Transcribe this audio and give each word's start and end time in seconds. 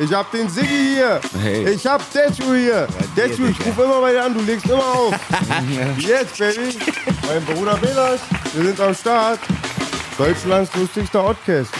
Ich 0.00 0.14
hab 0.14 0.30
den 0.30 0.48
Siggi 0.48 0.94
hier. 0.94 1.20
Hey. 1.42 1.68
Ich 1.68 1.86
hab 1.86 2.00
Deju 2.12 2.54
hier. 2.54 2.86
Deju, 3.14 3.48
ich 3.48 3.66
ruf 3.66 3.78
immer 3.78 4.00
bei 4.00 4.12
dir 4.12 4.24
an, 4.24 4.32
du 4.32 4.40
legst 4.40 4.64
immer 4.64 4.86
auf. 4.86 5.14
Jetzt, 5.98 6.38
Baby. 6.38 6.78
Mein 7.26 7.44
Bruder 7.44 7.76
Belas, 7.76 8.20
wir 8.54 8.64
sind 8.64 8.80
am 8.80 8.94
Start. 8.94 9.38
Deutschlands 10.16 10.74
lustigster 10.74 11.28
Oddcast. 11.28 11.72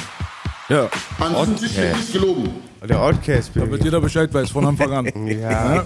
Ja. 0.68 0.88
An 1.20 1.34
diesem 1.34 1.56
Tisch 1.56 1.76
nicht 1.78 2.12
gelogen. 2.12 2.62
Der 2.86 3.00
Damit 3.54 3.70
Baby. 3.70 3.84
jeder 3.84 4.00
Bescheid 4.02 4.34
weiß 4.34 4.50
von 4.50 4.66
Anfang 4.66 4.92
an. 4.92 5.26
Ja. 5.26 5.84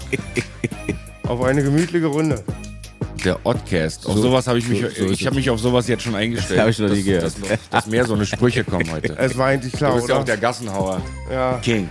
Auf 1.27 1.41
eine 1.43 1.63
gemütliche 1.63 2.07
Runde. 2.07 2.43
Der 3.25 3.37
Oddcast. 3.45 4.05
Auf 4.05 4.17
sowas 4.17 4.47
habe 4.47 4.59
ich 4.59 4.67
mich, 4.67 4.79
so 4.81 4.87
ist 4.87 4.99
ich 5.21 5.25
habe 5.25 5.35
mich 5.35 5.49
auf 5.49 5.59
sowas 5.59 5.87
jetzt 5.87 6.03
schon 6.03 6.15
eingestellt. 6.15 6.59
Das 6.59 6.63
hab 6.63 6.69
ich 6.69 6.79
noch 6.79 6.89
nie 6.89 6.95
dass, 7.03 7.35
gehört. 7.35 7.51
Dass, 7.51 7.69
dass 7.69 7.87
mehr 7.87 8.05
so 8.05 8.13
eine 8.13 8.25
Sprüche 8.25 8.63
kommen 8.63 8.89
heute. 8.91 9.15
Es 9.17 9.37
war 9.37 9.47
eigentlich 9.47 9.73
klar, 9.73 9.91
Du 9.91 9.97
bist 9.97 10.09
ja 10.09 10.15
auch 10.15 10.19
oder? 10.19 10.25
der 10.25 10.37
Gassenhauer. 10.37 11.01
Ja. 11.31 11.57
King. 11.61 11.89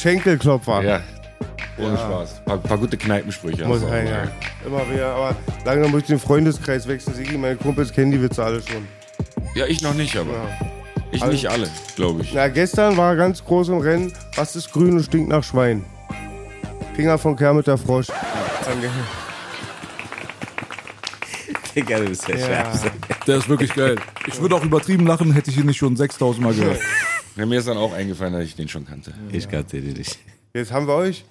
Schenkelklopfer. 0.00 0.82
Ja. 0.82 1.00
Ohne 1.78 1.96
Spaß. 1.96 2.44
Paar, 2.44 2.58
paar 2.58 2.78
gute 2.78 2.96
Kneipensprüche. 2.96 3.64
Muss 3.66 3.80
sein, 3.80 4.04
mal, 4.04 4.10
ja. 4.10 4.28
Immer 4.66 4.90
wieder, 4.92 5.14
aber 5.14 5.36
langsam 5.64 5.90
muss 5.90 6.00
ich 6.02 6.06
den 6.06 6.18
Freundeskreis 6.18 6.88
wechseln. 6.88 7.14
Sigi, 7.14 7.36
meine 7.36 7.56
Kumpels 7.56 7.92
kennen 7.92 8.10
die 8.12 8.20
Witze 8.22 8.42
alle 8.42 8.62
schon. 8.62 8.86
Ja, 9.54 9.66
ich 9.66 9.82
noch 9.82 9.94
nicht, 9.94 10.16
aber. 10.16 10.32
Ja. 10.32 10.66
Ich 11.12 11.22
Also- 11.22 11.32
nicht 11.32 11.48
alle, 11.48 11.68
glaube 11.94 12.22
ich. 12.22 12.32
Na, 12.34 12.48
gestern 12.48 12.96
war 12.96 13.14
ganz 13.16 13.44
groß 13.44 13.68
im 13.68 13.78
Rennen. 13.78 14.12
Was 14.34 14.56
ist 14.56 14.72
grün 14.72 14.94
und 14.96 15.04
stinkt 15.04 15.28
nach 15.28 15.44
Schwein? 15.44 15.84
Finger 16.94 17.18
von 17.18 17.36
Kermit 17.36 17.66
der 17.66 17.76
Frosch. 17.78 18.06
Danke. 18.64 18.88
Digga, 21.76 21.98
du 21.98 22.06
bist 22.08 22.26
der 22.26 22.38
Ja. 22.38 22.46
Schärfste. 22.46 22.90
Der 23.26 23.36
ist 23.36 23.48
wirklich 23.48 23.74
geil. 23.74 23.96
Ich 24.26 24.40
würde 24.40 24.54
auch 24.54 24.64
übertrieben 24.64 25.06
lachen, 25.06 25.32
hätte 25.32 25.50
ich 25.50 25.58
ihn 25.58 25.66
nicht 25.66 25.76
schon 25.76 25.94
6000 25.96 26.42
Mal 26.44 26.54
gehört. 26.54 26.80
Ja, 27.36 27.44
mir 27.44 27.58
ist 27.58 27.68
dann 27.68 27.76
auch 27.76 27.92
eingefallen, 27.92 28.32
dass 28.32 28.44
ich 28.44 28.56
den 28.56 28.68
schon 28.68 28.86
kannte. 28.86 29.12
Ich 29.30 29.48
kannte 29.48 29.80
den 29.80 29.92
nicht. 29.92 30.18
Jetzt 30.54 30.72
haben 30.72 30.86
wir 30.86 30.94
euch. 30.94 31.24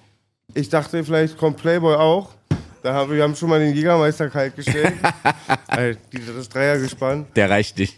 Ich 0.54 0.68
dachte, 0.68 1.02
vielleicht 1.04 1.36
kommt 1.36 1.56
Playboy 1.56 1.96
auch. 1.96 2.30
Da 2.84 2.94
haben 2.94 3.10
wir, 3.10 3.16
wir 3.16 3.24
haben 3.24 3.34
schon 3.34 3.48
mal 3.48 3.58
den 3.58 3.74
Jägermeister 3.74 4.30
kalt 4.30 4.54
gestellt. 4.54 4.92
Alter, 5.66 5.98
die- 6.12 6.20
das 6.36 6.48
Dreiergespann. 6.48 7.26
Der 7.34 7.50
reicht 7.50 7.76
nicht. 7.78 7.96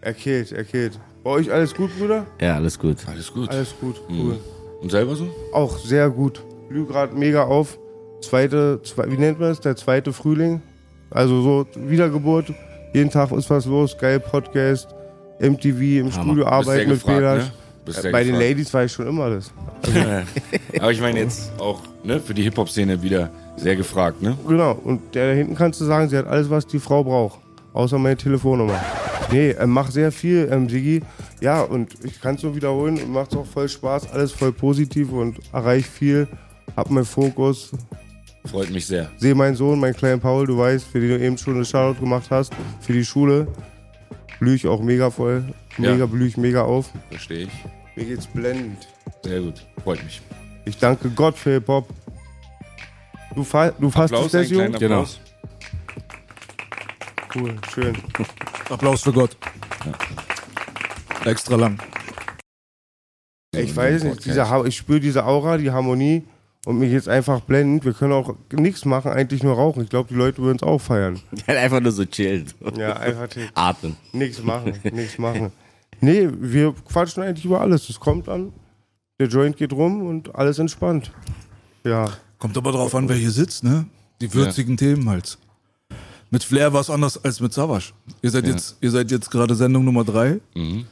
Er 0.00 0.14
killt, 0.14 0.52
er 0.52 0.64
killt. 0.64 0.98
Bei 1.22 1.30
euch 1.30 1.52
alles 1.52 1.74
gut, 1.74 1.90
Bruder? 1.98 2.26
Ja, 2.40 2.54
alles 2.54 2.78
gut. 2.78 2.96
Alles 3.06 3.30
gut. 3.30 3.50
Alles 3.50 3.74
gut, 3.78 4.00
cool. 4.08 4.40
Und 4.80 4.90
selber 4.90 5.14
so? 5.14 5.28
Auch 5.52 5.76
sehr 5.78 6.08
gut. 6.08 6.42
Blüh 6.70 6.86
gerade 6.86 7.14
mega 7.14 7.42
auf. 7.44 7.78
Zweite, 8.22 8.80
zwei, 8.82 9.10
wie 9.10 9.18
nennt 9.18 9.38
man 9.38 9.50
es? 9.50 9.60
Der 9.60 9.76
zweite 9.76 10.14
Frühling. 10.14 10.62
Also 11.10 11.42
so 11.42 11.66
Wiedergeburt. 11.76 12.52
Jeden 12.92 13.10
Tag 13.10 13.30
ist 13.32 13.50
was 13.50 13.66
los. 13.66 13.96
Geil 13.98 14.20
Podcast. 14.20 14.88
MTV 15.40 15.80
im 16.00 16.12
Studio 16.12 16.34
Bist 16.34 16.46
sehr 16.46 16.52
arbeiten 16.52 16.90
mit 16.90 17.02
gefragt, 17.02 17.20
ne? 17.20 17.92
Sehr 17.92 18.12
Bei 18.12 18.22
den 18.22 18.32
gefragt. 18.32 18.48
Ladies 18.48 18.74
war 18.74 18.84
ich 18.84 18.92
schon 18.92 19.06
immer 19.06 19.30
das. 19.30 19.52
Aber 20.78 20.92
ich 20.92 21.00
meine 21.00 21.20
jetzt 21.20 21.50
auch 21.58 21.80
ne, 22.04 22.20
für 22.20 22.34
die 22.34 22.42
Hip-Hop-Szene 22.42 23.02
wieder 23.02 23.30
sehr 23.56 23.76
gefragt, 23.76 24.22
ne? 24.22 24.36
Genau. 24.46 24.72
Und 24.84 25.14
der 25.14 25.30
da 25.30 25.34
hinten 25.34 25.54
kannst 25.54 25.80
du 25.80 25.84
sagen, 25.86 26.08
sie 26.08 26.16
hat 26.16 26.26
alles, 26.26 26.50
was 26.50 26.66
die 26.66 26.78
Frau 26.78 27.02
braucht. 27.02 27.40
Außer 27.72 27.98
meine 27.98 28.16
Telefonnummer. 28.16 28.78
Nee, 29.32 29.52
er 29.52 29.66
macht 29.66 29.92
sehr 29.92 30.10
viel, 30.12 30.48
ähm, 30.50 30.68
Sigi. 30.68 31.02
Ja, 31.40 31.62
und 31.62 31.94
ich 32.04 32.20
kann 32.20 32.34
es 32.34 32.42
nur 32.42 32.54
wiederholen 32.54 33.00
macht 33.12 33.34
auch 33.36 33.46
voll 33.46 33.68
Spaß. 33.68 34.12
Alles 34.12 34.32
voll 34.32 34.52
positiv 34.52 35.12
und 35.12 35.38
erreicht 35.52 35.88
viel. 35.88 36.28
Hab 36.76 36.90
meinen 36.90 37.04
Fokus. 37.04 37.70
Freut 38.46 38.70
mich 38.70 38.86
sehr. 38.86 39.10
Sehe 39.18 39.34
meinen 39.34 39.54
Sohn, 39.54 39.78
meinen 39.78 39.94
kleinen 39.94 40.20
Paul, 40.20 40.46
du 40.46 40.56
weißt, 40.56 40.86
für 40.86 41.00
den 41.00 41.10
du 41.10 41.18
eben 41.24 41.38
schon 41.38 41.56
eine 41.56 41.64
Shoutout 41.64 42.00
gemacht 42.00 42.30
hast, 42.30 42.52
für 42.80 42.92
die 42.92 43.04
Schule. 43.04 43.46
Blühe 44.38 44.54
ich 44.54 44.66
auch 44.66 44.80
mega 44.80 45.10
voll. 45.10 45.44
Mega 45.76 45.94
Ja. 45.96 46.06
blühe 46.06 46.26
ich 46.26 46.36
mega 46.36 46.62
auf. 46.62 46.90
Verstehe 47.10 47.44
ich. 47.44 47.50
Mir 47.96 48.06
geht's 48.06 48.26
blendend. 48.26 48.88
Sehr 49.22 49.40
gut. 49.40 49.66
Freut 49.84 50.02
mich. 50.02 50.22
Ich 50.64 50.78
danke 50.78 51.10
Gott 51.10 51.36
für 51.36 51.52
Hip-Hop. 51.54 51.88
Du, 53.34 53.44
fa 53.44 53.70
du 53.70 53.90
fasst 53.90 54.14
Applaus, 54.14 54.32
das, 54.32 54.48
Junge? 54.50 54.70
Genau. 54.70 55.02
Applaus. 55.02 55.20
Cool, 57.34 57.56
schön. 57.72 57.96
Applaus 58.70 59.02
für 59.02 59.12
Gott. 59.12 59.36
Extra 61.24 61.56
lang. 61.56 61.78
Ich 63.54 63.76
weiß 63.76 64.04
nicht, 64.04 64.24
diese, 64.24 64.46
ich 64.66 64.76
spüre 64.76 65.00
diese 65.00 65.24
Aura, 65.26 65.58
die 65.58 65.70
Harmonie 65.70 66.24
und 66.66 66.78
mir 66.78 66.88
geht's 66.88 67.08
einfach 67.08 67.40
blendend. 67.40 67.84
Wir 67.84 67.92
können 67.94 68.12
auch 68.12 68.34
nichts 68.52 68.84
machen, 68.84 69.10
eigentlich 69.12 69.42
nur 69.42 69.54
rauchen. 69.54 69.82
Ich 69.82 69.88
glaube, 69.90 70.08
die 70.10 70.14
Leute 70.14 70.42
würden 70.42 70.56
es 70.56 70.62
auch 70.62 70.78
feiern. 70.80 71.20
Einfach 71.46 71.80
nur 71.80 71.92
so 71.92 72.04
chillen. 72.04 72.46
Ja, 72.76 72.94
einfach 72.96 73.28
Atmen. 73.54 73.96
nichts 74.12 74.42
machen, 74.42 74.74
nichts 74.92 75.18
machen. 75.18 75.52
Nee, 76.00 76.28
wir 76.38 76.74
quatschen 76.88 77.22
eigentlich 77.22 77.44
über 77.44 77.60
alles. 77.60 77.88
Es 77.88 77.98
kommt 78.00 78.28
an, 78.28 78.52
der 79.18 79.28
Joint 79.28 79.56
geht 79.56 79.72
rum 79.72 80.06
und 80.06 80.34
alles 80.34 80.58
entspannt. 80.58 81.12
Ja, 81.84 82.10
Kommt 82.38 82.56
aber 82.56 82.72
drauf 82.72 82.94
an, 82.94 83.06
wer 83.08 83.16
hier 83.16 83.30
sitzt, 83.30 83.64
ne? 83.64 83.84
Die 84.22 84.32
würzigen 84.32 84.76
Themen 84.78 85.08
halt. 85.10 85.36
Mit 86.30 86.42
Flair 86.42 86.72
war 86.72 86.80
es 86.80 86.88
anders 86.88 87.22
als 87.22 87.38
mit 87.40 87.52
Savage. 87.52 87.92
Ihr 88.22 88.30
seid 88.30 88.46
Ja. 88.46 88.52
jetzt, 88.52 88.76
ihr 88.80 88.90
seid 88.90 89.10
jetzt 89.10 89.30
gerade 89.30 89.54
Sendung 89.54 89.84
Nummer 89.84 90.04
drei. 90.04 90.40
Mhm. 90.54 90.86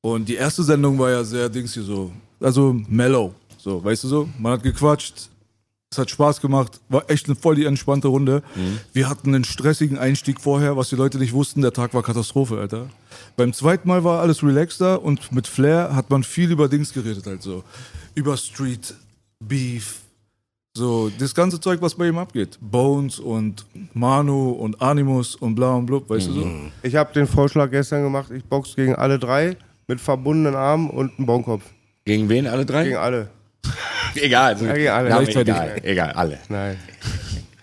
Und 0.00 0.28
die 0.28 0.34
erste 0.36 0.62
Sendung 0.62 0.96
war 0.98 1.10
ja 1.10 1.24
sehr 1.24 1.48
Dings 1.48 1.74
hier 1.74 1.82
so, 1.82 2.12
also 2.40 2.76
mellow. 2.88 3.34
So, 3.66 3.82
weißt 3.82 4.04
du 4.04 4.08
so? 4.08 4.28
Man 4.38 4.52
hat 4.52 4.62
gequatscht, 4.62 5.28
es 5.90 5.98
hat 5.98 6.08
Spaß 6.08 6.40
gemacht, 6.40 6.80
war 6.88 7.10
echt 7.10 7.26
eine 7.26 7.34
voll 7.34 7.56
die 7.56 7.64
entspannte 7.64 8.06
Runde. 8.06 8.44
Wir 8.92 9.08
hatten 9.08 9.34
einen 9.34 9.42
stressigen 9.42 9.98
Einstieg 9.98 10.40
vorher, 10.40 10.76
was 10.76 10.90
die 10.90 10.94
Leute 10.94 11.18
nicht 11.18 11.32
wussten, 11.32 11.62
der 11.62 11.72
Tag 11.72 11.92
war 11.92 12.04
Katastrophe, 12.04 12.60
Alter. 12.60 12.86
Beim 13.36 13.52
zweiten 13.52 13.88
Mal 13.88 14.04
war 14.04 14.20
alles 14.20 14.44
relaxter 14.44 15.02
und 15.02 15.32
mit 15.32 15.48
Flair 15.48 15.96
hat 15.96 16.10
man 16.10 16.22
viel 16.22 16.52
über 16.52 16.68
Dings 16.68 16.92
geredet, 16.92 17.26
halt 17.26 17.42
so. 17.42 17.64
Über 18.14 18.36
Street, 18.36 18.94
Beef, 19.40 19.96
so, 20.76 21.10
das 21.18 21.34
ganze 21.34 21.58
Zeug, 21.58 21.82
was 21.82 21.96
bei 21.96 22.06
ihm 22.06 22.18
abgeht. 22.18 22.58
Bones 22.60 23.18
und 23.18 23.66
Manu 23.94 24.50
und 24.52 24.80
Animus 24.80 25.34
und 25.34 25.56
bla 25.56 25.74
und 25.74 25.86
blub, 25.86 26.08
weißt 26.08 26.28
du 26.28 26.32
so? 26.34 26.50
ich 26.84 26.94
habe 26.94 27.12
den 27.12 27.26
Vorschlag 27.26 27.72
gestern 27.72 28.04
gemacht, 28.04 28.30
ich 28.30 28.44
box 28.44 28.76
gegen 28.76 28.94
alle 28.94 29.18
drei 29.18 29.56
mit 29.88 30.00
verbundenen 30.00 30.54
Armen 30.54 30.88
und 30.88 31.18
einem 31.18 31.26
Bonkopf. 31.26 31.64
Gegen 32.04 32.28
wen 32.28 32.46
alle 32.46 32.64
drei? 32.64 32.84
Gegen 32.84 32.98
alle. 32.98 33.28
Egal. 34.14 34.54
Also, 34.54 34.66
gegen 34.66 34.88
alle. 34.88 35.28
Egal. 35.28 35.80
Egal, 35.82 36.12
alle. 36.12 36.38
Nein. 36.48 36.76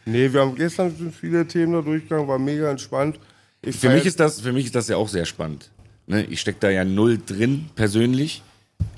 Nee, 0.05 0.31
wir 0.33 0.41
haben 0.41 0.55
gestern 0.55 1.13
viele 1.19 1.47
Themen 1.47 1.73
da 1.73 1.81
durchgegangen, 1.81 2.27
war 2.27 2.39
mega 2.39 2.69
entspannt. 2.69 3.19
Ich 3.61 3.77
Für 3.77 3.89
mich, 3.89 4.05
ist 4.05 4.19
das, 4.19 4.41
für 4.41 4.51
mich 4.51 4.65
ist 4.65 4.75
das 4.75 4.89
ja 4.89 4.97
auch 4.97 5.07
sehr 5.07 5.25
spannend. 5.25 5.69
Ne? 6.07 6.25
Ich 6.25 6.41
stecke 6.41 6.57
da 6.59 6.69
ja 6.69 6.83
null 6.83 7.19
drin, 7.25 7.69
persönlich, 7.75 8.41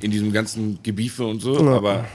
in 0.01 0.09
diesem 0.09 0.33
ganzen 0.33 0.79
Gebiefe 0.81 1.25
und 1.25 1.41
so, 1.41 1.63
Ja. 1.63 1.75
aber 1.75 2.05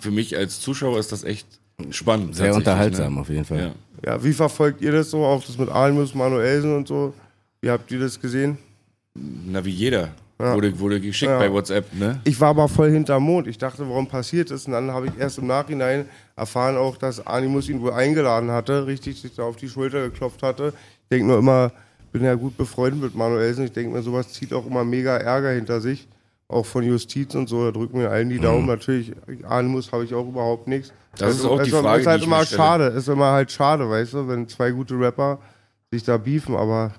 für 0.00 0.10
mich 0.10 0.36
als 0.36 0.60
Zuschauer 0.60 0.98
ist 0.98 1.12
das 1.12 1.22
echt 1.22 1.46
spannend. 1.90 2.34
Sehr 2.34 2.46
tatsächlich, 2.46 2.56
unterhaltsam 2.56 3.14
Ne? 3.14 3.20
auf 3.20 3.28
jeden 3.28 3.44
Fall. 3.44 3.58
Ja. 3.58 4.12
Ja, 4.14 4.24
wie 4.24 4.32
verfolgt 4.32 4.80
ihr 4.82 4.90
das 4.92 5.10
so? 5.10 5.24
Auch 5.24 5.44
das 5.44 5.56
mit 5.58 5.68
Almus, 5.68 6.14
Manuelsen 6.14 6.74
und 6.74 6.88
so? 6.88 7.14
Wie 7.60 7.70
habt 7.70 7.90
ihr 7.92 8.00
das 8.00 8.18
gesehen? 8.20 8.58
Na, 9.14 9.64
wie 9.64 9.70
jeder. 9.70 10.08
Wurde, 10.40 10.78
wurde 10.78 11.00
geschickt 11.00 11.30
Ja. 11.30 11.38
bei 11.38 11.52
WhatsApp, 11.52 11.92
ne? 11.94 12.20
Ich 12.24 12.40
war 12.40 12.48
aber 12.48 12.68
voll 12.68 12.90
hinterm 12.90 13.22
Mond. 13.24 13.46
Ich 13.46 13.58
dachte, 13.58 13.88
warum 13.88 14.06
passiert 14.06 14.50
das? 14.50 14.66
Und 14.66 14.72
dann 14.72 14.90
habe 14.92 15.06
ich 15.06 15.12
erst 15.18 15.38
im 15.38 15.46
Nachhinein 15.46 16.06
erfahren 16.36 16.76
auch, 16.76 16.96
dass 16.96 17.26
Animus 17.26 17.68
ihn 17.68 17.80
wohl 17.80 17.92
eingeladen 17.92 18.50
hatte, 18.50 18.86
richtig 18.86 19.20
sich 19.20 19.34
da 19.34 19.42
auf 19.42 19.56
die 19.56 19.68
Schulter 19.68 20.02
geklopft 20.02 20.42
hatte. 20.42 20.72
Ich 21.04 21.08
denke 21.10 21.26
nur 21.26 21.38
immer, 21.38 21.72
bin 22.12 22.24
ja 22.24 22.34
gut 22.34 22.56
befreundet 22.56 23.02
mit 23.02 23.14
Manuelsen. 23.14 23.64
Ich 23.64 23.72
denke 23.72 23.94
mir, 23.94 24.02
sowas 24.02 24.32
zieht 24.32 24.52
auch 24.52 24.66
immer 24.66 24.84
mega 24.84 25.16
Ärger 25.16 25.50
hinter 25.50 25.80
sich. 25.80 26.08
Auch 26.48 26.66
von 26.66 26.82
Justiz 26.82 27.34
und 27.36 27.48
so, 27.48 27.64
da 27.66 27.70
drücken 27.70 28.00
wir 28.00 28.10
allen 28.10 28.28
die 28.28 28.40
Daumen. 28.40 28.66
Natürlich, 28.66 29.12
Animus 29.48 29.92
habe 29.92 30.02
ich 30.04 30.12
auch 30.14 30.26
überhaupt 30.26 30.66
nichts. 30.66 30.92
Das 31.16 31.36
ist 31.36 31.44
auch 31.44 31.62
die 31.62 31.70
es 31.70 31.76
Frage, 31.76 32.00
ist 32.00 32.06
halt 32.08 32.22
die 32.22 32.26
immer 32.26 32.40
mir 32.40 32.46
schade. 32.46 32.86
Ist 32.86 33.08
immer 33.08 33.30
halt 33.30 33.52
schade, 33.52 33.88
weißt 33.88 34.14
du, 34.14 34.26
wenn 34.28 34.48
zwei 34.48 34.72
gute 34.72 34.98
Rapper 34.98 35.38
sich 35.92 36.02
da 36.02 36.16
beefen, 36.16 36.56
aber 36.56 36.92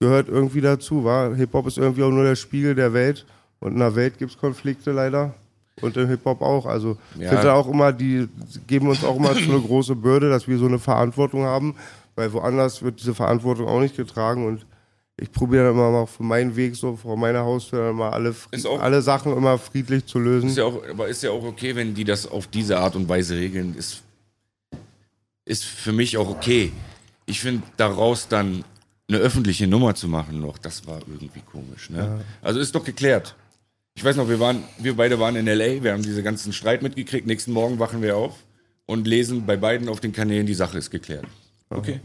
gehört 0.00 0.28
irgendwie 0.28 0.60
dazu, 0.60 1.04
war. 1.04 1.34
Hip-Hop 1.34 1.66
ist 1.66 1.78
irgendwie 1.78 2.02
auch 2.02 2.10
nur 2.10 2.24
der 2.24 2.36
Spiegel 2.36 2.74
der 2.74 2.92
Welt. 2.92 3.24
Und 3.60 3.72
in 3.72 3.78
der 3.78 3.94
Welt 3.94 4.18
gibt 4.18 4.32
es 4.32 4.38
Konflikte 4.38 4.92
leider. 4.92 5.34
Und 5.80 5.96
im 5.96 6.08
Hip-Hop 6.08 6.42
auch. 6.42 6.66
Also 6.66 6.96
Ja. 7.18 7.30
finde 7.30 7.52
auch 7.52 7.68
immer, 7.68 7.92
die 7.92 8.28
geben 8.66 8.88
uns 8.88 9.02
auch 9.04 9.16
immer 9.16 9.34
so 9.34 9.50
eine 9.52 9.60
große 9.60 9.96
Bürde, 9.96 10.28
dass 10.30 10.46
wir 10.46 10.58
so 10.58 10.66
eine 10.66 10.78
Verantwortung 10.78 11.44
haben, 11.44 11.74
weil 12.14 12.32
woanders 12.32 12.82
wird 12.82 13.00
diese 13.00 13.14
Verantwortung 13.14 13.66
auch 13.66 13.80
nicht 13.80 13.96
getragen 13.96 14.46
und 14.46 14.66
ich 15.16 15.30
probiere 15.30 15.64
dann 15.64 15.74
immer 15.74 15.90
mal 15.92 16.06
für 16.06 16.24
meinen 16.24 16.54
Weg 16.56 16.74
so 16.74 16.96
vor 16.96 17.16
meiner 17.16 17.44
Haustür 17.44 17.92
mal 17.92 18.10
alle, 18.10 18.34
auch- 18.66 18.80
alle 18.80 19.00
Sachen 19.00 19.36
immer 19.36 19.58
friedlich 19.58 20.06
zu 20.06 20.18
lösen. 20.18 20.48
Ist 20.48 20.58
ja 20.58 20.64
auch, 20.64 20.80
aber 20.90 21.08
ist 21.08 21.22
ja 21.22 21.30
auch 21.30 21.44
okay, 21.44 21.74
wenn 21.76 21.94
die 21.94 22.04
das 22.04 22.26
auf 22.30 22.48
diese 22.48 22.78
Art 22.78 22.96
und 22.96 23.08
Weise 23.08 23.36
regeln. 23.36 23.74
Ist, 23.76 24.02
ist 25.44 25.64
für 25.64 25.92
mich 25.92 26.16
auch 26.18 26.28
okay. 26.28 26.72
Ich 27.26 27.40
finde, 27.40 27.62
daraus 27.76 28.28
dann 28.28 28.64
eine 29.08 29.18
öffentliche 29.18 29.66
Nummer 29.66 29.94
zu 29.94 30.08
machen 30.08 30.40
noch, 30.40 30.58
das 30.58 30.86
war 30.86 31.00
irgendwie 31.06 31.40
komisch. 31.40 31.90
Ne? 31.90 32.24
Also 32.42 32.60
ist 32.60 32.74
doch 32.74 32.84
geklärt. 32.84 33.34
Ich 33.96 34.04
weiß 34.04 34.16
noch, 34.16 34.28
wir 34.28 34.40
waren, 34.40 34.64
wir 34.78 34.96
beide 34.96 35.20
waren 35.20 35.36
in 35.36 35.46
LA, 35.46 35.82
wir 35.82 35.92
haben 35.92 36.02
diese 36.02 36.22
ganzen 36.22 36.52
Streit 36.52 36.82
mitgekriegt. 36.82 37.26
Nächsten 37.26 37.52
Morgen 37.52 37.78
wachen 37.78 38.02
wir 38.02 38.16
auf 38.16 38.34
und 38.86 39.06
lesen 39.06 39.46
bei 39.46 39.56
beiden 39.56 39.88
auf 39.88 40.00
den 40.00 40.12
Kanälen, 40.12 40.46
die 40.46 40.54
Sache 40.54 40.78
ist 40.78 40.90
geklärt. 40.90 41.26
Okay. 41.70 42.00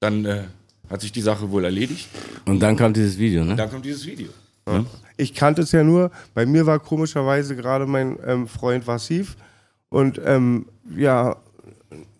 Dann 0.00 0.24
äh, 0.24 0.44
hat 0.90 1.00
sich 1.00 1.12
die 1.12 1.22
Sache 1.22 1.50
wohl 1.50 1.64
erledigt. 1.64 2.08
Und 2.46 2.60
dann 2.60 2.76
kam 2.76 2.92
dieses 2.92 3.18
Video, 3.18 3.44
ne? 3.44 3.56
Dann 3.56 3.70
kommt 3.70 3.84
dieses 3.84 4.06
Video. 4.06 4.28
Ich 5.16 5.34
kannte 5.34 5.62
es 5.62 5.72
ja 5.72 5.84
nur, 5.84 6.10
bei 6.34 6.46
mir 6.46 6.66
war 6.66 6.78
komischerweise 6.78 7.54
gerade 7.56 7.86
mein 7.86 8.18
ähm, 8.26 8.48
Freund 8.48 8.86
Vassiv 8.86 9.36
und 9.88 10.20
ähm, 10.24 10.66
ja, 10.96 11.36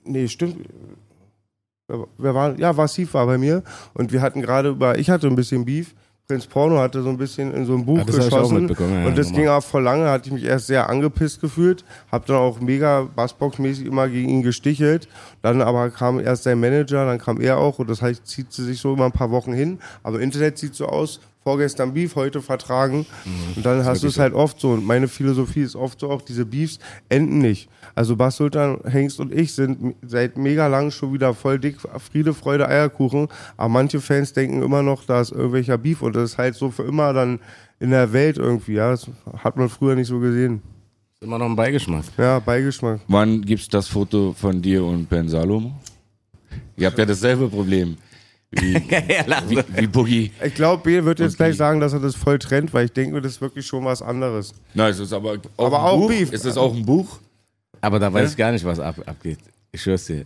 nee, 0.04 0.28
stimmt. 0.28 0.66
Wer, 1.86 2.34
war, 2.34 2.58
ja, 2.58 2.76
Vassiv 2.76 3.12
war 3.12 3.26
bei 3.26 3.36
mir 3.36 3.62
und 3.92 4.10
wir 4.10 4.22
hatten 4.22 4.40
gerade 4.40 4.70
über, 4.70 4.98
ich 4.98 5.10
hatte 5.10 5.26
ein 5.26 5.36
bisschen 5.36 5.64
Beef. 5.64 5.94
Prinz 6.26 6.46
Porno 6.46 6.78
hatte 6.78 7.02
so 7.02 7.10
ein 7.10 7.18
bisschen 7.18 7.52
in 7.52 7.66
so 7.66 7.74
ein 7.74 7.84
Buch 7.84 7.98
Ah, 7.98 8.04
ich 8.08 8.14
auch 8.14 8.24
geschossen 8.24 8.68
ja, 8.68 9.06
und 9.06 9.18
das 9.18 9.26
normal. 9.26 9.40
ging 9.42 9.48
auch 9.50 9.62
voll 9.62 9.82
lange, 9.82 10.08
hatte 10.08 10.28
ich 10.28 10.32
mich 10.32 10.44
erst 10.44 10.68
sehr 10.68 10.88
angepisst 10.88 11.42
gefühlt, 11.42 11.84
hab 12.10 12.24
dann 12.24 12.36
auch 12.36 12.60
mega 12.60 13.06
Bassbox-mäßig 13.14 13.84
immer 13.84 14.08
gegen 14.08 14.30
ihn 14.30 14.42
gestichelt, 14.42 15.06
dann 15.42 15.60
aber 15.60 15.90
kam 15.90 16.18
erst 16.18 16.44
sein 16.44 16.58
Manager, 16.58 17.04
dann 17.04 17.18
kam 17.18 17.42
er 17.42 17.58
auch 17.58 17.78
und 17.78 17.90
das 17.90 18.00
heißt, 18.00 18.26
zieht 18.26 18.50
sie 18.54 18.64
sich 18.64 18.80
so 18.80 18.94
immer 18.94 19.04
ein 19.04 19.12
paar 19.12 19.30
Wochen 19.30 19.52
hin, 19.52 19.80
aber 20.02 20.16
im 20.16 20.22
Internet 20.22 20.56
sieht 20.56 20.74
so 20.74 20.86
aus, 20.86 21.20
vorgestern 21.44 21.92
Beef, 21.92 22.16
heute 22.16 22.40
vertragen 22.40 23.06
und 23.54 23.64
dann 23.64 23.84
hast 23.84 24.02
du 24.02 24.08
es 24.08 24.18
halt 24.18 24.32
oft 24.32 24.58
so 24.58 24.70
und 24.70 24.84
meine 24.84 25.08
Philosophie 25.08 25.60
ist 25.60 25.76
oft 25.76 26.00
so 26.00 26.10
auch, 26.10 26.22
diese 26.22 26.46
Beefs 26.46 26.78
enden 27.10 27.38
nicht. 27.38 27.68
Also 27.94 28.16
Bass 28.16 28.36
Sultan, 28.36 28.80
Hengst 28.84 29.20
und 29.20 29.32
ich 29.32 29.54
sind 29.54 29.94
seit 30.02 30.38
mega 30.38 30.66
lang 30.66 30.90
schon 30.90 31.12
wieder 31.12 31.34
voll 31.34 31.58
dick, 31.58 31.76
Friede, 31.98 32.32
Freude, 32.32 32.66
Eierkuchen, 32.66 33.28
aber 33.58 33.68
manche 33.68 34.00
Fans 34.00 34.32
denken 34.32 34.62
immer 34.62 34.82
noch, 34.82 35.04
da 35.04 35.20
ist 35.20 35.32
irgendwelcher 35.32 35.76
Beef 35.76 36.00
und 36.00 36.16
das 36.16 36.32
ist 36.32 36.38
halt 36.38 36.54
so 36.54 36.70
für 36.70 36.84
immer 36.84 37.12
dann 37.12 37.38
in 37.78 37.90
der 37.90 38.12
Welt 38.14 38.38
irgendwie, 38.38 38.74
ja, 38.74 38.90
das 38.90 39.06
hat 39.36 39.56
man 39.56 39.68
früher 39.68 39.94
nicht 39.94 40.08
so 40.08 40.18
gesehen. 40.18 40.62
Immer 41.20 41.38
noch 41.38 41.46
ein 41.46 41.56
Beigeschmack. 41.56 42.04
Ja, 42.16 42.38
Beigeschmack. 42.38 43.00
Wann 43.08 43.42
gibt's 43.42 43.68
das 43.68 43.88
Foto 43.88 44.32
von 44.32 44.60
dir 44.60 44.84
und 44.84 45.08
Ben 45.08 45.28
Salomo? 45.28 45.72
Ihr 46.76 46.86
habt 46.86 46.98
ja 46.98 47.04
dasselbe 47.04 47.48
Problem 47.48 47.96
wie, 48.60 48.74
wie, 49.48 49.62
wie 49.76 49.86
Boogie. 49.86 50.32
Ich 50.44 50.54
glaube, 50.54 50.82
B 50.82 51.04
wird 51.04 51.20
jetzt 51.20 51.36
gleich 51.36 51.56
sagen, 51.56 51.80
dass 51.80 51.92
er 51.92 52.00
das 52.00 52.14
voll 52.14 52.38
trennt, 52.38 52.72
weil 52.74 52.86
ich 52.86 52.92
denke, 52.92 53.20
das 53.20 53.32
ist 53.32 53.40
wirklich 53.40 53.66
schon 53.66 53.84
was 53.84 54.02
anderes. 54.02 54.52
Nein, 54.74 54.90
es 54.90 54.98
ist 54.98 55.12
aber 55.12 55.38
auch 55.56 55.66
Aber 55.66 55.78
ein 55.78 55.84
auch 55.84 55.98
Buch. 55.98 56.08
Beef. 56.08 56.32
Ist 56.32 56.44
es 56.44 56.56
auch 56.56 56.74
ein 56.74 56.84
Buch? 56.84 57.18
Aber 57.80 57.98
da 57.98 58.12
weiß 58.12 58.30
ich 58.30 58.36
gar 58.36 58.50
nicht, 58.52 58.64
was 58.64 58.78
ab, 58.80 58.96
abgeht. 59.06 59.38
Ich 59.72 59.82
schwör's 59.82 60.06
dir. 60.06 60.24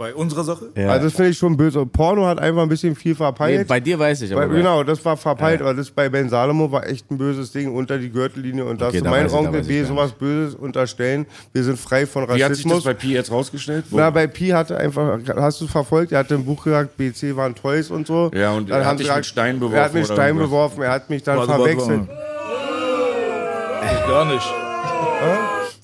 Bei 0.00 0.14
unserer 0.14 0.44
Sache? 0.44 0.66
Ja. 0.76 0.90
Also 0.90 1.06
das 1.08 1.14
finde 1.14 1.30
ich 1.32 1.38
schon 1.38 1.56
böse. 1.56 1.84
Porno 1.84 2.24
hat 2.24 2.38
einfach 2.38 2.62
ein 2.62 2.68
bisschen 2.68 2.94
viel 2.94 3.10
nee, 3.14 3.16
verpeilt. 3.16 3.66
bei 3.66 3.80
dir 3.80 3.98
weiß 3.98 4.22
ich, 4.22 4.32
aber 4.32 4.46
Bei, 4.46 4.54
genau, 4.54 4.84
das 4.84 5.04
war 5.04 5.16
verpeilt, 5.16 5.60
aber 5.60 5.74
das 5.74 5.90
bei 5.90 6.08
Ben 6.08 6.28
Salomo 6.28 6.70
war 6.70 6.86
echt 6.86 7.10
ein 7.10 7.18
böses 7.18 7.50
Ding 7.50 7.74
unter 7.74 7.98
die 7.98 8.08
Gürtellinie 8.08 8.64
und 8.64 8.80
dass 8.80 8.90
Okay, 8.90 8.98
du 8.98 9.04
da 9.06 9.10
mein 9.10 9.28
Onkel 9.28 9.64
B 9.64 9.82
sowas 9.82 10.12
Böses 10.12 10.54
unterstellen. 10.54 11.26
Wir 11.52 11.64
sind 11.64 11.80
frei 11.80 12.06
von 12.06 12.28
Wie 12.28 12.44
hat 12.44 12.54
sich 12.54 12.62
das 12.62 12.72
Rassismus. 12.74 12.84
bei 12.84 12.94
Pi 12.94 13.12
jetzt 13.12 13.32
rausgestellt? 13.32 13.86
Wo? 13.90 13.96
Na, 13.96 14.10
bei 14.10 14.28
Pi 14.28 14.50
hatte 14.50 14.76
einfach, 14.78 15.18
hast 15.34 15.60
du 15.62 15.66
verfolgt, 15.66 16.12
er 16.12 16.20
hatte 16.20 16.34
im 16.36 16.44
Buch 16.44 16.62
gesagt, 16.62 16.96
BC 16.96 17.34
waren 17.34 17.56
Toys 17.56 17.90
und 17.90 18.06
so. 18.06 18.30
Ja, 18.32 18.52
und 18.52 18.70
Dann 18.70 18.82
er 18.82 18.86
hat 18.86 19.00
dich 19.00 19.12
mit 19.12 19.26
Steinen 19.26 19.58
beworfen 19.58 19.78
Er 19.78 19.84
hat 19.84 19.94
mich 19.94 20.04
oder 20.04 20.14
Stein 20.14 20.28
irgendwas? 20.28 20.46
beworfen, 20.48 20.82
er 20.82 20.92
hat 20.92 21.10
mich 21.10 21.24
dann 21.24 21.38
Warte, 21.38 21.48
warte, 21.50 21.62
verwechselt. 21.64 22.08
warte. 22.08 23.96
Geht 23.96 24.06
gar 24.08 24.24
nicht. 24.26 24.46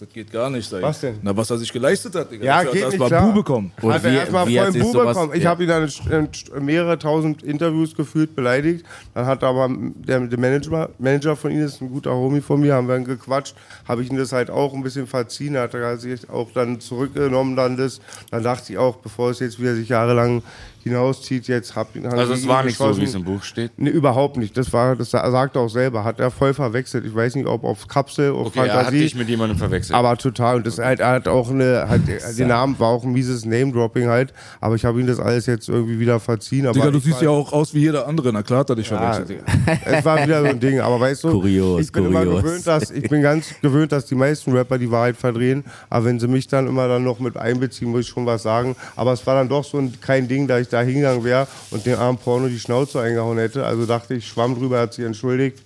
Das 0.00 0.08
geht 0.08 0.32
gar 0.32 0.50
nicht, 0.50 0.68
sag 0.68 0.78
ich. 0.78 0.82
Was 0.84 1.00
denn? 1.00 1.18
Na, 1.22 1.36
was 1.36 1.48
er 1.50 1.58
sich 1.58 1.72
geleistet 1.72 2.14
hat, 2.16 2.30
Digga. 2.30 2.44
Ja, 2.44 2.56
Dafür 2.64 2.72
geht 2.72 2.82
hat 2.84 2.92
er 2.92 2.98
nicht, 2.98 3.00
erstmal 3.00 3.08
klar. 3.20 3.32
Bu 3.32 3.38
bekommen. 3.38 3.72
Und 3.80 3.92
hat 3.92 4.04
er 4.04 4.10
wie- 4.10 4.16
erstmal 4.16 4.46
wie 4.48 4.56
voll 4.56 4.66
hat 4.66 4.72
sich 4.72 4.82
einen 4.82 4.92
Bu 4.92 4.98
sowas- 4.98 5.14
bekommen. 5.16 5.32
Ich 5.36 5.42
ja. 5.44 5.50
habe 5.50 5.62
ihn 5.62 5.68
dann 5.68 5.88
in- 6.10 6.28
in 6.56 6.64
mehrere 6.64 6.98
tausend 6.98 7.42
Interviews 7.44 7.94
gefühlt 7.94 8.34
beleidigt. 8.34 8.84
Dann 9.14 9.26
hat 9.26 9.44
aber 9.44 9.68
der, 9.70 10.20
der 10.20 10.38
Manager, 10.38 10.90
Manager 10.98 11.36
von 11.36 11.52
ihm 11.52 11.64
ist 11.64 11.80
ein 11.80 11.90
guter 11.90 12.12
Homie 12.12 12.40
von 12.40 12.60
mir, 12.60 12.74
haben 12.74 12.88
wir 12.88 12.94
dann 12.94 13.04
gequatscht, 13.04 13.54
habe 13.86 14.02
ich 14.02 14.10
ihm 14.10 14.16
das 14.16 14.32
halt 14.32 14.50
auch 14.50 14.74
ein 14.74 14.82
bisschen 14.82 15.06
verziehen. 15.06 15.54
Er 15.54 15.62
hat 15.62 15.74
er 15.74 15.96
sich 15.96 16.28
auch 16.28 16.50
dann 16.52 16.80
zurückgenommen 16.80 17.54
dann 17.56 17.76
das. 17.76 18.00
Dann 18.30 18.42
dachte 18.42 18.72
ich 18.72 18.78
auch, 18.78 18.96
bevor 18.96 19.30
es 19.30 19.38
jetzt 19.40 19.60
wieder 19.60 19.74
sich 19.76 19.88
jahrelang 19.90 20.42
hinauszieht, 20.84 21.48
jetzt 21.48 21.74
hab 21.74 21.96
ihn 21.96 22.06
also 22.06 22.32
es 22.34 22.46
war 22.46 22.62
nicht 22.62 22.78
so, 22.78 22.96
wie 22.98 23.04
es 23.04 23.14
im 23.14 23.24
Buch 23.24 23.42
steht. 23.42 23.72
Nee, 23.76 23.90
überhaupt 23.90 24.36
nicht. 24.36 24.56
Das 24.56 24.72
war, 24.72 24.94
das 24.94 25.10
sagt 25.10 25.56
er 25.56 25.62
auch 25.62 25.68
selber. 25.68 26.04
Hat 26.04 26.20
er 26.20 26.30
voll 26.30 26.54
verwechselt. 26.54 27.04
Ich 27.04 27.14
weiß 27.14 27.34
nicht, 27.34 27.46
ob 27.46 27.64
auf 27.64 27.88
Kapsel, 27.88 28.30
auf 28.32 28.46
Okay, 28.48 28.60
er 28.60 28.64
hat 28.64 28.70
Fantasie. 28.84 28.98
dich 29.00 29.14
mit 29.16 29.28
jemandem 29.28 29.58
verwechselt. 29.58 29.96
Aber 29.96 30.16
total. 30.16 30.56
Und 30.56 30.66
das 30.66 30.78
halt, 30.78 31.00
er 31.00 31.08
hat 31.12 31.26
auch 31.28 31.50
eine, 31.50 31.86
hat, 31.88 32.02
den 32.38 32.48
Namen 32.48 32.78
war 32.78 32.88
auch 32.88 33.02
ein 33.04 33.12
mieses 33.12 33.44
Name-Dropping 33.44 34.06
halt. 34.08 34.32
Aber 34.60 34.74
ich 34.76 34.84
habe 34.84 35.00
ihm 35.00 35.06
das 35.06 35.18
alles 35.18 35.46
jetzt 35.46 35.68
irgendwie 35.68 35.98
wieder 35.98 36.20
verziehen. 36.20 36.66
Aber 36.66 36.74
Digga, 36.74 36.90
du 36.90 36.98
siehst 37.00 37.20
ja 37.22 37.30
auch 37.30 37.52
aus 37.52 37.74
wie 37.74 37.80
jeder 37.80 38.06
andere. 38.06 38.32
Na 38.32 38.42
klar 38.42 38.60
hat 38.60 38.70
er 38.70 38.76
dich 38.76 38.88
Ja, 38.90 38.98
verwechselt, 38.98 39.42
es 39.84 40.04
war 40.04 40.22
wieder 40.24 40.40
so 40.42 40.48
ein 40.48 40.60
Ding. 40.60 40.80
Aber 40.80 41.00
weißt 41.00 41.24
du, 41.24 41.30
Kurios, 41.30 41.80
ich 41.82 41.92
bin 41.92 42.06
immer 42.06 42.24
kurios. 42.24 42.42
gewöhnt, 42.42 42.66
dass, 42.66 42.90
ich 42.90 43.08
bin 43.08 43.22
ganz 43.22 43.54
gewöhnt, 43.62 43.90
dass 43.92 44.06
die 44.06 44.14
meisten 44.14 44.52
Rapper 44.52 44.78
die 44.78 44.90
Wahrheit 44.90 45.16
verdrehen. 45.16 45.64
Aber 45.88 46.04
wenn 46.04 46.20
sie 46.20 46.28
mich 46.28 46.46
dann 46.46 46.66
immer 46.66 46.88
dann 46.88 47.04
noch 47.04 47.18
mit 47.20 47.36
einbeziehen, 47.36 47.90
muss 47.90 48.02
ich 48.02 48.08
schon 48.08 48.26
was 48.26 48.42
sagen. 48.42 48.76
Aber 48.96 49.12
es 49.12 49.26
war 49.26 49.34
dann 49.34 49.48
doch 49.48 49.64
so 49.64 49.78
ein, 49.78 49.92
kein 50.00 50.28
Ding, 50.28 50.46
da 50.46 50.58
ich 50.58 50.68
da 50.74 50.82
hingegangen 50.82 51.24
wäre 51.24 51.46
und 51.70 51.86
dem 51.86 51.98
armen 51.98 52.18
Porno 52.18 52.48
die 52.48 52.58
Schnauze 52.58 53.00
eingehauen 53.00 53.38
hätte. 53.38 53.64
Also 53.64 53.86
dachte 53.86 54.14
ich, 54.14 54.26
schwamm 54.26 54.54
drüber, 54.54 54.80
hat 54.80 54.94
sich 54.94 55.04
entschuldigt. 55.04 55.58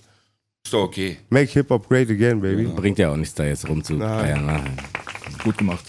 ist 0.65 0.73
doch 0.73 0.83
okay. 0.83 1.17
Make 1.29 1.51
Hip-Hop 1.51 1.89
great 1.89 2.09
again, 2.09 2.39
baby. 2.41 2.65
Bringt 2.65 2.99
ja 2.99 3.11
auch 3.11 3.17
nichts, 3.17 3.33
da 3.35 3.45
jetzt 3.45 3.67
rumzueiern. 3.67 4.45
Ne? 4.45 4.63
Gut 5.43 5.57
gemacht. 5.57 5.83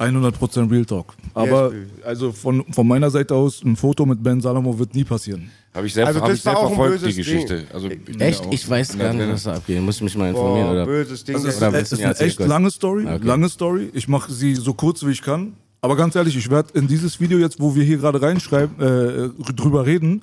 100% 0.00 0.70
Real 0.70 0.84
Talk. 0.86 1.14
Aber 1.34 1.72
Yes, 1.72 2.04
also 2.04 2.32
von, 2.32 2.64
von 2.72 2.88
meiner 2.88 3.10
Seite 3.10 3.34
aus, 3.34 3.62
ein 3.62 3.76
Foto 3.76 4.06
mit 4.06 4.22
Ben 4.22 4.40
Salomo 4.40 4.78
wird 4.78 4.94
nie 4.94 5.04
passieren. 5.04 5.50
Habe 5.74 5.86
ich 5.86 5.94
sehr, 5.94 6.06
Also 6.06 6.20
hab 6.20 6.28
das 6.28 6.38
ich 6.38 6.46
auch 6.46 6.62
ein 6.62 6.68
verfolgt, 6.68 7.00
die 7.02 7.04
böses 7.06 7.16
Geschichte. 7.16 7.64
Also, 7.72 7.88
ich 7.90 8.20
Echt? 8.20 8.44
ja 8.44 8.50
Ich 8.50 8.68
weiß 8.68 8.96
gar 8.96 9.08
da 9.08 9.12
nicht, 9.12 9.32
was 9.32 9.42
da 9.42 9.54
abgeht. 9.54 9.80
Muss 9.82 9.96
ich 9.96 10.02
mich 10.02 10.16
mal 10.16 10.30
informieren, 10.30 10.68
Boah, 10.68 10.72
oder? 10.72 10.86
böses 10.86 11.22
Ding. 11.22 11.34
Das 11.34 11.44
ist, 11.44 11.92
ist 11.92 12.02
eine 12.02 12.18
echt 12.18 12.40
lange 12.40 12.70
Story. 12.70 13.04
Okay. 13.06 13.24
Lange 13.24 13.48
Story. 13.50 13.90
Ich 13.92 14.08
mache 14.08 14.32
sie 14.32 14.54
so 14.54 14.72
kurz 14.72 15.04
wie 15.04 15.10
ich 15.10 15.20
kann. 15.20 15.52
Aber 15.82 15.96
ganz 15.96 16.14
ehrlich, 16.14 16.36
ich 16.36 16.50
werde 16.50 16.78
in 16.78 16.88
dieses 16.88 17.20
Video 17.20 17.38
jetzt, 17.38 17.60
wo 17.60 17.74
wir 17.74 17.84
hier 17.84 17.98
gerade 17.98 18.20
reinschreiben, 18.20 18.80
äh, 18.80 19.52
drüber 19.52 19.86
reden, 19.86 20.22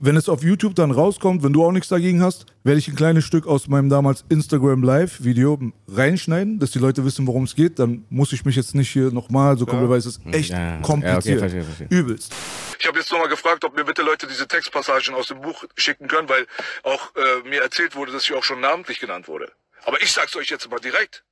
wenn 0.00 0.16
es 0.16 0.28
auf 0.28 0.42
YouTube 0.42 0.74
dann 0.74 0.90
rauskommt, 0.90 1.42
wenn 1.42 1.52
du 1.52 1.64
auch 1.64 1.72
nichts 1.72 1.88
dagegen 1.88 2.22
hast, 2.22 2.46
werde 2.64 2.78
ich 2.78 2.88
ein 2.88 2.96
kleines 2.96 3.24
Stück 3.24 3.46
aus 3.46 3.68
meinem 3.68 3.88
damals 3.88 4.24
Instagram 4.28 4.82
Live 4.82 5.22
Video 5.22 5.58
reinschneiden, 5.88 6.58
dass 6.58 6.70
die 6.70 6.78
Leute 6.78 7.04
wissen, 7.04 7.26
worum 7.26 7.44
es 7.44 7.54
geht. 7.54 7.78
Dann 7.78 8.04
muss 8.08 8.32
ich 8.32 8.44
mich 8.44 8.56
jetzt 8.56 8.74
nicht 8.74 8.90
hier 8.90 9.10
nochmal 9.12 9.58
so 9.58 9.66
kommen, 9.66 9.88
weil 9.88 9.98
es 9.98 10.06
ist 10.06 10.20
echt 10.32 10.50
Ja, 10.50 10.58
ja. 10.58 10.64
Ja, 10.64 10.72
okay, 10.78 10.82
kompliziert. 10.82 11.38
verstehe, 11.40 11.62
verstehe. 11.64 11.88
Übelst. 11.90 12.34
Ich 12.78 12.86
habe 12.86 12.98
jetzt 12.98 13.10
nochmal 13.12 13.28
gefragt, 13.28 13.64
ob 13.64 13.76
mir 13.76 13.84
bitte 13.84 14.02
Leute 14.02 14.26
diese 14.26 14.48
Textpassagen 14.48 15.14
aus 15.14 15.28
dem 15.28 15.40
Buch 15.40 15.64
schicken 15.76 16.08
können, 16.08 16.28
weil 16.28 16.46
auch 16.82 17.12
äh, 17.14 17.48
mir 17.48 17.62
erzählt 17.62 17.94
wurde, 17.96 18.12
dass 18.12 18.24
ich 18.24 18.32
auch 18.34 18.44
schon 18.44 18.60
namentlich 18.60 18.98
genannt 19.00 19.28
wurde. 19.28 19.52
Aber 19.84 20.00
ich 20.02 20.12
sag's 20.12 20.34
euch 20.36 20.48
jetzt 20.48 20.70
mal 20.70 20.80
direkt. 20.80 21.22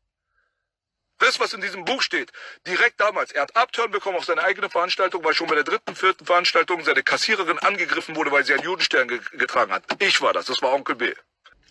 Das, 1.25 1.40
was 1.40 1.54
in 1.54 1.62
diesem 1.62 1.87
Buch 1.87 2.02
steht, 2.02 2.33
direkt 2.66 3.00
damals, 3.00 3.33
er 3.33 3.40
hat 3.43 3.57
Abturn 3.57 3.90
bekommen 3.90 4.19
auf 4.19 4.26
seine 4.26 4.43
eigene 4.43 4.69
Veranstaltung, 4.69 5.25
weil 5.25 5.33
schon 5.33 5.47
bei 5.47 5.54
der 5.54 5.64
dritten, 5.64 5.97
vierten 5.97 6.26
Veranstaltung 6.26 6.85
seine 6.85 7.02
Kassiererin 7.02 7.59
angegriffen 7.61 8.14
wurde, 8.14 8.31
weil 8.31 8.45
sie 8.45 8.52
einen 8.52 8.62
Judenstern 8.62 9.09
ge 9.09 9.21
getragen 9.33 9.73
hat. 9.73 9.85
Ich 10.00 10.21
war 10.21 10.35
das, 10.35 10.45
das 10.45 10.61
war 10.61 10.75
Onkel 10.75 10.97
B. 10.97 11.14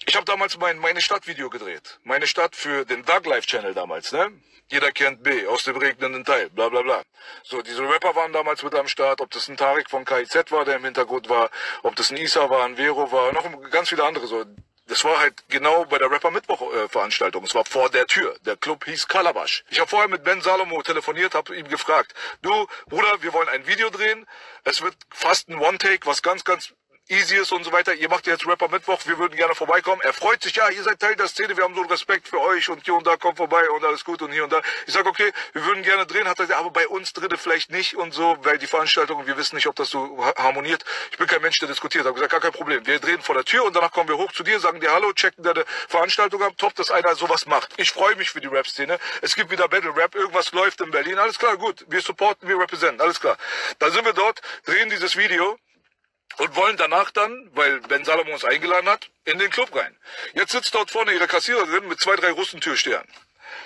Ich 0.07 0.15
habe 0.15 0.25
damals 0.25 0.57
mein 0.57 0.79
Meine 0.79 1.01
Stadt-Video 1.01 1.51
gedreht. 1.51 1.99
Meine 2.01 2.25
Stadt 2.25 2.55
für 2.55 2.83
den 2.83 3.05
Thug 3.05 3.27
Life 3.27 3.45
Channel 3.45 3.75
damals, 3.75 4.11
ne? 4.11 4.31
Jeder 4.71 4.91
kennt 4.91 5.21
B, 5.21 5.45
aus 5.45 5.65
dem 5.65 5.77
regnenden 5.77 6.25
Teil, 6.25 6.49
bla 6.49 6.69
bla 6.69 6.81
bla. 6.81 7.03
So, 7.43 7.61
diese 7.61 7.87
Rapper 7.87 8.15
waren 8.15 8.33
damals 8.33 8.63
mit 8.63 8.73
am 8.73 8.87
Start, 8.87 9.21
ob 9.21 9.29
das 9.29 9.49
ein 9.49 9.57
Tarek 9.57 9.87
von 9.87 10.03
KIZ 10.03 10.51
war, 10.51 10.65
der 10.65 10.77
im 10.77 10.85
Hintergrund 10.85 11.29
war, 11.29 11.51
ob 11.83 11.95
das 11.95 12.09
ein 12.09 12.17
Isa 12.17 12.49
war, 12.49 12.65
ein 12.65 12.77
Vero 12.77 13.11
war, 13.11 13.31
noch 13.33 13.69
ganz 13.69 13.89
viele 13.89 14.03
andere 14.03 14.25
so. 14.25 14.45
Das 14.87 15.03
war 15.05 15.19
halt 15.19 15.43
genau 15.47 15.85
bei 15.85 15.97
der 15.97 16.11
Rapper 16.11 16.31
Mittwoch 16.31 16.61
äh, 16.73 16.89
Veranstaltung. 16.89 17.45
Es 17.45 17.55
war 17.55 17.63
vor 17.63 17.89
der 17.89 18.05
Tür. 18.05 18.35
Der 18.45 18.57
Club 18.57 18.83
hieß 18.85 19.07
Kalabash. 19.07 19.63
Ich 19.69 19.79
habe 19.79 19.89
vorher 19.89 20.09
mit 20.09 20.23
Ben 20.23 20.41
Salomo 20.41 20.81
telefoniert, 20.83 21.35
habe 21.35 21.55
ihm 21.55 21.67
gefragt: 21.69 22.13
Du 22.41 22.67
Bruder, 22.87 23.21
wir 23.21 23.31
wollen 23.33 23.49
ein 23.49 23.65
Video 23.65 23.89
drehen. 23.89 24.27
Es 24.63 24.81
wird 24.81 24.95
fast 25.09 25.49
ein 25.49 25.59
One 25.59 25.77
Take, 25.77 26.05
was 26.05 26.21
ganz 26.21 26.43
ganz 26.43 26.73
easy 27.09 27.35
ist 27.35 27.51
und 27.51 27.63
so 27.63 27.71
weiter. 27.71 27.93
Ihr 27.93 28.09
macht 28.09 28.27
jetzt 28.27 28.47
Rapper 28.47 28.67
Mittwoch, 28.69 28.99
wir 29.05 29.17
würden 29.17 29.35
gerne 29.35 29.55
vorbeikommen. 29.55 30.01
Er 30.01 30.13
freut 30.13 30.41
sich, 30.41 30.55
ja, 30.55 30.69
ihr 30.69 30.83
seid 30.83 30.99
Teil 30.99 31.15
der 31.15 31.27
Szene, 31.27 31.55
wir 31.57 31.63
haben 31.63 31.75
so 31.75 31.81
Respekt 31.81 32.27
für 32.27 32.39
euch 32.39 32.69
und 32.69 32.83
hier 32.85 32.95
und 32.95 33.05
da 33.05 33.17
kommt 33.17 33.37
vorbei 33.37 33.69
und 33.71 33.83
alles 33.83 34.05
gut 34.05 34.21
und 34.21 34.31
hier 34.31 34.43
und 34.45 34.53
da. 34.53 34.61
Ich 34.87 34.93
sag, 34.93 35.05
okay, 35.05 35.31
wir 35.53 35.65
würden 35.65 35.83
gerne 35.83 36.05
drehen, 36.05 36.27
hat 36.27 36.39
er 36.39 36.45
gesagt, 36.45 36.59
aber 36.59 36.71
bei 36.71 36.87
uns 36.87 37.13
dritte 37.13 37.37
vielleicht 37.37 37.71
nicht 37.71 37.95
und 37.95 38.13
so, 38.13 38.37
weil 38.43 38.57
die 38.57 38.67
Veranstaltung, 38.67 39.27
wir 39.27 39.37
wissen 39.37 39.55
nicht, 39.55 39.67
ob 39.67 39.75
das 39.75 39.89
so 39.89 40.23
ha- 40.23 40.33
harmoniert. 40.37 40.83
Ich 41.11 41.17
bin 41.17 41.27
kein 41.27 41.41
Mensch, 41.41 41.59
der 41.59 41.67
diskutiert. 41.67 42.05
Habe 42.05 42.15
gesagt, 42.15 42.31
gar 42.31 42.41
kein 42.41 42.51
Problem. 42.51 42.85
Wir 42.85 42.99
drehen 42.99 43.21
vor 43.21 43.35
der 43.35 43.43
Tür 43.45 43.65
und 43.65 43.75
danach 43.75 43.91
kommen 43.91 44.07
wir 44.09 44.17
hoch 44.17 44.31
zu 44.31 44.43
dir, 44.43 44.59
sagen 44.59 44.79
dir 44.79 44.91
Hallo, 44.91 45.11
checken 45.13 45.43
deine 45.43 45.65
Veranstaltung 45.87 46.41
ab. 46.41 46.53
Top, 46.57 46.75
dass 46.75 46.89
einer 46.91 47.15
sowas 47.15 47.45
macht. 47.45 47.69
Ich 47.77 47.91
freue 47.91 48.15
mich 48.15 48.29
für 48.29 48.39
die 48.41 48.47
Rap-Szene. 48.47 48.99
Es 49.21 49.35
gibt 49.35 49.51
wieder 49.51 49.67
Battle 49.67 49.95
Rap, 49.95 50.15
irgendwas 50.15 50.51
läuft 50.53 50.81
in 50.81 50.91
Berlin. 50.91 51.17
Alles 51.19 51.37
klar, 51.37 51.57
gut. 51.57 51.85
Wir 51.89 52.01
supporten, 52.01 52.47
wir 52.47 52.57
representen. 52.57 53.01
Alles 53.01 53.19
klar. 53.19 53.37
Dann 53.79 53.91
sind 53.91 54.05
wir 54.05 54.13
dort, 54.13 54.41
drehen 54.65 54.89
dieses 54.89 55.17
Video 55.17 55.57
und 56.37 56.55
wollen 56.55 56.77
danach 56.77 57.11
dann, 57.11 57.49
weil 57.53 57.79
Ben 57.81 58.05
Salomon 58.05 58.33
uns 58.33 58.45
eingeladen 58.45 58.89
hat, 58.89 59.09
in 59.25 59.39
den 59.39 59.49
Club 59.51 59.75
rein. 59.75 59.95
Jetzt 60.33 60.51
sitzt 60.51 60.73
dort 60.75 60.91
vorne 60.91 61.13
ihre 61.13 61.27
Kassiererin 61.27 61.87
mit 61.87 61.99
zwei, 61.99 62.15
drei 62.15 62.31
Russentürstehern. 62.31 63.07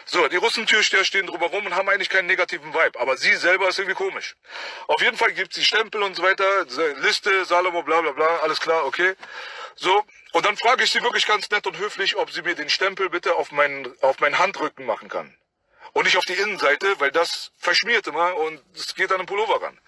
So, 0.06 0.28
die 0.28 0.38
Russentürsteher 0.38 1.04
stehen 1.04 1.28
drumherum 1.28 1.66
und 1.66 1.76
haben 1.76 1.90
eigentlich 1.90 2.10
keinen 2.10 2.28
negativen 2.28 2.74
Vibe, 2.74 3.00
aber 3.00 3.18
sie 3.18 3.36
selber 3.36 3.68
ist 3.68 3.80
irgendwie 3.80 3.96
komisch. 3.96 4.36
Auf 4.88 5.02
jeden 5.02 5.18
Fall 5.18 5.34
gibt 5.34 5.54
sie 5.54 5.66
Stempel 5.66 6.02
und 6.02 6.16
so 6.16 6.24
weiter, 6.24 6.46
Liste, 7.02 7.46
Salomo, 7.46 7.84
bla 7.84 8.02
bla 8.02 8.12
bla, 8.12 8.38
alles 8.38 8.60
klar, 8.60 8.86
okay. 8.86 9.16
So, 9.76 10.04
und 10.32 10.46
dann 10.46 10.58
frage 10.58 10.84
ich 10.84 10.92
sie 10.92 11.04
wirklich 11.04 11.28
ganz 11.28 11.50
nett 11.50 11.68
und 11.68 11.78
höflich, 11.78 12.16
ob 12.16 12.32
sie 12.32 12.42
mir 12.42 12.56
den 12.56 12.70
Stempel 12.70 13.10
bitte 13.10 13.36
auf 13.36 13.52
meinen, 13.52 13.94
auf 14.02 14.20
meinen 14.20 14.40
Handrücken 14.40 14.86
machen 14.86 15.10
kann. 15.10 15.36
Und 15.94 16.04
nicht 16.04 16.18
auf 16.18 16.26
die 16.26 16.34
Innenseite, 16.34 17.00
weil 17.00 17.12
das 17.12 17.52
verschmiert 17.58 18.08
immer 18.08 18.36
und 18.36 18.62
es 18.76 18.96
geht 18.96 19.12
an 19.12 19.18
den 19.18 19.26
Pullover 19.26 19.62
ran. 19.62 19.80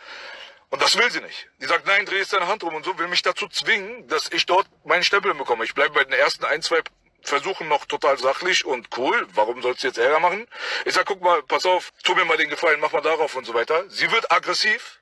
Und 0.70 0.82
das 0.82 0.98
will 0.98 1.10
sie 1.10 1.22
nicht. 1.22 1.50
Die 1.60 1.66
sagt, 1.66 1.88
nein, 1.88 2.06
dreh 2.06 2.18
jetzt 2.18 2.34
deine 2.34 2.48
Hand 2.48 2.64
rum 2.64 2.76
und 2.76 2.86
so, 2.86 2.98
will 2.98 3.08
mich 3.08 3.24
dazu 3.24 3.48
zwingen, 3.48 4.08
dass 4.08 4.32
ich 4.32 4.46
dort 4.46 4.68
meinen 4.86 5.04
Stempel 5.04 5.34
bekomme. 5.34 5.66
Ich 5.66 5.74
bleibe 5.74 5.96
bei 5.96 6.04
den 6.04 6.14
ersten 6.14 6.46
ein, 6.46 6.62
zwei 6.62 6.82
Versuchen 7.22 7.68
noch 7.68 7.86
total 7.86 8.18
sachlich 8.18 8.66
und 8.66 8.96
cool. 8.98 9.28
Warum 9.34 9.62
sollst 9.62 9.84
du 9.84 9.88
jetzt 9.88 9.98
Ärger 9.98 10.20
machen? 10.20 10.48
Ich 10.86 10.94
sag, 10.94 11.06
guck 11.06 11.22
mal, 11.22 11.42
pass 11.44 11.66
auf, 11.66 11.92
tu 12.04 12.16
mir 12.16 12.26
mal 12.26 12.38
den 12.38 12.50
Gefallen, 12.50 12.80
mach 12.80 12.92
mal 12.92 13.02
darauf 13.02 13.36
und 13.36 13.46
so 13.46 13.54
weiter. 13.54 13.90
Sie 13.90 14.12
wird 14.12 14.32
aggressiv, 14.32 15.02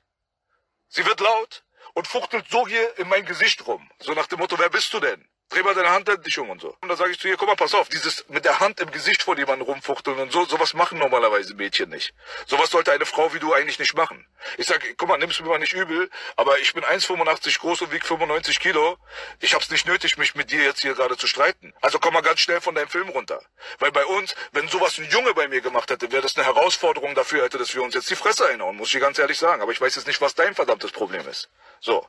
sie 0.88 1.04
wird 1.06 1.20
laut 1.20 1.64
und 1.94 2.08
fuchtelt 2.08 2.46
so 2.50 2.66
hier 2.66 2.98
in 2.98 3.08
mein 3.08 3.24
Gesicht 3.24 3.66
rum. 3.66 3.88
So 4.00 4.14
nach 4.14 4.26
dem 4.26 4.38
Motto, 4.38 4.58
wer 4.58 4.70
bist 4.70 4.92
du 4.92 5.00
denn? 5.00 5.28
Dreh 5.50 5.62
mal 5.62 5.74
deine 5.74 5.90
Hand 5.90 6.08
endlich 6.10 6.38
um 6.38 6.50
und 6.50 6.60
so. 6.60 6.76
Und 6.80 6.88
dann 6.88 6.98
sage 6.98 7.10
ich 7.10 7.18
zu 7.18 7.26
ihr, 7.26 7.38
guck 7.38 7.48
mal, 7.48 7.56
pass 7.56 7.74
auf, 7.74 7.88
dieses 7.88 8.28
mit 8.28 8.44
der 8.44 8.60
Hand 8.60 8.80
im 8.80 8.90
Gesicht 8.90 9.22
vor 9.22 9.36
jemandem 9.38 9.66
rumfuchteln 9.66 10.18
und 10.18 10.30
so, 10.30 10.44
sowas 10.44 10.74
machen 10.74 10.98
normalerweise 10.98 11.54
Mädchen 11.54 11.88
nicht. 11.88 12.12
Sowas 12.46 12.70
sollte 12.70 12.92
eine 12.92 13.06
Frau 13.06 13.32
wie 13.32 13.38
du 13.38 13.54
eigentlich 13.54 13.78
nicht 13.78 13.94
machen. 13.94 14.26
Ich 14.58 14.66
sag, 14.66 14.84
guck 14.98 15.08
mal, 15.08 15.16
nimm's 15.16 15.40
mir 15.40 15.48
mal 15.48 15.58
nicht 15.58 15.72
übel, 15.72 16.10
aber 16.36 16.58
ich 16.58 16.74
bin 16.74 16.84
1,85 16.84 17.60
groß 17.60 17.82
und 17.82 17.92
wieg 17.92 18.04
95 18.04 18.60
Kilo. 18.60 18.98
Ich 19.40 19.54
hab's 19.54 19.70
nicht 19.70 19.86
nötig, 19.86 20.18
mich 20.18 20.34
mit 20.34 20.50
dir 20.50 20.62
jetzt 20.62 20.82
hier 20.82 20.94
gerade 20.94 21.16
zu 21.16 21.26
streiten. 21.26 21.72
Also 21.80 21.98
komm 21.98 22.12
mal 22.12 22.20
ganz 22.20 22.40
schnell 22.40 22.60
von 22.60 22.74
deinem 22.74 22.88
Film 22.88 23.08
runter. 23.08 23.40
Weil 23.78 23.90
bei 23.90 24.04
uns, 24.04 24.34
wenn 24.52 24.68
sowas 24.68 24.98
ein 24.98 25.08
Junge 25.08 25.32
bei 25.32 25.48
mir 25.48 25.62
gemacht 25.62 25.90
hätte, 25.90 26.12
wäre 26.12 26.22
das 26.22 26.36
eine 26.36 26.44
Herausforderung 26.44 27.14
dafür 27.14 27.44
hätte, 27.44 27.56
dass 27.56 27.74
wir 27.74 27.82
uns 27.82 27.94
jetzt 27.94 28.10
die 28.10 28.16
Fresse 28.16 28.46
einhauen, 28.46 28.76
muss 28.76 28.88
ich 28.88 28.92
dir 28.92 29.00
ganz 29.00 29.18
ehrlich 29.18 29.38
sagen. 29.38 29.62
Aber 29.62 29.72
ich 29.72 29.80
weiß 29.80 29.94
jetzt 29.96 30.06
nicht, 30.06 30.20
was 30.20 30.34
dein 30.34 30.54
verdammtes 30.54 30.92
Problem 30.92 31.26
ist. 31.26 31.48
So. 31.80 32.06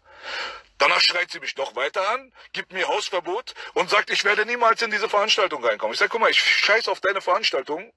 Danach 0.80 1.02
schreit 1.02 1.30
sie 1.30 1.42
mich 1.42 1.58
noch 1.58 1.76
weiter 1.76 2.10
an, 2.10 2.32
gibt 2.54 2.72
mir 2.72 2.88
Hausverbot 2.88 3.29
und 3.74 3.90
sagt, 3.90 4.10
ich 4.10 4.24
werde 4.24 4.46
niemals 4.46 4.82
in 4.82 4.92
diese 4.92 5.10
Veranstaltung 5.10 5.64
reinkommen. 5.64 5.94
Ich 5.94 6.00
sage, 6.00 6.10
guck 6.10 6.22
mal, 6.22 6.30
ich 6.30 6.40
scheiß 6.40 6.88
auf 6.88 7.00
deine 7.02 7.22
Veranstaltung, 7.22 7.92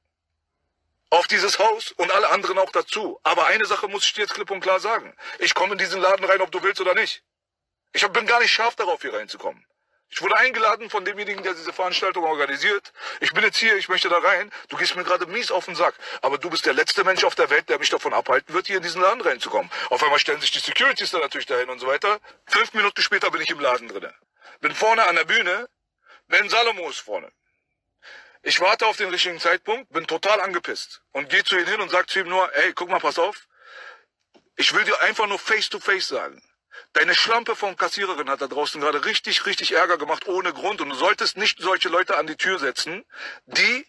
auf 1.11 1.27
dieses 1.27 1.59
Haus 1.59 1.93
und 1.93 2.11
alle 2.11 2.31
anderen 2.31 2.59
auch 2.59 2.71
dazu. 2.71 3.21
Aber 3.23 3.47
eine 3.47 3.67
Sache 3.67 3.89
muss 3.89 4.05
ich 4.05 4.15
dir 4.15 4.23
jetzt 4.23 4.35
klipp 4.35 4.51
und 4.51 4.61
klar 4.61 4.81
sagen. 4.81 5.15
Ich 5.39 5.55
komme 5.55 5.73
in 5.73 5.79
diesen 5.79 6.01
Laden 6.01 6.25
rein, 6.25 6.41
ob 6.41 6.51
du 6.51 6.63
willst 6.63 6.81
oder 6.81 6.95
nicht. 6.95 7.23
Ich 7.93 8.07
bin 8.09 8.27
gar 8.27 8.41
nicht 8.41 8.53
scharf 8.53 8.75
darauf, 8.77 9.03
hier 9.03 9.13
reinzukommen. 9.13 9.65
Ich 10.15 10.21
wurde 10.21 10.37
eingeladen 10.37 10.91
von 10.91 11.07
demjenigen, 11.07 11.43
der 11.43 11.55
diese 11.55 11.73
Veranstaltung 11.73 12.25
organisiert. 12.25 12.93
Ich 13.21 13.33
bin 13.33 13.43
jetzt 13.43 13.57
hier, 13.57 13.77
ich 13.79 13.89
möchte 13.89 14.11
da 14.11 14.19
rein. 14.19 14.51
Du 14.69 14.77
gehst 14.77 14.95
mir 14.95 15.05
gerade 15.05 15.25
mies 15.27 15.51
auf 15.51 15.65
den 15.65 15.75
Sack. 15.75 15.95
Aber 16.21 16.37
du 16.37 16.51
bist 16.51 16.67
der 16.67 16.75
letzte 16.75 17.03
Mensch 17.03 17.25
auf 17.25 17.35
der 17.35 17.49
Welt, 17.49 17.71
der 17.71 17.79
mich 17.79 17.89
davon 17.89 18.13
abhalten 18.13 18.55
wird, 18.55 18.67
hier 18.67 18.77
in 18.77 18.83
diesen 18.83 19.01
Laden 19.01 19.23
reinzukommen. 19.23 19.71
Auf 19.89 20.03
einmal 20.03 20.19
stellen 20.19 20.41
sich 20.43 20.51
die 20.51 20.59
Securities 20.59 21.13
da 21.13 21.19
natürlich 21.19 21.47
dahin 21.47 21.71
und 21.71 21.79
so 21.79 21.87
weiter. 21.87 22.21
Fünf 22.47 22.75
Minuten 22.75 23.01
später 23.01 23.31
bin 23.31 23.41
ich 23.41 23.49
im 23.49 23.61
Laden 23.61 23.89
drinne. 23.89 24.15
Bin 24.61 24.75
vorne 24.75 25.07
an 25.07 25.17
der 25.17 25.25
Bühne. 25.25 25.69
Ben 26.29 26.49
Salomo 26.49 26.89
ist 26.89 27.01
vorne. 27.01 27.31
Ich 28.43 28.61
warte 28.61 28.87
auf 28.87 28.97
den 28.97 29.11
richtigen 29.11 29.39
Zeitpunkt, 29.39 29.93
bin 29.93 30.07
total 30.07 30.41
angepisst 30.41 31.03
und 31.13 31.29
gehe 31.29 31.45
zu 31.45 31.57
ihm 31.57 31.67
hin 31.67 31.81
und 31.81 31.91
sag 31.91 32.11
zu 32.11 32.21
ihm 32.21 32.29
nur, 32.29 32.53
ey, 32.55 32.73
guck 32.73 32.89
mal, 32.89 32.99
pass 32.99 33.19
auf. 33.19 33.47
Ich 34.57 34.75
will 34.75 34.85
dir 34.85 35.01
einfach 35.01 35.29
nur 35.29 35.39
face 35.39 35.69
to 35.69 35.79
face 35.79 36.09
sagen. 36.09 36.43
Deine 36.93 37.15
Schlampe 37.15 37.55
von 37.55 37.77
Kassiererin 37.77 38.29
hat 38.29 38.41
da 38.41 38.49
draußen 38.49 38.81
gerade 38.81 39.05
richtig, 39.05 39.47
richtig 39.47 39.73
Ärger 39.73 39.97
gemacht 39.97 40.27
ohne 40.27 40.53
Grund 40.53 40.81
und 40.81 40.89
du 40.89 40.95
solltest 40.95 41.37
nicht 41.37 41.61
solche 41.61 41.89
Leute 41.89 42.17
an 42.17 42.27
die 42.27 42.37
Tür 42.37 42.59
setzen, 42.59 43.05
die 43.47 43.87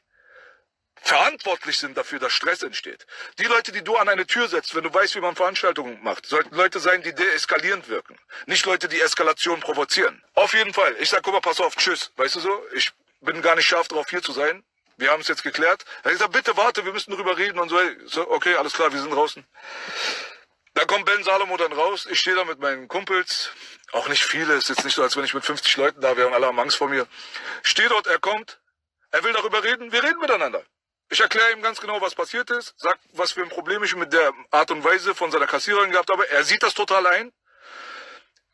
verantwortlich 1.03 1.77
sind 1.77 1.98
dafür, 1.98 2.19
dass 2.19 2.33
Stress 2.33 2.63
entsteht. 2.63 3.05
Die 3.38 3.43
Leute, 3.43 3.72
die 3.72 3.83
du 3.83 3.98
an 3.98 4.10
eine 4.10 4.25
Tür 4.25 4.48
setzt, 4.48 4.74
wenn 4.74 4.83
du 4.83 4.93
weißt, 4.93 5.15
wie 5.15 5.22
man 5.22 5.36
Veranstaltungen 5.36 6.01
macht, 6.01 6.25
sollten 6.25 6.55
Leute 6.55 6.79
sein, 6.79 7.03
die 7.03 7.13
deeskalierend 7.13 7.89
wirken. 7.89 8.17
Nicht 8.45 8.65
Leute, 8.65 8.88
die 8.88 9.01
Eskalation 9.01 9.60
provozieren. 9.60 10.24
Auf 10.33 10.53
jeden 10.53 10.74
Fall. 10.74 10.95
Ich 11.00 11.10
sag, 11.10 11.22
guck 11.24 11.33
mal, 11.33 11.41
pass 11.41 11.60
auf, 11.60 11.75
tschüss. 11.75 12.12
Weißt 12.15 12.36
du 12.36 12.39
so? 12.39 12.63
Ich 12.74 12.91
bin 13.22 13.41
gar 13.41 13.55
nicht 13.55 13.67
scharf 13.67 13.88
darauf, 13.89 14.10
hier 14.10 14.22
zu 14.22 14.31
sein. 14.31 14.63
Wir 14.98 15.12
haben 15.12 15.22
es 15.22 15.27
jetzt 15.27 15.43
geklärt. 15.43 15.86
Er 16.03 16.05
hat 16.05 16.12
gesagt, 16.13 16.31
bitte 16.31 16.55
warte, 16.55 16.86
wir 16.86 16.93
müssen 16.93 17.12
drüber 17.13 17.38
reden 17.38 17.60
und 17.60 17.69
so. 17.69 17.77
so. 18.05 18.29
Okay, 18.29 18.55
alles 18.55 18.74
klar, 18.74 18.91
wir 18.93 19.01
sind 19.01 19.12
draußen. 19.12 19.45
Da 20.75 20.86
kommt 20.86 21.05
Ben 21.05 21.24
Salomo 21.24 21.57
dann 21.57 21.74
raus. 21.74 22.07
Ich 22.10 22.19
stehe 22.19 22.36
da 22.36 22.45
mit 22.45 22.60
meinen 22.60 22.88
Kumpels. 22.88 23.51
Auch 23.91 24.07
nicht 24.07 24.24
viele. 24.24 24.53
Ist 24.53 24.69
jetzt 24.69 24.83
nicht 24.83 24.95
so, 24.95 25.03
als 25.03 25.15
wenn 25.15 25.24
ich 25.24 25.33
mit 25.33 25.45
50 25.45 25.77
Leuten 25.77 26.01
da 26.01 26.17
wäre 26.17 26.27
und 26.27 26.33
alle 26.33 26.48
haben 26.48 26.60
Angst 26.60 26.77
vor 26.77 26.89
mir. 26.89 27.07
Stehe 27.62 27.89
dort, 27.89 28.07
er 28.07 28.19
kommt. 28.19 28.60
Er 29.12 29.24
will 29.24 29.33
darüber 29.33 29.63
reden. 29.63 29.91
Wir 29.91 30.03
reden 30.03 30.19
miteinander. 30.19 30.63
Ich 31.10 31.19
erkläre 31.19 31.51
ihm 31.51 31.62
ganz 31.62 31.79
genau, 31.79 32.01
was 32.01 32.15
passiert 32.15 32.50
ist. 32.50 32.74
Sag, 32.77 32.98
was 33.13 33.33
für 33.33 33.43
ein 33.43 33.50
Problem 33.50 33.83
ich 33.83 33.95
mit 33.95 34.13
der 34.13 34.31
Art 34.51 34.72
und 34.72 34.83
Weise 34.83 35.13
von 35.13 35.31
seiner 35.31 35.48
Kassiererin 35.48 35.91
gehabt 35.91 36.10
habe. 36.12 36.27
Er 36.29 36.43
sieht 36.43 36.63
das 36.63 36.74
total 36.74 37.05
ein. 37.07 37.31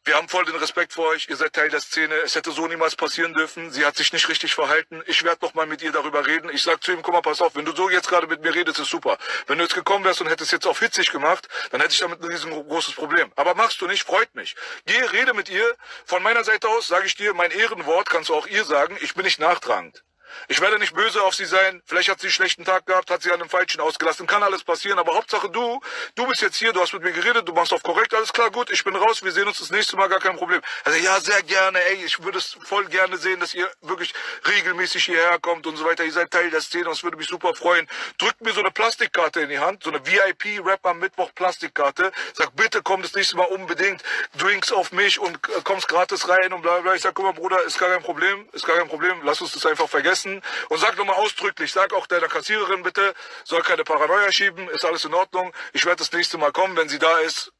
Wir 0.05 0.15
haben 0.15 0.29
voll 0.29 0.45
den 0.45 0.55
Respekt 0.55 0.93
vor 0.93 1.09
euch. 1.09 1.27
Ihr 1.29 1.35
seid 1.35 1.53
Teil 1.53 1.69
der 1.69 1.81
Szene. 1.81 2.15
Es 2.25 2.33
hätte 2.33 2.51
so 2.51 2.65
niemals 2.67 2.95
passieren 2.95 3.33
dürfen. 3.33 3.69
Sie 3.69 3.85
hat 3.85 3.95
sich 3.95 4.11
nicht 4.11 4.27
richtig 4.27 4.55
verhalten. 4.55 5.03
Ich 5.05 5.23
werde 5.23 5.45
noch 5.45 5.53
mal 5.53 5.67
mit 5.67 5.81
ihr 5.81 5.91
darüber 5.91 6.25
reden. 6.25 6.49
Ich 6.49 6.63
sag 6.63 6.81
zu 6.81 6.91
ihm, 6.91 7.03
guck 7.03 7.13
mal, 7.13 7.21
pass 7.21 7.41
auf, 7.41 7.55
wenn 7.55 7.65
du 7.65 7.75
so 7.75 7.89
jetzt 7.89 8.07
gerade 8.07 8.25
mit 8.25 8.41
mir 8.41 8.55
redest, 8.55 8.79
ist 8.79 8.89
super. 8.89 9.17
Wenn 9.47 9.57
du 9.57 9.65
jetzt 9.65 9.75
gekommen 9.75 10.05
wärst 10.05 10.21
und 10.21 10.27
hättest 10.27 10.51
jetzt 10.51 10.65
auf 10.65 10.79
hitzig 10.79 11.11
gemacht, 11.11 11.47
dann 11.71 11.79
hätte 11.81 11.93
ich 11.93 11.99
damit 11.99 12.21
ein 12.21 12.29
riesengroßes 12.29 12.95
Problem. 12.95 13.31
Aber 13.35 13.55
machst 13.55 13.81
du 13.81 13.87
nicht, 13.87 14.03
freut 14.03 14.33
mich. 14.33 14.55
Geh, 14.85 14.99
rede 14.99 15.33
mit 15.33 15.49
ihr. 15.49 15.75
Von 16.05 16.23
meiner 16.23 16.43
Seite 16.43 16.69
aus 16.69 16.87
sage 16.87 17.05
ich 17.05 17.15
dir, 17.15 17.33
mein 17.33 17.51
Ehrenwort 17.51 18.09
kannst 18.09 18.29
du 18.29 18.35
auch 18.35 18.47
ihr 18.47 18.65
sagen. 18.65 18.97
Ich 19.01 19.13
bin 19.13 19.25
nicht 19.25 19.39
nachtragend. 19.39 20.03
Ich 20.47 20.61
werde 20.61 20.79
nicht 20.79 20.93
böse 20.93 21.21
auf 21.23 21.35
sie 21.35 21.45
sein. 21.45 21.81
Vielleicht 21.85 22.09
hat 22.09 22.19
sie 22.19 22.27
einen 22.27 22.33
schlechten 22.33 22.65
Tag 22.65 22.85
gehabt, 22.85 23.11
hat 23.11 23.21
sie 23.21 23.31
an 23.31 23.41
einem 23.41 23.49
Falschen 23.49 23.81
ausgelassen. 23.81 24.27
Kann 24.27 24.43
alles 24.43 24.63
passieren. 24.63 24.99
Aber 24.99 25.15
Hauptsache 25.15 25.49
du, 25.49 25.81
du 26.15 26.27
bist 26.27 26.41
jetzt 26.41 26.57
hier, 26.57 26.73
du 26.73 26.81
hast 26.81 26.93
mit 26.93 27.03
mir 27.03 27.11
geredet, 27.11 27.47
du 27.47 27.53
machst 27.53 27.73
auf 27.73 27.83
korrekt, 27.83 28.13
alles 28.13 28.33
klar, 28.33 28.51
gut, 28.51 28.69
ich 28.71 28.83
bin 28.83 28.95
raus, 28.95 29.23
wir 29.23 29.31
sehen 29.31 29.47
uns 29.47 29.59
das 29.59 29.69
nächste 29.71 29.95
Mal, 29.97 30.07
gar 30.07 30.19
kein 30.19 30.35
Problem. 30.35 30.61
Also 30.83 30.99
ja, 30.99 31.19
sehr 31.19 31.41
gerne, 31.43 31.81
ey, 31.83 32.03
ich 32.05 32.23
würde 32.23 32.37
es 32.37 32.57
voll 32.63 32.85
gerne 32.85 33.17
sehen, 33.17 33.39
dass 33.39 33.53
ihr 33.53 33.69
wirklich 33.81 34.13
regelmäßig 34.47 35.05
hierher 35.05 35.39
kommt 35.39 35.67
und 35.67 35.77
so 35.77 35.85
weiter. 35.85 36.03
Ihr 36.03 36.11
seid 36.11 36.31
Teil 36.31 36.49
der 36.49 36.61
Szene 36.61 36.87
und 36.87 36.93
es 36.93 37.03
würde 37.03 37.17
mich 37.17 37.27
super 37.27 37.53
freuen. 37.53 37.87
Drückt 38.17 38.41
mir 38.41 38.53
so 38.53 38.59
eine 38.59 38.71
Plastikkarte 38.71 39.41
in 39.41 39.49
die 39.49 39.59
Hand, 39.59 39.83
so 39.83 39.89
eine 39.89 40.05
VIP-Rap 40.05 40.85
am 40.85 40.99
Mittwoch 40.99 41.33
Plastikkarte. 41.33 42.11
Sag, 42.33 42.55
bitte 42.55 42.81
komm 42.83 43.01
das 43.01 43.13
nächste 43.13 43.37
Mal 43.37 43.45
unbedingt, 43.45 44.03
Drinks 44.37 44.71
auf 44.71 44.91
mich 44.91 45.19
und 45.19 45.35
äh, 45.35 45.61
kommst 45.63 45.87
gratis 45.87 46.27
rein 46.27 46.53
und 46.53 46.61
bla 46.61 46.79
bla. 46.79 46.95
Ich 46.95 47.01
sag, 47.01 47.13
guck 47.13 47.25
mal, 47.25 47.33
Bruder, 47.33 47.63
ist 47.63 47.79
gar 47.79 47.89
kein 47.89 48.03
Problem, 48.03 48.47
ist 48.51 48.65
gar 48.65 48.77
kein 48.77 48.87
Problem, 48.87 49.21
lass 49.23 49.41
uns 49.41 49.53
das 49.53 49.65
einfach 49.65 49.89
vergessen. 49.89 50.18
Und 50.25 50.77
sag 50.77 50.97
nochmal 50.97 51.15
ausdrücklich, 51.15 51.71
sag 51.71 51.93
auch 51.93 52.07
deiner 52.07 52.27
Kassiererin 52.27 52.83
bitte, 52.83 53.13
soll 53.43 53.61
keine 53.61 53.83
Paranoia 53.83 54.31
schieben, 54.31 54.69
ist 54.69 54.85
alles 54.85 55.05
in 55.05 55.13
Ordnung. 55.13 55.53
Ich 55.73 55.85
werde 55.85 55.97
das 55.97 56.11
nächste 56.11 56.37
Mal 56.37 56.51
kommen, 56.51 56.75
wenn 56.77 56.89
sie 56.89 56.99
da 56.99 57.17
ist. 57.19 57.51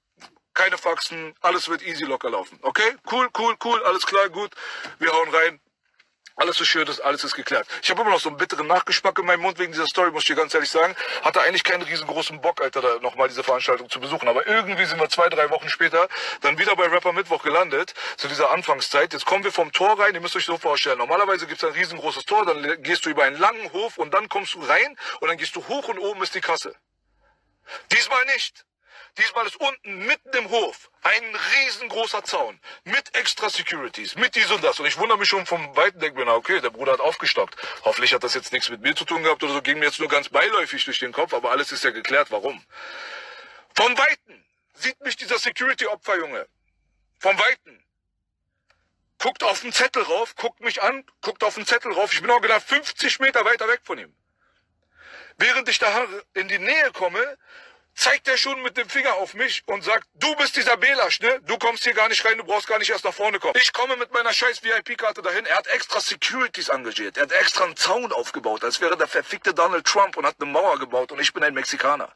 Keine 0.53 0.77
Faxen, 0.77 1.35
alles 1.41 1.69
wird 1.69 1.81
easy 1.83 2.03
locker 2.03 2.29
laufen. 2.29 2.59
Okay? 2.61 2.95
Cool, 3.09 3.29
cool, 3.37 3.55
cool, 3.63 3.83
alles 3.83 4.05
klar, 4.05 4.29
gut. 4.29 4.51
Wir 4.97 5.11
hauen 5.13 5.29
rein. 5.33 5.61
Alles 6.39 6.55
so 6.55 6.63
schön 6.63 6.88
ist, 6.88 7.01
alles 7.01 7.25
ist 7.25 7.36
geklärt. 7.36 7.67
Ich 7.84 7.89
habe 7.89 8.01
immer 8.01 8.12
noch 8.12 8.19
so 8.22 8.29
einen 8.29 8.38
bitteren 8.38 8.65
Nachgeschmack 8.65 9.19
in 9.19 9.25
meinem 9.25 9.41
Mund 9.41 9.60
wegen 9.60 9.74
dieser 9.74 9.86
Story, 9.88 10.10
muss 10.12 10.24
ich 10.24 10.27
dir 10.27 10.36
ganz 10.36 10.53
ehrlich 10.53 10.69
sagen. 10.69 10.96
Hatte 11.22 11.41
eigentlich 11.41 11.65
keinen 11.65 11.81
riesengroßen 11.81 12.39
Bock, 12.39 12.62
Alter, 12.62 12.81
da 12.81 13.00
nochmal 13.01 13.27
diese 13.27 13.43
Veranstaltung 13.43 13.89
zu 13.89 14.00
besuchen. 14.00 14.25
Aber 14.29 14.48
irgendwie 14.48 14.86
sind 14.86 15.01
wir 15.01 15.10
zwei, 15.10 15.27
drei 15.27 15.50
Wochen 15.50 15.67
später 15.67 16.08
dann 16.39 16.58
wieder 16.58 16.77
bei 16.77 16.86
Rapper 16.86 17.12
Mittwoch 17.12 17.43
gelandet, 17.43 17.93
zu 18.15 18.29
dieser 18.29 18.51
Anfangszeit. 18.51 19.12
Jetzt 19.12 19.25
kommen 19.25 19.43
wir 19.43 19.51
vom 19.51 19.74
Tor 19.74 20.00
rein, 20.00 20.15
ihr 20.15 20.22
müsst 20.22 20.38
euch 20.38 20.46
so 20.46 20.58
vorstellen. 20.58 20.98
Normalerweise 20.98 21.46
gibt's 21.46 21.65
ein 21.65 21.74
riesengroßes 21.74 22.24
Tor, 22.24 22.46
dann 22.46 22.84
gehst 22.84 23.05
du 23.05 23.10
über 23.10 23.25
einen 23.25 23.38
langen 23.38 23.74
Hof 23.74 23.98
und 23.98 24.13
dann 24.13 24.29
kommst 24.29 24.53
du 24.53 24.62
rein 24.62 24.98
und 25.19 25.27
dann 25.27 25.38
gehst 25.38 25.58
du 25.58 25.67
hoch 25.67 25.89
und 25.89 26.00
oben 26.00 26.24
ist 26.24 26.36
die 26.36 26.41
Kasse. 26.41 26.74
Diesmal 27.91 28.24
nicht. 28.27 28.63
Diesmal 29.19 29.45
ist 29.47 29.57
unten 29.57 30.05
mitten 30.05 30.29
im 30.38 30.49
Hof 30.49 30.89
ein 31.01 31.23
riesengroßer 31.35 32.23
Zaun 32.23 32.57
mit 32.85 33.13
extra 33.15 33.49
Securities, 33.49 34.15
mit 34.15 34.33
dies 34.33 34.49
und 34.49 34.63
das. 34.63 34.79
Und 34.79 34.85
ich 34.85 34.97
wundere 34.97 35.17
mich 35.17 35.27
schon 35.27 35.45
vom 35.45 35.75
Weiten, 35.75 35.99
denke 35.99 36.19
mir, 36.19 36.25
na 36.25 36.35
okay, 36.35 36.61
der 36.61 36.69
Bruder 36.69 36.93
hat 36.93 37.01
aufgestockt. 37.01 37.55
Hoffentlich 37.83 38.13
hat 38.13 38.23
das 38.23 38.33
jetzt 38.33 38.53
nichts 38.53 38.69
mit 38.69 38.81
mir 38.81 38.95
zu 38.95 39.03
tun 39.03 39.21
gehabt 39.23 39.43
oder 39.43 39.53
so, 39.53 39.61
ging 39.61 39.79
mir 39.79 39.85
jetzt 39.85 39.99
nur 39.99 40.07
ganz 40.07 40.29
beiläufig 40.29 40.85
durch 40.85 40.99
den 40.99 41.11
Kopf, 41.11 41.33
aber 41.33 41.51
alles 41.51 41.73
ist 41.73 41.83
ja 41.83 41.91
geklärt, 41.91 42.31
warum. 42.31 42.63
Vom 43.75 43.97
Weiten 43.97 44.45
sieht 44.73 44.99
mich 45.01 45.17
dieser 45.17 45.38
Security-Opferjunge. 45.38 46.47
Vom 47.19 47.38
Weiten. 47.38 47.83
guckt 49.17 49.43
auf 49.43 49.59
den 49.59 49.73
Zettel 49.73 50.03
rauf, 50.03 50.35
guckt 50.38 50.61
mich 50.61 50.81
an, 50.81 51.03
guckt 51.19 51.43
auf 51.43 51.55
den 51.55 51.65
Zettel 51.65 51.91
rauf. 51.91 52.13
Ich 52.13 52.21
bin 52.21 52.31
auch 52.31 52.39
genau 52.39 52.59
50 52.59 53.19
Meter 53.19 53.43
weiter 53.43 53.67
weg 53.67 53.81
von 53.83 53.97
ihm. 53.97 54.15
Während 55.38 55.67
ich 55.67 55.79
da 55.79 56.07
in 56.33 56.47
die 56.47 56.59
Nähe 56.59 56.91
komme, 56.93 57.38
zeigt 58.00 58.29
er 58.29 58.38
schon 58.38 58.62
mit 58.62 58.77
dem 58.77 58.88
Finger 58.88 59.15
auf 59.15 59.34
mich 59.34 59.62
und 59.65 59.84
sagt, 59.84 60.08
du 60.13 60.34
bist 60.38 60.56
dieser 60.56 60.77
Belasch, 60.77 61.20
ne? 61.20 61.41
Du 61.41 61.58
kommst 61.58 61.84
hier 61.84 61.94
gar 61.94 62.08
nicht 62.08 62.24
rein, 62.24 62.38
du 62.38 62.46
brauchst 62.46 62.65
gar 62.65 62.79
nicht 62.79 62.89
erst 62.89 63.03
nach 63.03 63.13
vorne 63.13 63.39
kommen. 63.39 63.53
Ich 63.62 63.74
komme 63.74 63.98
mit 63.98 64.13
meiner 64.13 64.32
scheiß 64.32 64.63
VIP-Karte 64.63 65.22
dahin. 65.22 65.46
Er 65.46 65.58
hat 65.58 65.68
extra 65.68 66.00
Securities 66.00 66.70
engagiert. 66.70 67.18
Er 67.18 67.24
hat 67.24 67.34
extra 67.34 67.65
einen 67.65 67.75
Zaun 67.75 68.12
aufgebaut, 68.13 68.63
als 68.63 68.79
wäre 68.79 68.96
der 68.96 69.08
verfickte 69.08 69.53
Donald 69.53 69.86
Trump 69.86 70.15
und 70.15 70.25
hat 70.25 70.36
eine 70.39 70.50
Mauer 70.50 70.79
gebaut 70.79 71.12
und 71.12 71.20
ich 71.20 71.34
bin 71.34 71.44
ein 71.44 71.53
Mexikaner. 71.53 72.10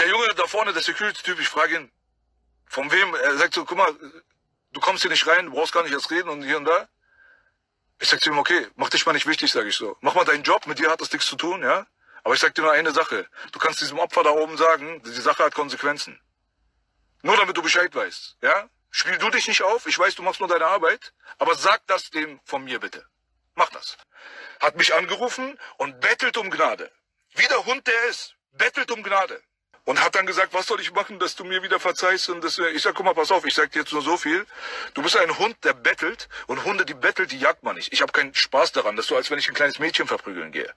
Der 0.00 0.08
Junge 0.08 0.26
da 0.36 0.46
vorne, 0.46 0.72
der 0.72 0.82
Security-Typ, 0.82 1.38
ich 1.38 1.48
frage 1.48 1.76
ihn, 1.76 1.92
von 2.66 2.90
wem? 2.90 3.14
Er 3.14 3.36
sagt 3.36 3.54
so, 3.54 3.64
guck 3.64 3.78
mal, 3.78 3.94
du 4.72 4.80
kommst 4.80 5.02
hier 5.02 5.10
nicht 5.10 5.26
rein, 5.28 5.46
du 5.46 5.52
brauchst 5.52 5.72
gar 5.72 5.84
nicht 5.84 5.92
erst 5.92 6.10
reden 6.10 6.28
und 6.28 6.42
hier 6.42 6.56
und 6.56 6.64
da. 6.64 6.88
Ich 8.00 8.08
sag 8.08 8.20
zu 8.20 8.30
ihm, 8.30 8.38
okay, 8.38 8.66
mach 8.74 8.90
dich 8.90 9.06
mal 9.06 9.12
nicht 9.12 9.26
wichtig, 9.26 9.52
sage 9.52 9.68
ich 9.68 9.76
so. 9.76 9.96
Mach 10.00 10.14
mal 10.14 10.24
deinen 10.24 10.42
Job, 10.42 10.66
mit 10.66 10.80
dir 10.80 10.90
hat 10.90 11.00
das 11.00 11.12
nichts 11.12 11.28
zu 11.28 11.36
tun, 11.36 11.62
ja? 11.62 11.86
Aber 12.24 12.34
ich 12.34 12.40
sag 12.40 12.54
dir 12.54 12.62
nur 12.62 12.72
eine 12.72 12.92
Sache. 12.92 13.26
Du 13.52 13.58
kannst 13.58 13.80
diesem 13.80 13.98
Opfer 13.98 14.22
da 14.22 14.30
oben 14.30 14.56
sagen, 14.56 15.02
die 15.02 15.10
Sache 15.12 15.44
hat 15.44 15.54
Konsequenzen. 15.54 16.20
Nur 17.22 17.36
damit 17.36 17.56
du 17.56 17.62
Bescheid 17.62 17.94
weißt, 17.94 18.38
ja? 18.42 18.68
Spiel 18.90 19.18
du 19.18 19.28
dich 19.30 19.46
nicht 19.48 19.62
auf, 19.62 19.86
ich 19.86 19.98
weiß, 19.98 20.14
du 20.14 20.22
machst 20.22 20.40
nur 20.40 20.48
deine 20.48 20.66
Arbeit, 20.66 21.12
aber 21.38 21.54
sag 21.54 21.86
das 21.86 22.10
dem 22.10 22.40
von 22.44 22.64
mir 22.64 22.80
bitte. 22.80 23.04
Mach 23.54 23.68
das. 23.70 23.98
Hat 24.60 24.76
mich 24.76 24.94
angerufen 24.94 25.58
und 25.76 26.00
bettelt 26.00 26.36
um 26.36 26.50
Gnade. 26.50 26.90
Wie 27.34 27.46
der 27.46 27.64
Hund 27.66 27.86
der 27.86 28.04
ist, 28.04 28.34
bettelt 28.52 28.90
um 28.90 29.02
Gnade. 29.02 29.42
Und 29.84 30.02
hat 30.02 30.14
dann 30.14 30.26
gesagt, 30.26 30.52
was 30.52 30.66
soll 30.66 30.80
ich 30.80 30.92
machen, 30.92 31.18
dass 31.18 31.34
du 31.34 31.44
mir 31.44 31.62
wieder 31.62 31.80
verzeihst? 31.80 32.28
Und 32.28 32.44
das, 32.44 32.58
ich 32.58 32.82
sag, 32.82 32.94
guck 32.94 33.06
mal, 33.06 33.14
pass 33.14 33.32
auf, 33.32 33.46
ich 33.46 33.54
sag 33.54 33.72
dir 33.72 33.80
jetzt 33.80 33.92
nur 33.92 34.02
so 34.02 34.18
viel. 34.18 34.46
Du 34.92 35.02
bist 35.02 35.16
ein 35.16 35.38
Hund, 35.38 35.56
der 35.64 35.72
bettelt. 35.72 36.28
Und 36.46 36.64
Hunde, 36.64 36.84
die 36.84 36.92
bettelt, 36.92 37.32
die 37.32 37.38
jagt 37.38 37.62
man 37.62 37.74
nicht. 37.76 37.90
Ich 37.92 38.02
habe 38.02 38.12
keinen 38.12 38.34
Spaß 38.34 38.72
daran. 38.72 38.96
Das 38.96 39.06
ist 39.06 39.08
so, 39.08 39.16
als 39.16 39.30
wenn 39.30 39.38
ich 39.38 39.48
ein 39.48 39.54
kleines 39.54 39.78
Mädchen 39.78 40.06
verprügeln 40.06 40.52
gehe. 40.52 40.70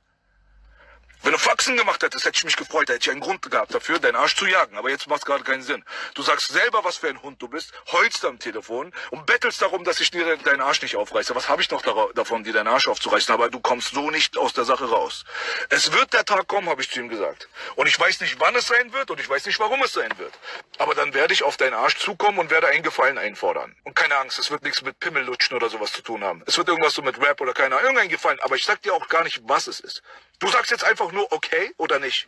Wenn 1.24 1.34
du 1.34 1.38
Faxen 1.38 1.78
gemacht 1.78 2.02
hättest, 2.02 2.26
hätte 2.26 2.38
ich 2.38 2.44
mich 2.46 2.56
gefreut, 2.56 2.90
hätte 2.90 3.00
ich 3.00 3.12
einen 3.12 3.20
Grund 3.20 3.44
gehabt 3.44 3.76
dafür, 3.76 4.00
deinen 4.00 4.16
Arsch 4.16 4.36
zu 4.36 4.48
jagen. 4.48 4.76
Aber 4.76 4.90
jetzt 4.90 5.08
macht 5.08 5.24
gerade 5.24 5.44
keinen 5.44 5.62
Sinn. 5.62 5.84
Du 6.16 6.24
sagst 6.24 6.52
selber, 6.52 6.84
was 6.84 6.98
für 6.98 7.10
ein 7.10 7.22
Hund 7.22 7.40
du 7.40 7.48
bist, 7.48 7.74
heulst 7.92 8.26
am 8.26 8.40
Telefon 8.40 8.92
und 9.12 9.28
bettelst 9.28 9.62
darum, 9.62 9.84
dass 9.84 10.00
ich 10.00 10.10
dir 10.10 10.38
deinen 10.38 10.62
Arsch 10.62 10.82
nicht 10.82 10.96
aufreiße. 10.96 11.36
Was 11.36 11.48
habe 11.48 11.62
ich 11.62 11.70
noch 11.70 11.84
davon, 12.14 12.44
dir 12.44 12.54
deinen 12.54 12.68
Arsch 12.68 12.88
aufzureißen? 12.88 13.32
Aber 13.36 13.50
du 13.50 13.60
kommst 13.60 13.94
so 13.94 14.10
nicht 14.10 14.36
aus 14.36 14.54
der 14.54 14.66
Sache 14.66 14.90
raus. 14.90 15.24
Es 15.70 15.92
wird 15.94 16.12
der 16.14 16.26
Tag 16.26 16.48
kommen, 16.48 16.68
habe 16.70 16.82
ich 16.82 16.90
zu 16.90 17.00
ihm 17.00 17.08
gesagt. 17.08 17.50
Und 17.76 17.86
ich 17.86 18.00
weiß 18.00 18.20
nicht, 18.22 18.40
wann 18.40 18.56
es 18.56 18.66
sein 18.66 18.92
wird 18.92 19.12
und 19.12 19.20
ich 19.20 19.30
weiß 19.30 19.46
nicht, 19.46 19.60
warum 19.60 19.84
es 19.84 19.94
sein 19.94 20.12
wird. 20.18 20.34
Aber 20.80 20.96
dann 20.96 21.14
werde 21.14 21.36
ich 21.36 21.44
auf 21.44 21.56
deinen 21.56 21.76
Arsch 21.76 21.98
zukommen 21.98 22.40
und 22.40 22.50
werde 22.50 22.68
einen 22.68 22.82
Gefallen 22.82 23.20
einfordern. 23.20 23.76
Und 23.84 23.96
keine 23.96 24.18
Angst, 24.18 24.40
es 24.40 24.50
wird 24.50 24.64
nichts 24.64 24.82
mit 24.82 25.00
Pimmellutschen 25.00 25.56
oder 25.56 25.70
sowas 25.70 25.94
zu 25.94 26.02
tun 26.02 26.24
haben. 26.24 26.42
Es 26.48 26.58
wird 26.58 26.68
irgendwas 26.68 26.96
so 26.96 27.04
mit 27.04 27.20
Rap 27.22 27.42
oder 27.42 27.54
keine 27.54 27.76
Ahnung, 27.76 27.92
irgendein 27.92 28.10
Gefallen. 28.10 28.40
Aber 28.42 28.56
ich 28.56 28.66
sag 28.66 28.82
dir 28.82 28.96
auch 28.96 29.08
gar 29.08 29.24
nicht, 29.24 29.42
was 29.44 29.68
es 29.68 29.80
ist. 29.80 30.02
Du 30.40 30.48
sagst 30.48 30.72
jetzt 30.72 30.84
einfach 30.84 31.11
nur 31.12 31.32
okay 31.32 31.74
oder 31.78 32.00
nicht. 32.00 32.28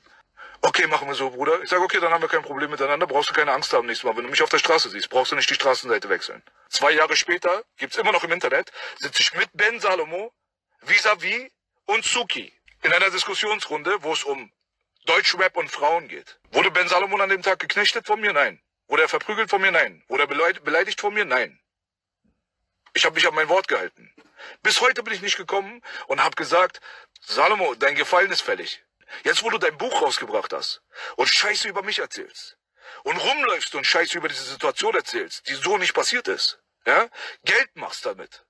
Okay, 0.61 0.87
machen 0.87 1.07
wir 1.09 1.15
so, 1.15 1.29
Bruder. 1.29 1.61
Ich 1.61 1.69
sage, 1.69 1.83
okay, 1.83 1.99
dann 1.99 2.13
haben 2.13 2.21
wir 2.21 2.29
kein 2.29 2.41
Problem 2.41 2.71
miteinander. 2.71 3.05
Brauchst 3.05 3.29
du 3.29 3.33
keine 3.33 3.51
Angst 3.51 3.73
haben 3.73 3.85
nächstes 3.85 4.05
Mal. 4.05 4.15
Wenn 4.15 4.23
du 4.23 4.29
mich 4.29 4.41
auf 4.41 4.49
der 4.49 4.59
Straße 4.59 4.89
siehst, 4.89 5.09
brauchst 5.09 5.31
du 5.31 5.35
nicht 5.35 5.49
die 5.49 5.55
Straßenseite 5.55 6.07
wechseln. 6.07 6.41
Zwei 6.69 6.91
Jahre 6.91 7.17
später, 7.17 7.63
gibt's 7.77 7.97
immer 7.97 8.13
noch 8.13 8.23
im 8.23 8.31
Internet, 8.31 8.71
sitze 8.97 9.21
ich 9.21 9.33
mit 9.33 9.49
Ben 9.53 9.79
Salomo, 9.81 10.31
vis-à-vis 10.81 11.51
und 11.85 12.05
Suki 12.05 12.53
in 12.81 12.93
einer 12.93 13.09
Diskussionsrunde, 13.09 14.03
wo 14.03 14.13
es 14.13 14.23
um 14.23 14.51
Deutschrap 15.05 15.57
und 15.57 15.69
Frauen 15.69 16.07
geht. 16.07 16.39
Wurde 16.51 16.71
Ben 16.71 16.87
Salomon 16.87 17.19
an 17.19 17.29
dem 17.29 17.41
Tag 17.41 17.59
geknechtet 17.59 18.05
von 18.05 18.21
mir? 18.21 18.31
Nein. 18.31 18.61
Wurde 18.87 19.03
er 19.03 19.09
verprügelt 19.09 19.49
von 19.49 19.61
mir? 19.61 19.71
Nein. 19.71 20.03
Wurde 20.07 20.23
er 20.23 20.53
beleidigt 20.61 21.01
von 21.01 21.13
mir? 21.13 21.25
Nein. 21.25 21.59
Ich 22.93 23.05
habe 23.05 23.15
mich 23.15 23.27
an 23.27 23.33
mein 23.33 23.49
Wort 23.49 23.67
gehalten. 23.67 24.13
Bis 24.61 24.79
heute 24.81 25.01
bin 25.03 25.13
ich 25.13 25.21
nicht 25.21 25.37
gekommen 25.37 25.81
und 26.07 26.23
habe 26.23 26.35
gesagt, 26.35 26.79
Salomo, 27.21 27.73
dein 27.75 27.95
Gefallen 27.95 28.31
ist 28.31 28.41
fällig. 28.41 28.83
Jetzt, 29.23 29.43
wo 29.43 29.49
du 29.49 29.57
dein 29.57 29.77
Buch 29.77 30.01
rausgebracht 30.01 30.53
hast 30.53 30.81
und 31.15 31.27
Scheiße 31.27 31.67
über 31.67 31.81
mich 31.83 31.99
erzählst 31.99 32.57
und 33.03 33.17
rumläufst 33.17 33.75
und 33.75 33.85
Scheiße 33.85 34.17
über 34.17 34.27
diese 34.27 34.43
Situation 34.43 34.93
erzählst, 34.95 35.47
die 35.47 35.53
so 35.53 35.77
nicht 35.77 35.93
passiert 35.93 36.27
ist, 36.27 36.59
ja, 36.85 37.09
Geld 37.43 37.75
machst 37.75 38.05
damit, 38.05 38.45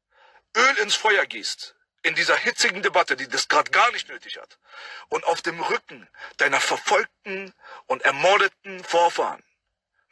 Öl 0.56 0.78
ins 0.80 0.96
Feuer 0.96 1.26
gießt, 1.26 1.76
in 2.04 2.16
dieser 2.16 2.36
hitzigen 2.36 2.82
Debatte, 2.82 3.16
die 3.16 3.28
das 3.28 3.48
gerade 3.48 3.72
gar 3.72 3.92
nicht 3.92 4.10
nötig 4.10 4.38
hat, 4.38 4.58
und 5.10 5.24
auf 5.26 5.42
dem 5.42 5.62
Rücken 5.62 6.10
deiner 6.38 6.60
verfolgten 6.60 7.54
und 7.86 8.04
ermordeten 8.04 8.84
Vorfahren 8.84 9.44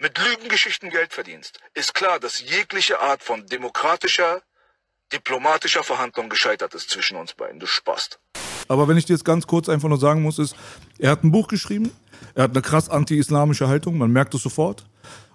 mit 0.01 0.17
Lügengeschichten 0.17 0.89
Geld 0.89 1.13
verdienst, 1.13 1.59
ist 1.75 1.93
klar, 1.93 2.19
dass 2.19 2.41
jegliche 2.41 2.99
Art 2.99 3.21
von 3.21 3.45
demokratischer, 3.45 4.41
diplomatischer 5.13 5.83
Verhandlung 5.83 6.27
gescheitert 6.27 6.73
ist 6.73 6.89
zwischen 6.89 7.17
uns 7.17 7.33
beiden. 7.33 7.59
Du 7.59 7.67
Spast. 7.67 8.19
Aber 8.67 8.87
wenn 8.87 8.97
ich 8.97 9.05
dir 9.05 9.13
jetzt 9.13 9.25
ganz 9.25 9.45
kurz 9.45 9.69
einfach 9.69 9.89
nur 9.89 9.99
sagen 9.99 10.23
muss, 10.23 10.39
ist, 10.39 10.55
er 10.97 11.11
hat 11.11 11.23
ein 11.23 11.31
Buch 11.31 11.47
geschrieben, 11.47 11.91
er 12.33 12.45
hat 12.45 12.51
eine 12.51 12.63
krass 12.63 12.89
anti-islamische 12.89 13.67
Haltung, 13.67 13.97
man 13.97 14.11
merkt 14.11 14.33
es 14.33 14.41
sofort. 14.41 14.85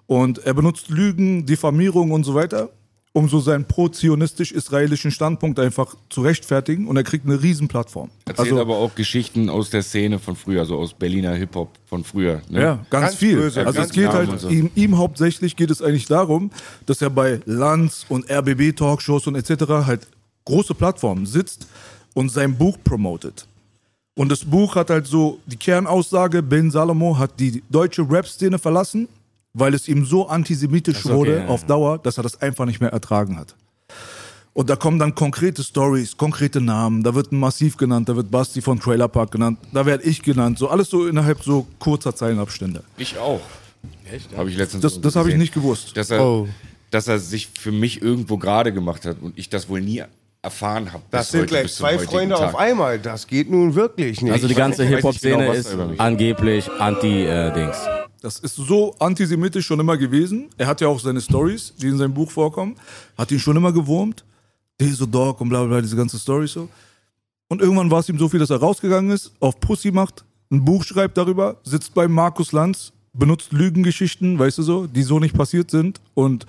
Und 0.06 0.38
er 0.38 0.54
benutzt 0.54 0.88
Lügen, 0.88 1.46
Diffamierung 1.46 2.10
und 2.10 2.24
so 2.24 2.34
weiter, 2.34 2.70
um 3.16 3.30
so 3.30 3.40
seinen 3.40 3.64
pro-zionistisch-israelischen 3.64 5.10
Standpunkt 5.10 5.58
einfach 5.58 5.96
zu 6.10 6.20
rechtfertigen. 6.20 6.86
Und 6.86 6.98
er 6.98 7.02
kriegt 7.02 7.24
eine 7.24 7.42
Riesenplattform. 7.42 8.10
Erzählt 8.26 8.50
also, 8.50 8.60
aber 8.60 8.76
auch 8.76 8.94
Geschichten 8.94 9.48
aus 9.48 9.70
der 9.70 9.80
Szene 9.80 10.18
von 10.18 10.36
früher, 10.36 10.66
so 10.66 10.76
aus 10.76 10.92
Berliner 10.92 11.32
Hip-Hop 11.32 11.70
von 11.86 12.04
früher. 12.04 12.42
Ne? 12.50 12.60
Ja, 12.60 12.74
ganz, 12.90 13.06
ganz 13.06 13.14
viel. 13.14 13.36
Böse, 13.36 13.66
also 13.66 13.80
es 13.80 13.90
geht 13.90 14.10
halt, 14.10 14.38
so. 14.38 14.50
ihm, 14.50 14.70
ihm 14.74 14.98
hauptsächlich 14.98 15.56
geht 15.56 15.70
es 15.70 15.80
eigentlich 15.80 16.04
darum, 16.04 16.50
dass 16.84 17.00
er 17.00 17.08
bei 17.08 17.40
Lanz 17.46 18.04
und 18.10 18.30
RBB-Talkshows 18.30 19.26
und 19.28 19.34
etc. 19.34 19.64
halt 19.86 20.06
große 20.44 20.74
Plattformen 20.74 21.24
sitzt 21.24 21.66
und 22.12 22.28
sein 22.28 22.54
Buch 22.54 22.76
promotet. 22.84 23.46
Und 24.14 24.30
das 24.30 24.44
Buch 24.44 24.74
hat 24.74 24.90
halt 24.90 25.06
so 25.06 25.38
die 25.46 25.56
Kernaussage, 25.56 26.42
Ben 26.42 26.70
Salomo 26.70 27.16
hat 27.16 27.40
die 27.40 27.62
deutsche 27.70 28.02
Rap-Szene 28.02 28.58
verlassen, 28.58 29.08
weil 29.58 29.74
es 29.74 29.88
ihm 29.88 30.04
so 30.04 30.28
antisemitisch 30.28 31.04
okay, 31.04 31.14
wurde 31.14 31.36
ja, 31.38 31.46
auf 31.46 31.64
Dauer, 31.64 31.98
dass 31.98 32.18
er 32.18 32.22
das 32.22 32.40
einfach 32.42 32.66
nicht 32.66 32.80
mehr 32.80 32.90
ertragen 32.92 33.38
hat. 33.38 33.56
Und 34.52 34.70
da 34.70 34.76
kommen 34.76 34.98
dann 34.98 35.14
konkrete 35.14 35.62
Stories, 35.62 36.16
konkrete 36.16 36.60
Namen. 36.60 37.02
Da 37.02 37.14
wird 37.14 37.32
ein 37.32 37.38
Massiv 37.38 37.76
genannt, 37.76 38.08
da 38.08 38.16
wird 38.16 38.30
Basti 38.30 38.62
von 38.62 38.80
Trailer 38.80 39.08
Park 39.08 39.32
genannt, 39.32 39.58
da 39.72 39.84
werde 39.84 40.04
ich 40.04 40.22
genannt. 40.22 40.58
So 40.58 40.68
alles 40.68 40.88
so 40.88 41.06
innerhalb 41.06 41.42
so 41.42 41.66
kurzer 41.78 42.14
Zeilenabstände. 42.14 42.82
Ich 42.96 43.18
auch. 43.18 43.40
Echt? 44.10 44.36
Habe 44.36 44.50
ich 44.50 44.56
letztens 44.56 44.82
Das, 44.82 45.00
das 45.00 45.16
habe 45.16 45.30
ich 45.30 45.36
nicht 45.36 45.52
gewusst. 45.52 45.96
Dass 45.96 46.10
er, 46.10 46.24
oh. 46.24 46.48
dass 46.90 47.08
er 47.08 47.18
sich 47.18 47.48
für 47.58 47.72
mich 47.72 48.02
irgendwo 48.02 48.38
gerade 48.38 48.72
gemacht 48.72 49.04
hat 49.04 49.18
und 49.20 49.38
ich 49.38 49.48
das 49.48 49.68
wohl 49.68 49.80
nie 49.80 50.02
erfahren 50.42 50.92
habe. 50.92 51.02
Das 51.10 51.30
sind 51.30 51.48
gleich 51.48 51.72
zwei 51.72 51.98
Freunde 51.98 52.36
Tag. 52.36 52.48
auf 52.48 52.56
einmal. 52.56 52.98
Das 52.98 53.26
geht 53.26 53.50
nun 53.50 53.74
wirklich 53.74 54.22
nicht. 54.22 54.32
Also 54.32 54.48
die 54.48 54.54
ganze 54.54 54.84
Hip-Hop-Szene 54.84 55.38
genau, 55.38 55.52
ist 55.52 55.76
angeblich 55.98 56.70
Anti-Dings. 56.78 58.05
Das 58.20 58.38
ist 58.38 58.56
so 58.56 58.94
antisemitisch 58.98 59.66
schon 59.66 59.80
immer 59.80 59.96
gewesen. 59.96 60.48
Er 60.56 60.66
hat 60.66 60.80
ja 60.80 60.88
auch 60.88 61.00
seine 61.00 61.20
Stories, 61.20 61.74
die 61.76 61.88
in 61.88 61.98
seinem 61.98 62.14
Buch 62.14 62.30
vorkommen. 62.30 62.76
Hat 63.16 63.30
ihn 63.30 63.38
schon 63.38 63.56
immer 63.56 63.72
gewurmt. 63.72 64.24
so 64.80 65.06
Dog 65.06 65.40
und 65.40 65.48
bla 65.48 65.64
bla, 65.64 65.80
diese 65.80 65.96
ganze 65.96 66.18
Story 66.18 66.46
so. 66.46 66.68
Und 67.48 67.60
irgendwann 67.60 67.90
war 67.90 68.00
es 68.00 68.08
ihm 68.08 68.18
so 68.18 68.28
viel, 68.28 68.40
dass 68.40 68.50
er 68.50 68.58
rausgegangen 68.58 69.10
ist, 69.10 69.32
auf 69.40 69.60
Pussy 69.60 69.92
macht, 69.92 70.24
ein 70.50 70.64
Buch 70.64 70.84
schreibt 70.84 71.16
darüber, 71.16 71.56
sitzt 71.64 71.94
bei 71.94 72.08
Markus 72.08 72.52
Lanz, 72.52 72.92
benutzt 73.12 73.52
Lügengeschichten, 73.52 74.38
weißt 74.38 74.58
du 74.58 74.62
so, 74.62 74.86
die 74.86 75.02
so 75.02 75.18
nicht 75.18 75.36
passiert 75.36 75.70
sind 75.70 76.00
und 76.14 76.46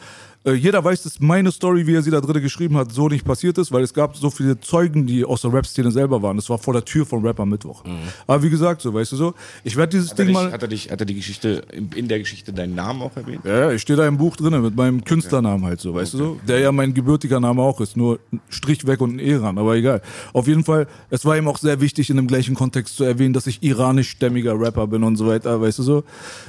äh, 0.47 0.53
jeder 0.53 0.83
weiß, 0.83 1.03
dass 1.03 1.19
meine 1.19 1.51
Story, 1.51 1.85
wie 1.85 1.95
er 1.95 2.01
sie 2.01 2.11
da 2.11 2.21
drin 2.21 2.41
geschrieben 2.41 2.77
hat, 2.77 2.91
so 2.91 3.09
nicht 3.09 3.25
passiert 3.25 3.57
ist, 3.57 3.71
weil 3.71 3.83
es 3.83 3.93
gab 3.93 4.15
so 4.15 4.29
viele 4.29 4.59
Zeugen, 4.59 5.05
die 5.05 5.25
aus 5.25 5.41
der 5.41 5.51
Rap-Szene 5.51 5.91
selber 5.91 6.21
waren. 6.21 6.37
Das 6.37 6.49
war 6.49 6.57
vor 6.57 6.73
der 6.73 6.85
Tür 6.85 7.05
von 7.05 7.25
Rapper 7.25 7.45
Mittwoch. 7.45 7.83
Mhm. 7.83 7.97
Aber 8.25 8.41
wie 8.43 8.49
gesagt, 8.49 8.81
so, 8.81 8.93
weißt 8.93 9.11
du 9.11 9.15
so, 9.17 9.33
ich 9.63 9.75
werde 9.75 9.97
dieses 9.97 10.11
hat 10.11 10.19
Ding 10.19 10.27
dich, 10.27 10.33
mal. 10.33 10.51
Hat 10.51 10.61
er, 10.61 10.69
dich, 10.69 10.89
hat 10.89 10.99
er 11.01 11.05
die 11.05 11.15
Geschichte, 11.15 11.63
in 11.95 12.07
der 12.07 12.19
Geschichte 12.19 12.53
deinen 12.53 12.75
Namen 12.75 13.01
auch 13.01 13.15
erwähnt? 13.17 13.41
Ja, 13.43 13.71
ich 13.71 13.81
stehe 13.81 13.97
da 13.97 14.07
im 14.07 14.17
Buch 14.17 14.37
drin 14.37 14.59
mit 14.61 14.75
meinem 14.75 15.03
Künstlernamen 15.03 15.65
halt 15.65 15.81
so, 15.81 15.93
weißt 15.93 16.15
okay. 16.15 16.23
du 16.23 16.29
so, 16.29 16.39
der 16.47 16.59
ja 16.59 16.71
mein 16.71 16.93
gebürtiger 16.93 17.39
Name 17.39 17.61
auch 17.61 17.81
ist, 17.81 17.97
nur 17.97 18.19
ein 18.31 18.39
Strich 18.49 18.87
weg 18.87 19.01
und 19.01 19.15
ein 19.15 19.19
E 19.19 19.35
ran, 19.35 19.57
aber 19.57 19.75
egal. 19.75 20.01
Auf 20.31 20.47
jeden 20.47 20.63
Fall, 20.63 20.87
es 21.09 21.25
war 21.25 21.37
ihm 21.37 21.47
auch 21.47 21.57
sehr 21.57 21.81
wichtig, 21.81 22.09
in 22.09 22.15
dem 22.15 22.27
gleichen 22.27 22.55
Kontext 22.55 22.95
zu 22.95 23.03
erwähnen, 23.03 23.33
dass 23.33 23.47
ich 23.47 23.61
iranischstämmiger 23.63 24.57
Rapper 24.57 24.87
bin 24.87 25.03
und 25.03 25.17
so 25.17 25.27
weiter, 25.27 25.59
weißt 25.59 25.79
du 25.79 25.83
so. 25.83 26.03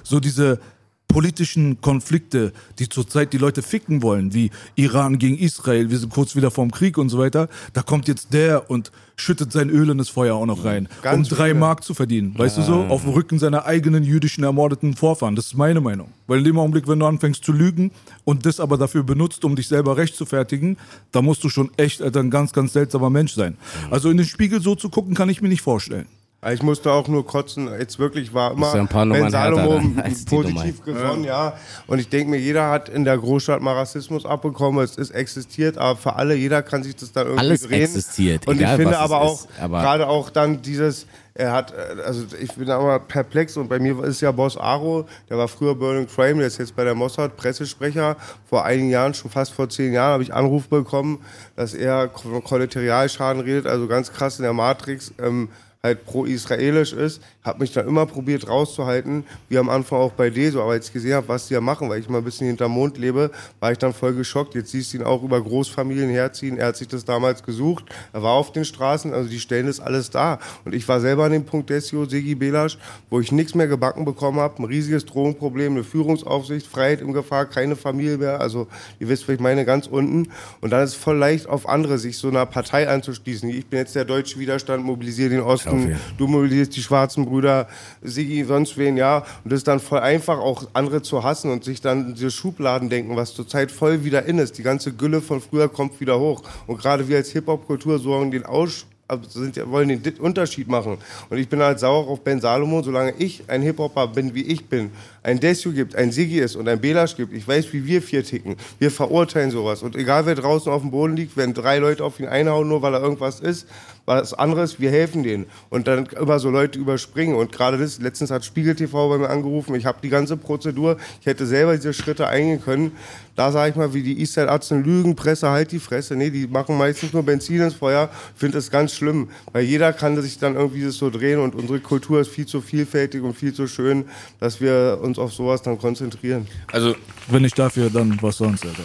So 0.05 0.21
diese, 0.21 0.61
politischen 1.09 1.81
Konflikte, 1.81 2.53
die 2.79 2.89
zurzeit 2.89 3.33
die 3.33 3.39
Leute 3.39 3.63
ficken 3.63 4.03
wollen, 4.03 4.35
wie 4.35 4.51
Iran 4.77 5.19
gegen 5.19 5.39
Israel, 5.39 5.91
wir 5.91 5.99
sind 5.99 6.13
kurz 6.13 6.37
wieder 6.37 6.51
vorm 6.51 6.71
Krieg 6.71 6.99
und 6.99 7.09
so 7.09 7.19
weiter, 7.19 7.49
da 7.73 7.83
kommt 7.83 8.07
jetzt 8.07 8.33
der 8.35 8.71
und 8.71 8.93
schüttet 9.17 9.51
sein 9.51 9.71
Öl 9.71 9.91
in 9.91 9.99
das 9.99 10.11
Feuer 10.11 10.37
auch 10.37 10.47
noch 10.47 10.65
rein, 10.65 10.89
Ganz 11.03 11.31
um 11.31 11.37
drei 11.37 11.49
viele. 11.49 11.59
Mark 11.59 11.83
zu 11.83 11.95
verdienen. 11.95 12.39
Weißt 12.39 12.59
ja. 12.59 12.63
du 12.65 12.69
so? 12.69 12.85
Auf 12.85 13.03
dem 13.03 13.15
Rücken 13.15 13.39
seiner 13.39 13.65
eigenen 13.67 14.05
jüdischen 14.05 14.45
ermordeten 14.45 14.95
Vorfahren. 14.95 15.35
Das 15.35 15.47
ist 15.47 15.57
meine 15.57 15.81
Meinung. 15.81 16.09
Weil 16.27 16.39
in 16.39 16.45
dem 16.45 16.59
Augenblick, 16.59 16.87
wenn 16.87 17.01
du 17.01 17.07
anfängst 17.07 17.43
zu 17.43 17.53
lügen 17.53 17.91
und 18.25 18.47
das 18.47 18.61
aber 18.61 18.79
dafür 18.79 19.03
benutzt, 19.03 19.45
um 19.45 19.57
dich 19.57 19.67
selber 19.67 19.97
recht 19.97 20.15
zu 20.15 20.25
fertigen, 20.25 20.77
da 21.11 21.23
musst 21.23 21.43
du 21.43 21.49
schon 21.49 21.71
echt 21.77 22.01
Alter, 22.03 22.21
ein 22.21 22.31
ganz, 22.31 22.53
ganz 22.53 22.75
seltsamer 22.75 23.11
Mensch 23.11 23.33
sein. 23.33 23.57
Also 23.91 24.11
in 24.11 24.19
den 24.19 24.27
Spiegel 24.27 24.61
so 24.61 24.75
zu 24.75 24.89
gucken, 24.89 25.15
kann 25.15 25.29
ich 25.29 25.43
mir 25.43 25.49
nicht 25.49 25.63
vorstellen. 25.63 26.07
Ich 26.53 26.63
musste 26.63 26.93
auch 26.93 27.09
nur 27.09 27.27
kotzen. 27.27 27.69
Jetzt 27.81 27.99
wirklich 27.99 28.33
war 28.33 28.53
immer 28.53 28.73
ja 28.73 28.81
ein 28.83 28.87
paar 28.87 29.05
Ben 29.07 29.29
Salomo 29.29 29.81
positiv 30.31 30.85
gesonnen, 30.85 31.25
ja. 31.25 31.55
Und 31.89 31.99
ich 31.99 32.09
denke 32.09 32.31
mir, 32.31 32.37
jeder 32.39 32.71
hat 32.71 32.89
in 32.89 33.05
der 33.05 33.19
Großstadt 33.19 33.61
mal 33.61 33.75
Rassismus 33.75 34.25
abbekommen. 34.25 34.85
Es 34.85 34.97
ist 34.97 35.11
existiert, 35.11 35.79
aber 35.79 35.97
für 35.99 36.15
alle, 36.15 36.37
jeder 36.37 36.63
kann 36.63 36.85
sich 36.85 36.95
das 36.95 37.11
dann 37.11 37.27
irgendwie 37.27 37.41
Alles 37.41 37.63
drehen. 37.63 37.83
existiert, 37.83 38.47
Und 38.47 38.59
egal 38.59 38.75
ich 38.79 38.83
finde 38.85 38.99
aber 39.01 39.21
auch, 39.21 39.41
ist, 39.41 39.49
aber- 39.61 39.81
gerade 39.81 40.07
auch 40.07 40.31
dann 40.31 40.63
dieses, 40.63 41.07
er 41.35 41.51
hat, 41.51 41.75
also 42.07 42.23
ich 42.41 42.53
bin 42.55 42.67
da 42.69 42.79
immer 42.79 43.01
perplex 43.01 43.57
und 43.57 43.69
bei 43.69 43.81
mir 43.81 44.01
ist 44.05 44.21
ja 44.21 44.31
Boss 44.31 44.57
Aro, 44.57 45.07
der 45.29 45.39
war 45.39 45.49
früher 45.49 45.75
Burning 45.75 46.07
Frame, 46.07 46.39
der 46.39 46.47
ist 46.47 46.59
jetzt 46.59 46.77
bei 46.77 46.85
der 46.85 46.95
Mossad 46.95 47.37
Pressesprecher. 47.37 48.17
Vor 48.49 48.65
einigen 48.65 48.91
Jahren, 48.91 49.13
schon 49.13 49.33
fast 49.33 49.53
vor 49.55 49.69
zehn 49.69 49.93
Jahren, 49.93 50.13
habe 50.13 50.23
ich 50.23 50.33
Anruf 50.33 50.69
bekommen, 50.69 51.19
dass 51.57 51.75
er 51.75 52.11
von 52.11 52.45
Kollateralschaden 52.45 53.43
redet, 53.43 53.67
also 53.67 53.89
ganz 53.89 54.13
krass 54.13 54.39
in 54.39 54.45
der 54.45 54.53
Matrix. 54.53 55.13
Ähm, 55.21 55.49
halt 55.89 56.05
pro-israelisch 56.07 56.93
ist, 56.93 57.21
habe 57.43 57.61
mich 57.61 57.73
dann 57.73 57.87
immer 57.87 58.07
probiert 58.07 58.49
rauszuhalten, 58.49 59.25
wie 59.49 59.59
am 59.59 59.69
Anfang 59.69 59.99
auch 59.99 60.13
bei 60.13 60.31
Deso, 60.31 60.63
aber 60.63 60.73
als 60.73 60.87
ich 60.89 60.93
gesehen 60.93 61.15
habe, 61.15 61.29
was 61.29 61.49
die 61.49 61.55
da 61.55 61.61
machen, 61.61 61.89
weil 61.89 62.01
ich 62.01 62.09
mal 62.09 62.19
ein 62.19 62.25
bisschen 62.25 62.47
hinterm 62.47 62.73
Mond 62.73 62.99
lebe, 62.99 63.31
war 63.61 63.73
ich 63.73 63.79
dann 63.79 63.93
voll 63.93 64.15
geschockt. 64.15 64.55
Jetzt 64.55 64.71
siehst 64.71 64.93
du 64.93 64.99
ihn 64.99 65.03
auch 65.03 65.23
über 65.23 65.41
Großfamilien 65.41 66.11
herziehen, 66.11 66.59
er 66.59 66.69
hat 66.69 66.77
sich 66.77 66.89
das 66.89 67.05
damals 67.05 67.43
gesucht, 67.43 67.87
er 68.13 68.23
war 68.23 68.33
auf 68.33 68.53
den 68.53 68.65
Straßen, 68.65 69.13
also 69.13 69.29
die 69.29 69.41
stellen 69.41 69.67
das 69.67 69.81
alles 69.81 70.11
da. 70.11 70.39
Und 70.65 70.75
ich 70.75 70.87
war 70.87 71.01
selber 71.01 71.25
an 71.25 71.33
dem 71.33 71.45
Punkt 71.45 71.71
Desio, 71.71 72.05
Sigi 72.05 72.35
Belasch, 72.35 72.79
wo 73.11 73.21
ich 73.21 73.33
nichts 73.33 73.55
mehr 73.55 73.67
gebacken 73.67 74.05
bekommen 74.05 74.41
habe, 74.41 74.63
ein 74.63 74.67
riesiges 74.67 75.05
Drogenproblem, 75.07 75.73
eine 75.73 75.85
Führungsaufsicht, 75.85 76.67
Freiheit 76.67 77.01
in 77.01 77.13
Gefahr, 77.13 77.47
keine 77.47 77.77
Familie 77.77 78.19
mehr, 78.19 78.41
also 78.41 78.67
ihr 79.01 79.09
wisst, 79.09 79.27
was 79.29 79.35
ich 79.35 79.41
meine, 79.41 79.65
ganz 79.65 79.87
unten. 79.87 80.29
Und 80.61 80.71
dann 80.71 80.85
ist 80.85 80.91
es 80.91 80.97
voll 80.97 81.17
leicht 81.17 81.49
auf 81.49 81.69
andere, 81.69 81.99
sich 81.99 82.19
so 82.19 82.29
einer 82.29 82.47
Partei 82.47 82.89
anzuschließen. 82.89 83.49
Ich 83.49 83.67
bin 83.67 83.79
jetzt 83.79 83.95
der 83.95 84.05
deutsche 84.05 84.39
Widerstand, 84.39 84.85
mobilisiere 84.85 85.31
den 85.31 85.41
Osten, 85.41 85.78
Jeden. 85.81 86.01
du 86.17 86.27
mobilisierst 86.27 86.77
die 86.77 86.83
schwarzen 86.83 87.25
Brüder, 87.27 87.69
Sigi, 88.03 88.45
sonst 88.45 88.77
wen, 88.77 88.97
ja. 88.97 89.19
Und 89.45 89.53
das 89.53 89.59
ist 89.59 89.69
dann 89.69 89.81
voll 89.81 90.01
einfach, 90.01 90.39
auch 90.39 90.65
andere 90.73 91.03
zu 91.03 91.23
hassen 91.23 91.51
und 91.51 91.65
sich 91.65 91.81
dann 91.81 92.15
diese 92.15 92.31
Schubladen 92.31 92.89
denken, 92.89 93.17
was 93.17 93.35
zurzeit 93.35 93.71
voll 93.71 94.05
wieder 94.05 94.25
in 94.27 94.39
ist. 94.39 94.59
Die 94.59 94.63
ganze 94.63 94.93
Gülle 94.93 95.21
von 95.21 95.41
früher 95.41 95.69
kommt 95.69 96.01
wieder 96.01 96.19
hoch. 96.19 96.43
Und 96.67 96.79
gerade 96.81 97.09
wir 97.09 97.17
als 97.17 97.31
Hip-Hop-Kultur 97.31 97.99
sorgen 97.99 98.31
den 98.31 98.45
Aus 98.45 98.87
also 99.09 99.41
sind, 99.41 99.57
wollen 99.71 100.03
den 100.03 100.15
Unterschied 100.19 100.69
machen. 100.69 100.99
Und 101.31 101.39
ich 101.39 101.49
bin 101.49 101.61
halt 101.61 101.81
sauer 101.81 102.07
auf 102.09 102.21
Ben 102.21 102.41
Salomon, 102.41 102.85
solange 102.85 103.15
ich 103.19 103.43
ein 103.49 103.63
Hip-Hopper 103.63 104.07
bin, 104.09 104.35
wie 104.35 104.43
ich 104.43 104.67
bin, 104.67 104.91
ein 105.29 105.41
Desio 105.41 105.73
gibt, 105.73 105.95
ein 105.95 106.11
Sigi 106.11 106.39
ist 106.39 106.57
und 106.57 106.69
ein 106.69 106.81
Belasch 106.81 107.15
gibt. 107.15 107.35
Ich 107.35 107.47
weiß, 107.47 107.73
wie 107.75 107.85
wir 107.85 108.01
vier 108.01 108.25
ticken. 108.25 108.57
Wir 108.79 108.91
verurteilen 108.91 109.51
sowas. 109.51 109.83
Und 109.83 109.95
egal, 109.95 110.25
wer 110.25 110.35
draußen 110.35 110.73
auf 110.73 110.81
dem 110.81 110.91
Boden 110.91 111.17
liegt, 111.17 111.37
wenn 111.37 111.53
drei 111.53 111.79
Leute 111.79 112.03
auf 112.03 112.19
ihn 112.19 112.27
einhauen, 112.27 112.67
nur 112.67 112.81
weil 112.81 112.95
er 112.95 113.03
irgendwas 113.03 113.41
ist, 113.41 113.67
was 114.07 114.33
anderes, 114.33 114.81
wir 114.81 114.91
helfen 114.91 115.23
denen. 115.23 115.45
Und 115.69 115.87
dann 115.87 116.07
über 116.07 116.39
so 116.39 116.49
Leute 116.49 116.79
überspringen. 116.79 117.37
Und 117.37 117.53
gerade 117.53 117.77
das, 117.77 118.01
letztens 118.01 118.31
hat 118.31 118.43
Spiegel 118.43 118.75
TV 118.75 119.11
bei 119.11 119.19
mir 119.19 119.29
angerufen, 119.29 119.75
ich 119.75 119.85
habe 119.85 119.99
die 120.03 120.09
ganze 120.09 120.39
Prozedur, 120.39 120.97
ich 121.21 121.27
hätte 121.27 121.47
selber 121.47 121.77
diese 121.77 121.93
Schritte 121.93 122.27
eingehen 122.27 122.63
können. 122.63 122.93
Da 123.37 123.53
sage 123.53 123.71
ich 123.71 123.77
mal, 123.77 123.95
wie 123.95 124.03
die 124.03 124.19
Eastside-Arzten 124.19 124.83
lügen, 124.83 125.15
Presse, 125.15 125.51
halt 125.51 125.71
die 125.71 125.79
Fresse. 125.79 126.17
Nee, 126.17 126.31
die 126.31 126.47
machen 126.47 126.77
meistens 126.77 127.13
nur 127.13 127.23
Benzin 127.23 127.61
ins 127.61 127.75
Feuer. 127.75 128.09
Ich 128.35 128.41
finde 128.41 128.59
das 128.59 128.71
ganz 128.71 128.95
schlimm, 128.95 129.29
weil 129.53 129.63
jeder 129.63 129.93
kann 129.93 130.21
sich 130.21 130.39
dann 130.39 130.57
irgendwie 130.57 130.83
das 130.83 130.95
so 130.95 131.11
drehen 131.11 131.39
und 131.39 131.55
unsere 131.55 131.79
Kultur 131.79 132.21
ist 132.21 132.31
viel 132.31 132.47
zu 132.47 132.61
vielfältig 132.61 133.23
und 133.23 133.35
viel 133.35 133.53
zu 133.53 133.69
schön, 133.69 134.07
dass 134.41 134.61
wir 134.61 134.99
uns 135.03 135.18
auf 135.19 135.33
sowas 135.33 135.63
dann 135.63 135.79
konzentrieren. 135.79 136.47
Also, 136.73 136.95
Wenn 137.29 137.43
nicht 137.43 137.59
dafür, 137.59 137.91
dann 137.91 138.17
was 138.23 138.39
sonst, 138.39 138.65
Alter. 138.65 138.83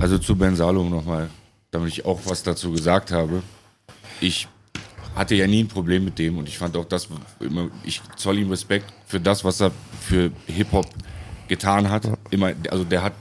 also 0.00 0.18
zu 0.18 0.36
Ben 0.36 0.56
Salom 0.56 0.90
nochmal, 0.90 1.30
damit 1.70 1.88
ich 1.90 2.04
auch 2.04 2.20
was 2.24 2.42
dazu 2.42 2.72
gesagt 2.72 3.10
habe. 3.12 3.42
Ich 4.20 4.48
hatte 5.14 5.34
ja 5.34 5.46
nie 5.46 5.62
ein 5.62 5.68
Problem 5.68 6.04
mit 6.04 6.18
dem 6.18 6.38
und 6.38 6.48
ich 6.48 6.58
fand 6.58 6.76
auch 6.76 6.84
das 6.84 7.08
immer, 7.40 7.68
ich 7.84 8.00
zoll 8.16 8.38
ihm 8.38 8.50
Respekt 8.50 8.92
für 9.06 9.20
das, 9.20 9.44
was 9.44 9.60
er 9.60 9.70
für 10.00 10.30
Hip-Hop 10.46 10.86
getan 11.48 11.88
hat. 11.88 12.08
Immer, 12.30 12.52
also 12.70 12.84
der 12.84 13.02
hat 13.02 13.12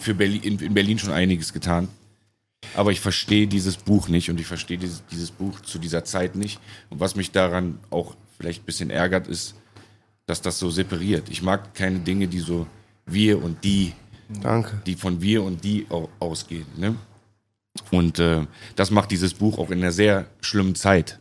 für 0.00 0.14
Berlin, 0.14 0.42
in, 0.42 0.58
in 0.58 0.74
Berlin 0.74 0.98
schon 0.98 1.12
einiges 1.12 1.52
getan. 1.52 1.88
Aber 2.74 2.92
ich 2.92 3.00
verstehe 3.00 3.46
dieses 3.46 3.76
Buch 3.76 4.08
nicht 4.08 4.30
und 4.30 4.40
ich 4.40 4.46
verstehe 4.46 4.78
dieses, 4.78 5.04
dieses 5.10 5.30
Buch 5.30 5.60
zu 5.60 5.78
dieser 5.78 6.04
Zeit 6.04 6.36
nicht. 6.36 6.58
Und 6.90 7.00
was 7.00 7.16
mich 7.16 7.32
daran 7.32 7.78
auch 7.90 8.14
vielleicht 8.38 8.62
ein 8.62 8.66
bisschen 8.66 8.90
ärgert, 8.90 9.26
ist, 9.26 9.54
dass 10.26 10.40
das 10.42 10.58
so 10.58 10.70
separiert. 10.70 11.28
Ich 11.30 11.42
mag 11.42 11.74
keine 11.74 11.98
Dinge, 12.00 12.28
die 12.28 12.40
so 12.40 12.66
wir 13.06 13.42
und 13.42 13.62
die, 13.64 13.92
Danke. 14.40 14.80
die 14.86 14.94
von 14.94 15.20
wir 15.20 15.42
und 15.42 15.62
die 15.64 15.86
au- 15.90 16.08
ausgehen. 16.18 16.66
Ne? 16.76 16.96
Und 17.90 18.18
äh, 18.18 18.46
das 18.76 18.90
macht 18.90 19.10
dieses 19.10 19.34
Buch 19.34 19.58
auch 19.58 19.70
in 19.70 19.78
einer 19.78 19.92
sehr 19.92 20.26
schlimmen 20.40 20.74
Zeit. 20.74 21.18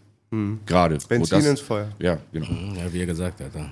Gerade. 0.66 0.96
wo 1.04 1.08
Benzin 1.10 1.40
das, 1.40 1.46
ins 1.46 1.60
Feuer. 1.60 1.90
Ja, 2.00 2.18
genau. 2.32 2.48
Ja, 2.78 2.94
wie 2.94 3.00
er 3.02 3.06
gesagt 3.06 3.42
hat. 3.42 3.54
Ja. 3.54 3.70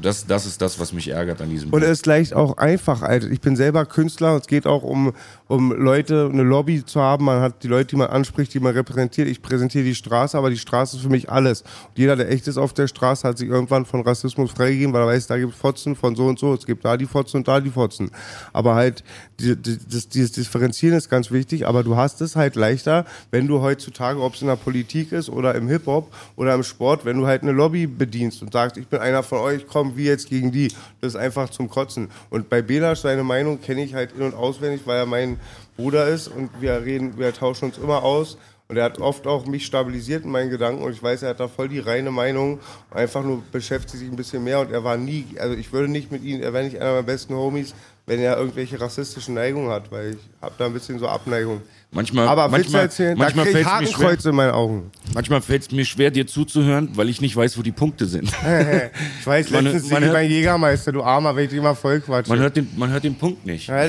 Das, 0.00 0.26
das 0.26 0.46
ist 0.46 0.60
das, 0.60 0.78
was 0.78 0.92
mich 0.92 1.08
ärgert 1.08 1.40
an 1.40 1.50
diesem 1.50 1.72
Und 1.72 1.82
es 1.82 1.90
ist 1.90 2.06
leicht 2.06 2.34
auch 2.34 2.56
einfach, 2.56 3.02
Alter. 3.02 3.28
Ich 3.30 3.40
bin 3.40 3.56
selber 3.56 3.84
Künstler 3.86 4.34
es 4.44 4.46
geht 4.46 4.66
auch 4.66 4.82
um, 4.82 5.12
um 5.46 5.72
Leute, 5.72 6.28
eine 6.30 6.42
Lobby 6.42 6.84
zu 6.84 7.00
haben. 7.00 7.24
Man 7.24 7.40
hat 7.40 7.62
die 7.62 7.68
Leute, 7.68 7.88
die 7.88 7.96
man 7.96 8.08
anspricht, 8.08 8.52
die 8.54 8.60
man 8.60 8.74
repräsentiert. 8.74 9.28
Ich 9.28 9.42
präsentiere 9.42 9.84
die 9.84 9.94
Straße, 9.94 10.36
aber 10.36 10.50
die 10.50 10.58
Straße 10.58 10.96
ist 10.96 11.02
für 11.02 11.08
mich 11.08 11.30
alles. 11.30 11.62
Und 11.62 11.96
jeder, 11.96 12.16
der 12.16 12.30
echt 12.30 12.48
ist 12.48 12.58
auf 12.58 12.72
der 12.72 12.88
Straße, 12.88 13.26
hat 13.26 13.38
sich 13.38 13.48
irgendwann 13.48 13.86
von 13.86 14.02
Rassismus 14.02 14.50
freigegeben, 14.50 14.92
weil 14.92 15.02
er 15.02 15.06
weiß, 15.08 15.26
da 15.26 15.38
gibt 15.38 15.54
es 15.54 15.58
Fotzen 15.58 15.96
von 15.96 16.14
so 16.16 16.26
und 16.26 16.38
so, 16.38 16.54
es 16.54 16.66
gibt 16.66 16.84
da 16.84 16.96
die 16.96 17.06
Fotzen 17.06 17.38
und 17.38 17.48
da 17.48 17.60
die 17.60 17.70
Fotzen. 17.70 18.10
Aber 18.52 18.74
halt, 18.74 19.04
die, 19.40 19.56
die, 19.56 19.78
das, 19.90 20.08
dieses 20.08 20.32
Differenzieren 20.32 20.96
ist 20.96 21.08
ganz 21.08 21.30
wichtig, 21.30 21.66
aber 21.66 21.82
du 21.82 21.96
hast 21.96 22.20
es 22.20 22.36
halt 22.36 22.56
leichter, 22.56 23.04
wenn 23.30 23.46
du 23.46 23.60
heutzutage, 23.60 24.20
ob 24.20 24.34
es 24.34 24.42
in 24.42 24.48
der 24.48 24.56
Politik 24.56 25.12
ist 25.12 25.28
oder 25.28 25.54
im 25.54 25.68
Hip-Hop 25.68 26.12
oder 26.36 26.54
im 26.54 26.62
Sport, 26.62 27.04
wenn 27.04 27.18
du 27.18 27.26
halt 27.26 27.42
eine 27.42 27.52
Lobby 27.52 27.86
bedienst 27.86 28.42
und 28.42 28.52
sagst, 28.52 28.76
ich 28.76 28.86
bin 28.88 29.00
einer 29.00 29.22
von 29.22 29.38
euch, 29.38 29.53
komm, 29.58 29.96
wie 29.96 30.04
jetzt 30.04 30.28
gegen 30.28 30.52
die. 30.52 30.68
Das 31.00 31.14
ist 31.14 31.16
einfach 31.16 31.50
zum 31.50 31.68
Kotzen. 31.68 32.10
Und 32.30 32.48
bei 32.48 32.62
Belasch, 32.62 33.00
seine 33.00 33.24
Meinung 33.24 33.60
kenne 33.60 33.84
ich 33.84 33.94
halt 33.94 34.12
in- 34.12 34.22
und 34.22 34.34
auswendig, 34.34 34.82
weil 34.84 34.98
er 34.98 35.06
mein 35.06 35.38
Bruder 35.76 36.08
ist 36.08 36.28
und 36.28 36.50
wir 36.60 36.84
reden, 36.84 37.18
wir 37.18 37.32
tauschen 37.32 37.66
uns 37.66 37.78
immer 37.78 38.02
aus. 38.02 38.38
Und 38.66 38.78
er 38.78 38.84
hat 38.84 38.98
oft 38.98 39.26
auch 39.26 39.44
mich 39.44 39.66
stabilisiert 39.66 40.24
in 40.24 40.30
meinen 40.30 40.48
Gedanken 40.48 40.82
und 40.82 40.92
ich 40.92 41.02
weiß, 41.02 41.22
er 41.22 41.30
hat 41.30 41.40
da 41.40 41.48
voll 41.48 41.68
die 41.68 41.80
reine 41.80 42.10
Meinung, 42.10 42.60
einfach 42.90 43.22
nur 43.22 43.42
beschäftigt 43.52 43.98
sich 43.98 44.08
ein 44.08 44.16
bisschen 44.16 44.42
mehr 44.42 44.58
und 44.60 44.72
er 44.72 44.82
war 44.82 44.96
nie, 44.96 45.26
also 45.38 45.54
ich 45.54 45.70
würde 45.70 45.88
nicht 45.88 46.10
mit 46.10 46.24
ihm, 46.24 46.40
er 46.40 46.54
wäre 46.54 46.64
nicht 46.64 46.80
einer 46.80 46.92
meiner 46.92 47.02
besten 47.02 47.34
Homies, 47.34 47.74
wenn 48.06 48.20
er 48.20 48.38
irgendwelche 48.38 48.80
rassistischen 48.80 49.34
Neigungen 49.34 49.70
hat, 49.70 49.92
weil 49.92 50.14
ich 50.14 50.18
habe 50.40 50.54
da 50.56 50.64
ein 50.64 50.72
bisschen 50.72 50.98
so 50.98 51.06
Abneigung. 51.08 51.60
Manchmal, 51.94 52.26
Aber 52.28 52.48
manchmal, 52.48 52.82
erzählen, 52.82 53.16
manchmal 53.16 53.46
fällt 53.46 53.66
es 53.66 53.80
mir 53.80 53.86
schwer. 53.86 54.30
In 54.30 54.34
meinen 54.34 54.50
Augen. 54.50 54.90
Manchmal 55.14 55.40
fällt 55.40 55.62
es 55.62 55.70
mir 55.70 55.84
schwer, 55.84 56.10
dir 56.10 56.26
zuzuhören, 56.26 56.90
weil 56.94 57.08
ich 57.08 57.20
nicht 57.20 57.36
weiß, 57.36 57.56
wo 57.56 57.62
die 57.62 57.72
Punkte 57.72 58.06
sind. 58.06 58.30
Ich 59.20 59.26
weiß, 59.26 59.50
Man- 59.50 59.64
letztens 59.64 59.84
man 59.84 59.92
man 59.94 60.02
hört- 60.04 60.12
mein 60.12 60.28
Jägermeister, 60.30 60.92
du 60.92 61.02
Armer, 61.02 61.34
wenn 61.36 61.46
ich 61.46 61.52
immer 61.52 61.74
voll 61.74 62.00
quatsche. 62.00 62.30
Man 62.30 62.40
hört 62.40 62.56
den, 62.56 62.68
man 62.76 62.90
hört 62.90 63.04
den 63.04 63.14
Punkt 63.14 63.46
nicht. 63.46 63.68
ja, 63.68 63.86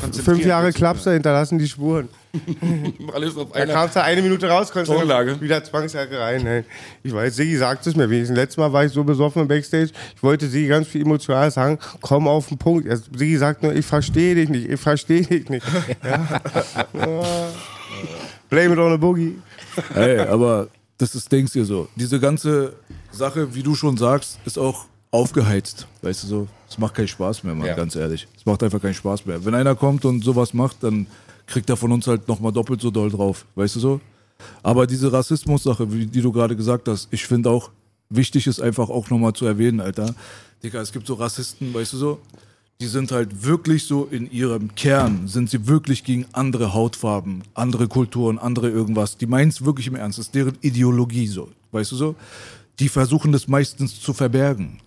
konzentrieren. 0.00 0.24
fünf 0.24 0.44
Jahre 0.44 0.72
Klapser 0.72 1.12
hinterlassen 1.12 1.58
die 1.58 1.68
Spuren. 1.68 2.08
Alles 3.14 3.36
auf 3.36 3.52
Da 3.52 3.60
einer. 3.60 3.72
kamst 3.72 3.96
du 3.96 4.02
eine 4.02 4.22
Minute 4.22 4.48
raus, 4.48 4.70
konntest 4.72 4.92
du 4.92 4.98
Tonlage. 4.98 5.40
wieder 5.40 5.62
Zwangsjacke 5.62 6.18
rein. 6.18 6.42
Nein. 6.44 6.64
Ich 7.02 7.12
weiß, 7.12 7.36
Sigi 7.36 7.56
sagt 7.56 7.86
es 7.86 7.94
mir 7.96 8.08
wenigstens. 8.10 8.36
Letztes 8.36 8.56
Mal 8.56 8.72
war 8.72 8.84
ich 8.84 8.92
so 8.92 9.04
besoffen 9.04 9.42
im 9.42 9.48
Backstage, 9.48 9.90
ich 10.16 10.22
wollte 10.22 10.46
Sigi 10.48 10.68
ganz 10.68 10.88
viel 10.88 11.02
emotional 11.02 11.50
sagen, 11.50 11.78
komm 12.00 12.26
auf 12.28 12.48
den 12.48 12.58
Punkt. 12.58 12.86
Er- 12.86 12.96
Sigi 12.96 13.36
sagt 13.36 13.62
nur, 13.62 13.74
ich 13.74 13.86
verstehe 13.86 14.34
dich 14.34 14.48
nicht, 14.48 14.68
ich 14.68 14.80
verstehe 14.80 15.22
dich 15.22 15.48
nicht. 15.48 15.66
Ja. 16.04 16.40
Blame 18.50 18.74
it 18.74 18.78
on 18.78 18.92
a 18.92 18.96
boogie. 18.96 19.36
Ey, 19.94 20.18
aber 20.20 20.68
das 20.98 21.14
ist, 21.14 21.30
denkst 21.30 21.52
dir 21.52 21.64
so. 21.64 21.88
Diese 21.96 22.20
ganze 22.20 22.74
Sache, 23.10 23.54
wie 23.54 23.62
du 23.62 23.74
schon 23.74 23.96
sagst, 23.96 24.38
ist 24.44 24.58
auch 24.58 24.84
aufgeheizt. 25.10 25.86
Weißt 26.02 26.24
du 26.24 26.26
so? 26.26 26.48
Es 26.68 26.78
macht 26.78 26.94
keinen 26.94 27.08
Spaß 27.08 27.44
mehr, 27.44 27.54
Mann, 27.54 27.66
Ja. 27.68 27.74
ganz 27.74 27.96
ehrlich. 27.96 28.26
Es 28.36 28.44
macht 28.46 28.62
einfach 28.62 28.80
keinen 28.80 28.94
Spaß 28.94 29.26
mehr. 29.26 29.44
Wenn 29.44 29.54
einer 29.54 29.74
kommt 29.74 30.04
und 30.04 30.22
sowas 30.24 30.54
macht, 30.54 30.82
dann 30.82 31.06
kriegt 31.46 31.70
er 31.70 31.76
von 31.76 31.92
uns 31.92 32.06
halt 32.06 32.28
nochmal 32.28 32.52
doppelt 32.52 32.80
so 32.80 32.90
doll 32.90 33.10
drauf. 33.10 33.46
Weißt 33.54 33.76
du 33.76 33.80
so? 33.80 34.00
Aber 34.62 34.86
diese 34.86 35.12
Rassismus-Sache, 35.12 35.86
die 35.86 36.20
du 36.20 36.32
gerade 36.32 36.56
gesagt 36.56 36.88
hast, 36.88 37.08
ich 37.10 37.26
finde 37.26 37.50
auch, 37.50 37.70
wichtig 38.10 38.46
ist 38.46 38.60
einfach 38.60 38.88
auch 38.88 39.10
nochmal 39.10 39.32
zu 39.32 39.46
erwähnen, 39.46 39.80
Alter. 39.80 40.14
Digga, 40.62 40.80
es 40.80 40.92
gibt 40.92 41.06
so 41.06 41.14
Rassisten, 41.14 41.72
weißt 41.72 41.92
du 41.92 41.96
so? 41.96 42.20
Die 42.80 42.86
sind 42.86 43.12
halt 43.12 43.44
wirklich 43.44 43.84
so 43.84 44.08
in 44.10 44.30
ihrem 44.30 44.74
Kern, 44.74 45.28
sind 45.28 45.48
sie 45.48 45.68
wirklich 45.68 46.02
gegen 46.02 46.26
andere 46.32 46.74
Hautfarben, 46.74 47.42
andere 47.54 47.86
Kulturen, 47.86 48.38
andere 48.38 48.68
irgendwas. 48.68 49.16
Die 49.16 49.26
meinen 49.26 49.50
es 49.50 49.64
wirklich 49.64 49.86
im 49.86 49.94
Ernst, 49.94 50.18
das 50.18 50.26
ist 50.26 50.34
deren 50.34 50.58
Ideologie 50.60 51.28
so, 51.28 51.50
weißt 51.70 51.92
du 51.92 51.96
so? 51.96 52.14
Die 52.80 52.88
versuchen 52.88 53.30
das 53.30 53.46
meistens 53.46 54.00
zu 54.00 54.12
verbergen. 54.12 54.80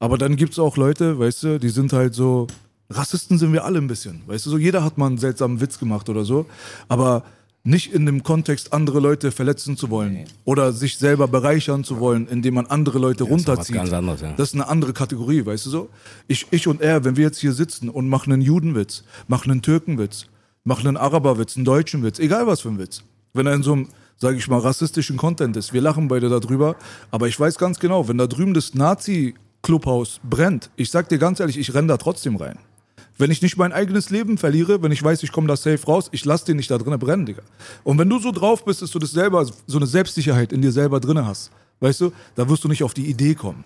Aber 0.00 0.18
dann 0.18 0.36
gibt's 0.36 0.58
auch 0.58 0.76
Leute, 0.76 1.18
weißt 1.18 1.42
du, 1.44 1.60
die 1.60 1.68
sind 1.68 1.92
halt 1.92 2.14
so, 2.14 2.48
Rassisten 2.90 3.38
sind 3.38 3.52
wir 3.52 3.64
alle 3.64 3.78
ein 3.78 3.86
bisschen, 3.86 4.22
weißt 4.26 4.46
du 4.46 4.50
so, 4.50 4.58
jeder 4.58 4.82
hat 4.82 4.96
mal 4.96 5.06
einen 5.06 5.18
seltsamen 5.18 5.60
Witz 5.60 5.78
gemacht 5.78 6.08
oder 6.08 6.24
so, 6.24 6.46
aber 6.88 7.22
nicht 7.64 7.92
in 7.92 8.06
dem 8.06 8.22
Kontext, 8.22 8.72
andere 8.72 8.98
Leute 8.98 9.30
verletzen 9.30 9.76
zu 9.76 9.90
wollen 9.90 10.24
oder 10.44 10.72
sich 10.72 10.96
selber 10.96 11.28
bereichern 11.28 11.84
zu 11.84 12.00
wollen, 12.00 12.26
indem 12.26 12.54
man 12.54 12.66
andere 12.66 12.98
Leute 12.98 13.24
ist 13.24 13.30
was 13.30 13.46
runterzieht. 13.46 13.76
ganz 13.76 13.92
anderes, 13.92 14.22
ja. 14.22 14.32
Das 14.36 14.48
ist 14.48 14.54
eine 14.54 14.68
andere 14.68 14.94
Kategorie, 14.94 15.44
weißt 15.44 15.66
du 15.66 15.70
so? 15.70 15.90
Ich, 16.28 16.46
ich 16.50 16.66
und 16.66 16.80
er, 16.80 17.04
wenn 17.04 17.16
wir 17.16 17.24
jetzt 17.24 17.38
hier 17.38 17.52
sitzen 17.52 17.90
und 17.90 18.08
machen 18.08 18.32
einen 18.32 18.40
Judenwitz, 18.40 19.04
machen 19.26 19.50
einen 19.50 19.60
Türkenwitz, 19.60 20.26
machen 20.64 20.86
einen 20.86 20.96
Araberwitz, 20.96 21.56
einen 21.56 21.66
deutschen 21.66 22.02
Witz, 22.02 22.18
egal 22.18 22.46
was 22.46 22.60
für 22.60 22.70
ein 22.70 22.78
Witz. 22.78 23.02
Wenn 23.34 23.46
er 23.46 23.52
in 23.52 23.62
so 23.62 23.72
einem, 23.74 23.88
sage 24.16 24.38
ich 24.38 24.48
mal, 24.48 24.60
rassistischen 24.60 25.18
Content 25.18 25.56
ist. 25.56 25.74
Wir 25.74 25.82
lachen 25.82 26.08
beide 26.08 26.28
darüber, 26.30 26.76
aber 27.10 27.28
ich 27.28 27.38
weiß 27.38 27.58
ganz 27.58 27.78
genau, 27.78 28.08
wenn 28.08 28.16
da 28.16 28.26
drüben 28.26 28.54
das 28.54 28.72
Nazi-Clubhaus 28.72 30.20
brennt, 30.22 30.70
ich 30.76 30.90
sag 30.90 31.10
dir 31.10 31.18
ganz 31.18 31.38
ehrlich, 31.38 31.58
ich 31.58 31.74
renn 31.74 31.86
da 31.86 31.98
trotzdem 31.98 32.36
rein. 32.36 32.58
Wenn 33.18 33.32
ich 33.32 33.42
nicht 33.42 33.56
mein 33.56 33.72
eigenes 33.72 34.10
Leben 34.10 34.38
verliere, 34.38 34.80
wenn 34.80 34.92
ich 34.92 35.02
weiß, 35.02 35.24
ich 35.24 35.32
komme 35.32 35.48
da 35.48 35.56
safe 35.56 35.84
raus, 35.86 36.08
ich 36.12 36.24
lass 36.24 36.44
den 36.44 36.56
nicht 36.56 36.70
da 36.70 36.78
drinnen 36.78 37.00
brennen, 37.00 37.26
Digga. 37.26 37.42
Und 37.82 37.98
wenn 37.98 38.08
du 38.08 38.20
so 38.20 38.30
drauf 38.30 38.64
bist, 38.64 38.80
dass 38.80 38.92
du 38.92 39.00
das 39.00 39.10
selber, 39.10 39.44
so 39.66 39.76
eine 39.76 39.86
Selbstsicherheit 39.86 40.52
in 40.52 40.62
dir 40.62 40.70
selber 40.70 41.00
drinne 41.00 41.26
hast, 41.26 41.50
weißt 41.80 42.00
du, 42.00 42.12
da 42.36 42.48
wirst 42.48 42.62
du 42.62 42.68
nicht 42.68 42.84
auf 42.84 42.94
die 42.94 43.06
Idee 43.06 43.34
kommen. 43.34 43.64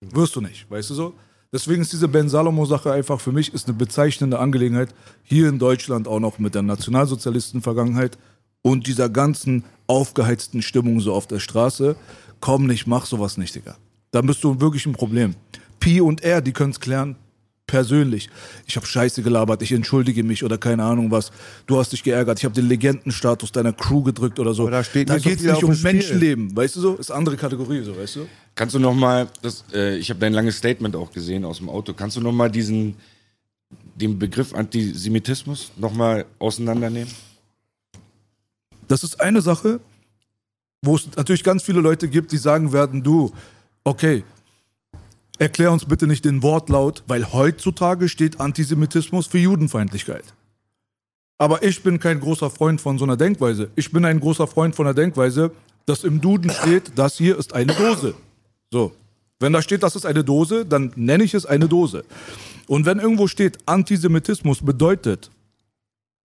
Wirst 0.00 0.36
du 0.36 0.40
nicht, 0.40 0.70
weißt 0.70 0.90
du 0.90 0.94
so? 0.94 1.14
Deswegen 1.52 1.82
ist 1.82 1.92
diese 1.92 2.06
Ben 2.06 2.28
Salomo-Sache 2.28 2.92
einfach 2.92 3.20
für 3.20 3.32
mich 3.32 3.52
ist 3.52 3.66
eine 3.66 3.76
bezeichnende 3.76 4.38
Angelegenheit. 4.38 4.94
Hier 5.24 5.48
in 5.48 5.58
Deutschland 5.58 6.06
auch 6.06 6.20
noch 6.20 6.38
mit 6.38 6.54
der 6.54 6.62
Nationalsozialisten-Vergangenheit 6.62 8.16
und 8.62 8.86
dieser 8.86 9.08
ganzen 9.08 9.64
aufgeheizten 9.88 10.62
Stimmung 10.62 11.00
so 11.00 11.14
auf 11.14 11.26
der 11.26 11.40
Straße. 11.40 11.96
Komm 12.38 12.66
nicht, 12.66 12.86
mach 12.86 13.06
sowas 13.06 13.38
nicht, 13.38 13.56
Digga. 13.56 13.76
Dann 14.12 14.26
bist 14.26 14.44
du 14.44 14.60
wirklich 14.60 14.86
ein 14.86 14.92
Problem. 14.92 15.34
Pi 15.80 16.00
und 16.00 16.22
er, 16.22 16.42
die 16.42 16.52
können 16.52 16.70
es 16.70 16.80
klären 16.80 17.16
persönlich. 17.68 18.28
Ich 18.66 18.74
habe 18.74 18.84
Scheiße 18.84 19.22
gelabert, 19.22 19.62
ich 19.62 19.70
entschuldige 19.70 20.24
mich 20.24 20.42
oder 20.42 20.58
keine 20.58 20.82
Ahnung 20.82 21.12
was. 21.12 21.30
Du 21.66 21.78
hast 21.78 21.92
dich 21.92 22.02
geärgert, 22.02 22.40
ich 22.40 22.44
habe 22.44 22.54
den 22.56 22.66
Legendenstatus 22.66 23.52
deiner 23.52 23.72
Crew 23.72 24.02
gedrückt 24.02 24.40
oder 24.40 24.54
so. 24.54 24.62
Aber 24.62 24.72
da 24.72 24.82
steht 24.82 25.08
da 25.08 25.14
nicht 25.14 25.22
so 25.22 25.30
geht's 25.30 25.42
nicht 25.44 25.62
um. 25.62 25.80
Menschenleben, 25.80 26.56
weißt 26.56 26.74
du 26.74 26.80
so? 26.80 26.94
Ist 26.96 27.12
andere 27.12 27.36
Kategorie 27.36 27.84
so, 27.84 27.96
weißt 27.96 28.16
du? 28.16 28.26
Kannst 28.56 28.74
du 28.74 28.80
noch 28.80 28.94
mal, 28.94 29.28
das, 29.42 29.64
äh, 29.72 29.96
ich 29.98 30.10
habe 30.10 30.18
dein 30.18 30.32
langes 30.32 30.56
Statement 30.56 30.96
auch 30.96 31.12
gesehen 31.12 31.44
aus 31.44 31.58
dem 31.58 31.68
Auto. 31.68 31.92
Kannst 31.92 32.16
du 32.16 32.20
noch 32.20 32.32
mal 32.32 32.50
diesen, 32.50 32.96
den 33.94 34.18
Begriff 34.18 34.52
Antisemitismus 34.52 35.70
noch 35.76 35.92
mal 35.92 36.24
auseinandernehmen? 36.40 37.12
Das 38.88 39.04
ist 39.04 39.20
eine 39.20 39.42
Sache, 39.42 39.78
wo 40.82 40.96
es 40.96 41.06
natürlich 41.16 41.44
ganz 41.44 41.62
viele 41.62 41.80
Leute 41.80 42.08
gibt, 42.08 42.32
die 42.32 42.38
sagen 42.38 42.72
werden, 42.72 43.02
du, 43.02 43.30
okay, 43.84 44.24
erklär 45.38 45.72
uns 45.72 45.84
bitte 45.84 46.06
nicht 46.06 46.24
den 46.24 46.42
Wortlaut, 46.42 47.02
weil 47.06 47.32
heutzutage 47.32 48.08
steht 48.08 48.40
Antisemitismus 48.40 49.26
für 49.26 49.38
Judenfeindlichkeit. 49.38 50.24
Aber 51.38 51.62
ich 51.62 51.82
bin 51.82 52.00
kein 52.00 52.18
großer 52.20 52.50
Freund 52.50 52.80
von 52.80 52.98
so 52.98 53.04
einer 53.04 53.16
Denkweise. 53.16 53.70
Ich 53.76 53.92
bin 53.92 54.04
ein 54.04 54.18
großer 54.18 54.46
Freund 54.46 54.74
von 54.74 54.86
der 54.86 54.94
Denkweise, 54.94 55.52
dass 55.86 56.04
im 56.04 56.20
Duden 56.20 56.50
steht, 56.50 56.92
das 56.96 57.16
hier 57.16 57.38
ist 57.38 57.54
eine 57.54 57.74
Dose. 57.74 58.14
So. 58.70 58.92
Wenn 59.40 59.52
da 59.52 59.62
steht, 59.62 59.84
das 59.84 59.94
ist 59.94 60.04
eine 60.04 60.24
Dose, 60.24 60.66
dann 60.66 60.92
nenne 60.96 61.22
ich 61.22 61.32
es 61.32 61.46
eine 61.46 61.68
Dose. 61.68 62.04
Und 62.66 62.86
wenn 62.86 62.98
irgendwo 62.98 63.28
steht, 63.28 63.58
Antisemitismus 63.66 64.62
bedeutet 64.62 65.30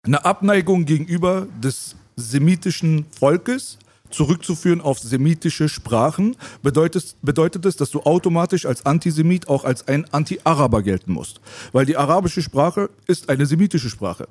eine 0.04 0.24
Abneigung 0.24 0.86
gegenüber 0.86 1.48
des 1.62 1.96
semitischen 2.16 3.06
Volkes, 3.12 3.80
zurückzuführen 4.10 4.82
auf 4.82 5.00
semitische 5.00 5.70
Sprachen, 5.70 6.36
bedeutet, 6.62 7.16
bedeutet 7.22 7.66
es, 7.66 7.76
dass 7.76 7.92
du 7.92 8.02
automatisch 8.02 8.66
als 8.66 8.86
Antisemit 8.86 9.48
auch 9.48 9.64
als 9.64 9.88
ein 9.88 10.06
Anti-Araber 10.12 10.82
gelten 10.84 11.14
musst. 11.14 11.42
Weil 11.72 11.86
die 11.86 11.98
arabische 11.98 12.42
Sprache 12.42 12.90
ist 13.08 13.30
eine 13.30 13.46
semitische 13.46 13.90
Sprache. 13.90 14.28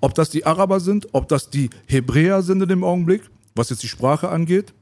Ob 0.00 0.14
das 0.14 0.30
die 0.30 0.46
Araber 0.46 0.80
sind, 0.80 1.08
ob 1.12 1.28
das 1.28 1.50
die 1.50 1.70
Hebräer 1.86 2.42
sind 2.42 2.62
in 2.62 2.68
dem 2.68 2.84
Augenblick, 2.84 3.22
was 3.54 3.70
jetzt 3.70 3.82
die 3.82 3.88
Sprache 3.88 4.28
angeht, 4.28 4.72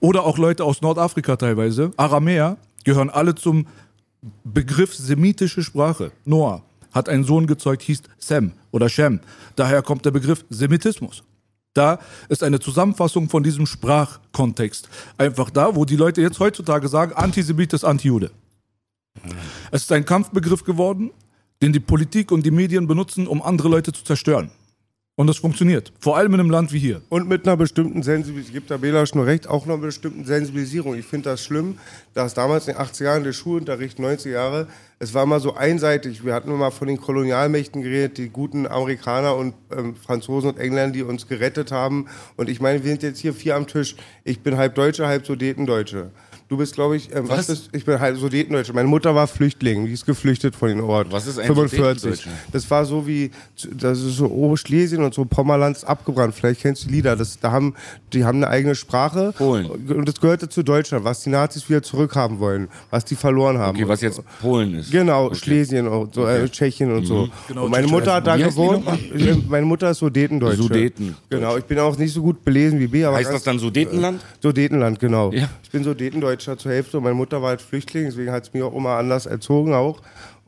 oder 0.00 0.24
auch 0.24 0.38
Leute 0.38 0.64
aus 0.64 0.80
Nordafrika 0.82 1.36
teilweise, 1.36 1.90
Aramäer, 1.96 2.56
gehören 2.84 3.10
alle 3.10 3.34
zum 3.34 3.66
Begriff 4.44 4.94
semitische 4.94 5.62
Sprache. 5.62 6.12
Noah 6.24 6.62
hat 6.92 7.08
einen 7.08 7.24
Sohn 7.24 7.46
gezeugt, 7.46 7.82
hieß 7.82 8.02
Sem 8.18 8.52
oder 8.70 8.88
Shem. 8.88 9.20
Daher 9.56 9.82
kommt 9.82 10.04
der 10.04 10.10
Begriff 10.10 10.44
Semitismus. 10.50 11.22
Da 11.74 12.00
ist 12.28 12.42
eine 12.42 12.58
Zusammenfassung 12.58 13.28
von 13.28 13.42
diesem 13.42 13.66
Sprachkontext. 13.66 14.88
Einfach 15.18 15.50
da, 15.50 15.76
wo 15.76 15.84
die 15.84 15.96
Leute 15.96 16.20
jetzt 16.20 16.40
heutzutage 16.40 16.88
sagen, 16.88 17.12
Antisemit 17.12 17.72
ist 17.72 17.84
Antijude. 17.84 18.32
Es 19.70 19.82
ist 19.82 19.92
ein 19.92 20.04
Kampfbegriff 20.04 20.64
geworden, 20.64 21.10
den 21.62 21.72
die 21.72 21.80
Politik 21.80 22.32
und 22.32 22.44
die 22.44 22.50
Medien 22.50 22.86
benutzen, 22.86 23.26
um 23.26 23.42
andere 23.42 23.68
Leute 23.68 23.92
zu 23.92 24.02
zerstören. 24.02 24.50
Und 25.20 25.26
das 25.26 25.36
funktioniert. 25.36 25.92
Vor 26.00 26.16
allem 26.16 26.32
in 26.32 26.40
einem 26.40 26.48
Land 26.48 26.72
wie 26.72 26.78
hier. 26.78 27.02
Und 27.10 27.28
mit 27.28 27.46
einer 27.46 27.54
bestimmten 27.54 28.02
Sensibilisierung, 28.02 28.62
ich 28.62 28.66
da 28.68 28.78
Belasch 28.78 29.14
nur 29.14 29.26
recht, 29.26 29.46
auch 29.50 29.66
einer 29.66 29.76
bestimmten 29.76 30.24
Sensibilisierung. 30.24 30.94
Ich 30.94 31.04
finde 31.04 31.28
das 31.28 31.44
schlimm, 31.44 31.76
dass 32.14 32.32
damals 32.32 32.68
in 32.68 32.72
den 32.72 32.82
80er 32.82 33.04
Jahren 33.04 33.24
der 33.24 33.34
Schulunterricht, 33.34 33.98
90 33.98 34.32
Jahre, 34.32 34.66
es 34.98 35.12
war 35.12 35.24
immer 35.24 35.38
so 35.38 35.54
einseitig. 35.54 36.24
Wir 36.24 36.32
hatten 36.32 36.50
immer 36.50 36.70
von 36.70 36.88
den 36.88 36.98
Kolonialmächten 36.98 37.82
geredet, 37.82 38.16
die 38.16 38.30
guten 38.30 38.66
Amerikaner 38.66 39.36
und 39.36 39.52
ähm, 39.76 39.94
Franzosen 39.94 40.52
und 40.52 40.58
Engländer, 40.58 40.94
die 40.94 41.02
uns 41.02 41.28
gerettet 41.28 41.70
haben. 41.70 42.06
Und 42.38 42.48
ich 42.48 42.62
meine, 42.62 42.82
wir 42.82 42.90
sind 42.90 43.02
jetzt 43.02 43.18
hier 43.18 43.34
vier 43.34 43.56
am 43.56 43.66
Tisch. 43.66 43.96
Ich 44.24 44.40
bin 44.40 44.56
halb 44.56 44.74
Deutscher, 44.74 45.06
halb 45.06 45.26
Sudetendeutsche. 45.26 46.12
Du 46.50 46.56
bist, 46.56 46.74
glaube 46.74 46.96
ich, 46.96 47.14
ähm, 47.14 47.28
was? 47.28 47.38
Was? 47.38 47.46
bist 47.46 47.68
Ich 47.72 47.84
bin 47.84 48.00
halb 48.00 48.18
Sudetendeutsche. 48.18 48.72
Meine 48.72 48.88
Mutter 48.88 49.14
war 49.14 49.28
Flüchtling, 49.28 49.86
die 49.86 49.92
ist 49.92 50.04
geflüchtet 50.04 50.56
von 50.56 50.68
den 50.68 50.80
Ort. 50.80 51.12
Was 51.12 51.28
ist 51.28 51.38
ein 51.38 51.46
45. 51.46 52.00
Sudetendeutscher? 52.00 52.30
Das 52.50 52.68
war 52.68 52.84
so 52.84 53.06
wie, 53.06 53.30
das 53.72 54.00
ist 54.00 54.16
so 54.16 54.26
Oberschlesien 54.26 55.04
und 55.04 55.14
so 55.14 55.24
Pommerlands 55.24 55.84
abgebrannt. 55.84 56.34
Vielleicht 56.34 56.62
kennst 56.62 56.82
du 56.82 56.88
die 56.88 56.94
Lieder. 56.94 57.14
Das, 57.14 57.38
da 57.38 57.52
haben, 57.52 57.76
die 58.12 58.24
haben 58.24 58.38
eine 58.38 58.48
eigene 58.48 58.74
Sprache. 58.74 59.32
Polen. 59.38 59.66
Und 59.66 60.08
das 60.08 60.20
gehörte 60.20 60.48
zu 60.48 60.64
Deutschland, 60.64 61.04
was 61.04 61.22
die 61.22 61.30
Nazis 61.30 61.68
wieder 61.68 61.84
zurückhaben 61.84 62.40
wollen, 62.40 62.66
was 62.90 63.04
die 63.04 63.14
verloren 63.14 63.58
haben. 63.58 63.76
Okay, 63.78 63.86
was 63.86 64.00
jetzt 64.00 64.20
Polen 64.40 64.74
ist. 64.74 64.90
Genau, 64.90 65.26
Okay. 65.26 65.36
Schlesien 65.36 65.86
und 65.86 66.14
so, 66.14 66.26
äh, 66.26 66.48
Tschechien 66.48 66.90
und 66.92 67.04
so. 67.06 67.28
Genau, 67.46 67.66
und 67.66 67.70
meine. 67.70 67.86
Mutter 67.86 68.14
hat 68.14 68.26
da 68.26 68.36
gewohnt. 68.36 68.84
nochmal? 68.84 68.98
Meine 69.48 69.66
Mutter 69.66 69.92
ist 69.92 69.98
Sudetendeutsche. 69.98 70.62
Sudeten. 70.64 71.14
Genau, 71.28 71.56
ich 71.56 71.64
bin 71.64 71.78
auch 71.78 71.96
nicht 71.96 72.12
so 72.12 72.22
gut 72.22 72.44
belesen 72.44 72.80
wie 72.80 72.88
B, 72.88 73.04
aber 73.04 73.18
Heißt 73.18 73.26
ganz- 73.30 73.36
das 73.36 73.44
dann 73.44 73.60
Sudetenland? 73.60 74.20
Sudetenland, 74.42 74.98
genau. 74.98 75.30
Ja. 75.32 75.48
Ich 75.62 75.70
bin 75.70 75.84
Sudetendeutscher 76.40 76.58
zur 76.58 76.72
Hälfte 76.72 77.00
meine 77.00 77.14
Mutter 77.14 77.42
war 77.42 77.50
halt 77.50 77.62
Flüchtling, 77.62 78.04
deswegen 78.06 78.32
hat 78.32 78.44
es 78.44 78.52
mich 78.52 78.62
auch 78.62 78.74
immer 78.74 78.96
anders 78.96 79.26
erzogen 79.26 79.74
auch. 79.74 80.00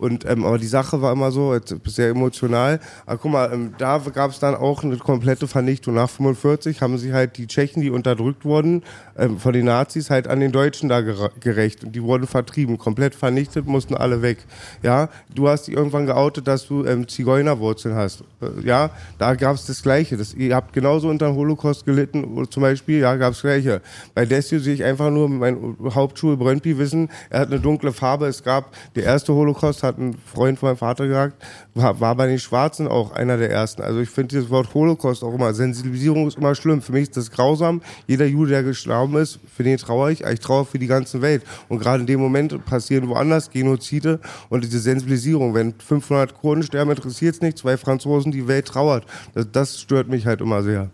Und, 0.03 0.25
ähm, 0.29 0.45
aber 0.45 0.59
die 0.59 0.67
Sache 0.67 1.01
war 1.01 1.12
immer 1.12 1.31
so, 1.31 1.57
sehr 1.87 2.09
emotional. 2.11 2.81
Aber 3.07 3.19
guck 3.19 3.31
mal, 3.33 3.53
ähm, 3.53 3.75
da 3.79 3.99
gab 4.12 4.33
es 4.33 4.41
dann 4.41 4.55
auch 4.57 4.83
eine 4.83 4.97
komplette 4.97 5.47
Vernichtung. 5.47 5.95
Nach 5.95 6.11
45 6.11 6.83
haben 6.83 6.99
sich 6.99 7.12
halt 7.12 7.38
die 7.38 7.47
Tschechen, 7.47 7.83
die 7.83 7.91
unterdrückt 7.91 8.45
wurden, 8.45 8.83
ähm, 9.17 9.38
von 9.38 9.53
den 9.53 9.67
Nazis 9.67 10.11
halt 10.11 10.27
an 10.27 10.41
den 10.41 10.51
Deutschen 10.51 10.88
da 10.88 10.99
gere- 10.99 11.31
gerecht. 11.38 11.85
Und 11.85 11.93
die 11.95 12.03
wurden 12.03 12.27
vertrieben, 12.27 12.79
komplett 12.79 13.15
vernichtet, 13.15 13.67
mussten 13.67 13.95
alle 13.95 14.23
weg. 14.23 14.38
Ja, 14.83 15.09
du 15.35 15.49
hast 15.49 15.69
dich 15.69 15.77
irgendwann 15.77 16.07
geoutet, 16.07 16.49
dass 16.49 16.67
du 16.67 16.85
ähm, 16.85 17.07
Zigeunerwurzeln 17.07 17.95
hast. 17.95 18.25
Äh, 18.41 18.67
ja, 18.67 18.91
da 19.19 19.35
gab 19.37 19.55
es 19.55 19.67
das 19.67 19.83
Gleiche. 19.83 20.17
Das, 20.17 20.35
ihr 20.35 20.55
habt 20.57 20.73
genauso 20.73 21.09
unter 21.11 21.29
dem 21.29 21.37
Holocaust 21.37 21.85
gelitten, 21.85 22.45
zum 22.51 22.61
Beispiel, 22.62 22.99
ja, 22.99 23.15
gab 23.17 23.35
es 23.35 23.43
Gleiche. 23.43 23.81
Bei 24.15 24.27
Desio 24.27 24.59
sehe 24.59 24.75
ich 24.75 24.83
einfach 24.83 25.11
nur 25.11 25.29
mein 25.29 25.77
Hauptschule 25.95 26.37
Brøndby 26.37 26.77
wissen, 26.79 27.09
er 27.31 27.41
hat 27.41 27.49
eine 27.53 27.61
dunkle 27.61 27.93
Farbe. 27.93 28.27
Es 28.27 28.43
gab, 28.43 28.73
der 28.97 29.05
erste 29.05 29.33
Holocaust, 29.33 29.83
hat 29.83 29.92
ein 29.99 30.17
Freund 30.27 30.59
von 30.59 30.71
meinem 30.71 30.77
Vater 30.77 31.07
gesagt, 31.07 31.43
war, 31.75 32.01
war 32.01 32.15
bei 32.15 32.27
den 32.27 32.39
Schwarzen 32.39 32.89
auch 32.89 33.13
einer 33.13 33.37
der 33.37 33.51
ersten. 33.51 33.83
Also 33.83 34.01
ich 34.01 34.11
finde 34.11 34.29
dieses 34.29 34.51
Wort 34.51 34.75
Holocaust 34.75 35.23
auch 35.23 35.35
immer, 35.35 35.53
Sensibilisierung 35.55 36.27
ist 36.29 36.39
immer 36.39 36.55
schlimm. 36.55 36.83
Für 36.83 36.93
mich 36.93 37.03
ist 37.03 37.17
das 37.17 37.31
grausam. 37.31 37.83
Jeder 38.07 38.27
Jude, 38.27 38.51
der 38.51 38.63
gestorben 38.63 39.17
ist, 39.17 39.39
für 39.55 39.63
den 39.63 39.79
trauere 39.79 40.11
ich, 40.11 40.25
aber 40.25 40.33
ich 40.33 40.41
trauere 40.41 40.65
für 40.65 40.79
die 40.79 40.87
ganze 40.87 41.23
Welt. 41.23 41.43
Und 41.69 41.79
gerade 41.79 42.01
in 42.01 42.07
dem 42.07 42.21
Moment 42.21 42.65
passieren 42.65 43.09
woanders 43.09 43.51
Genozide 43.51 44.21
und 44.49 44.65
diese 44.65 44.79
Sensibilisierung. 44.79 45.55
Wenn 45.55 45.75
500 45.75 46.35
Kurden 46.35 46.63
sterben, 46.63 46.91
interessiert 46.91 47.35
es 47.35 47.41
nicht. 47.41 47.59
Zwei 47.59 47.77
Franzosen, 47.77 48.33
die 48.33 48.49
Welt 48.49 48.67
trauert. 48.67 49.05
Das, 49.35 49.47
das 49.51 49.81
stört 49.81 50.09
mich 50.09 50.27
halt 50.27 50.41
immer 50.41 50.63
sehr. 50.63 50.91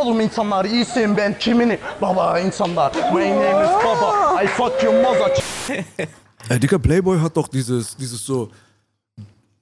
Oğlum 0.00 0.20
insanlar 0.20 0.64
iyisin 0.64 1.16
ben 1.16 1.38
kimini? 1.38 1.78
Baba 2.00 2.38
insanlar. 2.38 2.92
My 3.12 3.30
name 3.30 3.64
is 3.64 3.70
Baba. 3.84 4.42
I 4.42 4.46
fuck 4.46 4.82
your 4.82 5.02
mother. 5.02 5.34
Ey, 6.48 6.58
Dicker 6.58 6.78
Playboy 6.78 7.18
hat 7.20 7.36
doch 7.36 7.48
dieses, 7.48 7.96
dieses 7.96 8.24
so 8.24 8.50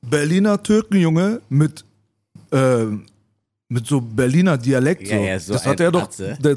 Berliner 0.03 0.63
Türkenjunge 0.63 1.41
mit, 1.49 1.85
äh, 2.51 2.87
mit 3.71 3.87
so 3.87 4.01
Berliner 4.01 4.57
Dialekt. 4.57 5.07
So. 5.07 5.15
Ja, 5.15 5.21
ja, 5.21 5.39
so 5.39 5.53
das 5.53 5.67
hat 5.67 5.79
er 5.79 5.93
doch 5.93 6.09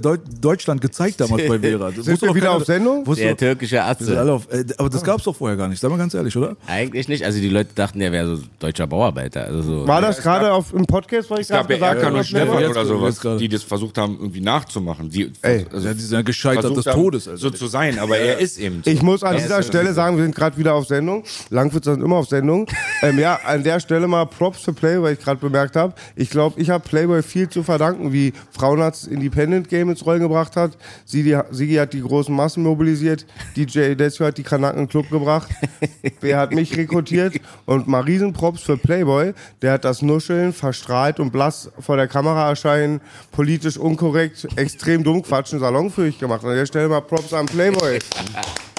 Deut 0.02 0.22
Deutschland 0.40 0.80
gezeigt 0.80 1.20
damals 1.20 1.46
bei 1.46 1.60
Vera. 1.60 1.92
Das 1.92 2.06
Sind 2.06 2.14
wusste 2.14 2.22
wir 2.22 2.28
doch 2.30 2.36
wieder 2.36 2.52
auf 2.54 2.64
Sendung? 2.66 3.06
wusste 3.06 3.26
Der 3.26 3.36
türkische 3.36 3.84
Atze. 3.84 4.14
äh, 4.16 4.64
aber 4.78 4.90
das 4.90 5.04
gab's 5.04 5.26
doch 5.26 5.36
vorher 5.36 5.58
gar 5.58 5.68
nicht, 5.68 5.80
sag 5.82 5.92
mal 5.92 5.98
ganz 5.98 6.14
ehrlich, 6.14 6.38
oder? 6.38 6.56
Eigentlich 6.68 7.10
nicht. 7.10 7.26
Also 7.26 7.42
die 7.42 7.50
Leute 7.50 7.72
dachten, 7.76 8.00
er 8.00 8.14
wäre 8.14 8.38
so 8.38 8.44
deutscher 8.60 8.88
Bauarbeiter. 8.88 9.44
Also 9.44 9.62
so. 9.62 9.88
War 9.88 10.00
das 10.00 10.22
gerade 10.22 10.54
auf 10.54 10.74
im 10.74 10.86
Podcast, 10.86 11.30
was 11.30 11.40
ich 11.40 11.44
Es 11.44 11.50
gab 11.50 11.68
gerade 11.68 11.80
gesagt 11.80 12.06
habe? 12.06 12.18
und 12.18 12.24
Stefan 12.24 12.64
oder 12.64 12.86
sowas, 12.86 13.20
die 13.40 13.50
das 13.50 13.64
versucht 13.64 13.98
haben, 13.98 14.18
irgendwie 14.18 14.40
nachzumachen. 14.42 15.10
Die, 15.10 15.34
Ey, 15.42 15.66
also 15.70 15.88
Ja, 15.90 15.94
die 15.94 16.00
sind 16.00 16.14
ja 16.14 16.22
gescheitert 16.22 16.78
des 16.78 16.86
Todes. 16.86 17.28
Also. 17.28 17.50
so 17.50 17.56
zu 17.58 17.68
sein, 17.68 18.00
aber 18.00 18.18
er 18.20 18.40
ist 18.40 18.58
eben 18.58 18.84
so. 18.86 18.90
Ich 18.90 19.02
muss 19.02 19.22
an 19.22 19.36
Er 19.36 19.42
dieser 19.42 19.64
Stelle 19.64 19.94
sagen, 19.94 20.16
wir 20.16 20.24
sind 20.24 20.34
gerade 20.36 20.56
wieder 20.56 20.76
auf 20.76 20.88
Sendung. 20.88 21.26
Langwitz 21.50 21.84
sind 21.84 22.02
immer 22.02 22.16
auf 22.16 22.30
Sendung. 22.30 22.68
Ähm, 23.04 23.18
ja, 23.18 23.40
an 23.46 23.64
der 23.64 23.80
Stelle 23.80 24.08
mal 24.08 24.26
Props 24.28 24.62
für 24.62 24.74
Playboy, 24.74 25.02
weil 25.02 25.14
ich 25.14 25.20
gerade 25.20 25.40
bemerkt 25.40 25.76
habe. 25.76 25.96
Ich 26.16 26.30
glaube, 26.30 26.62
ich 26.62 26.70
habe 26.70 26.88
Playboy 27.02 27.24
viel 27.24 27.50
zu 27.50 27.64
verdanken, 27.64 28.14
wie 28.14 28.32
Frauenarzt 28.52 29.08
Independent 29.08 29.70
Game 29.70 29.90
ins 29.90 30.06
Rollen 30.06 30.20
gebracht 30.20 30.56
hat. 30.56 30.78
Sigi, 31.04 31.36
Sigi 31.50 31.76
hat 31.76 31.94
die 31.94 32.02
großen 32.02 32.34
Massen 32.34 32.62
mobilisiert. 32.62 33.26
DJ 33.56 33.96
Desio 33.96 34.28
hat 34.28 34.38
die 34.38 34.44
Kanaken 34.44 34.88
Club 34.88 35.10
gebracht. 35.10 35.50
Wer 36.22 36.38
hat 36.38 36.54
mich 36.54 36.78
rekrutiert? 36.78 37.42
Und 37.66 37.88
mal 37.88 38.02
Riesenprops 38.02 38.62
für 38.62 38.78
Playboy. 38.78 39.34
Der 39.64 39.74
hat 39.74 39.86
das 39.86 40.04
Nuscheln, 40.04 40.54
verstrahlt 40.54 41.20
und 41.20 41.32
blass 41.32 41.72
vor 41.80 41.98
der 41.98 42.08
Kamera 42.08 42.50
erscheinen, 42.50 43.02
politisch 43.32 43.78
unkorrekt, 43.78 44.48
extrem 44.58 45.04
dumm 45.04 45.24
quatschen, 45.24 45.60
salonfähig 45.60 46.20
gemacht. 46.20 46.46
An 46.46 46.54
der 46.54 46.68
Stelle 46.68 46.88
mal 46.88 47.02
Props 47.02 47.34
an 47.34 47.48
Playboy. 47.48 47.98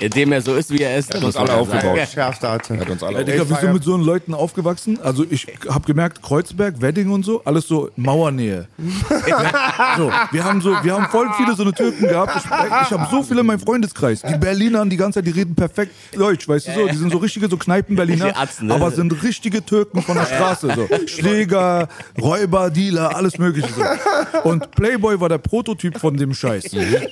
Indem 0.00 0.32
er 0.32 0.42
so 0.42 0.54
ist, 0.54 0.70
wie 0.70 0.82
er 0.82 0.96
ist. 0.96 1.12
hat 1.12 1.22
muss 1.22 1.36
uns 1.36 1.36
alle 1.36 1.54
aufgebaut. 1.54 1.98
Schärfste 2.12 2.48
Arte. 2.48 2.78
Hat 2.78 2.88
uns 2.88 3.02
alle 3.02 3.18
Ey, 3.18 3.24
Digga, 3.24 3.48
wir 3.48 3.56
sind 3.56 3.72
mit 3.72 3.84
so 3.84 3.94
einen 3.94 4.04
Leuten 4.04 4.34
aufgewachsen. 4.34 4.98
Also 5.02 5.24
ich 5.28 5.46
habe 5.68 5.86
gemerkt, 5.86 6.22
Kreuzberg, 6.22 6.80
Wedding 6.80 7.10
und 7.10 7.24
so, 7.24 7.42
alles 7.44 7.68
so 7.68 7.90
Mauernähe. 7.96 8.66
so, 9.96 10.10
wir 10.32 10.44
haben 10.44 10.60
so, 10.60 10.70
wir 10.82 10.94
haben 10.94 11.06
voll 11.10 11.28
viele 11.36 11.54
so 11.54 11.62
eine 11.62 11.72
Türken 11.72 12.08
gehabt. 12.08 12.36
Ich, 12.36 12.44
ich 12.44 12.98
habe 12.98 13.08
so 13.10 13.22
viele 13.22 13.40
in 13.40 13.46
meinem 13.46 13.60
Freundeskreis. 13.60 14.22
Die 14.22 14.36
Berliner 14.38 14.84
die 14.86 14.96
ganze 14.96 15.18
Zeit, 15.18 15.26
die 15.26 15.38
reden 15.38 15.54
perfekt 15.54 15.92
Deutsch, 16.16 16.48
weißt 16.48 16.68
du 16.68 16.72
so. 16.72 16.88
Die 16.88 16.96
sind 16.96 17.12
so 17.12 17.18
richtige 17.18 17.48
so 17.48 17.56
Kneipen-Berliner, 17.56 18.32
ne? 18.60 18.74
aber 18.74 18.90
sind 18.90 19.22
richtige 19.22 19.64
Türken 19.64 20.02
von 20.02 20.16
der 20.16 20.24
Straße. 20.24 20.72
So. 20.74 20.88
Schläger, 21.06 21.88
Räuber, 22.20 22.70
Dealer, 22.70 23.14
alles 23.14 23.38
mögliche 23.38 23.68
so. 23.72 24.48
Und 24.48 24.70
Playboy 24.70 25.20
war 25.20 25.28
der 25.28 25.38
Prototyp 25.38 25.98
von 25.98 26.16
dem 26.16 26.34
Scheiß. 26.34 26.64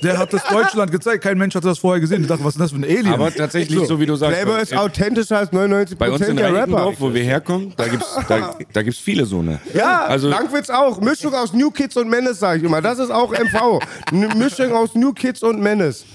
Der 0.03 0.17
hat 0.17 0.33
das 0.33 0.43
Deutschland 0.43 0.91
gezeigt. 0.91 1.23
Kein 1.23 1.37
Mensch 1.37 1.55
hatte 1.55 1.67
das 1.67 1.79
vorher 1.79 1.99
gesehen. 1.99 2.21
Ich 2.21 2.27
dachte, 2.27 2.43
was 2.43 2.55
ist 2.55 2.61
das 2.61 2.71
für 2.71 2.78
ein 2.79 2.83
Alien? 2.83 3.13
Aber 3.13 3.33
tatsächlich, 3.33 3.87
so, 3.87 3.99
wie 3.99 4.05
du 4.05 4.15
sagst, 4.15 4.35
Playboy 4.41 4.61
ist 4.61 4.75
authentischer 4.75 5.37
als 5.37 5.51
99% 5.51 5.95
bei 5.97 6.09
uns 6.09 6.21
in 6.27 6.37
der 6.37 6.53
Rapper. 6.53 6.93
Wo 6.97 7.13
wir 7.13 7.23
herkommen, 7.23 7.73
da 7.77 7.87
gibt's, 7.87 8.17
da, 8.27 8.55
da 8.73 8.81
gibt's 8.81 8.99
viele 8.99 9.25
so 9.25 9.39
eine. 9.39 9.59
Ja, 9.73 10.05
also 10.05 10.29
Langwitz 10.29 10.69
auch. 10.69 10.99
Mischung 11.01 11.33
aus 11.33 11.53
New 11.53 11.71
Kids 11.71 11.95
und 11.97 12.09
Menace, 12.09 12.39
sag 12.39 12.57
ich 12.57 12.63
immer. 12.63 12.81
Das 12.81 12.99
ist 12.99 13.11
auch 13.11 13.31
MV. 13.31 13.79
Mischung 14.35 14.73
aus 14.73 14.95
New 14.95 15.13
Kids 15.13 15.43
und 15.43 15.61
Menace. 15.61 16.05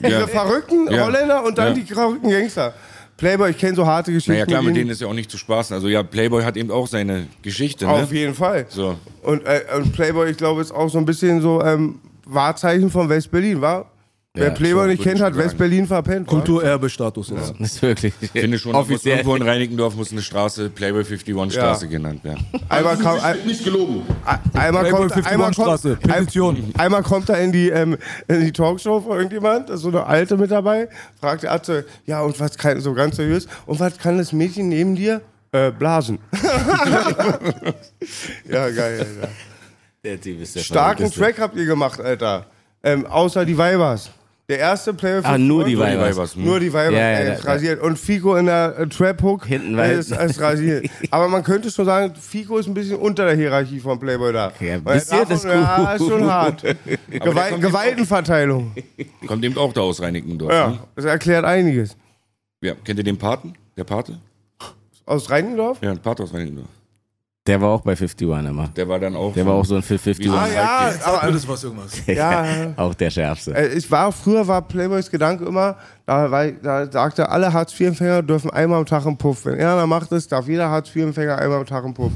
Diese 0.00 0.12
ja. 0.12 0.26
verrückten 0.26 0.90
Ja. 0.90 1.04
Holländer 1.06 1.44
und 1.44 1.56
dann 1.58 1.68
Ja. 1.68 1.74
die 1.82 1.94
verrückten 1.94 2.30
Gangster. 2.30 2.74
Playboy, 3.16 3.50
ich 3.50 3.58
kenne 3.58 3.76
so 3.76 3.86
harte 3.86 4.10
Geschichten. 4.10 4.32
naja 4.32 4.46
klar, 4.46 4.62
mit 4.62 4.74
denen 4.74 4.90
ist 4.90 5.00
ja 5.00 5.06
auch 5.06 5.14
nicht 5.14 5.30
zu 5.30 5.38
spaßen. 5.38 5.74
Also 5.74 5.86
ja, 5.86 6.02
Playboy 6.02 6.42
hat 6.42 6.56
eben 6.56 6.72
auch 6.72 6.88
seine 6.88 7.28
Geschichte, 7.42 7.84
ne? 7.86 7.92
Auf 7.92 8.12
jeden 8.12 8.34
Fall. 8.34 8.66
So. 8.68 8.96
Und, 9.22 9.44
äh, 9.46 9.60
und 9.76 9.92
Playboy, 9.92 10.30
ich 10.30 10.36
glaube, 10.36 10.60
ist 10.60 10.72
auch 10.72 10.88
so 10.88 10.98
ein 10.98 11.04
bisschen 11.04 11.40
so 11.40 11.62
ähm, 11.62 12.00
Wahrzeichen 12.26 12.90
von 12.90 13.08
West-Berlin, 13.08 13.60
war? 13.60 13.91
Wer 14.34 14.48
Ja, 14.48 14.54
Playboy 14.54 14.86
nicht 14.88 15.02
kennt, 15.02 15.20
hat. 15.20 15.36
West-Berlin 15.36 15.86
verpennt. 15.86 16.26
Kulturerbe-Status 16.26 17.28
jetzt. 17.28 17.52
Das 17.58 17.72
ist 17.72 17.82
wirklich. 17.82 18.14
Ich 18.18 18.30
finde 18.30 18.58
schon, 18.58 18.72
muss 18.72 18.86
offiziell. 18.86 19.18
irgendwo 19.18 19.36
in 19.36 19.42
Reinickendorf 19.42 19.94
muss 19.94 20.10
eine 20.10 20.22
Straße 20.22 20.70
Playboy 20.70 21.00
51 21.04 21.52
Straße 21.52 21.86
genannt 21.86 22.24
werden. 22.24 22.46
Einmal, 22.70 22.96
kam, 22.96 23.20
ein, 23.20 23.36
Nicht 23.44 23.62
gelogen. 23.62 24.06
einmal, 24.54 24.84
Playboy 24.84 25.08
kommt, 25.08 25.12
51 25.12 25.26
einmal, 25.26 25.52
Straße, 25.52 25.96
kommt, 25.96 26.14
Petition. 26.14 26.56
ein, 26.56 26.72
einmal 26.80 27.02
kommt 27.02 27.28
er 27.28 27.40
in 27.40 27.52
die, 27.52 27.68
ähm, 27.68 27.98
in 28.26 28.40
die 28.40 28.52
Talkshow 28.52 29.02
von 29.02 29.18
irgendjemand, 29.18 29.68
da 29.68 29.74
ist 29.74 29.80
so 29.80 29.88
eine 29.88 30.06
Alte 30.06 30.38
mit 30.38 30.50
dabei, 30.50 30.88
fragt 31.20 31.42
der 31.42 31.52
Arzt, 31.52 31.70
ja, 32.06 32.22
und 32.22 32.40
was 32.40 32.56
kann, 32.56 32.80
so 32.80 32.94
ganz 32.94 33.16
seriös, 33.16 33.46
und 33.66 33.80
was 33.80 33.98
kann 33.98 34.16
das 34.16 34.32
Mädchen 34.32 34.70
neben 34.70 34.96
dir? 34.96 35.20
Äh, 35.52 35.72
blasen. 35.72 36.18
ja, 38.48 38.70
geil, 38.70 38.98
Alter. 39.00 39.28
Der 40.02 40.18
Typ 40.18 40.40
ist 40.40 40.56
der 40.56 40.60
Starken. 40.60 41.10
Track 41.10 41.38
habt 41.38 41.54
ihr 41.54 41.66
gemacht, 41.66 42.00
Alter. 42.00 42.46
Ähm, 42.82 43.04
außer 43.04 43.44
die 43.44 43.58
Weibers. 43.58 44.10
Der 44.48 44.58
erste 44.58 44.92
Playboy 44.92 45.22
Ah, 45.24 45.38
nur 45.38 45.64
die 45.64 45.78
Weibers. 45.78 46.16
Weibers, 46.16 46.34
hm? 46.34 46.44
Nur 46.44 46.58
die 46.60 46.72
Weiber, 46.72 46.92
Ja, 46.96 47.10
ja, 47.12 47.18
ey, 47.18 47.26
da- 47.26 47.32
ist 47.34 47.46
rasiert. 47.46 47.80
Und 47.80 47.98
Fico 47.98 48.34
in 48.36 48.46
der 48.46 48.76
äh, 48.76 48.86
Trap-Hook 48.88 49.46
Hinten 49.46 49.76
weit. 49.76 49.92
ist, 49.96 50.10
ist 50.10 50.40
rasiert. 50.40 50.90
Aber 51.10 51.28
man 51.28 51.42
könnte 51.44 51.70
schon 51.70 51.86
sagen, 51.86 52.14
Fico 52.16 52.58
ist 52.58 52.66
ein 52.66 52.74
bisschen 52.74 52.96
unter 52.98 53.24
der 53.24 53.36
Hierarchie 53.36 53.78
von 53.80 53.98
Playboy 54.00 54.32
da. 54.32 54.52
Ja, 54.60 54.84
Weil 54.84 54.94
bisschen 54.98 55.18
davon- 55.20 55.36
ist 55.36 55.44
Ja, 55.44 55.92
ist 55.94 56.06
schon 56.06 56.24
hart. 56.30 56.62
Gewalt, 57.08 57.50
kommt 57.50 57.62
Gewaltenverteilung. 57.62 58.72
Kommt 59.26 59.44
eben 59.44 59.56
auch 59.56 59.72
da 59.72 59.80
aus 59.82 60.02
Reinickendorf. 60.02 60.52
Ja, 60.52 60.68
Ne? 60.68 60.78
das 60.96 61.04
erklärt 61.04 61.44
einiges. 61.44 61.96
ja. 62.62 62.74
Kennt 62.84 62.98
ihr 62.98 63.04
den 63.04 63.16
Paten? 63.18 63.54
Der 63.76 63.84
Pate? 63.84 64.18
Aus 65.06 65.30
Reinickendorf? 65.30 65.78
Ja, 65.82 65.92
ein 65.92 65.98
Pate 65.98 66.24
aus 66.24 66.34
Reinickendorf. 66.34 66.68
Der 67.44 67.60
war 67.60 67.70
auch 67.70 67.80
bei 67.80 67.92
51 67.92 68.20
immer. 68.28 68.68
Der 68.68 68.88
war 68.88 69.00
dann 69.00 69.16
auch. 69.16 69.34
Der 69.34 69.44
war 69.44 69.54
auch 69.54 69.64
so 69.64 69.74
ein 69.74 69.82
50 69.82 70.18
Wie 70.20 70.28
so 70.28 70.32
Ah 70.32 70.44
ein 70.44 70.54
ja, 70.54 70.92
aber, 71.02 71.32
Das 71.32 71.48
was 71.48 71.64
irgendwas. 71.64 72.00
ja. 72.06 72.72
Auch 72.76 72.94
der 72.94 73.10
Schärfste. 73.10 73.52
Äh, 73.52 73.76
Ich 73.76 73.90
war, 73.90 74.12
früher 74.12 74.46
war 74.46 74.62
Playboys 74.62 75.10
Gedanke 75.10 75.44
immer, 75.44 75.76
da, 76.06 76.30
war, 76.30 76.46
da 76.52 76.90
sagte, 76.90 77.28
alle 77.28 77.52
Hartz-IV-Empfänger 77.52 78.22
dürfen 78.22 78.50
einmal 78.50 78.78
am 78.78 78.86
Tag 78.86 79.04
einen 79.06 79.18
Puff. 79.18 79.44
Wenn 79.44 79.58
er 79.58 79.72
einer 79.72 79.88
macht 79.88 80.12
es, 80.12 80.28
darf 80.28 80.46
jeder 80.46 80.70
Hartz-IV-Empfänger 80.70 81.36
einmal 81.36 81.58
am 81.58 81.66
Tag 81.66 81.84
einen 81.84 81.94
Puff. 81.94 82.12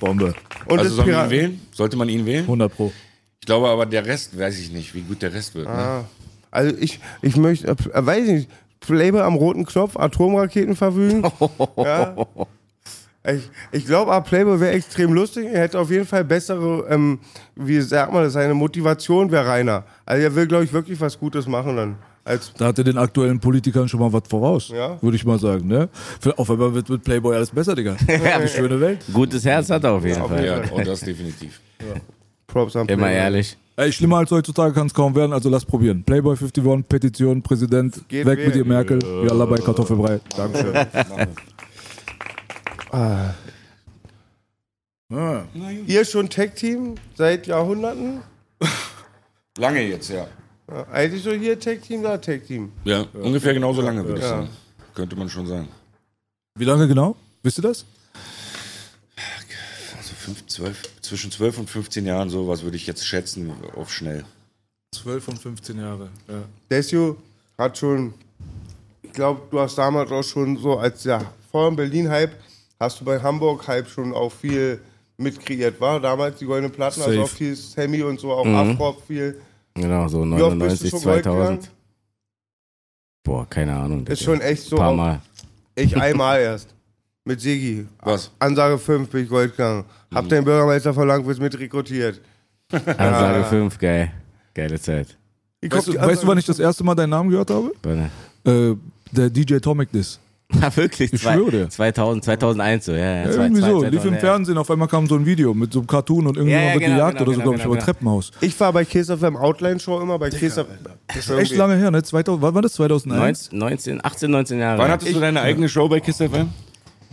Bombe. 0.00 0.34
Und 0.66 0.78
also 0.78 0.96
das 0.96 1.06
soll 1.06 1.14
man 1.14 1.24
ihn 1.24 1.30
wählen? 1.30 1.60
Sollte 1.72 1.96
man 1.96 2.08
ihn 2.10 2.26
wählen? 2.26 2.42
100 2.42 2.74
Pro. 2.76 2.92
Ich 3.40 3.46
glaube 3.46 3.68
aber, 3.68 3.86
der 3.86 4.04
Rest, 4.04 4.38
weiß 4.38 4.58
ich 4.58 4.70
nicht, 4.70 4.94
wie 4.94 5.00
gut 5.00 5.22
der 5.22 5.32
Rest 5.32 5.54
wird. 5.54 5.66
Ne? 5.66 5.72
Ah. 5.74 6.04
Also 6.50 6.76
ich, 6.78 7.00
ich 7.22 7.36
möchte, 7.36 7.68
äh, 7.68 7.76
weiß 7.94 8.24
ich 8.26 8.32
nicht, 8.32 8.50
Playboy 8.80 9.22
am 9.22 9.34
roten 9.34 9.64
Knopf, 9.64 9.96
Atomraketen 9.96 10.76
verwügen. 10.76 11.22
ja. 11.78 12.14
Ich, 13.30 13.50
ich 13.72 13.86
glaube, 13.86 14.20
Playboy 14.22 14.58
wäre 14.60 14.72
extrem 14.72 15.12
lustig. 15.12 15.46
Er 15.52 15.60
hätte 15.62 15.78
auf 15.78 15.90
jeden 15.90 16.06
Fall 16.06 16.24
bessere, 16.24 16.86
ähm, 16.88 17.18
wie 17.56 17.80
sagt 17.80 18.12
man 18.12 18.22
das, 18.24 18.32
seine 18.32 18.54
Motivation 18.54 19.30
wäre 19.30 19.46
reiner. 19.46 19.84
Also 20.06 20.22
er 20.22 20.34
will, 20.34 20.46
glaube 20.46 20.64
ich, 20.64 20.72
wirklich 20.72 21.00
was 21.00 21.18
Gutes 21.18 21.46
machen 21.46 21.76
dann. 21.76 21.96
Als, 22.24 22.52
Da 22.58 22.66
hat 22.66 22.78
er 22.78 22.84
den 22.84 22.98
aktuellen 22.98 23.40
Politikern 23.40 23.88
schon 23.88 24.00
mal 24.00 24.12
was 24.12 24.22
voraus, 24.28 24.68
Ja. 24.68 25.00
würde 25.02 25.16
ich 25.16 25.24
mal 25.24 25.38
sagen. 25.38 25.66
Ne? 25.66 25.88
Für- 26.20 26.38
Auf 26.38 26.50
einmal 26.50 26.74
wird 26.74 26.88
mit 26.90 27.02
Playboy 27.02 27.34
alles 27.34 27.50
besser, 27.50 27.74
Digga. 27.74 27.96
Eine 28.08 28.46
schöne 28.48 28.78
Welt. 28.80 28.98
Gutes 29.12 29.44
Herz 29.44 29.70
hat 29.70 29.84
er 29.84 29.92
auf 29.92 30.04
jeden 30.04 30.20
Auf 30.20 30.28
Fall. 30.30 30.44
Ja, 30.44 30.60
oh, 30.70 30.80
das 30.84 31.00
definitiv. 31.00 31.60
Props 32.46 32.76
an 32.76 32.86
Immer 32.88 33.04
Playboy. 33.04 33.14
ehrlich. 33.14 33.56
Ey, 33.76 33.92
schlimmer 33.92 34.18
als 34.18 34.30
heutzutage 34.30 34.74
kann 34.74 34.88
es 34.88 34.94
kaum 34.94 35.14
werden, 35.14 35.32
also 35.32 35.48
lass 35.48 35.64
probieren. 35.64 36.02
Playboy 36.02 36.34
51, 36.36 36.86
Petition, 36.88 37.42
Präsident, 37.42 38.02
Geht 38.08 38.26
weg 38.26 38.44
mit 38.44 38.54
dir, 38.54 38.64
Merkel. 38.64 39.00
Wir 39.00 39.30
alle 39.30 39.46
bei 39.46 39.56
Kartoffelbrei. 39.58 40.20
Dankeschön. 40.36 40.74
Ah. 42.90 43.34
Ihr 45.86 46.04
schon 46.04 46.28
Tech-Team 46.28 46.96
seit 47.14 47.46
Jahrhunderten? 47.46 48.20
Lange 49.58 49.82
jetzt, 49.82 50.10
ja. 50.10 50.26
Ja, 50.70 50.86
eigentlich 50.88 51.22
so 51.22 51.32
hier 51.32 51.58
Tech-Team, 51.58 52.02
da 52.02 52.18
Tech-Team. 52.18 52.70
Ja, 52.84 53.06
ungefähr 53.14 53.54
genauso 53.54 53.80
lange, 53.80 54.04
würde 54.04 54.18
ich 54.18 54.24
Ja. 54.24 54.28
sagen. 54.30 54.48
Könnte 54.94 55.16
man 55.16 55.28
schon 55.30 55.46
sagen. 55.46 55.68
Wie 56.56 56.64
lange 56.64 56.86
genau? 56.86 57.16
Wisst 57.42 57.58
ihr 57.58 57.62
das? 57.62 57.86
Also 59.96 60.14
fünf, 60.14 60.46
zwölf, 60.46 60.82
zwischen 61.00 61.30
12 61.30 61.58
und 61.58 61.70
15 61.70 62.04
Jahren, 62.04 62.28
sowas 62.28 62.62
würde 62.62 62.76
ich 62.76 62.86
jetzt 62.86 63.06
schätzen, 63.06 63.50
auf 63.74 63.90
schnell. 63.92 64.24
12 64.94 65.28
und 65.28 65.38
15 65.38 65.78
Jahre. 65.78 66.10
Ja. 66.28 66.42
Desio 66.70 67.16
hat 67.56 67.78
schon, 67.78 68.12
ich 69.02 69.12
glaube, 69.12 69.40
du 69.50 69.58
hast 69.60 69.78
damals 69.78 70.10
auch 70.12 70.22
schon 70.22 70.58
so 70.58 70.78
als 70.78 71.02
der 71.04 71.32
vor 71.50 71.68
dem 71.70 71.76
Berlin-Hype, 71.76 72.32
hast 72.80 73.00
du 73.00 73.04
bei 73.04 73.20
Hamburg-Hype 73.20 73.88
schon 73.88 74.12
auch 74.14 74.32
viel 74.32 74.80
mitkreiert, 75.16 75.80
war? 75.80 76.00
Damals 76.00 76.38
die 76.38 76.44
goldenen 76.46 76.72
Platten, 76.72 77.00
also 77.02 77.12
Safe. 77.12 77.24
auch 77.24 77.28
viel 77.28 77.54
Sammy 77.56 78.02
und 78.02 78.20
so, 78.20 78.32
auch 78.32 78.46
Afrop 78.46 79.02
viel. 79.06 79.40
Genau, 79.74 80.08
so 80.08 80.24
Wie 80.24 80.42
oft 80.42 80.58
bist 80.58 80.82
du 80.82 80.86
99, 80.86 80.90
schon 80.90 81.02
Gold 81.02 81.24
2000. 81.24 81.70
Boah, 83.24 83.46
keine 83.48 83.76
Ahnung. 83.76 84.06
Ist 84.06 84.22
schon 84.22 84.40
echt 84.40 84.62
so. 84.62 84.76
Ein 84.76 84.80
paar 84.80 84.90
auch- 84.90 84.96
Mal. 84.96 85.20
Ich 85.74 85.96
einmal 85.96 86.40
erst. 86.40 86.74
Mit 87.24 87.40
Sigi. 87.40 87.86
Was? 88.02 88.30
Ansage 88.38 88.78
5 88.78 89.08
bin 89.10 89.24
ich 89.24 89.28
Gold 89.28 89.50
gegangen. 89.52 89.84
Hab 90.14 90.24
Mhm. 90.24 90.28
den 90.30 90.44
Bürgermeister 90.44 90.94
von 90.94 91.06
Langwitz 91.06 91.38
mit 91.38 91.56
rekrutiert. 91.58 92.20
Ansage 92.72 93.44
5, 93.44 93.78
geil. 93.78 94.12
Geile 94.54 94.80
Zeit. 94.80 95.16
Wie 95.60 95.70
Weißt, 95.70 95.88
du, 95.88 95.94
weißt 95.94 96.22
du, 96.22 96.26
wann 96.26 96.38
ich 96.38 96.46
das 96.46 96.58
erste 96.58 96.84
Mal 96.84 96.94
deinen 96.94 97.10
Namen 97.10 97.28
gehört 97.30 97.50
habe? 97.50 97.72
Äh, 98.44 98.74
der 99.12 99.28
DJ 99.30 99.58
Tomic 99.58 99.92
Diss. 99.92 100.18
Ja, 100.62 100.74
wirklich. 100.76 101.12
Ich 101.12 101.20
zwei- 101.20 101.34
schwöre 101.34 101.50
dir. 101.50 101.68
2000, 101.68 102.24
2001 102.24 102.84
so, 102.86 102.92
ja. 102.92 102.98
ja, 102.98 103.16
Ja, 103.26 103.30
zwei- 103.32 103.42
irgendwie 103.44 103.60
zwei- 103.60 103.66
so. 103.68 103.80
2000, 103.80 103.92
Lief 103.92 104.04
im 104.06 104.14
ja. 104.14 104.20
Fernsehen, 104.20 104.58
auf 104.58 104.70
einmal 104.70 104.88
kam 104.88 105.06
so 105.06 105.14
ein 105.16 105.26
Video 105.26 105.52
mit 105.52 105.72
so 105.72 105.80
einem 105.80 105.86
Cartoon 105.86 106.26
und 106.26 106.36
Ja, 106.36 106.40
irgendjemand 106.40 106.66
ja, 106.66 106.72
wird 106.74 106.82
genau, 106.84 106.94
gejagt 106.96 107.18
genau, 107.18 107.22
oder 107.22 107.32
so, 107.32 107.38
genau, 107.38 107.42
glaube 107.44 107.56
ich, 107.58 107.62
genau, 107.64 107.74
über 107.74 107.84
Treppenhaus. 107.84 108.30
Ich 108.40 108.58
war 108.60 108.72
bei 108.72 108.84
KSFM 108.86 109.36
Outline 109.36 109.78
Show 109.78 110.00
immer 110.00 110.18
bei 110.18 110.30
KSFM. 110.30 110.66
Das 111.06 111.16
ist 111.16 111.30
echt 111.30 111.54
lange 111.56 111.76
her, 111.76 111.90
ne? 111.90 112.02
2000, 112.02 112.42
wann 112.42 112.54
war 112.54 112.62
das? 112.62 112.72
2001? 112.72 113.52
19, 113.52 113.58
19, 113.58 114.04
18, 114.04 114.30
19 114.30 114.58
Jahre. 114.58 114.78
Wann 114.78 114.90
hattest 114.90 115.14
du 115.14 115.20
deine 115.20 115.42
eigene 115.42 115.68
Show 115.68 115.86
bei 115.88 116.00
KISS 116.00 116.16
FM? 116.22 116.48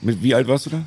Mit 0.02 0.24
wie 0.24 0.34
alt 0.34 0.48
warst 0.48 0.68
du 0.68 0.70
da? 0.72 0.82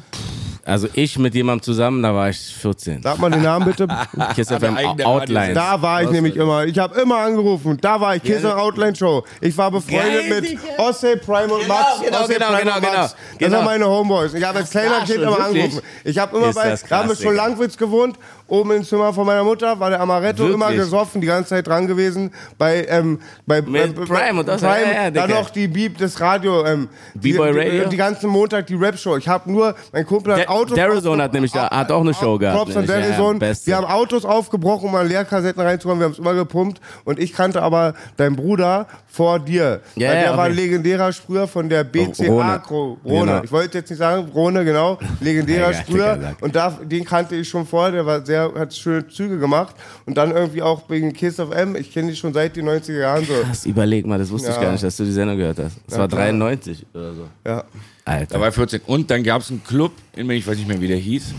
Also 0.68 0.86
ich 0.92 1.18
mit 1.18 1.34
jemandem 1.34 1.62
zusammen, 1.62 2.02
da 2.02 2.14
war 2.14 2.28
ich 2.28 2.38
14. 2.38 3.02
Sag 3.02 3.18
mal 3.18 3.30
den 3.30 3.42
Namen 3.42 3.64
bitte. 3.64 3.88
Kiss 4.34 4.48
FM 4.48 4.76
Outline. 5.02 5.54
Da 5.54 5.80
war 5.80 6.02
ich 6.02 6.10
nämlich 6.10 6.36
immer. 6.36 6.64
Ich 6.66 6.78
habe 6.78 7.00
immer 7.00 7.16
angerufen. 7.18 7.78
Da 7.80 8.00
war 8.00 8.16
ich. 8.16 8.22
Kiss 8.22 8.44
Outline 8.44 8.94
Show. 8.94 9.24
Ich 9.40 9.56
war 9.56 9.70
befreundet 9.70 10.28
mit. 10.28 10.58
Ossey, 10.76 11.16
Prime 11.16 11.52
und 11.52 11.66
Max. 11.66 12.00
genau, 12.04 12.20
Ossey, 12.20 12.34
genau, 12.34 12.46
Prime 12.48 12.60
genau, 12.60 12.74
und 12.76 12.82
Max. 12.82 12.92
genau. 12.92 13.02
Das 13.02 13.16
Genau. 13.38 13.56
waren 13.56 13.64
meine 13.64 13.86
Homeboys. 13.88 14.34
Ich 14.34 14.44
habe 14.44 14.58
als 14.58 14.70
kleiner 14.70 15.00
Kind 15.00 15.22
immer 15.22 15.40
angerufen. 15.40 15.80
Ich 16.04 16.18
habe 16.18 16.36
immer 16.36 16.48
Ist 16.50 16.54
bei, 16.56 16.68
das 16.68 16.82
da 16.84 16.98
haben 16.98 17.08
wir 17.08 17.16
schon. 17.16 17.34
Langwitz 17.34 17.76
gewohnt. 17.76 18.18
Oben 18.48 18.70
im 18.72 18.82
Zimmer 18.84 19.12
von 19.12 19.26
meiner 19.26 19.44
Mutter 19.44 19.78
war 19.78 19.90
der 19.90 20.00
Amaretto 20.00 20.38
Wirklich? 20.38 20.54
immer 20.54 20.72
gesoffen, 20.72 21.20
die 21.20 21.26
ganze 21.26 21.50
Zeit 21.50 21.66
dran 21.66 21.86
gewesen. 21.86 22.30
Bei, 22.56 22.86
ähm, 22.88 23.20
bei, 23.46 23.60
Mit 23.60 23.94
bei, 23.94 24.04
Prime 24.06 24.40
und 24.40 24.48
das- 24.48 24.60
Prime, 24.62 24.90
ja, 24.92 25.02
ja, 25.04 25.10
dann 25.10 25.28
noch 25.30 25.50
die 25.50 25.68
Beep, 25.68 25.98
das 25.98 26.18
Radio. 26.20 26.64
Ähm, 26.64 26.88
die, 27.14 27.32
B-Boy 27.32 27.52
die, 27.52 27.58
Radio? 27.58 27.88
Die, 27.90 27.96
ganzen 27.98 28.30
Montag 28.30 28.66
die 28.66 28.74
Rap-Show. 28.74 29.16
Ich 29.18 29.28
habe 29.28 29.52
nur, 29.52 29.74
mein 29.92 30.06
Kumpel 30.06 30.32
hat 30.32 30.40
Der- 30.40 30.50
Autos. 30.50 30.76
Darizone 30.76 31.22
hat 31.24 31.32
nämlich 31.34 31.52
da- 31.52 31.68
hat 31.70 31.92
auch 31.92 32.00
eine 32.00 32.14
Show 32.14 32.38
gehabt, 32.38 32.56
Props 32.56 32.76
an 32.76 32.84
nämlich, 32.86 33.18
ja. 33.18 33.66
Wir 33.66 33.76
haben 33.76 33.86
Autos 33.86 34.24
aufgebrochen, 34.24 34.88
um 34.88 34.94
an 34.94 35.06
Leerkassetten 35.08 35.62
reinzukommen. 35.62 36.00
Wir 36.00 36.04
haben 36.06 36.12
es 36.12 36.18
immer 36.18 36.34
gepumpt. 36.34 36.80
Und 37.04 37.18
ich 37.18 37.34
kannte 37.34 37.62
aber 37.62 37.92
deinen 38.16 38.34
Bruder 38.36 38.86
vor 39.06 39.38
dir. 39.40 39.80
Ja, 39.96 40.08
Weil 40.08 40.16
ja, 40.16 40.22
der 40.22 40.30
war 40.32 40.38
okay. 40.44 40.48
ein 40.50 40.56
legendärer 40.56 41.12
Sprüher 41.12 41.46
von 41.48 41.68
der 41.68 41.84
BCA. 41.84 42.26
Rone. 42.28 42.62
Rone. 42.70 42.96
Genau. 43.26 43.42
Ich 43.44 43.52
wollte 43.52 43.78
jetzt 43.78 43.90
nicht 43.90 43.98
sagen, 43.98 44.28
Rone, 44.34 44.64
genau. 44.64 44.98
Legendärer 45.20 45.72
Sprüher. 45.74 46.34
Und 46.40 46.54
da, 46.56 46.70
den 46.82 47.04
kannte 47.04 47.34
ich 47.36 47.48
schon 47.48 47.66
vorher. 47.66 47.92
Der 47.92 48.06
war 48.06 48.24
sehr, 48.24 48.37
hat 48.38 48.74
schöne 48.74 49.06
Züge 49.08 49.38
gemacht. 49.38 49.74
Und 50.06 50.16
dann 50.16 50.30
irgendwie 50.30 50.62
auch 50.62 50.88
wegen 50.88 51.12
Kiss 51.12 51.38
of 51.40 51.50
M. 51.52 51.76
Ich 51.76 51.92
kenne 51.92 52.08
dich 52.10 52.18
schon 52.18 52.32
seit 52.32 52.56
den 52.56 52.68
90er 52.68 52.98
Jahren 53.00 53.24
so. 53.24 53.34
Krass, 53.42 53.66
überleg 53.66 54.06
mal, 54.06 54.18
das 54.18 54.30
wusste 54.30 54.50
ich 54.50 54.56
Ja. 54.56 54.62
gar 54.62 54.72
nicht, 54.72 54.84
dass 54.84 54.96
du 54.96 55.04
die 55.04 55.12
Sendung 55.12 55.36
gehört 55.36 55.58
hast. 55.58 55.76
Das 55.86 55.98
war 55.98 56.08
klar. 56.08 56.22
93 56.22 56.86
oder 56.94 57.14
so. 57.14 57.26
Ja. 57.46 57.64
Alter. 58.04 58.34
Da 58.34 58.40
war 58.40 58.48
ich 58.48 58.54
14. 58.54 58.80
Und 58.86 59.10
dann 59.10 59.22
gab 59.22 59.42
es 59.42 59.50
einen 59.50 59.62
Club, 59.64 59.92
in 60.16 60.28
ich 60.30 60.46
weiß 60.46 60.56
nicht 60.56 60.68
mehr, 60.68 60.80
wie 60.80 60.88
der 60.88 60.96
hieß. 60.96 61.34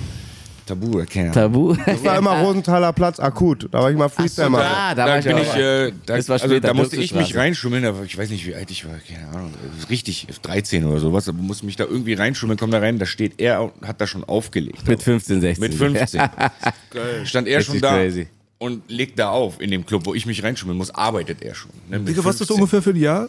Tabu, 0.69 0.99
Ahnung. 0.99 1.31
Tabu. 1.33 1.75
Das 1.85 2.03
war 2.03 2.17
immer 2.17 2.39
Rosenthaler 2.41 2.93
Platz 2.93 3.19
akut. 3.19 3.67
Da 3.71 3.79
war 3.81 3.91
ich 3.91 3.97
mal 3.97 4.07
Freestyle 4.09 4.49
machen. 4.49 4.63
da, 4.63 4.95
da 4.95 5.05
Da, 5.05 5.11
war 5.11 5.19
ich 5.19 5.25
bin 5.25 5.35
auch. 5.35 5.41
ich, 5.41 5.55
äh, 5.55 5.91
da, 6.05 6.15
Das 6.17 6.29
war 6.29 6.33
also, 6.35 6.47
später, 6.47 6.67
da 6.67 6.73
musste 6.73 6.97
ich 6.97 7.13
mich 7.13 7.35
reinschummeln, 7.35 7.83
aber 7.85 8.03
ich 8.03 8.17
weiß 8.17 8.29
nicht, 8.29 8.45
wie 8.47 8.55
alt 8.55 8.69
ich 8.71 8.85
war, 8.85 8.95
keine 9.07 9.27
Ahnung, 9.29 9.53
richtig, 9.89 10.27
13 10.41 10.85
oder 10.85 10.99
sowas, 10.99 11.27
aber 11.27 11.37
musste 11.39 11.65
mich 11.65 11.75
da 11.75 11.85
irgendwie 11.85 12.13
reinschummeln, 12.13 12.57
komm 12.59 12.71
da 12.71 12.79
rein, 12.79 12.99
da 12.99 13.05
steht 13.05 13.39
er, 13.41 13.63
und 13.63 13.87
hat 13.87 13.99
da 14.01 14.07
schon 14.07 14.23
aufgelegt. 14.23 14.87
Mit 14.87 15.01
15, 15.03 15.41
16. 15.41 15.61
Mit 15.61 15.73
15. 15.73 16.21
Stand 17.25 17.47
er 17.47 17.61
schon 17.61 17.79
da 17.81 17.95
crazy. 17.97 18.27
und 18.57 18.89
legt 18.89 19.17
da 19.19 19.29
auf 19.29 19.59
in 19.61 19.71
dem 19.71 19.85
Club, 19.85 20.05
wo 20.05 20.13
ich 20.13 20.25
mich 20.25 20.43
reinschummeln 20.43 20.77
muss, 20.77 20.91
arbeitet 20.91 21.41
er 21.41 21.55
schon. 21.55 21.71
Ne, 21.89 21.99
Digga, 21.99 22.23
was 22.23 22.35
ist 22.35 22.41
das 22.41 22.47
15. 22.49 22.55
ungefähr 22.55 22.81
für 22.81 22.91
ein 22.91 22.95
Jahr? 23.01 23.27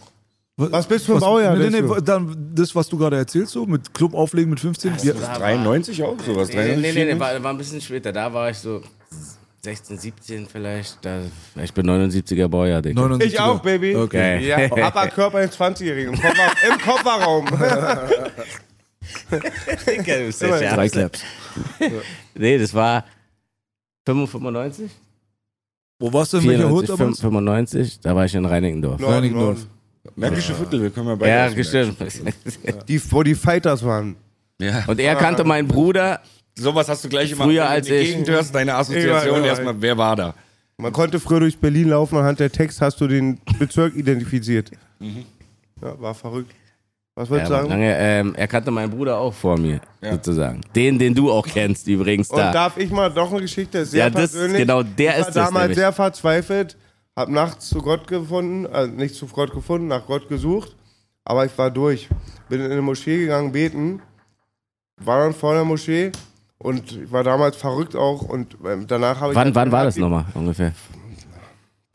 Was 0.57 0.87
bist 0.87 1.09
du 1.09 1.13
für 1.13 1.19
ein 1.19 1.21
Baujahr? 1.21 1.57
Nee, 1.57 1.71
nee, 1.71 1.81
nee, 1.81 2.01
dann 2.05 2.53
das, 2.55 2.75
was 2.75 2.89
du 2.89 2.99
gerade 2.99 3.17
erzählst, 3.17 3.53
so 3.53 3.65
mit 3.65 3.95
Club 3.95 4.13
auflegen 4.15 4.51
mit 4.51 4.61
15. 4.61 4.95
Ja, 5.03 5.15
93 5.15 6.03
auch 6.03 6.19
sowas, 6.21 6.49
Nee, 6.49 6.55
93, 6.55 6.83
nee, 6.83 6.93
nee, 6.93 7.15
nee, 7.15 7.21
war, 7.21 7.43
war 7.43 7.53
ein 7.53 7.59
bisschen 7.59 7.81
später. 7.81 8.13
Da 8.13 8.33
war 8.33 8.51
ich 8.51 8.59
so 8.59 8.83
16, 9.63 9.99
17 9.99 10.47
vielleicht. 10.47 10.99
Da, 11.03 11.23
ich 11.63 11.73
bin 11.73 11.89
79er 11.89 12.49
Baujahr, 12.49 12.83
Digga. 12.83 13.03
79er. 13.03 13.25
Ich 13.25 13.41
auch, 13.41 13.61
Baby. 13.61 13.97
Okay. 13.97 14.47
Ja, 14.47 14.71
aber 14.87 15.09
Körper 15.09 15.39
eines 15.39 15.59
20-Jährigen. 15.59 16.15
Im, 16.15 16.21
Koffer, 16.21 16.53
Im 16.69 16.79
Kofferraum. 16.79 17.47
Digga, 19.87 20.19
du 20.19 20.27
bist 20.27 20.43
der 20.43 20.75
Drei. 20.75 20.89
Claps. 20.89 21.23
Nee, 22.35 22.59
das 22.59 22.75
war 22.75 23.05
95? 24.07 24.91
Wo 25.99 26.13
warst 26.13 26.33
du 26.33 26.39
in 26.39 26.49
welcher 26.49 26.71
Hut 26.71 26.87
94, 26.87 26.97
damals? 26.99 27.21
95, 27.21 28.01
da 28.01 28.17
war 28.17 28.25
ich 28.25 28.35
in 28.35 28.45
Reinickendorf. 28.47 29.03
Reinickendorf. 29.03 29.67
Märkische 30.17 30.55
Viertel, 30.55 30.83
wir 30.83 30.91
kommen 30.91 31.09
ja 31.09 31.15
beide 31.15 31.31
Ja, 31.31 31.49
gestimmt. 31.49 31.97
Die, 32.89 33.01
wo 33.13 33.23
die 33.23 33.35
Fighters 33.35 33.85
waren. 33.85 34.17
Ja. 34.61 34.85
Und 34.87 34.99
er 35.01 35.15
kannte 35.17 35.45
meinen 35.45 35.69
Bruder. 35.69 36.21
Sowas 36.59 36.89
hast 36.89 37.05
du 37.05 37.09
gleich 37.09 37.33
immer, 37.33 37.45
Früher 37.45 37.69
als 37.69 37.89
ich. 37.89 38.09
Gegend 38.11 38.29
hörst, 38.29 38.55
deine 38.55 38.75
Assoziation 38.75 39.37
Ja, 39.37 39.41
ja, 39.41 39.47
erstmal, 39.47 39.81
wer 39.81 39.97
war 39.97 40.17
da? 40.17 40.35
Man 40.77 40.93
konnte 40.93 41.21
früher 41.21 41.41
durch 41.41 41.59
Berlin 41.59 41.89
laufen, 41.91 42.17
anhand 42.19 42.41
der 42.41 42.51
Text 42.51 42.81
hast 42.81 43.01
du 43.01 43.07
den 43.07 43.39
Bezirk 43.59 43.95
identifiziert. 43.95 44.71
Ja, 45.01 46.01
war 46.01 46.15
verrückt. 46.15 46.53
Was 47.15 47.29
wolltest 47.29 47.51
du 47.51 47.55
sagen? 47.55 47.69
lange, 47.69 47.95
ähm, 47.99 48.35
er 48.35 48.49
kannte 48.49 48.71
meinen 48.71 48.91
Bruder 48.91 49.19
auch 49.19 49.35
vor 49.35 49.59
mir, 49.59 49.81
sozusagen. 50.01 50.63
Den, 50.75 50.99
den 50.99 51.15
du 51.15 51.31
auch 51.31 51.47
kennst, 51.47 51.87
übrigens 51.87 52.31
Und 52.31 52.39
da. 52.39 52.53
darf 52.53 52.79
ich 52.79 52.91
mal 52.91 53.11
doch 53.11 53.31
eine 53.31 53.43
Geschichte, 53.43 53.79
ist 53.79 53.91
sehr 53.91 54.05
Ja, 54.05 54.11
das- 54.11 54.33
persönlich. 54.33 54.59
genau, 54.63 54.83
der 54.83 55.13
ich 55.15 55.19
ist 55.21 55.27
war 55.27 55.33
das 55.35 55.35
damals 55.47 55.63
nämlich. 55.65 55.79
sehr 55.79 55.93
verzweifelt, 55.93 56.77
hab 57.21 57.29
nachts 57.29 57.69
zu 57.69 57.81
Gott 57.81 58.07
gefunden, 58.07 58.67
also 58.67 58.91
nicht 58.93 59.15
zu 59.15 59.27
Gott 59.27 59.53
gefunden, 59.53 59.89
nach 59.89 60.07
Gott 60.07 60.29
gesucht, 60.29 60.75
aber 61.25 61.45
ich 61.45 61.57
war 61.59 61.71
durch. 61.71 62.09
Bin 62.49 62.61
in 62.61 62.73
eine 62.73 62.83
Moschee 62.83 63.19
gegangen, 63.19 63.53
beten, 63.53 64.01
war 64.97 65.21
dann 65.21 65.35
vor 65.35 65.55
der 65.55 65.65
Moschee 65.65 66.13
und 66.59 66.93
ich 66.93 67.13
war 67.13 67.23
damals 67.23 67.57
verrückt 67.57 67.95
auch 67.95 68.23
und 68.23 68.57
ähm, 68.65 68.87
danach 68.87 69.21
habe 69.21 69.33
ich... 69.33 69.37
wann, 69.37 69.55
wann 69.55 69.71
war 69.71 69.85
das 69.85 69.97
nochmal 69.97 70.25
ungefähr? 70.35 70.73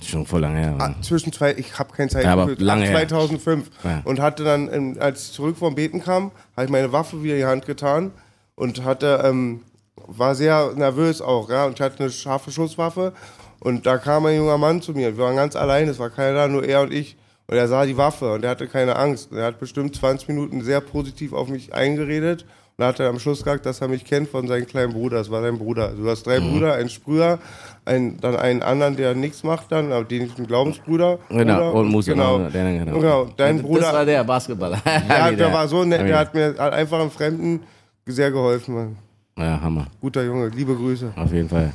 Schon 0.03 0.25
voll 0.25 0.41
lange 0.41 0.59
her. 0.59 0.75
Ah, 0.77 0.93
zwischen 1.01 1.33
zwei, 1.33 1.53
ich 1.53 1.79
habe 1.79 1.91
kein 1.93 2.09
Zeit 2.09 2.25
Ja, 2.25 2.33
aber 2.33 2.53
lange 2.57 2.85
her. 2.85 3.07
2005 3.07 3.69
Ja. 3.83 4.01
und 4.03 4.19
hatte 4.19 4.43
dann, 4.43 4.71
ähm, 4.71 4.97
als 4.99 5.25
ich 5.27 5.31
zurück 5.33 5.57
vom 5.57 5.73
Beten 5.73 6.03
kam, 6.03 6.31
habe 6.55 6.65
ich 6.65 6.71
meine 6.71 6.91
Waffe 6.91 7.23
wieder 7.23 7.33
in 7.33 7.39
die 7.39 7.45
Hand 7.45 7.65
getan 7.65 8.11
und 8.55 8.83
hatte, 8.83 9.21
ähm, 9.23 9.61
war 9.95 10.35
sehr 10.35 10.73
nervös 10.75 11.21
auch, 11.21 11.49
ja, 11.49 11.65
und 11.65 11.73
ich 11.73 11.81
hatte 11.81 11.99
eine 12.03 12.11
scharfe 12.11 12.51
Schusswaffe 12.51 13.13
und 13.59 13.85
da 13.85 13.97
kam 13.97 14.25
ein 14.25 14.37
junger 14.37 14.57
Mann 14.57 14.81
zu 14.81 14.93
mir, 14.93 15.17
wir 15.17 15.23
waren 15.23 15.35
ganz 15.35 15.55
allein, 15.55 15.87
es 15.87 15.99
war 15.99 16.09
keiner 16.09 16.33
da, 16.33 16.47
nur 16.47 16.63
er 16.63 16.81
und 16.81 16.93
ich 16.93 17.17
und 17.47 17.57
er 17.57 17.67
sah 17.67 17.85
die 17.85 17.97
Waffe 17.97 18.33
und 18.33 18.43
er 18.43 18.51
hatte 18.51 18.67
keine 18.67 18.95
Angst 18.95 19.31
und 19.31 19.37
er 19.37 19.45
hat 19.45 19.59
bestimmt 19.59 19.95
20 19.95 20.27
Minuten 20.29 20.61
sehr 20.61 20.81
positiv 20.81 21.33
auf 21.33 21.47
mich 21.47 21.73
eingeredet 21.73 22.45
und 22.77 22.99
er 22.99 23.07
am 23.09 23.19
Schluss 23.19 23.39
gesagt, 23.43 23.65
dass 23.65 23.79
er 23.79 23.87
mich 23.87 24.03
kennt 24.03 24.27
von 24.27 24.47
seinem 24.47 24.67
kleinen 24.67 24.91
Bruder, 24.91 25.17
das 25.19 25.31
war 25.31 25.41
sein 25.41 25.57
Bruder. 25.57 25.87
Also 25.89 26.03
du 26.03 26.09
hast 26.09 26.27
drei 26.27 26.41
Brüder, 26.41 26.73
einen 26.73 26.89
Sprüher, 26.89 27.39
einen, 27.85 28.19
dann 28.19 28.35
einen 28.35 28.63
anderen, 28.63 28.97
der 28.97 29.15
nichts 29.15 29.43
macht 29.43 29.71
dann, 29.71 29.93
aber 29.93 30.03
den 30.03 30.25
ich 30.25 30.35
einen 30.37 30.45
Glaubensbruder. 30.45 31.19
Genau, 31.29 31.71
Bruder, 31.71 31.73
und 31.73 31.87
Musiker. 31.87 32.15
Genau. 32.17 32.37
genau. 32.37 32.49
Der, 32.49 32.73
genau. 32.85 32.99
Genau, 32.99 33.29
dein 33.37 33.57
das 33.57 33.65
Bruder- 33.65 33.93
war 33.93 34.05
der 34.05 34.23
Basketballer. 34.25 34.81
Ja, 35.09 35.31
der 35.31 35.53
war 35.53 35.67
so 35.69 35.85
nett, 35.85 36.01
der 36.01 36.19
hat 36.19 36.33
mir 36.33 36.55
hat 36.57 36.73
einfach 36.73 36.99
einem 36.99 37.11
Fremden 37.11 37.61
sehr 38.05 38.29
geholfen. 38.31 38.75
Mann. 38.75 38.97
Ja, 39.37 39.61
Hammer. 39.61 39.87
Guter 40.01 40.23
Junge, 40.25 40.49
liebe 40.49 40.75
Grüße. 40.75 41.13
Auf 41.15 41.31
jeden 41.31 41.47
Fall. 41.47 41.71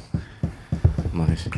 Mach 1.13 1.29
ich. 1.29 1.51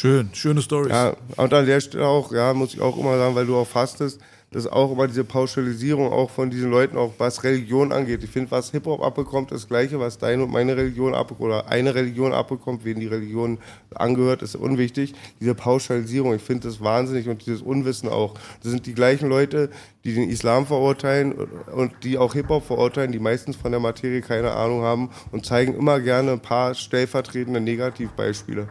Schön, 0.00 0.30
schöne 0.32 0.62
Stories. 0.62 0.92
Ja, 0.92 1.14
und 1.36 1.52
an 1.52 1.66
der 1.66 1.78
Stelle 1.78 2.06
auch, 2.06 2.32
ja, 2.32 2.54
muss 2.54 2.72
ich 2.72 2.80
auch 2.80 2.96
immer 2.96 3.18
sagen, 3.18 3.34
weil 3.34 3.44
du 3.44 3.54
auch 3.54 3.66
fastest, 3.66 4.18
dass 4.50 4.66
auch 4.66 4.92
immer 4.92 5.06
diese 5.06 5.24
Pauschalisierung 5.24 6.10
auch 6.10 6.30
von 6.30 6.48
diesen 6.48 6.70
Leuten, 6.70 6.96
auch 6.96 7.12
was 7.18 7.44
Religion 7.44 7.92
angeht. 7.92 8.24
Ich 8.24 8.30
finde, 8.30 8.50
was 8.50 8.70
Hip-Hop 8.70 9.02
abbekommt, 9.02 9.52
ist 9.52 9.64
das 9.64 9.68
Gleiche, 9.68 10.00
was 10.00 10.16
deine 10.16 10.44
und 10.44 10.52
meine 10.52 10.74
Religion 10.74 11.12
abbekommt, 11.12 11.50
oder 11.50 11.68
eine 11.68 11.94
Religion 11.94 12.32
abbekommt, 12.32 12.86
wen 12.86 12.98
die 12.98 13.08
Religion 13.08 13.58
angehört, 13.94 14.40
ist 14.40 14.56
unwichtig. 14.56 15.12
Diese 15.38 15.54
Pauschalisierung, 15.54 16.34
ich 16.34 16.40
finde 16.40 16.68
das 16.68 16.80
wahnsinnig 16.80 17.28
und 17.28 17.44
dieses 17.44 17.60
Unwissen 17.60 18.08
auch. 18.08 18.32
Das 18.62 18.72
sind 18.72 18.86
die 18.86 18.94
gleichen 18.94 19.28
Leute, 19.28 19.68
die 20.04 20.14
den 20.14 20.30
Islam 20.30 20.64
verurteilen 20.64 21.34
und 21.74 21.92
die 22.04 22.16
auch 22.16 22.32
Hip-Hop 22.32 22.64
verurteilen, 22.64 23.12
die 23.12 23.18
meistens 23.18 23.54
von 23.54 23.70
der 23.70 23.80
Materie 23.80 24.22
keine 24.22 24.52
Ahnung 24.52 24.80
haben 24.80 25.10
und 25.30 25.44
zeigen 25.44 25.74
immer 25.74 26.00
gerne 26.00 26.32
ein 26.32 26.40
paar 26.40 26.74
stellvertretende 26.74 27.60
Negativbeispiele. 27.60 28.66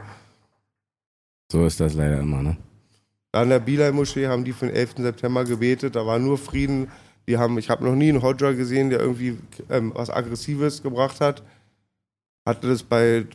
So 1.52 1.66
ist 1.66 1.80
das 1.80 1.96
leider 1.96 2.20
immer, 2.20 2.44
ne? 2.44 2.58
An 3.32 3.50
der 3.50 3.60
Bilal-Moschee 3.60 4.28
haben 4.28 4.44
die 4.44 4.54
für 4.54 4.68
den 4.68 4.76
11. 4.76 4.96
September 4.98 5.44
gebetet, 5.44 5.96
da 5.96 6.06
war 6.06 6.20
nur 6.20 6.38
Frieden. 6.38 6.90
Die 7.28 7.38
haben, 7.38 7.58
ich 7.60 7.70
habe 7.70 7.86
noch 7.86 7.96
nie 7.96 8.10
einen 8.10 8.24
Hodja 8.24 8.54
gesehen, 8.54 8.90
der 8.90 9.00
irgendwie 9.00 9.38
ähm, 9.70 9.92
was 9.96 10.10
Aggressives 10.10 10.82
gebracht 10.82 11.22
hat. 11.22 11.44
Hatte 12.48 12.68
das 12.68 12.82
bei, 12.82 13.28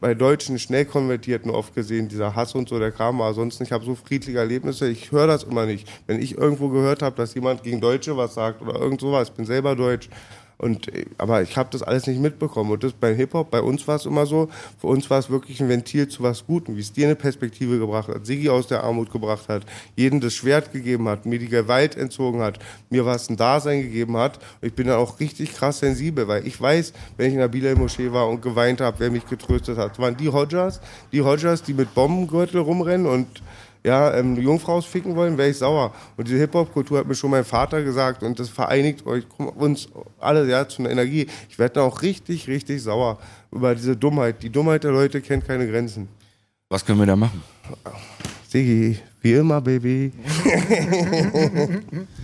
bei 0.00 0.14
deutschen 0.14 0.58
Schnellkonvertierten 0.58 1.50
oft 1.50 1.74
gesehen, 1.74 2.08
dieser 2.08 2.34
Hass 2.34 2.54
und 2.54 2.68
so, 2.68 2.78
der 2.78 2.92
kam 2.92 3.22
aber 3.22 3.32
sonst. 3.32 3.60
Ich 3.62 3.72
habe 3.72 3.84
so 3.84 3.94
friedliche 3.94 4.38
Erlebnisse, 4.38 4.88
ich 4.88 5.12
höre 5.12 5.26
das 5.26 5.44
immer 5.44 5.64
nicht. 5.64 5.88
Wenn 6.06 6.20
ich 6.20 6.36
irgendwo 6.36 6.68
gehört 6.68 7.00
habe, 7.00 7.16
dass 7.16 7.34
jemand 7.34 7.62
gegen 7.62 7.80
Deutsche 7.80 8.16
was 8.16 8.34
sagt 8.34 8.60
oder 8.60 8.78
irgend 8.78 9.00
sowas, 9.00 9.28
ich 9.28 9.34
bin 9.34 9.46
selber 9.46 9.74
deutsch. 9.76 10.10
Und, 10.58 10.92
äh, 10.92 11.06
aber 11.18 11.42
ich 11.42 11.56
habe 11.56 11.68
das 11.70 11.82
alles 11.82 12.06
nicht 12.06 12.20
mitbekommen. 12.20 12.72
Und 12.72 12.82
das 12.82 12.92
bei 12.92 13.14
Hip-Hop, 13.14 13.50
bei 13.50 13.60
uns 13.60 13.86
war 13.86 13.96
es 13.96 14.06
immer 14.06 14.26
so, 14.26 14.48
für 14.78 14.88
uns 14.88 15.08
war 15.08 15.20
es 15.20 15.30
wirklich 15.30 15.60
ein 15.60 15.68
Ventil 15.68 16.08
zu 16.08 16.22
was 16.22 16.46
Gutem, 16.46 16.76
wie 16.76 16.80
es 16.80 16.92
dir 16.92 17.06
eine 17.06 17.14
Perspektive 17.14 17.78
gebracht 17.78 18.08
hat, 18.08 18.26
Sigi 18.26 18.48
aus 18.48 18.66
der 18.66 18.82
Armut 18.82 19.12
gebracht 19.12 19.48
hat, 19.48 19.64
jedem 19.96 20.20
das 20.20 20.34
Schwert 20.34 20.72
gegeben 20.72 21.08
hat, 21.08 21.26
mir 21.26 21.38
die 21.38 21.48
Gewalt 21.48 21.96
entzogen 21.96 22.40
hat, 22.40 22.58
mir 22.90 23.06
was 23.06 23.30
ein 23.30 23.36
Dasein 23.36 23.82
gegeben 23.82 24.16
hat. 24.16 24.38
Und 24.60 24.68
ich 24.68 24.74
bin 24.74 24.88
dann 24.88 24.98
auch 24.98 25.20
richtig 25.20 25.54
krass 25.54 25.78
sensibel, 25.78 26.26
weil 26.26 26.46
ich 26.46 26.60
weiß, 26.60 26.92
wenn 27.16 27.28
ich 27.28 27.34
in 27.34 27.38
der 27.38 27.48
Bilal-Moschee 27.48 28.12
war 28.12 28.28
und 28.28 28.42
geweint 28.42 28.80
habe, 28.80 28.98
wer 28.98 29.10
mich 29.10 29.26
getröstet 29.26 29.78
hat. 29.78 29.92
Das 29.92 29.98
waren 30.00 30.16
die 30.16 30.28
Hodjas, 30.28 30.80
die 31.12 31.22
Hodjas, 31.22 31.62
die 31.62 31.74
mit 31.74 31.94
Bombengürtel 31.94 32.60
rumrennen 32.60 33.06
und 33.06 33.28
ja, 33.84 34.14
ähm, 34.14 34.36
Jungfraus 34.36 34.86
ficken 34.86 35.14
wollen, 35.16 35.38
wäre 35.38 35.50
ich 35.50 35.58
sauer. 35.58 35.92
Und 36.16 36.28
diese 36.28 36.38
Hip-Hop-Kultur 36.38 36.98
hat 36.98 37.06
mir 37.06 37.14
schon 37.14 37.30
mein 37.30 37.44
Vater 37.44 37.82
gesagt 37.82 38.22
und 38.22 38.38
das 38.38 38.48
vereinigt 38.48 39.06
euch, 39.06 39.24
uns 39.38 39.88
alle 40.18 40.48
ja, 40.48 40.68
zu 40.68 40.82
einer 40.82 40.90
Energie. 40.90 41.26
Ich 41.48 41.58
werde 41.58 41.74
dann 41.74 41.84
auch 41.84 42.02
richtig, 42.02 42.48
richtig 42.48 42.82
sauer 42.82 43.18
über 43.50 43.74
diese 43.74 43.96
Dummheit. 43.96 44.42
Die 44.42 44.50
Dummheit 44.50 44.84
der 44.84 44.92
Leute 44.92 45.20
kennt 45.20 45.46
keine 45.46 45.68
Grenzen. 45.68 46.08
Was 46.68 46.84
können 46.84 46.98
wir 46.98 47.06
da 47.06 47.16
machen? 47.16 47.42
Sigi, 48.48 48.98
wie 49.20 49.32
immer, 49.34 49.60
Baby. 49.60 50.12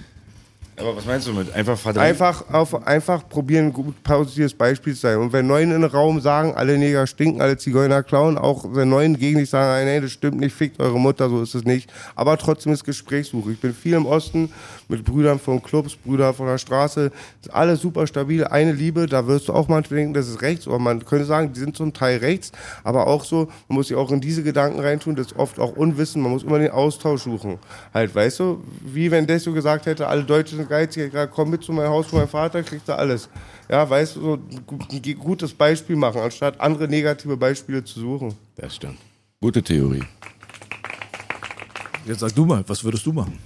Aber 0.76 0.96
was 0.96 1.06
meinst 1.06 1.28
du 1.28 1.32
mit 1.32 1.54
einfach 1.54 1.78
verdrängen? 1.78 2.08
Einfach, 2.08 2.52
auf, 2.52 2.86
einfach 2.86 3.28
probieren, 3.28 3.66
ein 3.66 3.72
gut 3.72 4.02
positives 4.02 4.54
Beispiel 4.54 4.94
zu 4.94 5.02
sein. 5.02 5.18
Und 5.18 5.32
wenn 5.32 5.46
Neuen 5.46 5.70
in 5.70 5.82
den 5.82 5.90
Raum 5.90 6.20
sagen, 6.20 6.52
alle 6.54 6.76
Neger 6.76 7.06
stinken, 7.06 7.40
alle 7.40 7.56
Zigeuner 7.56 8.02
klauen, 8.02 8.36
auch 8.36 8.64
wenn 8.74 8.88
Neuen 8.88 9.16
gegen 9.16 9.38
dich 9.38 9.50
sagen, 9.50 9.86
nee, 9.86 10.00
das 10.00 10.10
stimmt 10.10 10.40
nicht, 10.40 10.52
fickt 10.52 10.80
eure 10.80 10.98
Mutter, 10.98 11.28
so 11.28 11.42
ist 11.42 11.54
es 11.54 11.64
nicht. 11.64 11.92
Aber 12.16 12.36
trotzdem 12.38 12.72
ist 12.72 12.82
Gesprächssuche. 12.82 13.52
Ich 13.52 13.60
bin 13.60 13.72
viel 13.72 13.94
im 13.94 14.04
Osten 14.04 14.50
mit 14.88 15.04
Brüdern 15.04 15.38
von 15.38 15.62
Clubs, 15.62 15.94
Brüder 15.94 16.34
von 16.34 16.46
der 16.46 16.58
Straße. 16.58 17.12
Ist 17.40 17.54
alles 17.54 17.80
super 17.80 18.08
stabil, 18.08 18.44
eine 18.44 18.72
Liebe, 18.72 19.06
da 19.06 19.28
wirst 19.28 19.48
du 19.48 19.52
auch 19.52 19.68
manchmal 19.68 20.00
denken, 20.00 20.14
das 20.14 20.28
ist 20.28 20.42
rechts. 20.42 20.66
Aber 20.66 20.80
man 20.80 21.04
könnte 21.04 21.24
sagen, 21.24 21.52
die 21.52 21.60
sind 21.60 21.76
zum 21.76 21.92
Teil 21.92 22.18
rechts. 22.18 22.50
Aber 22.82 23.06
auch 23.06 23.24
so, 23.24 23.48
man 23.68 23.76
muss 23.76 23.88
sich 23.88 23.96
auch 23.96 24.10
in 24.10 24.20
diese 24.20 24.42
Gedanken 24.42 24.80
reintun, 24.80 25.14
das 25.14 25.28
ist 25.28 25.36
oft 25.36 25.60
auch 25.60 25.76
Unwissen, 25.76 26.20
man 26.20 26.32
muss 26.32 26.42
immer 26.42 26.58
den 26.58 26.72
Austausch 26.72 27.22
suchen. 27.22 27.58
Halt, 27.92 28.12
weißt 28.12 28.40
du, 28.40 28.64
wie 28.84 29.12
wenn 29.12 29.28
Desso 29.28 29.52
gesagt 29.52 29.86
hätte, 29.86 30.08
alle 30.08 30.24
Deutschen 30.24 30.63
sind 30.64 30.70
geizig, 30.70 31.12
ja, 31.12 31.26
komm 31.26 31.50
mit 31.50 31.62
zu 31.62 31.72
meinem 31.72 31.88
Haus, 31.90 32.08
zu 32.08 32.16
meinem 32.16 32.28
Vater, 32.28 32.62
kriegst 32.62 32.88
du 32.88 32.96
alles. 32.96 33.28
Ja, 33.68 33.88
weißt 33.88 34.16
du, 34.16 34.20
so 34.20 34.32
ein 34.34 34.66
gu- 34.66 35.14
gutes 35.14 35.52
Beispiel 35.54 35.96
machen, 35.96 36.20
anstatt 36.20 36.60
andere 36.60 36.88
negative 36.88 37.36
Beispiele 37.36 37.84
zu 37.84 38.00
suchen. 38.00 38.34
Das 38.56 38.76
stimmt. 38.76 38.98
Gute 39.40 39.62
Theorie. 39.62 40.02
Jetzt 42.06 42.20
sag 42.20 42.34
du 42.34 42.44
mal, 42.44 42.62
was 42.66 42.82
würdest 42.84 43.06
du 43.06 43.12
machen? 43.12 43.38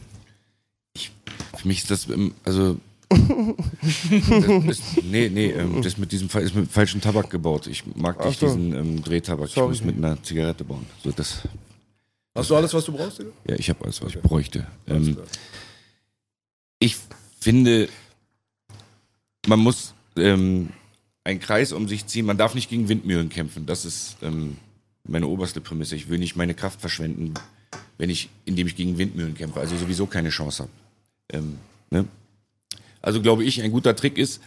Für 1.57 1.67
mich 1.69 1.79
ist 1.83 1.91
das, 1.91 2.09
ähm, 2.09 2.35
also. 2.45 2.77
das 3.11 4.79
ist, 4.79 4.83
nee, 5.05 5.29
nee, 5.29 5.47
ähm, 5.51 5.81
das 5.83 5.97
mit 5.97 6.13
diesem 6.13 6.29
ist 6.41 6.55
mit 6.55 6.71
falschem 6.71 7.01
Tabak 7.01 7.31
gebaut. 7.31 7.67
Ich 7.67 7.85
mag 7.97 8.23
nicht 8.25 8.39
so. 8.41 8.47
diesen 8.47 8.75
ähm, 8.75 9.03
Drehtabak. 9.03 9.49
Sorry. 9.49 9.73
Ich 9.75 9.83
muss 9.83 9.87
mit 9.95 10.05
einer 10.05 10.23
Zigarette 10.23 10.65
bauen. 10.65 10.85
So, 11.03 11.11
das, 11.11 11.43
Hast 12.35 12.51
du 12.51 12.57
alles, 12.57 12.73
was 12.75 12.85
du 12.85 12.93
brauchst, 12.93 13.19
Digga? 13.19 13.31
ja, 13.49 13.57
ich 13.57 13.69
habe 13.71 13.83
alles, 13.85 14.01
was 14.03 14.15
ich 14.15 14.21
bräuchte. 14.21 14.67
Ähm, 14.87 15.17
ich 16.79 16.97
finde, 17.41 17.89
man 19.47 19.61
muss 19.61 19.95
ähm, 20.17 20.71
einen 21.25 21.41
Kreis 21.41 21.73
um 21.73 21.89
sich 21.89 22.07
ziehen. 22.07 22.27
Man 22.27 22.39
darf 22.39 22.55
nicht 22.55 22.71
gegen 22.71 22.89
Windmühlen 22.89 23.29
kämpfen. 23.29 23.67
Das 23.67 23.85
ist 23.85 24.17
ähm, 24.23 24.57
meine 25.05 25.27
oberste 25.27 25.61
Prämisse. 25.61 25.97
Ich 25.97 26.09
will 26.09 26.19
nicht 26.19 26.37
meine 26.37 26.55
Kraft 26.55 26.81
verschwenden, 26.81 27.35
wenn 27.97 28.11
ich, 28.11 28.29
indem 28.45 28.67
ich 28.67 28.77
gegen 28.77 28.99
Windmühlen 28.99 29.35
kämpfe. 29.35 29.61
Also 29.61 29.77
sowieso 29.77 30.07
keine 30.07 30.31
Chance 30.31 30.65
habe. 30.65 30.73
Ähm, 31.31 31.59
ne? 31.91 32.07
Also 33.03 33.21
glaube 33.23 33.45
ich, 33.45 33.63
ein 33.63 33.71
guter 33.71 33.97
Trick 33.97 34.19
ist, 34.19 34.41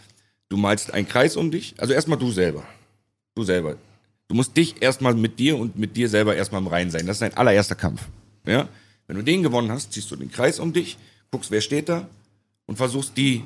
du 0.48 0.56
malst 0.56 0.92
einen 0.92 1.08
Kreis 1.08 1.36
um 1.36 1.50
dich. 1.50 1.74
Also 1.78 1.92
erstmal 1.92 2.18
du 2.18 2.30
selber. 2.30 2.64
Du 3.34 3.44
selber. 3.44 3.76
Du 4.28 4.34
musst 4.34 4.56
dich 4.56 4.80
erstmal 4.80 5.14
mit 5.14 5.38
dir 5.38 5.58
und 5.58 5.78
mit 5.78 5.96
dir 5.96 6.08
selber 6.08 6.34
erstmal 6.36 6.60
im 6.60 6.66
Reinen 6.66 6.90
sein. 6.90 7.06
Das 7.06 7.16
ist 7.16 7.22
dein 7.22 7.36
allererster 7.36 7.74
Kampf. 7.74 8.02
Ja? 8.46 8.68
Wenn 9.06 9.16
du 9.16 9.22
den 9.22 9.42
gewonnen 9.42 9.70
hast, 9.70 9.92
ziehst 9.92 10.10
du 10.10 10.16
den 10.16 10.30
Kreis 10.30 10.58
um 10.58 10.72
dich, 10.72 10.96
guckst, 11.30 11.50
wer 11.50 11.60
steht 11.60 11.88
da 11.88 12.08
und 12.66 12.76
versuchst 12.76 13.16
die 13.16 13.44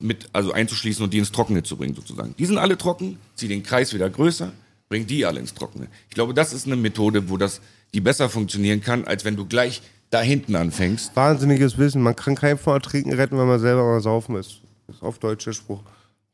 mit, 0.00 0.28
also 0.32 0.52
einzuschließen 0.52 1.04
und 1.04 1.12
die 1.14 1.18
ins 1.18 1.30
Trockene 1.32 1.62
zu 1.62 1.76
bringen, 1.76 1.94
sozusagen. 1.94 2.34
Die 2.38 2.46
sind 2.46 2.58
alle 2.58 2.76
trocken, 2.76 3.18
zieh 3.36 3.48
den 3.48 3.62
Kreis 3.62 3.94
wieder 3.94 4.10
größer, 4.10 4.52
bring 4.88 5.06
die 5.06 5.24
alle 5.24 5.38
ins 5.40 5.54
Trockene. 5.54 5.86
Ich 6.08 6.14
glaube, 6.14 6.34
das 6.34 6.52
ist 6.52 6.66
eine 6.66 6.76
Methode, 6.76 7.28
wo 7.30 7.36
das, 7.36 7.60
die 7.94 8.00
besser 8.00 8.28
funktionieren 8.28 8.80
kann, 8.80 9.04
als 9.04 9.24
wenn 9.24 9.36
du 9.36 9.46
gleich 9.46 9.80
da 10.10 10.20
hinten 10.20 10.56
anfängst. 10.56 11.14
Wahnsinniges 11.14 11.78
Wissen. 11.78 12.02
Man 12.02 12.16
kann 12.16 12.34
keinen 12.34 12.58
vor 12.58 12.74
Ertrinken 12.74 13.12
retten, 13.14 13.38
wenn 13.38 13.46
man 13.46 13.60
selber 13.60 13.84
mal 13.84 14.00
saufen 14.00 14.36
ist. 14.36 14.60
Das 14.88 14.96
ist 14.96 15.02
auf 15.02 15.18
Deutsch 15.18 15.44
der 15.44 15.52
Spruch. 15.52 15.82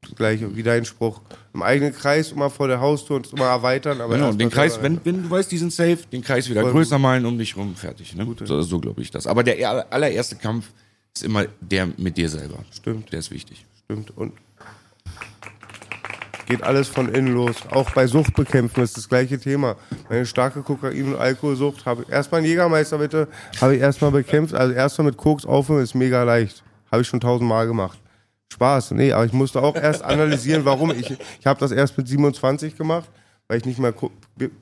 Das 0.00 0.14
gleiche 0.14 0.56
wie 0.56 0.62
dein 0.62 0.84
Spruch. 0.84 1.20
Im 1.52 1.62
eigenen 1.62 1.92
Kreis 1.92 2.32
immer 2.32 2.50
vor 2.50 2.68
der 2.68 2.80
Haustür 2.80 3.16
und 3.16 3.32
immer 3.32 3.46
erweitern. 3.46 4.00
Aber 4.00 4.14
Genau, 4.14 4.32
den 4.32 4.48
Kreis, 4.48 4.80
wenn, 4.80 5.00
wenn 5.04 5.24
du 5.24 5.30
weißt, 5.30 5.50
die 5.50 5.58
sind 5.58 5.72
safe, 5.72 5.98
den 6.10 6.22
Kreis 6.22 6.48
wieder 6.48 6.62
Voll 6.62 6.72
größer 6.72 6.98
malen 6.98 7.26
um 7.26 7.36
dich 7.38 7.56
rum, 7.56 7.74
fertig. 7.76 8.14
Ne? 8.14 8.26
So, 8.44 8.62
so 8.62 8.78
glaube 8.80 9.02
ich 9.02 9.10
das. 9.10 9.26
Aber 9.26 9.42
der 9.44 9.56
aller- 9.68 9.86
allererste 9.90 10.36
Kampf 10.36 10.66
ist 11.14 11.24
immer 11.24 11.46
der 11.60 11.88
mit 11.96 12.16
dir 12.16 12.28
selber. 12.28 12.58
Stimmt. 12.70 13.12
Der 13.12 13.18
ist 13.20 13.30
wichtig. 13.30 13.64
Stimmt. 13.84 14.16
Und 14.16 14.32
geht 16.48 16.62
alles 16.62 16.88
von 16.88 17.12
innen 17.14 17.34
los. 17.34 17.56
Auch 17.70 17.90
bei 17.90 18.06
Suchtbekämpfen 18.06 18.82
ist 18.82 18.96
das 18.96 19.08
gleiche 19.08 19.38
Thema. 19.38 19.76
Meine 20.08 20.24
starke 20.26 20.62
Kokain- 20.62 21.12
und 21.12 21.16
Alkoholsucht 21.16 21.84
habe 21.84 22.02
ich 22.02 22.08
erstmal 22.08 22.38
einen 22.38 22.48
Jägermeister 22.48 22.98
bitte, 22.98 23.28
habe 23.60 23.76
ich 23.76 23.82
erstmal 23.82 24.10
bekämpft. 24.10 24.54
Also 24.54 24.72
erstmal 24.72 25.06
mit 25.06 25.16
Koks 25.16 25.44
aufhören 25.44 25.82
ist 25.82 25.94
mega 25.94 26.22
leicht. 26.22 26.62
Habe 26.90 27.02
ich 27.02 27.08
schon 27.08 27.20
tausendmal 27.20 27.66
gemacht. 27.66 27.98
Spaß, 28.50 28.92
nee, 28.92 29.12
aber 29.12 29.26
ich 29.26 29.32
musste 29.32 29.62
auch 29.62 29.76
erst 29.76 30.02
analysieren, 30.02 30.64
warum. 30.64 30.90
Ich, 30.90 31.10
ich 31.10 31.46
habe 31.46 31.60
das 31.60 31.70
erst 31.70 31.98
mit 31.98 32.08
27 32.08 32.76
gemacht, 32.76 33.08
weil 33.48 33.58
ich 33.58 33.64
nicht 33.64 33.78
mehr 33.78 33.94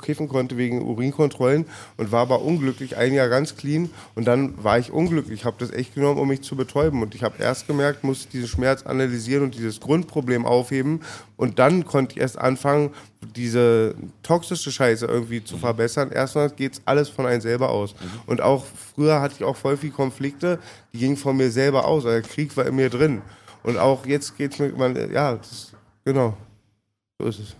kiffen 0.00 0.28
konnte 0.28 0.56
wegen 0.56 0.82
Urinkontrollen 0.82 1.66
und 1.96 2.12
war 2.12 2.22
aber 2.22 2.42
unglücklich, 2.42 2.96
ein 2.96 3.12
Jahr 3.12 3.28
ganz 3.28 3.56
clean 3.56 3.90
und 4.14 4.26
dann 4.26 4.62
war 4.62 4.78
ich 4.78 4.92
unglücklich. 4.92 5.40
Ich 5.40 5.44
habe 5.44 5.56
das 5.58 5.72
echt 5.72 5.94
genommen, 5.94 6.20
um 6.20 6.28
mich 6.28 6.42
zu 6.42 6.56
betäuben 6.56 7.02
und 7.02 7.14
ich 7.14 7.24
habe 7.24 7.42
erst 7.42 7.66
gemerkt, 7.66 8.04
muss 8.04 8.28
diesen 8.28 8.48
Schmerz 8.48 8.84
analysieren 8.84 9.42
und 9.42 9.54
dieses 9.54 9.80
Grundproblem 9.80 10.46
aufheben 10.46 11.00
und 11.36 11.58
dann 11.58 11.84
konnte 11.84 12.14
ich 12.14 12.20
erst 12.20 12.38
anfangen, 12.38 12.90
diese 13.34 13.96
toxische 14.22 14.70
Scheiße 14.70 15.04
irgendwie 15.06 15.42
zu 15.42 15.58
verbessern. 15.58 16.12
Erstmal 16.12 16.50
geht's 16.50 16.80
alles 16.84 17.08
von 17.08 17.26
einem 17.26 17.40
selber 17.40 17.70
aus. 17.70 17.94
Und 18.26 18.40
auch 18.40 18.64
früher 18.94 19.20
hatte 19.20 19.34
ich 19.38 19.44
auch 19.44 19.56
voll 19.56 19.76
viel 19.76 19.90
Konflikte, 19.90 20.60
die 20.92 20.98
gingen 20.98 21.16
von 21.16 21.36
mir 21.36 21.50
selber 21.50 21.86
aus. 21.86 22.06
Also 22.06 22.20
der 22.20 22.28
Krieg 22.28 22.56
war 22.56 22.66
in 22.66 22.76
mir 22.76 22.88
drin. 22.88 23.22
Und 23.64 23.78
auch 23.78 24.06
jetzt 24.06 24.36
geht's 24.36 24.58
mir, 24.58 24.68
man, 24.70 24.94
ja, 25.12 25.34
das, 25.34 25.72
genau. 26.04 26.36
So 27.18 27.26
ist 27.26 27.38
es. 27.40 27.56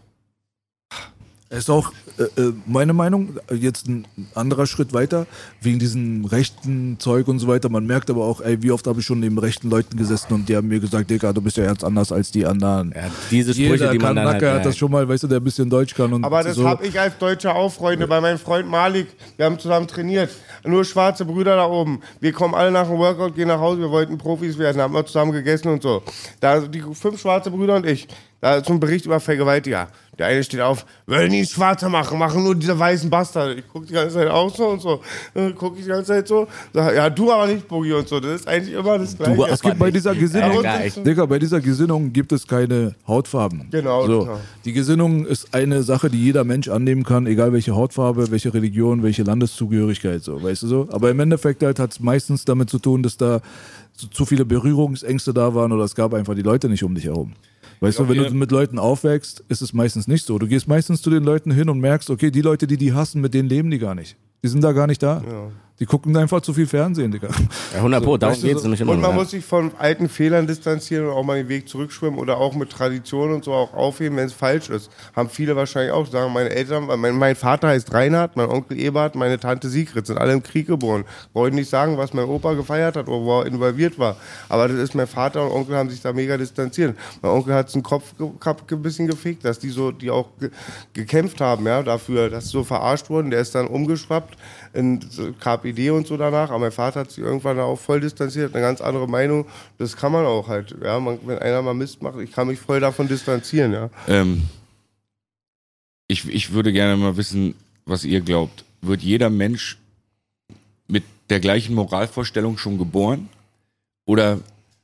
Ist 1.48 1.70
auch 1.70 1.92
äh, 2.18 2.24
äh, 2.40 2.52
meine 2.66 2.92
Meinung, 2.92 3.36
jetzt 3.52 3.86
ein 3.86 4.04
anderer 4.34 4.66
Schritt 4.66 4.92
weiter, 4.92 5.26
wegen 5.60 5.78
diesem 5.78 6.24
rechten 6.24 6.98
Zeug 6.98 7.28
und 7.28 7.38
so 7.38 7.46
weiter. 7.46 7.68
Man 7.68 7.86
merkt 7.86 8.10
aber 8.10 8.24
auch, 8.24 8.40
ey, 8.40 8.60
wie 8.62 8.72
oft 8.72 8.84
habe 8.88 8.98
ich 8.98 9.06
schon 9.06 9.20
neben 9.20 9.38
rechten 9.38 9.70
Leuten 9.70 9.96
gesessen 9.96 10.32
und 10.32 10.48
die 10.48 10.56
haben 10.56 10.66
mir 10.66 10.80
gesagt, 10.80 11.08
Digga, 11.08 11.32
du 11.32 11.40
bist 11.40 11.56
ja 11.56 11.64
ganz 11.66 11.84
anders 11.84 12.10
als 12.10 12.32
die 12.32 12.44
anderen. 12.44 12.92
Ja, 12.96 13.02
diese 13.30 13.52
Sprüche, 13.54 13.72
Jeder 13.74 13.92
die 13.92 13.98
man 14.00 14.16
dann 14.16 14.26
halt, 14.26 14.42
hat 14.42 14.66
das 14.66 14.76
schon 14.76 14.90
mal, 14.90 15.08
weißt 15.08 15.22
du, 15.22 15.28
der 15.28 15.38
ein 15.38 15.44
bisschen 15.44 15.70
Deutsch 15.70 15.94
kann 15.94 16.12
und 16.12 16.24
Aber 16.24 16.42
das 16.42 16.56
so. 16.56 16.66
habe 16.66 16.84
ich 16.84 16.98
als 16.98 17.16
Deutscher 17.18 17.54
auch, 17.54 17.72
Freunde. 17.72 18.08
Bei 18.08 18.20
meinem 18.20 18.38
Freund 18.38 18.68
Malik, 18.68 19.06
wir 19.36 19.46
haben 19.46 19.58
zusammen 19.60 19.86
trainiert. 19.86 20.30
Nur 20.64 20.84
schwarze 20.84 21.24
Brüder 21.24 21.54
da 21.54 21.66
oben. 21.66 22.00
Wir 22.18 22.32
kommen 22.32 22.54
alle 22.54 22.72
nach 22.72 22.88
dem 22.88 22.98
Workout, 22.98 23.36
gehen 23.36 23.46
nach 23.46 23.60
Hause, 23.60 23.82
wir 23.82 23.90
wollten 23.90 24.18
Profis 24.18 24.58
werden, 24.58 24.82
haben 24.82 24.94
wir 24.94 25.06
zusammen 25.06 25.30
gegessen 25.30 25.68
und 25.68 25.82
so. 25.82 26.02
Da 26.40 26.60
die 26.60 26.82
fünf 26.92 27.20
schwarze 27.20 27.52
Brüder 27.52 27.76
und 27.76 27.86
ich. 27.86 28.08
Da 28.40 28.56
ist 28.56 28.66
so 28.66 28.72
ein 28.74 28.80
Bericht 28.80 29.06
über 29.06 29.18
Vergewaltiger. 29.18 29.88
Der 30.18 30.26
eine 30.26 30.42
steht 30.44 30.60
auf, 30.60 30.86
will 31.06 31.28
nie 31.28 31.44
Schwarze 31.44 31.88
machen, 31.88 32.18
machen 32.18 32.42
nur 32.42 32.54
diese 32.54 32.78
weißen 32.78 33.10
Bastard. 33.10 33.58
Ich 33.58 33.68
gucke 33.68 33.86
die 33.86 33.92
ganze 33.92 34.14
Zeit 34.16 34.28
auch 34.28 34.54
so 34.54 34.68
und 34.68 34.80
so. 34.80 35.00
Äh, 35.34 35.52
Gucke 35.52 35.76
ich 35.78 35.84
die 35.84 35.90
ganze 35.90 36.06
Zeit 36.06 36.28
so. 36.28 36.46
Sag, 36.72 36.94
ja, 36.94 37.10
du 37.10 37.30
aber 37.32 37.46
nicht, 37.48 37.68
Boogie 37.68 37.92
und 37.92 38.08
so. 38.08 38.18
Das 38.20 38.40
ist 38.40 38.48
eigentlich 38.48 38.74
immer 38.74 38.98
das 38.98 39.16
Gleiche. 39.16 39.34
Du 39.36 39.44
es 39.44 39.60
gibt 39.60 39.78
bei 39.78 39.90
dieser 39.90 40.14
Gesinnung, 40.14 40.62
Ja. 40.64 40.78
Digga, 40.78 41.26
bei 41.26 41.38
dieser 41.38 41.60
Gesinnung 41.60 42.12
gibt 42.12 42.32
es 42.32 42.46
keine 42.46 42.94
Hautfarben. 43.06 43.68
Genau, 43.70 44.06
So. 44.06 44.20
genau. 44.20 44.40
Die 44.64 44.72
Gesinnung 44.72 45.26
ist 45.26 45.54
eine 45.54 45.82
Sache, 45.82 46.08
die 46.08 46.22
jeder 46.22 46.44
Mensch 46.44 46.68
annehmen 46.68 47.04
kann, 47.04 47.26
egal 47.26 47.52
welche 47.52 47.74
Hautfarbe, 47.74 48.30
welche 48.30 48.54
Religion, 48.54 49.02
welche 49.02 49.22
Landeszugehörigkeit, 49.22 50.22
so, 50.22 50.42
weißt 50.42 50.62
du 50.62 50.66
so. 50.66 50.88
Aber 50.92 51.10
im 51.10 51.20
Endeffekt 51.20 51.62
halt 51.62 51.78
hat 51.78 51.92
es 51.92 52.00
meistens 52.00 52.44
damit 52.44 52.70
zu 52.70 52.78
tun, 52.78 53.02
dass 53.02 53.16
da 53.16 53.40
zu, 53.94 54.08
zu 54.08 54.24
viele 54.24 54.44
Berührungsängste 54.44 55.32
da 55.34 55.54
waren 55.54 55.72
oder 55.72 55.84
es 55.84 55.94
gab 55.94 56.14
einfach 56.14 56.34
die 56.34 56.42
Leute 56.42 56.68
nicht 56.68 56.84
um 56.84 56.94
dich 56.94 57.04
herum. 57.04 57.32
Weißt 57.80 57.98
du, 57.98 58.08
wenn 58.08 58.16
du 58.16 58.30
mit 58.34 58.50
Leuten 58.50 58.78
aufwächst, 58.78 59.44
ist 59.48 59.62
es 59.62 59.72
meistens 59.72 60.08
nicht 60.08 60.24
so. 60.24 60.38
Du 60.38 60.46
gehst 60.46 60.66
meistens 60.68 61.02
zu 61.02 61.10
den 61.10 61.24
Leuten 61.24 61.50
hin 61.50 61.68
und 61.68 61.78
merkst, 61.80 62.10
okay, 62.10 62.30
die 62.30 62.42
Leute, 62.42 62.66
die 62.66 62.76
die 62.76 62.92
hassen, 62.92 63.20
mit 63.20 63.34
denen 63.34 63.48
leben 63.48 63.70
die 63.70 63.78
gar 63.78 63.94
nicht. 63.94 64.16
Die 64.42 64.48
sind 64.48 64.62
da 64.62 64.72
gar 64.72 64.86
nicht 64.86 65.02
da. 65.02 65.22
Die 65.78 65.84
gucken 65.84 66.16
einfach 66.16 66.40
zu 66.40 66.54
viel 66.54 66.66
Fernsehen, 66.66 67.12
Digga. 67.12 67.28
Ja, 67.74 67.78
100 67.80 68.02
Pro, 68.02 68.16
darum 68.16 68.32
weißt 68.32 68.42
du, 68.42 68.46
geht 68.46 68.56
es 68.56 68.62
so- 68.62 68.68
nämlich 68.68 68.80
immer 68.80 68.92
Und 68.92 69.00
man 69.02 69.10
noch. 69.10 69.18
muss 69.20 69.30
sich 69.32 69.44
von 69.44 69.72
alten 69.78 70.08
Fehlern 70.08 70.46
distanzieren 70.46 71.06
und 71.06 71.12
auch 71.12 71.22
mal 71.22 71.36
den 71.36 71.50
Weg 71.50 71.68
zurückschwimmen 71.68 72.18
oder 72.18 72.38
auch 72.38 72.54
mit 72.54 72.70
Tradition 72.70 73.30
und 73.34 73.44
so 73.44 73.52
auch 73.52 73.74
aufheben, 73.74 74.16
wenn 74.16 74.24
es 74.24 74.32
falsch 74.32 74.70
ist. 74.70 74.90
Haben 75.14 75.28
viele 75.28 75.54
wahrscheinlich 75.54 75.92
auch. 75.92 76.06
Sagen 76.06 76.32
meine 76.32 76.48
Eltern, 76.48 76.86
mein, 76.86 77.14
mein 77.18 77.36
Vater 77.36 77.68
heißt 77.68 77.92
Reinhard, 77.92 78.36
mein 78.36 78.48
Onkel 78.48 78.78
Ebert, 78.80 79.16
meine 79.16 79.38
Tante 79.38 79.68
Sigrid, 79.68 80.06
sind 80.06 80.16
alle 80.16 80.32
im 80.32 80.42
Krieg 80.42 80.66
geboren. 80.66 81.04
Wollen 81.34 81.54
nicht 81.54 81.68
sagen, 81.68 81.98
was 81.98 82.14
mein 82.14 82.24
Opa 82.24 82.54
gefeiert 82.54 82.96
hat 82.96 83.08
oder 83.08 83.22
wo 83.22 83.40
er 83.40 83.46
involviert 83.46 83.98
war. 83.98 84.16
Aber 84.48 84.68
das 84.68 84.78
ist 84.78 84.94
mein 84.94 85.06
Vater 85.06 85.44
und 85.44 85.52
Onkel 85.52 85.76
haben 85.76 85.90
sich 85.90 86.00
da 86.00 86.12
mega 86.14 86.38
distanziert. 86.38 86.96
Mein 87.20 87.32
Onkel 87.32 87.52
hat 87.52 87.74
den 87.74 87.82
Kopf 87.82 88.14
gehabt, 88.40 88.72
ein 88.72 88.80
bisschen 88.80 89.08
gefickt, 89.08 89.44
dass 89.44 89.58
die 89.58 89.68
so, 89.68 89.90
die 89.92 90.10
auch 90.10 90.28
ge 90.40 90.50
gekämpft 90.94 91.42
haben, 91.42 91.66
ja, 91.66 91.82
dafür, 91.82 92.30
dass 92.30 92.44
sie 92.46 92.50
so 92.52 92.64
verarscht 92.64 93.10
wurden. 93.10 93.30
Der 93.30 93.40
ist 93.42 93.54
dann 93.54 93.66
umgeschwappt 93.66 94.38
in 94.72 95.00
KPD 95.40 95.90
und 95.90 96.06
so 96.06 96.16
danach. 96.16 96.50
Aber 96.50 96.58
mein 96.58 96.72
Vater 96.72 97.00
hat 97.00 97.10
sich 97.10 97.24
irgendwann 97.24 97.58
auch 97.58 97.78
voll 97.78 98.00
distanziert, 98.00 98.54
eine 98.54 98.62
ganz 98.62 98.80
andere 98.80 99.08
Meinung. 99.08 99.46
Das 99.78 99.96
kann 99.96 100.12
man 100.12 100.24
auch 100.26 100.48
halt, 100.48 100.74
ja. 100.82 100.98
Man, 101.00 101.18
wenn 101.24 101.38
einer 101.38 101.62
mal 101.62 101.74
Mist 101.74 102.02
macht, 102.02 102.18
ich 102.18 102.32
kann 102.32 102.46
mich 102.46 102.58
voll 102.58 102.80
davon 102.80 103.08
distanzieren, 103.08 103.72
ja. 103.72 103.90
Ähm, 104.08 104.42
ich, 106.08 106.28
ich 106.28 106.52
würde 106.52 106.72
gerne 106.72 106.96
mal 106.96 107.16
wissen, 107.16 107.54
was 107.84 108.04
ihr 108.04 108.20
glaubt. 108.20 108.64
Wird 108.82 109.02
jeder 109.02 109.30
Mensch 109.30 109.78
mit 110.86 111.04
der 111.30 111.40
gleichen 111.40 111.74
Moralvorstellung 111.74 112.58
schon 112.58 112.78
geboren? 112.78 113.28
Oder 114.04 114.40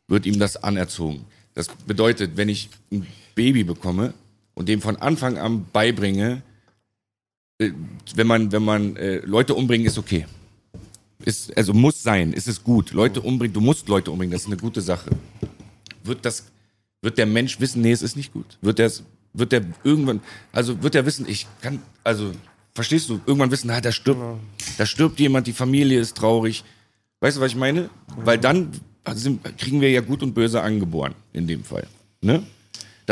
wird 0.09 0.27
ihm 0.27 0.39
das 0.39 0.63
anerzogen? 0.63 1.25
Das 1.55 1.69
bedeutet, 1.69 2.37
wenn 2.37 2.49
ich 2.49 2.71
ein 2.91 3.07
Baby 3.35 3.65
bekomme 3.65 4.15
und 4.55 4.69
dem 4.69 4.81
von 4.81 4.97
Anfang 4.97 5.39
an 5.39 5.67
beibringe, 5.73 6.43
wenn 8.15 8.27
man, 8.27 8.53
wenn 8.53 8.65
man 8.65 8.97
äh, 8.97 9.19
Leute 9.19 9.55
umbringen, 9.55 9.87
ist 9.87 9.99
okay. 9.99 10.27
ist, 11.25 11.57
also 11.57 11.73
muss 11.73 12.03
sein, 12.03 12.33
ist 12.33 12.49
es 12.49 12.63
gut. 12.63 12.93
Leute 12.93 13.21
umbringen, 13.21 13.53
du 13.53 13.61
musst 13.61 13.89
Leute 13.89 14.11
umbringen, 14.11 14.33
das 14.33 14.43
ist 14.43 14.47
eine 14.49 14.57
gute 14.57 14.81
Sache. 14.81 15.11
Wird 16.05 16.25
das, 16.25 16.47
wird 17.01 17.19
der 17.19 17.27
Mensch 17.27 17.61
wissen, 17.61 17.83
nee, 17.83 17.93
es 17.93 18.03
ist 18.03 18.17
nicht 18.17 18.33
gut? 18.33 18.59
Wird 18.61 18.79
der, 18.79 18.91
wird 19.33 19.53
der 19.53 19.63
irgendwann, 19.85 20.21
also 20.53 20.83
wird 20.83 20.95
er 20.95 21.07
wissen, 21.07 21.27
ich 21.29 21.47
kann, 21.61 21.81
also, 22.05 22.33
verstehst 22.75 23.09
du, 23.09 23.21
irgendwann 23.27 23.51
wissen, 23.51 23.71
ah, 23.71 23.81
da 23.81 23.93
stirbt, 23.93 24.21
da 24.79 24.87
stirbt 24.87 25.21
jemand, 25.21 25.47
die 25.47 25.53
Familie 25.53 26.01
ist 26.01 26.17
traurig. 26.17 26.65
Weißt 27.21 27.37
du, 27.37 27.41
was 27.41 27.53
ich 27.53 27.57
meine? 27.57 27.89
Weil 28.17 28.39
dann 28.39 28.73
sind, 29.15 29.41
kriegen 29.59 29.81
wir 29.81 29.91
ja 29.91 30.01
gut 30.01 30.23
und 30.23 30.35
böse 30.35 30.61
angeboren, 30.61 31.15
in 31.33 31.47
dem 31.47 31.65
Fall. 31.65 31.87
Ne? 32.21 32.43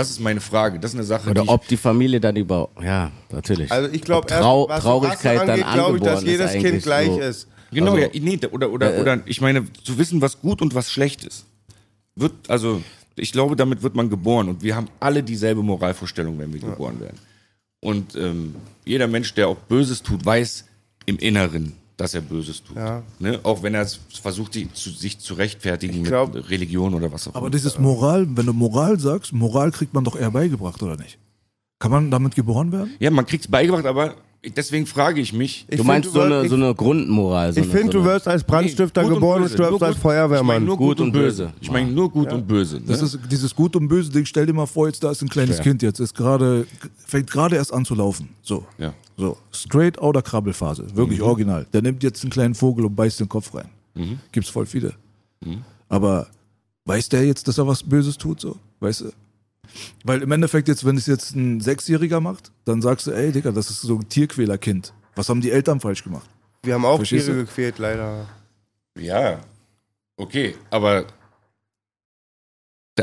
Das 0.01 0.11
ist 0.11 0.21
meine 0.21 0.41
Frage. 0.41 0.79
Das 0.81 0.93
ist 0.93 0.97
eine 0.97 1.05
Sache, 1.05 1.31
Oder 1.31 1.43
die 1.43 1.49
ob 1.49 1.67
die 1.69 1.77
Familie 1.77 2.21
dann 2.21 2.37
über, 2.37 2.69
ja, 2.83 3.11
natürlich. 3.31 3.71
Also 3.71 3.93
ich 3.93 4.03
glaube, 4.03 4.27
Trau 4.27 4.69
was 4.69 4.83
Traurigkeit 4.83 5.41
Rasse 5.41 5.47
dann 5.47 5.63
angeht, 5.63 5.75
glaube 5.75 5.97
ich, 5.99 6.03
dass 6.03 6.19
angeboren 6.19 6.27
ist 6.27 6.31
jedes 6.31 6.53
Kind 6.53 6.65
eigentlich 6.67 6.83
gleich 6.85 7.09
so. 7.09 7.21
ist. 7.21 7.49
Genau, 7.73 7.93
Also, 7.93 7.99
ja, 7.99 8.09
nee, 8.21 8.41
oder, 8.51 8.71
oder, 8.71 8.97
äh, 8.97 9.01
oder 9.01 9.23
ich 9.27 9.41
meine, 9.41 9.65
zu 9.85 9.99
wissen, 9.99 10.21
was 10.21 10.41
gut 10.41 10.61
und 10.61 10.75
was 10.75 10.91
schlecht 10.91 11.25
ist. 11.25 11.45
Wird, 12.17 12.33
also, 12.49 12.83
ich 13.17 13.33
glaube, 13.33 13.57
damit 13.57 13.83
wird 13.83 13.95
man 13.95 14.11
geboren 14.11 14.49
und 14.49 14.63
wir 14.63 14.75
haben 14.75 14.89
alle 14.99 15.23
dieselbe 15.23 15.63
Moralvorstellung, 15.63 16.39
wenn 16.39 16.53
wir 16.53 16.61
geboren 16.61 16.99
werden. 17.01 17.19
Und 17.81 18.15
ähm, 18.17 18.57
jeder 18.85 19.07
Mensch, 19.07 19.35
der 19.35 19.49
auch 19.49 19.57
Böses 19.57 20.03
tut, 20.03 20.25
weiß 20.25 20.65
im 21.07 21.19
Inneren, 21.19 21.75
dass 22.01 22.15
er 22.15 22.23
Böses 22.23 22.63
tut. 22.65 22.77
Ja. 22.77 23.03
Ne? 23.19 23.39
Auch 23.43 23.63
wenn 23.63 23.75
er 23.75 23.83
es 23.83 24.01
versucht, 24.23 24.55
sich 24.55 24.73
zu, 24.73 24.91
sich 24.91 25.19
zu 25.19 25.35
rechtfertigen 25.35 26.03
glaub- 26.03 26.35
mit 26.35 26.49
Religion 26.49 26.95
oder 26.95 27.13
was 27.13 27.29
auch 27.29 27.35
Aber 27.35 27.47
immer. 27.47 27.51
dieses 27.51 27.79
Moral, 27.79 28.27
wenn 28.35 28.47
du 28.47 28.53
Moral 28.53 28.99
sagst, 28.99 29.33
Moral 29.33 29.71
kriegt 29.71 29.93
man 29.93 30.05
doch 30.05 30.17
eher 30.17 30.31
beigebracht, 30.31 30.83
oder 30.83 30.97
nicht? 30.97 31.19
Kann 31.79 31.91
man 31.91 32.11
damit 32.11 32.35
geboren 32.35 32.73
werden? 32.73 32.91
Ja, 33.01 33.11
man 33.11 33.27
kriegt 33.27 33.45
es 33.45 33.51
beigebracht, 33.51 33.87
aber 33.87 34.15
deswegen 34.57 34.87
frage 34.87 35.21
ich 35.21 35.33
mich. 35.33 35.65
Ich 35.69 35.73
du 35.73 35.77
find, 35.77 35.87
meinst 35.89 36.09
du 36.09 36.13
so 36.13 36.21
wirst- 36.21 36.33
eine, 36.33 36.49
so 36.49 36.55
eine 36.57 36.75
Grundmoral. 36.75 37.53
So 37.53 37.61
Ich 37.61 37.67
finde, 37.67 37.93
so 37.93 37.99
du 37.99 38.05
wirst 38.05 38.29
als 38.29 38.45
Brandstifter 38.45 39.03
Nee, 39.03 39.09
gut 39.09 39.15
und 39.17 39.21
geboren 39.21 39.43
und 39.43 39.49
böse. 39.51 39.55
stirbst 39.65 39.83
als 39.83 39.95
gut- 39.97 40.03
Feuerwehrmann. 40.03 40.41
Ich 40.41 40.47
meine 40.61 40.65
nur 40.67 40.77
gut, 40.79 41.01
und 41.01 41.13
böse. 41.13 41.53
Ich 41.61 41.71
meine 41.71 41.91
nur 41.91 42.11
gut 42.11 42.33
und 42.33 42.47
böse. 42.49 42.77
Ne? 42.77 42.83
Das 42.87 43.03
ist 43.03 43.19
dieses 43.31 43.55
Gut 43.55 43.77
und 43.77 43.89
Böse 43.89 44.11
Ding. 44.11 44.25
Stell 44.25 44.47
dir 44.47 44.53
mal 44.55 44.67
vor, 44.67 44.87
jetzt 44.89 45.03
da 45.05 45.11
ist 45.11 45.21
ein 45.23 45.29
kleines 45.29 45.57
Schwer. 45.57 45.65
Kind 45.65 45.83
jetzt, 45.83 46.01
ist 46.01 46.15
gerade, 46.15 46.67
fängt 47.07 47.31
gerade 47.31 47.57
erst 47.57 47.73
an 47.75 47.85
zu 47.85 47.95
laufen. 47.95 48.31
So. 48.43 48.65
Ja. 48.79 48.93
So. 49.21 49.37
Straight 49.53 49.99
outer 49.99 50.23
Krabbelphase. 50.23 50.97
Wirklich 50.97 51.21
original. 51.21 51.67
Der 51.73 51.83
nimmt 51.83 52.03
jetzt 52.03 52.23
einen 52.23 52.31
kleinen 52.31 52.55
Vogel 52.55 52.87
und 52.87 52.97
beißt 52.97 53.21
den 53.21 53.29
Kopf 53.29 53.55
rein. 53.55 53.69
Gibt's 54.33 54.49
voll 54.51 54.67
viele. 54.67 54.95
Aber 55.89 56.29
weiß 56.87 57.09
der 57.11 57.27
jetzt, 57.27 57.47
dass 57.49 57.59
er 57.59 57.67
was 57.67 57.83
Böses 57.83 58.17
tut, 58.17 58.41
so? 58.41 58.57
Weißt 58.81 59.03
du? 59.03 59.13
Weil 60.05 60.23
im 60.23 60.33
Endeffekt 60.33 60.69
jetzt, 60.69 60.85
wenn 60.85 60.97
es 60.97 61.07
jetzt 61.07 61.37
ein 61.37 61.61
Sechsjähriger 61.61 62.21
macht, 62.21 62.51
dann 62.65 62.83
sagst 62.83 63.07
du, 63.07 63.13
ey, 63.13 63.31
Digga, 63.31 63.53
das 63.53 63.71
ist 63.71 63.83
so 63.83 63.97
ein 63.99 64.09
Tierquälerkind. 64.09 64.93
Was 65.15 65.29
haben 65.29 65.41
die 65.41 65.51
Eltern 65.51 65.81
falsch 65.81 66.03
gemacht? 66.03 66.29
Wir 66.63 66.75
haben 66.75 66.85
auch 66.85 66.97
Verstehst 66.97 67.27
Tiere 67.27 67.39
du? 67.39 67.45
gequält, 67.45 67.79
leider. 67.79 68.27
Ja, 68.99 69.41
okay, 70.17 70.57
aber 70.71 71.05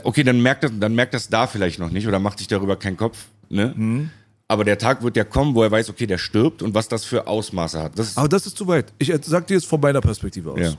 okay, 0.03 0.23
dann 0.23 0.41
merkt 0.41 0.63
das, 0.63 0.71
dann 0.79 0.95
merkt 0.95 1.13
das 1.13 1.29
da 1.29 1.47
vielleicht 1.47 1.79
noch 1.79 1.89
nicht 1.91 2.07
oder 2.07 2.19
macht 2.19 2.39
sich 2.39 2.47
darüber 2.47 2.75
keinen 2.75 2.97
Kopf, 2.97 3.25
ne? 3.49 3.73
Mhm. 3.75 4.09
Aber 4.47 4.63
der 4.63 4.77
Tag 4.77 5.03
wird 5.03 5.17
ja 5.17 5.23
kommen, 5.25 5.55
wo 5.55 5.63
er 5.63 5.71
weiß, 5.71 5.89
okay, 5.89 6.07
der 6.07 6.17
stirbt 6.17 6.61
und 6.61 6.73
was 6.73 6.87
das 6.87 7.03
für 7.03 7.27
Ausmaße 7.27 7.81
hat. 7.81 7.99
Das 7.99 8.09
ist, 8.09 8.17
Aber 8.17 8.29
das 8.29 8.45
ist 8.45 8.57
zu 8.57 8.65
weit. 8.67 8.93
Ich 8.97 9.11
sag 9.23 9.45
dir 9.47 9.55
jetzt 9.55 9.67
von 9.67 9.79
meiner 9.81 9.99
Perspektive 9.99 10.51
aus. 10.51 10.59
Ja. 10.59 10.73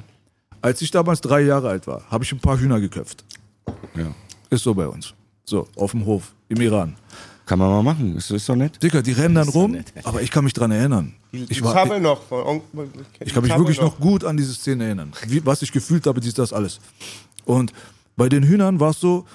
Als 0.63 0.81
ich 0.81 0.91
damals 0.91 1.21
drei 1.21 1.43
Jahre 1.43 1.69
alt 1.69 1.87
war, 1.87 2.03
habe 2.11 2.25
ich 2.25 2.33
ein 2.33 2.41
paar 2.41 2.59
Hühner 2.59 2.81
geköpft. 2.81 3.25
ja. 3.95 4.15
Ist 4.51 4.65
so 4.65 4.73
bei 4.75 4.89
uns. 4.89 5.13
So, 5.45 5.69
auf 5.77 5.91
dem 5.91 6.07
Hof, 6.07 6.33
im 6.49 6.61
Iran. 6.61 6.97
Kann 7.45 7.59
man 7.59 7.71
mal 7.71 7.83
machen, 7.83 8.17
ist, 8.17 8.31
ist 8.31 8.49
doch 8.49 8.57
nett. 8.57 8.83
Dicker, 8.83 9.03
die 9.03 9.13
rennen 9.13 9.35
dann 9.35 9.49
rum, 9.49 9.79
aber 10.05 10.21
ich 10.23 10.31
kann 10.31 10.45
mich 10.45 10.53
dran 10.53 10.71
erinnern. 10.71 11.15
Ich, 11.33 11.51
Ich 11.51 11.63
war, 11.63 11.75
habe 11.75 11.97
ich, 11.97 12.03
noch 12.03 12.23
von 12.23 12.43
Onkel. 12.43 12.91
ich 13.21 13.33
kann 13.33 13.43
mich 13.43 13.53
habe 13.53 13.63
wirklich 13.63 13.81
noch 13.81 13.99
gut 13.99 14.25
an 14.25 14.37
diese 14.37 14.53
Szene 14.55 14.85
erinnern. 14.85 15.13
Wie, 15.27 15.45
was 15.45 15.63
ich 15.63 15.73
gefühlt 15.73 16.07
habe, 16.07 16.21
dies, 16.21 16.35
das, 16.35 16.53
alles. 16.53 16.81
Und 17.47 17.73
bei 18.17 18.29
den 18.29 18.43
Hühnern 18.43 18.81
war 18.81 18.91
es 18.91 19.01
so, 19.01 19.27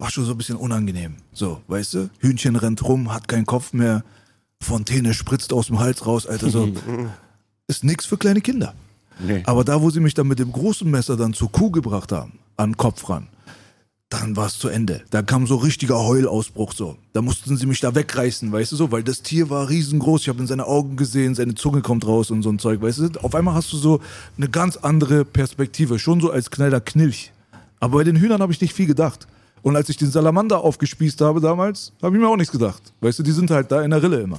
war 0.00 0.10
schon 0.10 0.24
so 0.24 0.32
ein 0.32 0.38
bisschen 0.38 0.56
unangenehm. 0.56 1.16
So, 1.32 1.60
weißt 1.68 1.94
du? 1.94 2.10
Hühnchen 2.18 2.56
rennt 2.56 2.82
rum, 2.82 3.12
hat 3.12 3.28
keinen 3.28 3.44
Kopf 3.44 3.74
mehr. 3.74 4.02
Fontäne 4.60 5.12
spritzt 5.14 5.52
aus 5.52 5.66
dem 5.66 5.78
Hals 5.78 6.06
raus, 6.06 6.26
Alter. 6.26 6.50
So. 6.50 6.72
Ist 7.66 7.84
nix 7.84 8.06
für 8.06 8.16
kleine 8.16 8.40
Kinder. 8.40 8.74
Nee. 9.20 9.42
Aber 9.44 9.62
da, 9.62 9.82
wo 9.82 9.90
sie 9.90 10.00
mich 10.00 10.14
dann 10.14 10.26
mit 10.26 10.38
dem 10.38 10.52
großen 10.52 10.90
Messer 10.90 11.16
dann 11.16 11.34
zur 11.34 11.52
Kuh 11.52 11.70
gebracht 11.70 12.12
haben, 12.12 12.38
an 12.56 12.70
den 12.70 12.76
Kopf 12.78 13.08
ran, 13.10 13.28
dann 14.08 14.36
war 14.36 14.46
es 14.46 14.58
zu 14.58 14.68
Ende. 14.68 15.02
Da 15.10 15.20
kam 15.20 15.46
so 15.46 15.56
richtiger 15.56 15.98
Heulausbruch 15.98 16.72
so. 16.72 16.96
Da 17.12 17.20
mussten 17.20 17.56
sie 17.58 17.66
mich 17.66 17.80
da 17.80 17.94
wegreißen, 17.94 18.50
weißt 18.50 18.72
du 18.72 18.76
so, 18.76 18.90
weil 18.90 19.04
das 19.04 19.22
Tier 19.22 19.50
war 19.50 19.68
riesengroß. 19.68 20.22
Ich 20.22 20.28
habe 20.30 20.40
in 20.40 20.46
seine 20.46 20.66
Augen 20.66 20.96
gesehen, 20.96 21.34
seine 21.34 21.54
Zunge 21.54 21.82
kommt 21.82 22.06
raus 22.06 22.30
und 22.30 22.42
so 22.42 22.50
ein 22.50 22.58
Zeug, 22.58 22.80
weißt 22.80 22.98
du. 22.98 23.22
Auf 23.22 23.34
einmal 23.34 23.54
hast 23.54 23.70
du 23.72 23.76
so 23.76 24.00
eine 24.38 24.48
ganz 24.48 24.78
andere 24.78 25.26
Perspektive, 25.26 25.98
schon 25.98 26.20
so 26.22 26.30
als 26.30 26.50
kleiner 26.50 26.80
Knilch. 26.80 27.32
Aber 27.78 27.98
bei 27.98 28.04
den 28.04 28.16
Hühnern 28.16 28.40
habe 28.40 28.52
ich 28.52 28.60
nicht 28.60 28.72
viel 28.72 28.86
gedacht. 28.86 29.28
Und 29.62 29.76
als 29.76 29.88
ich 29.88 29.96
den 29.96 30.10
Salamander 30.10 30.62
aufgespießt 30.64 31.20
habe 31.20 31.40
damals, 31.40 31.92
habe 32.02 32.16
ich 32.16 32.22
mir 32.22 32.28
auch 32.28 32.36
nichts 32.36 32.52
gedacht. 32.52 32.82
Weißt 33.00 33.18
du, 33.18 33.22
die 33.22 33.32
sind 33.32 33.50
halt 33.50 33.70
da 33.70 33.82
in 33.82 33.90
der 33.90 34.02
Rille 34.02 34.20
immer. 34.20 34.38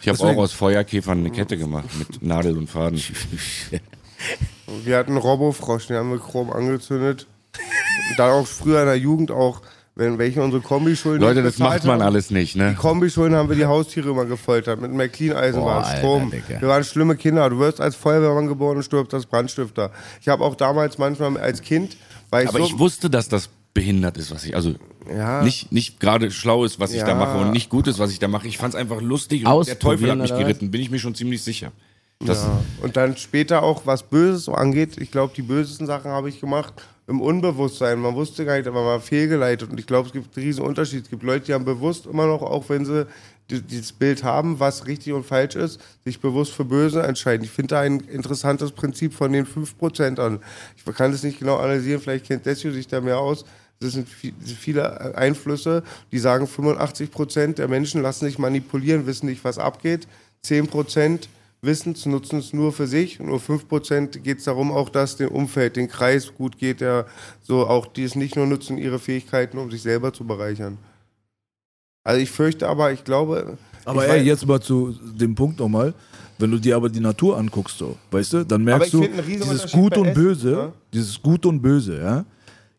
Ich 0.00 0.08
habe 0.08 0.18
auch 0.20 0.36
aus 0.36 0.52
Feuerkäfern 0.52 1.18
eine 1.18 1.30
Kette 1.30 1.56
gemacht 1.58 1.88
mit 1.98 2.22
Nadel 2.22 2.56
und 2.56 2.68
Faden. 2.68 3.00
Wir 4.84 4.96
hatten 4.96 5.12
einen 5.12 5.18
Robofrosch, 5.18 5.86
den 5.86 5.96
haben 5.96 6.10
wir 6.10 6.18
chrom 6.18 6.50
angezündet. 6.50 7.26
Dann 8.16 8.30
auch 8.30 8.46
früher 8.46 8.80
in 8.80 8.86
der 8.86 8.98
Jugend 8.98 9.30
auch, 9.30 9.62
wenn 9.94 10.18
welche 10.18 10.42
unsere 10.42 10.62
Kombischulden 10.62 11.20
Leute, 11.22 11.42
das 11.42 11.58
macht 11.58 11.84
man 11.84 12.00
haben. 12.00 12.02
alles 12.02 12.30
nicht, 12.30 12.54
Die 12.54 12.58
ne? 12.58 12.74
Kombischulden 12.74 13.36
haben 13.36 13.48
wir 13.48 13.56
die 13.56 13.66
Haustiere 13.66 14.10
immer 14.10 14.24
gefoltert 14.24 14.80
mit 14.80 14.92
McLean-Eisenbahn, 14.92 15.84
Alter, 15.84 15.98
Strom. 15.98 16.30
Digga. 16.30 16.60
Wir 16.60 16.68
waren 16.68 16.84
schlimme 16.84 17.16
Kinder. 17.16 17.48
Du 17.50 17.58
wirst 17.58 17.80
als 17.80 17.96
Feuerwehrmann 17.96 18.46
geboren 18.46 18.76
und 18.76 18.82
stirbst 18.82 19.14
als 19.14 19.26
Brandstifter. 19.26 19.90
Ich 20.20 20.28
habe 20.28 20.44
auch 20.44 20.54
damals 20.54 20.98
manchmal 20.98 21.36
als 21.38 21.62
Kind, 21.62 21.96
weil 22.30 22.44
ich 22.44 22.48
Aber 22.50 22.58
so, 22.58 22.64
ich 22.66 22.78
wusste, 22.78 23.08
dass 23.10 23.28
das 23.28 23.48
behindert 23.78 24.16
ist, 24.18 24.30
was 24.32 24.44
ich, 24.44 24.54
also 24.56 24.74
Ja. 25.08 25.42
nicht, 25.42 25.70
nicht 25.72 26.00
gerade 26.00 26.30
schlau 26.30 26.64
ist, 26.64 26.80
was 26.80 26.92
ich 26.92 27.00
da 27.00 27.08
Ja. 27.08 27.14
mache 27.14 27.38
und 27.38 27.52
nicht 27.52 27.70
gut 27.70 27.86
ist, 27.86 27.98
was 27.98 28.10
ich 28.10 28.18
da 28.18 28.26
mache. 28.28 28.48
Ich 28.48 28.58
fand 28.58 28.74
es 28.74 28.80
einfach 28.80 29.00
lustig 29.00 29.46
und 29.46 29.66
der 29.68 29.78
Teufel 29.78 30.10
hat 30.10 30.18
mich 30.18 30.30
geritten, 30.34 30.70
bin 30.70 30.80
ich 30.80 30.90
mir 30.90 30.98
schon 30.98 31.14
ziemlich 31.14 31.42
sicher. 31.42 31.70
Ja. 32.24 32.34
Und 32.82 32.96
dann 32.96 33.16
später 33.16 33.62
auch, 33.62 33.86
was 33.86 34.02
Böses 34.02 34.44
so 34.46 34.52
angeht, 34.52 34.98
ich 34.98 35.12
glaube, 35.12 35.32
die 35.36 35.42
bösesten 35.42 35.86
Sachen 35.86 36.10
habe 36.10 36.28
ich 36.28 36.40
gemacht 36.40 36.74
im 37.06 37.20
Unbewusstsein. 37.20 38.00
Man 38.00 38.14
wusste 38.16 38.44
gar 38.44 38.56
nicht, 38.56 38.66
aber 38.66 38.80
man 38.80 38.86
war 38.86 39.00
fehlgeleitet. 39.00 39.70
Und 39.70 39.78
ich 39.78 39.86
glaube, 39.86 40.08
es 40.08 40.12
gibt 40.12 40.36
einen 40.36 40.44
riesen 40.46 40.64
Unterschied. 40.64 41.04
Es 41.04 41.10
gibt 41.10 41.22
Leute, 41.22 41.46
die 41.46 41.54
haben 41.54 41.64
bewusst 41.64 42.06
immer 42.06 42.26
noch, 42.26 42.42
auch 42.42 42.68
wenn 42.68 42.84
sie 42.84 43.06
die- 43.50 43.62
dieses 43.62 43.92
Bild 43.92 44.24
haben, 44.24 44.58
was 44.58 44.86
richtig 44.86 45.12
und 45.14 45.24
falsch 45.24 45.54
ist, 45.54 45.80
sich 46.04 46.20
bewusst 46.20 46.52
für 46.52 46.64
Böse 46.64 47.02
entscheiden. 47.04 47.44
Ich 47.44 47.50
finde 47.50 47.68
da 47.76 47.80
ein 47.80 48.00
interessantes 48.00 48.72
Prinzip 48.72 49.14
von 49.14 49.32
den 49.32 49.46
5% 49.46 50.18
an. 50.18 50.40
Ich 50.76 50.84
kann 50.96 51.12
das 51.12 51.22
nicht 51.22 51.38
genau 51.38 51.56
analysieren, 51.56 52.00
vielleicht 52.02 52.26
kennt 52.26 52.44
Desio 52.44 52.72
sich 52.72 52.88
da 52.88 53.00
mehr 53.00 53.18
aus. 53.20 53.44
Das 53.80 53.92
sind 53.92 54.08
vi- 54.08 54.34
viele 54.44 55.14
Einflüsse, 55.16 55.82
die 56.10 56.18
sagen, 56.18 56.46
85% 56.46 57.58
der 57.58 57.68
Menschen 57.68 58.02
lassen 58.02 58.24
sich 58.26 58.38
manipulieren, 58.38 59.06
wissen 59.06 59.26
nicht, 59.26 59.44
was 59.44 59.58
abgeht. 59.58 60.08
10% 60.44 61.28
wissen 61.62 61.92
es, 61.92 62.06
nutzen 62.06 62.38
es 62.40 62.52
nur 62.52 62.72
für 62.72 62.86
sich. 62.86 63.20
Und 63.20 63.26
nur 63.26 63.38
5% 63.40 64.18
geht 64.20 64.38
es 64.38 64.44
darum, 64.44 64.72
auch 64.72 64.88
dass 64.88 65.16
dem 65.16 65.28
Umfeld, 65.28 65.76
den 65.76 65.88
Kreis 65.88 66.32
gut 66.36 66.58
geht, 66.58 66.80
der 66.80 67.06
so 67.42 67.66
auch 67.66 67.86
die 67.86 68.04
es 68.04 68.14
nicht 68.16 68.36
nur 68.36 68.46
nutzen, 68.46 68.78
ihre 68.78 68.98
Fähigkeiten, 68.98 69.58
um 69.58 69.70
sich 69.70 69.82
selber 69.82 70.12
zu 70.12 70.24
bereichern. 70.24 70.78
Also 72.04 72.20
ich 72.20 72.30
fürchte 72.30 72.68
aber, 72.68 72.92
ich 72.92 73.04
glaube. 73.04 73.58
Aber 73.84 74.04
ich 74.06 74.10
ey, 74.12 74.22
jetzt 74.22 74.46
mal 74.46 74.60
zu 74.60 74.92
dem 75.14 75.34
Punkt 75.34 75.58
nochmal. 75.58 75.94
Wenn 76.40 76.50
du 76.52 76.58
dir 76.58 76.76
aber 76.76 76.88
die 76.88 77.00
Natur 77.00 77.36
anguckst, 77.36 77.78
so, 77.78 77.96
weißt 78.12 78.32
du, 78.32 78.44
dann 78.46 78.62
merkst 78.62 78.92
du, 78.92 79.00
dieses 79.26 79.72
Gut 79.72 79.96
und 79.96 80.14
Böse, 80.14 80.48
ne? 80.50 80.72
dieses 80.92 81.20
Gut 81.20 81.44
und 81.44 81.60
Böse, 81.60 82.00
ja, 82.00 82.24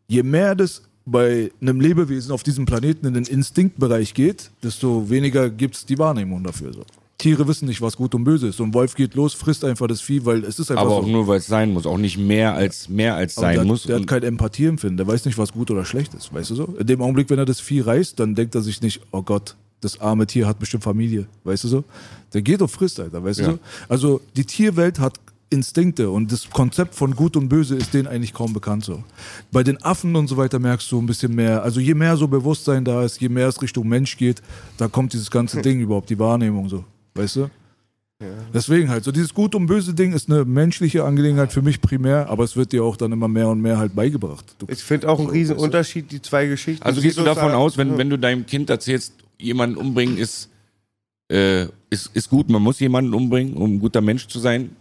je 0.08 0.24
mehr 0.24 0.56
das 0.56 0.82
bei 1.12 1.51
einem 1.62 1.80
Lebewesen 1.82 2.32
auf 2.32 2.43
diesem 2.43 2.66
Planeten 2.66 3.05
in 3.07 3.14
den 3.14 3.26
Instinktbereich 3.26 4.14
geht, 4.14 4.51
desto 4.64 5.10
weniger 5.10 5.49
gibt 5.49 5.76
es 5.76 5.86
die 5.86 5.97
Wahrnehmung 5.97 6.43
dafür. 6.43 6.74
So. 6.74 6.84
Tiere 7.18 7.47
wissen 7.47 7.68
nicht, 7.68 7.82
was 7.82 7.97
gut 7.97 8.16
und 8.16 8.24
böse 8.24 8.47
ist. 8.47 8.55
So 8.57 8.64
ein 8.64 8.74
Wolf 8.74 8.95
geht 8.95 9.14
los, 9.16 9.34
frisst 9.34 9.66
einfach 9.66 9.88
das 9.88 9.99
Vieh, 9.99 10.24
weil 10.26 10.45
es 10.45 10.57
ist 10.57 10.72
einfach 10.72 10.84
aber 10.84 10.91
so. 10.91 10.97
auch 11.01 11.07
nur, 11.07 11.28
weil 11.28 11.39
es 11.39 11.47
sein 11.47 11.74
muss, 11.74 11.86
auch 11.86 11.97
nicht 11.97 12.18
mehr 12.18 12.53
als 12.53 12.88
mehr 12.88 13.16
als 13.16 13.38
Aber 13.38 13.47
sein 13.47 13.55
der, 13.55 13.66
muss. 13.66 13.84
der 13.84 13.95
hat 13.95 14.01
Und- 14.01 14.07
kein 14.07 14.24
Empathieempfinden, 14.24 14.95
der 14.97 15.07
weiß 15.07 15.26
nicht, 15.26 15.38
was 15.38 15.51
gut 15.51 15.70
oder 15.70 15.84
schlecht 15.84 16.14
ist, 16.14 16.34
weißt 16.34 16.51
du 16.51 16.55
so? 16.55 16.64
In 16.80 16.88
dem 16.88 17.01
Augenblick, 17.01 17.30
wenn 17.30 17.38
er 17.39 17.45
das 17.45 17.60
Vieh 17.60 17.82
reißt, 17.82 18.20
dann 18.20 18.36
denkt 18.36 18.55
er 18.55 18.62
sich 18.62 18.82
nicht, 18.82 19.01
oh 19.12 19.22
Gott, 19.22 19.57
das 19.82 19.99
arme 19.99 20.28
Tier 20.28 20.47
hat 20.47 20.60
bestimmt 20.60 20.84
Familie, 20.84 21.26
weißt 21.43 21.66
du 21.66 21.68
so? 21.68 21.84
Der 22.34 22.41
geht 22.41 22.62
und 22.62 22.70
frisst, 22.70 22.99
Alter, 23.01 23.22
weißt 23.24 23.39
Ja. 23.41 23.45
du 23.47 23.51
so? 23.53 23.60
Also 23.89 24.22
die 24.38 24.45
Tierwelt 24.45 24.99
hat 24.99 25.20
Instinkte 25.50 26.10
und 26.10 26.32
das 26.32 26.50
Konzept 26.50 26.95
von 26.95 27.16
Gut 27.16 27.36
und 27.36 27.50
Böse 27.50 27.76
ist 27.76 27.93
denen 27.93 28.08
eigentlich 28.08 28.34
kaum 28.34 28.54
bekannt 28.54 28.86
so. 28.86 29.04
Bei 29.52 29.64
den 29.64 29.82
Affen 29.84 30.16
und 30.16 30.28
so 30.28 30.38
weiter 30.38 30.60
merkst 30.60 30.91
du 30.91 31.02
ein 31.02 31.06
bisschen 31.06 31.34
mehr, 31.34 31.64
also 31.64 31.80
je 31.80 31.93
mehr 31.93 32.18
so 32.18 32.28
Bewusstsein 32.28 32.86
da 32.86 33.04
ist, 33.04 33.20
je 33.20 33.30
mehr 33.30 33.47
es 33.47 33.62
Richtung 33.62 33.88
Mensch 33.88 34.18
geht, 34.18 34.41
da 34.78 34.88
kommt 34.88 35.14
dieses 35.14 35.32
ganze 35.32 35.62
Ding 35.62 35.80
überhaupt, 35.80 36.10
die 36.10 36.20
Wahrnehmung 36.20 36.70
so, 36.70 36.84
weißt 37.16 37.36
du? 37.38 37.50
Deswegen 38.54 38.89
halt, 38.89 39.06
so 39.06 39.14
dieses 39.14 39.34
Gut 39.34 39.56
und 39.56 39.66
Böse 39.66 39.93
Ding 39.93 40.12
ist 40.12 40.30
eine 40.30 40.43
menschliche 40.43 41.06
Angelegenheit 41.06 41.54
für 41.54 41.62
mich 41.62 41.80
primär, 41.80 42.30
aber 42.30 42.43
es 42.43 42.58
wird 42.58 42.74
dir 42.74 42.84
auch 42.84 42.97
dann 42.97 43.14
immer 43.14 43.30
mehr 43.30 43.47
und 43.47 43.62
mehr 43.62 43.78
halt 43.78 43.95
beigebracht. 43.95 44.43
Du, 44.60 44.66
Ich 44.70 44.84
finde 44.84 45.08
auch 45.08 45.20
einen 45.20 45.30
riesen 45.30 45.56
Unterschied, 45.56 46.12
die 46.12 46.22
zwei 46.22 46.45
Geschichten. 46.47 46.84
Also 46.84 47.00
gehst 47.02 47.18
du 47.18 47.24
davon 47.24 47.54
aus, 47.54 47.78
wenn, 47.78 47.97
wenn 47.97 48.10
du 48.10 48.18
deinem 48.18 48.45
Kind 48.45 48.70
erzählst, 48.70 49.14
jemanden 49.38 49.78
umbringen 49.78 50.18
ist, 50.18 50.50
äh, 51.32 51.68
ist, 51.89 52.12
ist 52.14 52.30
gut, 52.30 52.50
man 52.50 52.62
muss 52.62 52.82
jemanden 52.82 53.14
umbringen, 53.14 53.54
um 53.54 53.76
ein 53.76 53.80
guter 53.80 54.02
Mensch 54.02 54.28
zu 54.28 54.39
sein. 54.39 54.72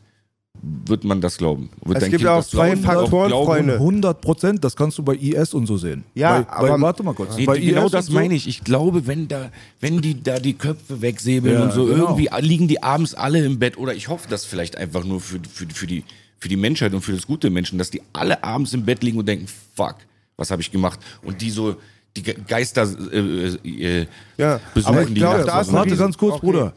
Wird 0.62 1.04
man 1.04 1.20
das 1.20 1.38
glauben. 1.38 1.70
Wird 1.84 1.98
Es 1.98 2.04
gibt 2.04 2.18
Kind 2.18 2.28
auch 2.28 2.36
das 2.38 2.50
zwei? 2.50 2.76
Faktoren, 2.76 3.28
Glauben? 3.28 3.46
Freunde. 3.46 3.74
100 3.74 4.20
Prozent, 4.20 4.64
das 4.64 4.74
kannst 4.76 4.98
du 4.98 5.02
bei 5.02 5.14
IS 5.14 5.54
und 5.54 5.66
so 5.66 5.76
sehen. 5.76 6.04
Ja, 6.14 6.40
bei, 6.40 6.42
bei, 6.62 6.70
aber- 6.74 6.80
warte 6.82 7.02
mal 7.02 7.14
kurz. 7.14 7.36
Nee, 7.36 7.44
bei 7.46 7.58
genau 7.58 7.86
IS 7.86 7.92
das 7.92 8.06
so, 8.06 8.12
meine 8.12 8.34
ich. 8.34 8.48
Ich 8.48 8.64
glaube, 8.64 9.06
wenn 9.06 9.28
da, 9.28 9.50
wenn 9.80 10.00
die 10.00 10.22
da 10.22 10.38
die 10.38 10.54
Köpfe 10.54 11.00
wegsäbeln 11.00 11.54
Ja, 11.54 11.64
und 11.64 11.72
so, 11.72 11.86
genau. 11.86 12.16
irgendwie 12.16 12.28
liegen 12.46 12.68
die 12.68 12.82
abends 12.82 13.14
alle 13.14 13.44
im 13.44 13.58
Bett. 13.58 13.78
Oder 13.78 13.94
ich 13.94 14.08
hoffe 14.08 14.26
das 14.28 14.44
vielleicht 14.44 14.76
einfach 14.76 15.04
nur 15.04 15.20
für, 15.20 15.38
für, 15.50 15.66
für 15.66 15.86
die 15.86 16.04
für 16.40 16.48
die 16.48 16.56
Menschheit 16.56 16.94
und 16.94 17.00
für 17.00 17.12
das 17.12 17.26
gute 17.26 17.50
Menschen, 17.50 17.78
dass 17.78 17.90
die 17.90 18.00
alle 18.12 18.44
abends 18.44 18.72
im 18.72 18.84
Bett 18.84 19.02
liegen 19.02 19.18
und 19.18 19.26
denken, 19.26 19.48
fuck, 19.74 19.96
was 20.36 20.52
habe 20.52 20.62
ich 20.62 20.70
gemacht? 20.70 21.00
Und 21.22 21.40
die 21.40 21.50
so 21.50 21.74
die 22.16 22.22
Ge- 22.22 22.36
Geister 22.46 22.88
äh, 23.12 23.56
äh, 23.68 24.06
Ja, 24.36 24.60
besuchen, 24.72 24.92
aber 24.94 25.02
ich 25.02 25.08
die 25.08 25.14
glaub, 25.14 25.44
da 25.44 25.60
ist 25.60 25.72
Warte 25.72 25.96
ganz 25.96 26.16
kurz, 26.16 26.34
Okay. 26.36 26.46
Bruder. 26.46 26.72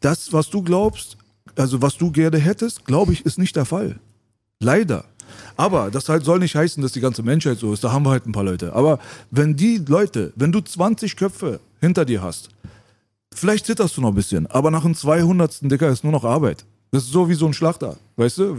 Das, 0.00 0.32
was 0.32 0.48
du 0.50 0.62
glaubst, 0.62 1.16
also 1.56 1.82
was 1.82 1.96
du 1.96 2.10
gerne 2.10 2.38
hättest, 2.38 2.84
glaube 2.84 3.12
ich, 3.12 3.24
ist 3.26 3.38
nicht 3.38 3.56
der 3.56 3.64
Fall. 3.64 3.98
Leider. 4.60 5.04
Aber 5.56 5.90
das 5.90 6.08
halt 6.08 6.24
soll 6.24 6.38
nicht 6.38 6.54
heißen, 6.54 6.82
dass 6.82 6.92
die 6.92 7.00
ganze 7.00 7.22
Menschheit 7.22 7.58
so 7.58 7.72
ist. 7.72 7.84
Da 7.84 7.92
haben 7.92 8.04
wir 8.04 8.10
halt 8.10 8.26
ein 8.26 8.32
paar 8.32 8.44
Leute. 8.44 8.74
Aber 8.74 8.98
wenn 9.30 9.56
die 9.56 9.78
Leute, 9.78 10.32
wenn 10.36 10.52
du 10.52 10.60
20 10.60 11.16
Köpfe 11.16 11.60
hinter 11.80 12.04
dir 12.04 12.22
hast, 12.22 12.50
vielleicht 13.34 13.66
zitterst 13.66 13.96
du 13.96 14.00
noch 14.00 14.10
ein 14.10 14.14
bisschen, 14.14 14.46
aber 14.46 14.70
nach 14.70 14.82
dem 14.82 14.94
200. 14.94 15.70
Dicker 15.70 15.88
ist 15.88 16.04
nur 16.04 16.12
noch 16.12 16.24
Arbeit. 16.24 16.64
Das 16.90 17.04
ist 17.04 17.12
so 17.12 17.28
wie 17.28 17.34
so 17.34 17.46
ein 17.46 17.54
Schlachter, 17.54 17.96
weißt 18.16 18.38
du? 18.38 18.56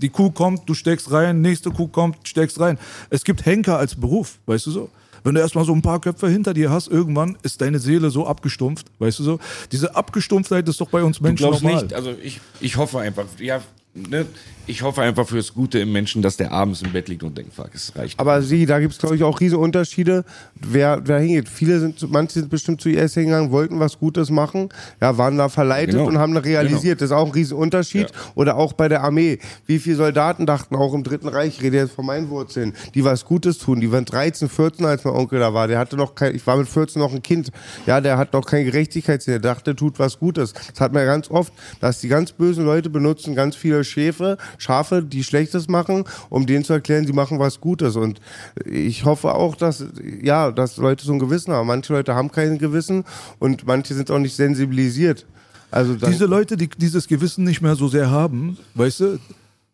Die 0.00 0.08
Kuh 0.08 0.30
kommt, 0.30 0.68
du 0.68 0.74
steckst 0.74 1.10
rein, 1.10 1.40
nächste 1.40 1.72
Kuh 1.72 1.88
kommt, 1.88 2.16
steckst 2.28 2.60
rein. 2.60 2.78
Es 3.10 3.24
gibt 3.24 3.44
Henker 3.44 3.78
als 3.78 3.96
Beruf, 3.96 4.38
weißt 4.46 4.66
du 4.66 4.70
so? 4.70 4.90
Wenn 5.24 5.34
du 5.34 5.40
erstmal 5.40 5.64
so 5.64 5.72
ein 5.72 5.82
paar 5.82 6.00
Köpfe 6.00 6.28
hinter 6.28 6.54
dir 6.54 6.70
hast, 6.70 6.88
irgendwann 6.88 7.36
ist 7.42 7.60
deine 7.60 7.78
Seele 7.78 8.10
so 8.10 8.26
abgestumpft, 8.26 8.86
weißt 8.98 9.18
du 9.18 9.22
so? 9.24 9.38
Diese 9.72 9.96
Abgestumpftheit 9.96 10.68
ist 10.68 10.80
doch 10.80 10.90
bei 10.90 11.02
uns 11.02 11.18
Du 11.18 11.24
Menschen 11.24 11.38
glaubst 11.46 11.62
normal. 11.62 11.82
nicht, 11.82 11.94
also 11.94 12.14
ich, 12.22 12.40
ich 12.60 12.76
hoffe 12.76 13.00
einfach, 13.00 13.24
ja, 13.40 13.62
ne, 13.94 14.26
ich 14.66 14.82
hoffe 14.82 15.02
einfach 15.02 15.28
fürs 15.28 15.52
Gute 15.54 15.78
im 15.78 15.92
Menschen, 15.92 16.22
dass 16.22 16.36
der 16.36 16.52
abends 16.52 16.82
im 16.82 16.92
Bett 16.92 17.08
liegt 17.08 17.22
und 17.22 17.36
denkt, 17.36 17.52
fuck, 17.54 17.70
es 17.74 17.94
reicht. 17.96 18.18
Aber 18.18 18.40
sie, 18.42 18.66
da 18.66 18.78
gibt 18.80 18.92
es, 18.94 18.98
glaube 18.98 19.16
ich, 19.16 19.22
auch 19.22 19.40
riesen 19.40 19.58
Unterschiede, 19.58 20.24
wer, 20.54 21.00
wer 21.04 21.18
hingeht. 21.18 21.48
Viele 21.48 21.80
sind, 21.80 22.10
manche 22.10 22.34
sind 22.40 22.50
bestimmt 22.50 22.80
zu 22.80 22.88
IS 22.88 23.14
hingegangen, 23.14 23.50
wollten 23.50 23.78
was 23.80 23.98
Gutes 23.98 24.30
machen, 24.30 24.68
ja, 25.00 25.16
waren 25.18 25.36
da 25.38 25.48
verleitet 25.48 25.94
Genau. 25.94 26.06
und 26.06 26.18
haben 26.18 26.34
das 26.34 26.44
realisiert. 26.44 27.00
Das 27.00 27.10
ist 27.10 27.16
auch 27.16 27.26
ein 27.26 27.32
riesen 27.32 27.56
Unterschied. 27.58 28.10
Ja. 28.10 28.16
Oder 28.34 28.56
auch 28.56 28.72
bei 28.72 28.88
der 28.88 29.02
Armee. 29.02 29.38
Wie 29.66 29.78
viele 29.78 29.96
Soldaten 29.96 30.46
dachten 30.46 30.76
auch 30.76 30.94
im 30.94 31.02
Dritten 31.04 31.28
Reich, 31.28 31.56
ich 31.58 31.62
rede 31.62 31.76
jetzt 31.76 31.92
von 31.92 32.06
meinen 32.06 32.30
Wurzeln, 32.30 32.74
die 32.94 33.04
was 33.04 33.24
Gutes 33.24 33.58
tun. 33.58 33.80
Die 33.80 33.92
waren 33.92 34.04
13, 34.04 34.48
14, 34.48 34.86
als 34.86 35.04
mein 35.04 35.14
Onkel 35.14 35.40
da 35.40 35.52
war. 35.52 35.68
Der 35.68 35.78
hatte 35.78 35.96
noch 35.96 36.14
kein, 36.14 36.34
ich 36.34 36.46
war 36.46 36.56
mit 36.56 36.68
14 36.68 37.00
noch 37.00 37.12
ein 37.12 37.22
Kind. 37.22 37.50
Ja, 37.86 38.00
der 38.00 38.16
hat 38.18 38.32
noch 38.32 38.46
kein 38.46 38.64
Gerechtigkeitssinn. 38.64 39.32
Der 39.32 39.40
dachte, 39.40 39.76
tut 39.76 39.98
was 39.98 40.18
Gutes. 40.18 40.52
Das 40.72 40.80
hat 40.80 40.92
man 40.92 41.02
ja 41.02 41.06
ganz 41.06 41.30
oft, 41.30 41.52
dass 41.80 42.00
die 42.00 42.08
ganz 42.08 42.32
bösen 42.32 42.64
Leute 42.64 42.88
benutzen 42.90 43.34
ganz 43.34 43.56
viele 43.56 43.84
Schäfe, 43.84 44.38
Schafe, 44.58 45.02
die 45.02 45.24
Schlechtes 45.24 45.68
machen, 45.68 46.04
um 46.30 46.46
denen 46.46 46.64
zu 46.64 46.72
erklären, 46.72 47.06
sie 47.06 47.12
machen 47.12 47.38
was 47.38 47.60
Gutes. 47.60 47.96
Und 47.96 48.20
ich 48.64 49.04
hoffe 49.04 49.34
auch, 49.34 49.56
dass, 49.56 49.84
ja, 50.22 50.50
dass 50.50 50.76
Leute 50.76 51.04
so 51.04 51.12
ein 51.12 51.18
Gewissen 51.18 51.52
haben. 51.52 51.66
Manche 51.66 51.92
Leute 51.92 52.14
haben 52.14 52.30
kein 52.30 52.58
Gewissen 52.58 53.04
und 53.38 53.66
manche 53.66 53.94
sind 53.94 54.10
auch 54.10 54.18
nicht 54.18 54.36
sensibilisiert. 54.36 55.26
Also 55.70 55.94
Diese 55.96 56.26
Leute, 56.26 56.56
die 56.56 56.68
dieses 56.68 57.08
Gewissen 57.08 57.44
nicht 57.44 57.60
mehr 57.60 57.74
so 57.74 57.88
sehr 57.88 58.10
haben, 58.10 58.58
weißt 58.74 59.00
du, 59.00 59.18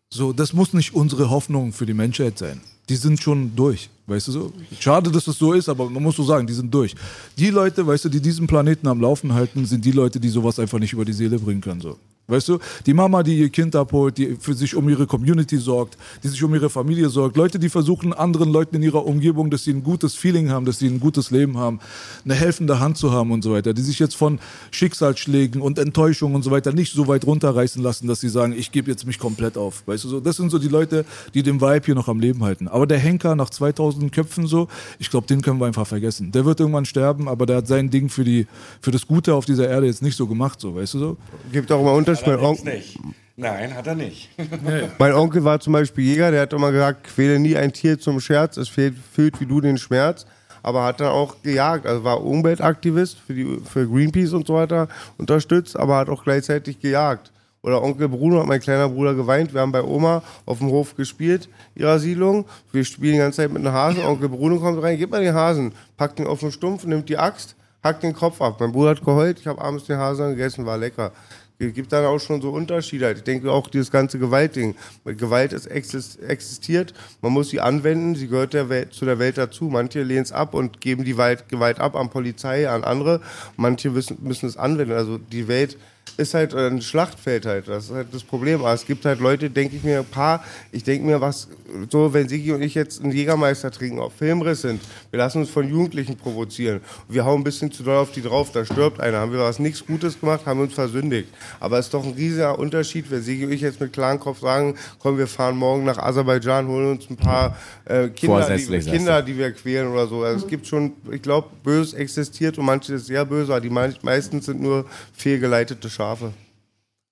so, 0.09 0.33
das 0.33 0.51
muss 0.51 0.73
nicht 0.73 0.93
unsere 0.93 1.29
Hoffnung 1.29 1.71
für 1.71 1.85
die 1.85 1.93
Menschheit 1.93 2.37
sein. 2.37 2.59
Die 2.89 2.95
sind 2.95 3.21
schon 3.21 3.55
durch, 3.55 3.89
weißt 4.07 4.27
du 4.27 4.31
so. 4.31 4.53
Schade, 4.79 5.11
dass 5.11 5.27
es 5.27 5.37
so 5.37 5.53
ist, 5.53 5.69
aber 5.69 5.89
man 5.89 6.01
muss 6.01 6.15
so 6.15 6.23
sagen, 6.23 6.47
die 6.47 6.53
sind 6.53 6.73
durch. 6.73 6.95
Die 7.37 7.49
Leute, 7.49 7.85
weißt 7.85 8.05
du, 8.05 8.09
die 8.09 8.21
diesen 8.21 8.47
Planeten 8.47 8.87
am 8.87 9.01
Laufen 9.01 9.33
halten, 9.33 9.65
sind 9.65 9.83
die 9.83 9.91
Leute, 9.91 10.19
die 10.19 10.29
sowas 10.29 10.59
einfach 10.59 10.79
nicht 10.79 10.93
über 10.93 11.05
die 11.05 11.13
Seele 11.13 11.39
bringen 11.39 11.61
können, 11.61 11.81
so. 11.81 11.97
Weißt 12.31 12.47
du, 12.47 12.59
die 12.85 12.93
Mama, 12.93 13.23
die 13.23 13.39
ihr 13.39 13.49
Kind 13.49 13.75
abholt, 13.75 14.17
die 14.17 14.37
für 14.39 14.53
sich 14.53 14.73
um 14.73 14.87
ihre 14.87 15.05
Community 15.05 15.57
sorgt, 15.57 15.97
die 16.23 16.29
sich 16.29 16.41
um 16.41 16.55
ihre 16.55 16.69
Familie 16.69 17.09
sorgt, 17.09 17.35
Leute, 17.35 17.59
die 17.59 17.67
versuchen, 17.67 18.13
anderen 18.13 18.53
Leuten 18.53 18.77
in 18.77 18.83
ihrer 18.83 19.05
Umgebung, 19.05 19.49
dass 19.49 19.65
sie 19.65 19.71
ein 19.71 19.83
gutes 19.83 20.15
Feeling 20.15 20.49
haben, 20.49 20.65
dass 20.65 20.79
sie 20.79 20.87
ein 20.87 21.01
gutes 21.01 21.31
Leben 21.31 21.57
haben, 21.57 21.81
eine 22.23 22.35
helfende 22.35 22.79
Hand 22.79 22.97
zu 22.97 23.11
haben 23.11 23.31
und 23.31 23.43
so 23.43 23.51
weiter, 23.51 23.73
die 23.73 23.81
sich 23.81 23.99
jetzt 23.99 24.15
von 24.15 24.39
Schicksalsschlägen 24.71 25.61
und 25.61 25.77
Enttäuschungen 25.77 26.35
und 26.35 26.43
so 26.43 26.51
weiter 26.51 26.71
nicht 26.71 26.93
so 26.93 27.09
weit 27.09 27.25
runterreißen 27.25 27.83
lassen, 27.83 28.07
dass 28.07 28.21
sie 28.21 28.29
sagen, 28.29 28.53
ich 28.57 28.71
gebe 28.71 28.89
jetzt 28.89 29.05
mich 29.05 29.19
komplett 29.19 29.57
auf. 29.57 29.83
Weißt 29.85 30.05
du 30.05 30.07
so, 30.07 30.19
das 30.21 30.37
sind 30.37 30.51
so 30.51 30.59
die 30.59 30.69
Leute, 30.69 31.03
die 31.33 31.43
den 31.43 31.59
Vibe 31.59 31.85
hier 31.85 31.95
noch 31.95 32.07
am 32.07 32.21
Leben 32.21 32.45
halten. 32.45 32.69
Aber 32.69 32.87
der 32.87 32.99
Henker 32.99 33.35
nach 33.35 33.49
2000 33.49 33.90
Köpfen 34.11 34.47
so, 34.47 34.67
ich 34.99 35.09
glaube, 35.09 35.27
den 35.27 35.41
können 35.41 35.59
wir 35.59 35.65
einfach 35.65 35.87
vergessen. 35.87 36.31
Der 36.31 36.45
wird 36.45 36.59
irgendwann 36.59 36.85
sterben, 36.85 37.27
aber 37.27 37.45
der 37.45 37.57
hat 37.57 37.67
sein 37.67 37.89
Ding 37.89 38.09
für 38.09 38.23
die 38.23 38.47
für 38.81 38.91
das 38.91 39.07
Gute 39.07 39.33
auf 39.33 39.45
dieser 39.45 39.69
Erde 39.69 39.87
jetzt 39.87 40.01
nicht 40.01 40.15
so 40.15 40.27
gemacht, 40.27 40.59
so, 40.59 40.75
weißt 40.75 40.93
du 40.95 40.99
so? 40.99 41.17
gibt 41.51 41.71
auch 41.71 41.81
immer 41.81 41.93
Unterschied. 41.93 42.27
Mein, 42.27 42.39
On 42.39 42.57
nicht. 42.63 42.99
Nein, 43.35 43.75
hat 43.75 43.87
er 43.87 43.95
nicht. 43.95 44.29
mein 44.99 45.13
Onkel 45.13 45.43
war 45.43 45.59
zum 45.59 45.73
Beispiel 45.73 46.05
Jäger, 46.05 46.31
der 46.31 46.41
hat 46.41 46.53
immer 46.53 46.71
gesagt, 46.71 47.05
quäle 47.05 47.39
nie 47.39 47.55
ein 47.55 47.73
Tier 47.73 47.99
zum 47.99 48.19
Scherz, 48.19 48.57
es 48.57 48.69
fehlt, 48.69 48.95
fühlt 49.11 49.39
wie 49.39 49.45
du 49.45 49.61
den 49.61 49.77
Schmerz. 49.77 50.25
Aber 50.63 50.83
hat 50.83 50.99
dann 50.99 51.07
auch 51.07 51.41
gejagt, 51.41 51.87
also 51.87 52.03
war 52.03 52.23
Umweltaktivist 52.23 53.17
für, 53.17 53.33
die, 53.33 53.59
für 53.65 53.87
Greenpeace 53.87 54.33
und 54.33 54.45
so 54.45 54.53
weiter 54.53 54.89
unterstützt, 55.17 55.75
aber 55.75 55.97
hat 55.97 56.09
auch 56.09 56.23
gleichzeitig 56.23 56.79
gejagt. 56.79 57.31
Oder 57.63 57.83
Onkel 57.83 58.09
Bruno 58.09 58.39
hat 58.39 58.47
mein 58.47 58.59
kleiner 58.59 58.89
Bruder 58.89 59.13
geweint. 59.13 59.53
Wir 59.53 59.61
haben 59.61 59.71
bei 59.71 59.83
Oma 59.83 60.23
auf 60.45 60.57
dem 60.59 60.69
Hof 60.69 60.95
gespielt, 60.95 61.47
ihrer 61.75 61.99
Siedlung. 61.99 62.45
Wir 62.71 62.83
spielen 62.83 63.13
die 63.13 63.19
ganze 63.19 63.37
Zeit 63.37 63.51
mit 63.51 63.61
einem 63.61 63.73
Hasen. 63.73 64.03
Onkel 64.03 64.29
Bruno 64.29 64.59
kommt 64.59 64.81
rein, 64.81 64.97
gib 64.97 65.11
mal 65.11 65.21
den 65.21 65.35
Hasen, 65.35 65.73
packt 65.95 66.19
ihn 66.19 66.25
auf 66.25 66.39
den 66.39 66.51
Stumpf, 66.51 66.85
nimmt 66.85 67.07
die 67.07 67.19
Axt, 67.19 67.55
hackt 67.83 68.01
den 68.01 68.13
Kopf 68.13 68.41
ab. 68.41 68.59
Mein 68.59 68.71
Bruder 68.71 68.91
hat 68.91 69.05
geheult, 69.05 69.39
ich 69.39 69.45
habe 69.45 69.61
abends 69.61 69.85
den 69.85 69.97
Hasen 69.97 70.31
gegessen, 70.31 70.65
war 70.65 70.77
lecker. 70.79 71.11
Es 71.59 71.75
gibt 71.75 71.93
dann 71.93 72.03
auch 72.05 72.17
schon 72.17 72.41
so 72.41 72.49
Unterschiede. 72.49 73.11
Ich 73.11 73.21
denke 73.21 73.51
auch 73.51 73.67
dieses 73.67 73.91
ganze 73.91 74.17
Gewaltding. 74.17 74.73
Gewalt 75.05 75.53
ist 75.53 75.67
exist 75.67 76.19
existiert, 76.23 76.95
man 77.21 77.31
muss 77.31 77.49
sie 77.49 77.61
anwenden, 77.61 78.15
sie 78.15 78.27
gehört 78.27 78.55
der 78.55 78.69
Welt, 78.69 78.95
zu 78.95 79.05
der 79.05 79.19
Welt 79.19 79.37
dazu. 79.37 79.65
Manche 79.65 80.01
lehnen 80.01 80.23
es 80.23 80.31
ab 80.31 80.55
und 80.55 80.81
geben 80.81 81.03
die 81.03 81.13
Gewalt 81.13 81.79
ab 81.79 81.95
an 81.95 82.09
Polizei, 82.09 82.67
an 82.67 82.83
andere. 82.83 83.21
Manche 83.55 83.91
müssen 83.91 84.47
es 84.47 84.57
anwenden. 84.57 84.93
Also 84.93 85.19
die 85.19 85.47
Welt 85.47 85.77
ist 86.17 86.33
halt 86.33 86.53
ein 86.53 86.81
Schlachtfeld 86.81 87.45
halt. 87.45 87.67
Das 87.67 87.85
ist 87.85 87.91
halt 87.91 88.07
das 88.11 88.23
Problem. 88.23 88.61
Aber 88.61 88.73
es 88.73 88.85
gibt 88.85 89.05
halt 89.05 89.19
Leute, 89.19 89.49
denke 89.49 89.75
ich 89.75 89.83
mir, 89.83 89.99
ein 89.99 90.05
paar, 90.05 90.43
ich 90.71 90.83
denke 90.83 91.05
mir, 91.05 91.21
was, 91.21 91.47
so, 91.89 92.13
wenn 92.13 92.27
Sigi 92.27 92.51
und 92.51 92.61
ich 92.61 92.75
jetzt 92.75 93.01
einen 93.01 93.11
Jägermeister 93.11 93.71
trinken, 93.71 93.99
auf 93.99 94.13
Filmriss 94.13 94.61
sind, 94.61 94.81
wir 95.09 95.17
lassen 95.17 95.39
uns 95.39 95.49
von 95.49 95.67
Jugendlichen 95.67 96.15
provozieren. 96.17 96.81
Wir 97.09 97.25
hauen 97.25 97.41
ein 97.41 97.43
bisschen 97.43 97.71
zu 97.71 97.83
doll 97.83 97.97
auf 97.97 98.11
die 98.11 98.21
drauf, 98.21 98.51
da 98.51 98.65
stirbt 98.65 98.99
einer. 98.99 99.19
Haben 99.19 99.31
wir 99.31 99.39
was 99.39 99.59
nichts 99.59 99.85
Gutes 99.85 100.19
gemacht, 100.19 100.45
haben 100.45 100.59
uns 100.59 100.73
versündigt. 100.73 101.29
Aber 101.59 101.79
es 101.79 101.85
ist 101.87 101.93
doch 101.93 102.03
ein 102.03 102.13
riesiger 102.13 102.57
Unterschied, 102.59 103.09
wenn 103.09 103.21
Sigi 103.21 103.45
und 103.45 103.51
ich 103.51 103.61
jetzt 103.61 103.79
mit 103.79 103.93
klarem 103.93 104.19
Kopf 104.19 104.41
sagen, 104.41 104.75
komm, 104.99 105.17
wir 105.17 105.27
fahren 105.27 105.57
morgen 105.57 105.83
nach 105.85 105.97
Aserbaidschan, 105.97 106.67
holen 106.67 106.91
uns 106.91 107.09
ein 107.09 107.17
paar 107.17 107.57
äh, 107.85 108.09
Kinder, 108.09 108.55
die. 108.57 108.79
Kinder, 108.79 109.21
die 109.21 109.37
wir 109.37 109.51
quälen 109.51 109.87
oder 109.87 110.07
so. 110.07 110.23
Also 110.23 110.45
es 110.45 110.49
gibt 110.49 110.67
schon, 110.67 110.93
ich 111.11 111.21
glaube, 111.21 111.49
Böses 111.63 111.93
existiert 111.93 112.57
und 112.57 112.65
manche 112.65 112.95
ist 112.95 113.05
sehr 113.07 113.25
böse, 113.25 113.51
aber 113.51 113.61
die 113.61 113.69
mei- 113.69 113.93
meisten 114.01 114.41
sind 114.41 114.61
nur 114.61 114.85
fehlgeleitete 115.13 115.89
Schafe. 116.01 116.33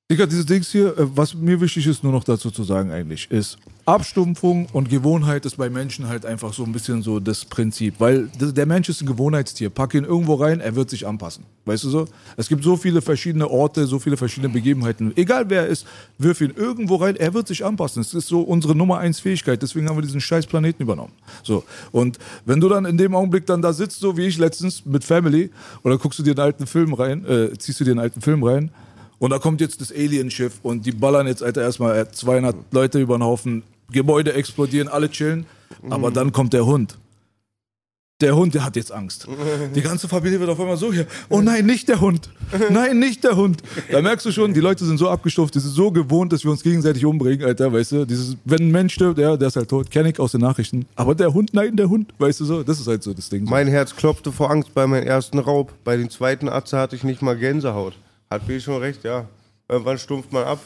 Digga, 0.09 0.25
dieses 0.25 0.47
Dings 0.47 0.71
hier, 0.71 0.97
äh, 0.97 1.15
was 1.15 1.35
mir 1.35 1.61
wichtig 1.61 1.85
ist, 1.85 2.03
nur 2.03 2.11
noch 2.11 2.23
dazu 2.23 2.49
zu 2.49 2.63
sagen 2.63 2.89
eigentlich, 2.91 3.29
ist 3.29 3.59
Abstumpfung 3.89 4.67
und 4.71 4.87
Gewohnheit 4.87 5.47
ist 5.47 5.57
bei 5.57 5.67
Menschen 5.67 6.07
halt 6.07 6.23
einfach 6.23 6.53
so 6.53 6.63
ein 6.63 6.71
bisschen 6.71 7.01
so 7.01 7.19
das 7.19 7.43
Prinzip. 7.43 7.95
Weil 7.97 8.27
der 8.39 8.67
Mensch 8.67 8.87
ist 8.87 9.01
ein 9.01 9.07
Gewohnheitstier. 9.07 9.71
Pack 9.71 9.95
ihn 9.95 10.03
irgendwo 10.03 10.35
rein, 10.35 10.59
er 10.59 10.75
wird 10.75 10.91
sich 10.91 11.07
anpassen. 11.07 11.43
Weißt 11.65 11.83
du 11.85 11.89
so? 11.89 12.05
Es 12.37 12.47
gibt 12.47 12.63
so 12.63 12.77
viele 12.77 13.01
verschiedene 13.01 13.49
Orte, 13.49 13.87
so 13.87 13.97
viele 13.97 14.15
verschiedene 14.15 14.53
Begebenheiten. 14.53 15.11
Egal 15.17 15.49
wer 15.49 15.63
er 15.63 15.67
ist, 15.67 15.87
wirf 16.19 16.39
ihn 16.39 16.53
irgendwo 16.55 16.97
rein, 16.97 17.15
er 17.15 17.33
wird 17.33 17.47
sich 17.47 17.65
anpassen. 17.65 18.03
Das 18.03 18.13
ist 18.13 18.27
so 18.27 18.41
unsere 18.41 18.75
Nummer 18.75 18.99
eins 18.99 19.19
Fähigkeit. 19.19 19.59
Deswegen 19.59 19.89
haben 19.89 19.97
wir 19.97 20.03
diesen 20.03 20.21
scheiß 20.21 20.45
Planeten 20.45 20.83
übernommen. 20.83 21.13
So. 21.41 21.63
Und 21.91 22.19
wenn 22.45 22.59
du 22.59 22.69
dann 22.69 22.85
in 22.85 22.97
dem 22.97 23.15
Augenblick 23.15 23.47
dann 23.47 23.63
da 23.63 23.73
sitzt, 23.73 23.99
so 23.99 24.15
wie 24.15 24.27
ich 24.27 24.37
letztens 24.37 24.85
mit 24.85 25.03
Family, 25.03 25.49
oder 25.83 25.97
guckst 25.97 26.19
du 26.19 26.23
dir 26.23 26.31
einen 26.31 26.41
alten 26.41 26.67
Film 26.67 26.93
rein, 26.93 27.25
äh, 27.25 27.57
ziehst 27.57 27.79
du 27.79 27.85
dir 27.85 27.91
einen 27.91 28.01
alten 28.01 28.21
Film 28.21 28.43
rein, 28.43 28.69
und 29.19 29.31
da 29.31 29.39
kommt 29.39 29.59
jetzt 29.59 29.81
das 29.81 29.91
Alien-Schiff 29.91 30.59
und 30.63 30.85
die 30.85 30.93
ballern 30.93 31.27
jetzt, 31.27 31.43
Alter, 31.43 31.61
erstmal 31.61 31.97
äh, 31.97 32.09
200 32.09 32.55
Leute 32.71 32.99
über 32.99 33.17
den 33.17 33.23
Haufen, 33.23 33.63
Gebäude 33.91 34.33
explodieren, 34.33 34.87
alle 34.87 35.09
chillen. 35.09 35.45
Aber 35.89 36.11
dann 36.11 36.31
kommt 36.31 36.53
der 36.53 36.65
Hund. 36.65 36.97
Der 38.21 38.35
Hund, 38.35 38.53
der 38.53 38.65
hat 38.65 38.75
jetzt 38.75 38.91
Angst. 38.91 39.27
Die 39.75 39.81
ganze 39.81 40.09
Familie 40.09 40.41
wird 40.41 40.49
auf 40.49 40.59
einmal 40.59 40.75
so 40.75 40.91
hier. 40.91 41.07
Oh 41.29 41.39
nein, 41.39 41.65
nicht 41.65 41.87
der 41.87 42.01
Hund. 42.01 42.29
Nein, 42.69 42.97
nicht 42.97 43.23
der 43.23 43.35
Hund. 43.37 43.61
Da 43.91 44.01
merkst 44.01 44.25
du 44.25 44.31
schon, 44.31 44.55
die 44.55 44.59
Leute 44.59 44.83
sind 44.83 44.97
so 44.97 45.07
abgestumpft, 45.07 45.53
die 45.53 45.59
sind 45.59 45.71
so 45.71 45.91
gewohnt, 45.91 46.33
dass 46.33 46.43
wir 46.43 46.49
uns 46.49 46.63
gegenseitig 46.63 47.05
umbringen, 47.05 47.45
Alter, 47.45 47.71
weißt 47.71 47.91
du? 47.91 48.05
Dieses, 48.05 48.37
wenn 48.43 48.61
ein 48.61 48.71
Mensch 48.71 48.95
stirbt, 48.95 49.19
ja, 49.19 49.37
der 49.37 49.49
ist 49.49 49.55
halt 49.55 49.69
tot. 49.69 49.91
Kenn 49.91 50.07
ich 50.07 50.19
aus 50.19 50.31
den 50.31 50.41
Nachrichten. 50.41 50.87
Aber 50.95 51.13
der 51.13 51.31
Hund, 51.31 51.53
nein, 51.53 51.75
der 51.75 51.89
Hund, 51.89 52.11
weißt 52.17 52.39
du 52.39 52.45
so? 52.45 52.63
Das 52.63 52.79
ist 52.79 52.87
halt 52.87 53.03
so 53.03 53.13
das 53.13 53.29
Ding. 53.29 53.45
So. 53.45 53.51
Mein 53.51 53.67
Herz 53.67 53.95
klopfte 53.95 54.31
vor 54.31 54.49
Angst 54.49 54.73
bei 54.73 54.87
meinem 54.87 55.05
ersten 55.05 55.37
Raub. 55.37 55.71
Bei 55.83 55.95
den 55.95 56.09
zweiten 56.09 56.49
Atze 56.49 56.79
hatte 56.79 56.95
ich 56.95 57.03
nicht 57.03 57.21
mal 57.21 57.37
Gänsehaut. 57.37 57.93
Hat 58.31 58.47
Bill 58.47 58.59
schon 58.59 58.77
recht, 58.77 59.03
ja. 59.03 59.27
Irgendwann 59.69 59.99
stumpft 59.99 60.33
man 60.33 60.45
ab. 60.45 60.59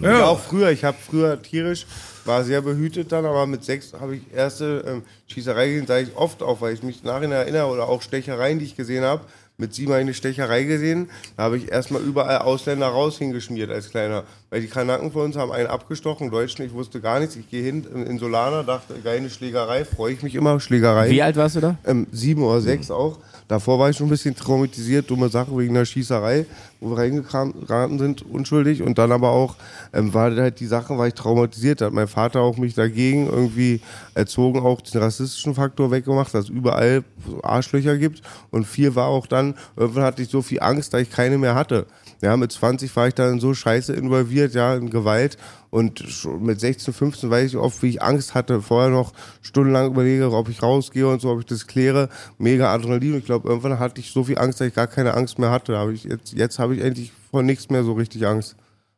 Ja, 0.00 0.26
auch 0.26 0.40
früher. 0.40 0.70
Ich 0.70 0.84
habe 0.84 0.96
früher 1.00 1.40
tierisch, 1.40 1.86
war 2.24 2.42
sehr 2.44 2.60
behütet 2.62 3.12
dann, 3.12 3.24
aber 3.24 3.46
mit 3.46 3.64
sechs 3.64 3.92
habe 3.92 4.16
ich 4.16 4.22
erste 4.34 4.84
ähm, 4.86 5.02
Schießerei 5.28 5.68
gesehen, 5.68 5.86
sage 5.86 6.02
ich 6.02 6.16
oft 6.16 6.42
auch, 6.42 6.60
weil 6.60 6.74
ich 6.74 6.82
mich 6.82 7.04
nachher 7.04 7.30
erinnere 7.30 7.66
oder 7.66 7.88
auch 7.88 8.02
Stechereien, 8.02 8.58
die 8.58 8.64
ich 8.64 8.76
gesehen 8.76 9.04
habe. 9.04 9.22
Mit 9.58 9.74
sieben 9.74 9.92
habe 9.92 10.00
ich 10.00 10.06
eine 10.06 10.14
Stecherei 10.14 10.64
gesehen. 10.64 11.08
Da 11.36 11.44
habe 11.44 11.58
ich 11.58 11.70
erstmal 11.70 12.02
überall 12.02 12.38
Ausländer 12.38 12.88
raus 12.88 13.18
hingeschmiert 13.18 13.70
als 13.70 13.90
Kleiner. 13.90 14.24
weil 14.50 14.62
die 14.62 14.66
Kanaken 14.66 15.12
von 15.12 15.22
uns 15.22 15.36
haben 15.36 15.52
einen 15.52 15.68
abgestochen, 15.68 16.30
Deutschen, 16.30 16.64
ich 16.64 16.72
wusste 16.72 17.00
gar 17.00 17.20
nichts. 17.20 17.36
Ich 17.36 17.48
gehe 17.48 17.62
hin 17.62 17.86
in, 17.94 18.18
Solana, 18.18 18.62
dachte, 18.62 18.94
geil, 19.04 19.18
eine 19.18 19.30
Schlägerei, 19.30 19.84
freue 19.84 20.14
ich 20.14 20.22
mich 20.22 20.34
immer, 20.34 20.58
Schlägerei. 20.58 21.10
Wie 21.10 21.22
alt 21.22 21.36
warst 21.36 21.56
du 21.56 21.60
da? 21.60 21.76
Ähm, 21.84 22.06
sieben 22.10 22.42
oder 22.42 22.60
sechs 22.60 22.90
auch. 22.90 23.18
Davor 23.46 23.78
war 23.78 23.90
ich 23.90 23.96
schon 23.96 24.06
ein 24.06 24.10
bisschen 24.10 24.34
traumatisiert, 24.34 25.10
dumme 25.10 25.28
Sache 25.28 25.56
wegen 25.56 25.74
der 25.74 25.84
Schießerei, 25.84 26.46
reingeraten 26.82 27.98
sind, 27.98 28.22
unschuldig. 28.22 28.82
Und 28.82 28.98
dann 28.98 29.12
aber 29.12 29.30
auch 29.30 29.56
ähm, 29.92 30.12
war 30.14 30.34
halt 30.34 30.60
die 30.60 30.66
Sache, 30.66 30.96
war 30.98 31.06
ich 31.06 31.14
traumatisiert. 31.14 31.80
Da 31.80 31.86
hat 31.86 31.92
mein 31.92 32.08
Vater 32.08 32.40
auch 32.40 32.56
mich 32.56 32.74
dagegen 32.74 33.26
irgendwie 33.26 33.80
erzogen, 34.14 34.60
auch 34.60 34.80
den 34.80 35.00
rassistischen 35.00 35.54
Faktor 35.54 35.90
weggemacht, 35.90 36.34
dass 36.34 36.44
es 36.44 36.50
überall 36.50 37.04
Arschlöcher 37.42 37.96
gibt. 37.98 38.22
Und 38.50 38.66
vier 38.66 38.94
war 38.94 39.06
auch 39.06 39.26
dann, 39.26 39.54
irgendwann 39.76 40.04
hatte 40.04 40.22
ich 40.22 40.28
so 40.28 40.42
viel 40.42 40.60
Angst, 40.60 40.92
dass 40.92 41.02
ich 41.02 41.10
keine 41.10 41.38
mehr 41.38 41.54
hatte. 41.54 41.86
Ja, 42.22 42.36
mit 42.36 42.52
20 42.52 42.94
war 42.94 43.08
ich 43.08 43.14
dann 43.14 43.40
so 43.40 43.52
scheiße 43.52 43.92
involviert, 43.92 44.54
ja, 44.54 44.76
in 44.76 44.90
Gewalt. 44.90 45.36
Und 45.70 46.04
mit 46.40 46.60
16, 46.60 46.94
15 46.94 47.30
weiß 47.30 47.50
ich 47.50 47.56
oft, 47.56 47.82
wie 47.82 47.88
ich 47.88 48.02
Angst 48.02 48.34
hatte. 48.34 48.62
Vorher 48.62 48.90
noch 48.90 49.12
stundenlang 49.42 49.88
überlege, 49.88 50.30
ob 50.30 50.48
ich 50.48 50.62
rausgehe 50.62 51.08
und 51.08 51.20
so, 51.20 51.30
ob 51.30 51.40
ich 51.40 51.46
das 51.46 51.66
kläre. 51.66 52.08
Mega 52.38 52.72
Adrenalin. 52.72 53.18
Ich 53.18 53.24
glaube, 53.24 53.48
irgendwann 53.48 53.80
hatte 53.80 54.00
ich 54.00 54.12
so 54.12 54.22
viel 54.22 54.38
Angst, 54.38 54.60
dass 54.60 54.68
ich 54.68 54.74
gar 54.74 54.86
keine 54.86 55.14
Angst 55.14 55.40
mehr 55.40 55.50
hatte. 55.50 55.76
Hab 55.76 55.90
ich 55.90 56.04
jetzt 56.04 56.32
jetzt 56.32 56.60
habe 56.60 56.76
ich 56.76 56.82
endlich 56.82 57.12
vor 57.30 57.42
nichts 57.42 57.70
mehr 57.70 57.82
so 57.82 57.94
richtig 57.94 58.24
Angst. 58.24 58.54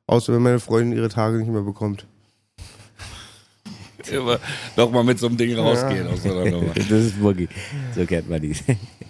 Außer 0.06 0.34
wenn 0.34 0.42
meine 0.42 0.60
Freundin 0.60 0.96
ihre 0.96 1.08
Tage 1.08 1.38
nicht 1.38 1.50
mehr 1.50 1.62
bekommt. 1.62 2.06
Immer 4.10 4.38
noch 4.76 4.90
mal 4.90 5.04
mit 5.04 5.18
so 5.18 5.26
einem 5.26 5.36
Ding 5.36 5.56
rausgehen. 5.56 6.06
Das 6.74 6.90
ist 6.90 7.20
Boogie. 7.20 7.48
So 7.94 8.04
kennt 8.06 8.28
man 8.28 8.40
die. 8.40 8.54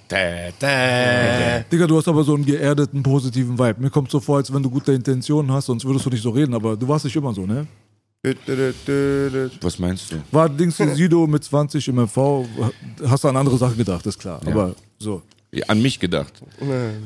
Tä, 0.09 0.53
tä. 0.59 1.65
Digga, 1.73 1.87
du 1.87 1.97
hast 1.97 2.09
aber 2.09 2.25
so 2.25 2.35
einen 2.35 2.45
geerdeten, 2.45 3.03
positiven 3.03 3.59
Vibe. 3.59 3.77
Mir 3.81 3.91
kommt 3.91 4.11
so 4.11 4.21
vor, 4.21 4.37
als 4.37 4.53
wenn 4.53 4.63
du 4.63 4.71
gute 4.71 4.93
Intentionen 4.93 5.51
hast, 5.53 5.67
sonst 5.67 5.85
würdest 5.85 6.07
du 6.07 6.11
nicht 6.11 6.23
so 6.23 6.31
reden, 6.31 6.55
aber 6.55 6.77
du 6.77 6.87
warst 6.87 7.05
nicht 7.05 7.17
immer 7.17 7.33
so, 7.33 7.47
ne? 7.47 7.67
Was 9.61 9.79
meinst 9.79 10.13
du? 10.13 10.17
War 10.31 10.49
Dings 10.49 10.77
Sido 10.77 11.27
mit 11.27 11.45
20 11.45 11.89
im 11.89 11.97
MV, 11.97 12.47
hast 13.07 13.25
du 13.25 13.29
an 13.29 13.37
andere 13.37 13.59
Sachen 13.59 13.77
gedacht, 13.77 14.07
ist 14.07 14.19
klar. 14.19 14.41
Aber 14.47 14.75
so. 14.99 15.23
An 15.69 15.81
mich 15.83 16.01
gedacht. 16.01 16.33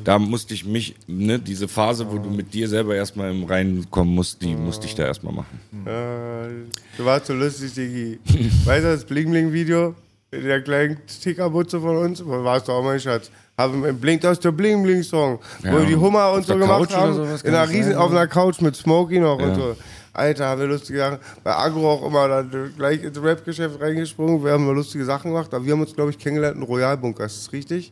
Da 0.03 0.17
musste 0.17 0.53
ich 0.53 0.65
mich, 0.65 0.95
ne, 1.07 1.37
diese 1.39 1.67
Phase, 1.67 2.09
wo 2.11 2.17
du 2.17 2.29
mit 2.29 2.53
dir 2.53 2.67
selber 2.67 2.95
erstmal 2.95 3.31
im 3.31 3.43
Reinkommen 3.43 4.13
musst, 4.15 4.41
die 4.41 4.55
musste 4.55 4.87
ich 4.87 4.95
da 4.95 5.05
erstmal 5.05 5.33
machen. 5.33 5.59
Äh, 5.85 6.67
du 6.97 7.05
warst 7.05 7.27
so 7.27 7.33
lustig, 7.33 7.73
Digi. 7.73 8.19
weißt 8.65 8.85
du 8.85 8.89
das 8.91 9.05
Bling-Bling-Video? 9.05 9.93
Mit 10.31 10.43
der 10.45 10.61
kleinen 10.61 10.97
Stickerbutze 11.07 11.79
von 11.79 11.97
uns? 11.97 12.23
Wo 12.23 12.43
warst 12.43 12.67
du 12.67 12.71
auch, 12.71 12.83
mein 12.83 12.99
Schatz? 12.99 13.31
Haben 13.57 13.81
blinkt 13.99 14.25
aus 14.25 14.39
der 14.39 14.51
Bling-Bling-Song. 14.51 15.39
Wo 15.61 15.67
Ja. 15.67 15.79
wir 15.79 15.85
die 15.85 15.95
Hummer 15.95 16.31
und 16.33 16.45
so 16.45 16.55
gemacht 16.55 16.89
Couch 16.89 16.95
haben. 16.95 17.19
in 17.43 17.53
einer 17.55 17.67
riesen, 17.69 17.91
sein? 17.93 17.95
auf 18.01 18.11
einer 18.11 18.27
Couch 18.27 18.61
mit 18.61 18.75
Smokey 18.75 19.19
noch 19.19 19.37
und 19.39 19.49
Ja. 19.49 19.55
so. 19.55 19.75
Alter, 20.13 20.45
haben 20.47 20.61
wir 20.61 20.67
lustige 20.67 20.99
Sachen. 20.99 21.17
Bei 21.43 21.55
Agro 21.55 21.91
auch 21.91 22.05
immer 22.05 22.27
dann 22.27 22.73
gleich 22.77 23.03
ins 23.03 23.21
Rap-Geschäft 23.21 23.79
reingesprungen. 23.81 24.43
Wir 24.43 24.51
haben 24.53 24.65
mal 24.65 24.73
lustige 24.75 25.05
Sachen 25.05 25.31
gemacht. 25.31 25.53
Aber 25.53 25.63
wir 25.65 25.73
haben 25.73 25.81
uns, 25.81 25.93
glaube 25.95 26.09
ich, 26.11 26.17
kennengelernt 26.19 26.57
in 26.57 26.63
Royal-Bunker. 26.63 27.25
Ist 27.25 27.45
das 27.45 27.53
richtig? 27.53 27.91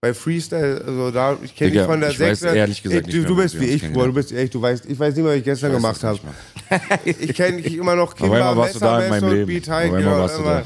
Bei 0.00 0.14
Freestyle, 0.14 0.80
also 0.86 1.10
da, 1.10 1.36
ich 1.42 1.56
kenne 1.56 1.72
dich 1.72 1.82
von 1.82 2.00
der 2.00 2.10
ich 2.10 2.20
weiß 2.20 2.38
Sechser. 2.40 2.54
ehrlich 2.54 2.82
gesagt 2.84 3.06
nicht 3.06 3.18
du, 3.18 3.24
du 3.24 3.34
bist 3.36 3.60
wie 3.60 3.64
ich, 3.64 3.82
Bruder, 3.92 4.06
du 4.06 4.12
bist 4.12 4.30
echt, 4.32 4.54
du 4.54 4.62
weißt, 4.62 4.86
ich 4.86 4.96
weiß 4.96 5.16
nicht, 5.16 5.24
was 5.24 5.34
ich 5.34 5.42
gestern 5.44 5.70
Ich 5.72 5.76
gemacht 5.76 6.04
habe. 6.04 6.20
Ich 7.04 7.34
kenne 7.34 7.60
dich 7.62 7.74
immer 7.74 7.96
noch 7.96 8.14
einmal 8.20 8.38
Kimber, 8.38 8.56
warst 8.56 8.74
du 8.76 8.78
Messer, 8.78 8.92
da 8.92 9.02
in 9.02 9.08
meinem 9.10 9.20
Messer 9.22 9.26
und 9.26 9.32
Leben. 9.34 9.46
Beat 9.48 9.68
Auf 9.68 9.74
High, 9.74 9.84
einmal 9.86 10.00
genau, 10.02 10.18
warst 10.18 10.36
du 10.36 10.40
immer. 10.42 10.62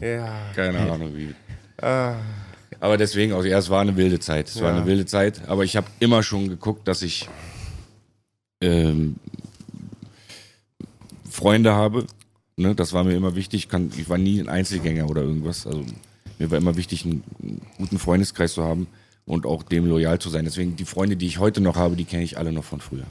da. 0.00 0.06
Ja. 0.06 0.32
Keine 0.56 0.78
Ahnung 0.80 1.12
wie. 1.14 1.34
Ah. 1.80 2.16
Aber 2.80 2.96
deswegen, 2.98 3.32
auch, 3.32 3.44
ja, 3.44 3.56
es 3.58 3.70
war 3.70 3.80
eine 3.80 3.96
wilde 3.96 4.18
Zeit. 4.18 4.48
Es 4.48 4.60
war 4.60 4.70
Ja. 4.72 4.76
eine 4.78 4.86
wilde 4.86 5.06
Zeit, 5.06 5.40
aber 5.48 5.62
ich 5.64 5.76
habe 5.76 5.86
immer 6.00 6.22
schon 6.24 6.48
geguckt, 6.48 6.86
dass 6.88 7.00
ich 7.02 7.28
ähm, 8.60 9.16
Freunde 11.30 11.74
habe. 11.74 12.06
Ne, 12.56 12.74
das 12.74 12.92
war 12.92 13.04
mir 13.04 13.14
immer 13.14 13.34
wichtig. 13.36 13.62
Ich 13.64 13.68
Kann, 13.68 13.90
ich 13.96 14.08
war 14.08 14.18
nie 14.18 14.40
ein 14.40 14.48
Einzelgänger 14.48 15.08
oder 15.08 15.22
irgendwas. 15.22 15.64
Also 15.66 15.84
mir 16.38 16.50
war 16.50 16.58
immer 16.58 16.76
wichtig, 16.76 17.04
einen, 17.04 17.22
guten 17.78 17.98
Freundeskreis 17.98 18.54
zu 18.54 18.62
haben 18.62 18.86
und 19.26 19.46
auch 19.46 19.62
dem 19.62 19.86
loyal 19.86 20.18
zu 20.18 20.30
sein. 20.30 20.44
Deswegen 20.44 20.76
die 20.76 20.84
Freunde, 20.84 21.16
die 21.16 21.26
ich 21.26 21.38
heute 21.38 21.60
noch 21.60 21.76
habe, 21.76 21.96
die 21.96 22.04
kenne 22.04 22.22
ich 22.22 22.38
alle 22.38 22.52
noch 22.52 22.64
von 22.64 22.80
früher. 22.80 23.06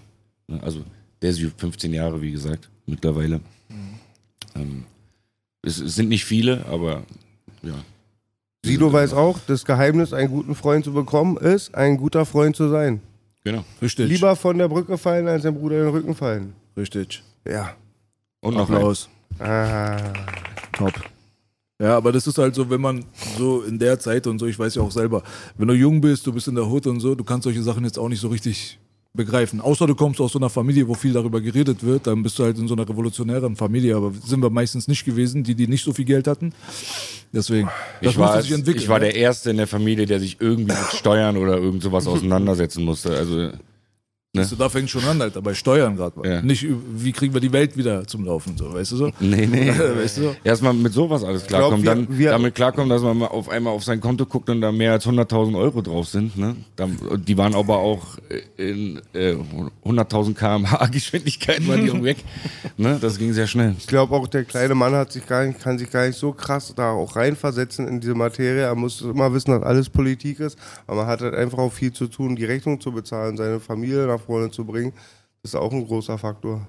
Ne, 0.47 0.61
also 0.61 0.83
der 1.21 1.31
ist 1.31 1.41
15 1.57 1.93
Jahre, 1.93 2.21
wie 2.21 2.31
gesagt, 2.31 2.69
mittlerweile. 2.85 3.39
Ähm, 4.55 4.83
es, 5.61 5.79
es 5.79 5.95
sind 5.95 6.09
nicht 6.09 6.25
viele, 6.25 6.65
aber 6.65 7.03
ja. 7.61 7.75
Sido 8.65 8.93
weiß 8.93 9.13
auch, 9.13 9.39
das 9.47 9.65
Geheimnis, 9.65 10.13
einen 10.13 10.29
guten 10.29 10.55
Freund 10.55 10.85
zu 10.85 10.93
bekommen, 10.93 11.37
ist, 11.37 11.75
ein 11.75 11.97
guter 11.97 12.25
Freund 12.25 12.55
zu 12.55 12.69
sein. 12.69 13.01
Genau. 13.43 13.65
Richtig. 13.81 14.07
Lieber 14.09 14.35
von 14.35 14.57
der 14.57 14.69
Brücke 14.69 14.97
fallen, 14.97 15.27
als 15.27 15.41
dem 15.41 15.55
Bruder 15.55 15.79
in 15.79 15.83
den 15.83 15.91
Rücken 15.91 16.15
fallen. 16.15 16.53
Richtig. 16.77 17.23
Ja. 17.45 17.75
Und 18.39 18.55
noch. 18.55 18.69
Applaus. 18.69 19.09
Ah. 19.39 19.97
Top. 20.71 20.93
Ja, 21.81 21.97
aber 21.97 22.11
das 22.11 22.27
ist 22.27 22.37
halt 22.37 22.55
so, 22.55 22.69
wenn 22.69 22.81
man 22.81 23.03
so 23.37 23.63
in 23.63 23.79
der 23.79 23.99
Zeit 23.99 24.27
und 24.27 24.39
so, 24.39 24.45
ich 24.45 24.57
weiß 24.57 24.75
ja 24.75 24.81
auch 24.81 24.91
selber, 24.91 25.23
wenn 25.57 25.67
du 25.67 25.73
jung 25.73 26.01
bist, 26.01 26.25
du 26.27 26.31
bist 26.31 26.47
in 26.47 26.55
der 26.55 26.69
Hut 26.69 26.85
und 26.87 26.99
so, 26.99 27.15
du 27.15 27.23
kannst 27.23 27.43
solche 27.43 27.63
Sachen 27.63 27.83
jetzt 27.83 27.97
auch 27.97 28.09
nicht 28.09 28.21
so 28.21 28.27
richtig 28.27 28.79
begreifen. 29.13 29.61
Außer 29.61 29.85
du 29.85 29.95
kommst 29.95 30.19
aus 30.21 30.31
so 30.31 30.39
einer 30.39 30.49
Familie, 30.49 30.87
wo 30.87 30.95
viel 30.95 31.13
darüber 31.13 31.39
geredet 31.39 31.83
wird, 31.83 32.07
dann 32.07 32.23
bist 32.23 32.37
du 32.39 32.43
halt 32.43 32.57
in 32.57 32.67
so 32.67 32.73
einer 32.73 32.87
revolutionären 32.87 33.55
Familie, 33.55 33.95
aber 33.95 34.11
sind 34.25 34.41
wir 34.41 34.49
meistens 34.49 34.87
nicht 34.87 35.05
gewesen, 35.05 35.43
die, 35.43 35.55
die 35.55 35.67
nicht 35.67 35.83
so 35.83 35.93
viel 35.93 36.05
Geld 36.05 36.27
hatten. 36.27 36.53
Deswegen, 37.31 37.69
das 38.01 38.11
Ich 38.13 38.17
war, 38.17 38.27
musste 38.27 38.43
sich 38.43 38.51
entwickeln. 38.53 38.83
ich 38.83 38.89
war 38.89 38.99
ne? 38.99 39.05
der 39.05 39.15
Erste 39.15 39.51
in 39.51 39.57
der 39.57 39.67
Familie, 39.67 40.05
der 40.05 40.19
sich 40.19 40.37
irgendwie 40.39 40.71
mit 40.71 40.93
Steuern 40.97 41.37
oder 41.37 41.57
irgend 41.57 41.83
sowas 41.83 42.07
auseinandersetzen 42.07 42.83
musste. 42.83 43.15
Also, 43.15 43.51
Siehst 44.35 44.51
du, 44.51 44.55
da 44.55 44.67
fängt 44.67 44.89
schon 44.89 45.03
an, 45.03 45.21
Alter, 45.21 45.43
bei 45.43 45.53
Steuern 45.53 45.95
gerade 45.95 46.17
mal. 46.19 46.27
Ja. 46.27 46.41
Nicht, 46.41 46.65
wie 46.95 47.11
kriegen 47.11 47.35
wir 47.35 47.39
die 47.39 47.53
Welt 47.53 47.77
wieder 47.77 48.07
zum 48.07 48.25
Laufen, 48.25 48.57
so, 48.57 48.73
weißt 48.73 48.93
du 48.93 48.95
so? 48.95 49.11
nee, 49.19 49.45
nee. 49.45 49.69
weißt 50.01 50.17
du? 50.17 50.35
Erstmal 50.43 50.73
mit 50.73 50.91
sowas 50.91 51.23
alles 51.23 51.45
klarkommen. 51.45 51.83
wir- 51.83 51.91
Dann 51.93 52.07
wir- 52.17 52.31
damit 52.31 52.55
klarkommen, 52.55 52.89
dass 52.89 53.03
man 53.03 53.15
mal 53.15 53.27
auf 53.27 53.47
einmal 53.47 53.73
auf 53.73 53.83
sein 53.83 54.01
Konto 54.01 54.25
guckt 54.25 54.49
und 54.49 54.59
da 54.61 54.71
mehr 54.71 54.93
als 54.93 55.05
100.000 55.05 55.55
Euro 55.55 55.83
drauf 55.83 56.07
sind. 56.07 56.35
Ne? 56.35 56.55
Dann, 56.75 56.97
die 57.27 57.37
waren 57.37 57.53
aber 57.53 57.77
auch 57.77 58.17
in 58.57 58.99
äh, 59.13 59.35
100.000 59.85 60.33
km/h 60.33 60.87
Geschwindigkeit 60.87 61.67
waren 61.67 61.85
die 61.85 61.91
auch 61.91 62.01
weg. 62.03 62.17
Ne? 62.75 62.97
Das 62.99 63.19
ging 63.19 63.33
sehr 63.33 63.45
schnell. 63.45 63.75
Ich 63.77 63.85
glaube 63.85 64.15
auch, 64.15 64.27
der 64.27 64.45
kleine 64.45 64.73
Mann 64.73 64.95
hat 64.95 65.11
sich 65.11 65.27
gar 65.27 65.45
nicht, 65.45 65.59
kann 65.61 65.77
sich 65.77 65.91
gar 65.91 66.07
nicht 66.07 66.17
so 66.17 66.31
krass 66.31 66.73
da 66.75 66.89
auch 66.93 67.15
reinversetzen 67.15 67.87
in 67.87 67.99
diese 68.01 68.15
Materie. 68.15 68.63
Er 68.63 68.73
muss 68.73 68.99
immer 69.01 69.31
wissen, 69.31 69.51
dass 69.51 69.61
alles 69.61 69.89
Politik 69.91 70.39
ist. 70.39 70.57
Aber 70.87 71.01
man 71.01 71.05
hat 71.07 71.21
halt 71.21 71.35
einfach 71.35 71.59
auch 71.59 71.71
viel 71.71 71.93
zu 71.93 72.07
tun, 72.07 72.35
die 72.35 72.45
Rechnung 72.45 72.81
zu 72.81 72.91
bezahlen, 72.91 73.37
seine 73.37 73.59
Familie 73.59 74.07
nach 74.07 74.22
vorne 74.23 74.49
zu 74.51 74.65
bringen. 74.65 74.93
Das 75.41 75.53
ist 75.53 75.55
auch 75.55 75.71
ein 75.71 75.85
großer 75.85 76.17
Faktor. 76.17 76.65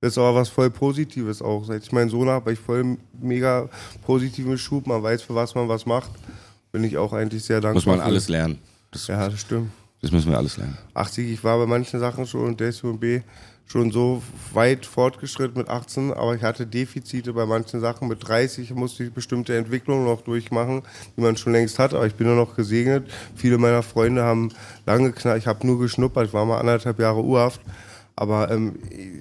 Das 0.00 0.12
ist 0.12 0.18
aber 0.18 0.34
was 0.34 0.48
voll 0.48 0.70
Positives 0.70 1.42
auch. 1.42 1.64
Seit 1.64 1.82
ich 1.82 1.92
meinen 1.92 2.08
Sohn 2.08 2.28
habe, 2.28 2.42
habe 2.42 2.52
ich 2.52 2.58
voll 2.58 2.98
mega 3.20 3.68
positiven 4.02 4.56
Schub. 4.56 4.86
Man 4.86 5.02
weiß, 5.02 5.22
für 5.22 5.34
was 5.34 5.54
man 5.54 5.68
was 5.68 5.86
macht. 5.86 6.10
Bin 6.70 6.84
ich 6.84 6.96
auch 6.98 7.12
eigentlich 7.12 7.42
sehr 7.44 7.60
dankbar. 7.60 7.74
Muss 7.74 7.86
man 7.86 7.98
für. 7.98 8.04
alles 8.04 8.28
lernen. 8.28 8.58
Das, 8.90 9.06
Ja, 9.06 9.28
das 9.28 9.40
stimmt. 9.40 9.70
das 10.00 10.12
müssen 10.12 10.30
wir 10.30 10.38
alles 10.38 10.56
lernen. 10.56 10.78
80, 10.94 11.30
ich 11.32 11.42
war 11.44 11.58
bei 11.58 11.66
manchen 11.66 11.98
Sachen 11.98 12.26
schon 12.26 12.46
und 12.46 12.60
der 12.60 12.72
B 13.00 13.20
schon 13.70 13.90
so 13.90 14.22
weit 14.54 14.86
fortgeschritten 14.86 15.58
mit 15.58 15.68
18, 15.68 16.12
aber 16.14 16.34
ich 16.34 16.42
hatte 16.42 16.66
Defizite 16.66 17.34
bei 17.34 17.44
manchen 17.44 17.80
Sachen. 17.80 18.08
Mit 18.08 18.26
30 18.26 18.74
musste 18.74 19.04
ich 19.04 19.12
bestimmte 19.12 19.56
Entwicklungen 19.56 20.04
noch 20.04 20.22
durchmachen, 20.22 20.82
die 21.16 21.20
man 21.20 21.36
schon 21.36 21.52
längst 21.52 21.78
hat, 21.78 21.92
aber 21.92 22.06
ich 22.06 22.14
bin 22.14 22.26
nur 22.26 22.36
noch 22.36 22.56
gesegnet. 22.56 23.10
Viele 23.36 23.58
meiner 23.58 23.82
Freunde 23.82 24.22
haben 24.22 24.50
lange 24.86 25.12
knall, 25.12 25.36
ich 25.36 25.46
habe 25.46 25.66
nur 25.66 25.78
geschnuppert, 25.78 26.32
war 26.32 26.46
mal 26.46 26.58
anderthalb 26.58 26.98
Jahre 26.98 27.22
Urhaft. 27.22 27.60
Aber 28.20 28.50
ähm, 28.50 28.74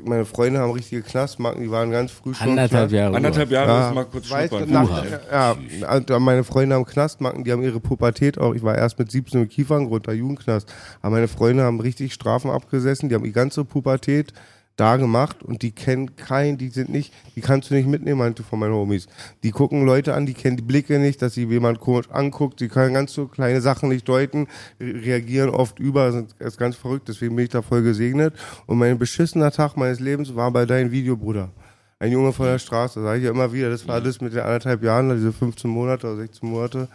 meine 0.05 0.25
Freunde 0.25 0.59
haben 0.59 0.71
richtige 0.71 1.03
Knastmarken, 1.03 1.61
die 1.61 1.69
waren 1.69 1.91
ganz 1.91 2.09
früh 2.11 2.33
schon 2.33 2.49
Anderthalb 2.49 2.89
Knast- 2.89 2.95
Jahre. 2.95 3.15
Anderthalb 3.15 3.51
Jahre 3.51 3.69
ja, 3.69 3.87
ist 3.89 3.93
mal 3.93 4.05
kurz 4.05 4.29
nach, 4.65 5.03
ja, 5.31 5.55
also 5.87 6.19
meine 6.19 6.43
Freunde 6.43 6.75
haben 6.75 6.85
Knastmarken, 6.85 7.43
die 7.43 7.51
haben 7.51 7.61
ihre 7.61 7.79
Pubertät 7.79 8.39
auch. 8.39 8.55
Ich 8.55 8.63
war 8.63 8.75
erst 8.75 8.97
mit 8.97 9.11
17 9.11 9.43
im 9.43 9.49
Kieferngrund, 9.49 10.07
der 10.07 10.15
Jugendknast. 10.15 10.73
Aber 11.03 11.11
meine 11.17 11.27
Freunde 11.27 11.61
haben 11.61 11.79
richtig 11.79 12.11
Strafen 12.11 12.49
abgesessen, 12.49 13.07
die 13.07 13.13
haben 13.13 13.23
die 13.23 13.33
ganze 13.33 13.65
Pubertät 13.65 14.33
da 14.77 14.95
gemacht 14.97 15.43
und 15.43 15.61
die 15.63 15.71
kennen 15.71 16.15
keinen, 16.15 16.57
die 16.57 16.69
sind 16.69 16.89
nicht, 16.89 17.13
die 17.35 17.41
kannst 17.41 17.69
du 17.69 17.73
nicht 17.75 17.87
mitnehmen, 17.87 18.19
meinte 18.19 18.43
von 18.43 18.59
meinen 18.59 18.73
Homies. 18.73 19.07
Die 19.43 19.51
gucken 19.51 19.85
Leute 19.85 20.13
an, 20.13 20.25
die 20.25 20.33
kennen 20.35 20.55
die 20.55 20.63
Blicke 20.63 20.99
nicht, 20.99 21.21
dass 21.21 21.33
sie 21.33 21.45
jemand 21.45 21.79
komisch 21.79 22.09
anguckt, 22.11 22.59
die 22.59 22.67
können 22.69 22.93
ganz 22.93 23.11
so 23.13 23.27
kleine 23.27 23.59
Sachen 23.59 23.89
nicht 23.89 24.07
deuten, 24.07 24.47
re- 24.79 25.03
reagieren 25.03 25.49
oft 25.49 25.79
über, 25.79 26.11
sind 26.11 26.33
ist 26.39 26.57
ganz 26.57 26.75
verrückt, 26.75 27.07
deswegen 27.09 27.35
bin 27.35 27.43
ich 27.45 27.51
da 27.51 27.61
voll 27.61 27.81
gesegnet. 27.83 28.33
Und 28.67 28.77
mein 28.77 28.97
beschissener 28.97 29.51
Tag 29.51 29.75
meines 29.75 29.99
Lebens 29.99 30.35
war 30.35 30.51
bei 30.51 30.65
deinem 30.65 30.91
Video, 30.91 31.17
Bruder. 31.17 31.49
Ein 31.99 32.11
Junge 32.11 32.31
von 32.31 32.45
der 32.45 32.59
Straße, 32.59 33.01
sage 33.01 33.17
ich 33.17 33.23
ja 33.25 33.31
immer 33.31 33.51
wieder. 33.51 33.71
Das 33.71 33.87
war 33.87 33.99
das 33.99 34.21
mit 34.21 34.31
den 34.31 34.41
anderthalb 34.41 34.83
Jahren, 34.83 35.09
diese 35.15 35.33
15 35.33 35.67
Monate 35.67 36.05
oder 36.05 36.17
16 36.17 36.47
Monate. 36.47 36.87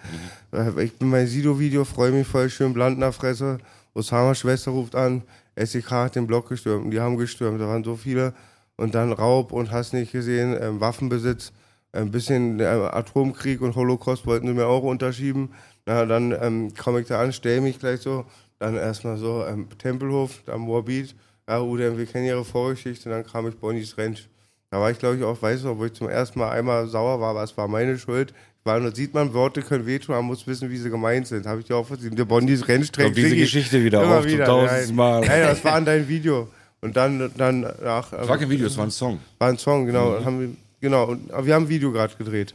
Äh, 0.52 0.84
Ich 0.84 0.92
bin 0.96 1.10
mein 1.10 1.26
Sido-Video, 1.26 1.84
freue 1.84 2.12
mich 2.12 2.28
voll 2.28 2.48
schön, 2.48 2.72
Bland 2.72 2.94
in 2.94 3.00
der 3.00 3.10
Fresse. 3.10 3.58
Osama 3.94 4.34
Schwester 4.36 4.70
ruft 4.70 4.94
an, 4.94 5.22
SEK 5.56 5.90
hat 5.90 6.16
den 6.16 6.26
Block 6.26 6.48
gestürmt. 6.48 6.92
Die 6.92 7.00
haben 7.00 7.16
gestürmt, 7.16 7.60
da 7.60 7.68
waren 7.68 7.84
so 7.84 7.96
viele. 7.96 8.34
Und 8.76 8.94
dann 8.94 9.12
Raub 9.12 9.52
und 9.52 9.70
hast 9.70 9.92
nicht 9.92 10.12
gesehen, 10.12 10.56
ähm, 10.60 10.80
Waffenbesitz, 10.80 11.52
ein 11.92 12.10
bisschen 12.10 12.58
äh, 12.58 12.64
Atomkrieg 12.64 13.60
und 13.60 13.76
Holocaust 13.76 14.26
wollten 14.26 14.46
sie 14.46 14.54
mir 14.54 14.66
auch 14.66 14.82
unterschieben. 14.82 15.50
Na, 15.84 16.06
dann 16.06 16.32
ähm, 16.40 16.72
komme 16.74 17.00
ich 17.00 17.06
da 17.06 17.20
an, 17.20 17.32
stelle 17.32 17.60
mich 17.60 17.78
gleich 17.78 18.00
so. 18.00 18.24
Dann 18.58 18.76
erstmal 18.76 19.18
so 19.18 19.44
ähm, 19.44 19.68
Tempelhof, 19.76 20.42
dann 20.46 20.60
Moabit, 20.60 21.14
ja, 21.48 21.60
Udem, 21.60 21.98
wir 21.98 22.06
kennen 22.06 22.26
ihre 22.26 22.44
Vorgeschichte, 22.44 23.10
dann 23.10 23.26
kam 23.26 23.48
ich 23.48 23.56
Bonnies 23.56 23.98
Ranch. 23.98 24.28
Da 24.70 24.80
war 24.80 24.90
ich, 24.90 24.98
glaube 24.98 25.16
ich, 25.16 25.24
auch, 25.24 25.40
weißt 25.42 25.64
du, 25.64 25.78
wo 25.78 25.84
ich 25.84 25.92
zum 25.92 26.08
ersten 26.08 26.38
Mal 26.38 26.50
einmal 26.50 26.86
sauer 26.86 27.20
war, 27.20 27.30
aber 27.30 27.42
es 27.42 27.56
war 27.58 27.68
meine 27.68 27.98
Schuld. 27.98 28.32
Weil 28.64 28.80
da 28.82 28.94
sieht 28.94 29.12
man, 29.12 29.34
Worte 29.34 29.60
können 29.62 29.86
wehtun, 29.86 30.14
man 30.14 30.24
muss 30.24 30.46
wissen, 30.46 30.70
wie 30.70 30.76
sie 30.76 30.88
gemeint 30.88 31.26
sind. 31.26 31.46
Habe 31.46 31.60
ich 31.60 31.66
dir 31.66 31.76
auch 31.76 31.86
versehen. 31.86 32.14
Der 32.14 32.24
Bonnies 32.24 32.68
Ranch 32.68 32.92
trägt 32.92 33.06
Kommt 33.06 33.16
diese 33.16 33.36
Geschichte 33.36 33.82
wieder 33.82 34.02
immer 34.04 34.18
auf, 34.18 34.22
zum 34.22 34.30
wieder. 34.32 34.44
tausendsten 34.44 34.94
Mal. 34.96 35.20
Nein, 35.20 35.28
nein, 35.30 35.42
das 35.48 35.64
war 35.64 35.78
in 35.78 35.84
deinem 35.84 36.06
Video. 36.08 36.48
Und 36.80 36.96
dann, 36.96 37.30
dann 37.36 37.66
ach, 37.84 38.10
Das 38.10 38.28
war 38.28 38.38
kein 38.38 38.50
Video, 38.50 38.66
das 38.66 38.76
war 38.76 38.84
ein 38.84 38.90
Song. 38.90 39.18
war 39.38 39.48
ein 39.48 39.58
Song, 39.58 39.86
genau. 39.86 40.10
Mhm. 40.10 40.16
Und 40.16 40.24
Haben 40.24 40.40
wir, 40.40 40.48
genau. 40.80 41.04
Und, 41.06 41.32
aber 41.32 41.46
wir 41.46 41.54
haben 41.54 41.64
ein 41.64 41.68
Video 41.68 41.90
gerade 41.92 42.14
gedreht. 42.16 42.54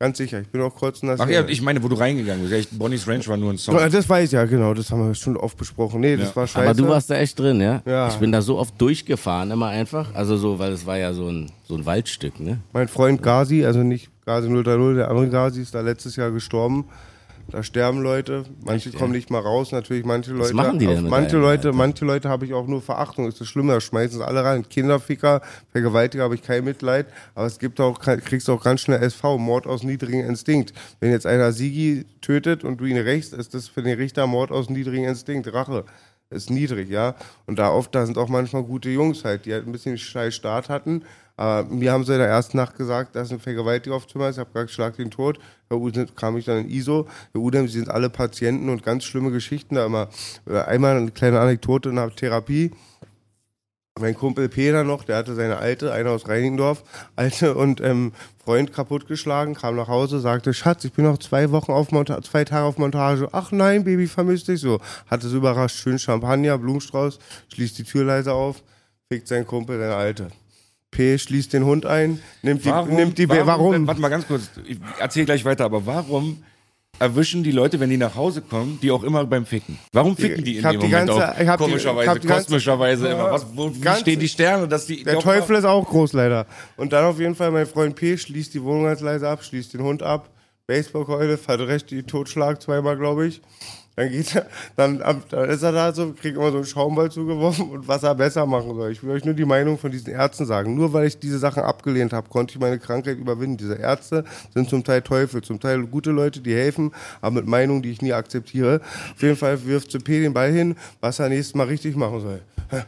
Ganz 0.00 0.16
sicher. 0.18 0.40
Ich 0.40 0.46
bin 0.48 0.60
auch 0.60 0.76
kurz 0.76 1.02
in 1.02 1.08
der 1.08 1.16
Ach 1.18 1.28
ja, 1.28 1.44
ich 1.48 1.60
meine, 1.60 1.82
wo 1.82 1.88
du 1.88 1.96
reingegangen 1.96 2.42
bist. 2.42 2.54
Echt, 2.54 2.78
Bonnie's 2.78 3.08
Ranch 3.08 3.26
war 3.26 3.36
nur 3.36 3.50
ein 3.52 3.58
Song. 3.58 3.74
Das 3.76 4.08
weiß 4.08 4.26
ich 4.26 4.32
ja, 4.32 4.44
genau. 4.44 4.72
Das 4.74 4.92
haben 4.92 5.04
wir 5.08 5.12
schon 5.16 5.36
oft 5.36 5.56
besprochen. 5.56 6.00
Nee, 6.00 6.16
das 6.16 6.28
Ja. 6.28 6.36
war 6.36 6.46
scheiße. 6.46 6.66
Aber 6.68 6.74
du 6.80 6.86
warst 6.86 7.10
da 7.10 7.16
echt 7.16 7.36
drin, 7.36 7.60
ja? 7.60 7.82
Ja. 7.84 8.06
Ich 8.06 8.14
bin 8.14 8.30
da 8.30 8.40
so 8.40 8.58
oft 8.58 8.80
durchgefahren, 8.80 9.50
immer 9.50 9.66
einfach. 9.66 10.14
Also 10.14 10.36
so, 10.36 10.60
weil 10.60 10.70
es 10.70 10.86
war 10.86 10.98
ja 10.98 11.12
so 11.12 11.26
ein, 11.28 11.50
so 11.66 11.74
ein 11.74 11.84
Waldstück, 11.84 12.38
ne? 12.38 12.60
Mein 12.72 12.86
Freund 12.86 13.24
Gazi, 13.24 13.64
also 13.64 13.80
nicht 13.82 14.08
Gazi 14.28 14.48
030, 14.48 14.96
der 14.96 15.08
andere 15.08 15.30
Gazi 15.30 15.62
ist 15.62 15.74
da 15.74 15.80
letztes 15.80 16.16
Jahr 16.16 16.30
gestorben. 16.30 16.84
Da 17.50 17.62
sterben 17.62 18.02
Leute, 18.02 18.44
manche 18.62 18.92
kommen 18.92 19.12
nicht 19.12 19.30
mal 19.30 19.40
raus, 19.40 19.72
natürlich 19.72 20.04
manche 20.04 20.32
Leute. 20.32 20.52
machen 20.52 20.78
die 20.78 20.86
denn 20.86 21.08
manche 21.08 21.36
einem, 21.36 21.44
Leute, 21.44 21.68
Alter? 21.68 21.78
manche 21.78 22.04
Leute 22.04 22.28
habe 22.28 22.44
ich 22.44 22.52
auch 22.52 22.66
nur 22.66 22.82
Verachtung, 22.82 23.26
ist 23.26 23.40
das 23.40 23.48
Schlimme, 23.48 23.72
da 23.72 23.80
schmeißen 23.80 24.18
sie 24.18 24.26
alle 24.26 24.44
rein. 24.44 24.68
Kinderficker, 24.68 25.40
Vergewaltiger 25.72 26.24
habe 26.24 26.34
ich 26.34 26.42
kein 26.42 26.62
Mitleid, 26.64 27.06
aber 27.34 27.46
es 27.46 27.58
gibt 27.58 27.80
auch, 27.80 28.00
kriegst 28.00 28.50
auch 28.50 28.62
ganz 28.62 28.82
schnell 28.82 29.02
SV, 29.02 29.38
Mord 29.38 29.66
aus 29.66 29.82
niedrigem 29.82 30.28
Instinkt. 30.28 30.74
Wenn 31.00 31.10
jetzt 31.10 31.24
einer 31.24 31.52
Sigi 31.52 32.04
tötet 32.20 32.64
und 32.64 32.82
du 32.82 32.84
ihn 32.84 32.98
rächst, 32.98 33.32
ist 33.32 33.54
das 33.54 33.66
für 33.66 33.82
den 33.82 33.96
Richter 33.96 34.26
Mord 34.26 34.50
aus 34.50 34.68
niedrigem 34.68 35.08
Instinkt, 35.08 35.50
Rache. 35.50 35.86
Ist 36.30 36.50
niedrig, 36.50 36.90
ja. 36.90 37.14
Und 37.46 37.58
da 37.58 37.70
oft, 37.70 37.94
da 37.94 38.04
sind 38.04 38.18
auch 38.18 38.28
manchmal 38.28 38.62
gute 38.62 38.90
Jungs 38.90 39.24
halt, 39.24 39.46
die 39.46 39.52
halt 39.52 39.66
ein 39.66 39.72
bisschen 39.72 39.96
scheiß 39.96 40.34
Start 40.34 40.68
hatten. 40.68 41.04
Aber 41.38 41.68
mir 41.72 41.92
haben 41.92 42.04
sie 42.04 42.12
in 42.12 42.18
der 42.18 42.28
ersten 42.28 42.56
Nacht 42.56 42.76
gesagt, 42.76 43.14
dass 43.16 43.30
ein 43.30 43.38
Vergewaltiger 43.38 43.94
auf 43.94 44.06
Zimmer 44.06 44.28
ist. 44.28 44.36
Ich 44.36 44.40
habe 44.40 44.50
gesagt, 44.52 44.70
schlag 44.72 44.96
den 44.96 45.10
tot. 45.10 45.38
Herr 45.68 45.78
Udem 45.78 46.14
kam 46.16 46.36
ich 46.36 46.44
dann 46.44 46.58
in 46.58 46.68
ISO. 46.68 47.06
Herr 47.32 47.40
Udem, 47.40 47.68
Sie 47.68 47.78
sind 47.78 47.88
alle 47.88 48.10
Patienten 48.10 48.68
und 48.68 48.82
ganz 48.82 49.04
schlimme 49.04 49.30
Geschichten 49.30 49.76
da 49.76 49.86
immer. 49.86 50.08
Äh, 50.46 50.58
Einmal 50.60 50.96
eine 50.96 51.12
kleine 51.12 51.40
Anekdote 51.40 51.92
der 51.92 52.14
Therapie. 52.14 52.72
Mein 54.00 54.14
Kumpel 54.14 54.48
Peter 54.48 54.84
noch, 54.84 55.04
der 55.04 55.16
hatte 55.16 55.34
seine 55.34 55.58
alte, 55.58 55.92
einer 55.92 56.10
aus 56.10 56.28
Reinigendorf, 56.28 56.82
alte 57.16 57.54
und 57.54 57.80
ähm, 57.80 58.12
Freund 58.42 58.72
kaputtgeschlagen, 58.72 59.54
kam 59.54 59.76
nach 59.76 59.88
Hause, 59.88 60.20
sagte, 60.20 60.54
Schatz, 60.54 60.84
ich 60.84 60.92
bin 60.92 61.04
noch 61.04 61.18
zwei 61.18 61.50
Wochen 61.50 61.72
auf 61.72 61.90
Montage, 61.90 62.22
zwei 62.22 62.44
Tage 62.44 62.64
auf 62.64 62.78
Montage. 62.78 63.28
Ach 63.32 63.52
nein, 63.52 63.84
Baby, 63.84 64.06
vermisst 64.06 64.48
dich 64.48 64.60
so. 64.60 64.80
Hatte 65.06 65.28
so 65.28 65.36
überrascht, 65.36 65.76
schön 65.76 65.98
Champagner, 65.98 66.58
Blumenstrauß, 66.58 67.18
schließt 67.52 67.78
die 67.78 67.84
Tür 67.84 68.04
leise 68.04 68.32
auf, 68.32 68.62
fickt 69.10 69.28
sein 69.28 69.46
Kumpel, 69.46 69.78
seine 69.78 69.94
alte. 69.94 70.28
P 70.90 71.18
schließt 71.18 71.52
den 71.52 71.64
Hund 71.64 71.84
ein, 71.84 72.20
nimmt 72.42 72.64
die, 72.64 72.72
nimmt 72.72 73.18
die, 73.18 73.28
warum? 73.28 73.46
warum? 73.46 73.86
Warte 73.86 74.00
mal 74.00 74.08
ganz 74.08 74.26
kurz, 74.26 74.50
ich 74.66 74.78
erzähl 74.98 75.24
gleich 75.26 75.44
weiter, 75.44 75.64
aber 75.64 75.84
warum 75.84 76.42
erwischen 76.98 77.42
die 77.42 77.52
Leute, 77.52 77.78
wenn 77.80 77.90
die 77.90 77.96
nach 77.96 78.14
Hause 78.14 78.42
kommen, 78.42 78.78
die 78.82 78.90
auch 78.90 79.02
immer 79.02 79.24
beim 79.24 79.46
Ficken? 79.46 79.78
Warum 79.92 80.16
ficken 80.16 80.44
die 80.44 80.56
in 80.56 80.62
dem 80.62 80.70
die 80.72 80.76
Moment 80.78 81.08
ganze- 81.08 81.28
auch? 81.32 81.38
ich 81.40 81.48
hab 81.48 81.58
die- 81.58 81.64
Komischerweise, 81.64 82.02
ich 82.04 82.08
hab 82.08 82.22
ganze- 82.22 82.28
kosmischerweise 82.44 83.06
Ja, 83.08 83.12
immer. 83.14 83.30
Was, 83.32 83.46
wo, 83.54 83.74
wie 83.74 83.80
ganz- 83.80 84.00
stehen 84.00 84.18
die 84.20 84.28
Sterne, 84.28 84.66
dass 84.68 84.86
die 84.86 85.02
Der 85.04 85.18
Teufel 85.18 85.56
ist 85.56 85.64
auch 85.64 85.86
groß 85.88 86.12
leider. 86.12 86.46
Und 86.76 86.92
dann 86.92 87.04
auf 87.04 87.18
jeden 87.18 87.34
Fall 87.34 87.50
mein 87.50 87.66
Freund 87.66 87.94
P 87.96 88.16
schließt 88.16 88.52
die 88.54 88.62
Wohnung 88.62 88.84
ganz 88.84 89.00
leise 89.00 89.28
ab, 89.28 89.44
schließt 89.44 89.74
den 89.74 89.82
Hund 89.82 90.02
ab, 90.02 90.30
Baseballkeule, 90.66 91.38
verdrescht 91.38 91.90
die 91.90 92.02
Totschlag 92.02 92.60
zweimal, 92.60 92.96
glaube 92.96 93.26
ich. 93.26 93.40
Dann 93.98 94.10
geht 94.10 94.36
er, 94.36 94.46
dann, 94.76 95.02
dann 95.30 95.50
ist 95.50 95.64
er 95.64 95.72
da 95.72 95.92
so, 95.92 96.12
kriegt 96.12 96.36
immer 96.36 96.52
so 96.52 96.58
einen 96.58 96.66
Schaumball 96.66 97.10
zugeworfen 97.10 97.68
und 97.68 97.88
was 97.88 98.04
er 98.04 98.14
besser 98.14 98.46
machen 98.46 98.76
soll. 98.76 98.92
Ich 98.92 99.02
will 99.02 99.10
euch 99.10 99.24
nur 99.24 99.34
die 99.34 99.44
Meinung 99.44 99.76
von 99.76 99.90
diesen 99.90 100.12
Ärzten 100.12 100.46
sagen. 100.46 100.76
Nur 100.76 100.92
weil 100.92 101.08
ich 101.08 101.18
diese 101.18 101.40
Sachen 101.40 101.64
abgelehnt 101.64 102.12
habe, 102.12 102.28
konnte 102.28 102.54
ich 102.54 102.60
meine 102.60 102.78
Krankheit 102.78 103.18
überwinden. 103.18 103.56
Diese 103.56 103.74
Ärzte 103.74 104.22
sind 104.54 104.70
zum 104.70 104.84
Teil 104.84 105.02
Teufel, 105.02 105.42
zum 105.42 105.58
Teil 105.58 105.84
gute 105.84 106.12
Leute, 106.12 106.38
die 106.38 106.54
helfen, 106.54 106.92
aber 107.20 107.40
mit 107.40 107.48
Meinungen, 107.48 107.82
die 107.82 107.90
ich 107.90 108.00
nie 108.00 108.12
akzeptiere. 108.12 108.80
Auf 109.14 109.20
jeden 109.20 109.34
Fall 109.34 109.66
wirft 109.66 109.90
zu 109.90 109.98
P 109.98 110.20
den 110.20 110.32
Ball 110.32 110.52
hin, 110.52 110.76
was 111.00 111.18
er 111.18 111.28
nächstes 111.28 111.56
Mal 111.56 111.66
richtig 111.66 111.96
machen 111.96 112.20
soll. 112.20 112.40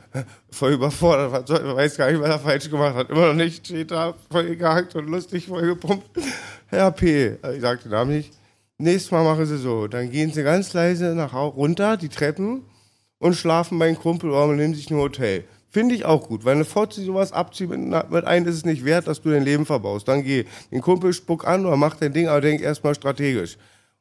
Voll 0.53 0.75
überfordert, 0.75 1.49
weiß 1.49 1.97
gar 1.97 2.13
nicht, 2.13 2.21
was 2.21 2.31
er 2.31 2.39
falsch 2.39 2.71
gemacht 2.71 2.95
hat. 2.95 3.11
Immer 3.11 3.27
noch 3.27 3.35
nicht, 3.35 3.67
steht 3.67 3.91
da, 3.91 4.15
voll 4.31 4.55
gehackt 4.55 4.95
und 4.95 5.09
lustig, 5.09 5.47
voll 5.47 5.63
gepumpt. 5.63 6.07
Herr 6.69 6.93
P, 6.93 7.37
ich 7.55 7.61
sag 7.61 7.83
den 7.83 7.91
Namen 7.91 8.13
nicht. 8.13 8.39
Nächstes 8.81 9.11
Mal 9.11 9.24
machen 9.24 9.45
sie 9.45 9.59
so. 9.59 9.89
Dann 9.89 10.11
gehen 10.11 10.33
sie 10.33 10.43
ganz 10.43 10.72
leise 10.72 11.14
nach 11.14 11.35
runter, 11.35 11.99
die 11.99 12.09
Treppen, 12.09 12.62
und 13.18 13.37
schlafen 13.37 13.78
bei 13.78 13.89
einem 13.89 13.99
Kumpel 13.99 14.31
oder 14.31 14.55
nehmen 14.55 14.72
sich 14.72 14.91
ein 14.91 14.97
Hotel. 14.97 15.45
Finde 15.68 15.95
ich 15.95 16.07
auch 16.07 16.26
gut, 16.26 16.47
weil 16.47 16.55
eine 16.55 16.64
Fotze 16.64 17.03
sowas 17.03 17.31
abzieht 17.31 17.68
mit, 17.68 18.11
mit 18.11 18.24
einem 18.24 18.47
ist 18.49 18.55
es 18.55 18.64
nicht 18.64 18.87
wert, 18.87 19.07
dass 19.07 19.20
du 19.20 19.28
dein 19.28 19.45
Leben 19.45 19.66
verbaust. 19.66 20.09
Dann 20.09 20.24
geh 20.24 20.47
den 20.72 20.81
Kumpel 20.81 21.12
spuck 21.12 21.47
an 21.47 21.66
oder 21.66 21.76
mach 21.76 21.97
dein 21.97 22.14
Ding, 22.14 22.28
aber 22.28 22.41
denk 22.41 22.62
erstmal 22.62 22.95
strategisch. 22.95 23.59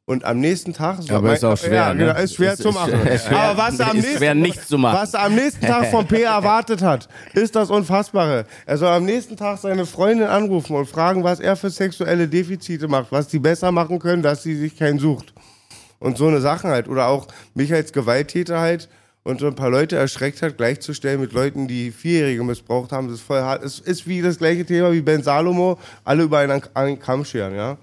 Und 0.09 0.25
am 0.25 0.39
nächsten 0.39 0.73
Tag, 0.73 0.97
so 1.03 1.13
Aber 1.13 1.27
mein- 1.27 1.35
ist 1.35 1.43
auch 1.43 1.55
schwer, 1.55 1.71
ja, 1.73 1.93
ne? 1.93 2.07
genau, 2.07 2.19
ist 2.19 2.33
schwer 2.33 2.53
Ist- 2.53 2.63
zu 2.63 2.71
machen. 2.71 2.93
ist 3.07 3.27
schwer- 3.27 3.37
aber 3.39 3.57
was 3.61 3.79
er 3.79 3.91
am 3.91 3.95
nächsten, 3.97 4.17
schwer, 4.17 4.33
nichts 4.33 4.67
zu 4.67 4.79
machen. 4.79 4.97
was 4.97 5.13
er 5.13 5.21
am 5.21 5.35
nächsten 5.35 5.63
Tag 5.67 5.85
vom 5.91 6.07
P 6.07 6.23
erwartet 6.37 6.81
hat, 6.81 7.07
ist 7.35 7.55
das 7.55 7.69
Unfassbare. 7.69 8.45
Er 8.65 8.77
soll 8.79 8.89
am 8.89 9.05
nächsten 9.05 9.37
Tag 9.37 9.59
seine 9.59 9.85
Freundin 9.85 10.25
anrufen 10.25 10.75
und 10.75 10.87
fragen, 10.87 11.23
was 11.23 11.39
er 11.39 11.55
für 11.55 11.69
sexuelle 11.69 12.27
Defizite 12.27 12.87
macht, 12.87 13.11
was 13.11 13.27
die 13.27 13.37
besser 13.37 13.71
machen 13.71 13.99
können, 13.99 14.23
dass 14.23 14.41
sie 14.41 14.55
sich 14.55 14.75
keinen 14.79 14.97
sucht. 14.97 15.31
Und 15.99 16.17
so 16.17 16.25
eine 16.27 16.41
Sachen 16.41 16.71
halt. 16.71 16.87
Oder 16.87 17.05
auch 17.05 17.27
mich 17.53 17.71
als 17.71 17.93
Gewalttäter 17.93 18.59
halt 18.59 18.89
und 19.21 19.39
so 19.39 19.45
ein 19.45 19.53
paar 19.53 19.69
Leute 19.69 19.95
erschreckt 19.95 20.41
hat, 20.41 20.57
gleichzustellen 20.57 21.21
mit 21.21 21.33
Leuten, 21.33 21.67
die 21.67 21.91
Vierjährige 21.91 22.43
missbraucht 22.43 22.91
haben. 22.91 23.09
Das 23.09 23.17
ist 23.17 23.21
voll 23.27 23.41
hart. 23.41 23.63
Es 23.63 23.77
ist 23.77 24.07
wie 24.07 24.23
das 24.23 24.39
gleiche 24.39 24.65
Thema 24.65 24.91
wie 24.91 25.01
Ben 25.01 25.21
Salomo, 25.21 25.77
alle 26.03 26.23
über 26.23 26.39
einen, 26.39 26.63
einen 26.73 26.97
Kamm 26.97 27.25
scheren, 27.25 27.53
ja. 27.53 27.77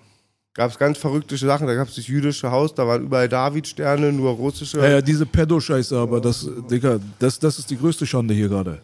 Gab 0.57 0.71
es 0.71 0.79
ganz 0.79 0.97
verrückte 0.97 1.37
Sachen. 1.37 1.67
Da 1.67 1.75
gab 1.75 1.89
es 1.89 1.97
das 1.97 2.07
jüdische 2.07 2.51
Haus, 2.51 2.75
da 2.75 2.87
waren 2.87 3.03
überall 3.03 3.29
David-Sterne, 3.29 4.11
nur 4.11 4.33
russische. 4.33 4.79
Ja, 4.79 4.89
ja, 4.89 5.01
diese 5.03 5.27
Pedo-Scheiße, 5.27 5.99
aber 5.99 6.21
das, 6.21 6.49
Digga, 6.71 6.99
das, 7.19 7.39
das 7.39 7.59
ist 7.59 7.71
die 7.71 7.77
größte 7.77 8.07
Schande 8.07 8.33
hier 8.33 8.49
gerade. 8.49 8.81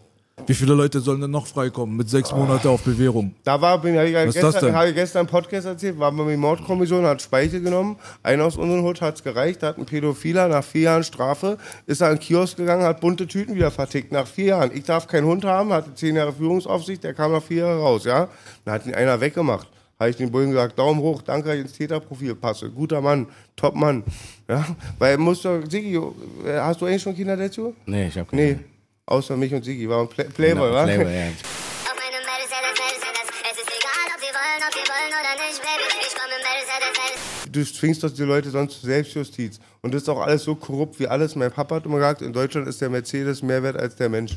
Wie 0.46 0.54
viele 0.54 0.74
Leute 0.74 1.00
sollen 1.00 1.20
denn 1.20 1.30
noch 1.30 1.46
freikommen 1.46 1.96
mit 1.96 2.10
sechs 2.10 2.32
Monate 2.32 2.68
auf 2.68 2.82
Bewährung? 2.82 3.34
Da 3.44 3.60
war, 3.60 3.80
bin 3.80 3.94
ich, 3.94 4.14
Was 4.14 4.26
ist 4.26 4.36
das 4.36 4.54
gestern, 4.54 4.66
denn? 4.66 4.74
habe 4.74 4.88
ich 4.88 4.94
gestern 4.94 5.20
im 5.20 5.26
Podcast 5.28 5.66
erzählt, 5.66 5.98
war 5.98 6.10
bei 6.10 6.24
der 6.24 6.36
Mordkommission, 6.36 7.04
hat 7.06 7.22
Speichel 7.22 7.60
genommen, 7.60 7.96
einer 8.22 8.44
aus 8.44 8.56
unserem 8.56 8.82
Hut 8.82 9.00
hat 9.00 9.16
es 9.16 9.22
gereicht, 9.22 9.62
da 9.62 9.68
hat 9.68 9.78
ein 9.78 9.86
Pädophiler 9.86 10.48
nach 10.48 10.64
vier 10.64 10.82
Jahren 10.82 11.04
Strafe, 11.04 11.58
ist 11.86 12.00
er 12.00 12.08
an 12.08 12.16
den 12.16 12.20
Kiosk 12.20 12.56
gegangen, 12.56 12.82
hat 12.82 13.00
bunte 13.00 13.26
Tüten 13.26 13.54
wieder 13.54 13.70
vertickt, 13.70 14.10
nach 14.10 14.26
vier 14.26 14.46
Jahren. 14.46 14.70
Ich 14.74 14.84
darf 14.84 15.06
keinen 15.06 15.26
Hund 15.26 15.44
haben, 15.44 15.72
hatte 15.72 15.94
zehn 15.94 16.16
Jahre 16.16 16.32
Führungsaufsicht, 16.32 17.04
der 17.04 17.14
kam 17.14 17.32
nach 17.32 17.42
vier 17.42 17.64
Jahren 17.64 17.78
raus, 17.80 18.04
ja. 18.04 18.28
Dann 18.64 18.74
hat 18.74 18.86
ihn 18.86 18.94
einer 18.94 19.20
weggemacht. 19.20 19.68
Habe 19.98 20.10
ich 20.10 20.16
den 20.16 20.30
Bullen 20.32 20.50
gesagt, 20.50 20.78
Daumen 20.78 21.00
hoch, 21.00 21.22
danke, 21.22 21.46
dass 21.48 21.56
ich 21.56 21.62
ins 21.62 21.72
Täterprofil 21.74 22.34
passe. 22.34 22.68
Guter 22.70 23.00
Mann, 23.00 23.26
top 23.54 23.74
Mann. 23.76 24.02
Ja, 24.48 24.66
weil 24.98 25.16
muss 25.18 25.42
doch, 25.42 25.60
Sigi, 25.68 25.94
äh, 25.96 26.58
hast 26.58 26.80
du 26.80 26.86
eigentlich 26.86 27.02
schon 27.02 27.14
Kinder 27.14 27.36
dazu? 27.36 27.74
Nee, 27.86 28.08
ich 28.08 28.18
hab 28.18 28.28
keine. 28.28 28.42
Nee, 28.42 28.58
außer 29.06 29.36
mich 29.36 29.54
und 29.54 29.64
Sigi, 29.64 29.88
war 29.88 30.00
ein 30.00 30.08
Play 30.08 30.24
Playboy, 30.24 30.68
Genau, 30.68 30.74
wa? 30.74 30.84
Playboy, 30.84 31.04
ja. 31.14 31.26
Auf 31.28 31.94
meinem 31.94 32.24
Mercedes, 32.26 32.72
Mercedes. 32.82 33.28
Es 33.52 33.58
ist 33.58 33.68
egal, 33.68 34.06
ob 34.14 34.20
sie 34.20 34.32
wollen, 34.34 34.62
ob 34.66 34.72
sie 34.74 34.90
wollen 34.90 35.12
oder 35.20 35.46
nicht, 35.46 35.60
Baby. 35.62 35.86
Ich 36.00 36.14
komme 36.14 36.34
im 36.34 36.42
Mercedes, 36.42 36.98
Mercedes. 36.98 37.52
du 37.52 37.78
zwingst 37.78 38.02
doch 38.02 38.10
die 38.10 38.22
Leute 38.22 38.50
sonst 38.50 38.80
zur 38.80 38.88
Selbstjustiz. 38.90 39.60
Und 39.82 39.94
das 39.94 40.02
ist 40.02 40.08
auch 40.08 40.20
alles 40.20 40.42
so 40.42 40.54
korrupt 40.56 40.98
wie 40.98 41.06
alles. 41.06 41.36
Mein 41.36 41.52
Papa 41.52 41.76
hat 41.76 41.84
immer 41.86 41.96
gesagt, 41.98 42.22
in 42.22 42.32
Deutschland 42.32 42.66
ist 42.66 42.80
der 42.80 42.88
Mercedes 42.90 43.42
mehr 43.42 43.62
wert 43.62 43.76
als 43.76 43.94
der 43.96 44.08
Mensch. 44.08 44.36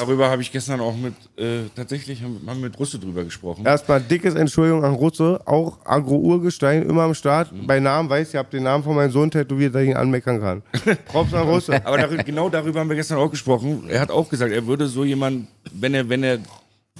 Darüber 0.00 0.30
habe 0.30 0.42
ich 0.42 0.52
gestern 0.52 0.80
auch 0.80 0.96
mit, 0.96 1.14
äh, 1.36 1.68
tatsächlich 1.74 2.22
haben, 2.22 2.40
haben 2.46 2.60
wir 2.60 2.68
mit 2.68 2.78
Russe 2.78 2.98
drüber 2.98 3.24
gesprochen. 3.24 3.64
Erstmal 3.64 4.00
dickes 4.00 4.34
Entschuldigung 4.34 4.84
an 4.84 4.94
Russe, 4.94 5.40
auch 5.44 5.78
Agro-Urgestein, 5.84 6.82
immer 6.82 7.02
am 7.02 7.14
Start. 7.14 7.50
Bei 7.66 7.80
Namen 7.80 8.08
weiß 8.08 8.28
ich, 8.28 8.34
ich 8.34 8.38
habe 8.38 8.50
den 8.50 8.62
Namen 8.62 8.84
von 8.84 8.94
meinem 8.94 9.10
Sohn 9.10 9.30
tätowiert, 9.30 9.74
dass 9.74 9.82
ich 9.82 9.90
ihn 9.90 9.96
anmeckern 9.96 10.40
kann. 10.40 10.62
Props 11.06 11.34
an 11.34 11.48
Russe. 11.48 11.84
Aber 11.84 11.98
darüber, 11.98 12.22
genau 12.22 12.48
darüber 12.48 12.80
haben 12.80 12.88
wir 12.88 12.96
gestern 12.96 13.18
auch 13.18 13.30
gesprochen. 13.30 13.84
Er 13.88 14.00
hat 14.00 14.10
auch 14.10 14.28
gesagt, 14.28 14.52
er 14.52 14.66
würde 14.66 14.86
so 14.86 15.04
jemand, 15.04 15.48
wenn 15.72 15.94
er, 15.94 16.08
wenn 16.08 16.22
er 16.22 16.38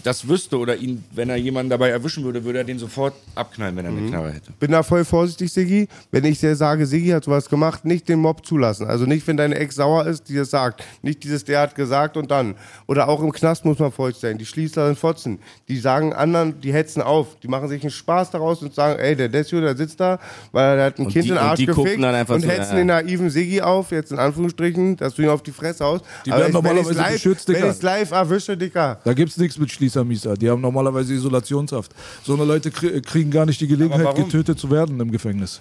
das 0.05 0.28
wüsste 0.28 0.59
oder 0.59 0.76
ihn, 0.76 1.05
wenn 1.12 1.28
er 1.30 1.36
jemanden 1.36 1.70
dabei 1.70 1.90
erwischen 1.90 2.24
würde, 2.24 2.44
würde 2.44 2.59
er 2.61 2.64
den 2.64 2.78
sofort 2.78 3.14
abknallen, 3.34 3.76
wenn 3.76 3.84
er 3.84 3.90
eine 3.90 4.09
Knarre 4.09 4.30
hätte. 4.32 4.53
Bin 4.61 4.70
da 4.70 4.82
voll 4.82 5.05
vorsichtig, 5.05 5.53
Siggi. 5.53 5.88
Wenn 6.11 6.24
ich 6.24 6.40
dir 6.40 6.55
sage, 6.57 6.86
Siggi 6.86 7.09
hat 7.11 7.24
sowas 7.24 7.49
gemacht, 7.49 7.84
nicht 7.84 8.09
den 8.09 8.18
Mob 8.20 8.46
zulassen. 8.46 8.86
Also 8.86 9.05
nicht, 9.07 9.26
wenn 9.26 9.36
deine 9.36 9.57
Ex 9.57 9.74
sauer 9.76 10.07
ist, 10.07 10.28
die 10.28 10.34
das 10.36 10.51
sagt. 10.51 10.82
Nicht 11.03 11.24
dieses, 11.24 11.44
der 11.44 11.61
hat 11.61 11.74
gesagt 11.74 12.16
und 12.16 12.30
dann. 12.30 12.55
Oder 12.86 13.09
auch 13.09 13.20
im 13.22 13.32
Knast 13.32 13.64
muss 13.64 13.78
man 13.78 13.92
vorsichtig 13.92 14.22
sein. 14.22 14.38
Die 14.38 14.46
Schließler 14.46 14.86
sind 14.86 14.99
Fotzen. 14.99 15.38
Die 15.68 15.78
sagen 15.78 16.12
anderen, 16.12 16.61
die 16.61 16.72
hetzen 16.72 17.03
auf. 17.03 17.36
Die 17.42 17.49
machen 17.49 17.68
sich 17.68 17.82
einen 17.82 17.90
Spaß 17.90 18.30
daraus 18.30 18.62
und 18.62 18.74
sagen, 18.74 18.99
ey, 19.01 19.16
der 19.16 19.28
Desio, 19.28 19.61
der 19.61 19.76
sitzt 19.76 20.01
da, 20.01 20.18
weil 20.53 20.78
er 20.78 20.84
hat 20.86 20.99
ein 20.99 21.07
Und 21.07 21.12
Kind 21.12 21.24
die- 21.24 21.28
in 21.30 21.34
den 21.34 21.42
und 21.42 21.49
Arsch 21.49 21.59
die 21.59 21.66
gucken 21.66 21.84
gefickt 21.84 22.03
dann 22.05 22.14
einfach 22.14 22.34
und 22.36 22.42
so, 22.42 22.49
hetzen 22.49 22.70
ja. 22.72 22.76
den 22.78 22.86
naiven 22.86 23.30
Siggi 23.30 23.61
auf, 23.61 23.90
jetzt 23.90 24.12
in 24.12 24.18
Anführungsstrichen, 24.18 24.96
dass 24.96 25.14
du 25.14 25.22
ihn 25.22 25.28
auf 25.28 25.42
die 25.42 25.53
Fresse 25.53 25.84
haust. 25.84 26.05
Die 26.24 26.30
Aber 26.32 26.40
werden 26.40 26.49
ich- 26.51 26.55
wenn 26.55 26.62
normalerweise 26.64 26.99
live, 26.99 27.12
geschützt, 27.14 27.49
Wenn 27.49 27.55
Digga. 27.57 27.70
ich 27.72 27.82
live 27.82 28.11
erwische, 28.12 28.57
Dicker. 28.57 28.99
Da 29.05 29.12
gibt's 29.12 29.36
nichts 29.36 29.59
mit 29.59 29.70
Schließer-Mieser. 29.89 30.34
Die 30.36 30.51
haben 30.51 30.61
normalerweise 30.61 31.14
Isolationshaft. 31.14 31.93
So 32.22 32.34
eine 32.34 32.45
Leute 32.45 32.70
krie- 32.70 33.01
kriegen 33.01 33.30
gar 33.30 33.47
nicht 33.47 33.61
die 33.61 33.66
Gelegenheit, 33.66 34.14
getötet 34.16 34.59
zu 34.59 34.70
werden 34.70 35.01
im 35.01 35.11
Gefängnis. 35.11 35.61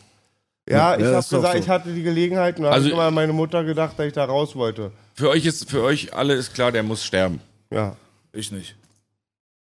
Ja, 0.70 0.76
Ja, 0.78 0.96
ich 0.96 1.02
ja, 1.02 1.08
habe 1.08 1.16
gesagt, 1.24 1.54
so. 1.54 1.60
ich 1.60 1.70
hatte 1.70 1.94
die 1.94 2.04
Gelegenheit 2.04 2.58
und 2.58 2.64
da 2.64 2.72
Also- 2.72 2.84
habe 2.86 2.88
ich 2.90 2.94
immer 2.94 3.04
an 3.08 3.14
meine 3.14 3.34
Mutter 3.34 3.64
gedacht, 3.64 3.98
dass 3.98 4.06
ich 4.08 4.14
da 4.14 4.26
raus 4.26 4.56
wollte. 4.56 4.92
Für 5.14 5.30
euch 5.30 5.46
ist, 5.46 5.70
für 5.70 5.82
euch 5.82 6.14
alle 6.14 6.34
ist 6.34 6.54
klar, 6.54 6.72
der 6.72 6.84
muss 6.84 7.04
sterben. 7.06 7.40
Ja. 7.72 7.96
Ich 8.34 8.52
nicht. 8.52 8.76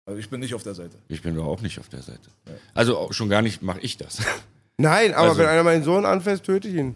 Also 0.04 0.18
ich 0.18 0.28
bin 0.28 0.40
nicht 0.40 0.54
auf 0.54 0.62
der 0.62 0.74
Seite. 0.74 0.96
Ich 1.08 1.22
bin 1.22 1.38
auch 1.38 1.60
nicht 1.62 1.78
auf 1.78 1.88
der 1.88 2.02
Seite. 2.02 2.28
Also 2.74 2.98
auch 2.98 3.12
schon 3.12 3.28
gar 3.28 3.40
nicht 3.40 3.62
mache 3.62 3.80
ich 3.80 3.96
das. 3.96 4.18
Nein, 4.76 5.14
aber 5.14 5.28
Also- 5.30 5.38
wenn 5.40 5.46
einer 5.48 5.62
meinen 5.64 5.84
Sohn 5.84 6.04
anfasst, 6.04 6.44
töte 6.44 6.68
ich 6.68 6.74
ihn. 6.74 6.94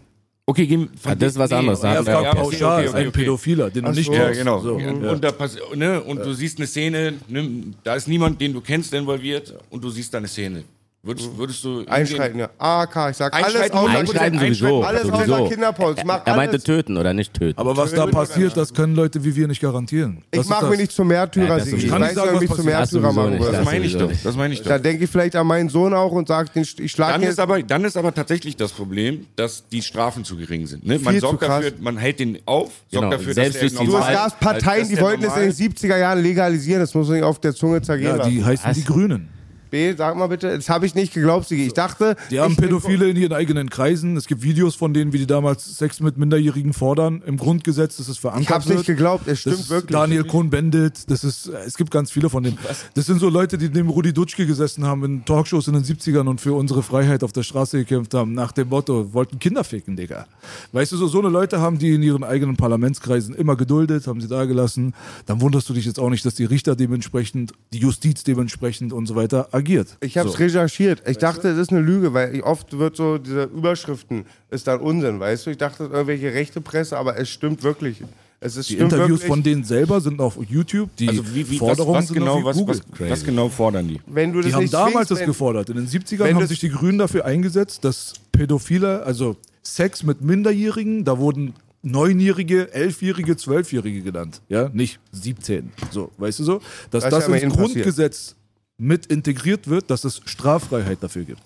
Okay, 0.49 0.65
gehen 0.65 0.89
Ja, 1.03 1.13
das 1.13 1.33
ist 1.33 1.39
was 1.39 1.51
anderes. 1.51 1.81
Da 1.81 1.93
Er 1.95 2.03
fragt 2.05 2.23
ja, 2.23 2.35
pauschal, 2.35 2.95
ein 2.95 3.11
Pädophiler, 3.11 3.69
den 3.69 3.83
du 3.83 3.89
Ach 3.91 3.95
nicht 3.95 4.05
so. 4.05 4.13
Ja, 4.13 4.25
kennst. 4.27 4.39
genau. 4.39 4.59
So. 4.61 4.75
und, 4.75 5.03
Ja. 5.03 5.11
und, 5.11 5.21
da 5.21 5.31
pass 5.33 5.57
ne, 5.75 6.01
und 6.01 6.19
du 6.25 6.31
siehst 6.33 6.57
eine 6.57 6.67
Szene, 6.67 7.15
ne, 7.27 7.63
da 7.83 7.95
ist 7.95 8.07
niemand, 8.07 8.39
den 8.39 8.53
du 8.53 8.61
kennst, 8.61 8.93
involviert 8.93 9.53
und 9.69 9.83
du 9.83 9.89
siehst 9.89 10.13
da 10.13 10.19
eine 10.19 10.27
Szene. 10.29 10.63
Würdest, 11.07 11.37
würdest 11.37 11.63
du? 11.63 11.85
Einschreiten, 11.87 12.37
ja. 12.39 12.49
AK, 12.59 13.11
ich 13.11 13.17
sag 13.17 13.33
alles 13.33 13.71
außer, 13.71 13.89
Einschreiten 13.97 14.39
sowieso. 14.39 14.83
alles 14.83 15.03
sowieso. 15.03 15.35
außer. 15.35 15.97
Ich 15.97 16.03
mach 16.03 16.21
Er 16.25 16.35
meinte 16.35 16.51
alles. 16.55 16.63
töten 16.65 16.97
oder 16.97 17.13
nicht 17.13 17.33
töten. 17.33 17.57
Aber 17.57 17.77
was 17.77 17.93
da 17.93 18.05
passiert, 18.07 18.57
das 18.57 18.73
können 18.73 18.93
Leute 18.93 19.23
wie 19.23 19.33
wir 19.35 19.47
nicht 19.47 19.61
garantieren. 19.61 20.17
Das 20.31 20.39
Ich 20.39 20.41
ist 20.41 20.49
mach 20.49 20.59
das. 20.61 20.69
mich 20.69 20.79
nicht 20.79 20.91
zum 20.91 21.07
Märtyrer, 21.07 21.57
Ja, 21.59 21.63
Sigi. 21.63 21.85
ich. 21.85 21.89
Kann 21.89 22.03
ich 22.03 22.09
sagen, 22.11 22.37
mich 22.39 22.51
zum 22.51 22.65
Märtyrer 22.65 23.13
machen 23.13 23.29
nicht. 23.31 23.41
Das 23.45 23.51
Das 23.53 23.65
meine 23.65 23.85
ich 23.85 23.97
doch. 23.97 24.09
nicht. 24.09 24.25
Das 24.25 24.35
meine 24.35 24.53
ich 24.53 24.61
doch. 24.61 24.67
Da 24.69 24.79
denke 24.79 25.03
ich 25.05 25.09
vielleicht 25.09 25.35
an 25.37 25.47
meinen 25.47 25.69
Sohn 25.69 25.93
auch 25.93 26.11
und 26.11 26.27
sage, 26.27 26.49
ich 26.55 26.91
schlage 26.91 27.13
Dann 27.13 27.23
ist, 27.23 27.39
aber, 27.39 27.63
dann 27.63 27.85
ist 27.85 27.95
aber 27.95 28.13
tatsächlich 28.13 28.57
das 28.57 28.73
Problem, 28.73 29.25
dass 29.37 29.67
die 29.69 29.81
Strafen 29.81 30.25
zu 30.25 30.35
gering 30.35 30.67
sind. 30.67 30.85
Ne? 30.85 30.99
Man 30.99 31.17
sorgt 31.21 31.41
dafür, 31.41 31.71
man 31.79 31.95
hält 31.97 32.19
den 32.19 32.39
auf, 32.45 32.69
Genau, 32.91 33.03
sorgt 33.03 33.13
dafür, 33.13 33.33
selbst 33.33 33.63
dass 33.63 33.71
die 33.71 33.85
Du, 33.85 33.91
gab 33.93 34.39
Parteien, 34.41 34.89
die 34.89 34.99
wollten 34.99 35.23
es 35.23 35.29
in 35.35 35.41
den 35.41 35.49
normal- 35.49 35.51
70er 35.53 35.97
Jahren 35.97 36.21
legalisieren. 36.21 36.81
Das 36.81 36.93
muss 36.93 37.07
man 37.07 37.15
nicht 37.17 37.23
auf 37.25 37.39
der 37.39 37.55
Zunge 37.55 37.81
zergehen 37.81 38.17
Ja, 38.17 38.27
die 38.27 38.43
heißen 38.43 38.73
die 38.73 38.83
Grünen. 38.83 39.29
B, 39.69 39.93
sag 39.95 40.15
mal 40.17 40.27
bitte, 40.27 40.55
das 40.55 40.69
habe 40.69 40.85
ich 40.85 40.95
nicht 40.95 41.13
geglaubt, 41.13 41.47
Sigi. 41.47 41.67
Ich 41.67 41.73
dachte, 41.73 42.15
Die 42.31 42.39
haben 42.39 42.55
Pädophile 42.55 43.09
in 43.09 43.15
ihren 43.17 43.33
eigenen 43.33 43.69
Kreisen. 43.69 44.17
Es 44.17 44.27
gibt 44.27 44.41
Videos 44.41 44.75
von 44.75 44.93
denen, 44.93 45.13
wie 45.13 45.19
die 45.19 45.27
damals 45.27 45.77
Sex 45.77 45.99
mit 45.99 46.17
Minderjährigen 46.17 46.73
fordern. 46.73 47.21
Im 47.25 47.37
Grundgesetz, 47.37 47.97
das 47.97 48.09
ist 48.09 48.19
verankert 48.19 48.43
Ich 48.43 48.49
hab's 48.49 48.67
wird. 48.67 48.77
nicht 48.79 48.87
geglaubt, 48.87 49.27
es 49.27 49.39
stimmt 49.41 49.69
wirklich. 49.69 49.91
Daniel 49.91 50.23
Cohn-Bendit, 50.23 51.09
das 51.09 51.23
ist, 51.23 51.47
es 51.47 51.77
gibt 51.77 51.91
ganz 51.91 52.11
viele 52.11 52.29
von 52.29 52.43
denen. 52.43 52.57
Das 52.93 53.05
sind 53.05 53.19
so 53.19 53.29
Leute, 53.29 53.57
die 53.57 53.69
neben 53.69 53.89
Rudi 53.89 54.13
Dutschke 54.13 54.45
gesessen 54.45 54.85
haben 54.85 55.03
in 55.03 55.25
Talkshows 55.25 55.67
in 55.67 55.73
den 55.73 55.83
70ern 55.83 56.27
und 56.27 56.41
für 56.41 56.53
unsere 56.53 56.83
Freiheit 56.83 57.23
auf 57.23 57.31
der 57.33 57.43
Straße 57.43 57.77
gekämpft 57.79 58.13
haben, 58.13 58.33
nach 58.33 58.51
dem 58.51 58.69
Motto, 58.69 59.13
wollten 59.13 59.39
Kinder 59.39 59.63
ficken, 59.63 59.95
Digga. 59.95 60.25
Weißt 60.71 60.91
du, 60.91 60.97
so, 60.97 61.07
so 61.07 61.19
eine 61.19 61.29
Leute 61.29 61.59
haben 61.59 61.77
die 61.77 61.93
in 61.93 62.03
ihren 62.03 62.23
eigenen 62.23 62.55
Parlamentskreisen 62.57 63.35
immer 63.35 63.55
geduldet, 63.55 64.07
haben 64.07 64.21
sie 64.21 64.27
da 64.27 64.45
gelassen. 64.45 64.93
Dann 65.25 65.41
wunderst 65.41 65.67
du 65.69 65.73
dich 65.73 65.85
jetzt 65.85 65.99
auch 65.99 66.09
nicht, 66.09 66.25
dass 66.25 66.35
die 66.35 66.45
Richter 66.45 66.75
dementsprechend, 66.75 67.53
die 67.73 67.79
Justiz 67.79 68.23
dementsprechend 68.23 68.93
und 68.93 69.05
so 69.05 69.15
weiter 69.15 69.49
agiert. 69.57 69.97
Ich 69.99 70.17
habe 70.17 70.29
es 70.29 70.35
so. 70.35 70.39
recherchiert. 70.39 71.01
Ich 71.07 71.17
dachte, 71.17 71.49
es 71.49 71.57
ist 71.57 71.71
eine 71.71 71.81
Lüge, 71.81 72.13
weil 72.13 72.35
ich- 72.35 72.43
oft 72.43 72.77
wird 72.77 72.95
so 72.95 73.17
diese 73.17 73.43
Überschriften 73.43 74.25
ist 74.51 74.67
dann 74.67 74.79
Unsinn, 74.79 75.19
weißt 75.19 75.45
du? 75.45 75.49
Ich 75.51 75.57
dachte, 75.57 75.79
das 75.79 75.87
ist 75.87 75.93
irgendwelche 75.93 76.33
rechte 76.33 76.61
Presse, 76.61 76.97
aber 76.97 77.17
es 77.17 77.29
stimmt 77.29 77.63
wirklich. 77.63 78.03
Es 78.39 78.55
ist 78.55 78.69
Die 78.69 78.77
Interviews 78.77 79.09
wirklich. 79.21 79.27
von 79.27 79.41
denen 79.41 79.63
selber 79.63 79.99
sind 79.99 80.21
auf 80.21 80.37
YouTube. 80.47 80.95
Die 80.97 81.09
Also 81.09 81.23
wie, 81.33 81.49
wie, 81.49 81.53
was, 81.53 81.57
Forderungen 81.57 81.97
was, 81.97 82.07
sind 82.07 82.17
genau, 82.19 82.35
auf 82.37 82.43
was, 82.43 82.55
Google. 82.57 82.79
was, 82.99 83.09
was 83.09 83.23
genau 83.23 83.49
fordern 83.49 83.87
die? 83.87 83.99
wenn 84.05 84.31
du 84.31 84.39
das 84.41 84.47
Die 84.49 84.53
haben 84.53 84.61
nicht 84.61 84.73
damals 84.73 85.09
das 85.09 85.19
gefordert. 85.25 85.69
In 85.69 85.75
den 85.77 85.87
70ern 85.87 86.19
wenn 86.25 86.35
haben 86.35 86.45
sich 86.47 86.59
die 86.59 86.69
Grünen 86.69 86.99
dafür 86.99 87.25
eingesetzt, 87.25 87.83
dass 87.83 88.13
Pädophile, 88.31 89.01
also 89.03 89.35
Sex 89.63 90.03
mit 90.03 90.21
Minderjährigen, 90.21 91.03
da 91.03 91.17
wurden 91.17 91.53
Neunjährige, 91.81 92.73
Elfjährige, 92.73 93.37
Zwölfjährige 93.37 94.01
genannt. 94.01 94.41
Ja, 94.49 94.69
nicht 94.73 94.99
17. 95.13 95.71
So, 95.91 96.11
weißt 96.17 96.39
du 96.39 96.43
so? 96.43 96.61
Dass 96.91 97.03
Das 97.03 97.23
ist 97.23 97.27
das 97.29 97.41
ins. 97.41 97.53
Grundgesetz 97.55 98.35
mit 98.77 99.05
integriert 99.07 99.67
wird, 99.67 99.89
dass 99.89 100.03
es 100.03 100.21
Straffreiheit 100.25 101.01
dafür 101.01 101.23
gibt. 101.23 101.41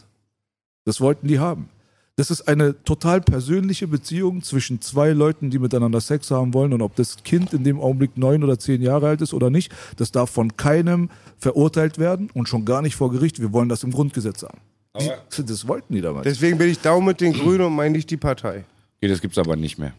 Das 0.85 0.99
wollten 0.99 1.27
die 1.27 1.39
haben. 1.39 1.69
Das 2.17 2.29
ist 2.29 2.47
eine 2.47 2.83
total 2.83 3.21
persönliche 3.21 3.87
Beziehung 3.87 4.43
zwischen 4.43 4.81
zwei 4.81 5.11
Leuten, 5.11 5.49
die 5.49 5.59
miteinander 5.59 6.01
Sex 6.01 6.29
haben 6.29 6.53
wollen. 6.53 6.73
Und 6.73 6.81
ob 6.81 6.95
das 6.95 7.23
Kind 7.23 7.53
in 7.53 7.63
dem 7.63 7.79
Augenblick 7.79 8.17
neun 8.17 8.43
oder 8.43 8.59
zehn 8.59 8.81
Jahre 8.81 9.07
alt 9.07 9.21
ist 9.21 9.33
oder 9.33 9.49
nicht, 9.49 9.71
das 9.95 10.11
darf 10.11 10.29
von 10.29 10.57
keinem 10.57 11.09
verurteilt 11.39 11.97
werden 11.97 12.29
und 12.33 12.49
schon 12.49 12.65
gar 12.65 12.81
nicht 12.81 12.95
vor 12.95 13.11
Gericht. 13.11 13.39
Wir 13.39 13.53
wollen 13.53 13.69
das 13.69 13.83
im 13.83 13.91
Grundgesetz 13.91 14.43
haben. 14.43 14.59
Die, 14.99 15.43
das 15.45 15.67
wollten 15.67 15.93
die 15.93 16.01
damals. 16.01 16.25
Deswegen 16.25 16.57
bin 16.57 16.69
ich 16.69 16.79
down 16.79 17.05
mit 17.05 17.21
den 17.21 17.33
Grünen 17.33 17.61
und 17.61 17.75
meine 17.75 17.91
nicht 17.91 18.09
die 18.09 18.17
Partei. 18.17 18.65
Okay, 18.97 19.07
das 19.07 19.21
gibt's 19.21 19.37
aber 19.37 19.55
nicht 19.55 19.77
mehr. 19.79 19.93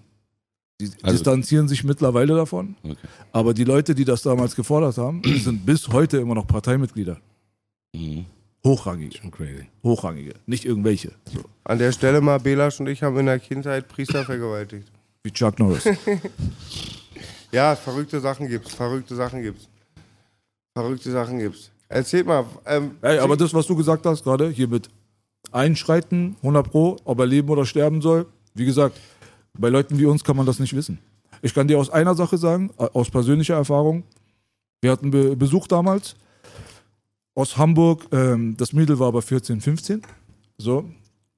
Die 0.91 1.05
Also- 1.05 1.16
distanzieren 1.16 1.68
sich 1.68 1.85
mittlerweile 1.85 2.35
davon. 2.35 2.76
Okay. 2.83 2.97
Aber 3.33 3.55
die 3.55 3.64
Leute, 3.64 3.95
die 3.95 4.05
das 4.05 4.22
damals 4.22 4.55
gefordert 4.57 4.97
haben, 4.99 5.22
sind 5.43 5.64
bis 5.66 5.89
heute 5.89 6.18
immer 6.18 6.35
noch 6.35 6.47
Parteimitglieder. 6.47 7.18
Mhm. 7.95 8.26
Hochrangige. 8.64 9.18
Schon 9.18 9.30
crazy. 9.33 9.66
Hochrangige. 9.83 10.35
Nicht 10.47 10.64
irgendwelche. 10.64 11.12
So. 11.33 11.41
An 11.64 11.78
der 11.78 11.91
Stelle 11.93 12.20
mal, 12.20 12.39
Belasch 12.39 12.78
und 12.78 12.87
ich 12.89 13.03
haben 13.03 13.18
in 13.18 13.26
der 13.26 13.39
Kindheit 13.41 13.89
Priester 13.89 14.24
vergewaltigt. 14.24 14.89
Wie 15.24 15.30
Chuck 15.30 15.59
Norris. 15.59 15.85
Ja, 17.51 17.76
verrückte 17.76 18.18
Sachen 18.20 18.49
gibt's, 18.49 18.74
verrückte 18.74 19.14
Sachen 19.14 19.43
gibt's. 19.43 19.68
Verrückte 20.74 21.11
Sachen 21.11 21.39
gibt's. 21.39 21.70
Erzählt 21.89 22.26
mal, 22.26 22.47
ähm, 22.64 22.93
Ey, 23.03 23.18
aber 23.18 23.37
das, 23.37 23.53
was 23.53 23.66
du 23.66 23.76
gesagt 23.76 24.07
hast 24.07 24.24
gerade, 24.24 24.49
hier 24.49 24.68
mit 24.68 24.89
Einschreiten, 25.51 26.37
100 26.41 26.70
Pro, 26.70 26.97
ob 27.05 27.18
er 27.18 27.26
leben 27.26 27.51
oder 27.51 27.66
sterben 27.66 28.01
soll, 28.01 28.24
wie 28.55 28.64
gesagt, 28.64 28.99
bei 29.59 29.68
Leuten 29.68 29.98
wie 29.98 30.07
uns 30.07 30.24
kann 30.24 30.36
man 30.36 30.46
das 30.46 30.59
nicht 30.59 30.74
wissen. 30.74 30.98
Ich 31.42 31.55
kann 31.55 31.68
dir 31.68 31.78
aus 31.78 31.90
einer 31.90 32.14
Sache 32.14 32.38
sagen, 32.38 32.70
äh, 32.78 32.88
aus 32.92 33.11
persönlicher 33.11 33.55
Erfahrung. 33.55 34.05
Wir 34.80 34.90
hatten 34.90 35.11
Be 35.11 35.36
Besuch 35.36 35.66
damals 35.66 36.16
aus 37.34 37.57
Hamburg. 37.57 38.07
Ähm, 38.12 38.57
das 38.57 38.72
Mädel 38.72 38.98
war 38.98 39.09
aber 39.09 39.22
14, 39.22 39.61
15. 39.61 40.03
So. 40.59 40.84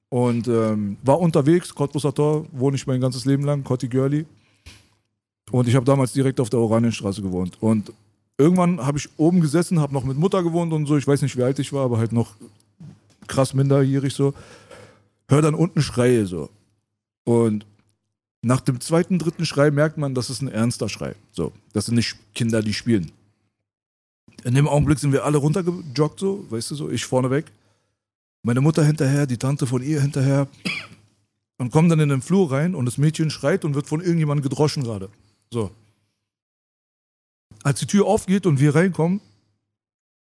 Und 0.09 0.47
ähm, 0.47 0.97
war 1.03 1.19
unterwegs, 1.19 1.73
Cottbusser 1.73 2.13
Tor, 2.13 2.45
wohne 2.51 2.75
ich 2.75 2.87
mein 2.87 3.01
ganzes 3.01 3.25
Leben 3.25 3.43
lang, 3.43 3.63
Cotti 3.63 3.87
Görli. 3.87 4.25
Und 5.51 5.67
ich 5.67 5.75
habe 5.75 5.85
damals 5.85 6.13
direkt 6.13 6.39
auf 6.39 6.49
der 6.49 6.59
Oranienstraße 6.59 7.21
gewohnt. 7.21 7.57
Und 7.61 7.91
irgendwann 8.37 8.85
habe 8.85 8.97
ich 8.97 9.09
oben 9.17 9.41
gesessen, 9.41 9.79
habe 9.79 9.93
noch 9.93 10.03
mit 10.03 10.17
Mutter 10.17 10.43
gewohnt 10.43 10.73
und 10.73 10.85
so. 10.85 10.97
Ich 10.97 11.07
weiß 11.07 11.21
nicht, 11.21 11.37
wie 11.37 11.43
alt 11.43 11.59
ich 11.59 11.73
war, 11.73 11.85
aber 11.85 11.97
halt 11.97 12.11
noch 12.11 12.35
krass 13.27 13.53
minderjährig 13.53 14.13
so. 14.13 14.33
Hör 15.27 15.41
dann 15.41 15.55
unten 15.55 15.81
Schreie 15.81 16.25
so. 16.25 16.49
Und 17.23 17.65
nach 18.45 18.61
dem 18.61 18.79
zweiten, 18.79 19.17
dritten 19.17 19.43
Schrei 19.43 19.71
merkt 19.71 19.97
man, 19.97 20.13
das 20.13 20.29
ist 20.29 20.43
ein 20.43 20.47
ernster 20.47 20.87
Schrei. 20.87 21.15
So, 21.31 21.51
das 21.73 21.87
sind 21.87 21.95
nicht 21.95 22.15
Kinder, 22.35 22.61
die 22.61 22.75
spielen. 22.75 23.11
In 24.43 24.53
dem 24.53 24.67
Augenblick 24.67 24.99
sind 24.99 25.11
wir 25.13 25.25
alle 25.25 25.39
runtergejoggt, 25.39 26.19
so, 26.19 26.45
weißt 26.51 26.69
du 26.69 26.75
so, 26.75 26.91
ich 26.91 27.05
vorneweg. 27.05 27.45
Meine 28.43 28.61
Mutter 28.61 28.85
hinterher, 28.85 29.25
die 29.25 29.37
Tante 29.37 29.65
von 29.65 29.81
ihr 29.81 29.99
hinterher. 29.99 30.47
Und 31.57 31.71
kommen 31.71 31.89
dann 31.89 31.99
in 31.99 32.09
den 32.09 32.21
Flur 32.21 32.51
rein 32.51 32.75
und 32.75 32.85
das 32.85 32.99
Mädchen 32.99 33.31
schreit 33.31 33.65
und 33.65 33.73
wird 33.73 33.87
von 33.87 33.99
irgendjemandem 33.99 34.43
gedroschen 34.43 34.83
gerade. 34.83 35.09
So. 35.49 35.71
Als 37.63 37.79
die 37.79 37.87
Tür 37.87 38.05
aufgeht 38.05 38.45
und 38.45 38.59
wir 38.59 38.75
reinkommen, 38.75 39.21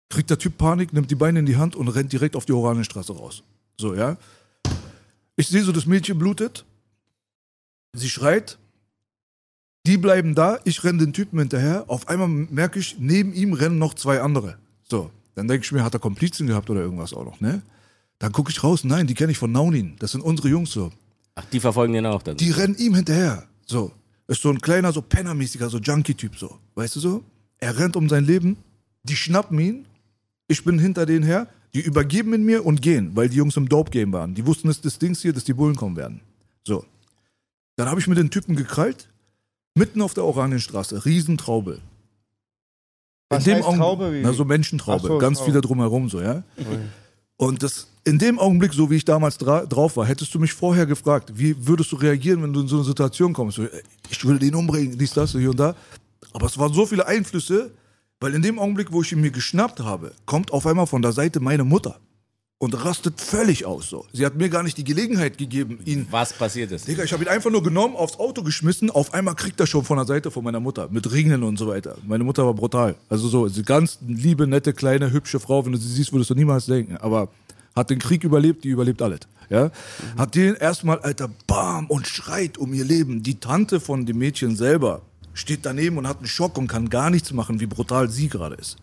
kriegt 0.09 0.31
der 0.31 0.39
Typ 0.39 0.57
Panik, 0.57 0.93
nimmt 0.93 1.11
die 1.11 1.15
Beine 1.15 1.39
in 1.39 1.45
die 1.45 1.57
Hand 1.57 1.75
und 1.75 1.89
rennt 1.89 2.11
direkt 2.11 2.35
auf 2.35 2.45
die 2.45 2.53
Oranienstraße 2.53 3.13
raus. 3.13 3.43
So, 3.77 3.93
ja. 3.93 4.17
Ich 5.35 5.47
sehe 5.47 5.61
so, 5.61 5.71
das 5.71 5.85
Mädchen 5.85 6.17
blutet. 6.17 6.65
Sie 7.93 8.09
schreit. 8.09 8.57
Die 9.85 9.97
bleiben 9.97 10.35
da. 10.35 10.59
Ich 10.65 10.83
renne 10.83 10.99
den 10.99 11.13
Typen 11.13 11.39
hinterher. 11.39 11.85
Auf 11.87 12.07
einmal 12.07 12.27
merke 12.27 12.79
ich, 12.79 12.97
neben 12.99 13.33
ihm 13.33 13.53
rennen 13.53 13.79
noch 13.79 13.93
zwei 13.93 14.21
andere. 14.21 14.57
So. 14.83 15.11
Dann 15.35 15.47
denke 15.47 15.63
ich 15.63 15.71
mir, 15.71 15.83
hat 15.83 15.93
er 15.93 15.99
Komplizen 15.99 16.47
gehabt 16.47 16.69
oder 16.69 16.81
irgendwas 16.81 17.13
auch 17.13 17.23
noch, 17.23 17.39
ne? 17.39 17.61
Dann 18.19 18.33
gucke 18.33 18.51
ich 18.51 18.61
raus. 18.61 18.83
Nein, 18.83 19.07
die 19.07 19.13
kenne 19.13 19.31
ich 19.31 19.37
von 19.37 19.51
Naunin. 19.51 19.95
Das 19.99 20.11
sind 20.11 20.21
unsere 20.21 20.49
Jungs 20.49 20.71
so. 20.71 20.91
Ach, 21.35 21.45
die 21.45 21.61
verfolgen 21.61 21.93
den 21.93 22.05
auch 22.05 22.21
dann. 22.21 22.35
Die 22.35 22.51
rennen 22.51 22.75
ihm 22.75 22.93
hinterher. 22.93 23.47
So. 23.65 23.93
Ist 24.27 24.41
so 24.41 24.49
ein 24.49 24.59
kleiner, 24.59 24.91
so 24.91 25.01
Pennermäßiger, 25.01 25.69
so 25.69 25.77
Junkie-Typ 25.77 26.37
so. 26.37 26.59
Weißt 26.75 26.97
du 26.97 26.99
so? 26.99 27.23
Er 27.57 27.77
rennt 27.79 27.95
um 27.95 28.09
sein 28.09 28.25
Leben. 28.25 28.57
Die 29.03 29.15
schnappen 29.15 29.57
ihn. 29.59 29.85
Ich 30.49 30.65
bin 30.65 30.77
hinter 30.77 31.05
denen 31.05 31.23
her. 31.23 31.47
Die 31.73 31.79
übergeben 31.79 32.33
ihn 32.33 32.43
mir 32.43 32.65
und 32.65 32.81
gehen, 32.81 33.15
weil 33.15 33.29
die 33.29 33.37
Jungs 33.37 33.55
im 33.55 33.69
Dope-Game 33.69 34.11
waren. 34.11 34.35
Die 34.35 34.45
wussten, 34.45 34.67
es 34.67 34.81
das 34.81 34.99
Dings 34.99 35.21
hier, 35.21 35.31
dass 35.31 35.45
die 35.45 35.53
Bullen 35.53 35.75
kommen 35.75 35.95
werden. 35.95 36.19
So. 36.67 36.83
Dann 37.79 37.87
habe 37.87 38.01
ich 38.01 38.07
mit 38.07 38.17
den 38.17 38.29
Typen 38.29 38.57
gekrallt. 38.57 39.07
Mitten 39.73 40.01
auf 40.01 40.13
der 40.13 40.25
Oranienstraße. 40.25 41.05
Riesentraube. 41.05 41.79
Was 43.29 43.47
in 43.47 43.53
dem 43.55 43.63
heißt 43.65 43.77
Traube? 43.77 44.11
Wie- 44.13 44.21
Na, 44.21 44.33
so 44.33 44.43
Menschentraube. 44.43 45.07
So, 45.07 45.17
ganz 45.17 45.37
Traube. 45.37 45.51
viele 45.51 45.61
drumherum, 45.61 46.09
so, 46.09 46.19
ja. 46.19 46.43
Und 47.37 47.63
das, 47.63 47.87
in 48.03 48.19
dem 48.19 48.37
Augenblick, 48.37 48.73
so 48.73 48.91
wie 48.91 48.97
ich 48.97 49.05
damals 49.05 49.37
dra 49.37 49.65
drauf 49.65 49.95
war, 49.95 50.05
hättest 50.05 50.35
du 50.35 50.39
mich 50.39 50.51
vorher 50.51 50.85
gefragt, 50.85 51.31
wie 51.35 51.67
würdest 51.67 51.93
du 51.93 51.95
reagieren, 51.95 52.43
wenn 52.43 52.51
du 52.51 52.59
in 52.59 52.67
so 52.67 52.75
eine 52.75 52.83
Situation 52.83 53.31
kommst? 53.31 53.55
So, 53.55 53.63
äh, 53.63 53.81
ich 54.09 54.25
will 54.27 54.39
den 54.39 54.55
umbringen, 54.55 54.97
dies, 54.97 55.13
das, 55.13 55.31
hier 55.31 55.51
und 55.51 55.57
da. 55.57 55.73
Aber 56.33 56.47
es 56.47 56.57
waren 56.57 56.73
so 56.73 56.85
viele 56.85 57.07
Einflüsse, 57.07 57.71
weil 58.19 58.33
in 58.33 58.41
dem 58.41 58.59
Augenblick, 58.59 58.91
wo 58.91 59.03
ich 59.03 59.13
ihn 59.13 59.21
mir 59.21 59.31
geschnappt 59.31 59.79
habe, 59.79 60.11
kommt 60.25 60.51
auf 60.51 60.67
einmal 60.67 60.85
von 60.85 61.01
der 61.01 61.13
Seite 61.13 61.39
meine 61.39 61.63
Mutter 61.63 61.97
und 62.59 62.73
rastet 62.83 63.21
völlig 63.21 63.65
aus. 63.65 63.89
So. 63.89 64.05
Sie 64.11 64.25
hat 64.25 64.35
mir 64.35 64.49
gar 64.49 64.63
nicht 64.63 64.77
die 64.77 64.83
Gelegenheit 64.83 65.37
gegeben, 65.37 65.79
ihn 65.85 66.07
Was 66.11 66.33
passiert 66.33 66.71
ist. 66.71 66.87
Digga, 66.87 67.03
ich 67.03 67.13
habe 67.13 67.23
ihn 67.23 67.29
einfach 67.29 67.49
nur 67.49 67.63
genommen, 67.63 67.95
aufs 67.95 68.19
Auto 68.19 68.43
geschmissen. 68.43 68.91
Auf 68.91 69.13
einmal 69.13 69.35
kriegt 69.35 69.59
er 69.61 69.65
schon 69.65 69.85
von 69.85 69.97
der 69.97 70.05
Seite 70.05 70.29
von 70.29 70.43
meiner 70.43 70.59
Mutter. 70.59 70.89
Mit 70.91 71.09
Ringen 71.11 71.43
und 71.43 71.57
so 71.57 71.67
weiter. 71.67 71.97
Meine 72.05 72.25
Mutter 72.25 72.45
war 72.45 72.53
brutal. 72.53 72.95
Also 73.07 73.29
so, 73.29 73.47
sie 73.47 73.63
ganz 73.63 73.97
liebe, 74.05 74.45
nette, 74.45 74.73
kleine, 74.73 75.11
hübsche 75.11 75.39
Frau. 75.39 75.65
Wenn 75.65 75.71
du 75.71 75.77
sie 75.77 75.87
siehst, 75.87 76.11
würdest 76.11 76.29
du 76.31 76.35
niemals 76.35 76.65
denken. 76.65 76.97
Aber 76.97 77.29
hat 77.77 77.89
den 77.89 77.99
Krieg 77.99 78.25
überlebt, 78.25 78.65
die 78.65 78.69
überlebt 78.69 79.01
alles. 79.01 79.21
Ja? 79.49 79.71
Hat 80.17 80.35
den 80.35 80.55
erstmal, 80.55 80.99
Alter, 80.99 81.29
bam, 81.47 81.87
und 81.87 82.07
schreit 82.07 82.57
um 82.57 82.73
ihr 82.73 82.83
Leben. 82.83 83.23
Die 83.23 83.39
Tante 83.39 83.79
von 83.79 84.05
dem 84.05 84.17
Mädchen 84.17 84.57
selber 84.57 85.01
steht 85.33 85.65
daneben 85.65 85.97
und 85.97 86.09
hat 86.09 86.17
einen 86.17 86.27
Schock 86.27 86.57
und 86.57 86.67
kann 86.67 86.89
gar 86.89 87.09
nichts 87.09 87.31
machen, 87.31 87.61
wie 87.61 87.67
brutal 87.67 88.09
sie 88.09 88.27
gerade 88.27 88.55
ist. 88.55 88.75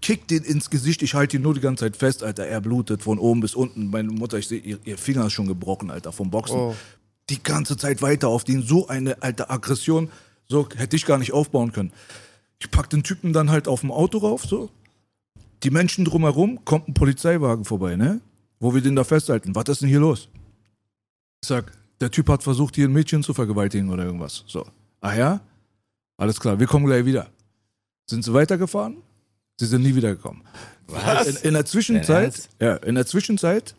Kickt 0.00 0.30
den 0.30 0.44
ins 0.44 0.70
Gesicht, 0.70 1.02
ich 1.02 1.14
halte 1.14 1.36
ihn 1.36 1.42
nur 1.42 1.54
die 1.54 1.60
ganze 1.60 1.84
Zeit 1.84 1.96
fest, 1.96 2.22
Alter. 2.22 2.46
Er 2.46 2.60
blutet 2.60 3.02
von 3.02 3.18
oben 3.18 3.40
bis 3.40 3.54
unten. 3.54 3.90
Meine 3.90 4.10
Mutter, 4.10 4.38
ich 4.38 4.46
sehe, 4.46 4.60
ihr, 4.60 4.78
ihr 4.84 4.96
Finger 4.96 5.26
ist 5.26 5.32
schon 5.32 5.48
gebrochen, 5.48 5.90
Alter, 5.90 6.12
vom 6.12 6.30
Boxen. 6.30 6.56
Oh. 6.56 6.76
Die 7.30 7.42
ganze 7.42 7.76
Zeit 7.76 8.00
weiter 8.00 8.28
auf 8.28 8.44
den. 8.44 8.62
So 8.62 8.88
eine 8.88 9.22
alte 9.22 9.50
Aggression, 9.50 10.10
so 10.46 10.68
hätte 10.76 10.96
ich 10.96 11.04
gar 11.04 11.18
nicht 11.18 11.32
aufbauen 11.32 11.72
können. 11.72 11.92
Ich 12.60 12.70
pack 12.70 12.90
den 12.90 13.02
Typen 13.02 13.32
dann 13.32 13.50
halt 13.50 13.68
auf 13.68 13.80
dem 13.80 13.90
Auto 13.90 14.18
rauf, 14.18 14.44
so. 14.44 14.70
Die 15.64 15.70
Menschen 15.70 16.04
drumherum, 16.04 16.64
kommt 16.64 16.88
ein 16.88 16.94
Polizeiwagen 16.94 17.64
vorbei, 17.64 17.96
ne? 17.96 18.20
Wo 18.60 18.74
wir 18.74 18.80
den 18.80 18.96
da 18.96 19.04
festhalten. 19.04 19.54
Was 19.54 19.64
ist 19.68 19.82
denn 19.82 19.88
hier 19.88 20.00
los? 20.00 20.28
Ich 21.42 21.48
sag, 21.48 21.72
der 22.00 22.10
Typ 22.10 22.28
hat 22.28 22.42
versucht, 22.42 22.76
hier 22.76 22.88
ein 22.88 22.92
Mädchen 22.92 23.22
zu 23.22 23.34
vergewaltigen 23.34 23.90
oder 23.90 24.04
irgendwas. 24.04 24.44
So. 24.46 24.66
Ah 25.00 25.14
ja? 25.14 25.40
Alles 26.16 26.38
klar, 26.40 26.58
wir 26.58 26.66
kommen 26.66 26.86
gleich 26.86 27.04
wieder. 27.04 27.28
Sind 28.06 28.24
sie 28.24 28.32
weitergefahren? 28.32 28.98
Sie 29.58 29.66
sind 29.66 29.82
nie 29.82 29.94
wiedergekommen. 29.94 30.42
Was? 30.86 31.26
In, 31.26 31.48
in 31.48 31.54
der 31.54 31.64
Zwischenzeit, 31.64 32.48
ja, 32.60 32.76
in 32.76 32.94
der 32.94 33.06
Zwischenzeit, 33.06 33.74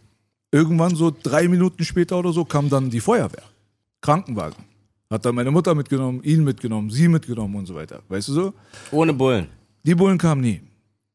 irgendwann 0.51 0.95
so 0.95 1.11
drei 1.11 1.47
Minuten 1.47 1.83
später 1.83 2.19
oder 2.19 2.33
so, 2.33 2.45
kam 2.45 2.69
dann 2.69 2.89
die 2.89 2.99
Feuerwehr. 2.99 3.43
Krankenwagen. 4.01 4.63
Hat 5.09 5.25
dann 5.25 5.33
meine 5.33 5.49
Mutter 5.49 5.73
mitgenommen, 5.73 6.21
ihn 6.23 6.43
mitgenommen, 6.43 6.91
sie 6.91 7.07
mitgenommen 7.07 7.55
und 7.55 7.65
so 7.65 7.73
weiter. 7.73 8.03
Weißt 8.09 8.27
du 8.27 8.33
so? 8.33 8.53
Ohne 8.91 9.13
Bullen. 9.13 9.47
Die 9.83 9.95
Bullen 9.95 10.17
kamen 10.17 10.41
nie. 10.41 10.61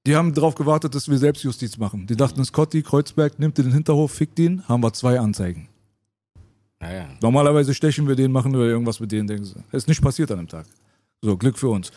Die 0.06 0.16
haben 0.16 0.34
darauf 0.34 0.54
gewartet, 0.54 0.94
dass 0.94 1.08
wir 1.08 1.16
Selbstjustiz 1.16 1.78
machen. 1.78 2.06
Die 2.06 2.16
dachten, 2.16 2.44
Scotty, 2.44 2.82
Kreuzberg, 2.82 3.38
nimmt 3.38 3.56
den 3.56 3.72
Hinterhof, 3.72 4.12
fickt 4.12 4.38
ihn, 4.38 4.66
haben 4.68 4.82
wir 4.82 4.92
zwei 4.92 5.20
Anzeigen. 5.20 5.68
Naja. 6.80 7.08
Normalerweise 7.22 7.72
stechen 7.72 8.06
wir 8.08 8.16
den, 8.16 8.32
machen 8.32 8.52
wir 8.52 8.60
irgendwas 8.60 9.00
mit 9.00 9.12
denen, 9.12 9.28
denken 9.28 9.44
sie. 9.44 9.54
Ist 9.72 9.88
nicht 9.88 10.02
passiert 10.02 10.30
an 10.32 10.38
dem 10.38 10.48
Tag. 10.48 10.66
So, 11.22 11.36
Glück 11.36 11.56
für 11.58 11.68
uns. 11.68 11.92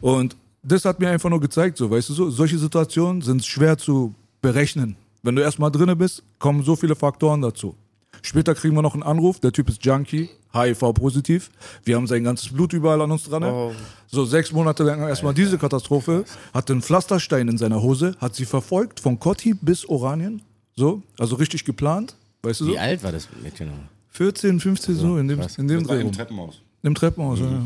Und 0.00 0.36
das 0.62 0.84
hat 0.84 1.00
mir 1.00 1.10
einfach 1.10 1.30
nur 1.30 1.40
gezeigt, 1.40 1.78
so, 1.78 1.90
weißt 1.90 2.08
du 2.10 2.14
so, 2.14 2.30
solche 2.30 2.58
Situationen 2.58 3.22
sind 3.22 3.44
schwer 3.44 3.78
zu 3.78 4.14
berechnen. 4.42 4.96
Wenn 5.22 5.36
du 5.36 5.42
erstmal 5.42 5.70
drinne 5.70 5.96
bist, 5.96 6.22
kommen 6.38 6.62
so 6.62 6.76
viele 6.76 6.96
Faktoren 6.96 7.42
dazu. 7.42 7.74
Später 8.22 8.54
kriegen 8.54 8.74
wir 8.74 8.82
noch 8.82 8.94
einen 8.94 9.02
Anruf, 9.02 9.40
der 9.40 9.52
Typ 9.52 9.68
ist 9.68 9.84
Junkie, 9.84 10.28
HIV-positiv. 10.52 11.50
Wir 11.84 11.96
haben 11.96 12.06
sein 12.06 12.24
ganzes 12.24 12.52
Blut 12.52 12.72
überall 12.72 13.00
an 13.00 13.10
uns 13.10 13.24
dran. 13.24 13.44
Oh. 13.44 13.72
So 14.08 14.24
sechs 14.24 14.52
Monate 14.52 14.82
lang 14.82 15.00
erstmal 15.00 15.32
diese 15.32 15.58
Katastrophe. 15.58 16.24
Hatte 16.52 16.72
einen 16.72 16.82
Pflasterstein 16.82 17.48
in 17.48 17.56
seiner 17.56 17.82
Hose, 17.82 18.14
hat 18.18 18.34
sie 18.34 18.44
verfolgt 18.44 19.00
von 19.00 19.18
Kotti 19.18 19.54
bis 19.54 19.88
Oranien. 19.88 20.42
So, 20.76 21.02
also 21.18 21.36
richtig 21.36 21.64
geplant. 21.64 22.16
Weißt 22.42 22.60
du 22.60 22.66
so? 22.66 22.72
Wie 22.72 22.78
alt 22.78 23.02
war 23.02 23.12
das 23.12 23.28
Mädchen 23.42 23.68
noch? 23.68 23.76
14, 24.10 24.60
15, 24.60 24.96
so, 24.96 25.18
in 25.18 25.28
dem, 25.28 25.40
krass. 25.40 25.56
in 25.58 25.68
dem 25.68 25.80
Das 25.80 25.88
war 25.88 25.96
Dreh 25.96 26.02
im. 26.02 26.12
Treppenhaus. 26.12 26.60
Im 26.82 26.94
Treppenhaus, 26.94 27.38
ja, 27.38 27.50
ja. 27.50 27.62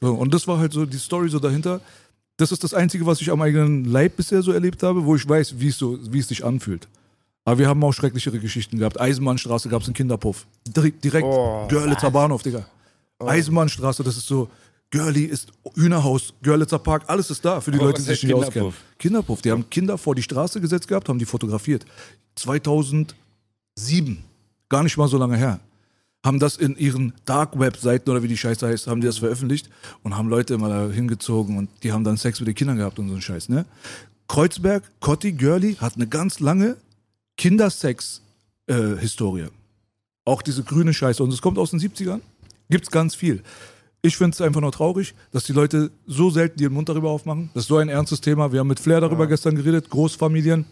So, 0.00 0.14
und 0.14 0.32
das 0.32 0.46
war 0.46 0.58
halt 0.58 0.72
so 0.72 0.84
die 0.86 0.98
Story 0.98 1.28
so 1.28 1.38
dahinter. 1.38 1.80
Das 2.42 2.50
ist 2.50 2.64
das 2.64 2.74
Einzige, 2.74 3.06
was 3.06 3.20
ich 3.20 3.30
am 3.30 3.40
eigenen 3.40 3.84
Leib 3.84 4.16
bisher 4.16 4.42
so 4.42 4.50
erlebt 4.50 4.82
habe, 4.82 5.04
wo 5.04 5.14
ich 5.14 5.28
weiß, 5.28 5.60
wie 5.60 5.68
es, 5.68 5.78
so, 5.78 5.96
es 6.12 6.26
sich 6.26 6.44
anfühlt. 6.44 6.88
Aber 7.44 7.58
wir 7.58 7.68
haben 7.68 7.84
auch 7.84 7.92
schrecklichere 7.92 8.40
Geschichten 8.40 8.78
gehabt. 8.78 9.00
Eisenbahnstraße 9.00 9.68
gab 9.68 9.82
es 9.82 9.86
einen 9.86 9.94
Kinderpuff. 9.94 10.44
Direkt, 10.66 11.04
direkt 11.04 11.24
Oh. 11.24 11.68
Görlitzer 11.68 12.10
Bahnhof, 12.10 12.42
Digga. 12.42 12.66
Eisenbahnstraße, 13.20 14.02
das 14.02 14.16
ist 14.16 14.26
so, 14.26 14.50
Görli 14.90 15.26
ist 15.26 15.52
Hühnerhaus, 15.76 16.34
Görlitzer 16.42 16.80
Park, 16.80 17.04
alles 17.06 17.30
ist 17.30 17.44
da 17.44 17.60
für 17.60 17.70
die 17.70 17.78
Aber 17.78 17.86
Leute, 17.86 17.98
was 17.98 18.06
die 18.06 18.10
sich 18.10 18.24
nicht 18.24 18.34
auskennen. 18.34 18.72
Kinderpuff, 18.98 19.40
die 19.40 19.52
haben 19.52 19.70
Kinder 19.70 19.96
vor 19.96 20.16
die 20.16 20.22
Straße 20.22 20.60
gesetzt 20.60 20.88
gehabt, 20.88 21.08
haben 21.08 21.20
die 21.20 21.24
fotografiert. 21.24 21.86
2007, 22.34 23.14
gar 24.68 24.82
nicht 24.82 24.96
mal 24.96 25.06
so 25.06 25.16
lange 25.16 25.36
her 25.36 25.60
haben 26.24 26.38
das 26.38 26.56
in 26.56 26.76
ihren 26.76 27.12
Dark-Web-Seiten 27.24 28.10
oder 28.10 28.22
wie 28.22 28.28
die 28.28 28.36
Scheiße 28.36 28.66
heißt, 28.66 28.86
haben 28.86 29.00
die 29.00 29.06
das 29.06 29.18
veröffentlicht 29.18 29.68
und 30.02 30.16
haben 30.16 30.28
Leute 30.28 30.54
immer 30.54 30.68
da 30.68 30.88
hingezogen 30.88 31.58
und 31.58 31.68
die 31.82 31.92
haben 31.92 32.04
dann 32.04 32.16
Sex 32.16 32.40
mit 32.40 32.46
den 32.46 32.54
Kindern 32.54 32.76
gehabt 32.76 32.98
und 32.98 33.08
so 33.08 33.14
einen 33.14 33.22
Scheiß, 33.22 33.48
ne? 33.48 33.64
Kreuzberg, 34.28 34.84
Cotti, 35.00 35.32
Görli 35.32 35.74
hat 35.74 35.96
eine 35.96 36.06
ganz 36.06 36.40
lange 36.40 36.76
Kindersex-Historie. 37.36 39.48
Auch 40.24 40.42
diese 40.42 40.62
grüne 40.62 40.94
Scheiße. 40.94 41.22
Und 41.22 41.32
es 41.32 41.42
kommt 41.42 41.58
aus 41.58 41.72
den 41.72 41.80
70ern. 41.80 42.20
Gibt's 42.70 42.90
ganz 42.90 43.14
viel. 43.14 43.42
Ich 44.00 44.16
finde 44.16 44.34
es 44.34 44.40
einfach 44.40 44.62
nur 44.62 44.72
traurig, 44.72 45.14
dass 45.32 45.44
die 45.44 45.52
Leute 45.52 45.90
so 46.06 46.30
selten 46.30 46.62
ihren 46.62 46.72
Mund 46.72 46.88
darüber 46.88 47.10
aufmachen. 47.10 47.50
Das 47.52 47.64
ist 47.64 47.68
so 47.68 47.76
ein 47.76 47.90
ernstes 47.90 48.22
Thema. 48.22 48.52
Wir 48.52 48.60
haben 48.60 48.68
mit 48.68 48.80
Flair 48.80 49.00
darüber 49.00 49.26
gestern 49.26 49.54
geredet. 49.54 49.90
Großfamilien, 49.90 50.64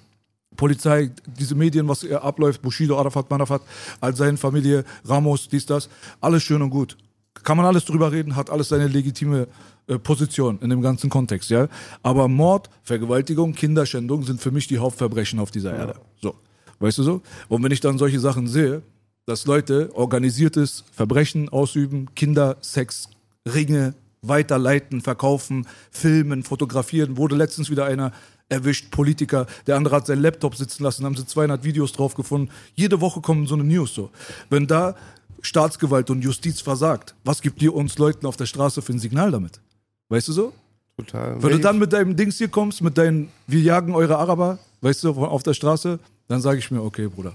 Polizei, 0.56 1.10
diese 1.26 1.54
Medien, 1.54 1.88
was 1.88 2.00
hier 2.00 2.22
abläuft, 2.22 2.60
Bushido, 2.62 2.98
Arafat, 2.98 3.30
Manafat, 3.30 3.62
all 4.00 4.14
seine 4.14 4.36
Familie, 4.36 4.84
Ramos, 5.04 5.48
dies, 5.48 5.66
das. 5.66 5.88
Alles 6.20 6.42
schön 6.42 6.60
und 6.62 6.70
gut. 6.70 6.96
Kann 7.42 7.56
man 7.56 7.66
alles 7.66 7.84
drüber 7.84 8.12
reden, 8.12 8.36
hat 8.36 8.50
alles 8.50 8.68
seine 8.68 8.88
legitime 8.88 9.46
äh, 9.86 9.98
Position 9.98 10.58
in 10.60 10.70
dem 10.70 10.82
ganzen 10.82 11.08
Kontext, 11.08 11.50
ja. 11.50 11.68
Aber 12.02 12.28
Mord, 12.28 12.68
Vergewaltigung, 12.82 13.54
Kinderschändung 13.54 14.24
sind 14.24 14.40
für 14.40 14.50
mich 14.50 14.66
die 14.66 14.78
Hauptverbrechen 14.78 15.38
auf 15.38 15.50
dieser 15.50 15.74
Erde. 15.74 15.94
So. 16.20 16.34
Weißt 16.80 16.98
du 16.98 17.02
so? 17.02 17.22
Und 17.48 17.62
wenn 17.62 17.72
ich 17.72 17.80
dann 17.80 17.98
solche 17.98 18.20
Sachen 18.20 18.46
sehe, 18.46 18.82
dass 19.26 19.46
Leute 19.46 19.90
organisiertes 19.94 20.84
Verbrechen 20.92 21.48
ausüben, 21.48 22.14
Kindersex, 22.14 23.10
Ringe 23.46 23.94
weiterleiten, 24.22 25.00
verkaufen, 25.00 25.66
filmen, 25.90 26.42
fotografieren, 26.42 27.16
wurde 27.16 27.36
letztens 27.36 27.70
wieder 27.70 27.84
einer 27.84 28.12
erwischt, 28.50 28.90
Politiker, 28.90 29.46
der 29.66 29.76
andere 29.76 29.96
hat 29.96 30.06
seinen 30.06 30.20
Laptop 30.20 30.54
sitzen 30.56 30.82
lassen, 30.82 31.04
haben 31.04 31.16
sie 31.16 31.24
200 31.24 31.64
Videos 31.64 31.92
drauf 31.92 32.14
gefunden. 32.14 32.50
Jede 32.74 33.00
Woche 33.00 33.20
kommen 33.20 33.46
so 33.46 33.54
eine 33.54 33.64
News 33.64 33.94
so. 33.94 34.10
Wenn 34.50 34.66
da 34.66 34.94
Staatsgewalt 35.40 36.10
und 36.10 36.22
Justiz 36.22 36.60
versagt, 36.60 37.14
was 37.24 37.40
gibt 37.40 37.62
ihr 37.62 37.74
uns 37.74 37.96
Leuten 37.96 38.26
auf 38.26 38.36
der 38.36 38.46
Straße 38.46 38.82
für 38.82 38.92
ein 38.92 38.98
Signal 38.98 39.30
damit? 39.30 39.60
Weißt 40.08 40.28
du 40.28 40.32
so? 40.32 40.52
Total. 40.98 41.42
Wenn 41.42 41.50
du 41.52 41.60
dann 41.60 41.78
mit 41.78 41.92
deinem 41.92 42.14
Dings 42.14 42.36
hier 42.36 42.48
kommst, 42.48 42.82
mit 42.82 42.98
deinen, 42.98 43.30
wir 43.46 43.60
jagen 43.60 43.94
eure 43.94 44.18
Araber, 44.18 44.58
weißt 44.82 45.04
du, 45.04 45.10
auf 45.12 45.42
der 45.42 45.54
Straße, 45.54 45.98
dann 46.28 46.40
sage 46.40 46.58
ich 46.58 46.70
mir, 46.70 46.82
okay, 46.82 47.08
Bruder. 47.08 47.34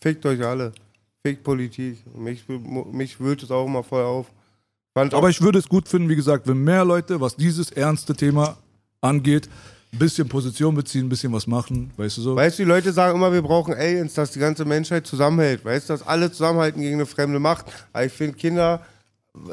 Fickt 0.00 0.26
euch 0.26 0.44
alle. 0.44 0.72
Fickt 1.24 1.42
Politik. 1.44 1.98
Mich, 2.16 2.44
mich 2.92 3.20
wühlt 3.20 3.42
es 3.42 3.50
auch 3.50 3.66
immer 3.66 3.82
voll 3.82 4.02
auf. 4.02 4.26
Fand 4.94 5.14
Aber 5.14 5.30
ich 5.30 5.40
würde 5.40 5.58
es 5.58 5.68
gut 5.68 5.88
finden, 5.88 6.08
wie 6.08 6.16
gesagt, 6.16 6.46
wenn 6.48 6.62
mehr 6.62 6.84
Leute, 6.84 7.20
was 7.20 7.36
dieses 7.36 7.70
ernste 7.70 8.14
Thema 8.14 8.58
angeht, 9.00 9.48
ein 9.92 9.98
bisschen 9.98 10.28
Position 10.28 10.74
beziehen, 10.74 11.06
ein 11.06 11.08
bisschen 11.08 11.32
was 11.32 11.46
machen, 11.46 11.90
weißt 11.96 12.18
du 12.18 12.22
so? 12.22 12.36
weißt 12.36 12.58
du, 12.58 12.62
die 12.62 12.68
Leute 12.68 12.92
sagen 12.92 13.16
immer, 13.16 13.32
wir 13.32 13.42
brauchen 13.42 13.74
Aliens, 13.74 14.14
dass 14.14 14.30
die 14.30 14.38
ganze 14.38 14.64
Menschheit 14.64 15.06
zusammenhält. 15.06 15.64
Weißt 15.64 15.88
du, 15.88 15.94
dass 15.94 16.06
alle 16.06 16.30
zusammenhalten 16.30 16.80
gegen 16.80 16.94
eine 16.94 17.06
fremde 17.06 17.38
Macht. 17.38 17.66
Aber 17.92 18.04
ich 18.04 18.12
finde, 18.12 18.36
Kinder 18.36 18.80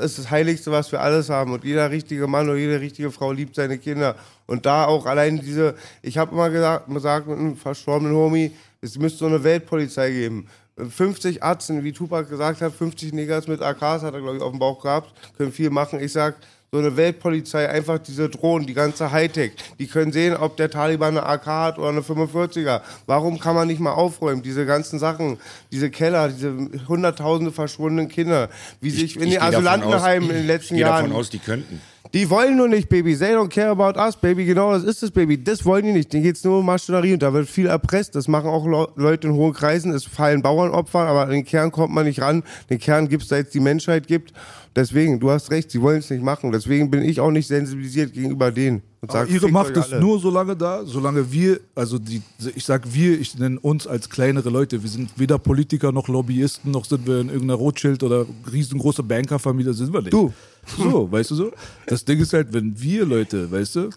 ist 0.01 0.17
das 0.17 0.29
Heiligste, 0.29 0.71
was 0.71 0.91
wir 0.91 1.01
alles 1.01 1.29
haben. 1.29 1.53
Und 1.53 1.63
jeder 1.63 1.89
richtige 1.89 2.27
Mann 2.27 2.47
oder 2.47 2.57
jede 2.57 2.79
richtige 2.79 3.11
Frau 3.11 3.31
liebt 3.31 3.55
seine 3.55 3.77
Kinder. 3.77 4.15
Und 4.45 4.65
da 4.65 4.85
auch 4.85 5.05
allein 5.05 5.39
diese, 5.39 5.75
ich 6.01 6.17
habe 6.17 6.33
immer 6.33 6.49
gesagt, 6.49 6.87
gesagt 6.87 7.27
mit 7.27 7.37
einem 7.37 7.55
verstorbenen 7.55 8.15
Homie, 8.15 8.51
es 8.81 8.97
müsste 8.97 9.19
so 9.19 9.25
eine 9.25 9.43
Weltpolizei 9.43 10.11
geben. 10.11 10.47
50 10.77 11.43
Atzen, 11.43 11.83
wie 11.83 11.91
Tupac 11.91 12.29
gesagt 12.29 12.61
hat, 12.61 12.73
50 12.73 13.11
Neggers 13.13 13.47
mit 13.47 13.61
AKs 13.61 14.03
hat 14.03 14.13
er, 14.13 14.21
glaube 14.21 14.37
ich, 14.37 14.43
auf 14.43 14.51
dem 14.51 14.59
Bauch 14.59 14.81
gehabt, 14.81 15.11
können 15.35 15.51
viel 15.51 15.71
machen. 15.71 15.99
Ich 15.99 16.11
sag, 16.11 16.35
so 16.71 16.79
eine 16.79 16.97
Weltpolizei, 16.97 17.69
einfach 17.69 17.97
diese 17.99 18.27
Drohnen, 18.29 18.67
die 18.67 18.73
ganze 18.73 19.11
Hightech, 19.11 19.53
die 19.79 19.87
können 19.87 20.11
sehen, 20.11 20.35
ob 20.35 20.57
der 20.57 20.69
Taliban 20.69 21.17
eine 21.17 21.25
AK 21.25 21.45
hat 21.45 21.79
oder 21.79 21.89
eine 21.89 22.01
45er. 22.01 22.81
Warum 23.05 23.39
kann 23.39 23.55
man 23.55 23.67
nicht 23.67 23.79
mal 23.79 23.93
aufräumen? 23.93 24.41
Diese 24.43 24.65
ganzen 24.65 24.99
Sachen, 24.99 25.37
diese 25.71 25.89
Keller, 25.89 26.27
diese 26.27 26.53
hunderttausende 26.87 27.51
verschwundenen 27.53 28.09
Kinder, 28.09 28.49
wie 28.81 28.89
sich 28.89 29.15
in 29.19 29.29
den 29.29 29.41
Asylantenheimen 29.41 30.29
in 30.29 30.35
den 30.35 30.47
letzten 30.47 30.75
Ich 30.75 30.79
gehe 30.79 30.87
Jahren. 30.87 31.05
davon 31.05 31.15
aus, 31.17 31.29
die 31.29 31.39
könnten. 31.39 31.81
Die 32.13 32.29
wollen 32.29 32.55
nur 32.55 32.69
nicht, 32.69 32.87
Baby. 32.87 33.17
They 33.17 33.35
don't 33.35 33.49
care 33.49 33.69
about 33.69 33.99
us, 33.99 34.15
Baby. 34.15 34.45
Genau, 34.45 34.71
das 34.71 34.83
ist 34.83 35.03
es, 35.03 35.11
Baby. 35.11 35.43
Das 35.43 35.65
wollen 35.65 35.83
die 35.85 35.91
nicht. 35.91 36.11
Denen 36.13 36.23
geht's 36.23 36.41
nur 36.43 36.59
um 36.59 36.65
Maschinerie 36.65 37.11
und 37.13 37.21
da 37.21 37.33
wird 37.33 37.49
viel 37.49 37.65
erpresst. 37.67 38.15
Das 38.15 38.29
machen 38.29 38.49
auch 38.49 38.65
Leu- 38.65 38.87
Leute 38.95 39.27
in 39.27 39.33
hohen 39.33 39.51
Kreisen. 39.53 39.91
Es 39.93 40.05
fallen 40.05 40.41
Bauernopfer, 40.41 40.99
aber 40.99 41.23
an 41.23 41.31
den 41.31 41.43
Kern 41.43 41.69
kommt 41.69 41.93
man 41.93 42.05
nicht 42.05 42.21
ran. 42.21 42.43
Den 42.69 42.79
Kern 42.79 43.09
gibt's, 43.09 43.27
seit 43.27 43.47
es 43.47 43.51
die 43.51 43.59
Menschheit 43.59 44.07
gibt. 44.07 44.31
Deswegen, 44.77 45.19
du 45.19 45.31
hast 45.31 45.49
recht, 45.49 45.71
sie 45.71 45.81
wollen 45.81 45.97
es 45.97 46.09
nicht 46.11 46.21
machen. 46.21 46.51
Deswegen 46.51 46.91
bin 46.91 47.01
ich 47.01 47.19
auch 47.19 47.31
nicht 47.31 47.47
sensibilisiert 47.47 48.13
gegenüber 48.13 48.51
denen. 48.51 48.83
Und 49.01 49.11
sag, 49.11 49.27
ihre 49.27 49.49
Macht 49.49 49.75
ist 49.75 49.91
nur 49.93 50.19
so 50.19 50.29
lange 50.29 50.55
da, 50.55 50.85
solange 50.85 51.31
wir, 51.31 51.59
also 51.73 51.97
die, 51.97 52.21
ich 52.53 52.63
sag 52.63 52.93
wir, 52.93 53.19
ich 53.19 53.35
nenne 53.39 53.59
uns 53.59 53.87
als 53.87 54.07
kleinere 54.07 54.51
Leute. 54.51 54.83
Wir 54.83 54.89
sind 54.91 55.09
weder 55.15 55.39
Politiker 55.39 55.91
noch 55.91 56.07
Lobbyisten, 56.07 56.69
noch 56.69 56.85
sind 56.85 57.07
wir 57.07 57.21
in 57.21 57.29
irgendeiner 57.29 57.55
Rothschild 57.55 58.03
oder 58.03 58.27
riesengroße 58.51 59.01
Bankerfamilie, 59.01 59.73
sind 59.73 59.91
wir 59.91 60.01
nicht. 60.01 60.13
Du. 60.13 60.31
So, 60.77 61.11
weißt 61.11 61.31
du 61.31 61.35
so? 61.35 61.51
Das 61.87 62.05
Ding 62.05 62.19
ist 62.19 62.33
halt, 62.33 62.53
wenn 62.53 62.79
wir 62.79 63.03
Leute, 63.03 63.51
weißt 63.51 63.77
du, 63.77 63.89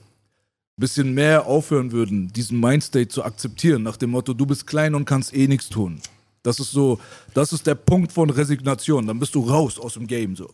bisschen 0.78 1.12
mehr 1.12 1.44
aufhören 1.44 1.92
würden, 1.92 2.32
diesen 2.32 2.58
Mindstate 2.58 3.08
zu 3.08 3.22
akzeptieren, 3.22 3.82
nach 3.82 3.98
dem 3.98 4.12
Motto, 4.12 4.32
du 4.32 4.46
bist 4.46 4.66
klein 4.66 4.94
und 4.94 5.04
kannst 5.04 5.36
eh 5.36 5.46
nichts 5.46 5.68
tun. 5.68 6.00
Das 6.42 6.58
ist 6.58 6.70
so, 6.70 6.98
das 7.34 7.52
ist 7.52 7.66
der 7.66 7.74
Punkt 7.74 8.12
von 8.12 8.30
Resignation. 8.30 9.06
Dann 9.06 9.18
bist 9.18 9.34
du 9.34 9.40
raus 9.40 9.78
aus 9.78 9.92
dem 9.92 10.06
Game 10.06 10.34
so. 10.34 10.48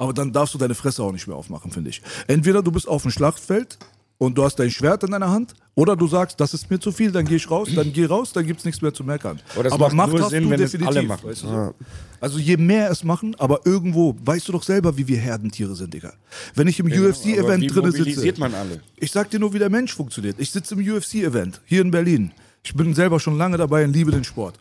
Aber 0.00 0.14
dann 0.14 0.32
darfst 0.32 0.54
du 0.54 0.58
deine 0.58 0.74
Fresse 0.74 1.02
auch 1.02 1.12
nicht 1.12 1.26
mehr 1.26 1.36
aufmachen, 1.36 1.70
finde 1.72 1.90
ich. 1.90 2.00
Entweder 2.26 2.62
du 2.62 2.72
bist 2.72 2.88
auf 2.88 3.02
dem 3.02 3.10
Schlachtfeld 3.10 3.76
und 4.16 4.38
du 4.38 4.44
hast 4.44 4.56
dein 4.56 4.70
Schwert 4.70 5.04
in 5.04 5.10
deiner 5.10 5.30
Hand. 5.30 5.52
Oder 5.74 5.94
du 5.94 6.06
sagst, 6.06 6.40
das 6.40 6.54
ist 6.54 6.70
mir 6.70 6.80
zu 6.80 6.90
viel, 6.90 7.12
dann 7.12 7.26
gehe 7.26 7.36
ich 7.36 7.50
raus, 7.50 7.68
dann 7.74 7.92
geh 7.92 8.06
raus, 8.06 8.32
dann 8.32 8.46
gibt's 8.46 8.64
nichts 8.64 8.80
mehr 8.80 8.94
zu 8.94 9.04
meckern. 9.04 9.38
Aber 9.54 9.76
macht 9.78 9.94
Macht 9.94 10.12
nur 10.12 10.22
hast 10.22 10.30
Sinn, 10.30 10.44
du 10.44 10.50
wenn 10.50 10.60
es 10.62 10.70
definitiv. 10.72 10.96
alle 10.96 11.06
machen. 11.06 11.28
Weißt 11.28 11.42
du 11.42 11.48
so? 11.48 11.74
Also 12.18 12.38
je 12.38 12.56
mehr 12.56 12.90
es 12.90 13.04
machen, 13.04 13.34
aber 13.38 13.60
irgendwo, 13.66 14.16
weißt 14.24 14.48
du 14.48 14.52
doch 14.52 14.62
selber, 14.62 14.96
wie 14.96 15.06
wir 15.06 15.18
Herdentiere 15.18 15.74
sind, 15.74 15.92
Digga. 15.92 16.14
Wenn 16.54 16.66
ich 16.66 16.80
im 16.80 16.86
wie 16.86 16.98
UFC-Event 16.98 17.74
drinne 17.74 17.92
sitze. 17.92 18.40
man 18.40 18.54
alle? 18.54 18.80
Ich 18.96 19.10
sag 19.12 19.28
dir 19.28 19.38
nur, 19.38 19.52
wie 19.52 19.58
der 19.58 19.68
Mensch 19.70 19.94
funktioniert. 19.94 20.36
Ich 20.38 20.50
sitze 20.50 20.76
im 20.76 20.80
UFC-Event 20.80 21.60
hier 21.66 21.82
in 21.82 21.90
Berlin. 21.90 22.32
Ich 22.62 22.74
bin 22.74 22.94
selber 22.94 23.20
schon 23.20 23.36
lange 23.36 23.58
dabei 23.58 23.84
und 23.84 23.92
liebe 23.92 24.10
den 24.10 24.24
Sport. 24.24 24.58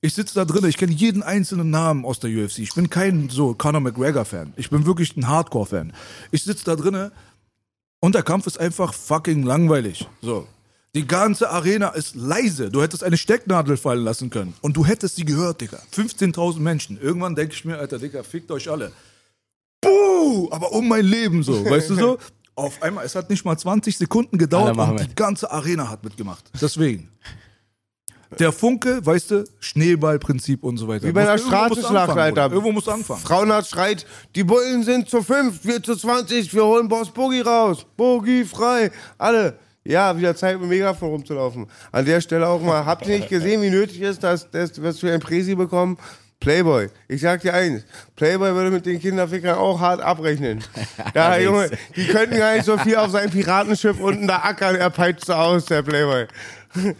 Ich 0.00 0.14
sitze 0.14 0.34
da 0.34 0.44
drin, 0.44 0.64
ich 0.68 0.76
kenne 0.76 0.92
jeden 0.92 1.22
einzelnen 1.22 1.70
Namen 1.70 2.04
aus 2.04 2.20
der 2.20 2.30
UFC. 2.30 2.58
Ich 2.60 2.74
bin 2.74 2.90
kein 2.90 3.28
so 3.30 3.54
Conor 3.54 3.80
McGregor-Fan. 3.80 4.54
Ich 4.56 4.70
bin 4.70 4.86
wirklich 4.86 5.16
ein 5.16 5.26
Hardcore-Fan. 5.26 5.92
Ich 6.30 6.44
sitze 6.44 6.64
da 6.64 6.76
drinne 6.76 7.12
und 8.00 8.14
der 8.14 8.22
Kampf 8.22 8.46
ist 8.46 8.60
einfach 8.60 8.92
fucking 8.92 9.42
langweilig. 9.42 10.06
So. 10.22 10.46
Die 10.94 11.06
ganze 11.06 11.50
Arena 11.50 11.88
ist 11.88 12.14
leise. 12.14 12.70
Du 12.70 12.82
hättest 12.82 13.04
eine 13.04 13.16
Stecknadel 13.16 13.76
fallen 13.76 14.04
lassen 14.04 14.30
können. 14.30 14.54
Und 14.60 14.76
du 14.76 14.86
hättest 14.86 15.16
sie 15.16 15.24
gehört, 15.24 15.60
Digga. 15.60 15.78
15.000 15.94 16.58
Menschen. 16.60 16.98
Irgendwann 17.00 17.34
denke 17.34 17.54
ich 17.54 17.64
mir, 17.64 17.78
Alter, 17.78 17.98
Digga, 17.98 18.22
fickt 18.22 18.50
euch 18.50 18.70
alle. 18.70 18.92
Buh! 19.80 20.48
Aber 20.50 20.72
um 20.72 20.88
mein 20.88 21.04
Leben 21.04 21.42
so, 21.42 21.64
weißt 21.70 21.90
du 21.90 21.94
so? 21.96 22.18
Auf 22.54 22.82
einmal, 22.82 23.04
es 23.04 23.14
hat 23.14 23.28
nicht 23.28 23.44
mal 23.44 23.58
20 23.58 23.98
Sekunden 23.98 24.38
gedauert 24.38 24.78
und 24.78 25.00
die 25.00 25.14
ganze 25.14 25.50
Arena 25.50 25.90
hat 25.90 26.02
mitgemacht. 26.02 26.50
Deswegen. 26.60 27.10
Der 28.38 28.52
Funke, 28.52 29.04
weißt 29.04 29.30
du, 29.30 29.44
Schneeballprinzip 29.60 30.62
und 30.64 30.76
so 30.78 30.88
weiter. 30.88 31.06
Wie 31.06 31.12
bei 31.12 31.22
einer 31.22 31.32
Muss- 31.32 31.42
Straßenschlacht, 31.46 32.08
anfangen, 32.10 32.18
Alter. 32.38 32.50
Irgendwo 32.52 32.72
musst 32.72 32.86
du 32.86 32.90
anfangen. 32.90 33.20
Frauenarzt 33.20 33.70
schreit, 33.70 34.04
die 34.34 34.44
Bullen 34.44 34.82
sind 34.82 35.08
zu 35.08 35.22
fünf, 35.22 35.64
wir 35.64 35.82
zu 35.82 35.94
20, 35.96 36.52
wir 36.52 36.64
holen 36.64 36.88
Boss 36.88 37.10
Boogie 37.10 37.40
raus. 37.40 37.86
Boogie 37.96 38.44
frei. 38.44 38.90
Alle. 39.18 39.58
Ja, 39.84 40.18
wieder 40.18 40.34
Zeit, 40.34 40.58
mit 40.60 40.68
Megafon 40.68 41.10
rumzulaufen. 41.10 41.66
An 41.92 42.04
der 42.04 42.20
Stelle 42.20 42.48
auch 42.48 42.60
mal, 42.60 42.84
habt 42.84 43.06
ihr 43.06 43.16
nicht 43.18 43.28
gesehen, 43.28 43.62
wie 43.62 43.70
nötig 43.70 44.00
ist, 44.00 44.24
dass, 44.24 44.50
dass 44.50 44.82
was 44.82 45.00
wir 45.02 45.14
ein 45.14 45.20
Präsi 45.20 45.54
bekommen? 45.54 45.96
Playboy. 46.40 46.88
Ich 47.08 47.20
sag 47.22 47.40
dir 47.42 47.54
eins, 47.54 47.84
Playboy 48.16 48.52
würde 48.54 48.70
mit 48.72 48.84
den 48.84 49.00
Kinderfickern 49.00 49.56
auch 49.56 49.78
hart 49.80 50.00
abrechnen. 50.00 50.62
Ja, 51.14 51.38
Junge, 51.38 51.70
die 51.94 52.06
könnten 52.08 52.36
gar 52.36 52.54
nicht 52.54 52.64
so 52.66 52.76
viel 52.78 52.96
auf 52.96 53.10
seinem 53.10 53.30
Piratenschiff 53.30 53.98
unten 54.00 54.26
da 54.26 54.38
ackern, 54.40 54.74
er 54.76 54.90
peitscht 54.90 55.24
so 55.26 55.32
aus, 55.34 55.64
der 55.66 55.82
Playboy. 55.82 56.26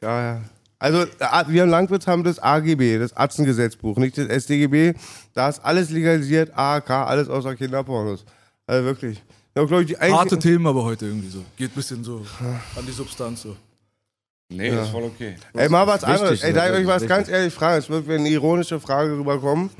Ja, 0.00 0.22
ja. 0.22 0.40
Also, 0.78 1.06
wir 1.48 1.62
im 1.62 1.70
Landwirts 1.70 2.06
haben 2.06 2.24
das 2.24 2.38
AGB, 2.38 2.98
das 2.98 3.16
Atzengesetzbuch, 3.16 3.96
nicht 3.96 4.18
das 4.18 4.26
SDGB. 4.26 4.94
Da 5.32 5.48
ist 5.48 5.64
alles 5.64 5.90
legalisiert, 5.90 6.52
AAK, 6.54 6.90
alles 6.90 7.28
außer 7.28 7.54
Kinderpornos. 7.54 8.24
Also 8.66 8.84
wirklich. 8.84 9.22
Ja, 9.56 9.64
glaub 9.64 9.82
ich, 9.82 9.98
Harte 9.98 10.38
Themen 10.38 10.66
aber 10.66 10.84
heute 10.84 11.06
irgendwie 11.06 11.28
so. 11.28 11.44
Geht 11.56 11.70
ein 11.70 11.74
bisschen 11.74 12.02
so 12.02 12.26
an 12.76 12.84
die 12.86 12.92
Substanz 12.92 13.42
so. 13.42 13.56
Nee, 14.48 14.70
das 14.70 14.86
ist 14.86 14.92
voll 14.92 15.04
okay. 15.04 15.36
Ey, 15.54 15.68
mal 15.68 15.86
was 15.86 16.04
anderes. 16.04 16.42
Ey, 16.42 16.52
darf 16.52 16.66
ich 16.70 16.72
euch 16.72 16.86
was 16.86 17.02
Wichtig. 17.02 17.08
ganz 17.08 17.28
ehrlich 17.28 17.54
fragen? 17.54 17.78
Es 17.78 17.88
wird 17.88 18.06
mir 18.06 18.16
eine 18.16 18.28
ironische 18.28 18.78
Frage 18.80 19.12
rüberkommen. 19.16 19.70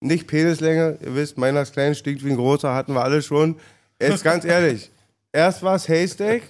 Nicht 0.00 0.26
Penislänge, 0.26 0.98
ihr 1.02 1.14
wisst, 1.14 1.36
meiner 1.36 1.62
ist 1.62 1.72
klein, 1.72 1.94
stinkt 1.94 2.24
wie 2.24 2.30
ein 2.30 2.36
großer, 2.36 2.74
hatten 2.74 2.94
wir 2.94 3.02
alle 3.02 3.20
schon. 3.22 3.56
Jetzt 4.00 4.24
ganz 4.24 4.44
ehrlich. 4.44 4.90
Erst 5.32 5.62
war 5.62 5.76
es 5.76 5.88
Haystack, 5.88 6.42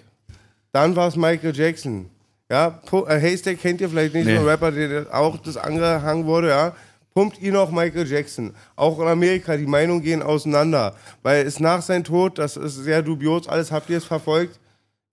dann 0.73 0.95
war 0.95 1.09
es 1.09 1.17
Michael 1.17 1.55
Jackson. 1.55 2.09
Ja, 2.51 2.81
äh, 2.93 3.21
Haystack 3.21 3.61
kennt 3.61 3.81
ihr 3.81 3.89
vielleicht 3.89 4.13
nicht, 4.15 4.27
Nee. 4.27 4.37
ein 4.37 4.45
Rapper, 4.45 4.73
der 4.73 5.07
auch 5.15 5.39
das 5.39 5.57
angehangen 5.57 6.25
wurde, 6.27 6.49
ja. 6.49 6.75
Pumpt 7.15 7.41
ihn 7.43 7.57
auch 7.57 7.71
Michael 7.71 8.07
Jackson. 8.07 8.53
Auch 8.77 9.01
in 9.01 9.07
Amerika, 9.09 9.57
die 9.57 9.67
Meinungen 9.67 10.03
gehen 10.03 10.23
auseinander. 10.23 10.95
Weil 11.23 11.45
es 11.47 11.59
nach 11.61 11.83
seinem 11.83 12.05
Tod, 12.05 12.39
das 12.39 12.57
ist 12.57 12.77
sehr 12.77 13.03
dubios, 13.03 13.49
alles 13.49 13.71
habt 13.73 13.89
ihr 13.91 13.99
es 13.99 14.05
verfolgt. 14.05 14.59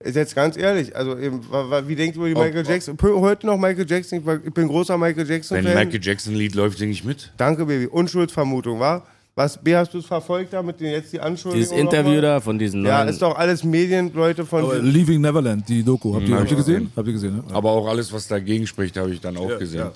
Ist 0.00 0.14
jetzt 0.14 0.36
ganz 0.36 0.56
ehrlich, 0.56 0.94
also 0.94 1.18
eben, 1.18 1.40
wie 1.86 1.96
denkt 1.96 2.16
ihr 2.16 2.20
über 2.20 2.28
die 2.28 2.36
Ob- 2.36 2.44
Michael 2.44 2.64
Jackson? 2.66 2.96
Heute 3.02 3.46
noch 3.46 3.58
Michael 3.58 3.84
Jackson, 3.88 4.20
ich 4.20 4.26
war- 4.26 4.36
bin 4.38 4.68
großer 4.68 4.96
Michael 4.96 5.26
Wenn 5.28 5.34
Jackson-Fan. 5.36 5.74
Michael 5.74 6.00
Jackson 6.00 6.34
Lied 6.34 6.54
läuft, 6.54 6.78
singe 6.78 6.92
ich 6.92 7.04
mit. 7.04 7.32
Danke, 7.36 7.66
Baby. 7.66 7.86
Unschuldsvermutung, 7.86 8.78
wa? 8.78 9.02
Was, 9.38 9.56
B, 9.56 9.76
hast 9.76 9.94
du 9.94 9.98
es 9.98 10.04
verfolgt 10.06 10.52
da 10.52 10.60
mit 10.64 10.80
den 10.80 10.90
jetzt 10.90 11.12
die 11.12 11.20
Anschuldigungen? 11.20 11.70
Dieses 11.70 11.78
Interview 11.78 12.20
da 12.20 12.40
von 12.40 12.58
diesen 12.58 12.84
Ja, 12.84 12.98
neuen. 12.98 13.10
ist 13.10 13.22
doch 13.22 13.38
alles 13.38 13.62
Medienleute 13.62 14.44
von. 14.44 14.64
Aber 14.64 14.80
Leaving 14.80 15.20
Neverland, 15.20 15.68
die 15.68 15.84
Doku. 15.84 16.12
Habt 16.12 16.26
ihr, 16.26 16.34
hab 16.34 16.40
habt 16.40 16.50
ihr 16.50 16.56
gesehen? 16.56 16.90
Habt 16.96 17.06
ihr 17.06 17.12
gesehen, 17.12 17.36
ne? 17.36 17.44
Aber 17.52 17.70
auch 17.70 17.86
alles, 17.86 18.12
was 18.12 18.26
dagegen 18.26 18.66
spricht, 18.66 18.96
habe 18.96 19.10
ich 19.12 19.20
dann 19.20 19.36
auch 19.36 19.56
gesehen. 19.56 19.78
Ja, 19.78 19.92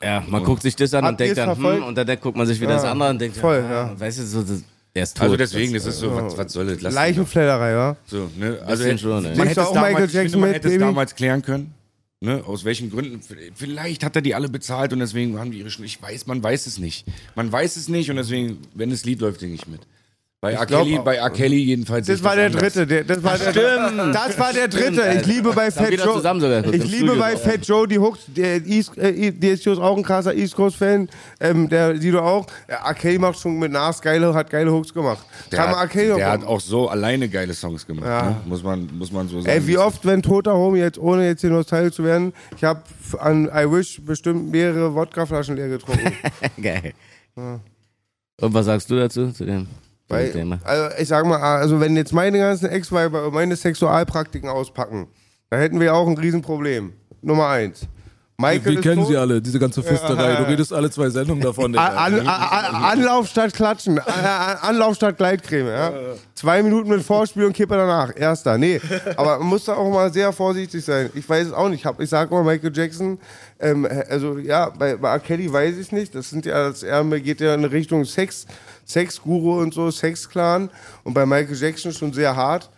ja. 0.00 0.20
ja, 0.20 0.24
man 0.28 0.44
guckt 0.44 0.62
sich 0.62 0.76
das 0.76 0.94
an 0.94 1.02
Habt 1.02 1.14
und 1.14 1.18
denkt 1.18 1.36
ihr 1.36 1.42
es 1.42 1.46
dann, 1.48 1.56
verfolgt? 1.56 1.80
hm, 1.80 1.88
und 1.88 1.98
dann 1.98 2.20
guckt 2.20 2.36
man 2.36 2.46
sich 2.46 2.60
wieder 2.60 2.74
das 2.74 2.84
andere 2.84 3.10
und 3.10 3.20
denkt, 3.20 3.36
voll, 3.38 3.56
ja, 3.56 3.88
ja. 3.88 3.98
weißt 3.98 4.20
du, 4.20 4.22
so, 4.22 4.42
das, 4.42 4.62
er 4.94 5.02
ist 5.02 5.16
tot. 5.16 5.24
Also 5.24 5.36
deswegen, 5.36 5.74
das 5.74 5.86
ist 5.86 5.98
so, 5.98 6.14
was, 6.14 6.38
was 6.38 6.52
soll 6.52 6.66
das? 6.66 6.94
Lass 6.94 7.08
ihn 7.08 7.16
doch. 7.16 7.34
Wa? 7.34 7.96
So, 8.06 8.30
ne? 8.38 8.56
Also 8.64 8.84
Bisschen 8.84 8.98
schon, 8.98 9.24
ey. 9.24 9.30
man 9.30 9.34
Denkst 9.34 9.50
hätte 9.50 9.60
es 9.62 9.66
auch 9.66 9.74
damals, 9.74 9.92
Michael 9.94 10.04
ich 10.04 10.10
finde, 10.12 10.22
Jackson 10.22 10.40
man 10.40 10.48
mit, 10.50 10.56
hätte 10.56 10.68
es 10.68 10.74
Baby? 10.74 10.84
damals 10.84 11.14
klären 11.16 11.42
können. 11.42 11.74
Ne? 12.22 12.44
Aus 12.44 12.66
welchen 12.66 12.90
Gründen? 12.90 13.22
Vielleicht 13.54 14.04
hat 14.04 14.14
er 14.14 14.20
die 14.20 14.34
alle 14.34 14.50
bezahlt 14.50 14.92
und 14.92 14.98
deswegen 14.98 15.38
haben 15.38 15.52
die 15.52 15.58
ihre 15.60 15.70
Schn 15.70 15.84
Ich 15.84 16.02
weiß, 16.02 16.26
man 16.26 16.42
weiß 16.42 16.66
es 16.66 16.78
nicht. 16.78 17.06
Man 17.34 17.50
weiß 17.50 17.76
es 17.76 17.88
nicht 17.88 18.10
und 18.10 18.16
deswegen, 18.16 18.58
wenn 18.74 18.90
das 18.90 19.06
Lied 19.06 19.20
läuft, 19.22 19.40
singe 19.40 19.54
ich 19.54 19.66
mit. 19.66 19.80
Bei 20.42 20.52
R. 20.52 20.64
glaub 20.64 20.84
Kelly, 20.84 20.98
auch. 20.98 21.04
bei 21.04 21.16
R. 21.16 21.28
Kelly 21.28 21.58
jedenfalls. 21.64 22.06
Das 22.06 22.24
war 22.24 22.34
der 22.34 22.46
anders. 22.46 22.62
dritte. 22.62 22.86
Der, 22.86 23.04
das, 23.04 23.22
war 23.22 23.36
der, 23.36 23.52
das 24.10 24.38
war 24.38 24.52
der 24.54 24.68
dritte. 24.68 25.18
Ich 25.20 25.26
liebe 25.26 25.52
bei 25.52 25.70
Fat 25.70 25.92
Joe. 25.92 26.14
zusammen 26.14 26.40
sogar 26.40 26.64
Ich 26.64 26.90
liebe 26.90 27.14
bei 27.16 27.34
auch. 27.34 27.38
Fat 27.38 27.66
Joe 27.66 27.86
die 27.86 27.98
Hooks. 27.98 28.20
Der 28.28 28.66
East, 28.66 28.96
äh, 28.96 29.32
der 29.32 29.52
ist 29.52 29.68
auch 29.68 29.98
ein 29.98 30.02
krasser 30.02 30.34
East 30.34 30.56
Coast 30.56 30.76
Fan. 30.76 31.10
Ähm, 31.40 31.68
der 31.68 32.00
Sido 32.00 32.20
auch. 32.20 32.46
R. 32.68 32.94
Kelly 32.94 33.18
macht 33.18 33.38
schon 33.38 33.58
mit 33.58 33.70
Nas 33.70 34.00
geile, 34.00 34.32
hat 34.32 34.48
geile 34.48 34.72
Hooks 34.72 34.94
gemacht. 34.94 35.26
Der, 35.52 35.58
Kann 35.58 35.76
hat, 35.76 35.94
der 35.94 36.16
auch 36.16 36.20
hat 36.20 36.44
auch 36.44 36.60
so 36.60 36.88
alleine 36.88 37.28
geile 37.28 37.52
Songs 37.52 37.86
gemacht. 37.86 38.06
Ja. 38.06 38.30
Ne? 38.30 38.36
Muss, 38.46 38.62
man, 38.62 38.88
muss 38.96 39.12
man 39.12 39.28
so 39.28 39.42
sagen. 39.42 39.54
Ey, 39.54 39.66
wie 39.66 39.76
oft, 39.76 40.06
wenn 40.06 40.22
toter 40.22 40.54
Homie 40.54 40.78
jetzt, 40.78 40.98
ohne 40.98 41.26
jetzt 41.26 41.42
hier 41.42 41.50
nostalgisch 41.50 41.96
zu 41.96 42.04
werden, 42.04 42.32
ich 42.56 42.64
habe 42.64 42.80
an 43.18 43.44
I 43.54 43.70
Wish 43.70 44.00
bestimmt 44.02 44.50
mehrere 44.50 44.94
Wodkaflaschen 44.94 45.56
leer 45.56 45.68
getrunken. 45.68 46.14
Geil. 46.62 46.94
Und 47.34 48.54
was 48.54 48.64
sagst 48.64 48.90
du 48.90 48.96
dazu, 48.96 49.30
zu 49.32 49.44
dem 49.44 49.66
Weil, 50.10 50.58
also 50.64 50.96
ich 50.98 51.08
sag 51.08 51.24
mal, 51.26 51.40
also 51.40 51.80
wenn 51.80 51.96
jetzt 51.96 52.12
meine 52.12 52.38
ganzen 52.38 52.68
Ex-Weiber 52.68 53.30
meine 53.30 53.56
Sexualpraktiken 53.56 54.48
auspacken, 54.48 55.08
dann 55.50 55.60
hätten 55.60 55.80
wir 55.80 55.94
auch 55.94 56.06
ein 56.06 56.18
Riesenproblem. 56.18 56.92
Nummer 57.22 57.48
eins. 57.48 57.86
Michael 58.40 58.64
Wir 58.64 58.78
ist 58.78 58.82
kennen 58.82 59.02
tot. 59.02 59.08
sie 59.08 59.16
alle, 59.18 59.42
diese 59.42 59.58
ganze 59.58 59.82
Fisterei. 59.82 60.36
Du 60.36 60.48
redest 60.48 60.72
alle 60.72 60.90
zwei 60.90 61.10
Sendungen 61.10 61.42
davon. 61.42 61.76
An, 61.76 62.16
an, 62.16 62.26
an, 62.26 62.74
Anlauf 62.74 63.28
statt 63.28 63.52
Klatschen, 63.52 63.98
An- 63.98 64.24
An- 64.24 64.56
Anlauf 64.62 64.96
statt 64.96 65.18
Gleitcreme. 65.18 65.66
Ja? 65.68 65.92
Zwei 66.34 66.62
Minuten 66.62 66.88
mit 66.88 67.02
Vorspiel 67.02 67.44
und 67.44 67.52
Kippe 67.52 67.76
danach. 67.76 68.16
Erster. 68.16 68.56
Nee, 68.56 68.80
aber 69.16 69.38
man 69.40 69.48
muss 69.48 69.66
da 69.66 69.74
auch 69.74 69.92
mal 69.92 70.10
sehr 70.10 70.32
vorsichtig 70.32 70.82
sein. 70.82 71.10
Ich 71.14 71.28
weiß 71.28 71.48
es 71.48 71.52
auch 71.52 71.68
nicht. 71.68 71.86
Ich, 71.98 72.08
sage 72.08 72.34
mal 72.34 72.42
Michael 72.42 72.74
Jackson, 72.74 73.18
ähm, 73.60 73.86
also 74.08 74.38
ja, 74.38 74.70
bei, 74.70 74.96
bei 74.96 75.10
R. 75.10 75.18
Kelly 75.18 75.52
weiß 75.52 75.76
ich 75.76 75.92
nicht. 75.92 76.14
Das 76.14 76.30
sind 76.30 76.46
ja, 76.46 76.70
das 76.70 76.82
er 76.82 77.04
geht 77.20 77.42
ja 77.42 77.52
in 77.54 77.64
Richtung 77.66 78.06
Sex, 78.06 78.46
Sexguru 78.92 79.60
und 79.60 79.74
so, 79.74 79.90
Sexclan. 79.90 80.70
Und 81.04 81.14
bei 81.14 81.26
Michael 81.26 81.56
Jackson 81.56 81.92
schon 81.92 82.12
sehr 82.12 82.36
hart. 82.36 82.70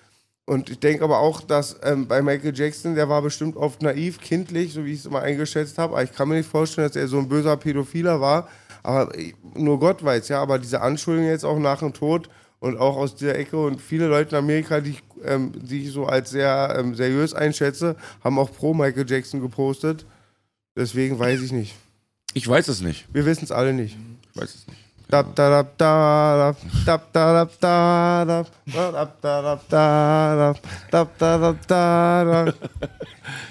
Und 0.44 0.70
ich 0.70 0.80
denke 0.80 1.04
aber 1.04 1.18
auch, 1.18 1.40
dass 1.40 1.76
ähm, 1.82 2.08
bei 2.08 2.20
Michael 2.20 2.52
Jackson, 2.54 2.94
der 2.94 3.08
war 3.08 3.22
bestimmt 3.22 3.56
oft 3.56 3.80
naiv, 3.80 4.20
kindlich, 4.20 4.72
so 4.72 4.84
wie 4.84 4.92
ich 4.92 5.00
es 5.00 5.06
immer 5.06 5.22
eingeschätzt 5.22 5.78
habe. 5.78 5.94
Aber 5.94 6.02
ich 6.02 6.12
kann 6.12 6.28
mir 6.28 6.36
nicht 6.36 6.48
vorstellen, 6.48 6.88
dass 6.88 6.96
er 6.96 7.08
so 7.08 7.18
ein 7.18 7.28
böser 7.28 7.56
Pädophiler 7.56 8.20
war. 8.20 8.48
Aber 8.82 9.16
äh, 9.16 9.32
nur 9.54 9.78
Gott 9.78 10.04
weiß, 10.04 10.28
ja. 10.28 10.42
Aber 10.42 10.58
diese 10.58 10.80
Anschuldigungen 10.80 11.32
jetzt 11.32 11.44
auch 11.44 11.58
nach 11.58 11.78
dem 11.78 11.92
Tod 11.92 12.28
und 12.58 12.78
auch 12.78 12.96
aus 12.96 13.14
dieser 13.14 13.36
Ecke 13.36 13.56
und 13.56 13.80
viele 13.80 14.06
Leute 14.06 14.36
in 14.36 14.42
Amerika, 14.42 14.80
die 14.80 14.90
ich, 14.90 15.02
ähm, 15.24 15.52
die 15.54 15.84
ich 15.84 15.92
so 15.92 16.06
als 16.06 16.30
sehr 16.30 16.76
ähm, 16.78 16.94
seriös 16.94 17.34
einschätze, 17.34 17.96
haben 18.22 18.38
auch 18.38 18.52
pro 18.52 18.74
Michael 18.74 19.08
Jackson 19.08 19.40
gepostet. 19.40 20.06
Deswegen 20.76 21.18
weiß 21.18 21.40
ich 21.42 21.52
nicht. 21.52 21.74
Ich 22.34 22.48
weiß 22.48 22.68
es 22.68 22.80
nicht. 22.80 23.06
Wir 23.12 23.26
wissen 23.26 23.44
es 23.44 23.52
alle 23.52 23.72
nicht. 23.72 23.96
Ich 24.32 24.40
weiß 24.40 24.54
es 24.54 24.66
nicht. 24.66 24.81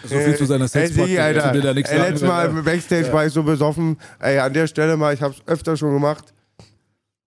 So 0.03 0.17
viel 0.17 0.35
zu 0.35 0.45
seiner 0.45 0.67
Sexparty. 0.67 1.19
Alter, 1.19 1.53
letztes 1.53 2.21
Mal 2.21 2.49
im 2.49 2.63
Backstage 2.63 3.13
war 3.13 3.27
ich 3.27 3.33
so 3.33 3.43
besoffen. 3.43 3.97
Ey, 4.19 4.39
an 4.39 4.51
der 4.53 4.65
Stelle 4.65 4.97
mal, 4.97 5.13
ich 5.13 5.21
hab's 5.21 5.37
öfter 5.45 5.77
schon 5.77 5.93
gemacht. 5.93 6.33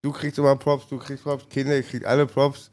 Du 0.02 0.10
kriegst 0.10 0.38
immer 0.38 0.56
Props, 0.56 0.88
du 0.88 0.98
kriegst 0.98 1.22
Props, 1.22 1.48
Kinder, 1.48 1.76
ihr 1.76 1.84
kriegt 1.84 2.04
alle 2.04 2.26
Props. 2.26 2.70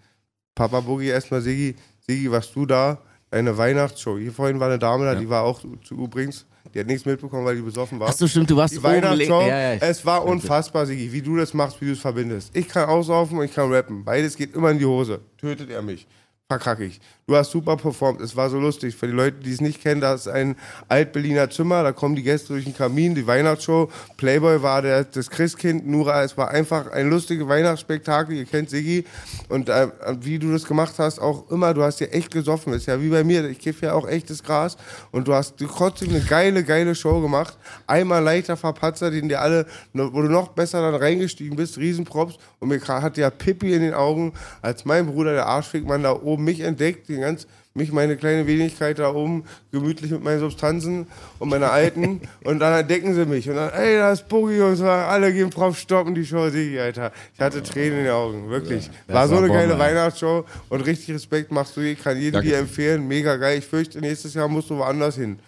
Papa 0.55 0.79
Boogie, 0.79 1.09
erstmal 1.09 1.41
Sigi. 1.41 1.75
Sigi, 1.99 2.31
warst 2.31 2.55
du 2.55 2.65
da? 2.65 2.97
Eine 3.29 3.57
Weihnachtsshow. 3.57 4.17
Hier 4.17 4.33
vorhin 4.33 4.59
war 4.59 4.67
eine 4.67 4.79
Dame 4.79 5.05
da, 5.05 5.15
die 5.15 5.29
war 5.29 5.43
auch 5.43 5.61
zu 5.83 5.95
übrigens. 5.95 6.45
Die 6.73 6.79
hat 6.79 6.87
nichts 6.87 7.05
mitbekommen, 7.05 7.45
weil 7.45 7.55
die 7.55 7.61
besoffen 7.61 7.99
war. 7.99 8.09
Ach 8.09 8.13
so, 8.13 8.27
stimmt, 8.27 8.49
du 8.49 8.55
warst 8.55 8.73
Die. 8.73 8.81
Weihnachtsshow, 8.81 9.41
Ja, 9.41 9.73
ja, 9.73 9.79
es 9.79 10.05
war 10.05 10.25
unfassbar, 10.25 10.85
Sigi, 10.85 11.11
wie 11.11 11.21
du 11.21 11.35
das 11.37 11.53
machst, 11.53 11.81
wie 11.81 11.85
du 11.85 11.91
es 11.93 11.99
verbindest. 11.99 12.55
Ich 12.55 12.67
kann 12.67 12.87
aussaufen 12.89 13.37
und 13.37 13.45
ich 13.45 13.53
kann 13.53 13.71
rappen. 13.71 14.03
Beides 14.05 14.35
geht 14.35 14.55
immer 14.55 14.71
in 14.71 14.79
die 14.79 14.85
Hose. 14.85 15.19
Tötet 15.37 15.69
er 15.69 15.81
mich. 15.81 16.07
Verkack 16.47 16.79
ich. 16.81 16.99
Du 17.31 17.37
hast 17.37 17.51
super 17.51 17.77
performt. 17.77 18.19
Es 18.19 18.35
war 18.35 18.49
so 18.49 18.59
lustig. 18.59 18.95
Für 18.95 19.07
die 19.07 19.13
Leute, 19.13 19.37
die 19.37 19.53
es 19.53 19.61
nicht 19.61 19.81
kennen, 19.81 20.01
da 20.01 20.13
ist 20.13 20.27
ein 20.27 20.57
Alt-Berliner 20.89 21.49
Zimmer, 21.49 21.81
da 21.81 21.93
kommen 21.93 22.15
die 22.15 22.23
Gäste 22.23 22.49
durch 22.49 22.65
den 22.65 22.75
Kamin, 22.75 23.15
die 23.15 23.25
Weihnachtsshow. 23.25 23.89
Playboy 24.17 24.61
war 24.61 24.81
der, 24.81 25.05
das 25.05 25.29
Christkind, 25.29 25.87
Nura, 25.87 26.23
es 26.23 26.37
war 26.37 26.51
einfach 26.51 26.91
ein 26.91 27.09
lustiges 27.09 27.47
Weihnachtsspektakel. 27.47 28.35
Ihr 28.35 28.45
kennt 28.45 28.69
Siggi. 28.69 29.05
Und 29.47 29.69
äh, 29.69 29.87
wie 30.19 30.39
du 30.39 30.51
das 30.51 30.65
gemacht 30.65 30.95
hast, 30.97 31.19
auch 31.19 31.49
immer, 31.49 31.73
du 31.73 31.83
hast 31.83 32.01
ja 32.01 32.07
echt 32.07 32.31
gesoffen. 32.31 32.73
Ist 32.73 32.87
ja 32.87 33.01
wie 33.01 33.09
bei 33.09 33.23
mir, 33.23 33.45
ich 33.49 33.59
kiffe 33.59 33.85
ja 33.85 33.93
auch 33.93 34.07
echtes 34.07 34.43
Gras. 34.43 34.75
Und 35.11 35.29
du 35.29 35.33
hast 35.33 35.55
trotzdem 35.57 36.09
eine 36.09 36.19
geile, 36.19 36.65
geile 36.65 36.95
Show 36.95 37.21
gemacht. 37.21 37.57
Einmal 37.87 38.21
leichter 38.21 38.57
Verpatzer, 38.57 39.09
den 39.09 39.29
dir 39.29 39.39
alle, 39.39 39.65
wo 39.93 40.21
du 40.21 40.27
noch 40.27 40.49
besser 40.49 40.81
dann 40.81 40.95
reingestiegen 40.95 41.55
bist, 41.55 41.77
Riesenprops. 41.77 42.37
Und 42.59 42.67
mir 42.67 42.81
hatte 42.81 43.21
ja 43.21 43.29
Pippi 43.29 43.73
in 43.73 43.81
den 43.81 43.93
Augen, 43.93 44.33
als 44.61 44.83
mein 44.83 45.07
Bruder, 45.07 45.31
der 45.31 45.45
Arschfickmann, 45.45 46.03
da 46.03 46.11
oben 46.11 46.43
mich 46.43 46.59
entdeckt, 46.59 47.07
den 47.07 47.20
ganz, 47.21 47.47
mich, 47.73 47.91
meine 47.91 48.17
kleine 48.17 48.45
Wenigkeit 48.47 48.99
da 48.99 49.13
oben, 49.13 49.45
gemütlich 49.71 50.11
mit 50.11 50.23
meinen 50.23 50.39
Substanzen 50.39 51.07
und 51.39 51.49
meiner 51.49 51.71
Alten. 51.71 52.21
und 52.43 52.59
dann 52.59 52.79
entdecken 52.79 53.13
sie 53.13 53.25
mich. 53.25 53.49
Und 53.49 53.55
dann, 53.55 53.71
ey, 53.71 53.97
da 53.97 54.11
ist 54.11 54.27
Boogie 54.27 54.59
und 54.59 54.75
so, 54.75 54.85
alle 54.85 55.31
gehen 55.31 55.49
drauf 55.49 55.77
stoppen, 55.77 56.13
die 56.13 56.25
Show, 56.25 56.49
Sigi, 56.49 56.79
Alter. 56.79 57.11
Ich 57.33 57.39
hatte 57.39 57.63
Tränen 57.63 57.99
in 57.99 58.03
den 58.05 58.13
Augen, 58.13 58.49
wirklich. 58.49 58.89
das 59.07 59.15
war 59.15 59.27
so 59.27 59.37
eine 59.37 59.47
Bombe, 59.47 59.61
geile 59.61 59.73
ey. 59.73 59.79
Weihnachtsshow 59.79 60.45
und 60.69 60.81
richtig 60.81 61.15
Respekt 61.15 61.51
machst 61.51 61.77
du. 61.77 61.81
Ich 61.81 62.03
kann 62.03 62.17
jedem 62.17 62.33
Danke. 62.33 62.49
dir 62.49 62.57
empfehlen, 62.57 63.07
mega 63.07 63.37
geil. 63.37 63.59
Ich 63.59 63.65
fürchte, 63.65 63.99
nächstes 63.99 64.33
Jahr 64.33 64.47
musst 64.47 64.69
du 64.69 64.77
woanders 64.77 65.15
hin. 65.15 65.39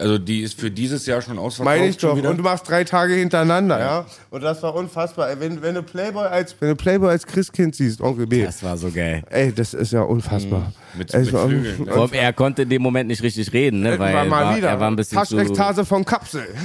Also 0.00 0.18
die 0.18 0.42
ist 0.42 0.58
für 0.60 0.70
dieses 0.70 1.06
Jahr 1.06 1.22
schon 1.22 1.38
ausverkauft. 1.38 1.76
Meine 1.76 1.88
ich 1.90 2.00
schon 2.00 2.10
doch. 2.10 2.16
wieder. 2.16 2.30
Und 2.30 2.36
du 2.38 2.42
machst 2.42 2.68
drei 2.68 2.84
Tage 2.84 3.14
hintereinander, 3.14 3.78
ja. 3.78 4.06
Und 4.30 4.42
das 4.42 4.62
war 4.62 4.74
unfassbar. 4.74 5.30
Ey, 5.30 5.40
wenn, 5.40 5.62
wenn 5.62 5.74
du 5.74 5.82
Playboy 5.82 6.26
als, 6.26 6.54
wenn 6.60 6.68
du 6.70 6.76
Playboy 6.76 7.10
als 7.10 7.26
Christkind 7.26 7.74
siehst, 7.74 8.00
Onkel 8.00 8.26
B. 8.26 8.44
Das 8.44 8.62
war 8.62 8.76
so 8.76 8.90
geil. 8.90 9.22
Ey, 9.30 9.52
das 9.52 9.74
ist 9.74 9.92
ja 9.92 10.02
unfassbar. 10.02 10.72
Mit, 10.94 11.12
Ey, 11.14 11.20
mit 11.20 11.30
so- 11.30 11.46
Flügeln. 11.46 11.84
Ne? 11.84 11.92
Vor 11.92 12.12
er 12.12 12.32
konnte 12.32 12.62
in 12.62 12.68
dem 12.70 12.82
Moment 12.82 13.08
nicht 13.08 13.22
richtig 13.22 13.52
reden, 13.52 13.80
ne? 13.80 13.98
Weil 13.98 14.14
war 14.14 14.24
mal 14.24 14.44
war, 14.46 14.56
wieder. 14.56 14.68
er 14.70 14.80
war 14.80 14.90
ein 14.90 14.96
bisschen 14.96 15.22
zu... 15.24 15.36
Taschekstase 15.36 15.84
von 15.84 16.04
Kapsel. 16.04 16.46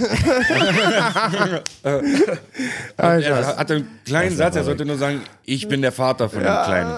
Er 1.84 2.02
Alter. 2.98 3.58
hat 3.58 3.72
einen 3.72 3.88
kleinen 4.06 4.36
Satz, 4.36 4.56
er 4.56 4.64
sollte 4.64 4.86
nur 4.86 4.98
sagen, 4.98 5.22
ich 5.46 5.68
bin 5.68 5.82
der 5.82 5.92
Vater 5.92 6.30
von 6.30 6.40
dem 6.40 6.46
Kleinen. 6.48 6.92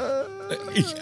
Ich. 0.74 0.96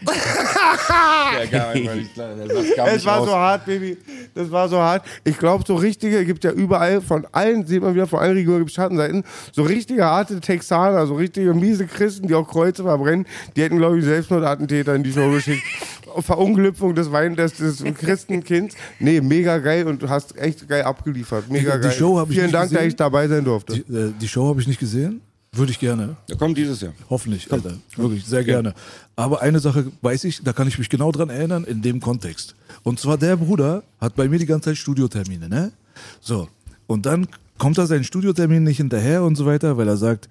gar 1.50 1.74
nicht 1.74 2.14
klar, 2.14 2.34
der 2.34 2.46
Satz 2.48 2.76
kam 2.76 2.88
Es 2.88 3.04
war 3.04 3.24
so 3.24 3.32
hart, 3.34 3.66
Baby. 3.66 3.96
Das 4.34 4.50
war 4.50 4.68
so 4.68 4.78
hart. 4.78 5.04
Ich 5.24 5.38
glaube, 5.38 5.64
so 5.66 5.74
richtige, 5.74 6.24
gibt 6.24 6.44
ja 6.44 6.52
überall, 6.52 7.00
von 7.00 7.26
allen, 7.32 7.66
sieht 7.66 7.82
man 7.82 7.94
wieder, 7.94 8.06
von 8.06 8.20
allen 8.20 8.36
Regionen 8.36 8.60
gibt 8.60 8.70
es 8.70 8.74
Schattenseiten, 8.76 9.24
so 9.52 9.62
richtige 9.62 10.04
harte 10.04 10.40
Texaner, 10.40 11.06
so 11.06 11.14
richtige 11.14 11.52
miese 11.54 11.86
Christen, 11.86 12.28
die 12.28 12.34
auch 12.34 12.48
Kreuze 12.48 12.82
verbrennen, 12.82 13.26
die 13.56 13.62
hätten, 13.62 13.78
glaube 13.78 13.98
ich, 13.98 14.04
Selbstmordattentäter 14.04 14.94
in 14.94 15.02
die 15.02 15.12
Show 15.12 15.30
geschickt. 15.30 15.62
Verunglückung 16.18 16.94
des 16.96 17.12
Wein 17.12 17.36
des, 17.36 17.54
des 17.54 17.84
Christenkinds. 17.94 18.74
Nee, 18.98 19.20
mega 19.20 19.58
geil 19.58 19.86
und 19.86 20.02
du 20.02 20.08
hast 20.08 20.36
echt 20.36 20.68
geil 20.68 20.82
abgeliefert. 20.82 21.48
Mega 21.48 21.76
Die 21.76 21.82
geil. 21.82 21.92
Show 21.92 22.26
Vielen 22.26 22.50
Dank, 22.50 22.64
dass 22.64 22.70
gesehen. 22.70 22.88
ich 22.88 22.96
dabei 22.96 23.28
sein 23.28 23.44
durfte. 23.44 23.74
Die, 23.74 23.94
äh, 23.94 24.12
die 24.20 24.26
Show 24.26 24.48
habe 24.48 24.60
ich 24.60 24.66
nicht 24.66 24.80
gesehen. 24.80 25.20
Würde 25.52 25.72
ich 25.72 25.80
gerne. 25.80 26.16
Der 26.28 26.36
kommt 26.36 26.56
dieses 26.56 26.80
Jahr. 26.80 26.92
Hoffentlich, 27.08 27.52
Alter. 27.52 27.74
Wirklich, 27.96 28.24
sehr 28.24 28.44
gerne. 28.44 28.72
Aber 29.16 29.42
eine 29.42 29.58
Sache 29.58 29.90
weiß 30.00 30.24
ich, 30.24 30.44
da 30.44 30.52
kann 30.52 30.68
ich 30.68 30.78
mich 30.78 30.88
genau 30.88 31.10
dran 31.10 31.28
erinnern, 31.28 31.64
in 31.64 31.82
dem 31.82 32.00
Kontext. 32.00 32.54
Und 32.84 33.00
zwar 33.00 33.18
der 33.18 33.36
Bruder 33.36 33.82
hat 34.00 34.14
bei 34.14 34.28
mir 34.28 34.38
die 34.38 34.46
ganze 34.46 34.70
Zeit 34.70 34.76
Studiotermine, 34.76 35.48
ne? 35.48 35.72
So. 36.20 36.48
Und 36.86 37.04
dann 37.04 37.26
kommt 37.58 37.78
er 37.78 37.86
seinen 37.86 38.04
Studiotermin 38.04 38.62
nicht 38.62 38.76
hinterher 38.76 39.24
und 39.24 39.34
so 39.34 39.44
weiter, 39.44 39.76
weil 39.76 39.88
er 39.88 39.96
sagt, 39.96 40.28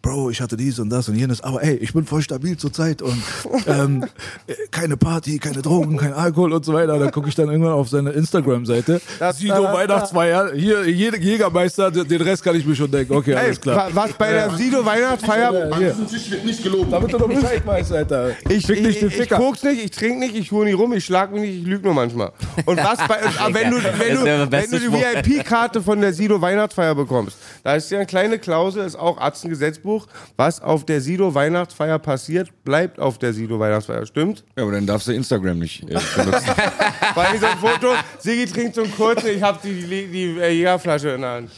Bro, 0.00 0.30
ich 0.30 0.40
hatte 0.40 0.56
dies 0.56 0.78
und 0.78 0.90
das 0.90 1.08
und 1.08 1.16
jenes, 1.16 1.40
aber 1.40 1.62
ey, 1.62 1.74
ich 1.74 1.92
bin 1.92 2.06
voll 2.06 2.22
stabil 2.22 2.56
zurzeit 2.56 3.02
und 3.02 3.20
ähm, 3.66 4.04
äh, 4.46 4.54
keine 4.70 4.96
Party, 4.96 5.38
keine 5.40 5.60
Drogen, 5.60 5.96
kein 5.96 6.12
Alkohol 6.12 6.52
und 6.52 6.64
so 6.64 6.72
weiter. 6.72 6.98
Dann 7.00 7.10
gucke 7.10 7.28
ich 7.28 7.34
dann 7.34 7.48
irgendwann 7.50 7.72
auf 7.72 7.88
seine 7.88 8.10
Instagram-Seite. 8.10 9.00
Sido 9.34 9.64
Weihnachtsfeier, 9.64 10.52
hier, 10.54 10.88
jeder 10.88 11.18
Jägermeister, 11.18 11.90
den 11.90 12.22
Rest 12.22 12.44
kann 12.44 12.54
ich 12.54 12.64
mir 12.64 12.76
schon 12.76 12.90
denken. 12.90 13.12
Okay, 13.12 13.32
Ey, 13.32 13.36
alles 13.38 13.60
klar. 13.60 13.76
wa- 13.76 13.90
was 13.92 14.12
bei 14.12 14.30
der 14.32 14.50
Sido 14.50 14.84
Weihnachtsfeier 14.86 15.50
Hier. 15.50 15.72
An 15.74 15.80
diesem 15.80 16.08
Tisch 16.08 16.30
wird 16.30 16.44
nicht 16.44 16.62
gelogen. 16.62 16.90
Damit 16.92 17.12
du 17.12 17.18
doch 17.18 17.28
Bescheid 17.28 17.66
weißt, 17.66 17.92
Alter. 17.92 18.30
Ich, 18.48 18.66
Fick 18.66 18.76
ich, 18.78 18.82
nicht 18.86 19.02
den 19.02 19.08
ich, 19.08 19.18
ich 19.18 19.28
guck's 19.30 19.62
nicht, 19.64 19.84
ich 19.84 19.90
trinke 19.90 20.20
nicht, 20.20 20.36
ich 20.36 20.52
hole 20.52 20.66
nicht 20.66 20.78
rum, 20.78 20.92
ich 20.92 21.04
schlag 21.04 21.32
mich 21.32 21.40
nicht, 21.42 21.58
ich 21.62 21.66
lüge 21.66 21.84
nur 21.84 21.94
manchmal. 21.94 22.30
Und 22.66 22.78
was 22.78 22.98
bei, 23.08 23.16
aber 23.38 23.52
wenn 23.54 23.70
du, 23.72 23.76
wenn 23.78 23.82
Das 23.82 23.98
du, 24.08 24.14
ist 24.14 24.24
der 24.24 24.52
wenn 24.52 24.70
du 24.70 24.78
die. 24.78 24.92
VIP-Karte 25.38 25.82
von 25.82 26.00
der 26.00 26.12
Sido 26.12 26.40
Weihnachtsfeier 26.40 26.94
bekommst, 26.94 27.36
da 27.64 27.74
ist 27.74 27.90
ja 27.90 27.98
eine 27.98 28.06
kleine 28.06 28.38
Klausel, 28.38 28.86
ist 28.86 28.96
auch 28.96 29.18
Atzengesetzbuch, 29.88 30.06
was 30.36 30.60
auf 30.62 30.84
der 30.84 31.00
Sido 31.00 31.34
Weihnachtsfeier 31.34 31.98
passiert, 31.98 32.50
bleibt 32.64 32.98
auf 33.00 33.18
der 33.18 33.32
Sido 33.32 33.58
Weihnachtsfeier, 33.58 34.06
stimmt? 34.06 34.44
Ja, 34.56 34.62
aber 34.64 34.72
dann 34.72 34.86
darfst 34.86 35.08
du 35.08 35.12
Instagram 35.12 35.58
nicht 35.58 35.82
äh, 35.84 35.86
benutzen. 36.16 36.50
Weil 37.14 37.34
ich 37.34 37.40
so 37.40 37.46
ein 37.46 37.58
Foto, 37.58 37.94
Sigi 38.18 38.46
trinkt 38.46 38.74
so 38.74 38.82
einen 38.82 38.94
kurzen, 38.94 39.28
ich 39.28 39.42
habe 39.42 39.58
die, 39.62 39.82
die, 39.82 40.06
die 40.06 40.40
äh, 40.40 40.50
Jägerflasche 40.50 41.10
in 41.10 41.20
der 41.22 41.30
Hand. 41.30 41.50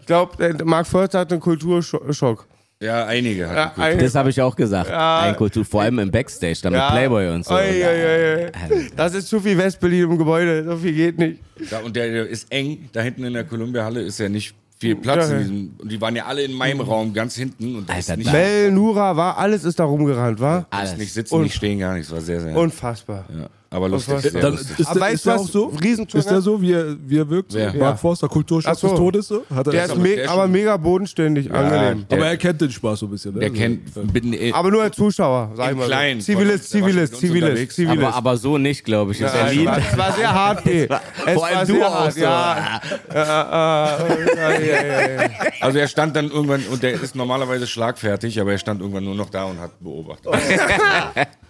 Ich 0.00 0.06
glaube, 0.06 0.64
Marc 0.64 0.86
Förster 0.86 1.20
hat 1.20 1.32
einen 1.32 1.40
Kulturschock. 1.40 2.46
ja, 2.80 3.06
einige 3.06 3.42
Ja, 3.42 3.48
hatten 3.66 3.80
ein- 3.80 3.98
Das 3.98 4.14
habe 4.14 4.30
ich 4.30 4.40
auch 4.40 4.54
gesagt. 4.56 4.90
Ja. 4.90 5.20
Ein 5.20 5.36
Kultur, 5.36 5.64
vor 5.64 5.82
allem 5.82 5.98
im 5.98 6.10
Backstage, 6.10 6.58
dann 6.62 6.72
mit 6.72 6.86
Playboy 6.88 7.28
und 7.34 7.44
so. 7.44 7.54
Oi, 7.54 7.84
oi, 7.84 7.84
oi, 7.84 8.44
oi. 8.46 8.90
Das 8.96 9.14
ist 9.14 9.28
zu 9.28 9.40
viel 9.40 9.58
Westberlin 9.58 10.04
im 10.04 10.18
Gebäude, 10.18 10.64
so 10.64 10.76
viel 10.76 10.92
geht 10.92 11.18
nicht. 11.18 11.40
Da, 11.70 11.80
und 11.80 11.94
der, 11.96 12.08
der 12.10 12.26
ist 12.28 12.50
eng. 12.52 12.88
Da 12.92 13.00
hinten 13.00 13.24
in 13.24 13.32
der 13.34 13.44
Columbia-Halle 13.44 14.00
ist 14.02 14.18
ja 14.20 14.28
nicht 14.28 14.54
viel 14.78 14.96
Platz. 14.96 15.28
Ja, 15.30 15.36
in 15.36 15.38
diesem, 15.40 15.74
und 15.78 15.92
die 15.92 16.00
waren 16.00 16.14
ja 16.16 16.26
alle 16.26 16.42
in 16.42 16.52
meinem 16.52 16.80
Raum 16.80 17.12
ganz 17.12 17.34
hinten. 17.34 17.76
Und 17.76 17.88
da 17.88 17.94
Alter, 17.94 18.12
ist 18.14 18.18
nicht, 18.18 18.32
Mel, 18.32 18.70
Nura, 18.70 19.16
war, 19.16 19.38
alles 19.38 19.64
ist 19.64 19.78
da 19.78 19.84
rumgerannt, 19.84 20.40
war? 20.40 20.60
ist 20.60 20.66
Alles. 20.70 20.96
nicht 20.96 21.12
sitzen, 21.12 21.34
Und- 21.34 21.42
nicht 21.42 21.54
stehen, 21.54 21.78
gar 21.78 21.94
nichts. 21.94 22.10
War 22.12 22.20
sehr, 22.20 22.40
sehr. 22.40 22.56
Unfassbar. 22.56 23.24
ja. 23.36 23.48
Aber 23.70 23.86
lustig. 23.88 24.18
Sehr 24.20 24.40
Dann 24.40 24.52
lustig. 24.52 24.78
ist 24.78 24.86
Aber 24.86 24.94
der, 25.00 25.02
weißt 25.08 25.14
ist 25.16 25.26
der 25.26 25.34
du 25.34 25.40
auch 25.40 25.48
so? 25.48 25.66
Riesentour- 25.82 26.18
Ist 26.20 26.30
der 26.30 26.40
so, 26.40 26.62
wie 26.62 26.72
er, 26.72 26.96
wie 27.06 27.18
er 27.18 27.28
wirkt? 27.28 27.52
Wer? 27.52 27.66
Mark 27.66 27.78
Ja. 27.80 27.96
Forster, 27.96 28.26
Kulturschock 28.26 28.72
Ach 28.72 28.78
so. 28.78 28.88
des 28.88 28.96
Todes? 28.96 29.28
So? 29.28 29.42
Hat 29.54 29.66
er 29.66 29.72
Der 29.72 29.84
ist 29.84 29.90
aber 29.90 30.00
me 30.00 30.24
aber 30.26 30.48
mega 30.48 30.76
bodenständig, 30.78 31.52
angenehm. 31.52 32.06
der- 32.08 32.18
aber 32.18 32.28
er 32.28 32.36
kennt 32.38 32.60
den 32.62 32.70
Spaß 32.70 33.00
so 33.00 33.06
ein 33.06 33.10
bisschen. 33.10 33.34
Ne? 33.34 33.40
Der 33.40 33.50
kennt, 33.50 34.12
bin, 34.12 34.32
äh, 34.32 34.52
Aber 34.52 34.70
nur 34.70 34.82
als 34.82 34.96
Zuschauer, 34.96 35.52
sag 35.54 35.70
ich 35.72 35.76
mal. 35.76 35.82
so. 35.82 35.88
Kleinen. 35.88 36.20
Zivilist, 36.22 36.70
Zivilist, 36.70 37.16
Zivilist. 37.16 37.72
Zivilist. 37.72 38.04
Aber, 38.06 38.14
aber 38.14 38.36
so 38.38 38.56
nicht, 38.56 38.84
glaube 38.84 39.12
ich. 39.12 39.18
Ja, 39.18 39.26
es, 39.28 39.96
war, 39.98 40.12
sehr 40.14 40.32
hart. 40.32 40.62
Es 40.66 41.34
Vor 41.34 41.46
allem 41.46 41.68
du 41.68 41.82
auch 41.84 41.94
hart, 41.94 42.12
so. 42.14 42.20
Ja. 42.20 42.80
Ja, 43.14 43.98
ja, 43.98 44.50
ja, 44.60 44.60
ja, 44.60 45.22
ja. 45.24 45.30
also 45.60 45.78
er 45.78 45.88
stand 45.88 46.16
dann 46.16 46.30
irgendwann, 46.30 46.62
und 46.70 46.82
der 46.82 46.92
ist 46.94 47.14
normalerweise 47.14 47.66
schlagfertig, 47.66 48.40
aber 48.40 48.52
er 48.52 48.58
stand 48.58 48.80
irgendwann 48.80 49.04
nur 49.04 49.14
noch 49.14 49.28
da 49.30 49.44
und 49.44 49.58
hat 49.60 49.72
beobachtet. 49.80 50.32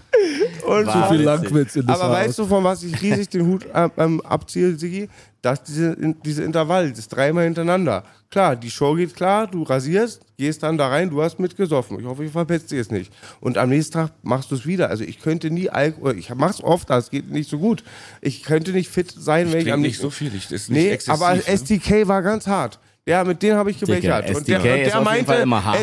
Und 0.67 0.87
So 0.87 1.03
viel 1.11 1.23
Langwitz 1.23 1.77
in 1.77 1.87
das 1.87 2.01
Aber 2.01 2.11
Haus. 2.19 2.27
weißt 2.27 2.39
du, 2.39 2.47
von 2.47 2.65
was 2.65 2.83
ich 2.83 3.01
riesig 3.01 3.29
den 3.31 3.47
Hut 3.47 3.67
ähm, 3.97 4.21
abziehe, 4.23 4.77
Sigi? 4.77 5.09
Dass 5.41 5.63
diese, 5.63 5.97
diese 6.25 6.43
Intervall, 6.43 6.91
das 6.93 7.07
dreimal 7.09 7.45
hintereinander. 7.45 8.03
Klar, 8.31 8.57
die 8.57 8.71
Show 8.71 8.95
geht 8.95 9.15
klar, 9.15 9.47
du 9.47 9.63
rasierst, 9.63 10.21
gehst 10.37 10.63
dann 10.65 10.77
da 10.77 10.89
rein, 10.89 11.09
du 11.11 11.23
hast 11.23 11.39
mitgesoffen. 11.39 11.99
Ich 12.01 12.05
hoffe, 12.05 12.25
ich 12.25 12.33
verpetzt 12.33 12.71
dir 12.73 12.81
es 12.81 12.91
nicht. 12.91 13.13
Und 13.41 13.57
am 13.57 13.69
nächsten 13.71 13.93
Tag 13.95 14.11
machst 14.23 14.51
du 14.51 14.57
es 14.57 14.67
wieder. 14.67 14.91
Also 14.91 15.05
ich 15.05 15.21
könnte 15.21 15.51
nie 15.51 15.71
Alkohol, 15.71 16.19
ich 16.19 16.35
mach's 16.35 16.63
oft, 16.63 16.91
aber 16.91 16.99
es 16.99 17.11
geht 17.11 17.31
nicht 17.31 17.49
so 17.49 17.59
gut. 17.59 17.85
Ich 18.21 18.43
könnte 18.43 18.73
nicht 18.73 18.91
fit 18.91 19.15
sein, 19.17 19.53
wenn 19.53 19.61
ich 19.67 19.73
am 19.73 19.81
nicht 19.81 20.01
so 20.01 20.11
viel, 20.11 20.35
ich, 20.35 20.51
ist 20.51 20.69
nicht 20.71 20.71
Nee, 20.83 20.91
exzessiv. 20.91 21.23
aber 21.23 21.37
ne? 21.37 21.43
STK 21.43 22.09
war 22.09 22.23
ganz 22.23 22.47
hart. 22.49 22.81
Ja, 23.09 23.25
mit 23.25 23.43
denen 23.43 23.57
habe 23.57 23.71
ich 23.71 23.79
gebechert. 23.81 24.29
Und 24.37 24.47
der, 24.47 24.59
und 24.59 24.65
der 24.67 25.01
meinte. 25.01 25.33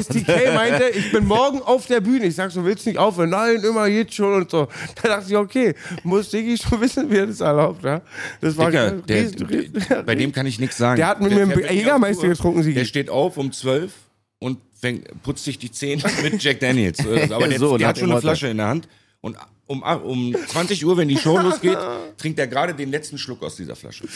STK 0.04 0.54
meinte, 0.54 0.90
ich 0.90 1.12
bin 1.12 1.26
morgen 1.26 1.60
auf 1.62 1.88
der 1.88 2.00
Bühne. 2.00 2.26
Ich 2.28 2.36
sag 2.36 2.52
so, 2.52 2.64
willst 2.64 2.86
du 2.86 2.90
nicht 2.92 3.00
aufhören? 3.00 3.32
Nein, 3.32 3.64
immer 3.64 3.88
jetzt 3.88 4.14
schon 4.14 4.34
und 4.34 4.52
so. 4.52 4.68
Da 5.02 5.08
dachte 5.10 5.26
ich, 5.30 5.36
okay, 5.36 5.74
muss 6.04 6.30
Diggi 6.30 6.56
schon 6.58 6.80
wissen, 6.82 7.10
wie 7.10 7.18
er 7.18 7.26
das 7.28 7.40
erlaubt. 7.42 7.84
Ja? 7.84 8.02
Das 8.42 8.56
war 8.58 8.68
Digga, 8.70 8.92
der, 8.92 9.24
riesen- 9.24 9.74
der, 9.90 10.04
bei 10.04 10.14
dem 10.14 10.32
kann 10.32 10.46
ich 10.46 10.60
nichts 10.60 10.78
sagen. 10.78 10.98
Der 10.98 11.08
hat 11.08 11.20
mit 11.20 11.34
mir 11.34 11.42
einen 11.42 11.76
Jägermeister 11.76 12.28
getrunken, 12.28 12.62
Sigi. 12.62 12.76
Der 12.76 12.86
steht 12.86 13.10
auf 13.10 13.38
um 13.38 13.52
12 13.52 13.92
und 14.38 14.60
fängt, 14.80 15.24
putzt 15.24 15.46
sich 15.46 15.58
die 15.58 15.72
Zähne 15.72 16.04
mit 16.22 16.44
Jack 16.44 16.60
Daniels. 16.60 17.00
Äh, 17.04 17.28
Aber 17.34 17.48
der, 17.48 17.58
So, 17.58 17.78
der 17.80 17.88
hat 17.88 17.98
schon 17.98 18.12
eine. 18.12 18.22
Flasche 18.22 18.50
in 18.50 18.58
der 18.58 18.68
Hand. 18.68 18.88
Und 19.22 19.36
um, 19.66 19.82
um 19.82 20.36
20 20.48 20.86
Uhr, 20.86 20.96
wenn 20.98 21.08
die 21.08 21.18
Show 21.18 21.40
losgeht, 21.40 21.78
trinkt 22.18 22.38
er 22.38 22.46
gerade 22.46 22.76
den 22.76 22.92
letzten 22.92 23.18
Schluck 23.18 23.42
aus 23.42 23.56
dieser 23.56 23.76
Flasche. 23.76 24.08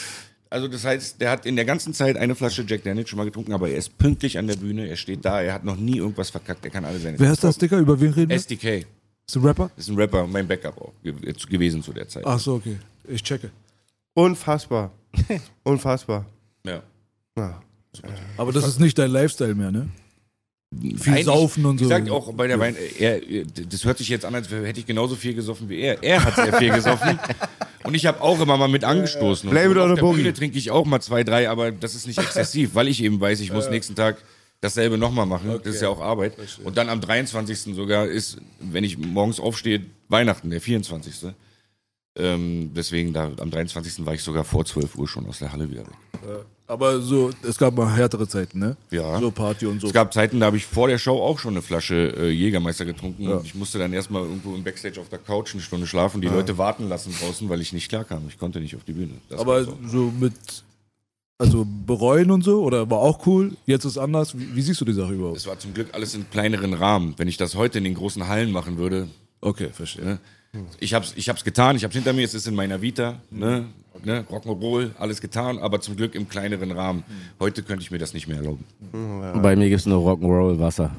Also 0.50 0.66
das 0.66 0.84
heißt, 0.84 1.20
der 1.20 1.30
hat 1.30 1.46
in 1.46 1.54
der 1.54 1.64
ganzen 1.64 1.94
Zeit 1.94 2.16
eine 2.16 2.34
Flasche 2.34 2.64
Jack 2.66 2.82
Daniels 2.82 3.08
schon 3.08 3.16
mal 3.16 3.24
getrunken, 3.24 3.52
aber 3.52 3.68
er 3.68 3.76
ist 3.76 3.96
pünktlich 3.98 4.36
an 4.36 4.48
der 4.48 4.56
Bühne, 4.56 4.88
er 4.88 4.96
steht 4.96 5.24
da, 5.24 5.40
er 5.40 5.54
hat 5.54 5.64
noch 5.64 5.76
nie 5.76 5.98
irgendwas 5.98 6.30
verkackt, 6.30 6.64
er 6.64 6.72
kann 6.72 6.84
alle 6.84 6.98
seine... 6.98 7.18
Wer 7.20 7.32
ist 7.32 7.44
das, 7.44 7.56
Dicker? 7.56 7.78
Über 7.78 8.00
wen 8.00 8.12
reden 8.12 8.30
wir? 8.30 8.36
SDK. 8.36 8.84
Ist 9.28 9.36
ein 9.36 9.42
Rapper? 9.44 9.70
ist 9.76 9.88
ein 9.88 9.94
Rapper, 9.94 10.26
mein 10.26 10.48
Backup 10.48 10.76
auch 10.80 10.92
ge 11.04 11.14
gewesen 11.48 11.84
zu 11.84 11.92
der 11.92 12.08
Zeit. 12.08 12.26
Ach 12.26 12.40
so, 12.40 12.54
okay. 12.54 12.78
Ich 13.08 13.22
checke. 13.22 13.50
Unfassbar. 14.14 14.90
Unfassbar. 15.62 16.26
Ja. 16.66 16.82
Ja. 17.36 17.62
Aber 18.36 18.52
das 18.52 18.66
ist 18.66 18.80
nicht 18.80 18.98
dein 18.98 19.12
Lifestyle 19.12 19.54
mehr, 19.54 19.70
ne? 19.70 19.88
Viel 20.72 21.12
Eigentlich, 21.12 21.24
saufen 21.24 21.66
und 21.66 21.78
so. 21.78 21.84
Gesagt, 21.84 22.08
auch 22.10 22.32
bei 22.32 22.46
der 22.46 22.60
Wein, 22.60 22.76
er, 22.98 23.20
das 23.68 23.84
hört 23.84 23.98
sich 23.98 24.08
jetzt 24.08 24.24
an, 24.24 24.36
als 24.36 24.48
hätte 24.50 24.78
ich 24.78 24.86
genauso 24.86 25.16
viel 25.16 25.34
gesoffen 25.34 25.68
wie 25.68 25.80
er. 25.80 26.00
Er 26.00 26.22
hat 26.22 26.36
sehr 26.36 26.52
viel 26.58 26.72
gesoffen. 26.72 27.18
Und 27.82 27.94
ich 27.94 28.06
habe 28.06 28.20
auch 28.20 28.38
immer 28.40 28.58
mal 28.58 28.68
mit 28.68 28.84
angestoßen. 28.84 29.48
Und 29.48 29.54
Blame 29.54 29.72
it 29.72 29.78
on 29.78 29.96
the. 29.96 30.02
Bühne 30.02 30.32
trinke 30.34 30.58
ich 30.58 30.70
auch 30.70 30.84
mal 30.84 31.00
zwei, 31.00 31.24
drei, 31.24 31.48
aber 31.48 31.72
das 31.72 31.94
ist 31.94 32.06
nicht 32.06 32.18
exzessiv, 32.22 32.74
weil 32.74 32.88
ich 32.88 33.02
eben 33.02 33.20
weiß, 33.20 33.40
ich 33.40 33.52
muss 33.52 33.70
nächsten 33.70 33.94
Tag 33.94 34.22
dasselbe 34.60 34.98
nochmal 34.98 35.26
machen. 35.26 35.58
Das 35.64 35.74
ist 35.74 35.80
ja 35.80 35.88
auch 35.88 36.00
Arbeit. 36.00 36.34
Und 36.62 36.76
dann 36.76 36.88
am 36.88 37.00
23. 37.00 37.74
sogar 37.74 38.06
ist, 38.06 38.36
wenn 38.60 38.84
ich 38.84 38.98
morgens 38.98 39.40
aufstehe, 39.40 39.86
Weihnachten, 40.08 40.50
der 40.50 40.60
24. 40.60 41.32
Ähm, 42.16 42.72
deswegen, 42.74 43.12
da, 43.12 43.32
am 43.40 43.50
23. 43.50 44.04
war 44.04 44.14
ich 44.14 44.22
sogar 44.22 44.44
vor 44.44 44.64
12 44.64 44.96
Uhr 44.96 45.08
schon 45.08 45.26
aus 45.26 45.38
der 45.38 45.52
Halle 45.52 45.70
wieder 45.70 45.82
weg. 45.82 45.96
Aber 46.70 47.00
so, 47.00 47.30
es 47.42 47.58
gab 47.58 47.74
mal 47.76 47.92
härtere 47.96 48.28
Zeiten, 48.28 48.60
ne? 48.60 48.76
Ja. 48.92 49.18
So 49.18 49.32
Party 49.32 49.66
und 49.66 49.80
so. 49.80 49.88
Es 49.88 49.92
gab 49.92 50.14
Zeiten, 50.14 50.38
da 50.38 50.46
habe 50.46 50.56
ich 50.56 50.64
vor 50.66 50.86
der 50.86 50.98
Show 50.98 51.20
auch 51.20 51.40
schon 51.40 51.54
eine 51.54 51.62
Flasche 51.62 52.14
äh, 52.16 52.30
Jägermeister 52.30 52.84
getrunken 52.84 53.26
und 53.26 53.44
ich 53.44 53.56
musste 53.56 53.78
dann 53.80 53.92
erstmal 53.92 54.22
irgendwo 54.22 54.54
im 54.54 54.62
Backstage 54.62 55.00
auf 55.00 55.08
der 55.08 55.18
Couch 55.18 55.52
eine 55.52 55.62
Stunde 55.62 55.88
schlafen, 55.88 56.20
die 56.20 56.28
Leute 56.28 56.58
warten 56.58 56.88
lassen 56.88 57.12
draußen, 57.20 57.48
weil 57.48 57.60
ich 57.60 57.72
nicht 57.72 57.88
klarkam. 57.88 58.22
Ich 58.28 58.38
konnte 58.38 58.60
nicht 58.60 58.76
auf 58.76 58.84
die 58.84 58.92
Bühne. 58.92 59.14
Das 59.28 59.40
Aber 59.40 59.64
so. 59.64 59.76
so 59.84 60.12
mit, 60.16 60.32
also 61.38 61.66
bereuen 61.86 62.30
und 62.30 62.44
so, 62.44 62.62
oder 62.62 62.88
war 62.88 62.98
auch 63.00 63.26
cool, 63.26 63.56
jetzt 63.66 63.84
ist 63.84 63.98
anders. 63.98 64.38
Wie, 64.38 64.54
wie 64.54 64.62
siehst 64.62 64.80
du 64.80 64.84
die 64.84 64.92
Sache 64.92 65.12
überhaupt? 65.14 65.38
Es 65.38 65.48
war 65.48 65.58
zum 65.58 65.74
Glück 65.74 65.88
alles 65.92 66.14
in 66.14 66.30
kleineren 66.30 66.72
Rahmen. 66.74 67.14
Wenn 67.16 67.26
ich 67.26 67.36
das 67.36 67.56
heute 67.56 67.78
in 67.78 67.84
den 67.84 67.94
großen 67.94 68.28
Hallen 68.28 68.52
machen 68.52 68.78
würde, 68.78 69.08
Okay, 69.40 69.70
verstehe. 69.72 70.04
ne? 70.04 70.18
ich 70.78 70.94
hab's, 70.94 71.14
ich 71.16 71.28
hab's 71.28 71.42
getan, 71.42 71.74
ich 71.74 71.82
hab's 71.84 71.94
hinter 71.94 72.12
mir, 72.12 72.24
es 72.24 72.34
ist 72.34 72.46
in 72.46 72.54
meiner 72.54 72.80
Vita, 72.80 73.20
ne? 73.30 73.66
Ne? 74.02 74.24
Rock'n'Roll, 74.30 74.92
alles 74.98 75.20
getan, 75.20 75.58
aber 75.58 75.80
zum 75.80 75.96
Glück 75.96 76.14
im 76.14 76.28
kleineren 76.28 76.70
Rahmen. 76.72 77.04
Heute 77.38 77.62
könnte 77.62 77.82
ich 77.82 77.90
mir 77.90 77.98
das 77.98 78.14
nicht 78.14 78.28
mehr 78.28 78.38
erlauben. 78.38 78.64
Bei 79.42 79.56
mir 79.56 79.68
gibt's 79.68 79.86
nur 79.86 79.98
Rock'n'Roll 80.08 80.58
Wasser. 80.58 80.90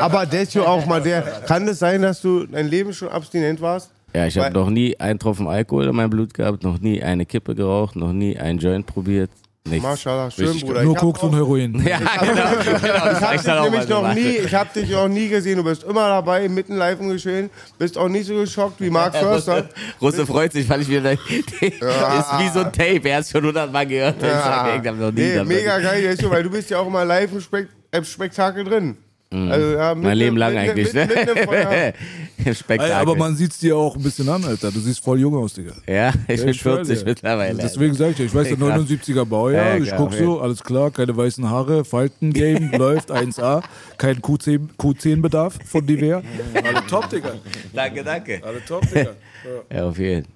Aber 0.00 0.24
Desio 0.24 0.64
auch 0.64 0.86
mal 0.86 1.02
der. 1.02 1.22
Kann 1.46 1.68
es 1.68 1.78
sein, 1.78 2.02
dass 2.02 2.22
du 2.22 2.46
dein 2.46 2.68
Leben 2.68 2.92
schon 2.92 3.08
abstinent 3.08 3.60
warst? 3.60 3.90
Ja, 4.14 4.26
ich 4.26 4.38
habe 4.38 4.54
noch 4.54 4.70
nie 4.70 4.98
einen 4.98 5.18
Tropfen 5.18 5.46
Alkohol 5.46 5.88
in 5.88 5.94
meinem 5.96 6.10
Blut 6.10 6.32
gehabt, 6.32 6.62
noch 6.62 6.80
nie 6.80 7.02
eine 7.02 7.26
Kippe 7.26 7.54
geraucht, 7.54 7.94
noch 7.94 8.12
nie 8.12 8.38
einen 8.38 8.58
Joint 8.58 8.86
probiert. 8.86 9.30
Nichts. 9.70 9.82
Maschallah, 9.82 10.30
schön, 10.30 10.46
Richtig 10.46 10.64
Bruder. 10.66 10.82
Nur 10.82 10.92
Ich 10.92 10.96
hab 10.98 11.04
Koks 11.04 11.22
und 11.22 11.30
auch- 11.30 11.36
Heroin. 11.36 11.74
Ja, 11.86 11.98
genau. 11.98 12.24
genau 12.24 12.80
Ich 12.80 12.82
hab 12.82 13.20
hab 13.20 13.34
ich 13.34 13.40
dich 13.42 13.50
auch 13.50 13.62
nämlich 13.64 13.88
mal 13.88 13.88
noch 13.88 14.00
gemacht. 14.02 14.14
nie, 14.16 14.30
ich 14.36 14.54
hab 14.54 14.72
dich 14.72 14.90
noch 14.90 15.08
nie 15.08 15.28
gesehen. 15.28 15.56
Du 15.58 15.64
bist 15.64 15.82
immer 15.84 16.08
dabei, 16.08 16.48
mitten 16.48 16.76
live 16.76 17.00
im 17.00 17.08
Geschehen. 17.10 17.50
Bist 17.78 17.96
auch 17.98 18.08
nicht 18.08 18.26
so 18.26 18.34
geschockt 18.34 18.80
wie 18.80 18.90
Mark 18.90 19.14
Förster. 19.16 19.68
Russe 20.00 20.26
freut 20.26 20.52
sich, 20.52 20.68
weil 20.68 20.80
ich 20.82 20.88
wieder. 20.88 21.12
ist 21.12 21.20
wie 21.22 22.48
so 22.52 22.60
ein 22.60 22.72
Tape, 22.72 23.00
er 23.08 23.16
hat 23.16 23.24
es 23.24 23.30
schon 23.30 23.44
hundertmal 23.44 23.86
gehört. 23.86 24.20
Sag, 24.20 24.80
ich 24.82 24.88
hab 24.88 24.96
noch 24.98 25.12
nie 25.12 25.20
nee, 25.20 25.44
mega 25.44 25.78
geil, 25.78 26.16
weil 26.22 26.42
du 26.42 26.50
bist 26.50 26.70
ja 26.70 26.78
auch 26.78 26.86
immer 26.86 27.04
live 27.04 27.32
im, 27.32 27.40
Spek 27.40 27.68
im 27.92 28.04
Spektakel 28.04 28.64
drin. 28.64 28.96
Also, 29.30 29.72
ja, 29.72 29.94
Mhm. 29.94 30.02
Mein 30.02 30.16
Leben 30.16 30.36
lang 30.38 30.54
mitten- 30.54 30.70
eigentlich, 30.70 30.92
mitten- 30.94 31.08
mitten 31.14 31.36
im 31.38 31.44
Feuer. 31.44 31.68
ne? 31.70 32.54
Spektakel. 32.54 32.94
Aber 32.94 33.14
man 33.14 33.36
sieht's 33.36 33.58
dir 33.58 33.76
auch 33.76 33.94
ein 33.94 34.02
bisschen 34.02 34.26
an, 34.30 34.42
Alter. 34.44 34.70
Du 34.72 34.80
siehst 34.80 35.00
voll 35.04 35.20
jung 35.20 35.34
aus, 35.36 35.52
Digga. 35.52 35.72
ja, 35.86 36.14
ich 36.28 36.40
bin 36.40 36.48
ich 36.48 36.60
schwör 36.60 36.76
40 36.76 37.00
dir. 37.00 37.04
mittlerweile. 37.04 37.58
Deswegen 37.60 37.92
sag 37.94 38.10
ich 38.12 38.16
dir, 38.16 38.24
ich 38.24 38.34
weiß, 38.34 38.48
der 38.48 38.56
Krass. 38.56 38.80
79er 38.80 39.24
Baujahr, 39.26 39.76
Ja, 39.76 39.82
ich 39.84 39.90
guck 39.94 40.06
okay. 40.06 40.24
so, 40.24 40.40
alles 40.40 40.64
klar, 40.64 40.90
keine 40.90 41.14
weißen 41.14 41.48
Haare, 41.50 41.84
Falten-Game 41.84 42.70
läuft 42.78 43.10
1A, 43.10 43.62
kein 43.98 44.20
Q10, 44.20 44.68
Q10-Bedarf 44.78 45.58
von 45.66 45.86
Divert. 45.86 46.24
Alle 46.54 46.86
top, 46.86 47.10
Digga. 47.10 47.32
Danke, 47.74 48.02
danke. 48.04 48.40
Alle 48.42 48.64
top, 48.64 48.88
Digga. 48.88 49.10
Ja, 49.70 49.84
auf 49.88 49.98
jeden 49.98 50.24
Fall. 50.24 50.32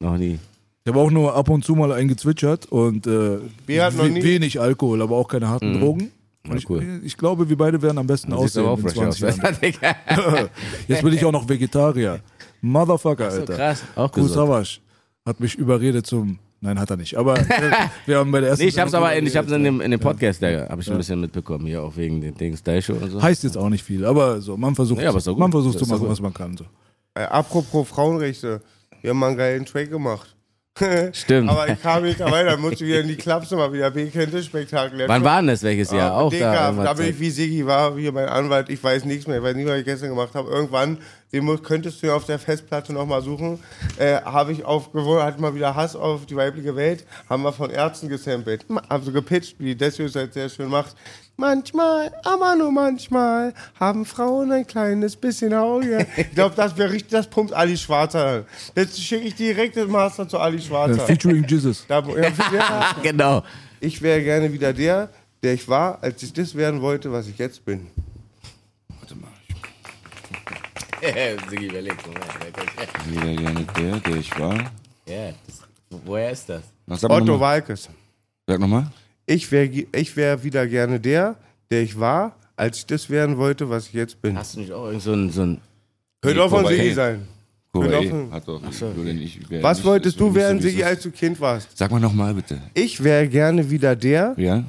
Noch 0.00 0.18
nie. 0.18 0.38
Ich 0.84 0.90
habe 0.92 1.00
auch 1.00 1.10
nur 1.10 1.34
ab 1.34 1.48
und 1.48 1.64
zu 1.64 1.74
mal 1.74 1.92
eingezwitschert 1.92 2.66
und 2.66 3.06
äh, 3.06 3.38
wenig 3.66 4.60
Alkohol, 4.60 5.00
aber 5.00 5.16
auch 5.16 5.28
keine 5.28 5.48
harten 5.48 5.80
Drogen. 5.80 6.10
Ja, 6.46 6.54
ich, 6.56 6.68
cool. 6.68 7.00
ich 7.02 7.16
glaube, 7.16 7.48
wir 7.48 7.56
beide 7.56 7.80
werden 7.80 7.96
am 7.98 8.06
besten 8.06 8.30
Siehst 8.32 8.58
aussehen 8.58 8.66
auch 8.66 8.76
in 8.78 8.82
fresh 8.88 8.94
20 9.16 9.24
aus. 9.24 9.38
Jetzt 10.88 11.02
bin 11.02 11.12
ich 11.14 11.24
auch 11.24 11.32
noch 11.32 11.48
Vegetarier. 11.48 12.20
Motherfucker, 12.60 13.30
so, 13.30 13.40
Alter. 13.40 13.54
krass. 13.54 13.82
Auch 13.94 14.10
Cool. 14.16 14.28
Savage 14.28 14.78
hat 15.26 15.40
mich 15.40 15.54
überredet 15.54 16.06
zum. 16.06 16.38
Nein, 16.60 16.78
hat 16.80 16.88
er 16.90 16.96
nicht. 16.96 17.16
Aber 17.16 17.36
wir, 17.36 17.46
wir 18.06 18.18
haben 18.18 18.30
bei 18.30 18.40
der 18.40 18.50
ersten. 18.50 18.64
Nee, 18.64 18.68
ich 18.70 18.78
hab's 18.78 18.94
aber 18.94 19.14
in, 19.14 19.26
ich 19.26 19.36
hab's 19.36 19.52
in 19.52 19.64
dem, 19.64 19.80
in 19.82 19.90
dem 19.90 20.00
Ja. 20.00 20.06
Podcast, 20.06 20.42
da 20.42 20.68
habe 20.68 20.80
ich 20.80 20.90
ein 20.90 20.96
bisschen 20.96 21.20
mitbekommen, 21.20 21.66
hier 21.66 21.82
auch 21.82 21.94
wegen 21.96 22.20
den 22.22 22.34
Dings 22.34 22.60
Style 22.60 22.80
Show 22.82 22.94
und 22.94 23.10
so. 23.10 23.22
Heißt 23.22 23.42
jetzt 23.44 23.56
auch 23.58 23.68
nicht 23.68 23.84
viel, 23.84 24.04
aber 24.04 24.40
so, 24.40 24.56
man 24.56 24.74
versucht, 24.74 25.00
Ja, 25.02 25.10
aber 25.10 25.18
ist 25.18 25.26
doch 25.26 25.32
gut. 25.32 25.40
man 25.40 25.52
versucht 25.52 25.78
zu 25.78 25.86
machen, 25.86 26.08
was 26.08 26.20
man 26.20 26.32
kann. 26.32 26.56
So. 26.56 26.64
Äh, 27.14 27.24
apropos 27.24 27.86
Frauenrechte. 27.88 28.62
Wir 29.02 29.10
haben 29.10 29.18
mal 29.18 29.28
einen 29.28 29.36
geilen 29.36 29.66
Track 29.66 29.90
gemacht. 29.90 30.33
Stimmt. 31.12 31.48
Aber 31.48 31.68
ich 31.68 31.80
kam 31.80 32.02
nicht 32.02 32.18
dabei, 32.18 32.42
dann 32.42 32.60
musste 32.60 32.82
ich 32.82 32.90
wieder 32.90 33.00
in 33.00 33.06
die 33.06 33.16
Klapse 33.16 33.54
mal 33.54 33.72
wieder 33.72 33.92
Bekannte-Spektakel. 33.92 35.06
Wann 35.06 35.22
war 35.22 35.36
denn 35.36 35.46
das? 35.46 35.62
Welches 35.62 35.92
Jahr? 35.92 36.08
Ja, 36.08 36.14
auch 36.14 36.30
Digga, 36.30 36.72
da. 36.72 36.84
da, 36.84 36.92
bin 36.94 37.10
ich 37.10 37.20
wie 37.20 37.30
Siggi 37.30 37.64
war, 37.64 37.96
wie 37.96 38.10
mein 38.10 38.28
Anwalt, 38.28 38.68
ich 38.68 38.82
weiß 38.82 39.04
nichts 39.04 39.28
mehr, 39.28 39.36
ich 39.36 39.42
weiß 39.44 39.54
nicht, 39.54 39.68
was 39.68 39.78
ich 39.78 39.84
gestern 39.84 40.08
gemacht 40.08 40.34
habe. 40.34 40.50
Irgendwann, 40.50 40.98
den 41.34 41.62
könntest 41.62 42.00
du 42.00 42.06
ja 42.06 42.14
auf 42.14 42.26
der 42.26 42.38
Festplatte 42.38 42.92
nochmal 42.92 43.20
suchen, 43.20 43.58
äh, 43.98 44.20
habe 44.22 44.52
ich 44.52 44.64
aufgewohnt, 44.64 45.20
hatte 45.20 45.40
mal 45.40 45.52
wieder 45.52 45.74
Hass 45.74 45.96
auf 45.96 46.26
die 46.26 46.36
weibliche 46.36 46.76
Welt, 46.76 47.04
haben 47.28 47.42
wir 47.42 47.52
von 47.52 47.70
Ärzten 47.70 48.08
gesampelt. 48.08 48.64
Also 48.88 49.10
gepitcht, 49.10 49.56
wie 49.58 49.74
Desius 49.74 50.14
halt 50.14 50.32
sehr 50.32 50.48
schön 50.48 50.68
macht. 50.68 50.94
Manchmal, 51.36 52.12
aber 52.22 52.54
nur 52.54 52.70
manchmal, 52.70 53.52
haben 53.80 54.04
Frauen 54.04 54.52
ein 54.52 54.64
kleines 54.64 55.16
bisschen 55.16 55.52
Auge. 55.52 56.06
Ich 56.16 56.30
glaube, 56.30 56.54
das 56.54 56.76
wäre 56.76 56.92
richtig, 56.92 57.10
das 57.10 57.26
pumpt 57.28 57.52
Ali 57.52 57.76
Schwarzer. 57.76 58.44
Jetzt 58.76 59.02
schicke 59.02 59.26
ich 59.26 59.34
direkt 59.34 59.74
den 59.74 59.90
Master 59.90 60.28
zu 60.28 60.38
Ali 60.38 60.58
Äh, 60.58 60.60
Schwarzer. 60.60 61.00
featuring 61.00 61.44
Jesus. 61.48 61.84
Da, 61.88 62.00
ja, 62.00 62.28
ja, 62.52 62.96
genau. 63.02 63.42
ich 63.80 64.00
wäre 64.00 64.22
gerne 64.22 64.52
wieder 64.52 64.72
der, 64.72 65.08
der 65.42 65.54
ich 65.54 65.68
war, 65.68 65.98
als 66.00 66.22
ich 66.22 66.32
das 66.32 66.54
werden 66.54 66.80
wollte, 66.80 67.10
was 67.10 67.26
ich 67.26 67.38
jetzt 67.38 67.64
bin. 67.64 67.88
Warte 71.14 71.36
mal. 71.40 71.50
Siggi, 71.50 71.66
überleg. 71.66 71.94
Moment. 72.06 73.34
Wieder 73.36 73.42
gerne 73.42 73.66
der, 73.76 74.00
der 74.00 74.16
ich 74.16 74.38
war. 74.38 74.54
Ja, 75.06 75.32
das, 75.46 75.60
woher 76.04 76.30
ist 76.30 76.48
das? 76.48 76.62
Was, 76.86 77.00
sag 77.00 77.08
mal 77.10 77.16
Otto 77.16 77.32
nochmal. 77.32 77.54
Walkes. 77.58 77.88
Sag 78.46 78.58
nochmal. 78.60 78.86
Ich 79.26 79.50
wäre 79.52 79.66
ich 79.66 80.16
wär 80.16 80.42
wieder 80.42 80.66
gerne 80.66 81.00
der, 81.00 81.36
der 81.70 81.82
ich 81.82 81.98
war, 81.98 82.36
als 82.56 82.78
ich 82.78 82.86
das 82.86 83.08
werden 83.10 83.36
wollte, 83.38 83.68
was 83.70 83.86
ich 83.88 83.94
jetzt 83.94 84.20
bin. 84.20 84.36
Hast 84.36 84.54
du 84.56 84.60
nicht 84.60 84.72
auch 84.72 84.86
irgend 84.86 85.02
so 85.02 85.12
ein, 85.12 85.30
so 85.30 85.42
ein 85.42 85.60
Könnte 86.20 86.42
auch 86.42 86.50
von. 86.50 86.66
Siggi 86.66 86.92
sein. 86.92 87.26
Hat 88.30 88.46
doch, 88.46 88.62
ich 88.70 88.80
würde 88.80 89.14
nicht, 89.14 89.40
ich 89.40 89.50
wär 89.50 89.60
Was 89.62 89.78
nicht- 89.78 89.86
wolltest 89.86 90.20
du 90.20 90.26
nicht 90.26 90.36
werden, 90.36 90.60
Siggi, 90.60 90.82
es 90.82 90.86
als 90.86 91.02
du 91.02 91.10
Kind 91.10 91.40
warst? 91.40 91.76
Sag 91.76 91.90
mal 91.90 91.98
nochmal 91.98 92.32
bitte. 92.32 92.60
Ich 92.72 93.02
wäre 93.02 93.26
gerne 93.28 93.68
wieder 93.68 93.96
der, 93.96 94.34
Ja? 94.36 94.62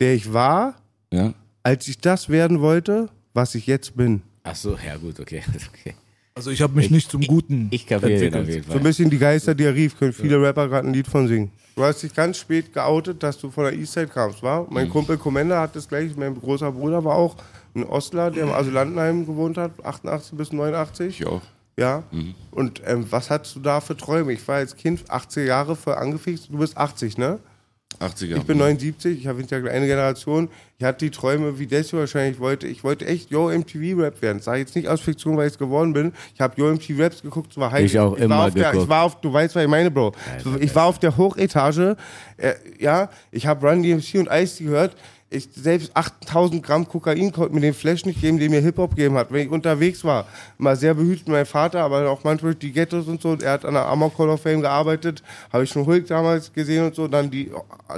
der 0.00 0.14
ich 0.14 0.32
war, 0.32 0.74
Ja? 1.12 1.34
als 1.64 1.88
ich 1.88 1.98
das 1.98 2.28
werden 2.28 2.60
wollte, 2.60 3.08
was 3.34 3.56
ich 3.56 3.66
jetzt 3.66 3.96
bin. 3.96 4.22
Ach 4.44 4.56
so, 4.56 4.76
ja 4.84 4.96
gut, 4.96 5.20
okay. 5.20 5.42
okay. 5.72 5.94
Also 6.34 6.50
ich 6.50 6.62
habe 6.62 6.74
mich 6.74 6.90
nicht 6.90 7.10
zum 7.10 7.20
Guten 7.22 7.68
Ich 7.70 7.86
kapiere 7.86 8.18
den 8.18 8.32
entwickelt. 8.34 8.42
auf 8.42 8.48
jeden 8.48 8.64
So 8.64 8.70
ein 8.70 8.72
Fall. 8.74 8.82
bisschen 8.82 9.10
die 9.10 9.18
Geister, 9.18 9.54
die 9.54 9.64
er 9.64 9.74
rief, 9.74 9.98
können 9.98 10.12
viele 10.14 10.40
Rapper 10.40 10.68
gerade 10.68 10.88
ein 10.88 10.94
Lied 10.94 11.06
von 11.06 11.28
singen. 11.28 11.50
Du 11.76 11.82
hast 11.84 12.02
dich 12.02 12.14
ganz 12.14 12.38
spät 12.38 12.72
geoutet, 12.72 13.22
dass 13.22 13.38
du 13.38 13.50
von 13.50 13.64
der 13.64 13.74
Eastside 13.74 14.06
kamst, 14.08 14.42
war? 14.42 14.66
Mein 14.70 14.88
Kumpel 14.88 15.16
Commander 15.18 15.60
hat 15.60 15.76
das 15.76 15.88
gleich, 15.88 16.16
mein 16.16 16.34
großer 16.38 16.72
Bruder 16.72 17.04
war 17.04 17.16
auch 17.16 17.36
ein 17.74 17.84
Ostler, 17.84 18.30
der 18.30 18.44
im 18.44 18.52
Asylantenheim 18.52 19.26
gewohnt 19.26 19.56
hat, 19.58 19.72
88 19.84 20.36
bis 20.36 20.52
89. 20.52 21.20
Ich 21.20 21.26
auch. 21.26 21.40
Ja. 21.78 22.02
Und 22.50 22.82
ähm, 22.86 23.06
was 23.10 23.30
hattest 23.30 23.56
du 23.56 23.60
da 23.60 23.80
für 23.80 23.96
Träume? 23.96 24.32
Ich 24.34 24.46
war 24.46 24.56
als 24.56 24.76
Kind 24.76 25.10
80 25.10 25.48
Jahre 25.48 25.74
voll 25.76 25.94
angefixt. 25.94 26.48
Du 26.50 26.58
bist 26.58 26.76
80, 26.76 27.16
ne? 27.16 27.38
80er. 28.00 28.36
Ich 28.36 28.42
bin 28.44 28.58
79, 28.58 29.18
ich 29.20 29.26
habe 29.26 29.42
ja 29.42 29.58
eine 29.58 29.86
Generation. 29.86 30.48
Ich 30.78 30.84
hatte 30.84 31.04
die 31.04 31.10
Träume, 31.10 31.58
wie 31.58 31.66
Desi 31.66 31.96
wahrscheinlich 31.96 32.40
wollte. 32.40 32.66
Ich 32.66 32.82
wollte 32.82 33.06
echt 33.06 33.30
Yo 33.30 33.48
MTV 33.50 34.00
Rap 34.00 34.20
werden. 34.20 34.40
Sag 34.40 34.58
jetzt 34.58 34.74
nicht 34.74 34.88
aus 34.88 35.00
Fiktion, 35.00 35.36
weil 35.36 35.46
ich 35.46 35.52
es 35.52 35.58
geworden 35.58 35.92
bin. 35.92 36.12
Ich 36.34 36.40
habe 36.40 36.54
Yo 36.56 36.72
MTV 36.72 37.00
Raps 37.00 37.22
geguckt, 37.22 37.52
es 37.52 37.58
war 37.58 37.70
heiß. 37.70 37.84
Ich 37.84 37.98
auch 37.98 38.12
war 38.12 38.18
immer 38.18 38.46
auf 38.46 38.54
der, 38.54 38.64
geguckt. 38.64 38.84
Ich 38.84 38.88
war 38.88 39.02
auf, 39.04 39.20
du 39.20 39.32
weißt, 39.32 39.54
was 39.54 39.62
ich 39.62 39.68
meine, 39.68 39.90
Bro. 39.90 40.12
ich 40.60 40.74
war 40.74 40.86
auf 40.86 40.98
der 40.98 41.16
Hochetage. 41.16 41.96
Äh, 42.36 42.54
ja, 42.78 43.10
ich 43.30 43.46
habe 43.46 43.68
Run 43.68 43.82
DMC 43.82 44.14
und 44.16 44.28
Ice 44.30 44.62
gehört. 44.62 44.96
Ich 45.32 45.48
selbst 45.54 45.90
8000 45.94 46.62
Gramm 46.62 46.88
Kokain 46.88 47.32
konnte 47.32 47.54
mir 47.54 47.60
den 47.60 47.74
Flash 47.74 48.04
nicht 48.04 48.20
geben, 48.20 48.38
den 48.38 48.50
mir 48.50 48.60
Hip-Hop 48.60 48.94
gegeben 48.94 49.16
hat. 49.16 49.32
Wenn 49.32 49.46
ich 49.46 49.50
unterwegs 49.50 50.04
war, 50.04 50.26
mal 50.58 50.76
sehr 50.76 50.94
behütet 50.94 51.26
mit 51.26 51.36
meinem 51.36 51.46
Vater, 51.46 51.80
aber 51.82 52.08
auch 52.10 52.22
manchmal 52.24 52.52
durch 52.52 52.60
die 52.60 52.72
Ghettos 52.72 53.06
und 53.06 53.22
so. 53.22 53.30
Und 53.30 53.42
er 53.42 53.52
hat 53.52 53.64
an 53.64 53.74
der 53.74 53.86
Amok 53.86 54.18
Hall 54.18 54.28
of 54.28 54.42
Fame 54.42 54.60
gearbeitet, 54.60 55.22
habe 55.52 55.64
ich 55.64 55.70
schon 55.70 55.86
Hulk 55.86 56.06
damals 56.06 56.52
gesehen 56.52 56.84
und 56.84 56.94
so. 56.94 57.08
Dann 57.08 57.30
die 57.30 57.50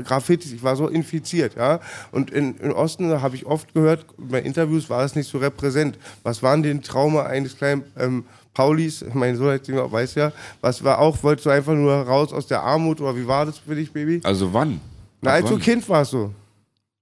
Graffitis, 0.05 0.52
ich 0.52 0.62
war 0.62 0.77
so 0.77 0.89
infiziert, 0.89 1.56
ja. 1.56 1.81
Und 2.12 2.31
in, 2.31 2.56
in 2.59 2.73
Osten 2.73 3.20
habe 3.20 3.36
ich 3.36 3.47
oft 3.47 3.74
gehört, 3.74 4.06
bei 4.16 4.40
Interviews 4.40 4.89
war 4.89 5.05
es 5.05 5.15
nicht 5.15 5.28
so 5.28 5.39
repräsent. 5.39 5.98
Was 6.23 6.43
waren 6.43 6.62
denn 6.62 6.82
Trauma 6.82 7.24
eines 7.24 7.56
kleinen 7.56 7.85
ähm, 7.98 8.24
Paulis, 8.55 9.05
mein 9.12 9.36
Sohn 9.36 9.51
hat 9.51 9.69
weiß 9.69 10.15
ja, 10.15 10.32
was 10.61 10.82
war 10.85 11.01
auch, 11.01 11.23
wolltest 11.23 11.47
du 11.47 11.51
einfach 11.51 11.74
nur 11.74 11.93
raus 11.93 12.32
aus 12.32 12.47
der 12.47 12.62
Armut 12.62 13.01
oder 13.01 13.16
wie 13.16 13.27
war 13.27 13.47
das 13.47 13.59
für 13.59 13.74
dich, 13.74 13.93
Baby? 13.93 14.20
Also 14.23 14.52
wann? 14.55 14.81
Na, 15.20 15.32
als 15.32 15.47
du 15.47 15.55
wann? 15.55 15.61
Kind 15.61 15.89
warst 15.89 16.12
so. 16.12 16.32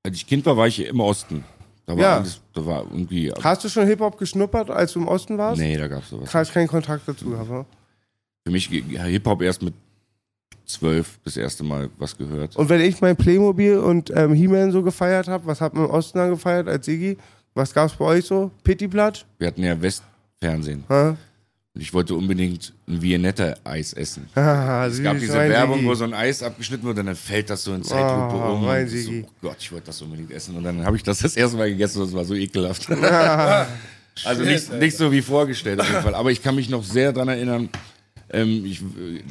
Als 0.05 0.17
ich 0.17 0.27
Kind 0.27 0.45
war, 0.47 0.57
war 0.57 0.67
ich 0.67 0.85
im 0.87 1.01
Osten. 1.01 1.45
Da 1.87 1.97
war 1.97 2.03
Ja. 2.03 2.17
alles, 2.19 2.41
da 2.55 2.65
war 2.67 2.83
irgendwie. 2.91 3.33
Hast 3.43 3.65
du 3.65 3.69
schon 3.69 3.87
Hip-Hop 3.87 4.19
geschnuppert, 4.19 4.71
als 4.71 4.93
du 4.93 5.01
im 5.01 5.09
Osten 5.09 5.39
warst? 5.39 5.61
Nee, 5.61 5.77
da 5.77 5.89
gab's 5.89 6.11
sowas. 6.11 6.33
Hast 6.35 6.53
keinen 6.53 6.69
Kontakt 6.69 7.07
dazu 7.09 7.31
gehabt, 7.31 7.51
ne? 7.51 7.65
Für 8.45 8.51
mich 8.53 8.67
Hip-Hop 8.69 9.43
erst 9.43 9.63
mit 9.63 9.75
zwölf 10.67 11.19
das 11.25 11.37
erste 11.37 11.65
Mal 11.65 11.91
was 11.99 12.17
gehört. 12.17 12.57
Und 12.57 12.69
wenn 12.69 12.81
ich 12.81 13.01
mein 13.01 13.17
Playmobil 13.17 13.79
und 13.79 14.11
ähm, 14.15 14.33
He-Man 14.33 14.73
so 14.73 14.83
gefeiert 14.83 15.29
habe, 15.29 15.47
was 15.47 15.61
hat 15.61 15.75
man 15.75 15.85
im 15.85 15.91
Osten 15.91 16.19
dann 16.19 16.31
gefeiert 16.31 16.69
als 16.69 16.87
Sigi? 16.87 17.17
Was 17.55 17.75
gab's 17.75 17.95
bei 17.95 18.05
euch 18.07 18.25
so? 18.25 18.51
Pittiblatt? 18.65 19.27
Wir 19.39 19.49
hatten 19.49 19.63
ja 19.63 19.81
Westfernsehen. 19.81 20.85
Hä? 20.89 21.15
Und 21.75 21.81
ich 21.81 21.95
wollte 21.95 22.15
unbedingt 22.15 22.75
ein 22.87 23.01
Viennetta-Eis 23.01 23.95
essen. 23.95 24.29
Ah, 24.35 24.87
es 24.87 25.03
gab 25.03 25.19
diese 25.19 25.35
Werbung, 25.35 25.85
wo 25.87 25.95
so 25.95 26.05
ein 26.05 26.13
Eis 26.13 26.43
abgeschnitten 26.43 26.85
wird 26.87 26.99
und 26.99 27.07
dann 27.07 27.17
fällt 27.17 27.49
das 27.49 27.65
so 27.65 27.73
in 27.73 27.83
Zeitlupe 27.83 28.35
Oh, 28.35 28.55
um. 28.55 28.65
mein 28.67 28.85
Und 28.85 28.91
so, 28.91 29.11
oh 29.11 29.31
Gott, 29.41 29.57
ich 29.61 29.73
wollte 29.73 29.87
das 29.87 30.03
unbedingt 30.03 30.31
essen. 30.33 30.55
Und 30.57 30.65
dann 30.65 30.85
habe 30.85 30.97
ich 30.97 31.03
das 31.03 31.21
das 31.21 31.35
erste 31.35 31.57
Mal 31.57 31.71
gegessen 31.71 32.03
und 32.03 32.09
es 32.09 32.15
war 32.15 32.25
so 32.25 32.35
ekelhaft. 32.35 32.91
also 34.25 34.43
nicht, 34.45 34.73
nicht 34.73 34.97
so 34.97 35.11
wie 35.11 35.23
vorgestellt 35.23 35.81
auf 35.81 35.89
jeden 35.89 36.03
Fall. 36.03 36.15
Aber 36.15 36.31
ich 36.31 36.43
kann 36.43 36.55
mich 36.55 36.69
noch 36.69 36.85
sehr 36.85 37.13
dran 37.13 37.29
erinnern, 37.29 37.71
ähm, 38.31 38.65
ich, 38.67 38.83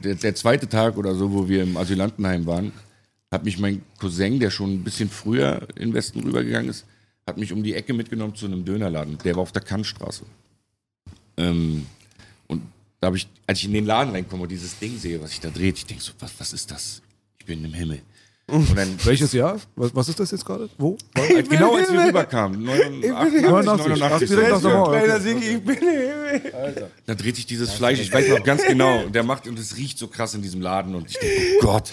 der, 0.04 0.16
der 0.16 0.34
zweite 0.36 0.68
Tag 0.68 0.98
oder 0.98 1.14
so, 1.14 1.32
wo 1.32 1.48
wir 1.48 1.62
im 1.62 1.78
Asylantenheim 1.78 2.46
waren, 2.48 2.72
hat 3.32 3.46
mich 3.46 3.60
mein 3.60 3.82
Cousin, 4.00 4.40
der 4.40 4.50
schon 4.50 4.74
ein 4.74 4.84
bisschen 4.84 5.10
früher 5.10 5.68
in 5.76 5.90
den 5.90 5.94
Westen 5.94 6.22
rübergegangen 6.22 6.70
ist, 6.70 6.86
hat 7.28 7.38
mich 7.38 7.54
um 7.54 7.64
die 7.64 7.76
Ecke 7.76 7.94
mitgenommen 7.94 8.36
zu 8.36 8.46
einem 8.46 8.66
Dönerladen. 8.66 9.18
Der 9.24 9.36
war 9.36 9.44
auf 9.44 9.52
der 9.52 9.62
Kantstraße. 9.62 10.24
Ähm, 11.38 11.86
da 13.02 13.08
habe 13.08 13.18
ich, 13.18 13.28
als 13.48 13.60
ich 13.60 13.66
in 13.66 13.74
den 13.74 13.86
Laden 13.86 14.14
reinkomme 14.14 14.44
und 14.44 14.52
dieses 14.52 14.78
Ding 14.78 14.98
sehe, 14.98 15.20
was 15.22 15.32
sich 15.32 15.40
da 15.40 15.50
dreht, 15.50 15.76
ich 15.76 15.86
denke 15.88 16.04
so, 16.04 16.12
was, 16.20 16.32
was 16.38 16.54
ist 16.54 16.70
das? 16.70 17.02
Ich 17.40 17.46
bin 17.46 17.66
im 17.66 17.74
Himmel. 17.74 18.00
Und 18.46 18.78
dann, 18.78 18.96
Welches 19.04 19.34
Jahr? 19.34 19.60
Was, 19.76 19.96
was 19.96 20.10
ist 20.10 20.20
das 20.20 20.30
jetzt 20.30 20.46
gerade? 20.46 20.70
Wo? 20.78 20.98
als, 21.16 21.50
genau 21.50 21.76
als 21.76 21.92
wir 21.92 22.06
rüberkamen, 22.06 22.64
89, 22.64 23.42
89. 23.42 23.88
89, 23.88 24.30
direkt 24.30 24.52
nach 24.52 24.62
der 24.62 24.70
Mauer. 24.70 24.92
Kleiner 24.92 25.16
Okay. 25.16 25.24
Sigi, 25.24 25.48
ich 25.56 25.62
bin 25.64 25.78
Himmel. 25.78 26.92
Da 27.08 27.16
dreht 27.16 27.36
sich 27.38 27.48
dieses 27.48 27.74
Fleisch, 27.74 28.00
ich 28.00 28.14
weiß 28.14 28.30
noch 28.30 28.44
ganz 28.44 28.64
genau, 28.64 29.04
und 29.04 29.16
der 29.16 29.24
macht, 29.24 29.48
und 29.48 29.58
es 29.58 29.78
riecht 29.78 29.98
so 29.98 30.08
krass 30.08 30.36
in 30.36 30.44
diesem 30.44 30.62
Laden 30.62 30.94
und 30.94 31.10
ich 31.10 31.18
denke, 31.18 31.36
oh 31.58 31.66
Gott. 31.66 31.90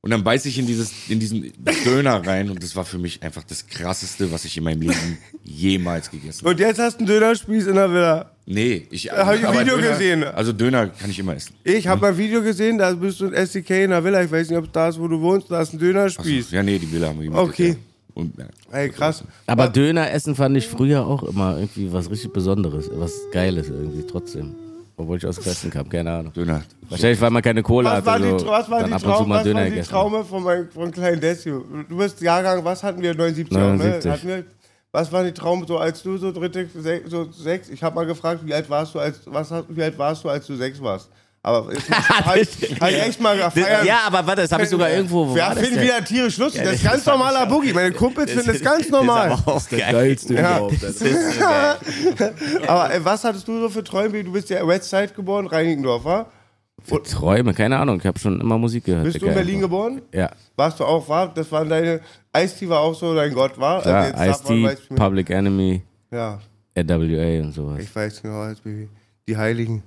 Und 0.00 0.10
dann 0.10 0.24
beiß 0.24 0.46
ich 0.46 0.58
in 0.58 0.66
dieses, 0.66 0.92
in 1.08 1.20
diesen 1.20 1.52
Döner 1.84 2.26
rein 2.26 2.50
und 2.50 2.60
das 2.62 2.74
war 2.74 2.84
für 2.84 2.98
mich 2.98 3.22
einfach 3.22 3.44
das 3.44 3.66
krasseste, 3.66 4.32
was 4.32 4.44
ich 4.46 4.56
in 4.56 4.64
meinem 4.64 4.80
Leben 4.80 5.18
jemals 5.44 6.10
gegessen 6.10 6.40
habe. 6.40 6.50
Und 6.50 6.58
jetzt 6.58 6.80
hast 6.80 6.94
du 6.94 6.98
einen 7.00 7.06
Dönerspieß 7.06 7.66
in 7.66 7.74
der 7.74 7.90
Villa. 7.90 8.31
Nee, 8.44 8.86
ich 8.90 9.10
hab 9.10 9.34
ich 9.34 9.40
ein 9.40 9.46
aber 9.46 9.60
Video 9.60 9.76
Döner, 9.76 9.88
gesehen. 9.90 10.24
Also 10.24 10.52
Döner 10.52 10.88
kann 10.88 11.10
ich 11.10 11.18
immer 11.18 11.34
essen. 11.36 11.54
Ich 11.62 11.86
habe 11.86 12.08
ein 12.08 12.18
Video 12.18 12.42
gesehen, 12.42 12.76
da 12.78 12.92
bist 12.92 13.20
du 13.20 13.26
in 13.26 13.34
SDK 13.34 13.84
in 13.84 13.90
der 13.90 14.02
Villa. 14.02 14.22
Ich 14.22 14.32
weiß 14.32 14.50
nicht, 14.50 14.58
ob 14.58 14.64
es 14.64 14.72
da 14.72 14.88
ist, 14.88 14.98
wo 14.98 15.06
du 15.06 15.20
wohnst. 15.20 15.50
Da 15.50 15.62
ist 15.62 15.72
ein 15.72 15.78
Dönerspieß. 15.78 16.50
Ja, 16.50 16.62
nee, 16.62 16.78
die 16.78 16.90
Villa 16.90 17.08
haben 17.08 17.20
wir 17.20 17.30
gemietet, 17.30 17.48
Okay. 17.48 17.76
Und, 18.14 18.36
ja. 18.36 18.44
Ey, 18.72 18.90
krass. 18.90 19.24
Aber 19.46 19.68
Döner 19.68 20.10
essen 20.10 20.34
fand 20.34 20.56
ich 20.56 20.66
früher 20.68 21.06
auch 21.06 21.22
immer 21.22 21.56
irgendwie 21.56 21.90
was 21.92 22.10
richtig 22.10 22.32
Besonderes, 22.32 22.90
was 22.92 23.12
Geiles 23.32 23.68
irgendwie 23.68 24.04
trotzdem. 24.06 24.54
Obwohl 24.96 25.16
ich 25.16 25.26
aus 25.26 25.44
Westen 25.44 25.70
kam, 25.70 25.88
keine 25.88 26.12
Ahnung. 26.12 26.32
Döner. 26.32 26.62
Wahrscheinlich, 26.88 27.20
weil 27.20 27.30
man 27.30 27.42
keine 27.42 27.62
Kohle 27.62 27.86
Was 27.86 27.94
hatte. 27.94 28.06
war 28.06 28.18
die, 28.18 28.38
so, 28.38 28.46
was 28.46 28.70
war 28.70 28.84
die, 28.84 28.90
Traum, 29.02 29.28
mal 29.28 29.36
was 29.36 29.44
Döner 29.44 29.60
war 29.60 29.70
die. 29.70 29.80
Traume 29.80 30.24
von, 30.24 30.42
meinem, 30.42 30.68
von 30.70 30.90
kleinen 30.90 31.20
Desio? 31.20 31.64
Du 31.88 31.96
bist 31.96 32.20
Jahrgang, 32.20 32.62
was 32.64 32.82
hatten 32.82 33.00
wir? 33.00 33.14
79 33.14 33.56
auch, 33.56 33.60
79. 33.60 34.04
ne? 34.04 34.12
Hatten 34.12 34.28
wir, 34.28 34.44
was 34.92 35.10
war 35.10 35.24
die 35.24 35.32
Traum 35.32 35.66
so 35.66 35.78
als 35.78 36.02
du 36.02 36.18
so 36.18 36.30
dritte, 36.32 36.68
sech, 36.74 37.02
so 37.06 37.30
sechs? 37.32 37.68
Ich 37.70 37.82
habe 37.82 37.94
mal 37.94 38.04
gefragt, 38.06 38.40
wie 38.44 38.52
alt 38.54 38.68
warst 38.70 38.94
du 38.94 38.98
als 39.00 39.20
was 39.26 39.50
hast- 39.50 39.66
wie 39.68 39.82
alt 39.82 39.96
warst 39.98 40.22
du 40.22 40.28
als 40.28 40.46
du 40.46 40.54
sechs 40.54 40.80
warst? 40.82 41.08
Aber 41.44 41.72
jetzt 41.72 41.90
halt, 42.24 42.48
halt 42.80 43.02
echt 43.02 43.20
mal 43.20 43.36
feiern. 43.50 43.84
Ja, 43.84 44.02
aber 44.06 44.24
warte, 44.24 44.42
das 44.42 44.52
habe 44.52 44.62
ich 44.62 44.68
sogar 44.68 44.90
irgendwo. 44.90 45.26
Wo 45.28 45.34
Wir 45.34 45.42
war 45.42 45.54
das 45.56 45.64
finden 45.64 45.80
wieder 45.82 46.04
tierisch 46.04 46.36
lustig. 46.36 46.60
Ja, 46.60 46.66
das 46.66 46.74
ist 46.76 46.84
das 46.84 46.90
ganz 46.92 47.02
ist- 47.02 47.08
normaler 47.08 47.46
Boogie. 47.46 47.72
Meine 47.72 47.90
Kumpels 47.90 48.30
finden 48.30 48.46
das 48.46 48.60
ganz 48.60 48.88
normal. 48.90 49.30
Das 49.30 49.40
ist 49.40 49.46
aber 49.48 49.56
auch 49.56 49.68
geil. 49.68 49.92
Geilste 49.92 50.34
Ja. 50.34 50.40
überhaupt. 50.58 50.82
Das 50.82 51.00
ist 51.00 51.38
so. 51.38 51.44
Aber 52.68 52.94
äh, 52.94 53.04
was 53.04 53.24
hattest 53.24 53.48
du 53.48 53.60
so 53.60 53.68
für 53.70 53.82
Träume? 53.82 54.22
Du 54.22 54.30
bist 54.32 54.50
ja 54.50 54.64
Westside 54.66 55.08
geboren, 55.16 55.46
Reinickendorf, 55.48 56.04
wa? 56.04 56.26
Für 56.84 57.02
Träume, 57.02 57.54
keine 57.54 57.78
Ahnung. 57.78 57.98
Ich 57.98 58.06
habe 58.06 58.18
schon 58.18 58.40
immer 58.40 58.58
Musik 58.58 58.84
gehört. 58.84 59.04
Bist 59.04 59.20
du 59.22 59.26
in. 59.26 59.34
Berlin 59.34 59.60
geboren? 59.60 60.02
Ja, 60.12 60.30
Warst 60.56 60.80
du 60.80 60.84
auch, 60.84 61.08
war? 61.08 61.32
Das 61.32 61.50
waren 61.52 61.68
deine. 61.68 62.00
Ice-T 62.36 62.68
war 62.68 62.80
auch 62.80 62.94
so 62.94 63.14
dein 63.14 63.32
Gott, 63.34 63.58
war? 63.58 63.82
sagt 63.82 64.16
man, 64.48 64.64
Ice-T. 64.64 64.94
Public 64.94 65.30
Enemy, 65.30 65.82
Ja, 66.10 66.40
RWA 66.76 67.42
und 67.42 67.52
sowas. 67.52 67.80
ich 67.82 67.94
weiß 67.94 68.22
genau, 68.22 68.40
als 68.40 68.60
Baby. 68.60 68.88
Die 69.28 69.36
Heiligen. 69.36 69.82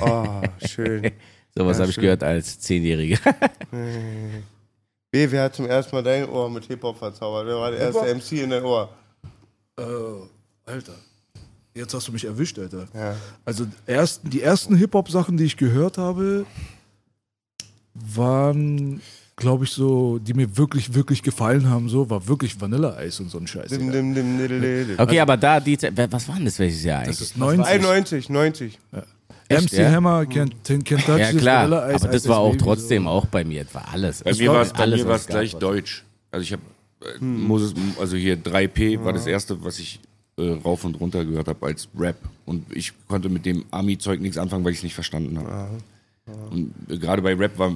Oh, 0.00 0.24
schön. 0.66 1.10
Sowas 1.56 1.76
Ja, 1.78 1.82
habe 1.82 1.90
ich 1.90 1.96
gehört 1.96 2.22
als 2.24 2.58
Zehnjähriger. 2.58 3.18
B, 5.10 5.30
wer 5.30 5.44
hat 5.44 5.54
zum 5.54 5.66
ersten 5.66 5.94
Mal 5.94 6.02
dein 6.02 6.28
Ohr 6.28 6.50
mit 6.50 6.64
Hip-Hop 6.64 6.98
verzaubert? 6.98 7.46
Wer 7.46 7.56
war 7.56 7.70
der 7.70 7.80
erste 7.80 8.14
MC 8.14 8.42
in 8.42 8.50
dein 8.50 8.64
Ohr? 8.64 8.88
Oh, 9.78 10.26
Alter. 10.66 10.94
Jetzt 11.76 11.92
hast 11.92 12.06
du 12.06 12.12
mich 12.12 12.24
erwischt, 12.24 12.58
Alter. 12.58 12.86
Ja. 12.94 13.16
Also 13.44 13.66
erst, 13.86 14.20
die 14.24 14.40
ersten 14.42 14.76
Hip-Hop-Sachen, 14.76 15.36
die 15.36 15.44
ich 15.44 15.56
gehört 15.56 15.98
habe, 15.98 16.46
waren, 17.94 19.00
glaube 19.36 19.64
ich, 19.64 19.70
so, 19.70 20.18
die 20.20 20.34
mir 20.34 20.56
wirklich, 20.56 20.94
wirklich 20.94 21.22
gefallen 21.22 21.68
haben, 21.68 21.88
so, 21.88 22.08
war 22.08 22.26
wirklich 22.28 22.60
Vanilleeis 22.60 23.18
und 23.18 23.28
so 23.30 23.38
ein 23.38 23.46
Scheiß. 23.48 23.70
Dim, 23.70 23.90
dim, 23.90 24.14
dim. 24.14 24.88
Okay, 24.98 25.18
aber 25.18 25.36
da, 25.36 25.58
die, 25.58 25.76
was 26.10 26.28
war 26.28 26.36
denn 26.36 26.44
das 26.44 26.58
welches 26.60 26.84
Jahr 26.84 27.00
Das 27.04 27.08
eigentlich? 27.08 27.20
ist 27.30 27.36
90. 27.38 27.66
91, 27.66 28.28
90. 28.30 28.78
Echt, 29.48 29.62
MC 29.64 29.72
ja? 29.72 29.90
Hammer, 29.90 30.26
kennt, 30.26 30.64
kennt 30.64 30.88
Ja 30.88 30.96
Kentucky, 30.96 31.36
klar, 31.38 31.70
Vanilleeis, 31.70 32.02
aber 32.04 32.12
das 32.12 32.28
war 32.28 32.38
auch 32.38 32.52
Baby, 32.52 32.64
trotzdem 32.64 33.02
so. 33.04 33.08
auch 33.10 33.26
bei 33.26 33.44
mir, 33.44 33.64
das 33.64 33.74
war 33.74 33.88
alles. 33.92 34.22
Bei 34.22 34.30
Es 34.30 34.38
mir 34.38 34.52
war 34.52 34.62
es 34.62 34.72
gleich 35.26 35.52
was- 35.52 35.58
Deutsch. 35.58 36.04
Also 36.30 36.42
ich 36.44 36.52
habe 36.52 36.62
äh, 37.02 37.22
Moses, 37.24 37.74
also 38.00 38.16
hier 38.16 38.36
3P 38.36 39.04
war 39.04 39.12
das 39.12 39.26
erste, 39.26 39.62
was 39.62 39.78
ich 39.78 40.00
äh, 40.36 40.50
rauf 40.64 40.84
und 40.84 41.00
runter 41.00 41.24
gehört 41.24 41.48
habe 41.48 41.66
als 41.66 41.88
Rap. 41.96 42.16
Und 42.46 42.64
ich 42.74 42.92
konnte 43.08 43.28
mit 43.28 43.46
dem 43.46 43.64
Ami-Zeug 43.70 44.20
nichts 44.20 44.38
anfangen, 44.38 44.64
weil 44.64 44.72
ich 44.72 44.78
es 44.78 44.84
nicht 44.84 44.94
verstanden 44.94 45.38
habe. 45.38 45.78
Und 46.50 46.74
äh, 46.88 46.98
gerade 46.98 47.22
bei 47.22 47.34
Rap 47.34 47.58
war 47.58 47.74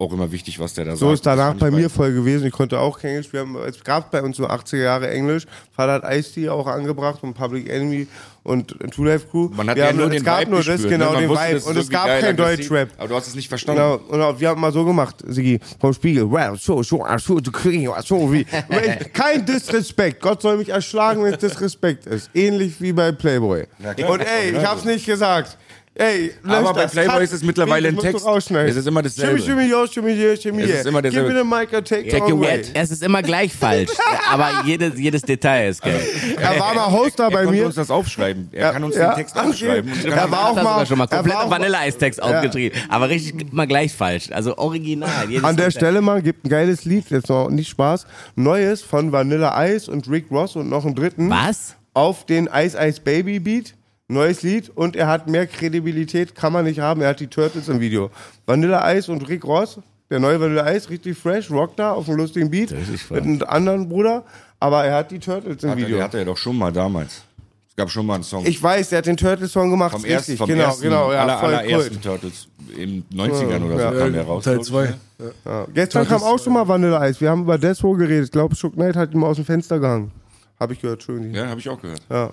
auch 0.00 0.12
immer 0.12 0.32
wichtig, 0.32 0.58
was 0.58 0.74
der 0.74 0.86
da 0.86 0.90
sagt. 0.92 1.00
So 1.00 1.12
ist 1.12 1.26
danach 1.26 1.54
bei 1.54 1.70
mir 1.70 1.90
voll 1.90 2.12
gewesen. 2.12 2.46
Ich 2.46 2.52
konnte 2.52 2.78
auch 2.78 2.98
kein 2.98 3.10
Englisch. 3.10 3.32
Wir 3.32 3.40
haben, 3.40 3.56
es 3.56 3.84
gab 3.84 4.10
bei 4.10 4.22
uns 4.22 4.36
so 4.36 4.46
80er 4.48 4.78
Jahre 4.78 5.10
Englisch. 5.10 5.46
Vater 5.72 5.92
hat 5.92 6.14
Ice-T 6.16 6.48
auch 6.48 6.66
angebracht 6.66 7.22
und 7.22 7.34
Public 7.34 7.68
Enemy 7.68 8.06
und 8.42 8.74
Two 8.92 9.04
Life 9.04 9.26
Crew. 9.30 9.50
Man 9.52 9.68
hat 9.68 9.76
wir 9.76 9.84
ja 9.84 9.88
haben, 9.90 9.98
nur 9.98 10.10
es 10.10 10.24
gab 10.24 10.40
Vibe 10.40 10.50
nur 10.50 10.60
das, 10.60 10.66
gespürt, 10.66 10.90
genau, 10.90 11.12
ne? 11.12 11.18
Den 11.20 11.28
wusste, 11.28 11.48
Vibe. 11.48 11.64
Und 11.64 11.76
es 11.76 11.90
gab 11.90 12.06
kein 12.06 12.36
Deutschrap. 12.36 12.88
Aber 12.96 13.08
du 13.08 13.14
hast 13.14 13.26
es 13.26 13.34
nicht 13.34 13.48
verstanden. 13.48 14.00
Genau, 14.10 14.28
und 14.30 14.40
wir 14.40 14.48
haben 14.48 14.60
mal 14.60 14.72
so 14.72 14.84
gemacht, 14.84 15.16
Sigi, 15.26 15.60
vom 15.78 15.92
Spiegel. 15.92 16.28
So, 16.58 16.82
so, 16.82 17.04
so, 17.18 17.40
du 17.40 17.52
kriegst 17.52 18.08
so 18.08 18.32
wie. 18.32 18.44
Kein 19.12 19.44
Disrespekt. 19.44 20.22
Gott 20.22 20.40
soll 20.40 20.56
mich 20.56 20.70
erschlagen, 20.70 21.22
wenn 21.22 21.34
es 21.34 21.38
Disrespekt 21.38 22.06
ist. 22.06 22.30
Ähnlich 22.34 22.80
wie 22.80 22.92
bei 22.92 23.12
Playboy. 23.12 23.66
Und 24.08 24.20
ey, 24.20 24.56
ich 24.56 24.64
hab's 24.64 24.84
nicht 24.84 25.04
gesagt. 25.04 25.58
Ey, 26.00 26.32
Aber 26.46 26.72
bei 26.72 26.82
das. 26.84 26.92
Playboy 26.92 27.14
Cut. 27.16 27.22
ist 27.24 27.32
es 27.34 27.42
mittlerweile 27.42 27.88
ein 27.88 27.98
Text. 27.98 28.24
rausschneiden. 28.24 28.70
Es 28.70 28.76
ist 28.76 28.86
immer 28.88 29.02
dasselbe. 29.02 29.38
Shimmy, 29.38 29.60
shimmy, 29.60 29.70
yo, 29.70 29.86
shimmy, 29.86 30.14
here, 30.16 30.34
shimmy, 30.36 30.62
Es 30.62 30.70
ist 30.80 30.86
immer 30.86 31.02
derselbe. 31.02 31.28
Give 31.28 31.44
me 31.44 31.50
the 31.50 31.56
mic, 31.60 31.72
I 31.78 31.82
take 31.82 32.08
Take 32.08 32.24
it 32.26 32.32
away. 32.32 32.46
wet. 32.58 32.70
Es 32.72 32.90
ist 32.90 33.02
immer 33.02 33.22
gleich 33.22 33.52
falsch, 33.52 33.90
aber 34.30 34.62
jedes, 34.64 34.98
jedes 34.98 35.20
Detail 35.22 35.68
ist 35.68 35.82
geil. 35.82 36.00
Er 36.40 36.58
war 36.58 36.74
mal 36.74 36.90
Hoster 36.90 37.24
er 37.24 37.30
bei 37.30 37.44
mir. 37.46 37.66
uns 37.66 37.74
das 37.74 37.90
aufschreiben. 37.90 38.48
Er 38.52 38.60
Ja, 38.60 38.72
kann 38.72 38.82
uns 38.84 38.96
ja, 38.96 39.10
den 39.10 39.16
Text 39.16 39.36
okay. 39.36 39.48
aufschreiben. 39.48 39.92
Und 39.92 40.04
Er 40.06 40.10
kann- 40.12 40.30
war 40.30 40.48
auch 40.50 40.62
mal- 40.62 40.86
schon 40.86 40.96
mal 40.98 41.06
er 41.10 41.16
komplett 41.18 41.50
Vanilleeistext 41.50 42.22
aufgetrieben, 42.22 42.78
aber 42.88 43.08
richtig 43.10 43.52
immer 43.52 43.66
gleich 43.66 43.92
falsch. 43.92 44.30
Also 44.32 44.56
original. 44.56 45.28
jedes 45.28 45.44
An 45.44 45.56
der. 45.56 45.70
Stelle 45.70 46.00
mal, 46.00 46.22
gibt 46.22 46.44
ein 46.46 46.48
geiles 46.48 46.84
Lied, 46.86 47.10
jetzt 47.10 47.28
noch 47.28 47.50
nicht 47.50 47.68
Spaß. 47.68 48.06
Neues 48.36 48.80
von 48.82 49.12
Vanilla 49.12 49.66
Ice 49.66 49.90
und 49.90 50.08
Rick 50.10 50.30
Ross 50.30 50.56
und 50.56 50.68
noch 50.70 50.84
einen 50.86 50.94
dritten. 50.94 51.28
Was? 51.28 51.76
Auf 51.92 52.24
den 52.24 52.48
Ice 52.54 52.76
Ice 52.80 53.00
Baby 53.00 53.38
Beat. 53.38 53.74
Neues 54.10 54.42
Lied 54.42 54.70
und 54.74 54.96
er 54.96 55.06
hat 55.06 55.28
mehr 55.28 55.46
Kredibilität, 55.46 56.34
kann 56.34 56.52
man 56.52 56.64
nicht 56.64 56.80
haben. 56.80 57.00
Er 57.00 57.10
hat 57.10 57.20
die 57.20 57.28
Turtles 57.28 57.68
im 57.68 57.80
Video. 57.80 58.10
Vanilla 58.46 58.92
Ice 58.94 59.10
und 59.10 59.28
Rick 59.28 59.44
Ross, 59.44 59.78
der 60.10 60.18
neue 60.18 60.40
Vanilla 60.40 60.70
Ice, 60.74 60.90
richtig 60.90 61.16
fresh, 61.16 61.50
rockt 61.50 61.78
da 61.78 61.92
auf 61.92 62.08
einem 62.08 62.18
lustigen 62.18 62.50
Beat 62.50 62.74
mit 63.10 63.22
einem 63.22 63.42
anderen 63.46 63.88
Bruder. 63.88 64.24
Aber 64.58 64.84
er 64.84 64.96
hat 64.96 65.10
die 65.10 65.18
Turtles 65.20 65.62
im 65.62 65.70
Hatte, 65.70 65.80
Video. 65.80 65.96
der 65.96 66.04
hatte 66.04 66.18
er 66.18 66.24
doch 66.24 66.36
schon 66.36 66.58
mal 66.58 66.72
damals. 66.72 67.22
Es 67.68 67.76
gab 67.76 67.88
schon 67.88 68.04
mal 68.04 68.16
einen 68.16 68.24
Song. 68.24 68.44
Ich 68.44 68.60
weiß, 68.62 68.90
der 68.90 68.98
hat 68.98 69.06
den 69.06 69.16
Turtles-Song 69.16 69.70
gemacht. 69.70 69.92
vom 69.92 70.02
richtig, 70.02 70.36
vom 70.36 70.48
genau, 70.48 70.64
ersten, 70.64 70.82
genau, 70.82 71.12
ja, 71.12 71.22
aller, 71.22 71.38
voll 71.38 71.54
allerersten 71.54 71.94
cool. 71.94 72.00
Turtles. 72.02 72.48
In 72.76 73.04
den 73.08 73.18
90ern 73.18 73.62
oder 73.64 73.76
so 73.76 73.80
Ja. 73.80 73.92
kam 73.92 74.12
der 74.12 74.24
raus. 74.24 74.44
Teil 74.44 74.54
glaub 74.58 74.64
ich, 74.64 74.68
2. 74.70 74.84
ne? 75.24 75.32
Ja. 75.44 75.66
Gestern 75.72 76.06
kam 76.08 76.22
auch 76.22 76.38
schon 76.38 76.52
mal 76.52 76.66
Vanilla 76.68 77.08
Ice. 77.08 77.20
Wir 77.20 77.30
haben 77.30 77.42
über 77.42 77.56
Deathrow 77.56 77.96
geredet. 77.96 78.24
Ich 78.26 78.32
glaube, 78.32 78.54
Shook 78.56 78.74
Knight 78.74 78.96
hat 78.96 79.14
ihm 79.14 79.22
aus 79.24 79.36
dem 79.36 79.44
Fenster 79.46 79.78
gehangen. 79.78 80.10
Habe 80.58 80.74
ich 80.74 80.80
gehört, 80.80 80.98
Entschuldigung. 81.00 81.32
Ja, 81.34 81.46
habe 81.48 81.60
ich 81.60 81.68
auch 81.68 81.80
gehört. 81.80 82.02
Ja. 82.10 82.30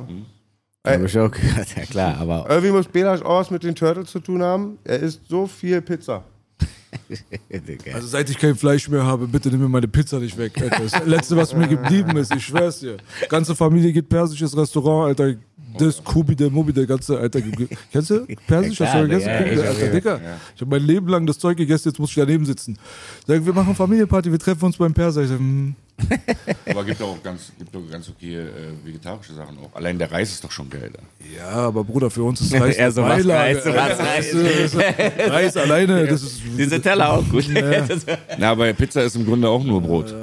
Hab 0.93 1.03
ich 1.03 1.19
auch 1.19 1.31
gehört, 1.31 1.67
ja 1.75 1.85
klar, 1.85 2.17
aber 2.19 2.45
Irgendwie 2.49 2.71
muss 2.71 2.87
Belasch 2.87 3.21
auch 3.21 3.39
was 3.39 3.51
mit 3.51 3.63
den 3.63 3.75
Turtles 3.75 4.09
zu 4.09 4.19
tun 4.19 4.41
haben. 4.41 4.77
Er 4.83 4.99
isst 4.99 5.21
so 5.27 5.47
viel 5.47 5.81
Pizza. 5.81 6.23
Also 7.93 8.07
seit 8.07 8.29
ich 8.29 8.37
kein 8.37 8.55
Fleisch 8.55 8.87
mehr 8.89 9.05
habe, 9.05 9.27
bitte 9.27 9.49
nimm 9.49 9.59
mir 9.61 9.69
meine 9.69 9.87
Pizza 9.87 10.19
nicht 10.19 10.37
weg. 10.37 10.53
Alter. 10.61 10.83
Das 10.83 11.05
letzte, 11.05 11.35
was 11.37 11.53
mir 11.53 11.67
geblieben 11.67 12.15
ist, 12.17 12.33
ich 12.35 12.45
schwör's 12.45 12.79
dir. 12.79 12.97
Ganze 13.29 13.55
Familie 13.55 13.91
geht 13.91 14.09
persisches 14.09 14.55
Restaurant, 14.55 15.07
Alter. 15.07 15.37
Das 15.77 16.03
Kubi, 16.03 16.35
der 16.35 16.49
Mubi, 16.49 16.73
der 16.73 16.85
ganze, 16.85 17.17
Alter. 17.17 17.39
Kennst 17.91 18.09
du 18.09 18.25
Persisch? 18.47 18.79
Ja, 18.79 18.85
Hast 18.87 18.95
du 18.95 19.01
gegessen? 19.07 19.27
ja, 19.27 19.37
Kubi, 19.41 19.53
ich 19.53 19.67
Alter, 19.67 19.87
Dicker. 19.87 20.19
Ich 20.55 20.61
habe 20.61 20.71
mein 20.71 20.87
Leben 20.87 21.07
lang 21.07 21.25
das 21.25 21.37
Zeug 21.39 21.57
gegessen, 21.57 21.89
jetzt 21.89 21.99
muss 21.99 22.09
ich 22.09 22.15
daneben 22.15 22.45
sitzen. 22.45 22.77
Sagen, 23.25 23.45
wir 23.45 23.53
machen 23.53 23.75
Familienparty, 23.75 24.31
wir 24.31 24.39
treffen 24.39 24.65
uns 24.65 24.77
beim 24.77 24.93
Perser. 24.93 25.23
Ich 25.23 25.29
sag, 25.29 25.39
hm, 25.39 25.75
Aber 26.69 26.83
gibt 26.85 27.01
auch 27.01 27.21
ganz, 27.23 27.51
gibt 27.57 27.75
auch 27.75 27.91
ganz 27.91 28.07
okay 28.07 28.35
äh, 28.35 28.45
vegetarische 28.85 29.33
Sachen 29.33 29.57
auch. 29.57 29.75
Allein 29.75 29.97
der 29.97 30.11
Reis 30.11 30.31
ist 30.31 30.43
doch 30.43 30.51
schon 30.51 30.69
geil. 30.69 30.91
Da. 30.93 30.99
ja, 31.35 31.49
aber 31.49 31.83
Bruder, 31.83 32.11
für 32.11 32.23
uns 32.23 32.39
ist 32.41 32.53
Reis 32.59 32.75
Er 32.75 32.91
so, 32.91 33.01
was 33.01 33.25
Reis, 33.25 33.65
was. 33.65 33.99
Reis. 33.99 34.33
Ist- 34.33 34.75
Reis 34.77 35.57
alleine, 35.57 36.05
das 36.05 36.21
ist... 36.21 36.41
diese 36.57 36.79
Teller 36.79 37.13
auch 37.13 37.27
gut. 37.27 37.45
Na, 38.37 38.51
aber 38.51 38.71
Pizza 38.73 39.03
ist 39.03 39.15
im 39.15 39.25
Grunde 39.25 39.49
auch 39.49 39.63
nur 39.63 39.81
Brot. 39.81 40.13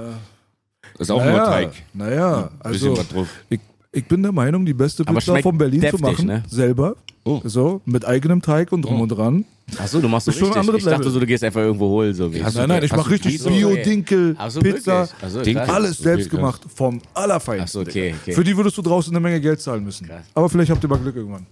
Ist 0.98 1.10
auch 1.10 1.22
nur 1.24 1.32
naja, 1.32 1.44
Teig. 1.46 1.70
Naja, 1.92 2.42
Bisschen 2.42 2.90
also 2.90 2.96
was 2.96 3.08
drauf. 3.08 3.28
ich, 3.50 3.60
Ich 3.94 4.06
bin 4.06 4.22
der 4.22 4.32
Meinung, 4.32 4.66
die 4.66 4.74
beste 4.74 5.04
Aber 5.06 5.18
Pizza 5.20 5.38
von 5.38 5.56
Berlin 5.56 5.80
deftig, 5.80 6.00
zu 6.00 6.06
machen, 6.06 6.26
ne? 6.26 6.42
selber, 6.48 6.96
Oh. 7.26 7.40
so, 7.44 7.80
mit 7.86 8.04
eigenem 8.04 8.42
Teig 8.42 8.70
und 8.72 8.82
drum 8.82 9.00
und 9.00 9.08
dran. 9.08 9.44
Achso, 9.78 9.98
du 10.00 10.08
machst 10.08 10.26
so 10.26 10.32
schon 10.32 10.42
richtig. 10.48 10.60
anderes 10.60 10.78
Ich 10.82 10.90
dachte 10.90 11.08
so, 11.08 11.18
du 11.18 11.24
gehst 11.26 11.42
einfach 11.42 11.62
irgendwo 11.62 11.88
holen. 11.88 12.12
So 12.12 12.28
du- 12.28 12.38
Nein, 12.38 12.68
nein, 12.68 12.84
ich 12.84 12.92
mache 12.92 13.04
du 13.08 13.10
richtig 13.14 13.32
Pizza? 13.32 13.48
Bio-Dinkel, 13.48 14.34
Ach 14.38 14.50
so, 14.50 14.60
Pizza, 14.60 15.08
krass. 15.18 15.34
alles 15.70 15.96
selbst 15.98 16.26
Okay, 16.26 16.36
gemacht, 16.36 16.60
vom 16.74 17.00
Allerfeinsten. 17.14 17.84
So, 17.84 17.88
okay, 17.88 18.14
okay. 18.20 18.32
Für 18.32 18.44
die 18.44 18.54
würdest 18.54 18.76
du 18.76 18.82
draußen 18.82 19.10
eine 19.10 19.20
Menge 19.20 19.40
Geld 19.40 19.60
zahlen 19.62 19.82
müssen. 19.84 20.10
Aber 20.34 20.50
vielleicht 20.50 20.70
habt 20.70 20.84
ihr 20.84 20.88
mal 20.88 20.98
Glück 20.98 21.16
irgendwann. 21.16 21.46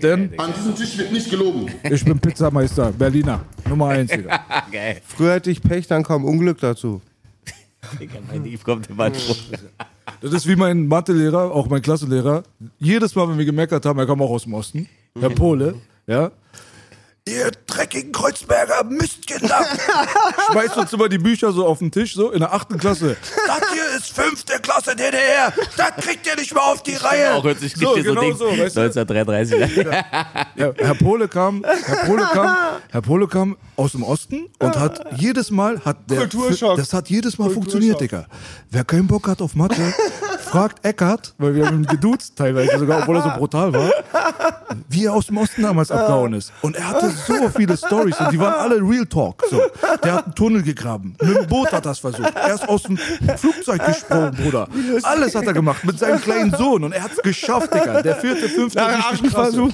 Denn 0.00 0.30
An 0.38 0.52
diesem 0.56 0.74
Tisch 0.74 0.96
wird 0.96 1.12
nicht 1.12 1.28
gelogen. 1.28 1.66
ich 1.82 2.04
bin 2.04 2.18
Pizzameister, 2.18 2.90
Berliner, 2.92 3.40
Nummer 3.68 3.88
eins. 3.88 4.10
Früher 5.06 5.34
hätte 5.34 5.50
ich 5.50 5.60
Pech, 5.60 5.86
dann 5.88 6.02
kam 6.04 6.24
Unglück 6.24 6.58
dazu. 6.60 7.02
Digga, 8.00 8.14
Mein 8.32 8.44
Lieb 8.44 8.64
kommt 8.64 8.88
immer 8.88 9.12
Spruch. 9.14 9.36
Das 10.20 10.32
ist 10.32 10.48
wie 10.48 10.56
mein 10.56 10.88
Mathelehrer, 10.88 11.52
auch 11.52 11.68
mein 11.68 11.80
Klassenlehrer. 11.82 12.42
Jedes 12.78 13.14
Mal, 13.14 13.28
wenn 13.28 13.38
wir 13.38 13.44
gemeckert 13.44 13.86
haben, 13.86 13.98
er 13.98 14.06
kam 14.06 14.20
auch 14.20 14.30
aus 14.30 14.44
dem 14.44 14.54
Osten, 14.54 14.88
der 15.20 15.28
Pole, 15.30 15.74
ja. 16.06 16.30
Ihr 17.28 17.50
dreckigen 17.66 18.12
Kreuzberger 18.12 18.84
Mistkinder! 18.84 19.66
Schmeißt 20.50 20.76
uns 20.78 20.92
immer 20.92 21.08
die 21.08 21.18
Bücher 21.18 21.52
so 21.52 21.66
auf 21.66 21.78
den 21.80 21.90
Tisch, 21.90 22.14
so 22.14 22.30
in 22.30 22.40
der 22.40 22.54
achten 22.54 22.78
Klasse. 22.78 23.16
Das 23.46 23.70
hier 23.72 23.98
ist 23.98 24.12
fünfte 24.12 24.58
Klasse 24.60 24.96
DDR! 24.96 25.52
Das 25.76 25.92
kriegt 25.96 26.26
ihr 26.26 26.36
nicht 26.36 26.54
mehr 26.54 26.62
auf 26.62 26.82
die 26.82 26.94
Reihe! 26.94 27.34
Auch 27.34 27.44
hört 27.44 27.60
sich 27.60 27.76
so, 27.76 27.94
so, 27.96 28.02
genau 28.02 28.20
Ding. 28.22 28.36
so, 28.36 28.46
weißt 28.46 28.76
du? 28.76 28.80
1933. 28.80 29.84
Ja, 30.56 30.72
Herr 30.76 30.94
Pole 30.94 31.28
kam, 31.28 31.64
Herr 31.64 32.06
Pole 32.06 32.26
kam, 32.32 32.56
Herr 32.90 33.02
Pole 33.02 33.28
kam 33.28 33.56
aus 33.76 33.92
dem 33.92 34.02
Osten 34.02 34.48
und 34.58 34.78
hat 34.78 35.04
jedes 35.16 35.50
Mal 35.50 35.80
hat 35.84 36.10
der, 36.10 36.20
Kulturschock. 36.20 36.76
das 36.76 36.92
hat 36.92 37.10
jedes 37.10 37.38
Mal 37.38 37.50
funktioniert, 37.50 38.00
Digga. 38.00 38.26
Wer 38.70 38.84
keinen 38.84 39.06
Bock 39.06 39.28
hat 39.28 39.42
auf 39.42 39.54
Mathe, 39.54 39.94
fragt 40.40 40.84
Eckart, 40.84 41.34
weil 41.38 41.54
wir 41.54 41.66
haben 41.66 41.82
ihn 41.82 41.86
geduzt 41.86 42.36
teilweise 42.36 42.78
sogar, 42.78 43.02
obwohl 43.02 43.16
er 43.16 43.22
so 43.22 43.30
brutal 43.30 43.72
war, 43.72 43.90
wie 44.88 45.04
er 45.04 45.12
aus 45.12 45.26
dem 45.26 45.36
Osten 45.36 45.62
damals 45.62 45.90
abgehauen 45.90 46.32
ist. 46.32 46.52
Und 46.62 46.76
er 46.76 46.88
hatte 46.88 47.12
so 47.26 47.48
viele 47.50 47.76
Stories 47.76 48.18
und 48.20 48.32
die 48.32 48.38
waren 48.38 48.54
alle 48.54 48.76
Real 48.76 49.06
Talk. 49.06 49.42
So. 49.50 49.60
Der 50.02 50.12
hat 50.12 50.24
einen 50.26 50.34
Tunnel 50.34 50.62
gegraben, 50.62 51.16
mit 51.20 51.36
dem 51.36 51.46
Boot 51.46 51.72
hat 51.72 51.86
er 51.86 51.92
es 51.92 51.98
versucht. 51.98 52.34
Er 52.34 52.54
ist 52.54 52.68
aus 52.68 52.82
dem 52.82 52.96
Flugzeug 52.96 53.84
gesprungen, 53.84 54.34
Bruder. 54.34 54.68
Alles 55.02 55.34
hat 55.34 55.46
er 55.46 55.52
gemacht 55.52 55.84
mit 55.84 55.98
seinem 55.98 56.20
kleinen 56.20 56.54
Sohn 56.54 56.84
und 56.84 56.92
er 56.92 57.02
hat 57.02 57.12
es 57.12 57.22
geschafft, 57.22 57.72
Digga. 57.74 58.02
Der 58.02 58.16
vierte, 58.16 58.48
fünfte, 58.48 58.78
Nach. 58.78 59.14
Versuch. 59.30 59.72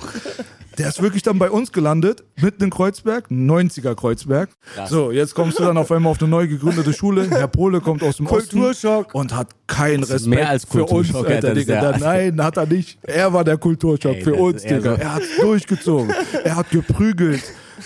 Der 0.79 0.89
ist 0.89 1.01
wirklich 1.03 1.23
dann 1.23 1.39
bei 1.39 1.51
uns 1.51 1.73
gelandet, 1.73 2.25
mitten 2.41 2.65
in 2.65 2.71
Kreuzberg, 2.71 3.27
90er 3.31 3.95
Kreuzberg. 3.95 4.51
So, 4.89 5.11
jetzt 5.13 5.35
kommst 5.35 5.59
du 5.59 5.63
dann 5.65 5.77
auf 5.77 5.91
einmal 5.93 6.11
auf 6.11 6.21
eine 6.21 6.29
neu 6.31 6.49
gegründete 6.49 6.93
Schule. 6.93 7.29
Herr 7.31 7.49
Pole 7.49 7.81
kommt 7.81 8.03
aus 8.03 8.17
dem 8.17 8.27
Kulturschock. 8.27 9.07
Osten 9.07 9.19
und 9.19 9.35
hat 9.37 9.49
keinen 9.67 10.03
Respekt 10.03 10.27
mehr 10.27 10.49
als 10.49 10.65
für 10.65 10.85
uns, 10.85 11.15
Alter, 11.15 11.29
Alter, 11.29 11.55
Digga. 11.55 11.75
ja- 11.93 11.99
Nein, 11.99 12.43
hat 12.43 12.57
er 12.57 12.67
nicht. 12.67 12.99
Er 13.03 13.33
war 13.33 13.45
der 13.45 13.57
Kulturschock 13.59 14.17
Ey, 14.17 14.23
für 14.23 14.35
uns, 14.35 14.63
Digga. 14.63 14.97
so- 14.97 15.01
Er 15.03 15.15
hat 15.15 15.23
durchgezogen. 15.41 16.13
Er 16.45 16.57
hat 16.57 16.71
geprügelt. 16.71 17.43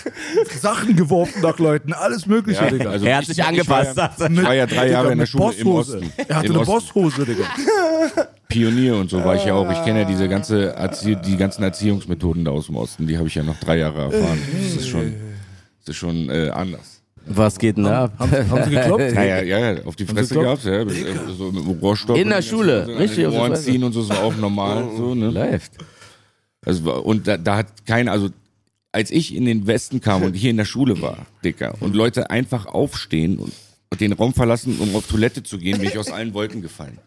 Sachen 0.61 0.95
geworfen 0.95 1.41
nach 1.41 1.57
Leuten, 1.59 1.93
alles 1.93 2.25
mögliche, 2.25 2.63
Ja, 2.63 2.69
Digga. 2.69 2.89
also 2.89 3.05
er 3.05 3.15
hat 3.17 3.21
ich- 3.23 3.27
sich 3.29 3.37
ich 3.39 3.43
angepasst. 3.45 3.97
war 3.97 4.11
er. 4.19 4.31
Ich 4.31 4.43
war 4.43 4.53
ja 4.55 4.65
drei 4.65 4.89
Jahre 4.89 5.11
in 5.11 5.19
der 5.19 5.25
Schule 5.25 5.53
im 5.55 5.63
Bosshose. 5.65 5.97
Osten. 5.99 6.11
Er 6.27 6.35
hatte 6.37 6.47
Im 6.47 6.55
eine. 6.57 6.65
Bosshose, 6.65 7.25
Digga. 7.25 7.43
Pionier 8.47 8.95
und 8.95 9.09
so 9.09 9.23
war 9.23 9.35
ich 9.35 9.45
ja 9.45 9.53
auch. 9.53 9.69
Ich 9.71 9.83
kenne 9.83 9.99
ja 10.01 10.05
diese 10.05 10.27
ganze 10.27 10.73
Erzie 10.75 11.15
die 11.15 11.37
ganzen 11.37 11.63
Erziehungsmethoden 11.63 12.43
da 12.45 12.51
aus 12.51 12.65
dem 12.67 12.75
Osten. 12.77 13.05
Die 13.07 13.17
habe 13.17 13.27
ich 13.27 13.35
ja 13.35 13.43
noch 13.43 13.59
drei 13.59 13.77
Jahre 13.77 14.03
erfahren. 14.11 14.39
Das 14.63 14.75
ist 14.81 14.87
schon, 14.87 15.13
das 15.85 15.89
ist 15.89 15.97
schon 15.97 16.29
äh, 16.29 16.49
anders. 16.49 17.01
Was 17.31 17.59
geht 17.59 17.77
denn 17.77 17.83
da 17.83 18.05
ab? 18.05 18.13
Haben, 18.17 18.31
haben 18.49 18.63
sie 18.63 18.71
gekloppt? 18.71 19.11
Ja, 19.13 19.23
ja, 19.23 19.41
ja, 19.43 19.71
ja, 19.73 19.85
auf 19.85 19.95
die 19.95 20.05
Fresse 20.05 20.33
gab's, 20.41 20.63
ja. 20.63 20.81
Äh, 20.81 20.87
so 21.37 21.51
mit 21.51 21.63
dem 21.63 21.79
Rohrstock. 21.79 22.17
In 22.17 22.29
der 22.29 22.41
Schule, 22.41 22.85
so 22.87 22.93
richtig, 22.93 23.27
Ohren 23.27 23.55
ziehen 23.55 23.83
und 23.83 23.91
so, 23.93 24.01
das 24.01 24.09
war 24.17 24.23
auch 24.23 24.35
normal. 24.35 24.85
So, 24.97 25.13
ne? 25.13 25.29
Läuft. 25.29 25.73
Also, 26.65 26.85
war- 26.85 27.05
und 27.05 27.27
da, 27.27 27.37
da 27.37 27.57
hat 27.57 27.67
keiner, 27.85 28.13
also 28.13 28.29
als 28.91 29.11
ich 29.11 29.35
in 29.35 29.45
den 29.45 29.67
Westen 29.67 30.01
kam 30.01 30.23
und 30.23 30.33
hier 30.33 30.49
in 30.49 30.57
der 30.57 30.65
Schule 30.65 31.01
war, 31.01 31.25
Dicker, 31.43 31.75
und 31.79 31.95
Leute 31.95 32.29
einfach 32.29 32.65
aufstehen 32.65 33.37
und, 33.37 33.53
den 33.99 34.13
Raum 34.13 34.33
verlassen, 34.33 34.77
um 34.79 34.95
auf 34.95 35.07
Toilette 35.07 35.43
zu 35.43 35.57
gehen, 35.57 35.79
bin 35.79 35.89
ich 35.89 35.97
aus 35.97 36.09
allen 36.09 36.33
Wolken 36.33 36.61
gefallen. 36.61 36.99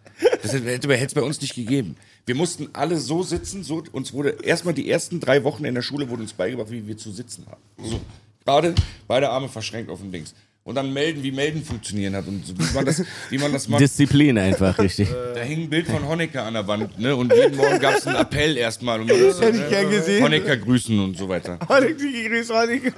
Das 0.43 0.53
hätte 0.53 0.69
hätte 0.69 1.07
es 1.07 1.15
bei 1.15 1.23
uns 1.23 1.41
nicht 1.41 1.55
gegeben. 1.55 1.97
Wir 2.27 2.35
mussten 2.35 2.69
alle 2.75 2.99
so 2.99 3.23
sitzen, 3.23 3.65
so, 3.65 3.83
uns 3.93 4.13
wurde 4.13 4.37
erstmal 4.43 4.75
die 4.75 4.91
ersten 4.91 5.19
drei 5.19 5.43
Wochen 5.45 5.65
in 5.65 5.75
der 5.75 5.83
Schule 5.83 6.11
wurde 6.11 6.23
uns 6.23 6.33
beigebracht, 6.33 6.71
wie 6.71 6.87
wir 6.87 6.99
zu 6.99 7.11
sitzen 7.11 7.47
haben. 7.47 7.63
So, 7.83 8.01
gerade 8.45 8.75
beide 9.09 9.31
Arme 9.31 9.49
verschränkt 9.49 9.91
auf 9.91 10.01
dem 10.01 10.13
Dings. 10.13 10.35
Und 10.65 10.77
dann 10.77 10.93
melden, 10.93 11.25
wie 11.25 11.33
melden 11.33 11.65
funktionieren 11.65 12.15
hat 12.15 12.29
und 12.29 12.47
so, 12.47 12.57
wie 12.57 12.73
man 12.73 12.85
das, 12.85 13.03
wie 13.31 13.39
man 13.39 13.53
das 13.53 13.69
macht. 13.69 13.81
Disziplin 13.81 14.39
einfach, 14.39 14.79
richtig. 14.79 15.09
Da 15.35 15.41
hing 15.41 15.63
ein 15.63 15.71
Bild 15.71 15.89
von 15.89 16.07
Honecker 16.07 16.45
an 16.45 16.55
der 16.55 16.69
Wand, 16.69 17.01
ne? 17.01 17.17
Und 17.17 17.33
jeden 17.35 17.57
Morgen 17.57 17.81
gab 17.81 17.97
es 17.97 18.07
einen 18.07 18.17
Appell 18.17 18.57
erstmal. 18.57 19.01
Und 19.01 19.09
man 19.09 19.21
musste, 19.21 19.47
Hätte 19.47 19.59
ich 19.59 19.69
gern 19.69 19.91
gesehen. 19.91 20.23
Honecker 20.23 20.57
grüßen 20.57 20.97
und 21.01 21.19
so 21.19 21.29
weiter. 21.29 21.59
Honecker, 21.69 21.95
grüß 22.29 22.51
Honecker. 22.51 22.93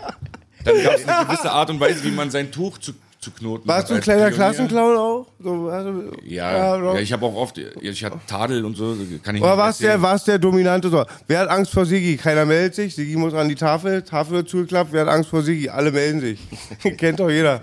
Dann 0.64 0.82
gab 0.82 0.96
es 0.96 1.08
eine 1.08 1.26
gewisse 1.26 1.50
Art 1.50 1.70
und 1.70 1.80
Weise, 1.80 2.04
wie 2.04 2.10
man 2.10 2.30
sein 2.30 2.50
Tuch 2.50 2.76
zu, 2.78 2.92
zu 3.24 3.30
knoten 3.30 3.66
Warst 3.66 3.90
du 3.90 3.94
ein 3.94 4.01
kleiner 4.01 4.28
Pionier. 4.28 4.36
Klassenclown 4.36 4.96
auch? 4.96 5.26
So, 5.42 5.68
also, 5.68 6.12
Ja, 6.24 6.76
ja, 6.78 6.94
ich 6.98 7.12
habe 7.12 7.26
auch 7.26 7.34
oft, 7.34 7.59
ich 7.59 8.05
hatte 8.05 8.18
Tadel 8.26 8.64
und 8.64 8.76
so, 8.76 8.96
kann 9.22 9.36
ich 9.36 9.42
Oder 9.42 9.52
nicht 9.52 9.59
war's 9.59 9.78
der, 9.78 10.01
war's 10.01 10.24
der 10.24 10.38
Dominante 10.38 10.88
so? 10.88 11.05
Wer 11.26 11.40
hat 11.40 11.48
Angst 11.48 11.72
vor 11.72 11.86
Sigi? 11.86 12.16
Keiner 12.16 12.44
meldet 12.44 12.74
sich. 12.74 12.94
Sigi 12.94 13.16
muss 13.16 13.34
an 13.34 13.48
die 13.48 13.55
Tafel. 13.55 14.02
Tafel 14.02 14.34
wird 14.34 14.48
zugeklappt. 14.48 14.92
Wer 14.92 15.02
hat 15.02 15.09
Angst 15.09 15.30
vor 15.30 15.42
Sigi? 15.42 15.68
Alle 15.68 15.90
melden 15.90 16.20
sich. 16.20 16.38
Kennt 16.96 17.20
doch 17.20 17.30
jeder. 17.30 17.60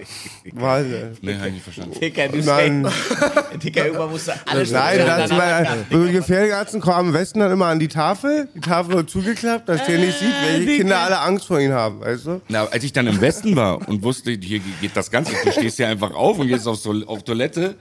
Wahnsinn. 0.53 1.17
Nee, 1.21 1.35
hab 1.38 1.47
ich 1.47 1.53
nicht 1.53 1.63
verstanden. 1.63 1.99
Dicker, 1.99 2.27
du 2.27 2.39
Nein, 2.39 2.88
Dicker, 3.63 3.85
irgendwann 3.85 4.11
musst 4.11 4.27
du 4.27 4.31
alles 4.45 4.71
nein, 4.71 4.99
das 4.99 5.31
mein, 5.31 5.67
so 5.89 6.55
Arzen 6.55 6.81
kommen 6.81 7.07
am 7.07 7.13
Westen 7.13 7.39
dann 7.39 7.51
immer 7.51 7.67
an 7.67 7.79
die 7.79 7.88
Tafel. 7.88 8.49
Die 8.55 8.59
Tafel 8.59 8.95
wird 8.95 9.09
zugeklappt, 9.09 9.69
dass 9.69 9.85
der 9.85 9.99
nicht 9.99 10.19
sieht, 10.19 10.33
welche 10.45 10.77
Kinder 10.77 10.99
alle 10.99 11.19
Angst 11.19 11.47
vor 11.47 11.59
ihm 11.59 11.71
haben, 11.71 12.01
weißt 12.01 12.25
du? 12.25 12.41
Na, 12.47 12.65
als 12.65 12.83
ich 12.83 12.93
dann 12.93 13.07
im 13.07 13.19
Westen 13.21 13.55
war 13.55 13.88
und 13.88 14.03
wusste, 14.03 14.31
hier 14.31 14.59
geht 14.81 14.95
das 14.95 15.09
Ganze, 15.11 15.33
du 15.55 15.59
stehst 15.59 15.77
hier 15.77 15.87
einfach 15.87 16.13
auf 16.13 16.39
und 16.39 16.47
gehst 16.47 16.67
auf, 16.67 16.81
Toil- 16.81 17.05
auf 17.05 17.23
Toilette, 17.23 17.75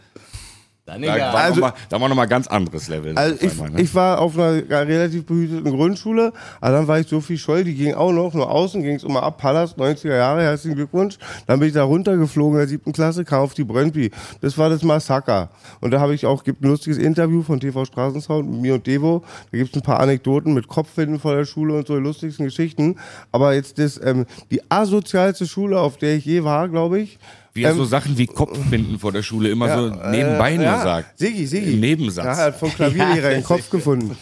Dann 0.87 1.03
da 1.03 1.15
egal. 1.15 1.33
war, 1.33 1.41
Also- 1.43 1.61
noch 1.61 1.69
mal, 1.69 1.75
da 1.89 2.01
war 2.01 2.09
noch 2.09 2.17
mal 2.17 2.25
ganz 2.27 2.49
anderes 2.49 2.89
Level. 2.89 3.17
Also 3.17 3.37
ich, 3.41 3.53
einmal, 3.53 3.71
ne? 3.71 3.81
ich 3.81 3.95
war 3.95 4.19
auf 4.21 4.37
einer 4.37 4.61
relativ 4.69 5.25
behüteten 5.25 5.71
Grundschule, 5.71 6.33
aber 6.61 6.77
dann 6.79 6.89
war 6.89 6.99
ich 6.99 7.07
so 7.07 7.21
viel 7.21 7.39
Scholl, 7.39 7.63
die 7.63 7.75
ging 7.77 7.95
auch 7.95 8.11
noch, 8.11 8.35
nur 8.35 8.51
außen 8.51 8.83
ging 8.83 8.97
es 8.97 9.05
immer 9.05 9.23
ab, 9.23 9.39
Palast, 9.39 9.79
90er 9.79 10.17
Jahre, 10.17 10.43
herzlichen 10.43 10.75
Glückwunsch. 10.75 11.17
Dann 11.47 11.61
bin 11.61 11.69
ich 11.69 11.75
da 11.75 11.85
runtergeflogen 11.85 12.55
in 12.55 12.59
der 12.59 12.67
siebten 12.69 12.93
Klasse, 12.93 13.25
kam 13.25 13.43
auf 13.43 13.55
die 13.55 13.63
Brönnby. 13.63 14.11
Das 14.41 14.59
war 14.59 14.69
das 14.69 14.83
Massaker. 14.83 15.51
Und 15.81 15.93
da 15.93 16.01
habe 16.01 16.13
ich 16.15 16.27
auch, 16.27 16.43
gibt 16.43 16.61
ein 16.65 16.69
lustiges 16.69 16.99
Interview 16.99 17.43
von 17.45 17.61
TV 17.61 17.85
Straßensound 17.85 18.51
mit 18.51 18.61
mir 18.61 18.75
und 18.75 18.87
Devo. 18.89 19.23
Da 19.53 19.59
gibt 19.59 19.71
es 19.71 19.81
ein 19.81 19.85
paar 19.85 20.01
Anekdoten 20.01 20.55
mit 20.55 20.67
Kopfwinden 20.67 21.21
vor 21.21 21.37
der 21.37 21.45
Schule 21.45 21.75
und 21.75 21.87
so 21.87 21.95
die 21.97 22.03
lustigsten 22.03 22.47
Geschichten. 22.47 22.97
Aber 23.31 23.55
jetzt 23.55 23.79
das, 23.79 24.01
ähm, 24.03 24.27
die 24.51 24.61
asozialste 24.69 25.47
Schule, 25.47 25.79
auf 25.79 25.99
der 25.99 26.17
ich 26.17 26.25
je 26.25 26.43
war, 26.43 26.69
glaube 26.69 26.99
ich. 26.99 27.19
Wie 27.61 27.65
er 27.65 27.71
ähm, 27.73 27.77
so 27.77 27.85
Sachen 27.85 28.17
wie 28.19 28.27
Kopfbinden 28.27 28.99
vor 28.99 29.13
der 29.13 29.23
Schule 29.23 29.51
immer 29.51 29.75
so 29.77 29.89
nebenbei 30.11 30.57
nur 30.57 30.65
ja, 30.65 30.83
sagt. 30.83 31.19
Sigi, 31.19 31.47
Sigi. 31.47 31.73
Im 31.75 31.81
Nebensatz. 31.81 32.25
Ja, 32.25 32.33
er 32.33 32.45
hat 32.47 32.57
vom 32.59 32.73
Klavierlehrer 32.75 33.31
den 33.35 33.45
Kopf 33.45 33.69
gefunden. 33.71 34.17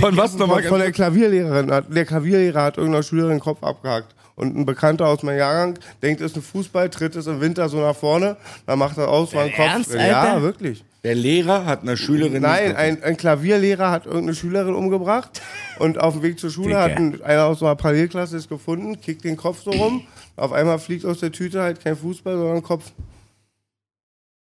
Von 0.00 0.16
was 0.16 0.34
nochmal? 0.36 0.62
von 0.64 0.78
der 0.80 0.92
Klavierlehrerin. 0.92 1.70
hat- 1.70 1.94
Der 1.94 2.04
Klavierlehrer 2.04 2.62
hat 2.62 2.76
irgendeiner 2.76 3.02
Schülerin 3.02 3.30
den 3.36 3.40
Kopf 3.40 3.62
abgehakt. 3.62 4.14
Und 4.34 4.56
ein 4.56 4.64
Bekannter 4.64 5.06
aus 5.08 5.22
meinem 5.24 5.38
Jahrgang 5.38 5.78
denkt, 6.00 6.20
es 6.20 6.30
ist 6.30 6.36
ein 6.36 6.42
Fußball, 6.42 6.90
tritt 6.90 7.16
es 7.16 7.26
im 7.26 7.40
Winter 7.40 7.68
so 7.68 7.78
nach 7.80 7.96
vorne, 7.96 8.36
dann 8.66 8.78
macht 8.78 8.96
er 8.96 9.08
aus, 9.08 9.34
war 9.34 9.42
ein 9.42 9.50
Kopf. 9.50 9.66
Ernst? 9.66 9.94
Ja, 9.94 10.40
wirklich. 10.42 10.84
Der 11.02 11.16
Lehrer 11.16 11.64
hat 11.64 11.82
einer 11.82 11.96
Schülerin. 11.96 12.42
Nein, 12.42 12.76
ein, 12.76 13.02
ein 13.02 13.16
Klavierlehrer 13.16 13.90
hat 13.90 14.06
irgendeine 14.06 14.34
Schülerin 14.34 14.74
umgebracht 14.74 15.40
und 15.80 15.98
auf 15.98 16.14
dem 16.14 16.22
Weg 16.22 16.38
zur 16.38 16.50
Schule 16.50 16.68
Dicker. 16.68 16.80
hat 16.82 16.96
ein, 16.96 17.20
einer 17.24 17.44
aus 17.46 17.62
einer 17.62 17.74
Parallelklasse 17.74 18.36
es 18.36 18.48
gefunden, 18.48 19.00
kickt 19.00 19.24
den 19.24 19.36
Kopf 19.36 19.62
so 19.62 19.70
rum, 19.70 20.02
auf 20.38 20.52
einmal 20.52 20.78
fliegt 20.78 21.04
aus 21.04 21.20
der 21.20 21.32
Tüte 21.32 21.60
halt 21.62 21.82
kein 21.82 21.96
Fußball, 21.96 22.36
sondern 22.36 22.56
ein 22.56 22.62
Kopf. 22.62 22.92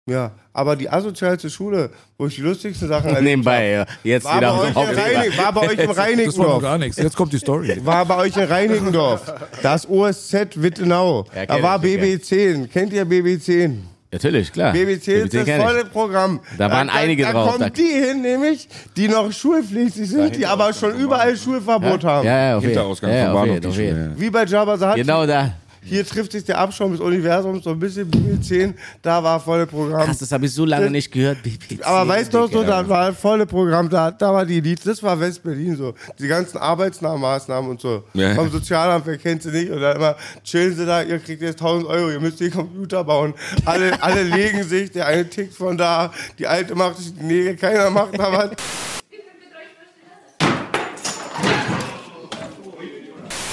Ja, 0.06 0.32
aber 0.52 0.76
die 0.76 0.90
asozialste 0.90 1.48
Schule, 1.48 1.88
wo 2.18 2.26
ich 2.26 2.34
die 2.34 2.42
lustigsten 2.42 2.88
Sachen 2.88 3.06
erlebt 3.08 3.24
Nebenbei, 3.24 3.70
ja. 3.70 3.86
Jetzt 4.02 4.24
war, 4.24 4.36
wieder 4.36 4.52
bei 4.52 4.58
auf 4.58 4.62
euch 4.64 4.72
dem 4.74 4.76
in. 4.76 5.16
Reinig, 5.16 5.38
war 5.38 5.52
bei 5.52 5.60
euch 5.62 5.70
im 5.70 5.76
Das 5.78 5.86
war 5.86 5.94
noch 5.94 6.02
Reinigendorf. 6.04 6.62
gar 6.62 6.78
nichts. 6.78 6.96
Jetzt 6.98 7.16
kommt 7.16 7.32
die 7.32 7.38
Story. 7.38 7.80
War 7.84 8.04
bei 8.04 8.16
euch 8.18 8.36
in 8.36 8.42
Reinigendorf. 8.44 9.32
Das 9.62 9.88
OSZ 9.88 10.62
Wittenau. 10.62 11.24
Ja, 11.34 11.46
da 11.46 11.62
war 11.62 11.82
ich, 11.82 11.94
kenn 11.98 12.20
BB10. 12.20 12.68
Kennt 12.68 12.92
ihr 12.92 13.06
BB10? 13.06 13.76
Natürlich, 14.12 14.52
klar. 14.52 14.74
BB10 14.74 15.10
ist 15.24 15.34
das 15.34 15.62
volle 15.62 15.84
Programm. 15.86 16.38
Da 16.58 16.70
waren 16.70 16.88
einige 16.90 17.22
da, 17.24 17.32
drauf. 17.32 17.46
Da 17.46 17.52
kommen 17.52 17.60
Da- 17.64 17.70
die 17.70 17.82
hin, 17.82 18.20
nämlich, 18.20 18.68
die 18.96 19.08
noch 19.08 19.32
schulpflichtig 19.32 20.08
sind, 20.08 20.36
die 20.36 20.46
aber 20.46 20.72
schon 20.74 20.94
überall 21.00 21.34
Schulverbot 21.36 22.04
haben. 22.04 22.26
Ja, 22.26 22.48
ja, 22.50 22.56
auf 22.58 22.62
jeden 22.62 22.74
Hinterausgang 22.74 23.10
ja, 23.10 23.32
vom 23.32 23.36
auf 23.38 23.60
Bahnhof. 23.62 24.18
Wie 24.20 24.30
bei 24.30 24.44
Jabba 24.44 24.76
Hutt. 24.90 24.96
Genau 24.96 25.26
da. 25.26 25.54
Hier 25.85 26.06
trifft 26.06 26.32
sich 26.32 26.44
der 26.44 26.59
Abschaum 26.59 26.93
des 26.93 27.01
Universums 27.01 27.65
so 27.65 27.70
ein 27.70 27.78
bisschen 27.78 28.11
BBC10, 28.11 28.74
da 29.02 29.23
war 29.23 29.39
volle 29.39 29.66
Programm. 29.66 30.06
Krass, 30.06 30.19
das 30.19 30.32
habe 30.32 30.47
ich 30.47 30.52
so 30.52 30.65
lange 30.65 30.85
Das- 30.85 30.93
nicht 30.93 31.12
gehört. 31.12 31.43
BBC, 31.43 31.82
Aber 31.85 32.09
weißt 32.09 32.32
du 32.32 32.47
so, 32.47 32.62
da 32.65 32.89
war 32.89 33.12
volle 33.12 33.47
Programm, 33.47 33.89
da, 33.90 34.11
da 34.11 34.32
war 34.32 34.47
die 34.47 34.59
Elite, 34.59 34.82
das 34.85 35.02
war 35.02 35.19
West-Berlin 35.20 35.77
so. 35.77 35.94
Die 36.19 36.27
ganzen 36.27 36.56
Arbeitsmaßnahmen 36.59 37.70
und 37.70 37.81
so. 37.81 38.05
Ja. 38.15 38.35
Vom 38.35 38.51
Sozialamt, 38.51 39.06
wer 39.06 39.19
kennt 39.19 39.43
sie 39.43 39.51
nicht? 39.51 39.70
Und 39.70 39.81
dann 39.81 39.97
immer, 39.97 40.16
chillen 40.43 40.74
sie 40.74 40.86
da, 40.86 41.02
ihr 41.02 41.19
kriegt 41.19 41.43
jetzt 41.43 41.61
1000 41.61 41.86
Euro, 41.89 42.11
ihr 42.11 42.20
müsst 42.20 42.40
den 42.40 42.51
Computer 42.51 43.05
bauen. 43.05 43.35
Alle, 43.65 44.02
alle 44.02 44.23
legen 44.23 44.62
sich, 44.65 44.90
der 44.90 45.06
eine 45.06 45.28
tickt 45.28 45.55
von 45.55 45.77
da, 45.77 46.12
die 46.39 46.47
Alte 46.47 46.74
macht 46.74 46.97
sich 46.98 47.15
die 47.15 47.24
Nägel, 47.24 47.56
keiner 47.56 47.90
macht 47.90 48.19
da 48.19 48.32
was. 48.32 48.51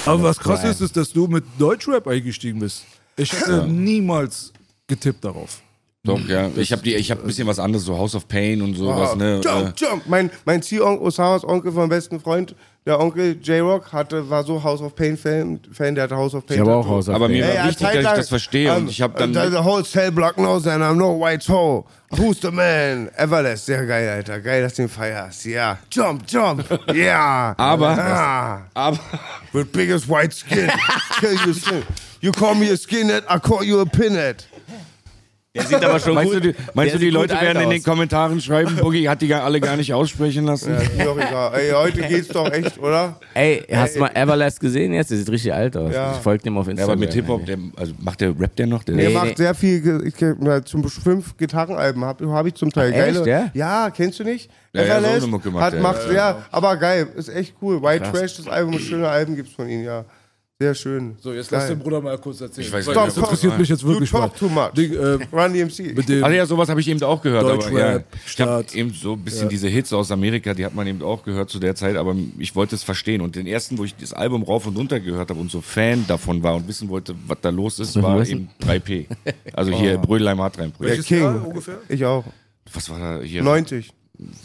Aber 0.04 0.22
was 0.22 0.38
krass 0.38 0.64
ist, 0.64 0.80
ist, 0.80 0.96
dass 0.96 1.12
du 1.12 1.26
mit 1.26 1.44
Deutschrap 1.58 2.06
eingestiegen 2.06 2.60
bist. 2.60 2.84
Ich 3.16 3.32
hätte 3.32 3.66
niemals 3.66 4.52
getippt 4.86 5.24
darauf. 5.24 5.60
Doch, 6.04 6.20
ja. 6.26 6.50
Ich 6.56 6.72
habe 6.72 6.82
hab 6.90 7.20
ein 7.20 7.26
bisschen 7.26 7.46
was 7.46 7.60
anderes, 7.60 7.84
so 7.84 7.96
House 7.96 8.16
of 8.16 8.26
Pain 8.26 8.60
und 8.60 8.74
sowas, 8.74 9.14
ne? 9.14 9.40
Oh, 9.40 9.48
Jump, 9.48 9.74
jump. 9.78 10.02
Mein, 10.08 10.30
mein 10.44 10.60
Ziehonkel, 10.60 11.06
Osamas 11.06 11.44
Onkel 11.44 11.70
vom 11.70 11.88
besten 11.88 12.18
Freund, 12.18 12.56
der 12.84 12.98
Onkel 12.98 13.38
J-Rock, 13.40 13.92
hatte, 13.92 14.28
war 14.28 14.42
so 14.42 14.62
House 14.62 14.80
of 14.82 14.94
Pain 14.96 15.16
Fan, 15.16 15.60
Fan 15.72 15.94
der 15.94 16.04
hatte 16.04 16.16
House 16.16 16.34
of 16.34 16.44
Pain. 16.44 16.56
Ich 16.56 16.60
habe 16.60 16.74
auch 16.74 16.82
Tattoo. 16.82 16.94
Haus 16.96 17.08
auf 17.08 17.14
Aber 17.14 17.28
mir 17.28 17.42
Pain. 17.44 17.48
war 17.50 17.62
Ja, 17.64 17.68
wichtig, 17.70 17.86
dass 17.86 17.96
ich 17.96 18.18
das 18.18 18.28
verstehe 18.28 18.68
ähm, 18.70 18.76
und 18.76 18.90
ich 18.90 19.00
habe 19.00 19.16
dann... 19.18 19.32
There's 19.32 19.54
a 19.54 19.64
whole 19.64 19.84
cell 19.84 20.10
block 20.10 20.34
knows 20.34 20.66
and 20.66 20.82
I'm 20.82 20.94
no 20.96 21.18
white 21.20 21.44
toe. 21.46 21.84
Who's 22.10 22.40
the 22.42 22.50
man? 22.50 23.08
Everlast, 23.16 23.66
sehr 23.66 23.86
geil, 23.86 24.08
Alter. 24.08 24.40
Geil, 24.40 24.62
dass 24.62 24.74
du 24.74 24.82
ihn 24.82 24.88
feierst. 24.88 25.44
Ja. 25.46 25.78
Jump, 25.90 26.24
jump. 26.28 26.64
Ja. 26.92 27.54
Aber- 27.58 27.96
Ah. 27.98 28.62
aber 28.74 28.98
With 29.52 29.70
biggest 29.72 30.08
white 30.08 30.34
skin. 30.34 30.68
Kill 31.20 31.36
you 31.46 31.52
skin. 31.54 31.82
You 32.20 32.32
call 32.32 32.54
me 32.54 32.70
a 32.70 32.76
skinhead, 32.76 33.24
I 33.30 33.38
call 33.38 33.64
you 33.64 33.80
a 33.80 33.84
pinhead. 33.84 34.44
Der 35.54 35.64
sieht 35.66 35.84
aber 35.84 36.00
schon 36.00 36.14
meinst 36.14 36.32
gut. 36.32 36.44
du, 36.44 36.52
die, 36.52 36.58
meinst 36.72 36.94
du, 36.94 36.98
die 36.98 37.10
Leute 37.10 37.34
werden 37.38 37.62
in 37.64 37.68
den. 37.68 37.82
Kommentaren 37.82 38.40
schreiben, 38.40 38.74
Boogie 38.76 39.06
hat 39.06 39.20
die 39.20 39.28
gar 39.28 39.42
alle 39.44 39.60
gar 39.60 39.76
nicht 39.76 39.92
aussprechen 39.92 40.46
lassen? 40.46 40.72
Ja, 40.72 40.78
ist 40.80 41.04
doch 41.04 41.16
egal. 41.18 41.52
Ey, 41.54 41.70
heute 41.72 42.00
geht's 42.00 42.28
doch 42.28 42.50
echt, 42.50 42.78
oder? 42.78 43.20
Ey, 43.34 43.62
hast 43.70 43.96
du 43.96 44.00
mal 44.00 44.10
Everlast 44.14 44.60
gesehen 44.60 44.94
jetzt? 44.94 45.10
Der 45.10 45.18
sieht 45.18 45.28
richtig 45.28 45.52
alt 45.52 45.76
aus. 45.76 45.92
Ja. 45.94 46.12
Ich 46.12 46.20
folge 46.20 46.44
dem 46.44 46.56
auf 46.56 46.64
Ja, 46.66 46.70
Instagram. 46.70 46.92
aber 46.92 47.00
mit 47.00 47.12
Hip-Hop, 47.12 47.44
der- 47.44 47.58
also 47.76 47.92
macht 47.98 48.22
der 48.22 48.30
Rap 48.40 48.56
der 48.56 48.66
noch? 48.66 48.82
Der 48.82 48.94
Der 48.96 49.08
Nee, 49.08 49.14
macht 49.14 49.26
nee. 49.26 49.34
sehr 49.36 49.54
viel, 49.54 50.02
ich, 50.06 50.14
na, 50.40 50.64
zum 50.64 50.88
fünf 50.88 51.36
Gitarrenalben 51.36 52.02
habe 52.02 52.26
hab 52.32 52.46
ich 52.46 52.54
zum 52.54 52.70
Teil. 52.72 52.90
Ach, 52.96 52.98
echt, 53.06 53.22
Geile, 53.24 53.50
ja? 53.52 53.90
kennst 53.90 54.20
du 54.20 54.24
nicht? 54.24 54.50
Ja, 54.72 54.84
ja, 54.84 55.00
so 55.00 55.06
FLS 55.06 55.22
eine 55.24 55.26
Mucke 55.32 55.50
macht 55.50 55.62
hat, 55.64 55.80
macht, 55.82 56.10
ja, 56.14 56.46
aber 56.50 56.76
geil, 56.78 57.08
ist 57.14 57.28
echt 57.28 57.56
cool. 57.60 57.82
White 57.82 58.04
Krass. 58.04 58.18
Trash, 58.20 58.36
das 58.38 58.48
Album, 58.48 58.78
schöne 58.78 59.06
Alben 59.06 59.36
gibt's 59.36 59.52
von 59.52 59.68
ihm, 59.68 59.84
ja. 59.84 60.06
Sehr 60.62 60.74
schön. 60.76 61.16
So, 61.20 61.32
jetzt 61.32 61.50
Geil. 61.50 61.58
lass 61.58 61.68
den 61.70 61.80
Bruder 61.80 62.00
mal 62.00 62.16
kurz 62.18 62.40
erzählen. 62.40 62.64
Ich 62.68 62.72
weiß 62.72 62.86
Weil 62.86 62.94
nicht, 62.94 63.06
das 63.08 63.16
interessiert 63.16 63.58
mich 63.58 63.68
jetzt 63.68 63.82
You 63.82 63.88
wirklich 63.88 64.12
mal. 64.12 64.20
talk 64.20 64.36
too 64.36 64.48
much. 64.48 64.70
Die, 64.76 64.94
äh, 64.94 65.18
Run 65.32 65.52
DMC. 65.52 65.92
mit 65.96 66.08
dem, 66.08 66.22
Also 66.22 66.36
ja, 66.36 66.46
sowas 66.46 66.68
habe 66.68 66.80
ich 66.80 66.86
eben 66.86 67.02
auch 67.02 67.20
gehört. 67.20 67.42
Aber, 67.44 67.54
Deutschrap, 67.54 67.72
ja, 67.76 68.00
ich 68.24 68.40
habe 68.40 68.64
eben 68.74 68.92
so 68.92 69.14
ein 69.14 69.18
bisschen 69.24 69.48
diese 69.48 69.66
Hits 69.66 69.92
aus 69.92 70.12
Amerika, 70.12 70.54
die 70.54 70.64
hat 70.64 70.72
man 70.72 70.86
eben 70.86 71.02
auch 71.02 71.24
gehört 71.24 71.50
zu 71.50 71.58
der 71.58 71.74
Zeit, 71.74 71.96
aber 71.96 72.14
ich 72.38 72.54
wollte 72.54 72.76
es 72.76 72.84
verstehen. 72.84 73.22
Und 73.22 73.34
den 73.34 73.48
ersten, 73.48 73.76
wo 73.76 73.82
ich 73.84 73.96
das 73.96 74.12
Album 74.12 74.44
rauf 74.44 74.64
und 74.68 74.76
runter 74.76 75.00
gehört 75.00 75.30
habe 75.30 75.40
und 75.40 75.50
so 75.50 75.60
Fan 75.60 76.04
davon 76.06 76.44
war 76.44 76.54
und 76.54 76.68
wissen 76.68 76.88
wollte, 76.88 77.16
was 77.26 77.38
da 77.40 77.50
los 77.50 77.80
ist, 77.80 78.00
war 78.00 78.24
eben 78.24 78.48
3P. 78.64 79.06
Also 79.52 79.72
hier 79.72 79.98
Brödelheim 79.98 80.40
Hartrein 80.40 80.72
Der. 80.78 80.90
Welches 80.90 81.08
Jahr 81.08 81.32
King. 81.34 81.42
ungefähr? 81.42 81.78
Ich 81.88 82.04
auch. 82.04 82.24
Was 82.72 82.88
war 82.88 82.98
da 83.00 83.20
hier? 83.20 83.42
90. 83.42 83.90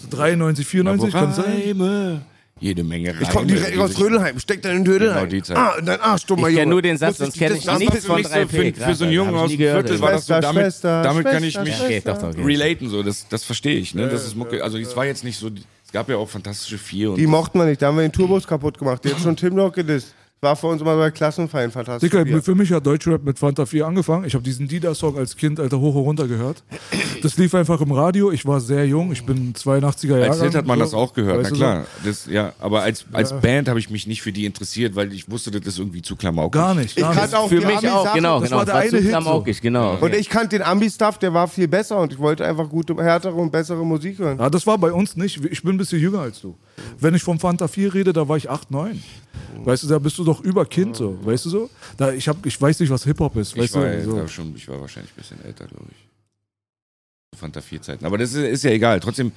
93, 0.10 0.66
94, 0.66 1.12
kann 1.12 1.34
sein. 1.34 2.24
Jede 2.60 2.84
Menge 2.84 3.10
Reime. 3.10 3.22
Ich 3.22 3.30
komme 3.30 3.48
direkt 3.48 3.76
die 3.76 3.80
aus 3.80 4.00
Rödelheim. 4.00 4.40
Steck 4.40 4.62
deinen 4.62 4.84
Dödel 4.84 5.10
Genau, 5.10 5.26
die 5.26 5.44
Zeit. 5.44 5.58
Ah, 5.58 5.76
in 5.80 5.86
dein 5.86 6.02
Arsch, 6.02 6.26
dummer 6.26 6.48
Ich 6.48 6.54
Junge. 6.54 6.60
kenn 6.62 6.70
nur 6.70 6.82
den 6.82 6.98
Satz, 6.98 7.18
sonst 7.18 7.36
ich 7.36 7.40
kenn 7.40 7.54
das 7.54 7.66
ich 7.66 7.80
nichts 7.80 8.06
von 8.06 8.16
für 8.16 8.22
mich 8.22 8.28
so, 8.28 8.34
3P, 8.34 8.48
für, 8.76 8.82
für 8.84 8.96
so 8.96 9.04
einen 9.04 9.14
Jungen 9.14 9.36
ich 9.36 9.40
aus 9.42 9.50
dem 9.50 9.58
Viertel 9.58 10.02
war 10.02 10.12
das 10.12 10.26
so, 10.26 10.34
Schwester, 10.34 10.42
damit, 10.42 10.64
Schwester, 10.64 11.02
damit 11.04 11.26
kann 11.26 11.44
ich 11.44 11.60
mich 11.60 11.82
Okay, 11.82 12.02
doch, 12.04 12.18
doch. 12.18 12.30
Okay. 12.30 12.44
relaten, 12.44 12.90
so. 12.90 13.04
Das, 13.04 13.28
das 13.28 13.44
verstehe 13.44 13.76
ich, 13.78 13.94
ne? 13.94 14.08
Das 14.08 14.26
ist 14.26 14.36
Mucke. 14.36 14.64
Also, 14.64 14.78
es 14.78 14.96
war 14.96 15.06
jetzt 15.06 15.24
nicht 15.24 15.38
so, 15.38 15.50
es 15.86 15.92
gab 15.92 16.10
ja 16.10 16.18
auch 16.18 16.28
Fantastische 16.30 16.78
Vier 16.78 17.12
und 17.12 17.18
Die 17.18 17.28
mochten 17.28 17.60
wir 17.60 17.66
nicht. 17.66 17.82
Da 17.82 17.88
haben 17.88 17.98
wir 17.98 18.02
den 18.02 18.12
Turbos 18.12 18.48
kaputt 18.48 18.78
gemacht. 18.78 19.04
Die 19.06 19.10
hat 19.14 19.20
schon 19.22 19.36
Tim 19.36 19.56
noch 19.56 19.72
gedisst. 19.72 20.14
War 20.40 20.56
für 20.56 20.68
uns 20.68 20.82
immer 20.84 20.96
bei 20.96 21.10
Klassenfeind 21.10 21.74
fantastisch. 21.74 22.12
Dicker, 22.12 22.42
für 22.44 22.54
mich 22.54 22.72
hat 22.72 22.86
Deutschrap 22.86 23.24
mit 23.24 23.40
Fanta 23.40 23.66
4 23.66 23.88
angefangen. 23.88 24.24
Ich 24.26 24.36
habe 24.36 24.44
diesen 24.44 24.68
Dida-Song 24.68 25.18
als 25.18 25.36
Kind, 25.36 25.60
Alter, 25.60 25.80
hoch 25.80 25.96
und 25.96 26.04
runter 26.04 26.28
gehört. 26.28 26.64
Das 27.24 27.38
lief 27.38 27.56
einfach 27.56 27.82
im 27.82 27.92
Radio. 27.92 28.32
Ich 28.32 28.46
war 28.46 28.60
sehr 28.60 28.86
jung. 28.86 29.12
Ich 29.12 29.26
bin 29.26 29.54
82er 29.54 30.20
Jahre. 30.20 30.30
Als 30.30 30.42
Hit 30.44 30.54
hat 30.54 30.68
man 30.68 30.78
das 30.78 30.94
auch 30.94 31.14
gehört, 31.14 31.38
na 31.38 31.42
Weißt 31.42 31.52
du 31.52 31.56
klar. 31.56 31.86
Das, 32.06 32.28
ja, 32.28 32.54
aber 32.60 32.84
als, 32.84 33.06
als 33.14 33.34
Band 33.42 33.68
habe 33.68 33.80
ich 33.80 33.90
mich 33.90 34.06
nicht 34.06 34.22
für 34.22 34.32
die 34.32 34.46
interessiert, 34.46 34.96
weil 34.96 35.12
ich 35.12 35.28
wusste, 35.32 35.50
das 35.50 35.66
ist 35.66 35.80
irgendwie 35.80 36.04
zu 36.04 36.16
klamaukig. 36.16 36.52
Gar 36.52 36.76
nicht. 36.76 36.96
Ich 36.96 37.02
Gar 37.02 37.10
nicht. 37.10 37.20
kannte 37.20 37.40
auch 37.40 37.50
Für 37.50 37.60
die 37.60 37.66
mich 37.66 37.90
auch, 37.90 38.14
genau. 38.14 38.40
das 38.40 38.50
genau. 38.50 38.58
war 38.60 38.66
der 38.66 38.76
Es 38.76 38.82
eine 38.82 38.90
zu 38.92 38.98
Hit 38.98 39.06
so. 39.06 39.10
klamaukig, 39.10 39.62
genau. 39.62 39.98
Und 40.00 40.14
ich 40.14 40.30
kannte 40.30 40.50
den 40.50 40.62
Ambi-Stuff, 40.62 41.18
der 41.18 41.34
war 41.34 41.48
viel 41.48 41.68
besser 41.68 42.00
und 42.00 42.14
ich 42.14 42.20
wollte 42.20 42.46
einfach 42.46 42.70
gute, 42.70 42.96
härtere 42.96 43.34
und 43.34 43.52
bessere 43.52 43.84
Musik 43.84 44.20
hören. 44.20 44.38
Ja, 44.38 44.52
das 44.52 44.68
war 44.68 44.78
bei 44.78 44.92
uns 44.92 45.16
nicht. 45.16 45.44
Ich 45.50 45.64
bin 45.64 45.74
ein 45.74 45.78
bisschen 45.80 46.00
jünger 46.00 46.20
als 46.20 46.40
du. 46.42 46.56
Wenn 47.00 47.16
ich 47.16 47.24
vom 47.24 47.40
Fanta 47.40 47.68
4 47.68 47.94
rede, 47.94 48.14
da 48.14 48.28
war 48.28 48.38
ich 48.38 48.50
8, 48.50 48.72
9. 48.72 49.02
Weißt 49.64 49.84
du, 49.84 49.88
da 49.88 50.00
bist 50.00 50.18
du 50.18 50.24
doch 50.24 50.42
über 50.42 50.66
Kind 50.66 50.96
so. 50.96 51.18
Weißt 51.26 51.46
du 51.46 51.50
so? 51.50 51.70
Da, 51.98 52.12
ich, 52.12 52.28
hab, 52.28 52.46
ich 52.46 52.60
weiß 52.60 52.80
nicht, 52.80 52.90
was 52.90 53.04
Hip-Hop 53.04 53.36
ist. 53.38 53.54
Ich 53.56 53.64
Weißt 53.64 53.76
war, 53.76 53.90
du? 53.90 54.04
So. 54.04 54.28
schon, 54.28 54.56
ich 54.56 54.68
war 54.68 54.80
wahrscheinlich 54.80 55.12
ein 55.14 55.18
bisschen 55.18 55.44
älter, 55.44 55.66
glaube 55.66 55.86
ich. 55.90 57.40
Fanta 57.40 57.62
vier 57.62 57.82
Zeiten. 57.82 58.06
Aber 58.06 58.18
das 58.18 58.34
ist, 58.34 58.44
ist 58.44 58.64
ja 58.64 58.72
egal. 58.72 59.00
Trotzdem 59.00 59.32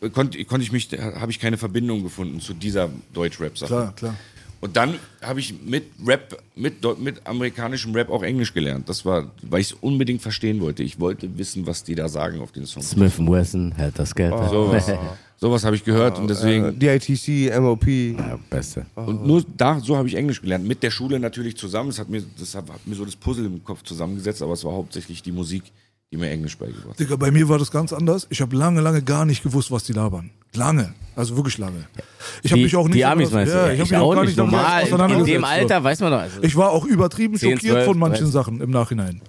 äh, 0.00 0.10
konnte 0.10 0.44
konnt 0.44 0.62
ich 0.62 0.72
mich, 0.72 0.88
habe 0.92 1.30
ich 1.30 1.38
keine 1.38 1.56
Verbindung 1.56 2.02
gefunden 2.02 2.40
zu 2.40 2.54
dieser 2.54 2.88
Deutsch-Rap-Sache. 3.12 3.68
Klar, 3.68 3.94
klar. 3.94 4.16
Und 4.62 4.76
dann 4.76 4.94
habe 5.20 5.40
ich 5.40 5.60
mit 5.64 5.86
Rap, 6.06 6.40
mit, 6.54 6.74
mit 7.00 7.26
amerikanischem 7.26 7.92
Rap 7.94 8.08
auch 8.10 8.22
Englisch 8.22 8.54
gelernt. 8.54 8.88
Das 8.88 9.04
war, 9.04 9.32
weil 9.42 9.60
ich 9.60 9.72
es 9.72 9.72
unbedingt 9.72 10.22
verstehen 10.22 10.60
wollte. 10.60 10.84
Ich 10.84 11.00
wollte 11.00 11.36
wissen, 11.36 11.66
was 11.66 11.82
die 11.82 11.96
da 11.96 12.08
sagen 12.08 12.40
auf 12.40 12.52
den 12.52 12.64
Songs. 12.64 12.90
Smith 12.90 13.18
Wesson, 13.18 13.72
hält 13.72 13.98
das 13.98 14.14
Geld. 14.14 14.32
Sowas, 14.50 14.86
sowas 15.42 15.64
habe 15.64 15.74
ich 15.76 15.84
gehört 15.84 16.18
und 16.18 16.24
Äh, 16.24 16.28
deswegen. 16.28 16.78
DITC, 16.78 17.52
MOP. 17.60 17.86
Ja, 17.88 18.38
Beste. 18.48 18.86
Und 18.94 19.26
nur 19.26 19.44
da, 19.56 19.80
so 19.80 19.96
habe 19.96 20.06
ich 20.08 20.14
Englisch 20.14 20.40
gelernt. 20.40 20.66
Mit 20.66 20.82
der 20.84 20.90
Schule 20.92 21.18
natürlich 21.18 21.56
zusammen. 21.56 21.90
Das 21.90 21.98
hat 21.98 22.08
mir, 22.08 22.22
das 22.38 22.54
hat, 22.54 22.70
hat 22.70 22.86
mir 22.86 22.94
so 22.94 23.04
das 23.04 23.16
Puzzle 23.16 23.44
im 23.46 23.62
Kopf 23.64 23.82
zusammengesetzt, 23.82 24.40
aber 24.40 24.52
es 24.52 24.64
war 24.64 24.72
hauptsächlich 24.72 25.20
die 25.22 25.32
Musik, 25.32 25.64
die 26.12 26.16
mir 26.16 26.30
Englisch 26.30 26.56
beigebracht 26.56 26.90
hat. 26.90 27.00
Digga, 27.00 27.16
bei 27.16 27.30
mir 27.30 27.48
war 27.48 27.58
das 27.58 27.70
ganz 27.70 27.92
anders. 27.92 28.26
Ich 28.30 28.40
habe 28.40 28.54
lange, 28.56 28.80
lange 28.80 29.02
gar 29.02 29.24
nicht 29.24 29.42
gewusst, 29.42 29.70
was 29.70 29.82
die 29.84 29.92
labern. 29.92 30.30
Lange. 30.54 30.94
Also 31.16 31.36
wirklich 31.36 31.58
lange. 31.58 31.84
Ich 32.42 32.52
habe 32.52 32.62
mich 32.62 32.76
auch 32.76 32.86
nicht. 32.86 32.96
die 32.96 33.04
Amis 33.04 33.30
meinst 33.32 33.52
du? 33.52 33.56
Ja, 33.56 33.66
Ja, 33.66 33.72
ich 33.72 33.80
habe 33.80 33.84
ich 33.86 33.90
mich 33.90 34.00
auch 34.00 34.22
nicht. 34.22 34.36
Normal, 34.36 34.86
in 35.18 35.24
dem. 35.24 35.44
Alter 35.44 35.82
weiß 35.82 36.00
man 36.00 36.12
doch. 36.12 36.20
Also, 36.20 36.42
Ich 36.42 36.56
war 36.56 36.70
auch 36.70 36.84
übertrieben 36.84 37.36
10, 37.36 37.52
schockiert 37.52 37.72
12, 37.74 37.84
von 37.86 37.98
manchen 37.98 38.24
13. 38.24 38.32
Sachen 38.32 38.60
im 38.60 38.70
Nachhinein. 38.70 39.20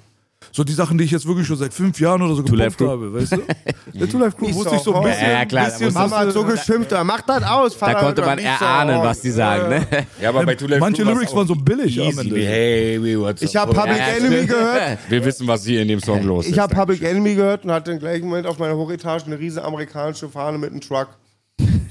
So 0.55 0.63
die 0.63 0.73
Sachen, 0.73 0.99
die 0.99 1.03
ich 1.05 1.09
jetzt 1.09 1.27
wirklich 1.27 1.47
schon 1.47 1.57
seit 1.57 1.73
fünf 1.73 1.99
Jahren 1.99 2.21
oder 2.21 2.35
so 2.35 2.43
gepumpt 2.43 2.79
habe, 2.81 3.11
weißt 3.11 3.31
du? 3.31 3.37
Der 3.99 4.07
Two 4.07 4.19
Life 4.19 4.37
Crew 4.37 4.53
wusste 4.53 4.75
ich 4.75 4.81
so 4.81 4.93
ein 4.93 5.03
bisschen. 5.03 5.31
Ja, 5.31 5.45
klar, 5.45 5.65
da 5.65 5.71
bisschen 5.71 5.93
Mama 5.93 6.17
hat 6.19 6.31
so 6.31 6.43
geschimpft, 6.43 6.91
da 6.91 7.03
macht 7.03 7.27
das 7.27 7.41
aus. 7.41 7.73
da 7.73 7.87
Vater, 7.87 7.99
konnte 7.99 8.21
man 8.21 8.37
nicht 8.37 8.47
so 8.59 8.63
erahnen, 8.63 9.01
was 9.01 9.21
die 9.21 9.31
sagen. 9.31 9.69
Ne? 9.69 9.87
Ja, 10.21 10.29
aber 10.29 10.45
bei 10.45 10.53
Two 10.53 10.67
Life 10.67 10.79
Manche 10.79 11.03
Lyrics 11.03 11.33
waren 11.35 11.47
so 11.47 11.55
billig 11.55 11.99
am 11.99 12.05
Easy 12.07 12.21
Ende. 12.21 12.45
hey, 12.45 13.03
we, 13.03 13.19
what's 13.19 13.41
Ich 13.41 13.55
habe 13.55 13.73
Public 13.73 13.97
Ja, 13.97 14.07
Enemy 14.09 14.45
gehört. 14.45 14.99
Wir 15.09 15.25
wissen, 15.25 15.47
was 15.47 15.65
hier 15.65 15.81
in 15.81 15.87
dem 15.87 15.99
Song 15.99 16.21
los 16.21 16.45
ist. 16.45 16.51
Ich 16.51 16.59
habe 16.59 16.75
Public 16.75 17.01
Enemy 17.01 17.33
gehört 17.33 17.65
und 17.65 17.71
hatte 17.71 17.91
im 17.91 17.97
gleichen 17.97 18.27
Moment 18.27 18.45
auf 18.45 18.59
meiner 18.59 18.75
Hochetage 18.75 19.25
eine 19.25 19.39
riesen 19.39 19.63
amerikanische 19.63 20.29
Fahne 20.29 20.59
mit 20.59 20.69
einem 20.69 20.81
Truck. 20.81 21.07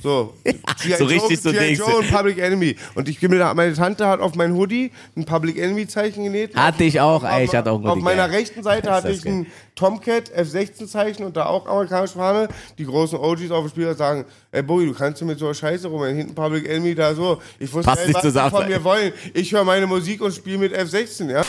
So, 0.02 0.34
G.I. 0.44 0.94
So 0.98 1.04
richtig 1.04 1.40
so 1.40 1.52
G.I. 1.52 1.74
Joe 1.74 1.98
und 1.98 2.10
Public 2.10 2.38
Enemy. 2.38 2.76
Und 2.94 3.08
ich 3.08 3.22
mir 3.22 3.38
da, 3.38 3.54
meine 3.54 3.72
Tante 3.74 4.06
hat 4.06 4.20
auf 4.20 4.34
mein 4.34 4.54
Hoodie 4.54 4.90
ein 5.16 5.24
Public 5.24 5.58
Enemy 5.58 5.86
Zeichen 5.86 6.24
genäht. 6.24 6.56
Hatte 6.56 6.84
ich 6.84 7.00
auch, 7.00 7.22
ey, 7.24 7.44
ich 7.44 7.54
hatte 7.54 7.70
auch 7.70 7.82
Auf 7.82 7.90
Hoodie, 7.92 8.02
meiner 8.02 8.28
geil. 8.28 8.38
rechten 8.38 8.62
Seite 8.62 8.90
hatte 8.90 9.10
ich 9.10 9.24
ein 9.24 9.46
Tomcat 9.76 10.30
F16 10.36 10.86
Zeichen 10.88 11.24
und 11.24 11.36
da 11.36 11.46
auch 11.46 11.66
amerikanische 11.66 12.14
Fahne. 12.14 12.48
Die 12.78 12.84
großen 12.84 13.18
OGs 13.18 13.50
auf 13.52 13.64
dem 13.64 13.70
Spiel 13.70 13.94
sagen, 13.94 14.24
ey 14.50 14.62
Boy, 14.62 14.86
du 14.86 14.92
kannst 14.94 15.20
du 15.20 15.24
mit 15.24 15.38
so 15.38 15.46
einer 15.46 15.54
Scheiße 15.54 15.86
rum, 15.88 16.04
hinten 16.04 16.34
Public 16.34 16.68
Enemy 16.68 16.94
da 16.94 17.14
so. 17.14 17.40
Ich 17.58 17.72
wusste 17.72 17.88
Passt 17.88 18.02
ey, 18.02 18.06
nicht 18.08 18.16
was 18.16 18.22
die 18.22 18.28
zusammen. 18.28 18.50
von 18.50 18.66
mir 18.66 18.82
wollen. 18.82 19.12
Ich 19.34 19.52
höre 19.52 19.64
meine 19.64 19.86
Musik 19.86 20.20
und 20.20 20.34
spiele 20.34 20.58
mit 20.58 20.74
F16, 20.76 21.30
ja. 21.30 21.42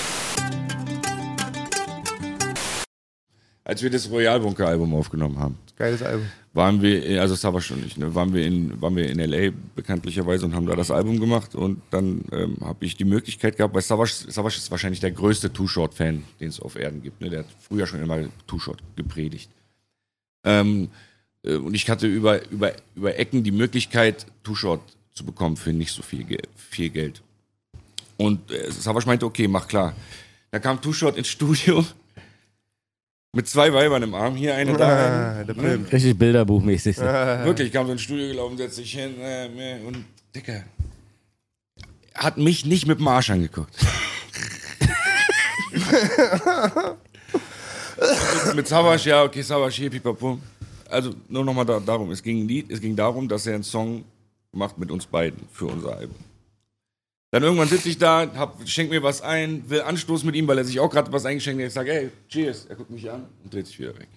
Als 3.65 3.81
wir 3.81 3.90
das 3.90 4.10
Royal 4.10 4.40
Bunker 4.41 4.68
Album 4.68 4.94
aufgenommen 4.94 5.40
haben, 5.40 5.57
Geiles 5.77 6.03
Album. 6.03 6.26
waren 6.53 6.81
wir, 6.81 7.22
also 7.22 7.35
Savage 7.35 7.73
und 7.73 7.85
ich, 7.85 7.98
ne, 7.98 8.14
waren 8.14 8.34
wir 8.34 8.45
in, 8.45 8.81
waren 8.81 8.95
wir 8.95 9.10
in 9.10 9.19
LA 9.19 9.52
bekanntlicherweise 9.76 10.45
und 10.45 10.53
haben 10.53 10.65
da 10.65 10.76
das 10.76 10.91
Album 10.91 11.19
gemacht 11.19 11.56
und 11.56 11.81
dann 11.90 12.26
ähm, 12.34 12.57
habe 12.61 12.85
ich 12.85 12.98
die 12.98 13.06
Möglichkeit 13.06 13.56
gehabt, 13.56 13.73
weil 13.73 13.81
Savage 13.81 14.57
ist 14.57 14.72
wahrscheinlich 14.72 14.99
der 14.99 15.11
größte 15.11 15.53
Two-Short-Fan, 15.53 16.23
den 16.41 16.49
es 16.49 16.60
auf 16.60 16.76
Erden 16.76 17.02
gibt. 17.02 17.22
Ne? 17.22 17.30
Der 17.30 17.40
hat 17.40 17.48
früher 17.57 17.88
schon 17.88 18.02
immer 18.02 18.19
Two-Short 18.48 18.84
gepredigt. 18.98 19.49
Ähm, 20.44 20.90
äh, 21.44 21.56
und 21.56 21.73
ich 21.73 21.90
hatte 21.90 22.07
über, 22.07 22.45
über, 22.49 22.73
über 22.95 23.18
Ecken 23.18 23.44
die 23.44 23.52
Möglichkeit, 23.52 24.26
Two-Short 24.44 24.81
zu 25.14 25.23
bekommen 25.26 25.56
für 25.56 25.72
nicht 25.72 25.91
so 25.91 26.02
viel, 26.02 26.26
viel 26.56 26.90
Geld. 26.90 27.22
Und 28.18 28.52
äh, 28.52 28.69
Savage 28.72 29.07
meinte, 29.07 29.26
okay, 29.26 29.48
mach 29.48 29.68
klar. 29.68 29.95
Da 30.52 30.60
kam 30.60 30.81
Two-Short 30.81 31.18
ins 31.18 31.30
Studio 31.30 31.85
mit 33.34 33.47
zwei 33.47 33.73
Weibern 33.73 34.03
im 34.03 34.15
Arm, 34.15 34.35
hier 34.35 34.55
eine, 34.55 34.73
da. 34.77 35.39
Ah, 35.39 35.43
der 35.43 35.55
Ne? 35.55 35.61
Film. 35.61 35.85
Richtig 35.91 36.18
bilderbuchmäßig. 36.18 36.95
So. 36.95 37.03
Wirklich, 37.03 37.72
kam 37.72 37.88
so 37.88 37.91
ins 37.91 38.01
Studio 38.01 38.27
gelaufen, 38.27 38.57
setzt 38.57 38.76
sich 38.76 38.93
hin 38.93 39.19
äh, 39.19 39.47
äh, 39.47 39.85
und 39.85 40.05
Dicker 40.35 40.64
hat 42.15 42.38
mich 42.38 42.65
nicht 42.65 42.88
mit 42.88 42.99
dem 42.99 43.07
Arsch 43.07 43.30
angeguckt. 43.30 43.73
mit 48.55 48.68
Savas, 48.68 49.05
ja, 49.05 49.23
okay, 49.23 49.41
Savas 49.41 49.73
hier, 49.73 49.89
pipapo. 49.89 50.38
Also 50.89 51.15
nur 51.27 51.43
nochmal 51.43 51.65
da, 51.65 51.80
darum, 51.80 52.11
es 52.11 52.22
ging, 52.22 52.45
nie, 52.45 52.64
es 52.69 52.80
ging 52.80 52.95
darum, 52.95 53.27
dass 53.27 53.47
er 53.47 53.55
einen 53.55 53.64
Song 53.64 54.03
macht 54.51 54.77
mit 54.77 54.91
uns 54.91 55.07
beiden 55.07 55.39
für 55.51 55.65
unser 55.65 55.97
Album. 55.97 56.15
Dann 57.34 57.41
irgendwann 57.41 57.68
sitze 57.68 57.89
ich 57.89 57.97
da, 57.97 58.27
hab, 58.35 58.60
schenk 58.69 58.91
mir 58.91 59.01
was 59.01 59.23
ein, 59.23 59.68
will 59.68 59.81
anstoßen 59.81 60.23
mit 60.23 60.35
ihm, 60.35 60.47
weil 60.47 60.60
er 60.60 60.65
sich 60.65 60.80
auch 60.80 60.91
gerade 60.91 61.11
was 61.11 61.26
eingeschenkt 61.26 61.60
hat. 61.64 61.68
Ich 61.69 61.73
sage, 61.73 61.91
hey, 61.91 62.11
cheers. 62.30 62.68
Er 62.69 62.76
guckt 62.76 62.91
mich 62.91 63.10
an 63.10 63.26
und 63.43 63.51
dreht 63.51 63.65
sich 63.65 63.80
wieder 63.80 63.93
weg. 63.97 64.07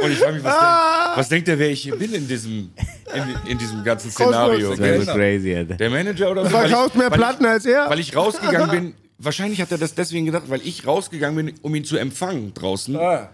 Und 0.00 0.10
ich 0.12 0.18
frage 0.18 0.34
mich, 0.34 0.44
was, 0.44 0.54
denk, 0.54 1.16
was 1.16 1.28
denkt 1.28 1.48
er, 1.48 1.58
wer 1.58 1.70
ich 1.70 1.82
hier 1.82 1.96
bin 1.96 2.12
in 2.12 2.28
diesem, 2.28 2.70
in, 3.12 3.50
in 3.50 3.58
diesem 3.58 3.82
ganzen 3.82 4.10
Szenario? 4.10 4.76
Das 4.76 4.78
ist 5.00 5.08
crazy, 5.12 5.54
Alter. 5.54 5.74
Der 5.74 5.90
Manager 5.90 6.30
oder 6.30 6.44
so? 6.44 6.50
Verkaufst 6.50 6.96
mehr 6.96 7.10
weil 7.10 7.18
ich- 7.18 7.24
Platten 7.24 7.46
als 7.46 7.66
er? 7.66 7.90
Weil 7.90 8.00
ich 8.00 8.14
rausgegangen 8.14 8.70
bin. 8.70 8.94
Wahrscheinlich 9.18 9.60
hat 9.60 9.70
er 9.72 9.78
das 9.78 9.94
deswegen 9.94 10.26
gedacht, 10.26 10.44
weil 10.48 10.60
ich 10.64 10.86
rausgegangen 10.86 11.46
bin, 11.46 11.54
um 11.62 11.74
ihn 11.74 11.84
zu 11.84 11.96
empfangen 11.96 12.52
draußen. 12.54 12.96
Ah. 12.96 13.30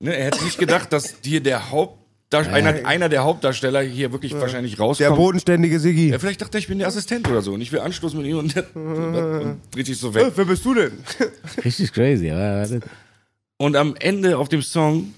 Ne, 0.00 0.16
er 0.16 0.26
hätte 0.26 0.44
nicht 0.44 0.58
gedacht, 0.58 0.92
dass 0.92 1.14
hier 1.24 1.40
der 1.40 1.70
Haupt, 1.70 2.01
einer, 2.34 2.86
einer 2.86 3.08
der 3.08 3.24
Hauptdarsteller 3.24 3.82
hier 3.82 4.12
wirklich 4.12 4.34
wahrscheinlich 4.34 4.78
rauskommt. 4.78 5.10
Der 5.10 5.16
bodenständige 5.16 5.78
Siggi. 5.78 6.10
ja, 6.10 6.18
vielleicht 6.18 6.40
dachte 6.42 6.58
er, 6.58 6.60
ich 6.60 6.68
bin 6.68 6.78
der 6.78 6.88
Assistent 6.88 7.28
oder 7.28 7.42
so 7.42 7.52
und 7.52 7.60
ich 7.60 7.72
will 7.72 7.80
anstoßen 7.80 8.18
mit 8.18 8.28
ihm 8.28 8.38
und, 8.38 8.54
der, 8.54 8.74
und 8.74 9.60
dreht 9.70 9.86
sich 9.86 9.98
so 9.98 10.14
weg. 10.14 10.26
Äh, 10.26 10.32
Wer 10.34 10.44
bist 10.44 10.64
du 10.64 10.74
denn? 10.74 10.92
Richtig 11.64 11.92
crazy, 11.92 12.30
aber 12.30 12.40
warte. 12.60 12.80
Und 13.58 13.76
am 13.76 13.94
Ende 13.96 14.38
auf 14.38 14.48
dem 14.48 14.62
Song, 14.62 15.14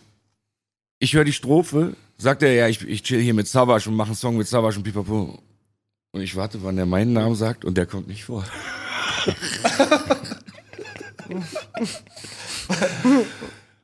ich 0.99 1.15
höre 1.15 1.24
die 1.24 1.32
Strophe, 1.32 1.95
sagt 2.19 2.43
er, 2.43 2.53
ja, 2.53 2.69
ich, 2.69 2.86
ich 2.86 3.03
chill 3.03 3.20
hier 3.20 3.35
mit 3.35 3.49
Savage 3.49 3.89
und 3.89 3.97
mache 3.97 4.09
einen 4.09 4.16
Song 4.16 4.36
mit 4.36 4.47
Savage 4.47 4.77
und 4.77 4.82
Pipapo. 4.85 5.39
Und 6.12 6.20
ich 6.20 6.36
warte, 6.36 6.62
wann 6.62 6.78
er 6.78 6.86
meinen 6.86 7.12
Namen 7.12 7.35
sagt 7.35 7.65
und 7.65 7.77
der 7.77 7.86
kommt 7.86 8.07
nicht 8.09 8.24
vor. 8.24 8.45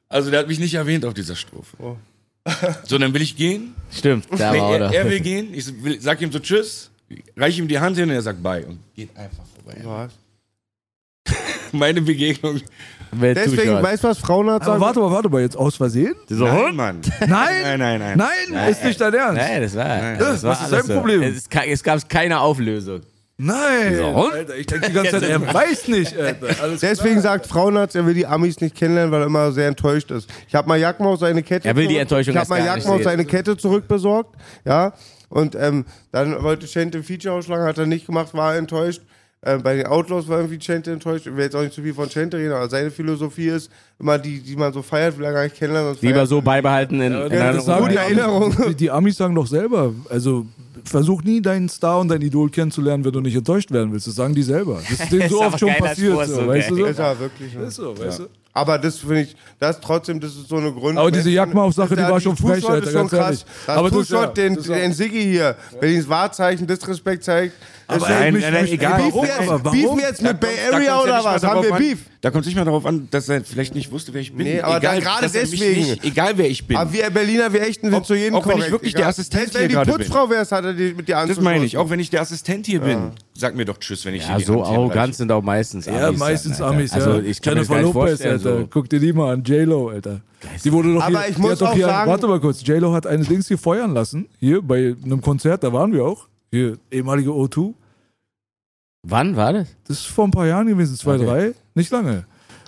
also 0.09 0.31
der 0.31 0.40
hat 0.40 0.48
mich 0.48 0.59
nicht 0.61 0.74
erwähnt 0.74 1.05
auf 1.05 1.15
dieser 1.15 1.36
Strophe. 1.36 1.77
So, 2.85 2.99
dann 2.99 3.12
will 3.15 3.23
ich 3.23 3.37
gehen. 3.37 3.75
Stimmt, 3.93 4.27
da 4.37 4.53
Nee, 4.53 4.61
war 4.61 4.79
er, 4.79 4.93
er. 4.93 5.11
will 5.11 5.21
gehen. 5.21 5.49
Ich 5.53 5.83
will, 5.83 6.01
sag 6.01 6.21
ihm 6.23 6.33
so 6.33 6.39
Tschüss, 6.39 6.91
reiche 7.37 7.61
ihm 7.61 7.69
die 7.69 7.79
Hand 7.79 7.97
hin 7.97 8.09
und 8.09 8.15
er 8.15 8.23
sagt 8.23 8.43
Bye 8.43 8.65
und 8.67 8.79
geht 8.95 9.15
einfach 9.17 9.43
vorbei. 9.55 9.81
Was? 9.85 11.35
Meine 11.73 12.01
Begegnung. 12.01 12.61
Wer 13.12 13.35
Deswegen, 13.35 13.83
weißt 13.83 14.05
du, 14.05 14.09
was 14.09 14.19
Frauenarzt 14.19 14.69
Aber 14.69 14.79
sagt? 14.79 14.81
warte 14.97 15.01
mal, 15.01 15.11
warte 15.11 15.29
mal, 15.29 15.41
jetzt 15.43 15.57
aus 15.57 15.77
Versehen? 15.77 16.15
Nein, 16.29 16.53
Hund? 16.67 16.77
Mann. 16.77 17.01
Nein! 17.21 17.29
Nein, 17.31 17.79
nein, 17.79 17.99
nein. 17.99 18.19
Nein, 18.49 18.69
ist 18.71 18.85
nicht 18.85 19.01
dein 19.01 19.12
Ernst. 19.15 19.37
Nein, 19.43 19.62
das 19.62 19.75
war. 19.75 19.85
Nein. 19.89 20.19
Das 20.19 20.43
war 20.45 20.51
Was 20.53 20.62
ist 20.62 20.73
dein 20.73 20.97
Problem? 20.97 21.23
Es, 21.23 21.49
es 21.67 21.83
gab 21.83 22.09
keine 22.09 22.41
Auflösung. 22.41 23.01
Nein! 23.43 23.97
So? 23.97 24.31
Alter, 24.33 24.57
ich 24.57 24.67
denke 24.67 24.89
die 24.89 24.93
ganze 24.93 25.12
Zeit, 25.12 25.23
er 25.23 25.55
weiß 25.55 25.89
nicht, 25.89 26.17
Alter. 26.17 26.49
Deswegen 26.81 27.21
sagt 27.23 27.47
Frauenarzt, 27.47 27.97
er 27.97 28.05
will 28.05 28.12
die 28.15 28.27
Amis 28.27 28.61
nicht 28.61 28.75
kennenlernen, 28.77 29.12
weil 29.12 29.23
er 29.23 29.27
immer 29.27 29.51
sehr 29.53 29.69
enttäuscht 29.69 30.11
ist. 30.11 30.29
Ich 30.47 30.55
habe 30.55 30.69
mal 30.69 30.79
Jackmaus 30.79 31.21
seine 31.21 31.43
Kette. 31.43 31.67
Er 31.67 31.75
will 31.77 31.89
die 31.89 31.97
Enttäuschung 31.97 32.35
Ich 32.35 32.39
habe 32.39 32.51
mal 32.51 32.81
sehen. 32.81 33.03
seine 33.03 33.25
Kette 33.25 33.57
zurückbesorgt, 33.57 34.37
ja. 34.65 34.93
Und 35.31 35.55
ähm, 35.55 35.87
dann 36.12 36.43
wollte 36.43 36.67
Chente 36.67 36.99
ein 36.99 37.05
Feature 37.05 37.35
ausschlagen, 37.35 37.65
hat 37.65 37.79
er 37.79 37.87
nicht 37.87 38.07
gemacht, 38.07 38.35
war 38.35 38.57
enttäuscht. 38.57 39.01
Äh, 39.43 39.57
bei 39.59 39.77
den 39.77 39.87
Outlaws 39.87 40.29
war 40.29 40.39
irgendwie 40.39 40.59
Chente 40.59 40.93
enttäuscht. 40.93 41.27
Ich 41.27 41.35
will 41.35 41.45
jetzt 41.45 41.57
auch 41.57 41.62
nicht 41.62 41.73
zu 41.73 41.81
viel 41.83 41.95
von 41.95 42.09
Chente 42.11 42.37
reden, 42.37 42.53
aber 42.53 42.69
seine 42.69 42.91
Philosophie 42.91 43.47
ist 43.49 43.71
immer 43.99 44.19
die, 44.19 44.41
die 44.41 44.55
man 44.55 44.71
so 44.73 44.83
feiert, 44.83 45.17
will 45.17 45.25
er 45.25 45.33
gar 45.33 45.45
nicht 45.45 45.57
kennenlernen. 45.57 45.97
Lieber 46.03 46.27
so 46.27 46.43
beibehalten 46.43 46.97
in, 46.97 47.07
in 47.07 47.12
Ja, 47.12 47.19
Erinnerung. 47.21 47.55
das 47.57 47.65
sagen 47.65 47.81
Gute 47.83 47.93
die, 47.93 47.99
Erinnerung. 47.99 48.43
Amis, 48.53 48.67
die, 48.69 48.75
die 48.75 48.91
Amis 48.91 49.17
sagen 49.17 49.35
doch 49.35 49.47
selber, 49.47 49.95
also 50.11 50.45
versuch 50.85 51.23
nie 51.23 51.41
deinen 51.41 51.71
Star 51.71 52.01
und 52.01 52.09
dein 52.09 52.21
Idol 52.21 52.51
kennenzulernen, 52.51 53.03
wenn 53.05 53.12
du 53.12 53.21
nicht 53.21 53.35
enttäuscht 53.37 53.71
werden 53.71 53.93
willst. 53.93 54.07
Das 54.07 54.15
sagen 54.15 54.35
die 54.35 54.43
selber. 54.43 54.81
Das 54.89 55.01
ist 55.01 55.11
denen 55.12 55.29
so 55.31 55.43
oft 55.43 55.59
schon 55.59 55.73
passiert. 55.75 56.12
Vorsatz, 56.12 56.37
So, 56.37 56.47
weißt 56.47 56.71
du 56.71 56.77
so? 56.77 56.85
Ist 56.85 56.99
ja 56.99 57.19
wirklich. 57.19 57.55
Ist 57.55 57.75
so, 57.77 57.99
weißt 57.99 58.19
du? 58.21 58.27
Aber 58.53 58.79
das 58.79 58.97
finde 58.99 59.21
ich, 59.23 59.37
das 59.61 59.81
trotzdem, 59.81 60.19
das 60.19 60.33
ist 60.35 60.49
so 60.49 60.57
eine 60.57 60.73
Grund. 60.73 60.99
Aber 60.99 61.11
diese 61.12 61.31
Jagdmaus-Sache, 61.31 61.95
die 61.95 62.03
war 62.03 62.21
schon 62.21 62.37
frech, 62.37 62.69
Alter, 62.69 62.83
ist 62.85 62.93
schon 62.93 63.09
ganz 63.09 63.12
ehrlich. 63.12 63.45
krass. 63.45 63.67
Das 63.67 63.77
Aber 63.77 63.91
das- 63.91 64.09
ja, 64.09 64.27
den, 64.27 64.57
das- 64.57 64.65
den 64.67 64.93
Siggi 64.93 65.23
hier, 65.23 65.55
Berlins 65.81 66.09
Wahrzeichen, 66.09 66.67
Disrespekt 66.67 67.23
zeigt. 67.25 67.55
Aber 67.97 68.07
das- 68.09 68.21
ey, 68.21 68.33
mich, 68.33 68.43
nein, 68.43 68.53
nein, 68.53 68.67
egal. 68.67 69.03
Beef 69.03 69.15
Warum? 69.15 69.25
jetzt, 69.27 69.41
Aber 69.51 69.71
beef 69.71 69.85
warum? 69.85 69.99
wir 69.99 70.07
jetzt 70.07 70.23
mit 70.23 70.31
Da 70.33 70.37
Bay 70.37 70.51
da 70.71 70.77
Area 70.77 70.93
kommt's 70.95 71.07
ja 71.09 71.21
oder 71.21 71.25
was? 71.25 71.43
Haben 71.45 71.62
wir 71.62 71.73
an- 71.75 71.79
Beef? 71.79 71.99
Da 72.23 72.31
kommt 72.31 72.43
es 72.43 72.47
nicht 72.49 72.57
mal 72.57 72.65
darauf 72.67 72.85
an, 72.85 73.09
dass 73.11 73.29
er 73.31 73.43
vielleicht 73.45 73.75
nicht 73.75 73.91
wusste, 73.91 74.12
wer 74.12 74.21
ich 74.21 74.35
bin. 74.35 74.47
Nee, 74.47 74.61
aber 74.61 74.79
dann 74.79 74.99
egal, 74.99 75.01
gerade 75.01 75.25
er 75.27 75.31
deswegen. 75.33 75.81
Nicht, 75.81 76.05
egal, 76.05 76.33
wer 76.37 76.51
ich 76.51 76.67
bin. 76.67 76.77
Aber 76.77 76.93
wir 76.93 77.09
Berliner, 77.09 77.51
wir 77.51 77.62
Echten 77.62 77.91
sind 77.91 78.05
zu 78.05 78.15
jedem 78.15 78.35
auch 78.35 78.47
wenn 78.47 78.59
ich 78.59 78.71
wirklich 78.71 78.93
egal. 78.93 79.03
der 79.03 79.09
Assistent 79.09 79.41
Selbst 79.41 79.55
wenn 79.55 79.61
hier 79.62 79.69
die 79.69 79.75
gerade 79.75 79.93
bin. 79.93 79.99
Putzfrau 80.07 80.29
wärst, 80.29 80.53
hat 80.53 80.65
er 80.67 80.75
die 80.75 80.93
mit 80.93 81.09
dir 81.09 81.12
das 81.15 81.23
anzustoßen. 81.23 81.45
meine 81.45 81.65
ich. 81.65 81.79
Auch 81.79 81.89
wenn 81.89 81.99
ich 81.99 82.11
der 82.11 82.21
Assistent 82.21 82.67
hier 82.67 82.81
bin, 82.81 83.12
sag 83.35 83.55
mir 83.57 83.65
doch 83.65 83.79
Tschüss, 83.79 84.05
wenn 84.05 84.15
ich 84.15 84.23
Ja, 84.23 84.29
hier 84.31 84.37
die 84.39 84.45
so 84.45 84.62
arrogant 84.62 85.15
sind 85.15 85.33
auch 85.33 85.43
meistens 85.43 85.89
Amis. 85.89 86.01
Ja, 86.01 86.12
meistens. 86.12 86.61
Amis, 86.61 86.91
ja. 86.91 86.97
Also 86.99 87.21
ich 87.21 87.41
kann 87.41 87.55
mir 87.55 87.61
das 87.61 87.69
Jennifer 87.69 87.83
Lopez, 87.83 87.93
vorstellen. 88.11 88.33
Alter. 88.35 88.67
Guck 88.71 88.91
dir 88.91 89.01
die 89.01 89.12
mal 89.15 89.33
an, 89.33 89.43
J-Lo, 89.43 89.89
Alter. 89.89 90.21
Die 90.62 90.73
wurde 90.73 90.93
doch 90.95 91.03
Aber 91.03 91.21
hier, 91.21 91.29
ich 91.31 91.35
die 91.37 91.41
muss 91.41 91.62
auch 91.62 91.77
sagen- 91.77 92.11
warte 92.11 92.27
mal 92.29 92.41
kurz, 92.41 92.62
J-Lo 92.67 92.93
hat 92.93 93.07
eine 93.07 93.25
Dings 93.25 93.49
hier 93.49 93.57
feuern 93.59 93.95
lassen, 93.95 94.27
hier 94.39 94.61
bei 94.61 94.95
einem 95.05 95.23
Konzert, 95.23 95.62
da 95.65 95.73
waren 95.73 95.93
wir 95.93 96.05
auch, 96.05 96.27
hier, 96.51 96.77
ehemalige 96.91 97.31
O2. 97.31 97.73
Wann 99.02 99.36
war 99.36 99.52
das? 99.52 99.68
Das 99.86 99.98
ist 99.98 100.06
vor 100.06 100.27
ein 100.27 100.31
paar 100.31 100.47
Jahren 100.47 100.66
gewesen, 100.66 100.97
zwei, 100.97 101.14
Okay. 101.16 101.24
drei, 101.24 101.55
nicht 101.74 101.90
lange. 101.90 102.27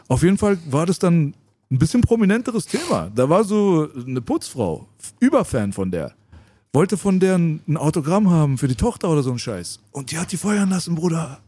Auf 0.09 0.23
jeden 0.23 0.39
Fall 0.39 0.59
war 0.71 0.87
das 0.87 0.99
dann 0.99 1.35
ein 1.71 1.79
bisschen 1.79 2.01
prominenteres 2.01 2.67
Thema. 2.67 3.11
Da 3.15 3.29
war 3.29 3.45
so 3.45 3.89
eine 4.07 4.21
Putzfrau, 4.21 4.87
Überfan 5.21 5.73
von 5.73 5.91
der. 5.91 6.13
Wollte 6.73 6.97
von 6.97 7.21
der 7.21 7.37
ein 7.37 7.77
Autogramm 7.77 8.31
haben 8.31 8.57
für 8.57 8.69
die 8.69 8.75
Tochter 8.75 9.11
oder 9.11 9.23
so 9.23 9.31
ein 9.31 9.39
Scheiß. 9.39 9.81
Und 9.93 10.11
die 10.11 10.19
hat 10.19 10.33
die 10.33 10.39
feuern 10.39 10.71
lassen, 10.71 10.95
Bruder. 10.95 11.41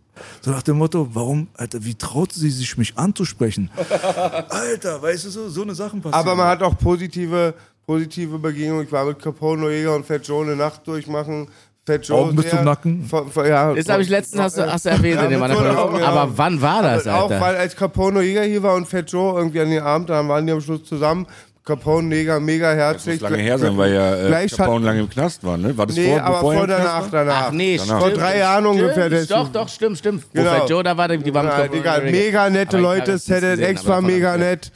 So 0.43 0.51
nach 0.51 0.63
dem 0.63 0.77
Motto, 0.79 1.09
warum, 1.15 1.49
Alter, 1.55 1.83
wie 1.85 1.95
traut 1.95 2.33
sie 2.33 2.51
sich, 2.51 2.77
mich 2.77 2.97
anzusprechen? 2.99 3.71
Alter, 4.51 5.01
weißt 5.03 5.25
du 5.25 5.31
so, 5.31 5.49
so 5.49 5.63
eine 5.63 5.75
Sachen 5.75 6.01
passieren. 6.03 6.21
Aber 6.21 6.37
man 6.37 6.47
hat 6.47 6.63
auch 6.63 6.77
positive, 6.79 7.55
positive 7.87 8.39
Begegnungen. 8.39 8.85
Ich 8.85 8.93
war 8.93 9.07
mit 9.07 9.19
Capone, 9.19 9.71
Jäger 9.71 9.95
und 9.97 10.07
Fat 10.07 10.27
Joe 10.29 10.45
eine 10.45 10.57
Nacht 10.57 10.87
durchmachen. 10.87 11.49
Fat 11.87 12.07
Joe 12.07 12.19
Augen 12.19 12.37
bis 12.37 12.49
zum 12.49 12.65
Nacken. 12.65 13.05
Von, 13.05 13.31
von, 13.31 13.47
ja, 13.47 13.75
Das 13.75 13.89
habe 13.89 14.03
ich 14.03 14.09
letztens, 14.09 14.41
hast 14.43 14.57
du, 14.59 14.73
hast 14.73 14.87
du 14.87 14.91
erwähnt 14.91 15.17
Ja, 15.17 15.25
in 15.25 15.31
dem 15.31 15.43
anderen 15.43 15.75
Podcast. 15.77 16.01
ja. 16.03 16.09
Aber 16.09 16.33
wann 16.39 16.63
war 16.63 16.83
das, 16.83 17.07
auch 17.07 17.31
Alter? 17.31 17.41
weil 17.41 17.57
als 17.57 17.77
Capone 17.77 18.23
Jäger 18.23 18.43
hier 18.45 18.63
war 18.63 18.75
und 18.75 18.87
Fat 18.89 19.11
Joe 19.11 19.37
irgendwie 19.39 19.61
an 19.61 19.71
den 19.71 19.83
Abend, 19.83 20.09
dann 20.09 20.29
waren 20.29 20.47
die 20.47 20.53
am 20.53 20.61
Schluss 20.61 20.85
zusammen. 20.85 21.27
Capone 21.67 22.07
Neger, 22.09 22.41
mega 22.41 22.69
Das 22.75 22.77
herzlich. 23.07 23.21
muss 23.23 23.31
lange 23.31 23.43
her 23.43 23.59
sein, 23.59 23.75
weil 23.79 23.95
ja 23.95 24.15
äh, 24.41 24.47
Capone 24.49 24.85
lange 24.85 25.01
im 25.01 25.09
Knast 25.09 25.43
war, 25.45 25.57
ne? 25.57 25.77
War 25.79 25.87
das 25.87 25.97
Nee, 25.97 26.11
vor, 26.11 26.23
aber 26.23 26.35
er 26.37 26.41
vor 26.41 26.67
danach, 26.67 27.11
danach. 27.11 27.45
Ach 27.47 27.53
nee, 27.53 27.79
Danach. 27.79 27.99
Vor 28.01 28.09
stimmt. 28.09 28.23
drei 28.23 28.39
Jahren 28.39 28.67
ungefähr. 28.67 29.11
ist- 29.13 29.31
Doch, 29.31 29.49
doch, 29.49 29.69
stimmt, 29.71 29.97
stimmt. 29.99 30.25
Wo 30.35 30.41
Genau. 30.43 30.51
Fat 30.51 30.69
Joe 30.69 30.83
da 30.83 30.95
war, 30.95 31.09
die 31.09 31.33
waren 31.33 31.47
Ja, 31.47 31.67
Digga, 31.67 32.01
mega 32.05 32.51
nette 32.51 32.77
Aber 32.77 32.83
Leute, 32.83 33.13
das 33.13 33.31
aber 33.31 33.57
davon 33.57 34.05
mega 34.07 34.37
nett. 34.37 34.73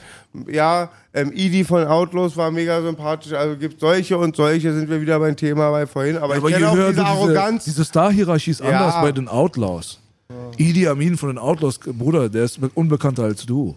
Ja, 0.47 0.89
ähm, 1.13 1.31
Idi 1.33 1.63
von 1.63 1.85
Outlaws 1.87 2.37
war 2.37 2.51
mega 2.51 2.81
sympathisch. 2.81 3.33
Also 3.33 3.57
gibt 3.57 3.79
solche 3.79 4.17
und 4.17 4.35
solche, 4.35 4.73
sind 4.73 4.89
wir 4.89 5.01
wieder 5.01 5.19
beim 5.19 5.35
Thema 5.35 5.71
bei 5.71 5.87
vorhin. 5.87 6.17
Aber, 6.17 6.35
Aber 6.35 6.49
ich 6.49 6.55
kenne 6.55 6.69
auch 6.69 6.75
diese 6.89 7.05
Arroganz. 7.05 7.63
diese 7.65 7.83
Star-Hierarchie 7.83 8.51
ist 8.51 8.59
Ja. 8.61 8.67
anders 8.67 8.95
bei 9.01 9.11
den 9.11 9.27
Outlaws. 9.27 9.99
Idi 10.57 10.87
Amin 10.87 11.17
von 11.17 11.29
den 11.29 11.37
Outlaws, 11.39 11.79
Bruder, 11.79 12.29
der 12.29 12.43
ist 12.43 12.59
unbekannter 12.75 13.23
als 13.23 13.45
du. 13.45 13.75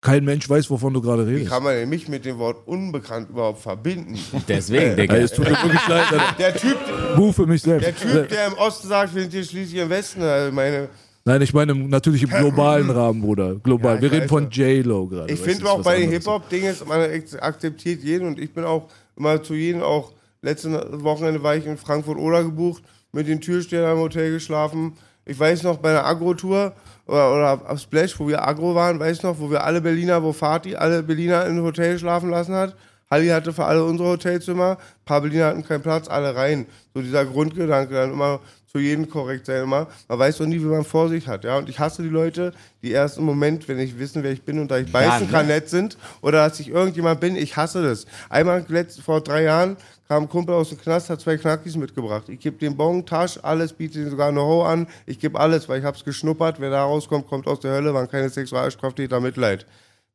Kein 0.00 0.24
Mensch 0.24 0.50
weiß, 0.50 0.68
wovon 0.68 0.92
du 0.92 1.00
gerade 1.00 1.24
Wie 1.28 1.34
redest. 1.34 1.50
kann 1.52 1.62
man 1.62 1.74
denn 1.76 1.88
mich 1.88 2.08
mit 2.08 2.24
dem 2.24 2.38
Wort 2.38 2.66
unbekannt 2.66 3.30
überhaupt 3.30 3.62
verbinden? 3.62 4.18
Deswegen, 4.48 4.96
Digga. 4.96 5.14
Es 5.14 5.30
tut 5.32 5.44
mir 5.44 5.52
wirklich 5.52 5.86
leid. 5.86 6.12
Alter. 6.12 6.34
Der 6.40 6.56
Typ, 6.56 6.76
Buh 7.14 7.30
für 7.30 7.46
mich 7.46 7.62
selbst. 7.62 7.86
der 7.86 7.94
Typ, 7.94 8.28
der 8.30 8.48
im 8.48 8.54
Osten 8.54 8.88
sagt, 8.88 9.14
wir 9.14 9.22
sind 9.22 9.30
hier 9.32 9.44
schließlich 9.44 9.80
im 9.80 9.88
Westen. 9.90 10.22
Also 10.22 10.50
meine, 10.52 10.88
Nein, 11.24 11.40
ich 11.42 11.54
meine 11.54 11.74
natürlich 11.74 12.24
im 12.24 12.30
globalen 12.30 12.90
Rahmen, 12.90 13.22
Bruder. 13.22 13.54
Global. 13.56 13.96
Ja, 13.96 14.02
Wir 14.02 14.12
reden 14.12 14.28
von. 14.28 14.50
J-Lo 14.50 15.06
gerade. 15.06 15.32
ich 15.32 15.38
finde 15.38 15.70
auch 15.70 15.82
bei 15.82 16.00
den. 16.00 16.10
Hip-Hop-Dingen, 16.10 16.74
man 16.86 17.08
akzeptiert 17.40 18.02
jeden 18.02 18.26
und 18.26 18.40
ich 18.40 18.52
bin 18.52 18.64
auch 18.64 18.88
immer 19.16 19.42
zu 19.42 19.54
jedem, 19.54 19.82
auch 19.82 20.12
letzte 20.40 21.02
Wochenende 21.04 21.42
war 21.42 21.54
ich 21.54 21.66
in 21.66 21.76
Frankfurt-Oder 21.76 22.42
gebucht, 22.42 22.82
mit 23.12 23.28
den 23.28 23.40
Türstehern 23.40 23.92
im 23.92 23.98
Hotel 23.98 24.32
geschlafen. 24.32 24.94
Ich 25.24 25.38
weiß 25.38 25.62
noch, 25.62 25.76
bei 25.76 25.90
einer 25.90 26.04
Agro-Tour 26.04 26.72
oder, 27.06 27.32
oder 27.32 27.70
auf 27.70 27.78
Splash, 27.78 28.18
wo 28.18 28.26
wir 28.26 28.46
Agro 28.46 28.74
waren, 28.74 28.98
weiß 28.98 29.22
noch, 29.22 29.38
wo 29.38 29.50
wir 29.50 29.62
alle 29.62 29.80
Berliner, 29.80 30.22
wo 30.22 30.32
Fatih 30.32 30.76
alle 30.76 31.02
Berliner 31.02 31.46
im 31.46 31.62
Hotel 31.62 31.98
schlafen 31.98 32.30
lassen 32.30 32.54
hat. 32.54 32.74
Halli 33.10 33.28
hatte 33.28 33.52
für 33.52 33.64
alle 33.64 33.84
unsere 33.84 34.08
Hotelzimmer, 34.08 34.78
ein 34.78 35.04
paar 35.04 35.20
Berliner 35.20 35.46
hatten 35.46 35.64
keinen 35.64 35.82
Platz, 35.82 36.08
alle 36.08 36.34
rein. 36.34 36.66
So 36.94 37.02
dieser 37.02 37.26
Grundgedanke, 37.26 37.92
dann 37.92 38.12
immer 38.12 38.40
zu 38.72 38.78
jedem 38.78 39.10
korrekt 39.10 39.44
sein 39.44 39.64
immer. 39.64 39.86
Man 40.08 40.18
weiß 40.18 40.38
doch 40.38 40.46
nie, 40.46 40.58
wie 40.58 40.64
man 40.64 40.84
vor 40.84 41.10
sich 41.10 41.28
hat, 41.28 41.44
ja. 41.44 41.58
Und 41.58 41.68
ich 41.68 41.78
hasse 41.78 42.02
die 42.02 42.08
Leute, 42.08 42.54
die 42.80 42.90
erst 42.90 43.18
im 43.18 43.24
Moment, 43.24 43.68
wenn 43.68 43.78
ich 43.78 43.98
wissen, 43.98 44.22
wer 44.22 44.32
ich 44.32 44.42
bin 44.42 44.58
und 44.58 44.70
da 44.70 44.78
ich 44.78 44.90
beißen 44.90 45.26
ne? 45.26 45.32
kann, 45.32 45.46
nett 45.46 45.68
sind 45.68 45.98
oder 46.22 46.48
dass 46.48 46.58
ich 46.58 46.70
irgendjemand 46.70 47.20
bin, 47.20 47.36
ich 47.36 47.54
hasse 47.54 47.82
das. 47.82 48.06
Einmal 48.30 48.64
letzt, 48.68 49.02
vor 49.02 49.20
drei 49.20 49.42
Jahren 49.42 49.76
kam 50.08 50.22
ein 50.22 50.28
Kumpel 50.30 50.54
aus 50.54 50.70
dem 50.70 50.80
Knast, 50.80 51.10
hat 51.10 51.20
zwei 51.20 51.36
Knackis 51.36 51.76
mitgebracht. 51.76 52.30
Ich 52.30 52.40
gebe 52.40 52.56
den 52.56 52.74
Bon, 52.74 53.04
Tasch, 53.04 53.38
alles, 53.42 53.74
biete 53.74 54.00
ihm 54.00 54.08
sogar 54.08 54.28
eine 54.28 54.40
Ho 54.40 54.62
an. 54.62 54.86
Ich 55.04 55.18
gebe 55.18 55.38
alles, 55.38 55.68
weil 55.68 55.80
ich 55.80 55.84
hab's 55.84 56.02
geschnuppert. 56.02 56.58
Wer 56.58 56.70
da 56.70 56.84
rauskommt, 56.84 57.26
kommt 57.26 57.46
aus 57.46 57.60
der 57.60 57.72
Hölle, 57.72 57.92
waren 57.92 58.08
keine 58.08 58.30
Sexualstraftäter, 58.30 59.20
Mitleid. 59.20 59.66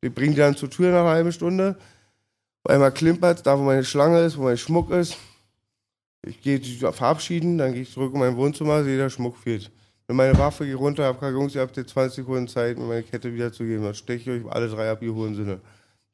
Wir 0.02 0.10
bringen 0.10 0.34
die 0.34 0.40
dann 0.40 0.56
zur 0.56 0.72
Tür 0.72 0.92
nach 0.92 1.02
einer 1.02 1.10
halben 1.10 1.32
Stunde. 1.32 1.76
Auf 2.64 2.72
einmal 2.72 2.92
klimpert 2.92 3.46
da, 3.46 3.58
wo 3.60 3.62
meine 3.62 3.84
Schlange 3.84 4.22
ist, 4.22 4.36
wo 4.36 4.44
mein 4.44 4.58
Schmuck 4.58 4.90
ist. 4.90 5.16
Ich 6.28 6.42
gehe 6.42 6.60
verabschieden, 6.92 7.58
dann 7.58 7.74
gehe 7.74 7.84
ich 7.84 7.92
zurück 7.92 8.14
in 8.14 8.20
mein 8.20 8.36
Wohnzimmer, 8.36 8.84
sehe, 8.84 8.98
der 8.98 9.10
Schmuck 9.10 9.38
fehlt. 9.38 9.72
Nimm 10.08 10.18
meine 10.18 10.38
Waffe, 10.38 10.66
gehe 10.66 10.76
runter, 10.76 11.06
hab 11.06 11.20
gesagt, 11.20 11.34
Jungs, 11.34 11.56
ihr 11.56 11.62
habt 11.62 11.76
jetzt 11.76 11.90
20 11.90 12.18
Sekunden 12.18 12.48
Zeit, 12.48 12.78
mir 12.78 12.86
meine 12.86 13.04
Kette 13.04 13.34
wiederzugeben. 13.34 13.84
Dann 13.84 13.94
steche 13.94 14.32
ich 14.32 14.46
euch 14.46 14.52
alle 14.52 14.70
drei 14.70 14.90
ab, 14.90 15.02
ihr 15.02 15.14
Sinne. 15.36 15.60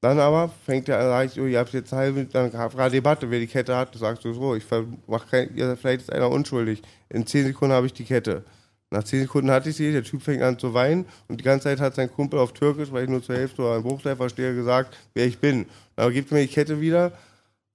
Dann 0.01 0.19
aber 0.19 0.49
fängt 0.65 0.87
der 0.87 0.99
an, 0.99 1.05
sag 1.05 1.25
ich, 1.27 1.39
oh, 1.39 1.45
ihr 1.45 1.59
habt 1.59 1.71
jetzt 1.71 1.93
halbe, 1.93 2.25
dann 2.25 2.51
gab 2.51 2.77
es 2.77 2.91
Debatte, 2.91 3.29
wer 3.29 3.39
die 3.39 3.47
Kette 3.47 3.75
hat. 3.75 3.95
Sagst 3.95 4.25
du 4.25 4.33
so, 4.33 4.55
ich 4.55 4.65
mach 5.07 5.29
kein, 5.29 5.55
ihr, 5.55 5.77
vielleicht 5.77 6.01
ist 6.01 6.11
einer 6.11 6.29
unschuldig. 6.29 6.81
In 7.09 7.25
10 7.25 7.45
Sekunden 7.45 7.73
habe 7.73 7.85
ich 7.85 7.93
die 7.93 8.03
Kette. 8.03 8.43
Nach 8.89 9.03
10 9.03 9.21
Sekunden 9.21 9.49
hatte 9.49 9.69
ich 9.69 9.75
sie, 9.75 9.91
der 9.91 10.03
Typ 10.03 10.21
fängt 10.21 10.41
an 10.41 10.59
zu 10.59 10.73
weinen 10.73 11.05
und 11.27 11.39
die 11.39 11.43
ganze 11.43 11.63
Zeit 11.63 11.79
hat 11.79 11.95
sein 11.95 12.11
Kumpel 12.11 12.39
auf 12.39 12.53
Türkisch, 12.53 12.91
weil 12.91 13.05
ich 13.05 13.09
nur 13.09 13.23
zur 13.23 13.35
Hälfte 13.35 13.61
oder 13.61 13.75
ein 13.75 13.83
Bruchteil 13.83 14.15
verstehe, 14.15 14.53
gesagt, 14.53 14.97
wer 15.13 15.25
ich 15.25 15.39
bin. 15.39 15.67
Dann 15.95 16.11
gibt 16.11 16.31
er 16.31 16.35
mir 16.35 16.47
die 16.47 16.53
Kette 16.53 16.81
wieder 16.81 17.13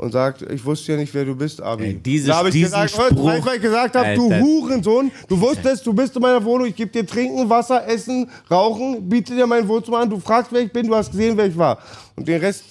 und 0.00 0.12
sagt, 0.12 0.42
ich 0.42 0.64
wusste 0.64 0.92
ja 0.92 0.98
nicht, 0.98 1.12
wer 1.12 1.24
du 1.24 1.34
bist, 1.34 1.60
Abi. 1.60 1.84
Ey, 1.84 1.94
diese- 1.94 2.28
da 2.28 2.36
habe 2.36 2.48
ich 2.50 2.54
gesagt, 2.62 2.90
Spruch, 2.90 3.24
weil 3.46 3.56
ich 3.56 3.62
gesagt 3.62 3.96
habe, 3.96 4.14
du. 4.14 4.28
Hurensohn, 4.40 5.10
du 5.28 5.40
wusstest, 5.40 5.84
du 5.86 5.92
bist 5.92 6.14
in 6.14 6.22
meiner 6.22 6.42
Wohnung, 6.44 6.68
ich 6.68 6.76
gebe 6.76 6.90
dir 6.90 7.04
trinken, 7.04 7.48
Wasser, 7.50 7.86
Essen, 7.86 8.30
Rauchen, 8.50 9.08
biete 9.08 9.34
dir 9.34 9.46
mein 9.46 9.66
Wohnzimmer 9.66 9.98
an, 9.98 10.08
du 10.10 10.20
fragst, 10.20 10.52
wer 10.52 10.60
ich 10.62 10.72
bin, 10.72 10.86
du 10.86 10.94
hast 10.94 11.10
gesehen, 11.10 11.36
wer 11.36 11.46
ich 11.46 11.58
war. 11.58 11.78
Und 12.14 12.28
den 12.28 12.40
Rest 12.40 12.64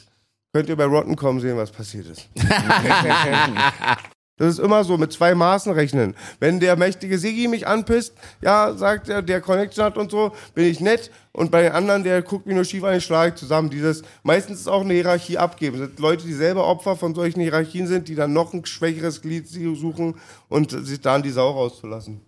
könnt 0.54 0.70
ihr 0.70 0.76
bei 0.78 0.86
Rotten 0.86 1.16
kommen 1.18 1.40
sehen, 1.41 1.58
was 1.58 1.70
passiert 1.70 2.08
ist. 2.08 2.30
Das 4.38 4.54
ist 4.54 4.60
immer 4.60 4.84
so, 4.84 4.98
mit 4.98 5.12
zwei 5.12 5.34
Maßen 5.34 5.72
rechnen. 5.72 6.16
Wenn 6.40 6.60
der 6.60 6.76
mächtige 6.76 7.18
Sigi 7.18 7.48
mich 7.48 7.68
anpisst, 7.68 8.14
ja, 8.42 8.74
sagt 8.76 9.10
er, 9.10 9.24
der 9.24 9.42
Connection 9.42 9.84
hat 9.84 9.98
und 9.98 10.12
so, 10.12 10.32
bin 10.54 10.66
ich 10.66 10.80
nett. 10.80 11.10
Und 11.32 11.50
bei 11.50 11.64
den 11.64 11.72
anderen, 11.72 12.04
der 12.04 12.22
guckt 12.22 12.46
mich 12.46 12.54
nur 12.54 12.64
schief 12.64 12.84
an, 12.84 13.02
schlage 13.02 13.34
ich 13.34 13.40
zusammen. 13.40 13.72
Dieses, 13.72 14.04
meistens 14.22 14.60
ist 14.60 14.68
auch 14.68 14.82
eine 14.82 14.94
Hierarchie 14.94 15.40
abgeben. 15.40 15.80
Das 15.80 15.88
sind 15.88 16.00
Leute, 16.00 16.26
die 16.26 16.34
selber 16.34 16.66
Opfer 16.68 16.96
von 16.96 17.16
solchen 17.16 17.42
Hierarchien 17.42 17.88
sind, 17.88 18.08
die 18.08 18.16
dann 18.16 18.32
noch 18.32 18.54
ein 18.54 18.64
schwächeres 18.64 19.24
Glied 19.24 19.48
suchen 19.48 20.16
und 20.50 20.72
sich 20.72 21.02
da 21.02 21.16
in 21.16 21.24
die 21.24 21.32
Sau 21.32 21.50
rauszulassen. 21.50 22.22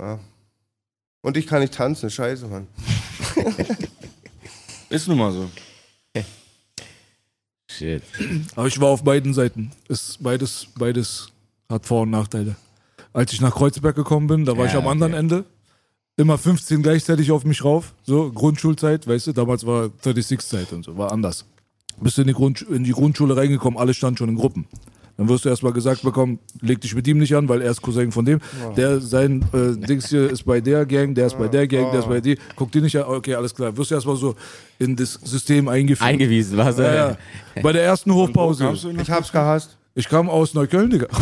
Ja. 0.00 0.18
Und 1.22 1.36
ich 1.36 1.46
kann 1.46 1.60
nicht 1.60 1.74
tanzen, 1.74 2.10
scheiße, 2.10 2.46
Mann. 2.48 2.66
Ist 4.88 5.06
nun 5.06 5.18
mal 5.18 5.32
so. 5.32 5.48
Shit. 7.76 8.02
Aber 8.54 8.66
ich 8.66 8.80
war 8.80 8.88
auf 8.88 9.02
beiden 9.04 9.34
Seiten. 9.34 9.70
Ist 9.88 10.22
beides, 10.22 10.66
beides 10.78 11.28
hat 11.68 11.86
Vor- 11.86 12.02
und 12.02 12.10
Nachteile. 12.10 12.56
Als 13.12 13.32
ich 13.32 13.40
nach 13.40 13.54
Kreuzberg 13.54 13.96
gekommen 13.96 14.26
bin, 14.26 14.44
da 14.44 14.52
war 14.56 14.66
Ja, 14.66 14.72
ich 14.72 14.76
am 14.76 14.86
anderen 14.88 15.12
okay. 15.12 15.20
Ende. 15.20 15.44
Immer 16.18 16.38
15 16.38 16.82
gleichzeitig 16.82 17.30
auf 17.30 17.44
mich 17.44 17.62
rauf. 17.64 17.94
So, 18.04 18.32
Grundschulzeit, 18.32 19.06
weißt 19.06 19.26
du, 19.28 19.32
damals 19.32 19.66
war 19.66 19.86
36-Zeit 20.02 20.72
und 20.72 20.84
so, 20.84 20.96
war 20.96 21.12
anders. 21.12 21.44
Bist 22.00 22.16
du 22.16 22.22
in 22.22 22.28
die, 22.28 22.34
Grundsch 22.34 22.62
in 22.62 22.84
die 22.84 22.92
Grundschule 22.92 23.36
reingekommen, 23.36 23.78
alle 23.78 23.94
standen 23.94 24.18
schon 24.18 24.28
in 24.30 24.36
Gruppen. 24.36 24.66
Dann 25.16 25.28
wirst 25.28 25.44
du 25.44 25.48
erstmal 25.48 25.72
gesagt 25.72 26.02
bekommen, 26.02 26.38
leg 26.60 26.80
dich 26.80 26.94
mit 26.94 27.06
ihm 27.08 27.18
nicht 27.18 27.34
an, 27.34 27.48
weil 27.48 27.62
er 27.62 27.70
ist 27.70 27.80
Cousin 27.80 28.12
von 28.12 28.24
dem. 28.24 28.38
Der, 28.76 29.00
sein 29.00 29.44
äh, 29.52 29.76
Dings 29.86 30.10
hier 30.10 30.30
ist 30.30 30.44
bei 30.44 30.60
der 30.60 30.84
Gang, 30.84 31.14
der 31.14 31.26
ist 31.26 31.38
bei 31.38 31.48
der 31.48 31.66
Gang, 31.66 31.90
der 31.90 32.00
ist 32.00 32.08
bei 32.08 32.20
die. 32.20 32.38
Guck 32.54 32.70
dir 32.72 32.82
nicht 32.82 32.96
an, 32.96 33.04
okay, 33.06 33.34
alles 33.34 33.54
klar. 33.54 33.74
Wirst 33.76 33.90
du 33.90 33.94
erstmal 33.94 34.16
so 34.16 34.34
in 34.78 34.94
das 34.94 35.14
System 35.14 35.68
eingeführt. 35.68 36.06
Eingewiesen, 36.06 36.58
was? 36.58 36.76
Ja, 36.76 36.94
ja. 36.94 37.16
Bei 37.62 37.72
der 37.72 37.84
ersten 37.84 38.12
Hochpause. 38.12 38.64
kamst 38.64 38.84
du 38.84 38.90
in 38.90 39.00
Ich 39.00 39.10
hab's 39.10 39.32
gehasst. 39.32 39.76
Ich 39.98 40.10
kam 40.10 40.28
aus 40.28 40.52
Neukölln, 40.52 40.90
Digga. 40.90 41.06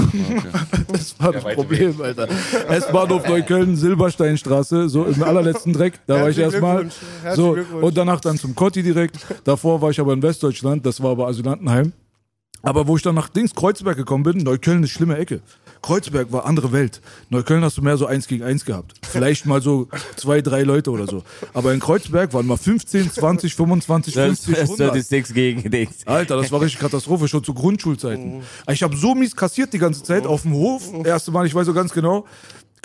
Das 0.88 1.14
war 1.20 1.32
das 1.32 1.44
weite 1.44 1.54
Problem, 1.54 2.00
Alter. 2.00 2.28
S-Bahnhof 2.68 3.28
Neukölln, 3.28 3.76
Silbersteinstraße, 3.76 4.88
so 4.88 5.04
im 5.04 5.22
allerletzten 5.22 5.72
Dreck. 5.72 6.00
Da 6.08 6.20
war 6.20 6.28
ich 6.28 6.38
erstmal. 6.38 6.88
So, 7.36 7.56
und 7.80 7.96
danach 7.96 8.20
dann 8.20 8.36
zum 8.36 8.54
Kotti 8.56 8.82
direkt. 8.82 9.18
Davor 9.44 9.80
war 9.80 9.90
ich 9.90 10.00
aber 10.00 10.12
in 10.12 10.22
Westdeutschland, 10.22 10.84
das 10.84 11.00
war 11.00 11.12
aber 11.12 11.28
Asylantenheim. 11.28 11.92
Aber 12.64 12.88
wo 12.88 12.96
ich 12.96 13.02
dann 13.02 13.14
nach 13.14 13.28
Dings 13.28 13.54
Kreuzberg 13.54 13.96
gekommen 13.96 14.24
bin, 14.24 14.38
Neukölln 14.38 14.82
ist 14.82 14.90
schlimme 14.90 15.18
Ecke. 15.18 15.40
Kreuzberg 15.82 16.32
war 16.32 16.46
andere 16.46 16.72
Welt. 16.72 17.02
Neukölln 17.28 17.62
hast 17.62 17.76
du 17.76 17.82
mehr 17.82 17.98
so 17.98 18.06
eins 18.06 18.26
gegen 18.26 18.42
eins 18.42 18.64
gehabt. 18.64 18.94
Vielleicht 19.02 19.44
mal 19.44 19.60
so 19.60 19.86
zwei, 20.16 20.40
drei 20.40 20.62
Leute 20.62 20.90
oder 20.90 21.06
so. 21.06 21.22
Aber 21.52 21.74
in 21.74 21.80
Kreuzberg 21.80 22.32
waren 22.32 22.46
mal 22.46 22.56
15, 22.56 23.10
20, 23.10 23.54
25, 23.54 24.14
Das 24.14 24.24
50, 24.24 24.48
ist 24.54 24.60
100. 24.60 24.78
36 24.94 25.34
gegen 25.34 25.70
Dings. 25.70 26.06
Alter, 26.06 26.38
das 26.38 26.50
war 26.50 26.62
richtig 26.62 26.80
Katastrophe, 26.80 27.28
schon 27.28 27.44
zu 27.44 27.52
Grundschulzeiten. 27.52 28.42
Ich 28.70 28.82
habe 28.82 28.96
so 28.96 29.14
mies 29.14 29.36
kassiert 29.36 29.74
die 29.74 29.78
ganze 29.78 30.02
Zeit 30.02 30.26
auf 30.26 30.42
dem 30.42 30.54
Hof. 30.54 30.90
Erste 31.04 31.30
Mal, 31.32 31.46
ich 31.46 31.54
weiß 31.54 31.66
so 31.66 31.74
ganz 31.74 31.92
genau. 31.92 32.24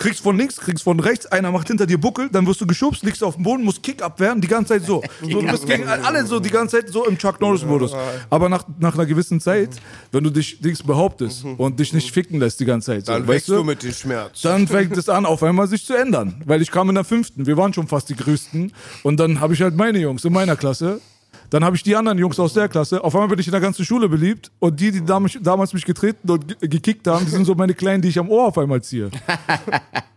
Kriegst 0.00 0.22
von 0.22 0.34
links, 0.38 0.56
kriegst 0.56 0.82
von 0.82 0.98
rechts, 0.98 1.26
einer 1.26 1.52
macht 1.52 1.68
hinter 1.68 1.84
dir 1.84 2.00
Buckel, 2.00 2.30
dann 2.32 2.46
wirst 2.46 2.58
du 2.62 2.66
geschubst, 2.66 3.02
liegst 3.02 3.22
auf 3.22 3.34
dem 3.34 3.44
Boden, 3.44 3.64
musst 3.64 3.82
Kick 3.82 4.00
abwehren, 4.02 4.40
die 4.40 4.48
ganze 4.48 4.72
Zeit 4.72 4.86
so. 4.86 5.02
so 5.20 5.28
du 5.42 5.46
bist 5.46 5.66
gegen 5.66 5.86
alle 5.86 6.24
so 6.24 6.40
die 6.40 6.48
ganze 6.48 6.78
Zeit 6.78 6.88
so 6.88 7.04
im 7.06 7.18
Chuck 7.18 7.38
Norris-Modus. 7.38 7.92
Aber 8.30 8.48
nach, 8.48 8.64
nach 8.78 8.94
einer 8.94 9.04
gewissen 9.04 9.42
Zeit, 9.42 9.76
wenn 10.10 10.24
du 10.24 10.30
dich 10.30 10.58
Dings 10.62 10.82
behauptest 10.82 11.44
und 11.58 11.78
dich 11.78 11.92
nicht 11.92 12.10
ficken 12.12 12.40
lässt 12.40 12.60
die 12.60 12.64
ganze 12.64 12.92
Zeit, 12.92 13.04
so, 13.04 13.12
Dann 13.12 13.28
weißt 13.28 13.28
wächst 13.28 13.48
du 13.50 13.62
mit 13.62 13.82
dem 13.82 13.92
Schmerz. 13.92 14.40
dann 14.40 14.66
fängt 14.66 14.96
es 14.96 15.10
an, 15.10 15.26
auf 15.26 15.42
einmal 15.42 15.68
sich 15.68 15.84
zu 15.84 15.94
ändern. 15.94 16.42
Weil 16.46 16.62
ich 16.62 16.70
kam 16.70 16.88
in 16.88 16.94
der 16.94 17.04
fünften, 17.04 17.44
wir 17.44 17.58
waren 17.58 17.74
schon 17.74 17.86
fast 17.86 18.08
die 18.08 18.16
Größten. 18.16 18.72
Und 19.02 19.20
dann 19.20 19.40
habe 19.40 19.52
ich 19.52 19.60
halt 19.60 19.76
meine 19.76 19.98
Jungs 19.98 20.24
in 20.24 20.32
meiner 20.32 20.56
Klasse. 20.56 21.02
Dann 21.50 21.64
habe 21.64 21.76
ich 21.76 21.82
die 21.82 21.94
anderen 21.96 22.16
Jungs 22.18 22.38
aus 22.38 22.54
der 22.54 22.68
Klasse. 22.68 23.02
Auf 23.02 23.14
einmal 23.14 23.28
bin 23.28 23.38
ich 23.40 23.46
in 23.46 23.50
der 23.52 23.60
ganzen 23.60 23.84
Schule 23.84 24.08
beliebt. 24.08 24.50
Und 24.60 24.78
die, 24.80 24.92
die 24.92 25.04
damals, 25.04 25.36
damals 25.42 25.72
mich 25.72 25.84
getreten 25.84 26.30
und 26.30 26.46
ge- 26.60 26.68
gekickt 26.68 27.06
haben, 27.06 27.24
die 27.24 27.30
sind 27.32 27.44
so 27.44 27.54
meine 27.54 27.74
Kleinen, 27.74 28.00
die 28.02 28.08
ich 28.08 28.18
am 28.18 28.28
Ohr 28.30 28.46
auf 28.46 28.58
einmal 28.58 28.80
ziehe. 28.82 29.10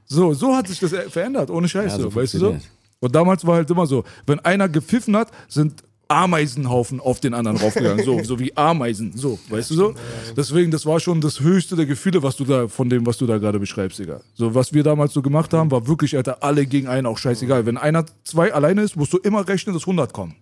So, 0.05 0.33
so 0.33 0.55
hat 0.55 0.67
sich 0.67 0.79
das 0.79 0.91
verändert, 1.09 1.49
ohne 1.49 1.67
Scheiße, 1.67 1.97
Ja, 1.97 2.03
so 2.03 2.13
weißt 2.13 2.33
du 2.35 2.37
so? 2.39 2.45
Und 2.99 3.15
damals 3.15 3.45
war 3.47 3.55
halt 3.55 3.69
immer 3.71 3.87
so, 3.87 4.03
wenn 4.27 4.39
einer 4.41 4.69
gepfiffen 4.69 5.15
hat, 5.15 5.29
sind 5.47 5.81
Ameisenhaufen 6.07 6.99
auf 6.99 7.19
den 7.19 7.33
anderen 7.33 7.57
raufgegangen, 7.57 8.05
so, 8.05 8.21
so 8.23 8.39
wie 8.39 8.55
Ameisen, 8.55 9.13
so, 9.15 9.39
weißt 9.49 9.71
du 9.71 9.75
so? 9.75 9.93
Deswegen, 10.37 10.69
das 10.69 10.85
war 10.85 10.99
schon 10.99 11.19
das 11.19 11.39
höchste 11.39 11.75
der 11.75 11.85
Gefühle, 11.87 12.21
was 12.21 12.35
du 12.35 12.45
da, 12.45 12.67
von 12.67 12.89
dem, 12.89 13.05
was 13.07 13.17
du 13.17 13.25
da 13.25 13.39
gerade 13.39 13.59
beschreibst, 13.59 13.97
Digga. 13.97 14.19
So, 14.35 14.53
was 14.53 14.71
wir 14.73 14.83
damals 14.83 15.13
so 15.13 15.21
gemacht 15.23 15.51
haben, 15.53 15.71
war 15.71 15.87
wirklich, 15.87 16.15
Alter, 16.15 16.43
alle 16.43 16.67
gegen 16.67 16.87
einen, 16.87 17.07
auch 17.07 17.17
scheißegal. 17.17 17.65
Wenn 17.65 17.77
einer, 17.77 18.05
zwei 18.23 18.53
alleine 18.53 18.83
ist, 18.83 18.95
musst 18.95 19.13
du 19.13 19.17
immer 19.17 19.47
rechnen, 19.47 19.73
dass 19.73 19.83
100 19.83 20.13
kommen. 20.13 20.35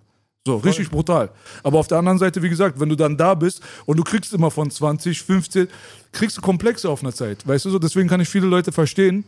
So, 0.46 0.58
richtig 0.58 0.90
brutal. 0.90 1.30
Aber 1.62 1.78
auf 1.78 1.88
der 1.88 2.00
anderen 2.00 2.18
Seite, 2.18 2.42
wie 2.42 2.50
gesagt, 2.50 2.80
wenn 2.80 2.90
du 2.90 2.96
dann 2.96 3.16
da 3.16 3.36
bist 3.36 3.62
und 3.86 3.98
du 3.98 4.04
kriegst 4.04 4.34
immer 4.34 4.50
von 4.50 4.72
20, 4.72 5.22
15, 5.22 5.68
kriegst 6.12 6.38
du 6.38 6.42
Komplexe 6.42 6.90
auf 6.90 7.04
einer 7.04 7.14
Zeit. 7.14 7.48
Weißt 7.48 7.66
du 7.66 7.70
so? 7.70 7.78
Deswegen 7.78 8.10
kann 8.10 8.22
ich 8.22 8.30
viele 8.30 8.48
Leute 8.48 8.72
verstehen, 8.72 9.24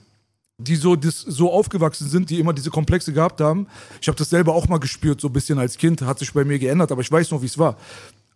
die 0.57 0.75
so, 0.75 0.95
das, 0.95 1.19
so 1.19 1.51
aufgewachsen 1.51 2.09
sind, 2.09 2.31
die 2.31 2.39
immer 2.39 2.53
diese 2.53 2.71
Komplexe 2.71 3.13
gehabt 3.13 3.41
haben. 3.41 3.67
Ich 4.01 4.07
habe 4.07 4.17
das 4.17 4.31
selber 4.31 4.55
auch 4.55 4.67
mal 4.67 4.79
gespürt, 4.79 5.21
so 5.21 5.27
ein 5.27 5.33
bisschen 5.33 5.59
als 5.59 5.77
Kind, 5.77 6.01
hat 6.01 6.17
sich 6.17 6.33
bei 6.33 6.43
mir 6.45 6.57
geändert, 6.57 6.91
aber 6.91 7.01
ich 7.01 7.11
weiß 7.11 7.29
noch, 7.29 7.41
wie 7.41 7.47
es 7.47 7.59
war. 7.59 7.77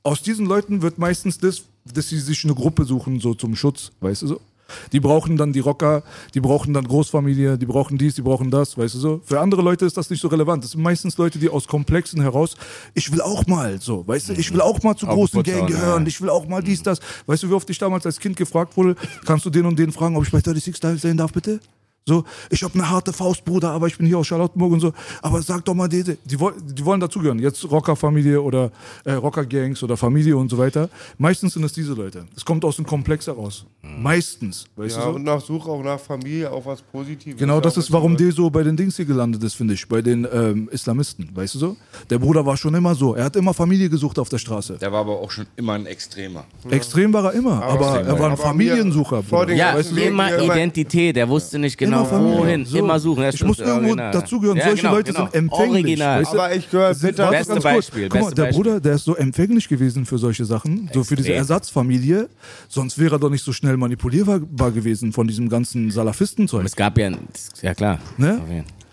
Aus 0.04 0.22
diesen 0.22 0.45
Leuten 0.45 0.84
wird 0.84 0.99
meistens 0.99 1.40
das, 1.40 1.64
dass 1.84 2.10
sie 2.10 2.20
sich 2.20 2.44
eine 2.44 2.54
Gruppe 2.54 2.86
suchen, 2.86 3.20
so 3.20 3.34
zum 3.34 3.56
Schutz, 3.56 3.91
weißt 4.02 4.22
du 4.22 4.28
so? 4.28 4.41
Die 4.91 4.99
brauchen 4.99 5.38
dann 5.38 5.53
die 5.53 5.60
Rocker, 5.60 6.03
die 6.34 6.39
brauchen 6.39 6.73
dann 6.73 6.88
Großfamilie, 6.88 7.57
die 7.57 7.65
brauchen 7.65 7.98
dies, 7.98 8.15
die 8.15 8.22
brauchen 8.22 8.52
das, 8.52 8.77
weißt 8.77 8.95
du 8.95 8.99
so? 8.99 9.22
Für 9.23 9.39
andere 9.39 9.61
Leute 9.61 9.85
ist 9.85 9.98
das 9.98 10.10
nicht 10.10 10.22
so 10.22 10.27
relevant. 10.27 10.64
Das 10.64 10.72
sind 10.72 10.81
meistens 10.81 11.18
Leute, 11.18 11.39
die 11.39 11.49
aus 11.49 11.68
Komplexen 11.68 12.22
heraus, 12.22 12.56
ich 12.94 13.11
will 13.11 13.22
auch 13.22 13.45
mal 13.48 13.80
so, 13.80 14.07
weißt 14.07 14.30
du, 14.30 14.34
ich 14.34 14.53
will 14.53 14.61
auch 14.61 14.81
mal 14.84 14.95
zur 14.95 15.10
großen 15.10 15.44
Gang 15.44 15.68
gehören, 15.68 16.06
ich 16.06 16.22
will 16.22 16.30
auch 16.30 16.48
mal 16.48 16.61
dies, 16.61 16.84
das. 16.84 16.99
Weißt 17.26 17.44
du, 17.44 17.49
wie 17.49 17.53
oft 17.53 17.69
ich 17.69 17.77
damals 17.77 18.06
als 18.06 18.19
Kind 18.19 18.38
gefragt 18.38 18.77
wurde, 18.77 18.95
kannst 19.26 19.45
du 19.45 19.49
den 19.49 19.65
und 19.65 19.77
den 19.77 19.91
fragen, 19.91 20.15
ob 20.15 20.23
ich 20.23 20.31
bei 20.31 20.39
36 20.39 20.76
Style 20.76 20.98
sein 20.98 21.18
darf, 21.18 21.31
bitte? 21.34 21.60
So, 22.07 22.23
ich 22.49 22.63
habe 22.63 22.73
eine 22.75 22.89
harte 22.89 23.11
Faust, 23.11 23.43
Bruder, 23.43 23.71
aber 23.71 23.88
ich 23.88 23.97
bin 23.97 24.07
hier 24.07 24.17
aus 24.17 24.27
Charlottenburg 24.27 24.71
und 24.71 24.79
so. 24.79 24.93
Aber 25.21 25.41
sag 25.41 25.65
doch 25.65 25.73
mal, 25.73 25.89
die, 25.89 26.03
die, 26.23 26.39
woll- 26.39 26.55
die 26.63 26.85
wollen 26.85 27.01
dazugehören. 27.01 27.38
Jetzt 27.38 27.69
Rockerfamilie 27.69 28.41
oder 28.41 28.71
äh, 29.03 29.11
Rockergangs 29.11 29.84
oder 29.84 29.97
Familie 29.97 30.38
und 30.38 30.49
so 30.49 30.57
weiter. 30.57 30.89
Meistens 31.17 31.53
sind 31.55 31.65
es 31.65 31.73
diese 31.73 31.93
Leute. 31.93 32.25
Es 32.34 32.45
kommt 32.45 32.63
aus 32.63 32.77
dem 32.77 32.85
Komplex 32.85 33.27
heraus. 33.27 33.65
Meistens, 33.81 34.65
weißt 34.77 34.95
Ja, 34.95 35.01
du 35.03 35.09
so? 35.09 35.15
und 35.15 35.23
nach 35.25 35.41
Suche 35.41 35.69
auch 35.69 35.84
nach 35.84 35.99
Familie, 35.99 36.49
auch 36.49 36.65
was 36.65 36.81
Positives. 36.81 37.38
Genau, 37.39 37.55
Ja, 37.55 37.61
das 37.61 37.75
ist, 37.75 37.91
warum 37.91 38.15
der 38.15 38.31
so 38.31 38.49
bei 38.49 38.63
den 38.63 38.77
Dings 38.77 38.95
hier 38.95 39.05
gelandet 39.05 39.43
ist, 39.43 39.55
finde 39.55 39.73
ich, 39.73 39.85
bei 39.88 40.01
den 40.01 40.25
ähm, 40.31 40.69
Islamisten, 40.71 41.29
weißt 41.34 41.55
du 41.55 41.59
so? 41.59 41.77
Der 42.09 42.19
Bruder 42.19 42.45
war 42.45 42.55
schon 42.55 42.73
immer 42.73 42.95
so. 42.95 43.15
Er 43.15 43.25
hat 43.25 43.35
immer 43.35 43.53
Familie 43.53 43.89
gesucht 43.89 44.17
auf 44.17 44.29
der 44.29 44.38
Straße. 44.38 44.77
Der 44.79 44.91
war 44.93 45.01
aber 45.01 45.19
auch 45.19 45.31
schon 45.31 45.45
immer 45.57 45.73
ein 45.73 45.85
Extremer. 45.85 46.45
Extrem 46.69 47.11
war 47.11 47.25
er 47.25 47.31
immer, 47.34 47.61
aber 47.63 47.99
er 47.99 48.07
war 48.19 48.27
ein 48.27 48.31
Aber 48.34 48.38
Familiensucher. 48.38 49.23
Bruder. 49.23 49.47
den 49.47 49.57
Ja, 49.57 49.75
Weißt 49.75 49.91
du, 49.91 49.95
wir- 49.97 50.43
Identität. 50.43 51.17
Er 51.17 51.27
wusste 51.27 51.59
nicht 51.59 51.77
genau, 51.77 51.97
Immer 52.02 52.10
Familie. 52.10 52.38
wohin. 52.40 52.65
So. 52.65 52.78
Immer 52.78 52.99
suchen. 52.99 53.24
Ja, 53.24 53.30
Ich 53.30 53.44
muss 53.44 53.60
irgendwo 53.60 53.80
original. 53.88 54.11
dazugehören. 54.11 54.57
Ja, 54.57 54.64
Solche 54.65 54.82
genau, 54.82 54.94
Leute 54.95 55.14
genau. 55.14 55.26
sind 55.26 55.36
empfänglich. 55.36 55.84
Original. 55.86 56.19
weißt 56.22 56.34
du? 56.34 56.40
Aber 56.40 56.56
ich 56.56 56.69
bitter. 57.02 57.24
warte 57.24 57.38
Beste 57.38 57.53
ganz 57.53 57.64
kurz. 57.64 57.64
Beispiel, 57.64 58.10
Guck 58.10 58.14
mal, 58.14 58.19
beste 58.26 58.36
der 58.36 58.44
Beispiel. 58.44 58.64
Bruder, 58.64 58.80
der 58.80 58.94
ist 58.95 59.06
so 59.06 59.15
empfänglich 59.15 59.68
gewesen 59.68 60.06
für 60.06 60.18
solche 60.18 60.45
Sachen, 60.45 60.90
so 60.94 61.03
für 61.03 61.15
diese. 61.15 61.34
Ersatzfamilie. 61.34 62.30
Sonst 62.68 62.98
wäre 62.99 63.15
er 63.15 63.19
doch 63.19 63.30
nicht 63.30 63.44
so 63.44 63.53
schnell 63.53 63.78
manipulierbar 63.78 64.72
gewesen 64.72 65.11
von 65.14 65.28
diesem 65.28 65.49
ganzen 65.49 65.91
Salafistenzeug. 65.91 66.65
Es 66.65 66.76
gab 66.76 66.98
ja, 66.98 67.11
ja 67.61 67.74
klar. 67.74 67.99
Ne? 68.18 68.41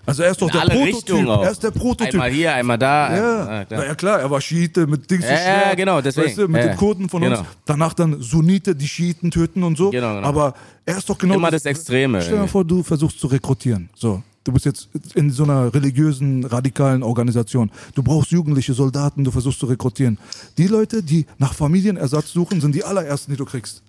Also 0.06 0.22
er 0.22 0.30
ist 0.32 0.42
doch 0.42 0.48
In 0.48 0.52
der 0.52 0.60
alle 0.62 0.70
Prototyp. 0.70 0.94
Richtungen 0.96 1.28
auch. 1.28 1.42
Er 1.44 1.50
ist 1.50 1.62
der 1.62 1.70
Prototyp. 1.70 2.14
Einmal 2.14 2.30
hier, 2.30 2.54
einmal 2.54 2.78
da. 2.78 3.16
Ja, 3.16 3.44
Ah, 3.60 3.66
na 3.70 3.86
ja 3.86 3.94
klar, 3.94 4.20
er 4.20 4.30
war 4.30 4.40
Schiite 4.40 4.86
mit 4.86 5.10
Dings 5.10 5.24
Ja, 5.24 5.68
ja, 5.68 5.74
genau, 5.74 6.00
deswegen. 6.00 6.26
Weißt 6.28 6.38
du, 6.38 6.48
mit 6.48 6.62
Ja, 6.62 6.68
den 6.68 6.76
Kurden 6.76 7.08
von 7.08 7.22
genau. 7.22 7.38
uns. 7.40 7.48
Danach 7.64 7.94
dann 7.94 8.20
Sunnite, 8.20 8.74
die 8.76 8.86
Schiiten 8.88 9.30
töten 9.30 9.62
und 9.62 9.76
so. 9.78 9.90
Genau, 9.90 10.14
genau. 10.16 10.26
Aber 10.26 10.54
er 10.84 10.98
ist 10.98 11.08
doch 11.08 11.16
genau 11.16 11.34
Immer 11.36 11.50
das 11.50 11.64
Extreme. 11.64 12.20
Stell 12.20 12.34
dir 12.34 12.40
mal 12.40 12.48
vor, 12.48 12.64
du 12.64 12.82
versuchst 12.82 13.18
zu 13.18 13.26
rekrutieren. 13.28 13.88
So, 13.94 14.22
du 14.44 14.52
bist 14.52 14.66
jetzt 14.66 14.88
in 15.14 15.30
so 15.30 15.44
einer 15.44 15.72
religiösen, 15.72 16.44
radikalen 16.44 17.02
Organisation. 17.02 17.70
Du 17.94 18.02
brauchst 18.02 18.30
jugendliche 18.30 18.74
Soldaten, 18.74 19.24
du 19.24 19.30
versuchst 19.30 19.58
zu 19.60 19.66
rekrutieren. 19.66 20.18
Die 20.58 20.66
Leute, 20.66 21.02
die 21.02 21.24
nach 21.38 21.54
Familienersatz 21.54 22.30
suchen, 22.32 22.60
sind 22.60 22.74
die 22.74 22.84
allerersten, 22.84 23.32
die 23.32 23.38
du 23.38 23.46
kriegst. 23.46 23.82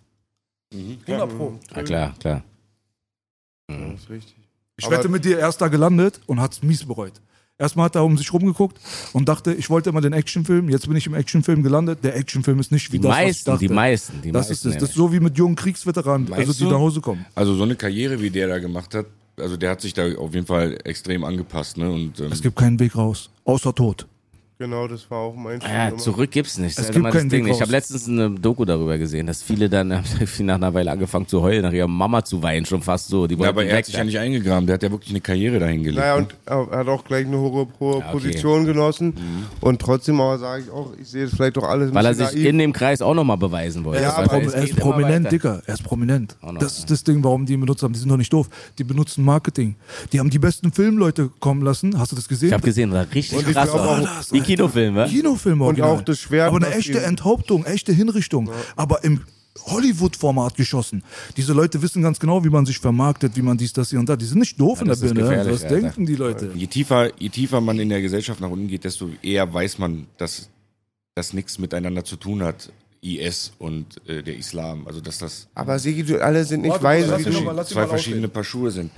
100 0.73 1.37
Pro. 1.37 1.59
Ja, 1.75 1.83
klar, 1.83 2.13
klar. 2.19 2.41
Das 3.67 3.77
ist 4.01 4.09
richtig. 4.09 4.35
Ich 4.77 4.85
Aber- 4.85 4.97
wette 4.97 5.09
mit 5.09 5.23
dir, 5.25 5.39
er 5.39 5.49
ist 5.49 5.57
da 5.57 5.67
gelandet 5.67 6.19
und 6.25 6.39
hat's 6.41 6.61
mies 6.63 6.85
bereut. 6.85 7.13
Erstmal 7.57 7.85
hat 7.85 7.95
er 7.95 8.03
um 8.03 8.17
sich 8.17 8.33
rumgeguckt 8.33 8.77
und 9.13 9.29
dachte, 9.29 9.53
ich 9.53 9.69
wollte 9.69 9.89
immer 9.89 10.01
den 10.01 10.11
Actionfilm. 10.11 10.67
Jetzt 10.67 10.87
bin 10.89 10.97
ich 10.97 11.07
im 11.07 11.13
Actionfilm 11.13 11.63
gelandet. 11.63 11.99
Der 12.03 12.13
Actionfilm 12.17 12.59
ist 12.59 12.69
nicht 12.73 12.91
wie 12.91 12.97
Die 12.99 13.03
das, 13.03 13.11
was 13.11 13.17
ich 13.19 13.25
meisten, 13.27 13.45
dachte. 13.51 13.59
die 13.67 13.73
meisten, 13.73 14.21
die 14.21 14.31
Das 14.33 14.49
meisten. 14.49 14.67
ist 14.69 14.75
es. 14.75 14.81
Das 14.81 14.89
ist 14.89 14.95
so 14.95 15.13
wie 15.13 15.21
mit 15.21 15.37
jungen 15.37 15.55
Kriegsveteranen, 15.55 16.27
also 16.33 16.45
Meinst 16.47 16.59
die 16.59 16.63
du? 16.65 16.71
nach 16.71 16.79
Hause 16.79 16.99
kommen. 16.99 17.25
Also 17.33 17.55
so 17.55 17.63
eine 17.63 17.77
Karriere, 17.77 18.21
wie 18.21 18.29
der 18.29 18.49
da 18.49 18.59
gemacht 18.59 18.93
hat, 18.93 19.05
also 19.37 19.55
der 19.55 19.69
hat 19.71 19.79
sich 19.79 19.93
da 19.93 20.03
auf 20.17 20.33
jeden 20.33 20.45
Fall 20.47 20.77
extrem 20.83 21.23
angepasst, 21.23 21.77
ne? 21.77 21.89
Und 21.89 22.19
ähm, 22.19 22.29
Es 22.33 22.41
gibt 22.41 22.57
keinen 22.57 22.77
Weg 22.79 22.97
raus, 22.97 23.29
außer 23.45 23.73
Tod. 23.73 24.05
Genau, 24.57 24.87
das 24.87 25.11
war 25.11 25.17
auch 25.17 25.35
mein 25.35 25.59
Ja, 25.59 25.87
Film. 25.87 25.99
zurück 25.99 26.31
gibt's 26.31 26.57
nicht. 26.57 26.77
Das 26.77 26.85
Es 26.85 26.89
ist 26.89 26.95
gibt 26.95 27.05
das 27.07 27.13
keinen 27.13 27.27
Ding. 27.29 27.45
Ich 27.47 27.59
habe 27.59 27.71
letztens 27.71 28.07
eine 28.07 28.29
Doku 28.29 28.63
darüber 28.63 28.97
gesehen, 28.97 29.27
dass 29.27 29.43
viele 29.43 29.67
dann 29.69 29.89
nach 30.39 30.55
einer 30.55 30.73
Weile 30.73 30.91
angefangen 30.91 31.27
zu 31.27 31.41
heulen, 31.41 31.61
nach 31.63 31.73
ihrer 31.73 31.89
Mama 31.89 32.23
zu 32.23 32.41
weinen, 32.41 32.65
schon 32.65 32.81
fast 32.81 33.09
so. 33.09 33.27
Die 33.27 33.35
ja, 33.35 33.49
aber 33.49 33.63
er 33.65 33.71
weg. 33.71 33.77
hat 33.79 33.85
sich 33.87 33.95
ja 33.95 34.03
nicht 34.05 34.17
eingegraben, 34.17 34.65
der 34.65 34.75
hat 34.75 34.83
ja 34.83 34.91
wirklich 34.91 35.09
eine 35.09 35.19
Karriere 35.19 35.59
dahin 35.59 35.83
gelegt. 35.83 35.99
Naja, 35.99 36.15
ne? 36.21 36.21
und 36.21 36.35
er 36.71 36.77
hat 36.79 36.87
auch 36.87 37.03
gleich 37.03 37.25
eine 37.25 37.37
hohe, 37.37 37.67
hohe 37.81 37.91
Ja, 37.99 38.05
okay. 38.05 38.11
Position 38.13 38.65
genossen. 38.65 39.13
Und 39.59 39.81
trotzdem 39.81 40.21
aber 40.21 40.37
sage 40.37 40.63
ich 40.63 40.71
auch, 40.71 40.93
ich 41.01 41.09
sehe 41.09 41.25
es 41.25 41.31
vielleicht 41.35 41.57
doch 41.57 41.63
alles 41.65 41.89
ein 41.89 41.93
weil 41.95 42.05
er 42.05 42.13
sich 42.15 42.27
naiv. 42.31 42.45
in 42.45 42.57
dem 42.57 42.71
Kreis 42.71 43.01
auch 43.01 43.13
nochmal 43.13 43.37
beweisen 43.37 43.83
wollte. 43.83 44.03
Ja, 44.03 44.21
Das 44.21 44.29
aber 44.29 44.41
er 44.41 44.63
ist 44.63 44.77
prominent. 44.77 45.29
Dicker. 45.33 45.61
Er 45.65 45.73
ist 45.73 45.83
prominent. 45.83 46.37
Noch, 46.41 46.53
das 46.59 46.77
ja. 46.77 46.83
ist 46.83 46.91
das 46.91 47.03
Ding, 47.03 47.21
warum 47.25 47.45
die 47.45 47.53
ihn 47.55 47.59
benutzt 47.59 47.83
haben. 47.83 47.91
Die 47.91 47.99
sind 47.99 48.07
doch 48.07 48.15
nicht 48.15 48.31
doof. 48.31 48.47
Die 48.77 48.85
benutzen 48.85 49.25
Marketing. 49.25 49.75
Die 50.13 50.19
haben 50.21 50.29
die 50.29 50.39
besten 50.39 50.71
Filmleute 50.71 51.29
kommen 51.41 51.61
lassen. 51.61 51.99
Hast 51.99 52.13
du 52.13 52.15
das 52.15 52.29
gesehen? 52.29 52.47
Ich 52.47 52.53
habe 52.53 52.63
gesehen, 52.63 52.93
war 52.93 53.05
richtig 53.13 53.45
krass. 53.47 53.69
auch- 53.69 53.99
das, 53.99 54.31
Wie 54.31 54.44
Kinofilm, 54.45 54.95
wa? 54.95 55.07
Kinofilm 55.07 55.61
Und 55.61 55.67
original. 55.67 55.89
auch 55.91 56.01
das 56.01 56.19
Schwert, 56.19 56.47
Aber 56.53 56.57
eine 56.65 56.75
echte 56.75 57.01
Enthauptung, 57.01 57.65
echte 57.65 57.91
Hinrichtung. 57.93 58.49
Aber 58.75 59.03
im 59.03 59.21
Hollywood-Format 59.67 60.55
geschossen. 60.55 61.03
Diese 61.37 61.53
Leute 61.53 61.81
wissen 61.81 62.01
ganz 62.01 62.19
genau, 62.19 62.43
wie 62.43 62.49
man 62.49 62.65
sich 62.65 62.77
vermarktet, 62.79 63.35
wie 63.35 63.41
man 63.41 63.57
dies, 63.57 63.73
das, 63.73 63.89
hier 63.89 63.99
und 63.99 64.07
da. 64.09 64.15
Die 64.15 64.25
sind 64.25 64.39
nicht 64.39 64.59
doof 64.59 64.81
in 64.81 64.87
der 64.89 64.95
Birne. 64.95 65.21
gefährlich, 65.21 65.53
Was 65.53 65.63
Alter. 65.63 65.79
denken 65.81 66.05
die 66.05 66.15
Leute? 66.15 66.51
Je 66.53 66.67
tiefer, 66.67 67.11
je 67.19 67.29
tiefer 67.29 67.61
man 67.61 67.79
in 67.79 67.89
der 67.89 68.01
Gesellschaft 68.01 68.41
nach 68.41 68.49
unten 68.49 68.67
geht, 68.67 68.83
desto 68.83 69.09
eher 69.23 69.51
weiß 69.51 69.79
man, 69.79 70.07
dass 70.17 70.49
das 71.15 71.31
nichts 71.33 71.57
miteinander 71.57 72.03
zu 72.03 72.17
tun 72.17 72.43
hat. 72.43 72.71
IS 73.01 73.53
und 73.59 73.85
äh, 74.09 74.23
der 74.23 74.35
Islam. 74.35 74.87
Also 74.87 74.99
dass 74.99 75.19
das 75.19 75.47
Aber 75.53 75.77
Sigi, 75.79 76.03
du, 76.03 76.21
alle 76.23 76.43
sind 76.43 76.61
nicht 76.63 76.71
Warte, 76.71 76.83
weise. 76.83 77.19
wie 77.19 77.23
du- 77.23 77.63
zwei 77.63 77.85
verschiedene. 77.87 78.27
Paar 78.27 78.43
Schuhe 78.43 78.71
sind. 78.71 78.89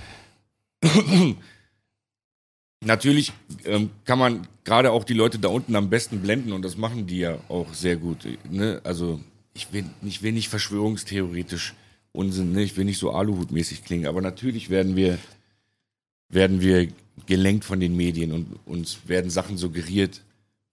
Natürlich 2.80 3.32
ähm, 3.64 3.90
kann 4.04 4.18
man 4.18 4.46
gerade 4.64 4.92
auch 4.92 5.04
die 5.04 5.14
Leute 5.14 5.38
da 5.38 5.48
unten 5.48 5.74
am 5.74 5.90
besten 5.90 6.20
blenden 6.20 6.52
und 6.52 6.62
das 6.62 6.76
machen 6.76 7.06
die 7.06 7.18
ja 7.18 7.38
auch 7.48 7.74
sehr 7.74 7.96
gut. 7.96 8.26
Ne? 8.48 8.80
Also 8.84 9.20
ich 9.54 9.72
will, 9.72 9.84
ich 10.02 10.22
will 10.22 10.32
nicht 10.32 10.48
verschwörungstheoretisch 10.48 11.74
Unsinn, 12.12 12.52
ne? 12.52 12.62
ich 12.62 12.76
will 12.76 12.84
nicht 12.84 12.98
so 12.98 13.10
Aluhutmäßig 13.10 13.84
klingen, 13.84 14.06
aber 14.06 14.20
natürlich 14.20 14.70
werden 14.70 14.94
wir, 14.94 15.18
werden 16.28 16.60
wir 16.60 16.88
gelenkt 17.26 17.64
von 17.64 17.80
den 17.80 17.96
Medien 17.96 18.32
und 18.32 18.58
uns 18.64 19.00
werden 19.06 19.30
Sachen 19.30 19.58
suggeriert 19.58 20.22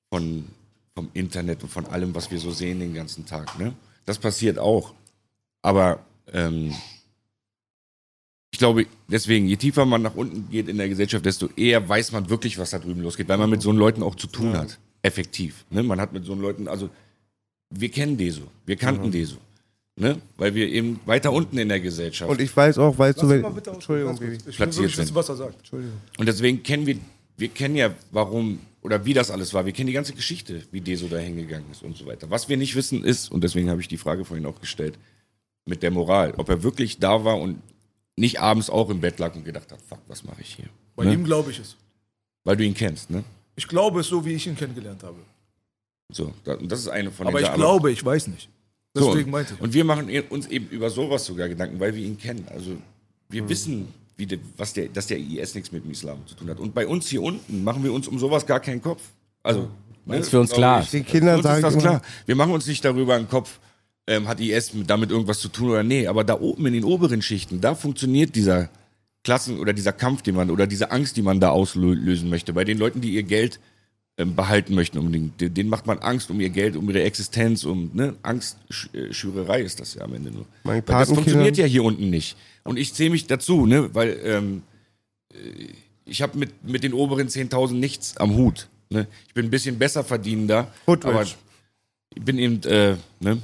von, 0.09 0.45
vom 0.93 1.09
Internet 1.13 1.63
und 1.63 1.69
von 1.69 1.87
allem, 1.87 2.13
was 2.13 2.29
wir 2.29 2.39
so 2.39 2.51
sehen 2.51 2.79
den 2.79 2.93
ganzen 2.93 3.25
Tag. 3.25 3.57
Ne? 3.57 3.73
Das 4.05 4.19
passiert 4.19 4.59
auch. 4.59 4.93
Aber 5.63 6.05
ähm, 6.31 6.73
ich 8.55 8.59
glaube, 8.59 8.85
deswegen, 9.09 9.47
je 9.47 9.57
tiefer 9.57 9.85
man 9.85 10.01
nach 10.01 10.15
unten 10.15 10.49
geht 10.49 10.69
in 10.69 10.77
der 10.77 10.87
Gesellschaft, 10.87 11.25
desto 11.25 11.49
eher 11.57 11.89
weiß 11.89 12.13
man 12.13 12.29
wirklich, 12.29 12.57
was 12.57 12.69
da 12.69 12.79
drüben 12.79 13.01
losgeht, 13.01 13.27
weil 13.27 13.37
man 13.37 13.49
mit 13.49 13.61
so 13.61 13.73
Leuten 13.73 14.01
auch 14.01 14.15
zu 14.15 14.27
tun 14.27 14.55
hat. 14.55 14.79
Effektiv. 15.01 15.65
Ne? 15.69 15.83
Man 15.83 15.99
hat 15.99 16.13
mit 16.13 16.23
so 16.23 16.35
Leuten, 16.35 16.69
also 16.69 16.89
wir 17.69 17.89
kennen 17.89 18.15
Deso, 18.15 18.43
wir 18.65 18.77
kannten 18.77 19.11
Deso. 19.11 19.35
Ne? 19.97 20.21
Weil 20.37 20.55
wir 20.55 20.69
eben 20.69 21.01
weiter 21.05 21.33
unten 21.33 21.57
in 21.57 21.67
der 21.67 21.81
Gesellschaft. 21.81 22.31
Und 22.31 22.39
ich 22.39 22.55
weiß 22.55 22.77
auch, 22.77 22.97
weißt 22.97 23.23
du, 23.23 23.27
wenn, 23.27 23.43
Entschuldigung. 23.43 24.17
Baby. 24.17 24.37
Ich 24.37 24.45
will 24.45 24.53
Platziert 24.53 24.83
wirklich 24.83 24.97
wissen, 24.99 25.05
sind. 25.07 25.15
was 25.15 25.27
er 25.27 25.35
sagt. 25.35 25.73
Und 26.17 26.25
deswegen 26.25 26.63
kennen 26.63 26.85
wir, 26.85 26.95
wir 27.35 27.49
kennen 27.49 27.75
ja, 27.75 27.93
warum 28.11 28.59
oder 28.81 29.03
wie 29.03 29.13
das 29.13 29.31
alles 29.31 29.53
war. 29.53 29.65
Wir 29.65 29.73
kennen 29.73 29.87
die 29.87 29.93
ganze 29.93 30.13
Geschichte, 30.13 30.61
wie 30.71 30.79
Deso 30.79 31.09
da 31.09 31.17
hingegangen 31.17 31.69
ist 31.73 31.83
und 31.83 31.97
so 31.97 32.05
weiter. 32.05 32.29
Was 32.29 32.47
wir 32.47 32.55
nicht 32.55 32.73
wissen 32.77 33.03
ist, 33.03 33.29
und 33.33 33.43
deswegen 33.43 33.69
habe 33.69 33.81
ich 33.81 33.89
die 33.89 33.97
Frage 33.97 34.23
vorhin 34.23 34.45
auch 34.45 34.61
gestellt, 34.61 34.97
mit 35.65 35.83
der 35.83 35.91
Moral, 35.91 36.33
ob 36.37 36.47
er 36.47 36.63
wirklich 36.63 36.99
da 36.99 37.25
war 37.25 37.37
und 37.37 37.59
nicht 38.17 38.39
abends 38.39 38.69
auch 38.69 38.89
im 38.89 39.01
Bett 39.01 39.19
lag 39.19 39.35
und 39.35 39.43
gedacht 39.45 39.71
hat, 39.71 39.79
fuck, 39.81 39.99
was 40.07 40.23
mache 40.23 40.41
ich 40.41 40.55
hier? 40.55 40.65
Bei 40.95 41.05
Ne? 41.05 41.13
ihm 41.13 41.23
glaube 41.23 41.51
ich 41.51 41.59
es. 41.59 41.75
Weil 42.43 42.55
du 42.57 42.63
ihn 42.63 42.73
kennst, 42.73 43.09
ne? 43.09 43.23
Ich 43.55 43.67
glaube 43.67 43.99
es 44.01 44.07
so, 44.07 44.23
wie 44.25 44.33
ich 44.33 44.45
ihn 44.47 44.55
kennengelernt 44.55 45.03
habe. 45.03 45.17
So, 46.11 46.33
das 46.43 46.79
ist 46.79 46.87
eine 46.87 47.11
von 47.11 47.27
Aber 47.27 47.39
den 47.39 47.43
ich 47.43 47.47
Sachen. 47.47 47.59
glaube, 47.59 47.91
ich 47.91 48.03
weiß 48.05 48.27
nicht. 48.27 48.49
So, 48.93 49.07
Deswegen 49.11 49.31
meinte 49.31 49.55
ich. 49.55 49.61
Und 49.61 49.73
wir 49.73 49.83
machen 49.83 50.09
uns 50.29 50.47
eben 50.47 50.67
über 50.69 50.89
sowas 50.89 51.25
sogar 51.25 51.49
Gedanken, 51.49 51.79
weil 51.79 51.93
wir 51.95 52.05
ihn 52.05 52.17
kennen. 52.17 52.47
Also 52.51 52.77
wir 53.29 53.41
Hm. 53.41 53.49
wissen, 53.49 53.87
wie 54.15 54.25
der, 54.25 54.39
was 54.55 54.71
der, 54.73 54.87
dass 54.87 55.07
der 55.07 55.17
IS 55.17 55.55
nichts 55.55 55.71
mit 55.71 55.83
dem 55.83 55.91
Islam 55.91 56.25
zu 56.27 56.35
tun 56.35 56.49
hat. 56.49 56.59
Und 56.59 56.73
bei 56.73 56.87
uns 56.87 57.07
hier 57.09 57.21
unten 57.21 57.63
machen 57.63 57.83
wir 57.83 57.91
uns 57.91 58.07
um 58.07 58.17
sowas 58.19 58.45
gar 58.45 58.59
keinen 58.61 58.81
Kopf. 58.81 59.01
Also, 59.43 59.69
ne, 60.05 60.17
ist 60.17 60.29
für 60.29 60.39
uns 60.39 60.51
klar. 60.51 60.81
ich. 60.81 60.91
Den 60.91 61.05
Kindern 61.05 61.33
Für 61.33 61.37
uns 61.37 61.43
sage 61.43 61.67
ist 61.67 61.75
das 61.75 61.83
klar. 61.83 62.01
Wir 62.25 62.35
machen 62.35 62.53
uns 62.53 62.67
nicht 62.67 62.85
darüber 62.85 63.15
einen 63.15 63.27
Kopf, 63.27 63.59
ähm, 64.07 64.27
hat 64.27 64.39
IS 64.39 64.73
mit- 64.73 64.89
damit 64.89 65.09
irgendwas 65.11 65.39
zu 65.39 65.47
tun 65.49 65.69
oder 65.71 65.83
nee. 65.83 66.07
Aber 66.07 66.23
da 66.23 66.39
oben 66.39 66.65
in 66.67 66.73
den 66.73 66.83
oberen 66.83 67.21
Schichten, 67.21 67.61
da 67.61 67.75
funktioniert 67.75 68.35
dieser 68.35 68.69
Klassen- 69.23 69.59
oder 69.59 69.73
dieser 69.73 69.93
Kampf, 69.93 70.21
den 70.21 70.35
man, 70.35 70.51
oder 70.51 70.67
diese 70.67 70.91
Angst, 70.91 71.17
die 71.17 71.21
man 71.23 71.39
da 71.39 71.49
auslösen 71.49 72.29
möchte. 72.29 72.53
Bei 72.53 72.63
den 72.63 72.77
Leuten, 72.77 73.01
die 73.01 73.11
ihr 73.15 73.23
Geld 73.23 73.59
ähm, 74.17 74.35
behalten 74.35 74.75
möchten 74.75 74.97
unbedingt. 74.99 75.41
Den- 75.41 75.53
Denen 75.53 75.69
macht 75.69 75.87
man 75.87 75.97
Angst 75.99 76.29
um 76.29 76.39
ihr 76.39 76.49
Geld, 76.49 76.75
um 76.77 76.87
ihre 76.89 77.03
Existenz, 77.03 77.63
um 77.65 77.89
ne? 77.93 78.13
Angstschürerei 78.21 79.61
ist 79.61 79.79
das 79.79 79.95
ja 79.95 80.03
am 80.03 80.13
Ende 80.13 80.31
nur. 80.31 80.45
Mein 80.63 80.83
das 80.85 81.09
funktioniert 81.09 81.57
ja 81.57 81.65
hier 81.65 81.83
unten 81.83 82.09
nicht. 82.09 82.37
Und 82.63 82.77
ich 82.77 82.93
zähle 82.93 83.09
mich 83.09 83.27
dazu, 83.27 83.65
ne? 83.65 83.89
weil 83.93 84.17
ähm, 84.23 84.61
äh, 85.33 85.37
ich 86.05 86.21
habe 86.21 86.37
mit, 86.37 86.63
mit 86.63 86.83
den 86.83 86.93
oberen 86.93 87.27
10.000 87.27 87.73
nichts 87.73 88.15
am 88.17 88.35
Hut. 88.35 88.67
Ne? 88.89 89.07
Ich 89.27 89.33
bin 89.33 89.45
ein 89.47 89.49
bisschen 89.51 89.77
besser 89.79 90.03
verdienender, 90.03 90.71
Hood 90.87 91.03
aber 91.05 91.23
ich 91.23 91.35
bin 92.23 92.37
eben, 92.37 92.61
äh, 92.63 92.95
ne? 93.19 93.39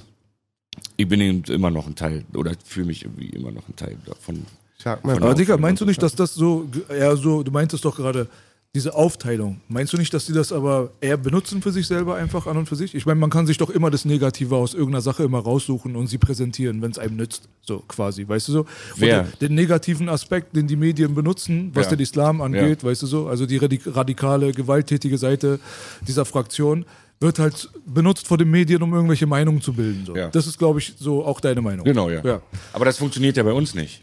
Ich 0.98 1.07
bin 1.07 1.19
eben 1.22 1.43
immer 1.45 1.69
noch 1.72 1.88
ein 1.88 1.95
Teil 1.95 2.23
oder 2.34 2.52
fühle 2.65 2.88
mich 2.88 3.03
irgendwie 3.06 3.30
immer 3.30 3.52
noch 3.52 3.68
ein 3.68 3.76
Teil 3.76 3.98
davon. 4.06 4.45
Sag 4.77 5.03
mal, 5.06 5.15
Aber 5.18 5.35
Digga, 5.35 5.57
meinst 5.57 5.81
du 5.81 5.85
nicht, 5.85 6.02
dass 6.02 6.15
das 6.15 6.34
so, 6.34 6.68
eher 6.89 7.15
so, 7.15 7.43
du 7.43 7.52
meintest 7.52 7.85
doch 7.85 7.95
gerade, 7.95 8.27
diese 8.73 8.95
Aufteilung, 8.95 9.60
meinst 9.68 9.91
du 9.91 9.98
nicht, 9.98 10.14
dass 10.14 10.27
die 10.27 10.31
das 10.31 10.53
aber 10.53 10.91
eher 11.02 11.18
benutzen 11.18 11.61
für 11.61 11.73
sich 11.73 11.85
selber 11.88 12.15
einfach 12.15 12.48
an 12.48 12.56
und 12.56 12.68
für 12.69 12.77
sich? 12.77 12.95
Ich 12.95 13.06
meine, 13.06 13.19
man 13.19 13.30
kann 13.30 13.45
sich 13.45 13.57
doch 13.57 13.69
immer 13.69 13.91
das 13.91 14.06
Negative 14.06 14.56
aus 14.56 14.73
irgendeiner 14.73 15.02
Sache 15.02 15.23
immer 15.23 15.39
raussuchen 15.39 15.98
und 15.98 16.07
sie 16.07 16.18
präsentieren, 16.18 16.81
wenn 16.81 16.91
es 16.91 16.98
einem 16.98 17.18
nützt, 17.18 17.49
so 17.64 17.80
quasi, 17.85 18.26
weißt 18.26 18.48
du 18.48 18.52
so? 18.53 18.60
Und 18.61 18.68
Wer? 18.95 19.23
den, 19.23 19.39
den 19.49 19.56
negativen 19.56 20.07
Aspekt, 20.07 20.56
den 20.56 20.68
die 20.68 20.77
Medien 20.77 21.14
benutzen, 21.14 21.72
was 21.73 21.88
Ja. 21.88 21.98
den 21.98 21.99
Islam 21.99 22.39
angeht, 22.39 22.81
weißt 22.81 23.02
du 23.02 23.07
so, 23.07 23.27
also 23.27 23.45
die 23.45 23.60
radik- 23.60 23.93
radikale, 23.93 24.53
gewalttätige 24.53 25.18
Seite 25.18 25.60
dieser 26.07 26.23
Fraktion, 26.23 26.85
wird 27.22 27.39
halt 27.39 27.69
benutzt 27.85 28.27
vor 28.27 28.38
den 28.38 28.49
Medien, 28.49 28.81
um 28.81 28.93
irgendwelche 28.93 29.27
Meinungen 29.27 29.61
zu 29.61 29.73
bilden. 29.73 30.06
So. 30.06 30.15
Ja. 30.15 30.30
Das 30.30 30.48
ist, 30.48 30.57
glaube 30.57 30.80
ich, 30.80 30.93
so 30.98 31.23
auch 31.23 31.39
deine 31.39 31.61
Meinung. 31.61 31.85
Genau, 31.85 32.10
ja. 32.10 32.22
Ja, 32.26 32.41
Aber 32.73 32.85
das 32.85 32.98
funktioniert 32.98 33.38
ja 33.38 33.43
bei 33.43 33.53
uns 33.53 33.76
nicht. 33.76 34.02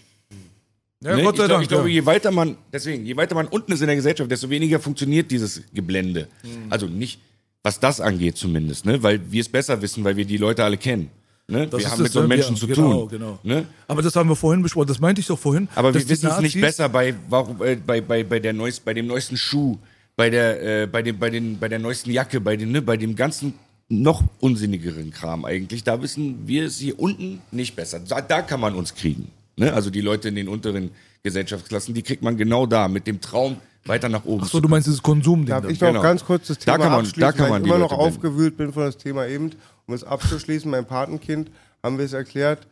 ja 1.03 1.17
Ne? 1.17 1.23
Gott 1.23 1.37
sei 1.37 1.43
ich, 1.45 1.49
glaub, 1.49 1.49
Dank. 1.49 1.63
ich 1.63 1.69
glaube, 1.69 1.91
je 1.91 2.07
weiter 2.07 2.31
man, 2.31 2.57
deswegen, 2.73 3.05
je 3.05 3.17
weiter 3.17 3.35
man 3.35 3.49
unten 3.49 3.73
ist 3.73 3.81
in 3.81 3.89
der 3.89 3.97
Gesellschaft, 3.97 4.31
desto 4.31 4.49
weniger 4.49 4.79
funktioniert 4.79 5.31
dieses 5.31 5.63
Geblende. 5.75 6.29
Mhm. 6.43 6.71
Also 6.71 6.87
nicht, 6.87 7.21
was 7.63 7.81
das 7.81 8.01
angeht 8.01 8.37
zumindest, 8.37 8.87
ne? 8.87 9.03
weil 9.03 9.21
wir 9.31 9.41
es 9.41 9.49
besser 9.49 9.83
wissen, 9.83 10.05
weil 10.05 10.17
wir 10.17 10.25
die 10.25 10.37
Leute 10.37 10.63
alle 10.65 10.77
kennen. 10.77 11.11
Ne? 11.49 11.67
Das 11.67 11.81
Wir 11.81 11.91
haben 11.91 12.03
mit 12.03 12.13
so 12.13 12.21
einem 12.21 12.29
Menschen 12.29 12.57
zu 12.57 12.67
genau, 12.67 13.01
tun. 13.01 13.09
Genau. 13.09 13.39
Ne? 13.43 13.67
Aber 13.89 14.03
das 14.03 14.15
haben 14.15 14.29
wir 14.29 14.37
vorhin 14.37 14.63
besprochen, 14.63 14.87
das 14.87 15.01
meinte 15.01 15.21
ich 15.21 15.27
doch 15.27 15.39
vorhin. 15.39 15.67
Aber 15.75 15.93
wir 15.93 16.09
wissen 16.09 16.31
es 16.31 16.41
nicht 16.41 16.61
besser 16.61 16.89
bei, 16.89 17.15
warum, 17.29 17.63
äh, 17.63 17.77
bei, 17.77 18.01
bei, 18.01 18.23
bei, 18.23 18.39
der 18.39 18.53
neues, 18.53 18.79
bei 18.79 18.95
dem 18.95 19.07
neuesten 19.07 19.37
Schuh, 19.37 19.79
bei 20.19 20.31
der, 20.31 20.83
äh, 20.83 20.87
bei, 20.89 21.01
dem, 21.01 21.17
bei, 21.21 21.31
den, 21.31 21.61
bei 21.61 21.69
der 21.69 21.79
neuesten 21.79 22.11
Jacke, 22.11 22.41
bei, 22.41 22.57
dem, 22.57 22.73
ne, 22.73 22.83
bei 22.83 22.97
dem 22.97 23.15
ganzen 23.15 23.55
noch 23.89 24.25
unsinnigeren 24.41 25.13
Kram 25.13 25.45
eigentlich. 25.45 25.85
Da 25.85 26.03
wissen 26.03 26.41
wir 26.49 26.65
es 26.65 26.79
hier 26.79 26.99
unten 26.99 27.41
nicht 27.53 27.77
besser. 27.77 28.01
Da, 28.01 28.21
da 28.21 28.43
kann 28.43 28.59
man 28.59 28.75
uns 28.75 28.97
kriegen. 28.97 29.31
Ne? 29.57 29.73
Also 29.73 29.91
die 29.91 30.01
Leute 30.01 30.29
in 30.29 30.35
den 30.35 30.49
unteren 30.49 30.91
Gesellschaftsklassen, 31.23 31.95
die 31.95 32.03
kriegt 32.03 32.23
man 32.25 32.37
genau 32.37 32.67
da 32.67 32.89
mit 32.89 33.07
dem 33.07 33.21
Traum 33.21 33.59
weiter 33.85 34.09
nach 34.09 34.25
oben. 34.25 34.43
Achso, 34.43 34.59
du 34.59 34.69
meinst 34.69 34.89
dieses 34.89 35.01
Konsumding. 35.03 35.47
Darf 35.55 35.69
ich 35.71 35.81
noch 35.81 35.89
Genau. 35.89 36.03
ganz 36.03 36.25
kurz 36.25 36.49
das 36.49 36.59
Da 36.59 36.73
Thema 36.73 36.79
kann 36.85 36.93
man- 36.93 37.01
abschließen, 37.07 37.21
da 37.21 37.31
kann 37.33 37.41
weil 37.45 37.51
man 37.51 37.61
ich 37.63 37.65
die 37.65 37.71
immer 37.71 37.79
noch 37.79 37.91
Leute 37.93 38.03
aufgewühlt 38.03 38.57
bin 38.57 38.73
von 38.73 38.83
das 38.87 38.97
Thema 38.99 39.25
eben. 39.29 39.53
Um 39.87 39.95
es 39.95 40.03
abzuschließen, 40.03 40.69
mein 40.69 40.85
Patenkind, 40.85 41.49
haben 41.81 41.97
wir 41.97 42.05
es 42.05 42.13
erklärt, 42.13 42.67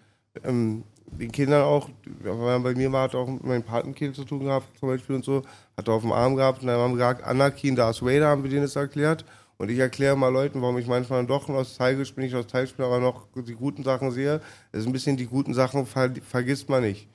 ähm, 0.45 0.83
den 1.07 1.33
Kindern 1.33 1.63
auch, 1.63 1.89
bei 2.23 2.75
mir 2.75 2.93
war, 2.93 3.05
hat 3.05 3.15
auch 3.15 3.29
mit 3.29 3.45
meinem 3.45 3.63
Patenkind 3.63 4.17
zu 4.17 4.25
tun 4.25 4.41
gehabt, 4.41 4.67
zum 4.79 4.89
Beispiel 4.89 5.17
und 5.17 5.25
so, 5.25 5.43
hat 5.77 5.89
er 5.89 5.95
auf 5.95 6.03
dem 6.03 6.13
Arm 6.13 6.37
gehabt 6.37 6.63
und 6.63 6.69
dann 6.69 6.79
haben 6.79 6.93
wir 6.93 6.97
gesagt, 6.97 7.25
Anakin, 7.25 7.77
Darth 7.77 8.03
Vader, 8.03 8.29
haben 8.29 8.43
wir 8.43 8.51
denen 8.51 8.63
das 8.63 8.77
erklärt. 8.77 9.25
Und 9.59 9.71
ich 9.71 9.79
erkläre 9.79 10.17
mal 10.17 10.29
Leuten, 10.29 10.61
warum 10.61 10.77
ich 10.77 10.87
manchmal 10.87 11.25
doch 11.25 11.49
nostalgisch 11.49 12.15
bin, 12.15 12.25
ich 12.25 12.33
nostalgisch 12.33 12.75
bin, 12.75 12.85
aber 12.85 13.01
noch 13.01 13.27
die 13.35 13.55
guten 13.55 13.85
Sachen 13.85 14.11
sehe. 14.11 14.41
Das 14.71 14.83
ist 14.83 14.87
ein 14.87 14.93
bisschen 14.93 15.17
die 15.17 15.27
guten 15.27 15.55
Sachen 15.55 15.87
ver 15.87 16.13
vergisst 16.29 16.69
man 16.69 16.83
nicht. 16.83 17.09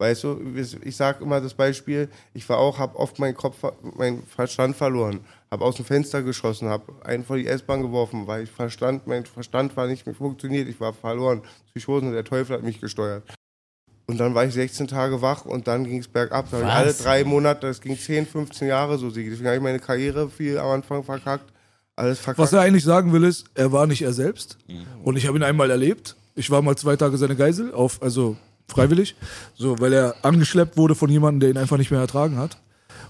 Weißt 0.00 0.22
du, 0.22 0.40
ich 0.84 0.96
sage 0.96 1.24
immer 1.24 1.40
das 1.40 1.54
Beispiel, 1.54 2.08
ich 2.32 2.48
war 2.48 2.58
auch, 2.58 2.78
habe 2.78 2.96
oft 2.96 3.18
meinen 3.18 3.34
Kopf, 3.34 3.56
meinen 3.96 4.22
Verstand 4.22 4.76
verloren, 4.76 5.20
habe 5.50 5.64
aus 5.64 5.74
dem 5.74 5.84
Fenster 5.84 6.22
geschossen, 6.22 6.68
habe 6.68 6.84
einen 7.04 7.24
vor 7.24 7.36
die 7.36 7.48
S-Bahn 7.48 7.82
geworfen, 7.82 8.28
weil 8.28 8.44
ich 8.44 8.50
Verstand, 8.50 9.08
mein 9.08 9.26
Verstand 9.26 9.76
war 9.76 9.88
nicht 9.88 10.06
mehr 10.06 10.14
funktioniert, 10.14 10.68
ich 10.68 10.78
war 10.78 10.92
verloren, 10.92 11.42
Psychosen, 11.70 12.12
der 12.12 12.22
Teufel 12.22 12.56
hat 12.56 12.62
mich 12.62 12.80
gesteuert. 12.80 13.24
Und 14.06 14.18
dann 14.18 14.36
war 14.36 14.44
ich 14.44 14.54
16 14.54 14.86
Tage 14.86 15.20
wach 15.20 15.44
und 15.44 15.66
dann 15.66 15.84
ging 15.84 15.98
es 15.98 16.08
bergab. 16.08 16.48
Da 16.50 16.60
alle 16.60 16.94
drei 16.94 17.24
Monate, 17.24 17.66
das 17.66 17.80
ging 17.80 17.98
10, 17.98 18.24
15 18.26 18.68
Jahre 18.68 18.98
so. 18.98 19.10
Deswegen 19.10 19.46
habe 19.46 19.56
ich 19.56 19.62
meine 19.62 19.80
Karriere 19.80 20.30
viel 20.30 20.58
am 20.58 20.68
Anfang 20.68 21.02
verkackt, 21.02 21.52
alles 21.96 22.20
verkackt. 22.20 22.38
Was 22.38 22.52
er 22.52 22.60
eigentlich 22.60 22.84
sagen 22.84 23.12
will, 23.12 23.24
ist, 23.24 23.46
er 23.54 23.72
war 23.72 23.88
nicht 23.88 24.02
er 24.02 24.12
selbst. 24.12 24.58
Und 25.02 25.16
ich 25.16 25.26
habe 25.26 25.36
ihn 25.36 25.42
einmal 25.42 25.70
erlebt. 25.70 26.14
Ich 26.36 26.50
war 26.50 26.62
mal 26.62 26.76
zwei 26.76 26.94
Tage 26.94 27.18
seine 27.18 27.34
Geisel, 27.34 27.74
auf, 27.74 28.00
also 28.00 28.36
freiwillig, 28.68 29.16
so, 29.54 29.78
weil 29.80 29.92
er 29.92 30.14
angeschleppt 30.22 30.76
wurde 30.76 30.94
von 30.94 31.10
jemandem, 31.10 31.40
der 31.40 31.50
ihn 31.50 31.56
einfach 31.56 31.78
nicht 31.78 31.90
mehr 31.90 32.00
ertragen 32.00 32.36
hat. 32.36 32.58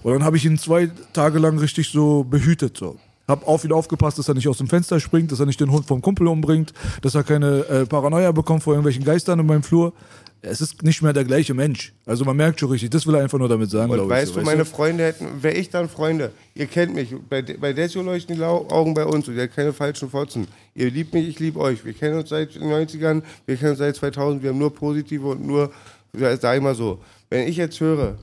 Und 0.01 0.13
dann 0.13 0.23
habe 0.23 0.37
ich 0.37 0.45
ihn 0.45 0.57
zwei 0.57 0.89
Tage 1.13 1.39
lang 1.39 1.59
richtig 1.59 1.89
so 1.89 2.23
behütet. 2.23 2.77
So. 2.77 2.97
Hab 3.27 3.47
auf 3.47 3.63
ihn 3.63 3.73
aufgepasst, 3.73 4.17
dass 4.17 4.27
er 4.27 4.33
nicht 4.33 4.47
aus 4.47 4.57
dem 4.57 4.67
Fenster 4.67 4.99
springt, 4.99 5.31
dass 5.31 5.39
er 5.39 5.45
nicht 5.45 5.59
den 5.59 5.71
Hund 5.71 5.85
vom 5.85 6.01
Kumpel 6.01 6.27
umbringt, 6.27 6.73
dass 7.01 7.15
er 7.15 7.23
keine 7.23 7.65
äh, 7.65 7.85
Paranoia 7.85 8.31
bekommt 8.31 8.63
vor 8.63 8.73
irgendwelchen 8.73 9.03
Geistern 9.03 9.39
in 9.39 9.45
meinem 9.45 9.63
Flur. 9.63 9.93
Es 10.41 10.61
ist 10.61 10.83
nicht 10.83 11.01
mehr 11.01 11.11
der 11.11 11.25
gleiche 11.25 11.53
Mensch. 11.53 11.93
Also 12.05 12.23
man 12.23 12.37
merkt 12.37 12.59
schon 12.59 12.69
richtig, 12.69 12.89
das 12.91 13.05
will 13.05 13.15
er 13.15 13.21
einfach 13.21 13.37
nur 13.37 13.49
damit 13.49 13.69
sagen, 13.69 13.91
Und 13.91 13.97
glaube 13.97 14.09
weißt 14.11 14.31
ich. 14.31 14.37
du, 14.37 14.43
meine 14.43 14.63
Freunde 14.63 15.03
hätten, 15.03 15.43
wäre 15.43 15.55
ich 15.55 15.69
dann 15.69 15.89
Freunde. 15.89 16.31
Ihr 16.55 16.67
kennt 16.67 16.93
mich. 16.95 17.13
Bei, 17.29 17.41
bei 17.41 17.73
Desio 17.73 18.01
leuchten 18.01 18.37
die 18.37 18.43
Augen 18.43 18.93
bei 18.93 19.05
uns 19.05 19.27
und 19.27 19.35
ihr 19.35 19.43
habt 19.43 19.55
keine 19.55 19.73
falschen 19.73 20.09
Fotzen. 20.09 20.47
Ihr 20.75 20.89
liebt 20.91 21.13
mich, 21.13 21.27
ich 21.27 21.39
liebe 21.39 21.59
euch. 21.59 21.83
Wir 21.83 21.93
kennen 21.93 22.17
uns 22.19 22.29
seit 22.29 22.55
den 22.55 22.63
90ern, 22.63 23.21
wir 23.45 23.57
kennen 23.57 23.71
uns 23.71 23.79
seit 23.79 23.95
2000, 23.97 24.41
wir 24.41 24.51
haben 24.51 24.57
nur 24.57 24.73
positive 24.73 25.27
und 25.27 25.45
nur, 25.45 25.71
sag 26.13 26.55
ich 26.55 26.63
mal 26.63 26.75
so. 26.75 26.99
Wenn 27.29 27.47
ich 27.47 27.57
jetzt 27.57 27.79
höre, 27.81 28.17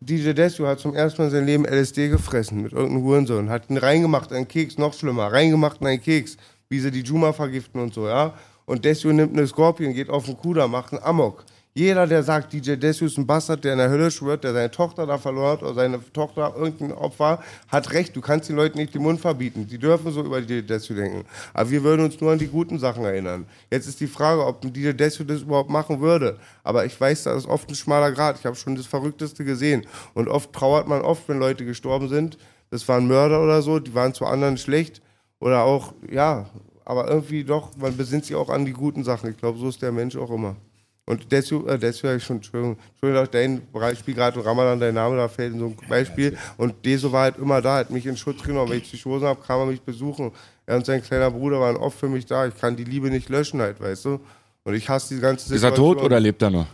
DJ 0.00 0.32
Desio 0.32 0.66
hat 0.68 0.78
zum 0.78 0.94
ersten 0.94 1.20
Mal 1.20 1.26
in 1.26 1.32
seinem 1.32 1.46
Leben 1.46 1.64
LSD 1.64 2.08
gefressen 2.08 2.62
mit 2.62 2.72
irgendeinem 2.72 3.02
Hurensohn, 3.02 3.50
hat 3.50 3.68
ihn 3.68 3.76
reingemacht, 3.76 4.32
einen 4.32 4.46
Keks, 4.46 4.78
noch 4.78 4.94
schlimmer, 4.94 5.32
reingemacht 5.32 5.80
in 5.80 5.88
einen 5.88 6.02
Keks, 6.02 6.36
wie 6.68 6.78
sie 6.78 6.92
die 6.92 7.00
Juma 7.02 7.32
vergiften 7.32 7.80
und 7.80 7.92
so, 7.92 8.06
ja. 8.06 8.34
Und 8.68 8.84
Desio 8.84 9.10
nimmt 9.14 9.32
eine 9.32 9.46
Scorpion, 9.46 9.94
geht 9.94 10.10
auf 10.10 10.26
den 10.26 10.36
Kuda, 10.36 10.68
macht 10.68 10.92
einen 10.92 11.02
Amok. 11.02 11.42
Jeder, 11.72 12.06
der 12.06 12.22
sagt, 12.22 12.52
DJ 12.52 12.74
Desio 12.74 13.06
ist 13.06 13.16
ein 13.16 13.26
Bastard, 13.26 13.64
der 13.64 13.72
in 13.72 13.78
der 13.78 13.88
Hölle 13.88 14.10
schwört, 14.10 14.44
der 14.44 14.52
seine 14.52 14.70
Tochter 14.70 15.06
da 15.06 15.16
verloren 15.16 15.52
hat 15.52 15.62
oder 15.62 15.72
seine 15.72 16.00
Tochter 16.12 16.52
irgendein 16.54 16.92
Opfer, 16.92 17.42
hat 17.68 17.92
recht. 17.92 18.14
Du 18.14 18.20
kannst 18.20 18.50
den 18.50 18.56
Leuten 18.56 18.76
nicht 18.76 18.94
den 18.94 19.02
Mund 19.02 19.20
verbieten. 19.20 19.66
Die 19.66 19.78
dürfen 19.78 20.12
so 20.12 20.22
über 20.22 20.42
DJ 20.42 20.60
Desio 20.60 20.96
denken. 20.96 21.24
Aber 21.54 21.70
wir 21.70 21.82
würden 21.82 22.04
uns 22.04 22.20
nur 22.20 22.30
an 22.30 22.38
die 22.38 22.48
guten 22.48 22.78
Sachen 22.78 23.04
erinnern. 23.06 23.46
Jetzt 23.70 23.86
ist 23.86 24.00
die 24.00 24.06
Frage, 24.06 24.44
ob 24.44 24.62
ein 24.62 24.72
DJ 24.72 24.90
Desio 24.92 25.24
das 25.24 25.40
überhaupt 25.40 25.70
machen 25.70 26.00
würde. 26.00 26.36
Aber 26.62 26.84
ich 26.84 27.00
weiß, 27.00 27.22
da 27.22 27.34
ist 27.34 27.46
oft 27.46 27.70
ein 27.70 27.74
schmaler 27.74 28.12
Grad. 28.12 28.38
Ich 28.38 28.44
habe 28.44 28.56
schon 28.56 28.76
das 28.76 28.86
Verrückteste 28.86 29.44
gesehen. 29.44 29.86
Und 30.12 30.28
oft 30.28 30.52
trauert 30.52 30.86
man 30.88 31.00
oft, 31.00 31.26
wenn 31.28 31.38
Leute 31.38 31.64
gestorben 31.64 32.10
sind. 32.10 32.36
Das 32.70 32.86
waren 32.86 33.08
Mörder 33.08 33.42
oder 33.42 33.62
so, 33.62 33.78
die 33.78 33.94
waren 33.94 34.12
zu 34.12 34.26
anderen 34.26 34.58
schlecht. 34.58 35.00
Oder 35.40 35.62
auch, 35.62 35.94
ja, 36.10 36.46
aber 36.88 37.06
irgendwie 37.06 37.44
doch, 37.44 37.76
man 37.76 37.94
besinnt 37.94 38.24
sich 38.24 38.34
auch 38.34 38.48
an 38.48 38.64
die 38.64 38.72
guten 38.72 39.04
Sachen. 39.04 39.28
Ich 39.30 39.36
glaube, 39.36 39.58
so 39.58 39.68
ist 39.68 39.82
der 39.82 39.92
Mensch 39.92 40.16
auch 40.16 40.30
immer. 40.30 40.56
Und 41.04 41.30
Desio, 41.30 41.66
äh, 41.66 41.76
ich 41.76 42.24
schon, 42.24 42.36
Entschuldigung, 42.36 42.78
Entschuldigung, 42.92 43.28
dein 43.30 43.60
Beispiel 43.70 44.14
gerade, 44.14 44.42
Ramadan, 44.42 44.80
dein 44.80 44.94
Name, 44.94 45.16
da 45.16 45.28
fällt 45.28 45.52
in 45.52 45.58
so 45.58 45.66
ein 45.66 45.76
Beispiel. 45.86 46.36
Und 46.56 46.82
Deso 46.86 47.12
war 47.12 47.24
halt 47.24 47.36
immer 47.36 47.60
da, 47.60 47.76
hat 47.76 47.90
mich 47.90 48.06
in 48.06 48.16
Schutz 48.16 48.42
genommen. 48.42 48.70
Wenn 48.70 48.78
ich 48.78 48.84
Psychosen 48.84 49.26
habe, 49.26 49.38
kam 49.46 49.60
er 49.60 49.66
mich 49.66 49.82
besuchen. 49.82 50.32
Er 50.64 50.76
und 50.76 50.86
sein 50.86 51.02
kleiner 51.02 51.30
Bruder 51.30 51.60
waren 51.60 51.76
oft 51.76 51.98
für 51.98 52.08
mich 52.08 52.24
da. 52.24 52.46
Ich 52.46 52.56
kann 52.56 52.74
die 52.74 52.84
Liebe 52.84 53.10
nicht 53.10 53.28
löschen 53.28 53.60
halt, 53.60 53.78
weißt 53.80 54.06
du? 54.06 54.20
Und 54.64 54.74
ich 54.74 54.88
hasse 54.88 55.14
die 55.14 55.20
ganze 55.20 55.54
Ist 55.54 55.62
er 55.62 55.74
tot 55.74 56.02
oder 56.02 56.18
lebt 56.18 56.40
er 56.40 56.50
noch? 56.50 56.66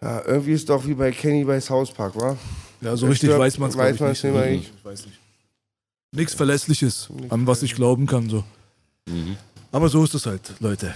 Ja, 0.00 0.22
irgendwie 0.24 0.52
ist 0.52 0.70
doch 0.70 0.86
wie 0.86 0.94
bei 0.94 1.10
Kenny 1.10 1.44
bei 1.44 1.60
South 1.60 1.90
Park, 1.92 2.16
wa? 2.16 2.34
Ja, 2.80 2.96
so 2.96 3.04
Er 3.06 3.10
richtig 3.12 3.28
stirbt, 3.28 3.40
weiß 3.40 3.58
man 3.58 3.68
es 3.68 3.76
weiß 3.76 4.00
man 4.00 4.08
nicht. 4.08 4.24
es 4.24 4.30
immer 4.30 4.46
nicht. 4.46 4.72
Ich 4.74 4.84
weiß 4.84 5.04
nicht. 5.04 5.18
Nichts 6.12 6.32
Verlässliches, 6.32 7.10
an 7.28 7.46
was 7.46 7.62
ich 7.62 7.74
glauben 7.74 8.06
kann. 8.06 8.30
So. 8.30 8.42
Aber 9.72 9.88
so 9.88 10.02
ist 10.04 10.14
es 10.14 10.24
halt, 10.26 10.40
Leute. 10.60 10.92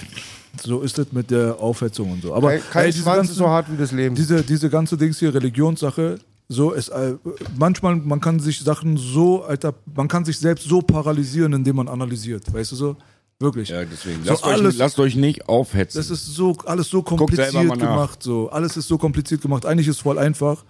So 0.62 0.80
ist 0.80 0.98
es 0.98 1.12
mit 1.12 1.30
der 1.30 1.58
Aufhetzung 1.58 2.12
und 2.12 2.22
so. 2.22 2.34
Aber 2.34 2.50
Kein, 2.50 2.60
kein 2.70 2.84
ey, 2.92 3.00
ganzen- 3.02 3.30
ist 3.32 3.36
so 3.38 3.48
hart 3.48 3.70
wie 3.70 3.76
das 3.76 3.92
Leben. 3.92 4.14
diese, 4.14 4.42
diese 4.42 4.68
ganze 4.70 4.96
Dings 4.96 5.18
hier, 5.18 5.32
Religionssache, 5.34 6.18
so 6.48 6.72
ist, 6.72 6.88
äh, 6.88 7.14
manchmal, 7.56 7.96
man 7.96 8.20
kann 8.20 8.38
sich 8.40 8.60
Sachen 8.60 8.96
so, 8.96 9.44
Alter, 9.44 9.74
man 9.94 10.08
kann 10.08 10.24
sich 10.24 10.38
selbst 10.38 10.68
so 10.68 10.80
paralysieren, 10.82 11.52
indem 11.54 11.76
man 11.76 11.88
analysiert, 11.88 12.52
weißt 12.52 12.72
du 12.72 12.76
so? 12.76 12.96
Wirklich. 13.40 13.70
Ja, 13.70 13.84
deswegen. 13.84 14.22
So 14.24 14.30
Lasst, 14.30 14.44
euch, 14.44 14.52
alles- 14.52 14.76
lasst 14.76 14.98
euch 15.00 15.16
nicht 15.16 15.48
aufhetzen. 15.48 15.98
Das 15.98 16.10
ist 16.10 16.26
so, 16.26 16.56
alles 16.64 16.88
so 16.88 17.02
kompliziert 17.02 17.50
gemacht, 17.78 18.22
so. 18.22 18.50
Alles 18.50 18.76
ist 18.76 18.86
so 18.88 18.98
kompliziert 18.98 19.40
gemacht. 19.42 19.66
Eigentlich 19.66 19.88
ist 19.88 19.96
es 19.96 20.02
voll 20.02 20.18
einfach. 20.18 20.64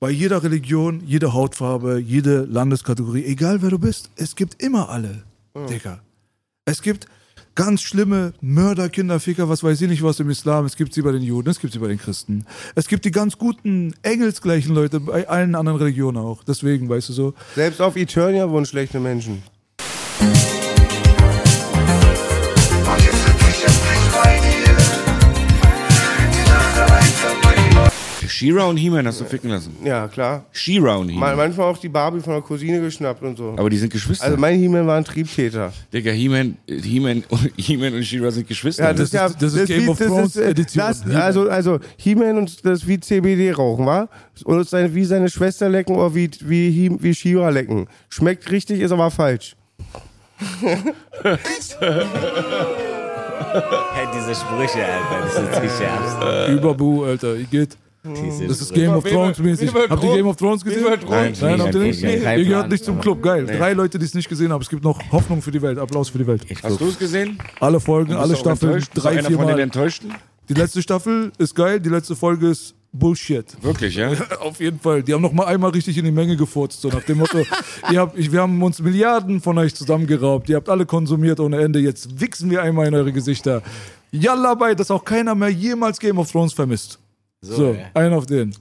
Bei 0.00 0.10
jeder 0.10 0.42
Religion, 0.42 1.02
jede 1.06 1.32
Hautfarbe, 1.34 1.98
jede 1.98 2.44
Landeskategorie, 2.46 3.24
egal 3.26 3.62
wer 3.62 3.70
du 3.70 3.78
bist, 3.78 4.10
es 4.16 4.34
gibt 4.34 4.60
immer 4.62 4.88
alle, 4.88 5.22
Digga. 5.68 6.00
Es 6.66 6.82
gibt 6.82 7.06
ganz 7.54 7.82
schlimme 7.82 8.32
Mörder, 8.40 8.88
Kinderficker, 8.88 9.48
was 9.48 9.64
weiß 9.64 9.80
ich 9.80 9.88
nicht 9.88 10.02
was 10.02 10.20
im 10.20 10.30
Islam. 10.30 10.66
Es 10.66 10.76
gibt 10.76 10.92
sie 10.94 11.02
bei 11.02 11.12
den 11.12 11.22
Juden, 11.22 11.48
es 11.48 11.58
gibt 11.58 11.72
sie 11.72 11.78
bei 11.78 11.88
den 11.88 11.98
Christen. 11.98 12.44
Es 12.74 12.86
gibt 12.86 13.04
die 13.04 13.10
ganz 13.10 13.38
guten, 13.38 13.94
engelsgleichen 14.02 14.74
Leute 14.74 15.00
bei 15.00 15.26
allen 15.28 15.54
anderen 15.54 15.78
Religionen 15.78 16.18
auch. 16.18 16.44
Deswegen, 16.44 16.88
weißt 16.88 17.08
du 17.08 17.12
so. 17.12 17.34
Selbst 17.54 17.80
auf 17.80 17.96
Eternia 17.96 18.48
wohnen 18.50 18.66
schlechte 18.66 19.00
Menschen. 19.00 19.42
She-Ra 28.40 28.64
und 28.64 28.78
He-Man 28.78 29.06
hast 29.06 29.20
du 29.20 29.26
ficken 29.26 29.50
lassen. 29.50 29.76
Ja, 29.84 30.08
klar. 30.08 30.44
She-Ra 30.52 30.94
und 30.96 31.08
Ma- 31.08 31.12
He-Man. 31.12 31.36
Manchmal 31.36 31.66
auch 31.66 31.76
die 31.76 31.90
Barbie 31.90 32.20
von 32.20 32.32
der 32.32 32.40
Cousine 32.42 32.80
geschnappt 32.80 33.22
und 33.22 33.36
so. 33.36 33.54
Aber 33.58 33.68
die 33.68 33.76
sind 33.76 33.92
Geschwister. 33.92 34.24
Also 34.24 34.38
mein 34.38 34.58
He-Man 34.58 34.86
war 34.86 34.96
ein 34.96 35.04
Triebtäter. 35.04 35.72
Digga, 35.92 36.10
He-Man 36.10 36.56
He-Man 36.66 37.22
und, 37.28 37.52
He-Man 37.56 37.92
und 37.92 38.02
She-Ra 38.02 38.30
sind 38.30 38.48
Geschwister. 38.48 38.84
Ja, 38.84 38.92
das, 38.94 39.02
ist 39.02 39.12
ja, 39.12 39.28
das 39.28 39.52
ist 39.52 39.66
Game 39.66 39.84
wie- 39.84 39.88
of 39.90 39.98
Thrones 39.98 40.36
äh, 40.36 40.48
Edition. 40.50 40.82
Das, 40.86 41.04
also, 41.14 41.50
also 41.50 41.78
He-Man 41.98 42.38
und 42.38 42.64
das 42.64 42.86
wie 42.88 42.98
CBD 42.98 43.52
rauchen, 43.52 43.84
war? 43.84 44.08
Und 44.44 44.58
es 44.60 44.70
seine, 44.70 44.94
wie 44.94 45.04
seine 45.04 45.28
Schwester 45.28 45.68
lecken 45.68 45.94
oder 45.96 46.14
wie, 46.14 46.30
wie, 46.40 46.70
He- 46.70 46.96
wie 46.98 47.14
She-Ra 47.14 47.50
lecken. 47.50 47.88
Schmeckt 48.08 48.50
richtig, 48.50 48.80
ist 48.80 48.92
aber 48.92 49.10
falsch. 49.10 49.54
Hey, 53.92 54.06
diese 54.14 54.34
Sprüche, 54.34 54.84
Alter, 54.84 55.24
das 55.24 55.34
sind 55.34 55.48
die 55.62 55.68
schärfsten. 55.68 56.56
Überbu, 56.56 57.04
Alter, 57.04 57.34
ihr 57.34 57.44
geht. 57.44 57.76
Diese 58.02 58.46
Das 58.46 58.60
ist. 58.62 58.72
Game 58.72 58.92
of 58.92 59.04
Thrones 59.04 59.38
mäßig. 59.38 59.70
Habt 59.74 60.02
ihr 60.04 60.14
Game 60.14 60.26
of 60.26 60.36
Thrones 60.36 60.64
gesehen? 60.64 60.84
Nein, 60.84 61.34
Nein, 61.40 61.60
habt 61.60 61.74
ihr 61.74 61.80
nicht? 61.80 62.02
Ihr 62.02 62.44
gehört 62.44 62.70
nicht 62.70 62.84
zum 62.84 62.98
Club. 63.00 63.22
Geil. 63.22 63.46
Drei 63.46 63.74
Leute, 63.74 63.98
die 63.98 64.06
es 64.06 64.14
nicht 64.14 64.28
gesehen 64.28 64.52
haben. 64.52 64.62
Es 64.62 64.70
gibt 64.70 64.82
noch 64.82 64.98
Hoffnung 65.12 65.42
für 65.42 65.50
die 65.50 65.60
Welt. 65.60 65.78
Applaus 65.78 66.08
für 66.08 66.18
die 66.18 66.26
Welt. 66.26 66.44
Hast 66.62 66.80
du 66.80 66.88
es 66.88 66.98
gesehen? 66.98 67.38
Alle 67.60 67.78
Folgen, 67.80 68.14
alle 68.14 68.36
Staffeln, 68.36 68.82
drei, 68.94 69.22
vier 69.22 69.36
Mal. 69.36 69.58
Enttäuschten? 69.60 70.14
Die 70.48 70.54
letzte 70.54 70.82
Staffel 70.82 71.30
ist 71.38 71.54
geil, 71.54 71.78
die 71.78 71.90
letzte 71.90 72.16
Folge 72.16 72.48
ist 72.48 72.74
Bullshit. 72.92 73.44
Wirklich, 73.62 73.94
ja? 73.94 74.10
Auf 74.40 74.58
jeden 74.60 74.80
Fall. 74.80 75.02
Die 75.02 75.14
haben 75.14 75.22
noch 75.22 75.32
mal 75.32 75.46
einmal 75.46 75.70
richtig 75.70 75.96
in 75.96 76.04
die 76.04 76.10
Menge 76.10 76.36
gefurzt. 76.36 76.80
So 76.80 76.88
nach 76.88 77.02
dem 77.02 77.18
Motto, 77.18 77.38
ihr 77.92 78.00
habt, 78.00 78.18
ich, 78.18 78.32
wir 78.32 78.40
haben 78.40 78.60
uns 78.62 78.80
Milliarden 78.80 79.40
von 79.40 79.58
euch 79.58 79.74
zusammengeraubt. 79.74 80.48
Ihr 80.48 80.56
habt 80.56 80.68
alle 80.68 80.86
konsumiert 80.86 81.38
ohne 81.38 81.60
Ende. 81.60 81.78
Jetzt 81.78 82.20
wichsen 82.20 82.50
wir 82.50 82.62
einmal 82.62 82.88
in 82.88 82.94
eure 82.94 83.12
Gesichter. 83.12 83.62
Yalla 84.10 84.54
bei, 84.54 84.74
dass 84.74 84.90
auch 84.90 85.04
keiner 85.04 85.36
mehr 85.36 85.50
jemals 85.50 86.00
Game 86.00 86.18
of 86.18 86.32
Thrones 86.32 86.52
vermisst. 86.52 86.98
So, 87.42 87.72
ja. 87.72 87.86
ein 87.94 88.12
auf 88.12 88.26
den. 88.26 88.54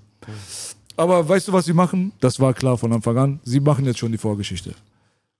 Aber 0.95 1.27
weißt 1.27 1.47
du, 1.47 1.53
was 1.53 1.65
sie 1.65 1.73
machen? 1.73 2.11
Das 2.19 2.39
war 2.39 2.53
klar 2.53 2.77
von 2.77 2.91
Anfang 2.93 3.17
an. 3.17 3.39
Sie 3.43 3.59
machen 3.59 3.85
jetzt 3.85 3.99
schon 3.99 4.11
die 4.11 4.17
Vorgeschichte. 4.17 4.73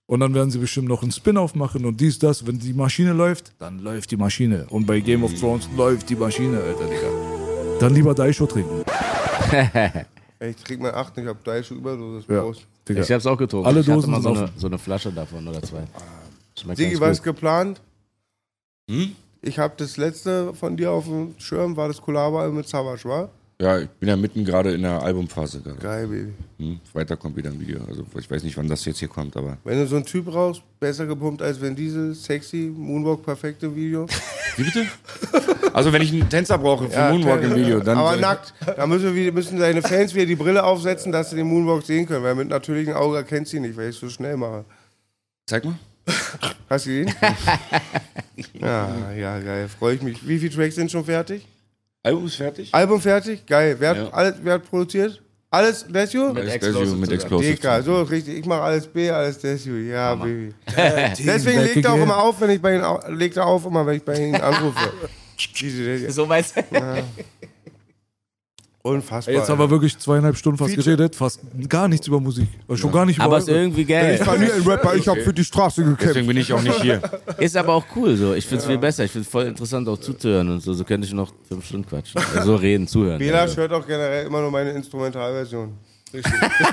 Und 0.06 0.20
dann 0.20 0.34
werden 0.34 0.50
sie 0.50 0.58
bestimmt 0.58 0.88
noch 0.88 1.02
einen 1.02 1.12
Spin-off 1.12 1.54
machen 1.54 1.84
und 1.84 2.00
dies, 2.00 2.18
das. 2.18 2.46
Wenn 2.46 2.58
die 2.58 2.72
Maschine 2.72 3.12
läuft, 3.12 3.52
dann 3.58 3.78
läuft 3.78 4.10
die 4.10 4.16
Maschine. 4.16 4.66
Und 4.68 4.84
bei 4.86 5.00
Game 5.00 5.22
of 5.22 5.32
Thrones 5.38 5.68
läuft 5.76 6.10
die 6.10 6.16
Maschine, 6.16 6.58
Alter, 6.60 6.86
Digga. 6.86 7.78
Dann 7.78 7.94
lieber 7.94 8.12
Daisho 8.14 8.46
trinken. 8.46 8.82
Ey, 10.40 10.50
Ich 10.50 10.56
trinke 10.56 10.82
mal 10.82 10.94
acht, 10.94 11.16
ich 11.16 11.26
hab 11.26 11.44
Daisho 11.44 11.74
Überdosis. 11.74 12.28
Ja. 12.28 12.40
Prost. 12.40 12.66
Digga. 12.88 13.02
ich 13.02 13.12
hab's 13.12 13.26
auch 13.26 13.38
getrunken. 13.38 13.68
Alle 13.68 13.80
ich 13.80 13.86
hatte 13.86 13.94
Dosen 13.94 14.10
mal 14.10 14.20
so 14.22 14.32
eine, 14.32 14.50
so 14.56 14.66
eine 14.66 14.78
Flasche 14.78 15.12
davon 15.12 15.46
oder 15.46 15.62
zwei. 15.62 15.84
Schmeckt 16.58 16.78
Sigi, 16.78 16.90
ganz 16.90 17.00
was 17.02 17.22
geplant? 17.22 17.80
Hm? 18.90 19.14
Ich 19.42 19.58
habe 19.58 19.74
das 19.76 19.96
letzte 19.96 20.52
von 20.54 20.76
dir 20.76 20.90
auf 20.90 21.06
dem 21.06 21.34
Schirm, 21.38 21.76
war 21.76 21.88
das 21.88 22.00
Kollabo 22.00 22.46
mit 22.50 22.68
Savage, 22.68 23.08
war? 23.08 23.30
Ja, 23.60 23.78
ich 23.78 23.88
bin 23.90 24.08
ja 24.08 24.16
mitten 24.16 24.42
gerade 24.44 24.72
in 24.72 24.82
der 24.82 25.02
Albumphase. 25.02 25.60
Gerade. 25.60 25.78
Geil, 25.78 26.06
Baby. 26.06 26.32
Hm? 26.58 26.80
Weiter 26.94 27.16
kommt 27.16 27.36
wieder 27.36 27.50
ein 27.50 27.60
Video. 27.60 27.80
Also 27.86 28.04
ich 28.18 28.30
weiß 28.30 28.42
nicht, 28.42 28.56
wann 28.56 28.68
das 28.68 28.84
jetzt 28.86 29.00
hier 29.00 29.08
kommt, 29.08 29.36
aber. 29.36 29.58
Wenn 29.64 29.78
du 29.78 29.86
so 29.86 29.96
einen 29.96 30.06
Typ 30.06 30.32
raus, 30.32 30.62
besser 30.78 31.06
gepumpt 31.06 31.42
als 31.42 31.60
wenn 31.60 31.76
diese 31.76 32.14
sexy 32.14 32.72
Moonwalk 32.74 33.22
perfekte 33.22 33.74
Video. 33.74 34.06
Wie 34.56 34.62
bitte? 34.62 34.86
Also 35.74 35.92
wenn 35.92 36.00
ich 36.00 36.10
einen 36.10 36.28
Tänzer 36.28 36.56
brauche 36.56 36.88
für 36.88 37.10
Moonwalk 37.10 37.42
im 37.42 37.54
Video, 37.54 37.80
dann. 37.80 37.98
Aber 37.98 38.16
nackt. 38.16 38.54
Da 38.64 38.86
müssen, 38.86 39.14
wir, 39.14 39.32
müssen 39.32 39.58
deine 39.58 39.82
Fans 39.82 40.14
wieder 40.14 40.26
die 40.26 40.36
Brille 40.36 40.64
aufsetzen, 40.64 41.12
dass 41.12 41.28
sie 41.30 41.36
den 41.36 41.46
Moonwalk 41.46 41.84
sehen 41.84 42.06
können, 42.06 42.24
weil 42.24 42.34
mit 42.34 42.48
natürlichem 42.48 42.94
Auge 42.94 43.18
erkennt 43.18 43.48
sie 43.48 43.60
nicht, 43.60 43.76
weil 43.76 43.90
ich 43.90 43.96
so 43.96 44.08
schnell 44.08 44.38
mache. 44.38 44.64
Zeig 45.46 45.66
mal. 45.66 45.74
Hast 46.68 46.86
du 46.86 46.90
ihn? 47.02 47.14
ja, 48.60 49.12
ja, 49.12 49.38
geil. 49.40 49.68
Freue 49.68 49.94
ich 49.96 50.02
mich. 50.02 50.26
Wie 50.26 50.38
viele 50.38 50.54
Tracks 50.54 50.74
sind 50.74 50.90
schon 50.90 51.04
fertig? 51.04 51.46
Album 52.02 52.26
ist 52.26 52.36
fertig? 52.36 52.74
Album 52.74 53.00
fertig? 53.00 53.44
Geil. 53.46 53.76
Wer 53.78 53.90
hat, 53.90 53.96
Ja. 53.96 54.08
alles, 54.10 54.34
wer 54.42 54.54
hat 54.54 54.64
produziert? 54.68 55.20
Alles 55.50 55.84
Desio? 55.88 56.32
Mit 56.32 56.48
Explosive. 56.48 56.96
Mit 56.96 57.10
Explosive. 57.12 57.82
So 57.82 58.02
richtig. 58.02 58.38
Ich 58.38 58.46
mache 58.46 58.62
alles 58.62 58.86
B, 58.86 59.10
alles 59.10 59.38
Desio. 59.38 59.74
Ja, 59.74 60.14
Baby. 60.14 60.54
Deswegen 61.18 61.60
legt 61.62 61.84
er 61.84 61.92
auch 61.92 61.98
immer 61.98 62.18
auf, 62.22 62.40
wenn 62.40 62.50
ich 62.50 62.62
bei 62.62 62.76
ihm 62.76 62.82
au- 62.82 63.00
legt 63.08 63.36
er 63.36 63.46
auf, 63.46 63.66
immer 63.66 63.84
wenn 63.84 63.96
ich 63.96 64.04
bei 64.04 64.14
ihm 64.28 64.34
anrufe. 64.36 64.92
Diese 65.60 65.82
Desio. 65.84 66.10
So 66.12 66.28
weißt 66.28 66.56
du. 66.56 66.62
Unfassbar. 68.82 69.34
Jetzt 69.34 69.50
haben 69.50 69.58
wir 69.58 69.68
wirklich 69.68 69.98
zweieinhalb 69.98 70.36
Stunden 70.38 70.56
fast 70.56 70.74
Feature. 70.74 70.96
geredet, 70.96 71.14
fast 71.14 71.40
gar 71.68 71.86
nichts 71.86 72.06
über 72.06 72.18
Musik. 72.18 72.48
Schon 72.74 72.90
gar 72.90 73.04
nicht 73.04 73.16
über 73.16 73.26
Aber 73.26 73.36
ist 73.38 73.48
eure. 73.50 73.58
irgendwie 73.58 73.82
ich 73.82 73.88
geil. 73.88 74.18
war 74.26 74.38
nie 74.38 74.50
ein 74.50 74.62
Rapper, 74.62 74.94
ich 74.94 75.06
habe 75.06 75.20
für 75.20 75.34
die 75.34 75.44
Straße 75.44 75.82
gekämpft. 75.82 76.06
Deswegen 76.06 76.26
bin 76.26 76.38
ich 76.38 76.50
auch 76.50 76.62
nicht 76.62 76.80
hier. 76.80 77.02
Ist 77.38 77.56
aber 77.58 77.74
auch 77.74 77.84
cool 77.94 78.16
so. 78.16 78.32
Ich 78.32 78.46
find's 78.46 78.64
viel 78.64 78.78
besser. 78.78 79.04
Ich 79.04 79.10
find's 79.12 79.28
voll 79.28 79.44
interessant 79.44 79.86
auch 79.86 79.98
zuzuhören 79.98 80.48
und 80.48 80.60
so. 80.62 80.72
So 80.72 80.84
könnte 80.84 81.06
ich 81.06 81.12
noch 81.12 81.30
fünf 81.46 81.66
Stunden 81.66 81.86
quatschen. 81.86 82.22
Also 82.34 82.52
so 82.52 82.56
reden, 82.56 82.88
zuhören. 82.88 83.18
Bela 83.18 83.40
Also. 83.40 83.56
hört 83.58 83.72
auch 83.72 83.86
generell 83.86 84.26
immer 84.26 84.40
nur 84.40 84.50
meine 84.50 84.70
Instrumentalversion. 84.70 85.74
Ist 86.12 86.24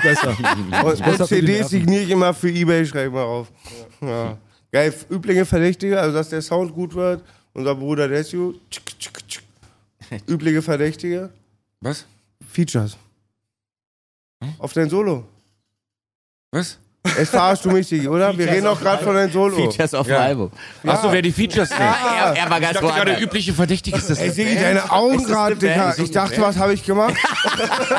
besser. 0.02 0.30
Und, 0.84 1.04
besser 1.04 1.20
und 1.20 1.28
CDs 1.28 1.68
signiere 1.68 2.02
ich 2.04 2.10
immer 2.10 2.32
für 2.32 2.50
Ebay, 2.50 2.86
schreibe 2.86 3.08
ich 3.08 3.12
mal 3.12 3.22
auf. 3.22 3.52
Ja. 4.00 4.38
Geil, 4.72 4.92
übliche 5.10 5.44
Verdächtige, 5.44 6.00
also 6.00 6.16
dass 6.16 6.30
der 6.30 6.42
Sound 6.42 6.74
gut 6.74 6.94
wird. 6.94 7.22
Unser 7.52 7.74
Bruder 7.74 8.08
tschik. 8.22 8.54
Übliche 10.26 10.62
Verdächtige. 10.62 11.30
Was? 11.80 12.06
Features. 12.50 12.96
Auf 14.58 14.72
dein 14.72 14.88
Solo. 14.90 15.26
Was? 16.50 16.78
Jetzt 17.16 17.30
verarschst 17.30 17.64
du 17.64 17.70
mich, 17.70 18.08
oder? 18.08 18.36
Wir 18.36 18.48
reden 18.48 18.66
auch 18.66 18.80
gerade 18.80 19.02
von 19.04 19.14
deinem 19.14 19.30
Solo. 19.32 19.56
Features 19.56 19.94
auf 19.94 20.06
dem 20.06 20.12
Ja. 20.14 20.20
Album. 20.20 20.50
Achso, 20.86 21.12
wer 21.12 21.22
die 21.22 21.32
Features 21.32 21.70
nennt. 21.70 21.80
Er, 21.80 22.36
er 22.36 22.50
war 22.50 22.58
Ich 22.58 22.64
ganz 22.64 22.80
dachte 22.80 22.86
gerade, 22.86 23.20
übliche 23.22 23.52
Verdächtige 23.52 23.96
ist 23.96 24.10
das. 24.10 24.18
Ey, 24.18 24.30
Sigi, 24.30 24.54
deine 24.54 24.90
Augen 24.90 25.24
gerade? 25.24 25.56
Digga. 25.56 25.94
Ich 25.96 26.10
dachte, 26.10 26.40
was 26.40 26.56
habe 26.56 26.74
ich 26.74 26.84
gemacht? 26.84 27.14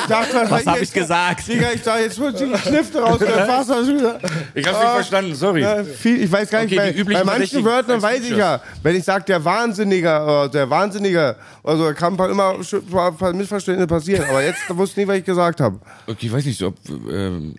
Ich 0.02 0.08
dachte, 0.08 0.50
Was 0.50 0.66
habe 0.66 0.80
ich 0.80 0.92
gesagt? 0.94 1.48
Digga, 1.48 1.68
ich 1.74 1.82
dachte, 1.82 2.02
jetzt 2.02 2.20
wird 2.20 2.40
die 2.40 2.46
Knifte 2.46 3.02
raus. 3.02 3.20
Der 3.20 3.48
Wasser 3.48 3.86
schon 3.86 3.98
wieder. 4.00 4.20
Ich 4.54 4.66
hab's 4.66 4.80
nicht 4.80 4.92
verstanden, 4.92 5.36
sorry. 5.36 5.62
Ja, 5.62 5.84
viel, 5.84 6.24
ich 6.24 6.32
weiß 6.32 6.50
gar 6.50 6.64
nicht, 6.64 6.78
Okay, 6.78 7.04
bei, 7.04 7.14
bei 7.14 7.24
manchen 7.24 7.64
Wörtern 7.64 8.02
weiß 8.02 8.22
ich 8.24 8.36
ja, 8.38 8.62
wenn 8.82 8.96
ich 8.96 9.04
sage, 9.04 9.26
der 9.26 9.44
Wahnsinnige, 9.44 10.10
äh, 10.46 10.50
der 10.50 10.70
Wahnsinnige, 10.70 11.36
also 11.64 11.86
da 11.86 11.94
kann 11.94 12.16
immer 12.18 12.56
ein 12.56 13.18
paar 13.18 13.34
Missverständnisse 13.34 13.88
passieren, 13.88 14.26
aber 14.30 14.42
jetzt 14.44 14.62
wusste 14.70 15.02
ich 15.02 15.08
nicht, 15.08 15.08
was 15.08 15.18
ich 15.20 15.26
gesagt 15.26 15.60
habe. 15.60 15.80
Okay, 16.08 16.26
ich 16.28 16.32
weiß 16.34 16.46
nicht, 16.46 16.62
ob. 16.64 16.76
Ähm, 17.10 17.56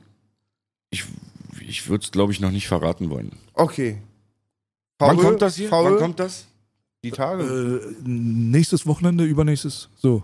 ich 0.91 1.05
ich 1.71 1.89
würde 1.89 2.05
es, 2.05 2.11
glaube 2.11 2.33
ich, 2.33 2.41
noch 2.41 2.51
nicht 2.51 2.67
verraten 2.69 3.09
wollen. 3.11 3.31
Okay. 3.55 3.99
Wann 4.99 5.17
kommt 5.17 5.41
das 5.41 5.57
hier? 5.57 5.69
Faul, 5.69 5.93
Wann 5.93 5.99
kommt 5.99 6.21
das? 6.21 6.47
Die 7.03 7.11
Tage. 7.11 7.43
Äh, 7.45 7.95
nächstes 8.05 8.85
Wochenende, 8.87 9.25
übernächstes. 9.25 9.89
So. 9.97 10.23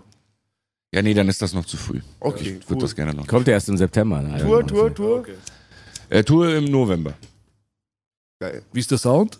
Ja, 0.93 1.01
nee, 1.01 1.13
dann 1.13 1.27
ist 1.27 1.41
das 1.41 1.53
noch 1.53 1.65
zu 1.65 1.75
früh. 1.77 2.01
Okay, 2.19 2.43
Ich 2.59 2.63
cool. 2.65 2.69
würde 2.69 2.81
das 2.81 2.95
gerne 2.95 3.13
noch. 3.13 3.25
Kommt 3.25 3.47
erst 3.47 3.69
im 3.69 3.77
September. 3.77 4.21
Ne? 4.21 4.39
Tour, 4.39 4.65
Tour, 4.67 4.93
Tour. 4.93 5.25
Äh, 6.09 6.23
Tour 6.23 6.53
im 6.55 6.65
November. 6.65 7.13
Geil. 8.39 8.63
Wie 8.71 8.79
ist 8.79 8.91
der 8.91 8.97
Sound? 8.99 9.39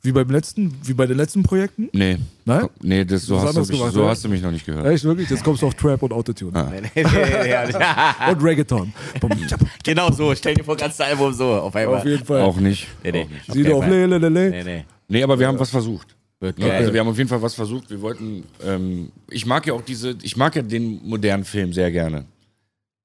Wie 0.00 0.12
beim 0.12 0.30
letzten, 0.30 0.74
wie 0.84 0.94
bei 0.94 1.06
den 1.06 1.16
letzten 1.16 1.42
Projekten? 1.42 1.88
Nee. 1.92 2.18
Nein? 2.44 2.68
Nee, 2.80 3.04
das, 3.04 3.22
so, 3.22 3.40
hast 3.40 3.56
du, 3.56 3.60
mich, 3.60 3.70
gemacht, 3.70 3.92
so 3.92 4.08
hast 4.08 4.24
du 4.24 4.28
mich 4.28 4.40
noch 4.40 4.52
nicht 4.52 4.64
gehört. 4.64 4.86
Echt 4.86 5.02
wirklich? 5.02 5.28
Jetzt 5.28 5.42
kommst 5.42 5.62
du 5.62 5.66
auf 5.66 5.74
Trap 5.74 6.00
und 6.02 6.12
Autotune. 6.12 6.54
Ah. 6.54 6.70
Nee, 6.70 6.80
nee, 6.94 7.02
nee, 7.04 7.50
ja. 7.50 7.64
Und 8.30 8.42
Reggaeton. 8.42 8.92
Genau 9.82 10.10
so. 10.12 10.34
Stell 10.34 10.54
dir 10.54 10.64
vor, 10.64 10.76
ganzes 10.76 11.00
Album 11.00 11.32
so 11.32 11.46
auf 11.54 11.74
einmal. 11.74 11.98
auf 11.98 12.04
jeden 12.04 12.24
Fall. 12.24 12.42
Auch 12.42 12.56
nicht. 12.56 12.86
Nee, 13.02 13.12
nee. 13.12 13.22
Auch 13.22 13.28
nicht. 13.28 13.52
Sieh 13.52 13.62
Okay, 13.62 13.72
auf 13.72 13.84
Fall. 13.84 13.90
le, 13.90 14.06
le, 14.06 14.18
le, 14.18 14.28
le. 14.28 14.50
Nee, 14.50 14.64
nee. 14.64 14.84
Nee, 15.08 15.22
aber 15.22 15.38
wir 15.38 15.48
haben 15.48 15.58
was 15.58 15.70
versucht. 15.70 16.14
Geil. 16.40 16.54
Also 16.70 16.92
wir 16.92 17.00
haben 17.00 17.08
auf 17.08 17.18
jeden 17.18 17.28
Fall 17.28 17.42
was 17.42 17.54
versucht. 17.54 17.90
Wir 17.90 18.00
wollten, 18.00 18.44
ähm, 18.64 19.10
ich 19.28 19.44
mag 19.44 19.66
ja 19.66 19.72
auch 19.72 19.82
diese, 19.82 20.16
ich 20.22 20.36
mag 20.36 20.54
ja 20.54 20.62
den 20.62 21.00
modernen 21.04 21.44
Film 21.44 21.72
sehr 21.72 21.90
gerne. 21.90 22.26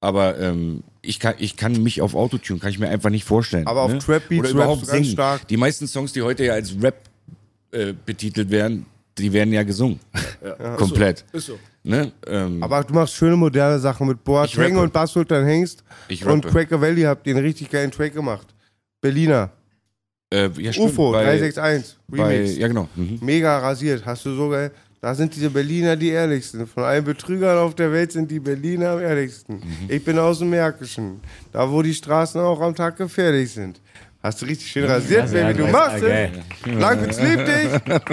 Aber 0.04 0.38
ähm, 0.38 0.82
ich, 1.00 1.18
kann, 1.18 1.34
ich 1.38 1.56
kann 1.56 1.82
mich 1.82 2.02
auf 2.02 2.14
Autotune, 2.14 2.60
kann 2.60 2.68
ich 2.68 2.78
mir 2.78 2.90
einfach 2.90 3.08
nicht 3.08 3.24
vorstellen. 3.24 3.66
Aber 3.66 3.82
auf 3.82 3.92
ne? 3.92 3.98
Trap 3.98 4.28
Beats 4.28 4.40
Oder 4.40 4.50
überhaupt 4.50 4.86
singen. 4.86 5.04
stark. 5.06 5.48
Die 5.48 5.56
meisten 5.56 5.86
Songs, 5.86 6.12
die 6.12 6.20
heute 6.20 6.44
ja 6.44 6.52
als 6.52 6.74
Rap 6.82 6.96
äh, 7.70 7.94
betitelt 8.04 8.50
werden, 8.50 8.84
die 9.16 9.32
werden 9.32 9.52
ja 9.54 9.62
gesungen. 9.62 9.98
Komplett. 10.76 11.24
Ist 11.32 11.46
so. 11.46 11.58
Ne? 11.82 12.12
Ähm, 12.26 12.62
Aber 12.62 12.84
du 12.84 12.92
machst 12.92 13.14
schöne 13.14 13.36
moderne 13.36 13.78
Sachen 13.78 14.06
mit 14.06 14.22
Boateng 14.22 14.76
und 14.76 14.92
Bass 14.92 15.12
Sultan 15.12 15.46
Hengst. 15.46 15.82
Ich 16.08 16.24
und. 16.26 16.46
Cracker 16.46 16.80
Valley 16.80 17.02
habt 17.02 17.26
ihr 17.26 17.34
einen 17.34 17.44
richtig 17.44 17.70
geilen 17.70 17.90
Track 17.90 18.12
gemacht. 18.12 18.46
Berliner. 19.00 19.50
äh, 20.30 20.50
ja, 20.58 20.72
stimmt, 20.72 20.90
UFO 20.90 21.12
bei, 21.12 21.24
361. 21.24 21.96
bei, 22.08 22.36
Remix. 22.36 22.58
Ja, 22.58 22.68
genau. 22.68 22.88
Mhm. 22.94 23.18
Mega 23.22 23.58
rasiert. 23.58 24.04
Hast 24.04 24.26
du 24.26 24.34
so 24.34 24.50
geil. 24.50 24.70
Da 25.04 25.14
sind 25.14 25.36
diese 25.36 25.50
Berliner 25.50 25.96
die 25.96 26.08
ehrlichsten. 26.08 26.66
Von 26.66 26.82
allen 26.82 27.04
Betrügern 27.04 27.58
auf 27.58 27.74
der 27.74 27.92
Welt 27.92 28.10
sind 28.10 28.30
die 28.30 28.40
Berliner 28.40 28.92
am 28.92 29.00
ehrlichsten. 29.02 29.56
Mhm. 29.56 29.62
Ich 29.88 30.02
bin 30.02 30.18
aus 30.18 30.38
dem 30.38 30.48
Märkischen. 30.48 31.20
Da, 31.52 31.70
wo 31.70 31.82
die 31.82 31.92
Straßen 31.92 32.40
auch 32.40 32.58
am 32.62 32.74
Tag 32.74 32.96
gefährlich 32.96 33.52
sind. 33.52 33.82
Hast 34.22 34.40
du 34.40 34.46
richtig 34.46 34.66
schön 34.66 34.86
rasiert, 34.86 35.30
Ja, 35.30 35.48
Baby. 35.48 35.58
Du 35.58 35.66
machst 35.66 36.00
geil. 36.00 36.30
es. 36.66 36.72
Langwitz 36.80 37.20
liebt 37.20 37.46
dich. 37.46 37.96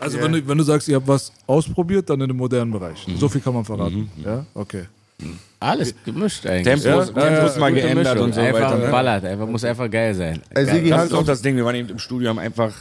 Also 0.00 0.20
wenn, 0.20 0.32
du, 0.32 0.48
wenn 0.48 0.58
du 0.58 0.64
sagst, 0.64 0.88
ihr 0.88 0.96
habt 0.96 1.06
was 1.08 1.32
ausprobiert, 1.46 2.10
dann 2.10 2.20
in 2.20 2.28
dem 2.28 2.36
modernen 2.36 2.72
Bereich. 2.72 3.06
So 3.16 3.28
viel 3.28 3.40
kann 3.40 3.54
man 3.54 3.64
verraten. 3.64 4.10
Ja, 4.22 4.44
okay. 4.52 4.84
Alles 5.60 5.94
gemischt 6.04 6.44
eigentlich. 6.46 6.82
Tempos, 6.82 7.12
Ja, 7.14 7.22
ja, 7.24 7.36
Tempos 7.36 7.56
mal 7.58 7.72
geändert 7.72 8.08
Mischung. 8.14 8.24
und 8.26 8.34
so 8.34 8.40
einfach 8.40 8.72
weiter. 8.72 8.78
Ne? 8.78 8.90
ballert. 8.90 9.24
Einfach, 9.24 9.46
muss 9.46 9.64
einfach 9.64 9.88
geil 9.90 10.14
sein. 10.14 10.42
Sigi, 10.54 10.90
Das 10.90 11.04
ist 11.06 11.14
auch 11.14 11.24
das 11.24 11.40
Ding, 11.40 11.56
wir 11.56 11.64
waren 11.64 11.76
eben 11.76 11.88
im 11.88 11.98
Studio, 12.00 12.28
haben 12.30 12.38
einfach 12.40 12.74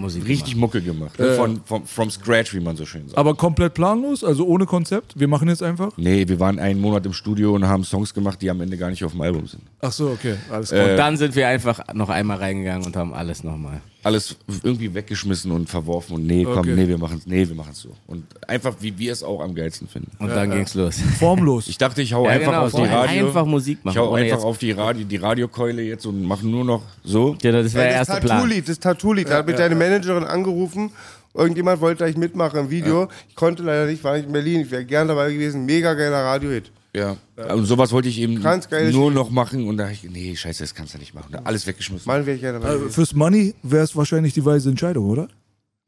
Musik 0.00 0.26
richtig 0.26 0.54
gemacht. 0.54 0.74
Mucke 0.74 0.82
gemacht. 0.82 1.18
Ne? 1.18 1.34
Von, 1.34 1.60
von, 1.64 1.86
from 1.86 2.10
scratch, 2.10 2.54
wie 2.54 2.60
man 2.60 2.76
so 2.76 2.86
schön 2.86 3.08
sagt. 3.08 3.18
Aber 3.18 3.34
komplett 3.34 3.74
planlos, 3.74 4.24
also 4.24 4.46
ohne 4.46 4.66
Konzept. 4.66 5.18
Wir 5.18 5.28
machen 5.28 5.48
jetzt 5.48 5.62
einfach. 5.62 5.90
Nee, 5.96 6.26
wir 6.28 6.40
waren 6.40 6.58
einen 6.58 6.80
Monat 6.80 7.06
im 7.06 7.12
Studio 7.12 7.54
und 7.54 7.66
haben 7.66 7.84
Songs 7.84 8.14
gemacht, 8.14 8.40
die 8.42 8.50
am 8.50 8.60
Ende 8.60 8.76
gar 8.76 8.90
nicht 8.90 9.04
auf 9.04 9.12
dem 9.12 9.20
Album 9.20 9.46
sind. 9.46 9.62
Ach 9.80 9.92
so, 9.92 10.10
okay, 10.10 10.36
alles 10.50 10.70
klar. 10.70 10.90
Und 10.90 10.96
dann 10.96 11.16
sind 11.16 11.34
wir 11.34 11.48
einfach 11.48 11.80
noch 11.94 12.08
einmal 12.08 12.38
reingegangen 12.38 12.86
und 12.86 12.96
haben 12.96 13.12
alles 13.12 13.44
nochmal. 13.44 13.80
Alles 14.08 14.36
irgendwie 14.62 14.92
weggeschmissen 14.94 15.52
und 15.52 15.68
verworfen 15.68 16.14
und 16.16 16.26
nee, 16.26 16.44
komm, 16.44 16.58
Okay. 16.58 16.74
nee, 16.74 16.88
wir 16.88 16.98
machen's, 16.98 17.26
nee, 17.26 17.46
wir 17.48 17.54
machen's 17.54 17.80
so. 17.80 17.90
Und 18.06 18.24
einfach, 18.48 18.74
wie 18.80 18.98
wir 18.98 19.12
es 19.12 19.22
auch 19.22 19.40
am 19.40 19.54
geilsten 19.54 19.86
finden. 19.86 20.10
Und 20.18 20.28
dann 20.30 20.50
ging's 20.50 20.74
los. 20.74 20.96
Formlos. 21.18 21.68
Ich 21.68 21.78
dachte, 21.78 22.02
ich 22.02 22.12
hau 22.14 22.24
Ja, 22.24 22.30
einfach 22.32 22.52
genau, 22.52 22.64
auf 22.66 22.72
die 22.74 22.82
Radio. 22.84 23.26
einfach 23.26 23.44
Musik 23.46 23.84
machen, 23.84 23.94
Ich 23.94 23.98
hau 24.00 24.14
einfach 24.14 24.42
auf 24.42 24.58
die 24.58 24.72
Radio, 24.72 25.04
die 25.04 25.16
Radiokeule 25.16 25.82
jetzt 25.82 26.06
und 26.06 26.22
mache 26.24 26.46
nur 26.46 26.64
noch 26.64 26.82
so. 27.04 27.36
Ja, 27.42 27.52
das 27.52 27.74
war 27.74 27.82
der 27.82 27.98
das 27.98 28.08
erste 28.08 28.20
Plan. 28.26 28.38
Tattoo-Lied, 28.40 28.68
das 28.68 28.78
Tattoo-Lied. 28.80 29.28
Da 29.28 29.36
hat 29.38 29.46
mich 29.46 29.56
deine 29.56 29.74
Managerin 29.74 30.24
angerufen. 30.24 30.90
Irgendjemand 31.34 31.80
wollte 31.80 31.98
gleich 31.98 32.16
mitmachen 32.16 32.58
im 32.58 32.70
Video. 32.70 33.08
Ich 33.28 33.36
konnte 33.36 33.62
leider 33.62 33.86
nicht, 33.86 34.02
war 34.02 34.16
nicht 34.16 34.26
in 34.26 34.32
Berlin. 34.32 34.60
Ich 34.62 34.70
wäre 34.70 34.84
gern 34.84 35.06
dabei 35.08 35.32
gewesen. 35.32 35.66
Mega 35.66 35.94
geiler 35.94 36.24
Radiohit. 36.24 36.72
Ja. 36.94 37.16
Und 37.54 37.66
sowas 37.66 37.92
wollte 37.92 38.08
ich 38.08 38.18
eben 38.18 38.40
Ganz 38.42 38.68
nur 38.92 39.10
noch 39.10 39.30
machen 39.30 39.68
und 39.68 39.76
da 39.76 39.84
hab 39.84 39.92
ich, 39.92 40.04
nee, 40.04 40.34
scheiße, 40.34 40.62
das 40.62 40.74
kannst 40.74 40.94
du 40.94 40.98
nicht 40.98 41.14
machen. 41.14 41.34
Alles 41.44 41.66
weggeschmissen. 41.66 42.06
Wäre 42.10 42.32
ich 42.32 42.40
gerne 42.40 42.58
dabei 42.58 42.68
Also 42.70 42.80
gewesen. 42.80 42.94
fürs 42.94 43.14
Money 43.14 43.54
wäre 43.62 43.84
es 43.84 43.94
wahrscheinlich 43.94 44.32
die 44.34 44.44
weise 44.44 44.70
Entscheidung, 44.70 45.04
oder? 45.06 45.28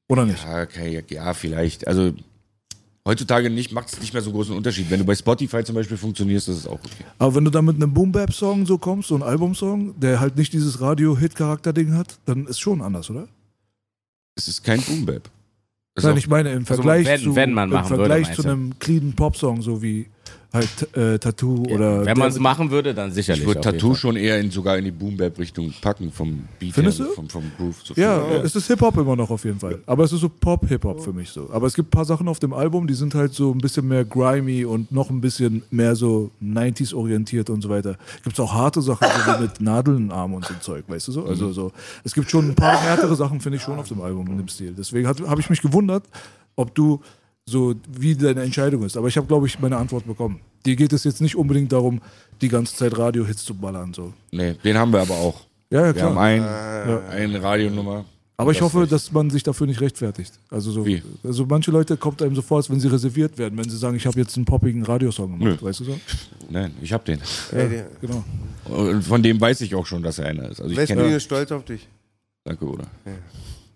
Oder 0.09 0.27
nicht? 0.27 0.45
Ja, 0.45 0.63
okay, 0.63 1.03
ja, 1.09 1.33
vielleicht. 1.35 1.87
Also 1.89 2.13
heutzutage 3.07 3.49
nicht, 3.49 3.73
macht 3.73 3.93
es 3.93 4.01
nicht 4.01 4.13
mehr 4.13 4.23
so 4.23 4.31
großen 4.31 4.55
Unterschied. 4.55 4.91
Wenn 4.91 4.99
du 5.01 5.05
bei 5.07 5.15
Spotify 5.15 5.65
zum 5.65 5.75
Beispiel 5.75 5.97
funktionierst, 5.97 6.49
das 6.49 6.59
ist 6.59 6.67
auch 6.67 6.75
okay. 6.85 7.05
Aber 7.19 7.35
wenn 7.35 7.45
du 7.45 7.51
dann 7.51 7.65
mit 7.65 7.77
einem 7.77 7.93
Boom-Bap-Song 7.95 8.67
so 8.67 8.77
kommst, 8.77 9.09
so 9.09 9.15
ein 9.17 9.23
Albumsong, 9.23 9.99
der 9.99 10.21
halt 10.21 10.37
nicht 10.37 10.53
dieses 10.53 10.81
Radio-Hit-Charakter-Ding 10.81 11.95
hat, 11.95 12.19
dann 12.27 12.47
ist 12.47 12.61
schon 12.61 12.83
anders, 12.83 13.09
oder? 13.11 13.27
Es 14.37 14.49
ist 14.49 14.63
kein 14.63 14.81
Boom 14.83 15.07
Bap. 15.07 15.31
Es 15.95 16.05
ist 16.05 16.09
Nein, 16.09 16.19
ich 16.19 16.29
meine 16.29 16.51
im 16.53 16.59
Also, 16.61 16.75
Vergleich 16.75 17.07
wenn- 17.07 17.21
zu, 17.21 17.35
wenn 17.37 17.53
man 17.53 17.69
im 17.69 17.75
machen 17.75 17.91
würde, 17.91 18.03
Vergleich 18.03 18.27
meinst 18.29 18.43
zu 18.43 18.49
einem 18.49 18.79
cleanen 18.79 19.15
Popsong, 19.15 19.61
so 19.63 19.83
wie 19.83 20.07
halt 20.53 20.97
äh, 20.97 21.19
Tattoo 21.19 21.65
oder. 21.71 22.05
Wenn 22.05 22.19
man 22.19 22.29
es 22.29 22.39
machen 22.39 22.71
würde, 22.71 22.95
dann 22.95 23.13
sicherlich. 23.13 23.43
ich 23.43 23.47
würde 23.47 23.61
Tattoo 23.61 23.95
schon 23.95 24.17
eher 24.17 24.39
in, 24.41 24.51
sogar 24.51 24.77
in 24.79 24.85
die 24.85 24.91
Boom 24.91 25.17
Bap 25.17 25.39
Richtung 25.39 25.73
packen 25.81 26.11
vom 26.11 26.45
Beat 26.59 26.75
Findest 26.75 26.99
her, 26.99 27.07
du? 27.07 27.13
Vom, 27.13 27.29
vom 27.29 27.45
Groove. 27.57 27.77
So 27.85 27.95
Ja, 27.95 28.21
viel. 28.25 28.37
es 28.39 28.57
ist 28.57 28.67
Hip-Hop 28.67 28.97
immer 28.99 29.17
noch 29.17 29.31
auf 29.31 29.45
jeden 29.45 29.59
Fall. 29.61 29.79
Aber 29.87 30.05
es 30.05 30.13
ist 30.13 30.21
so 30.21 30.29
Pop-Hip-Hop 30.29 31.01
für 31.01 31.13
mich 31.13 31.31
so. 31.31 31.49
Aber 31.53 31.67
es 31.67 31.75
gibt 31.75 31.89
ein 31.89 31.91
paar 31.91 32.05
Sachen 32.05 32.27
auf 32.29 32.39
dem 32.41 32.53
Album, 32.53 32.87
die 32.87 32.95
sind 32.95 33.15
halt 33.15 33.33
so 33.33 33.53
ein 33.53 33.59
bisschen 33.59 33.87
mehr 33.87 34.05
grimy 34.05 34.65
und 34.65 34.91
noch 34.93 35.11
ein 35.11 35.21
bisschen 35.21 35.63
mehr 35.71 35.95
so 35.95 36.31
90s 36.43 36.95
orientiert 36.95 37.51
und 37.51 37.63
so 37.63 37.69
weiter. 37.69 37.97
Gibt 38.25 38.35
es 38.39 38.41
auch 38.41 38.53
harte 38.53 38.83
Sachen, 38.83 39.07
so 39.07 39.33
wie 39.39 39.43
mit 39.43 39.61
Nadeln 39.61 39.99
im 39.99 40.11
Arm 40.11 40.35
und 40.35 40.45
so 40.45 40.55
Zeug, 40.61 40.85
weißt 40.89 41.09
du 41.09 41.13
so? 41.13 41.25
Also 41.27 41.53
so, 41.53 41.73
es 42.05 42.13
gibt 42.15 42.31
schon 42.31 42.49
ein 42.49 42.55
paar 42.55 42.81
härtere 42.81 43.15
Sachen, 43.15 43.41
finde 43.41 43.57
ich 43.59 43.63
schon 43.63 43.79
auf 43.79 43.89
dem 43.89 44.01
Album 44.01 44.27
in 44.29 44.39
dem 44.39 44.49
Stil. 44.49 44.75
Deswegen 44.77 45.07
habe 45.09 45.41
ich 45.41 45.49
mich 45.49 45.63
gewundert, 45.63 46.05
ob 46.57 46.75
du 46.75 47.01
so, 47.51 47.75
wie 47.99 48.15
deine 48.15 48.43
Entscheidung 48.43 48.85
ist. 48.85 48.97
Aber 48.97 49.09
ich 49.09 49.17
habe, 49.17 49.27
glaube 49.27 49.47
ich, 49.47 49.59
meine 49.61 49.77
Antwort 49.77 50.07
bekommen. 50.07 50.41
Dir 50.65 50.77
geht 50.77 50.93
es 50.93 51.05
jetzt 51.05 51.21
nicht 51.21 51.37
unbedingt 51.37 51.73
darum, 51.73 52.01
die 52.41 52.49
ganze 52.49 52.77
Zeit 52.77 52.97
Radio-Hits 52.97 53.45
zu 53.45 53.55
ballern. 53.55 53.93
So. 53.95 54.13
Nee, 54.31 54.55
den 54.65 54.77
haben 54.79 54.93
wir 54.93 55.01
aber 55.01 55.15
auch. 55.15 55.41
Ja, 55.71 55.81
ja, 55.81 55.87
Wir 55.87 55.93
klar. 55.95 56.11
haben 56.11 56.19
ein, 56.19 56.43
eine 57.11 57.43
Radionummer. 57.43 58.05
Aber 58.37 58.53
ich 58.53 58.59
Das 58.59 58.65
hoffe, 58.73 58.87
dass 58.87 59.13
man 59.13 59.29
sich 59.29 59.43
dafür 59.43 59.67
nicht 59.67 59.81
rechtfertigt. 59.83 60.33
Also 60.49 60.71
so, 60.71 60.87
Wie? 60.87 61.03
also 61.23 61.45
manche 61.47 61.71
Leute 61.71 61.97
kommt 61.99 62.23
einem 62.23 62.35
so 62.35 62.41
vor, 62.41 62.57
als 62.57 62.71
wenn 62.71 62.81
sie 62.81 62.89
reserviert 62.89 63.37
werden, 63.37 63.59
wenn 63.59 63.69
sie 63.69 63.77
sagen, 63.77 63.97
ich 63.97 64.07
habe 64.07 64.19
jetzt 64.19 64.35
einen 64.37 64.47
poppigen 64.47 64.83
Radiosong 64.83 65.39
gemacht, 65.39 65.61
Nö. 65.61 65.67
weißt 65.69 65.81
du 65.81 65.85
so? 65.85 66.01
Nein, 66.49 66.73
ich 66.81 66.91
hab 66.93 67.05
den. 67.05 67.21
Ey, 67.53 67.69
der- 67.69 67.87
Genau. 68.01 68.25
Und 68.67 69.03
von 69.05 69.23
dem 69.23 69.39
weiß 69.41 69.61
ich 69.61 69.75
auch 69.75 69.85
schon, 69.87 70.03
dass 70.03 70.19
er 70.19 70.27
einer 70.27 70.49
ist. 70.49 70.61
Also 70.61 70.75
kenne 70.75 71.15
ist 71.15 71.25
stolz 71.25 71.53
auf 71.53 71.65
dich. 71.67 71.87
Danke, 72.45 72.65
Bruder. 72.65 72.87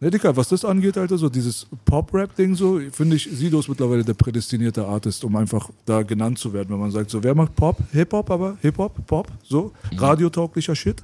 Ne, 0.05 0.10
Dicker, 0.10 0.36
was 0.36 0.48
das 0.48 0.66
angeht, 0.66 0.98
Alter, 0.98 1.16
so 1.16 1.31
dieses 1.31 1.66
Pop-Rap-Ding 1.86 2.55
so, 2.55 2.78
finde 2.93 3.16
ich, 3.16 3.26
Sido 3.32 3.59
ist 3.60 3.70
mittlerweile 3.70 4.05
der 4.05 4.12
prädestinierte 4.12 4.85
Artist, 4.85 5.24
um 5.24 5.35
einfach 5.35 5.70
da 5.86 6.02
genannt 6.02 6.39
zu 6.39 6.52
werden, 6.52 6.68
wenn 6.68 6.78
man 6.78 6.90
sagt, 6.90 7.09
so, 7.09 7.24
wer 7.24 7.35
macht 7.35 7.56
Pop? 7.56 7.78
Hip-Hop, 7.90 8.31
aber 8.31 8.59
Hip-Hop, 8.60 9.06
Pop, 9.06 9.28
so, 9.43 9.72
radiotauglicher 9.97 10.76
Shit. 10.76 11.02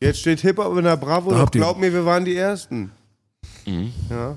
Jetzt 0.00 0.18
steht 0.18 0.40
Hip-Hop 0.40 0.76
in 0.76 0.82
der 0.82 0.96
Bravo 0.96 1.30
Da 1.30 1.44
glaub 1.44 1.78
mir, 1.78 1.92
wir 1.92 2.04
waren 2.04 2.24
die 2.24 2.34
Ersten. 2.34 2.90
Mhm. 3.66 3.92
Ja. 4.10 4.36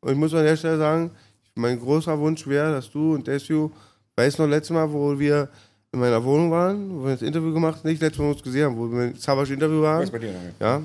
Und 0.00 0.12
ich 0.12 0.18
muss 0.18 0.32
an 0.32 0.44
der 0.44 0.56
Stelle 0.56 0.78
sagen, 0.78 1.10
mein 1.54 1.78
großer 1.78 2.18
Wunsch 2.18 2.46
wäre, 2.46 2.72
dass 2.72 2.90
du 2.90 3.12
und 3.12 3.26
Desu, 3.26 3.70
weißt 4.16 4.38
noch, 4.38 4.46
letztes 4.46 4.74
Mal, 4.74 4.90
wo 4.90 5.18
wir 5.18 5.50
in 5.92 6.00
meiner 6.00 6.24
Wohnung 6.24 6.50
waren, 6.50 6.98
wo 6.98 7.04
wir 7.04 7.12
das 7.12 7.20
Interview 7.20 7.52
gemacht 7.52 7.80
haben, 7.80 7.90
nicht 7.90 8.00
letztes 8.00 8.20
Mal, 8.20 8.24
wo 8.24 8.28
wir 8.28 8.36
uns 8.36 8.42
gesehen 8.42 8.64
haben, 8.64 8.76
wo 8.78 8.90
wir 8.90 9.14
Zabasch 9.16 9.50
Interview 9.50 9.82
waren. 9.82 10.00
Was 10.00 10.10
bei 10.10 10.18
dir 10.18 10.32
noch? 10.32 10.40
Ja. 10.60 10.80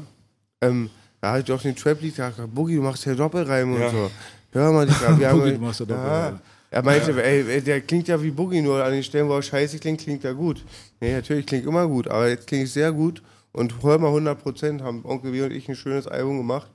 Ähm, 0.60 0.90
da 1.26 1.32
hatte 1.32 1.52
ich 1.52 1.58
auch 1.58 1.62
den 1.64 1.76
Trap-Lied 1.76 2.16
gesagt, 2.16 2.38
Boogie, 2.54 2.76
du 2.76 2.82
machst 2.84 3.04
ja 3.06 3.16
Doppelreime 3.16 3.80
Ja. 3.80 3.86
und 3.88 3.92
so. 3.92 4.12
Hör 4.52 4.72
mal, 4.72 4.88
wir 4.88 4.96
haben... 5.30 5.40
Boogie, 5.40 5.54
du 5.54 5.60
machst 5.60 5.80
ja 5.80 5.86
Doppelreime. 5.88 6.36
ja. 6.38 6.40
Er 6.72 6.84
meinte, 6.84 7.24
ey, 7.24 7.44
ey, 7.50 7.62
der 7.62 7.82
klingt 7.82 8.08
ja 8.08 8.22
wie 8.22 8.30
Boogie, 8.32 8.62
nur 8.62 8.84
an 8.84 8.92
den 8.92 9.02
Stellen, 9.04 9.28
wo 9.30 9.34
er 9.36 9.42
scheiße 9.42 9.80
klingt, 9.80 10.02
klingt 10.02 10.24
er 10.26 10.34
gut. 10.36 10.64
Nee, 11.00 11.14
natürlich 11.14 11.46
klingt 11.46 11.66
immer 11.66 11.88
gut, 11.88 12.08
aber 12.08 12.28
jetzt 12.30 12.46
klingt 12.48 12.66
es 12.68 12.74
sehr 12.74 12.92
gut. 12.92 13.24
Und 13.54 13.74
hör 13.82 13.98
mal 13.98 14.08
100 14.10 14.42
Prozent 14.42 14.82
haben 14.82 15.04
Onkel 15.06 15.32
W 15.34 15.42
und 15.44 15.52
ich 15.52 15.68
ein 15.70 15.76
schönes 15.76 16.06
Album 16.08 16.38
gemacht. 16.38 16.70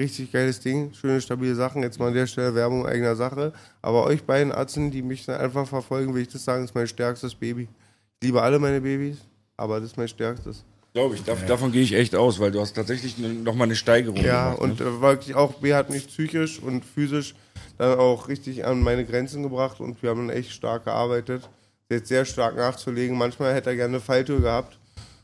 Richtig 0.00 0.32
geiles 0.32 0.60
Ding, 0.60 0.94
schöne, 0.94 1.20
stabile 1.20 1.54
Sachen. 1.54 1.82
Jetzt 1.82 1.98
mal 1.98 2.08
an 2.08 2.14
der 2.14 2.26
Stelle 2.26 2.54
Werbung 2.54 2.86
eigener 2.86 3.16
Sache. 3.16 3.52
Aber 3.82 4.04
euch 4.04 4.22
beiden 4.22 4.52
Atzen, 4.52 4.90
die 4.90 5.02
mich 5.02 5.26
dann 5.26 5.38
einfach 5.40 5.66
verfolgen, 5.68 6.14
will 6.14 6.22
ich 6.22 6.28
das 6.28 6.44
sagen, 6.44 6.64
ist 6.64 6.74
mein 6.74 6.86
stärkstes 6.86 7.34
Baby. 7.34 7.68
Ich 8.20 8.26
liebe 8.28 8.40
alle 8.40 8.58
meine 8.58 8.80
Babys, 8.80 9.18
aber 9.58 9.80
das 9.80 9.90
ist 9.90 9.96
mein 9.98 10.08
stärkstes. 10.08 10.64
Glaube 10.92 11.14
ich, 11.14 11.22
dav- 11.22 11.46
davon 11.46 11.70
gehe 11.70 11.82
ich 11.82 11.94
echt 11.94 12.14
aus, 12.16 12.40
weil 12.40 12.50
du 12.50 12.60
hast 12.60 12.74
tatsächlich 12.74 13.16
nochmal 13.18 13.68
eine 13.68 13.76
Steigerung 13.76 14.16
Ja, 14.24 14.54
gemacht. 14.54 14.60
und 14.60 14.80
ne? 14.80 14.86
äh, 14.86 15.00
wirklich 15.00 15.34
auch, 15.36 15.54
B 15.54 15.72
hat 15.74 15.88
mich 15.90 16.08
psychisch 16.08 16.58
und 16.60 16.84
physisch 16.84 17.34
dann 17.78 17.98
auch 17.98 18.26
richtig 18.28 18.64
an 18.64 18.82
meine 18.82 19.04
Grenzen 19.04 19.42
gebracht 19.42 19.80
und 19.80 20.02
wir 20.02 20.10
haben 20.10 20.26
dann 20.28 20.36
echt 20.36 20.50
stark 20.52 20.84
gearbeitet. 20.86 21.48
Jetzt 21.88 22.08
sehr 22.08 22.24
stark 22.24 22.56
nachzulegen. 22.56 23.16
Manchmal 23.16 23.54
hätte 23.54 23.70
er 23.70 23.76
gerne 23.76 23.94
eine 23.94 24.00
Falltür 24.00 24.40
gehabt. 24.40 24.78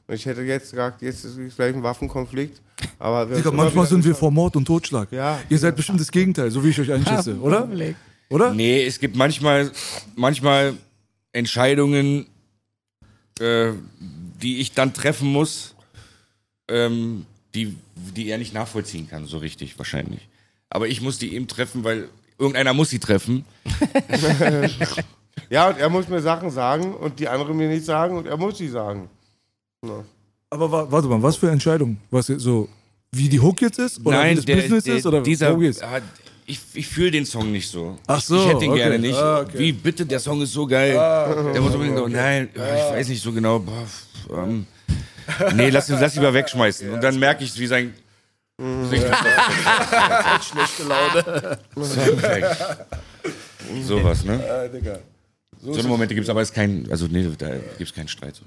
Und 0.09 0.14
ich 0.14 0.24
hätte 0.26 0.43
jetzt 0.43 0.70
gesagt, 0.70 1.02
jetzt 1.02 1.24
ist 1.24 1.38
gleich 1.56 1.74
ein 1.74 1.82
Waffenkonflikt. 1.82 2.60
Aber 2.98 3.28
wir 3.28 3.36
Digga, 3.36 3.51
manchmal 3.51 3.86
sind 3.86 4.05
wir 4.05 4.14
vor 4.14 4.30
Mord 4.30 4.55
und 4.56 4.64
Totschlag. 4.64 5.10
Ja. 5.12 5.38
Ihr 5.48 5.59
seid 5.59 5.74
bestimmt 5.76 6.01
das 6.01 6.10
Gegenteil, 6.10 6.51
so 6.51 6.62
wie 6.64 6.70
ich 6.70 6.80
euch 6.80 6.93
einschätze, 6.93 7.36
oder? 7.40 7.68
Oder? 8.30 8.52
Nee, 8.55 8.84
es 8.84 8.98
gibt 8.98 9.16
manchmal, 9.16 9.70
manchmal 10.14 10.74
Entscheidungen, 11.32 12.26
äh, 13.40 13.72
die 14.42 14.60
ich 14.60 14.72
dann 14.72 14.92
treffen 14.92 15.28
muss, 15.28 15.74
ähm, 16.68 17.26
die, 17.54 17.76
die 17.94 18.28
er 18.28 18.38
nicht 18.38 18.54
nachvollziehen 18.54 19.08
kann, 19.08 19.26
so 19.26 19.38
richtig 19.38 19.78
wahrscheinlich. 19.78 20.28
Aber 20.68 20.88
ich 20.88 21.00
muss 21.00 21.18
die 21.18 21.34
eben 21.34 21.48
treffen, 21.48 21.84
weil 21.84 22.08
irgendeiner 22.38 22.74
muss 22.74 22.90
sie 22.90 22.98
treffen. 22.98 23.44
Ja, 25.50 25.68
und 25.68 25.78
er 25.78 25.88
muss 25.88 26.08
mir 26.08 26.20
Sachen 26.20 26.50
sagen 26.50 26.94
und 26.94 27.20
die 27.20 27.28
anderen 27.28 27.56
mir 27.56 27.68
nicht 27.68 27.84
sagen 27.84 28.16
und 28.16 28.26
er 28.26 28.36
muss 28.36 28.58
sie 28.58 28.68
sagen. 28.68 29.08
Ja. 29.84 30.04
Aber 30.50 30.70
wa 30.70 30.86
warte 30.90 31.08
mal, 31.08 31.22
was 31.22 31.36
für 31.36 31.50
Entscheidung? 31.50 31.98
Was 32.10 32.26
so, 32.26 32.68
wie 33.12 33.28
die 33.28 33.40
Hook 33.40 33.60
jetzt 33.60 33.78
ist? 33.78 34.04
Oder 34.04 34.24
wie 34.24 34.34
das 34.34 34.44
Business 34.44 34.86
ist? 34.86 35.06
Oder 35.06 35.22
dieser, 35.22 35.56
ich, 36.47 36.60
ich 36.74 36.86
fühle 36.86 37.10
den 37.10 37.27
Song 37.27 37.51
nicht 37.52 37.68
so. 37.68 37.98
Ach 38.06 38.20
so, 38.20 38.36
Ich 38.36 38.47
hätte 38.48 38.64
ihn 38.64 38.70
okay. 38.70 38.81
gerne 38.81 38.98
nicht. 38.98 39.18
Ah, 39.18 39.40
okay. 39.40 39.59
Wie 39.59 39.73
bitte, 39.73 40.06
der 40.06 40.20
Song 40.20 40.40
ist 40.43 40.52
so 40.52 40.66
geil. 40.66 40.93
der 40.94 41.60
muss 41.60 41.74
unbedingt 41.74 41.98
so, 41.98 42.09
nein, 42.09 42.48
ich 42.55 42.60
weiß 42.60 43.09
nicht 43.09 43.23
so 43.23 43.32
genau. 43.32 43.59
Boah, 43.59 43.85
ähm, 44.35 44.66
nee, 45.55 45.70
lass, 45.70 45.89
ihn- 45.89 45.98
lass 46.01 46.14
ihn 46.14 46.20
lieber 46.20 46.35
wegschmeißen. 46.35 46.90
Und 46.93 47.02
dann 47.02 47.18
merke 47.18 47.44
ich, 47.44 47.59
wie 47.59 47.66
sein. 47.66 47.94
Schlechte 50.40 50.85
Laune. 50.85 51.59
Sowas, 53.82 54.24
ne? 54.24 54.43
Äh, 54.43 54.70
Digga. 54.70 54.98
So 55.62 55.73
eine 55.78 55.89
Momente 55.89 56.14
gibt 56.14 56.24
es, 56.24 56.31
aber 56.31 56.43
es 56.43 56.52
kein, 56.52 56.86
also 56.90 57.06
nee, 57.06 57.28
da 57.36 57.51
gibt 57.78 57.90
es 57.90 57.94
keinen 57.94 58.09
Streit. 58.09 58.36
So. 58.36 58.44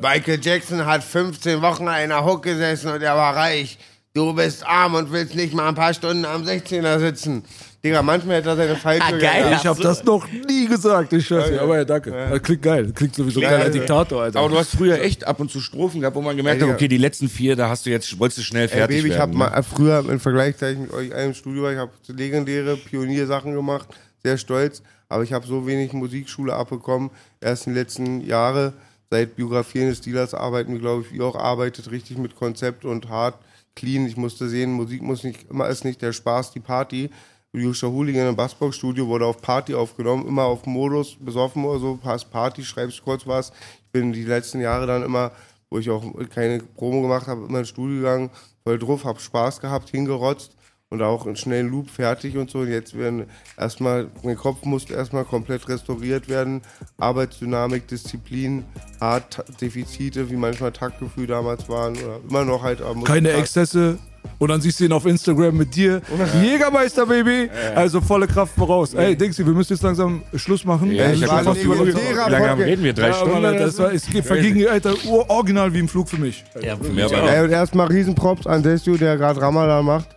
Michael 0.00 0.40
Jackson 0.42 0.84
hat 0.84 1.04
15 1.04 1.60
Wochen 1.62 1.82
in 1.84 1.88
einer 1.88 2.24
Hook 2.24 2.42
gesessen 2.42 2.90
und 2.92 3.02
er 3.02 3.16
war 3.16 3.36
reich. 3.36 3.78
Du 4.16 4.32
bist 4.32 4.64
arm 4.64 4.94
und 4.94 5.10
willst 5.10 5.34
nicht 5.34 5.54
mal 5.54 5.68
ein 5.68 5.74
paar 5.74 5.92
Stunden 5.92 6.24
am 6.24 6.44
16er 6.44 7.00
sitzen. 7.00 7.42
Digga, 7.82 8.00
manchmal 8.00 8.36
hätte 8.36 8.50
er 8.50 8.56
seine 8.56 8.76
Falltür 8.76 9.18
gehabt. 9.18 9.56
Ich 9.60 9.66
habe 9.66 9.82
das 9.82 10.04
noch 10.04 10.30
nie 10.30 10.68
gesagt, 10.68 11.12
ich 11.12 11.26
schwör's 11.26 11.48
dir. 11.48 11.60
Aber 11.60 11.78
ja, 11.78 11.84
danke. 11.84 12.12
Das 12.12 12.40
klingt 12.40 12.62
geil. 12.62 12.84
Das 12.86 12.94
klingt 12.94 13.16
sowieso 13.16 13.40
geil 13.40 13.60
als 13.60 13.72
Diktator, 13.72 14.22
Alter. 14.22 14.38
Aber 14.38 14.48
du 14.50 14.56
hast 14.56 14.70
früher 14.70 15.00
echt 15.00 15.26
ab 15.26 15.40
und 15.40 15.50
zu 15.50 15.60
Strophen 15.60 16.00
gehabt, 16.00 16.14
wo 16.14 16.22
man 16.22 16.36
gemerkt 16.36 16.60
Ja, 16.60 16.68
hat, 16.68 16.74
okay, 16.76 16.86
die 16.86 16.96
letzten 16.96 17.28
vier, 17.28 17.56
da 17.56 17.68
hast 17.68 17.86
du 17.86 17.90
jetzt, 17.90 18.16
wolltest 18.20 18.38
du 18.38 18.42
schnell 18.42 18.62
Ey, 18.62 18.68
fertig 18.68 18.98
Baby, 18.98 19.08
ich 19.08 19.18
habe 19.18 19.36
werden. 19.36 19.50
ne? 19.50 19.50
mal 19.56 19.62
früher 19.64 20.08
im 20.08 20.20
Vergleich 20.20 20.56
gleich 20.58 20.78
mit 20.78 20.92
euch 20.92 21.12
allen 21.12 21.30
im 21.30 21.34
Studio, 21.34 21.68
ich 21.72 21.78
habe 21.78 21.90
legendäre 22.06 22.76
Pioniersachen 22.76 23.52
gemacht, 23.52 23.88
sehr 24.22 24.38
stolz, 24.38 24.80
aber 25.08 25.24
ich 25.24 25.32
habe 25.32 25.44
so 25.44 25.66
wenig 25.66 25.92
Musikschule 25.92 26.54
abbekommen, 26.54 27.10
erst 27.40 27.66
in 27.66 27.74
den 27.74 27.82
letzten 27.82 28.20
Jahren, 28.20 28.74
seit 29.10 29.34
Biografien 29.34 29.88
des 29.88 30.00
Dealers 30.02 30.34
arbeiten 30.34 30.72
wir, 30.72 30.78
glaube 30.78 31.02
ich, 31.02 31.12
wie 31.12 31.16
ihr 31.16 31.24
auch 31.24 31.36
arbeitet, 31.36 31.90
richtig 31.90 32.16
mit 32.16 32.36
Konzept 32.36 32.84
und 32.84 33.08
hart, 33.08 33.34
clean. 33.74 34.06
Ich 34.06 34.16
musste 34.16 34.48
sehen, 34.48 34.72
Musik 34.72 35.02
muss 35.02 35.24
nicht, 35.24 35.50
immer 35.50 35.68
ist 35.68 35.84
nicht 35.84 36.02
der 36.02 36.12
Spaß, 36.12 36.52
die 36.52 36.60
Party. 36.60 37.10
Juscha 37.52 37.86
Hooligan 37.86 38.28
im 38.28 38.36
Bassbox-Studio 38.36 39.06
wurde 39.06 39.26
auf 39.26 39.40
Party 39.40 39.74
aufgenommen, 39.74 40.26
immer 40.26 40.42
auf 40.42 40.66
Modus, 40.66 41.16
besoffen 41.20 41.64
oder 41.64 41.78
so, 41.78 41.96
passt 41.96 42.30
Party, 42.30 42.64
schreibst 42.64 43.04
kurz 43.04 43.26
was. 43.26 43.50
Ich 43.50 43.92
bin 43.92 44.12
die 44.12 44.24
letzten 44.24 44.60
Jahre 44.60 44.86
dann 44.88 45.04
immer, 45.04 45.30
wo 45.70 45.78
ich 45.78 45.88
auch 45.88 46.04
keine 46.34 46.58
Promo 46.58 47.02
gemacht 47.02 47.28
habe, 47.28 47.46
immer 47.46 47.60
ins 47.60 47.68
Studio 47.68 47.98
gegangen, 47.98 48.30
voll 48.64 48.78
drauf, 48.78 49.04
hab 49.04 49.20
Spaß 49.20 49.60
gehabt, 49.60 49.90
hingerotzt 49.90 50.53
und 50.94 51.02
auch 51.02 51.26
einen 51.26 51.36
schnellen 51.36 51.68
Loop 51.70 51.90
fertig 51.90 52.36
und 52.36 52.50
so. 52.50 52.60
Und 52.60 52.70
jetzt 52.70 52.96
werden 52.96 53.24
erstmal, 53.58 54.06
mein 54.22 54.36
Kopf 54.36 54.64
musste 54.64 54.94
erstmal 54.94 55.24
komplett 55.24 55.68
restauriert 55.68 56.28
werden. 56.28 56.62
Arbeitsdynamik, 56.98 57.86
Disziplin, 57.88 58.64
hart 59.00 59.34
Ta- 59.34 59.44
Defizite, 59.60 60.30
wie 60.30 60.36
manchmal 60.36 60.72
Taktgefühl 60.72 61.26
damals 61.26 61.68
waren 61.68 61.94
oder 61.96 62.20
immer 62.28 62.44
noch 62.44 62.62
halt. 62.62 62.80
muss 62.94 63.04
Keine 63.04 63.30
ich 63.32 63.38
Exzesse. 63.38 63.98
Und 64.38 64.48
dann 64.48 64.60
siehst 64.60 64.80
du 64.80 64.84
ihn 64.84 64.92
auf 64.92 65.04
Instagram 65.04 65.54
mit 65.56 65.76
dir. 65.76 66.00
Jägermeister, 66.42 67.04
Baby. 67.06 67.50
Also 67.74 68.00
volle 68.00 68.26
Kraft 68.26 68.54
voraus. 68.56 68.94
Ey, 68.94 69.14
Dixie, 69.14 69.44
wir 69.44 69.52
müssen 69.52 69.74
jetzt 69.74 69.82
langsam 69.82 70.22
Schluss 70.34 70.64
machen. 70.64 70.90
Ja, 70.92 71.04
Ey, 71.04 71.14
ich 71.14 71.20
wir 71.20 71.28
hab 71.30 71.44
fast 71.44 71.62
über- 71.62 71.86
Wie 71.86 71.90
lange 72.30 72.64
reden 72.64 72.82
wir? 72.84 72.94
Drei 72.94 73.08
Ja, 73.08 73.12
Stunden? 73.14 73.34
Mann, 73.34 73.44
Alter, 73.44 73.66
das 73.66 73.78
war, 73.78 73.92
es 73.92 74.06
verging, 74.06 74.66
Alter, 74.66 74.94
original 75.28 75.72
wie 75.74 75.80
im 75.80 75.88
Flug 75.88 76.08
für 76.08 76.16
mich. 76.16 76.42
Ja, 76.60 76.74
für 76.76 76.86
Ja, 76.88 76.92
mich 76.92 77.14
auch. 77.14 77.48
Erstmal 77.50 77.86
Riesenprops 77.88 78.46
an 78.46 78.62
Desio, 78.62 78.96
der 78.96 79.18
gerade 79.18 79.40
Ramadan 79.42 79.84
macht, 79.84 80.08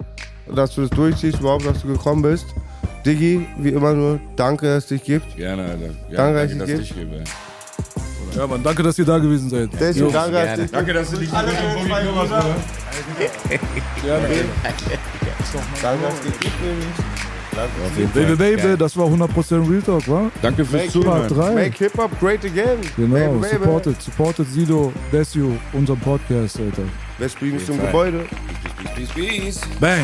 dass 0.55 0.75
du 0.75 0.81
das 0.81 0.89
durchziehst, 0.91 1.39
überhaupt, 1.39 1.65
dass 1.65 1.81
du 1.81 1.87
gekommen 1.89 2.21
bist. 2.21 2.45
Diggi, 3.05 3.47
wie 3.57 3.69
immer 3.69 3.93
nur, 3.93 4.19
danke, 4.35 4.65
dass 4.65 4.83
es 4.83 4.89
dich 4.89 5.03
gibt. 5.03 5.35
Gerne, 5.37 5.63
Alter. 5.63 5.85
Ja, 6.09 6.17
Danke, 6.17 6.47
danke, 6.47 6.57
dass 6.57 6.69
ich 6.69 6.77
dich 6.79 6.95
gebe. 6.95 7.23
Ja, 8.35 8.45
Mann, 8.47 8.61
danke, 8.63 8.83
dass 8.83 8.99
ihr 8.99 9.05
da 9.05 9.17
gewesen 9.17 9.49
seid. 9.49 9.69
Desio, 9.79 10.03
Jungs. 10.03 10.13
danke, 10.13 10.33
dass 10.33 10.51
es 10.51 10.59
dich 10.59 10.71
Danke, 10.71 10.93
dass 10.93 11.11
du 11.11 11.17
dich 11.17 11.33
Alle 11.33 11.49
schön 11.49 11.87
zwei 11.87 12.03
Brüder. 12.03 12.55
Danke, 15.81 16.03
dass 16.03 16.13
es 16.13 16.21
dich 16.21 16.39
gibt. 16.39 16.53
Baby, 18.13 18.35
Baby, 18.35 18.77
das 18.77 18.95
war 18.95 19.07
100% 19.07 19.67
Real 19.69 19.81
Talk, 19.81 20.07
wa? 20.07 20.29
Danke 20.41 20.63
fürs 20.63 20.81
Make, 20.83 20.91
Zuhören. 20.91 21.27
3. 21.27 21.55
make 21.55 21.77
Hip-Hop 21.77 22.19
great 22.19 22.45
again. 22.45 22.77
Genau, 22.95 23.15
Baby, 23.15 23.39
baby. 23.39 23.47
supported, 23.53 24.01
supported 24.01 24.47
Sido, 24.47 24.93
Desio, 25.11 25.57
unserem 25.73 25.99
Podcast, 25.99 26.59
Alter. 26.59 26.83
Spielt 27.29 27.55
nicht 27.55 27.65
zum 27.65 27.79
Gebäude? 27.79 28.25
Peace, 28.95 29.09
peace. 29.15 29.61
Bang! 29.79 30.03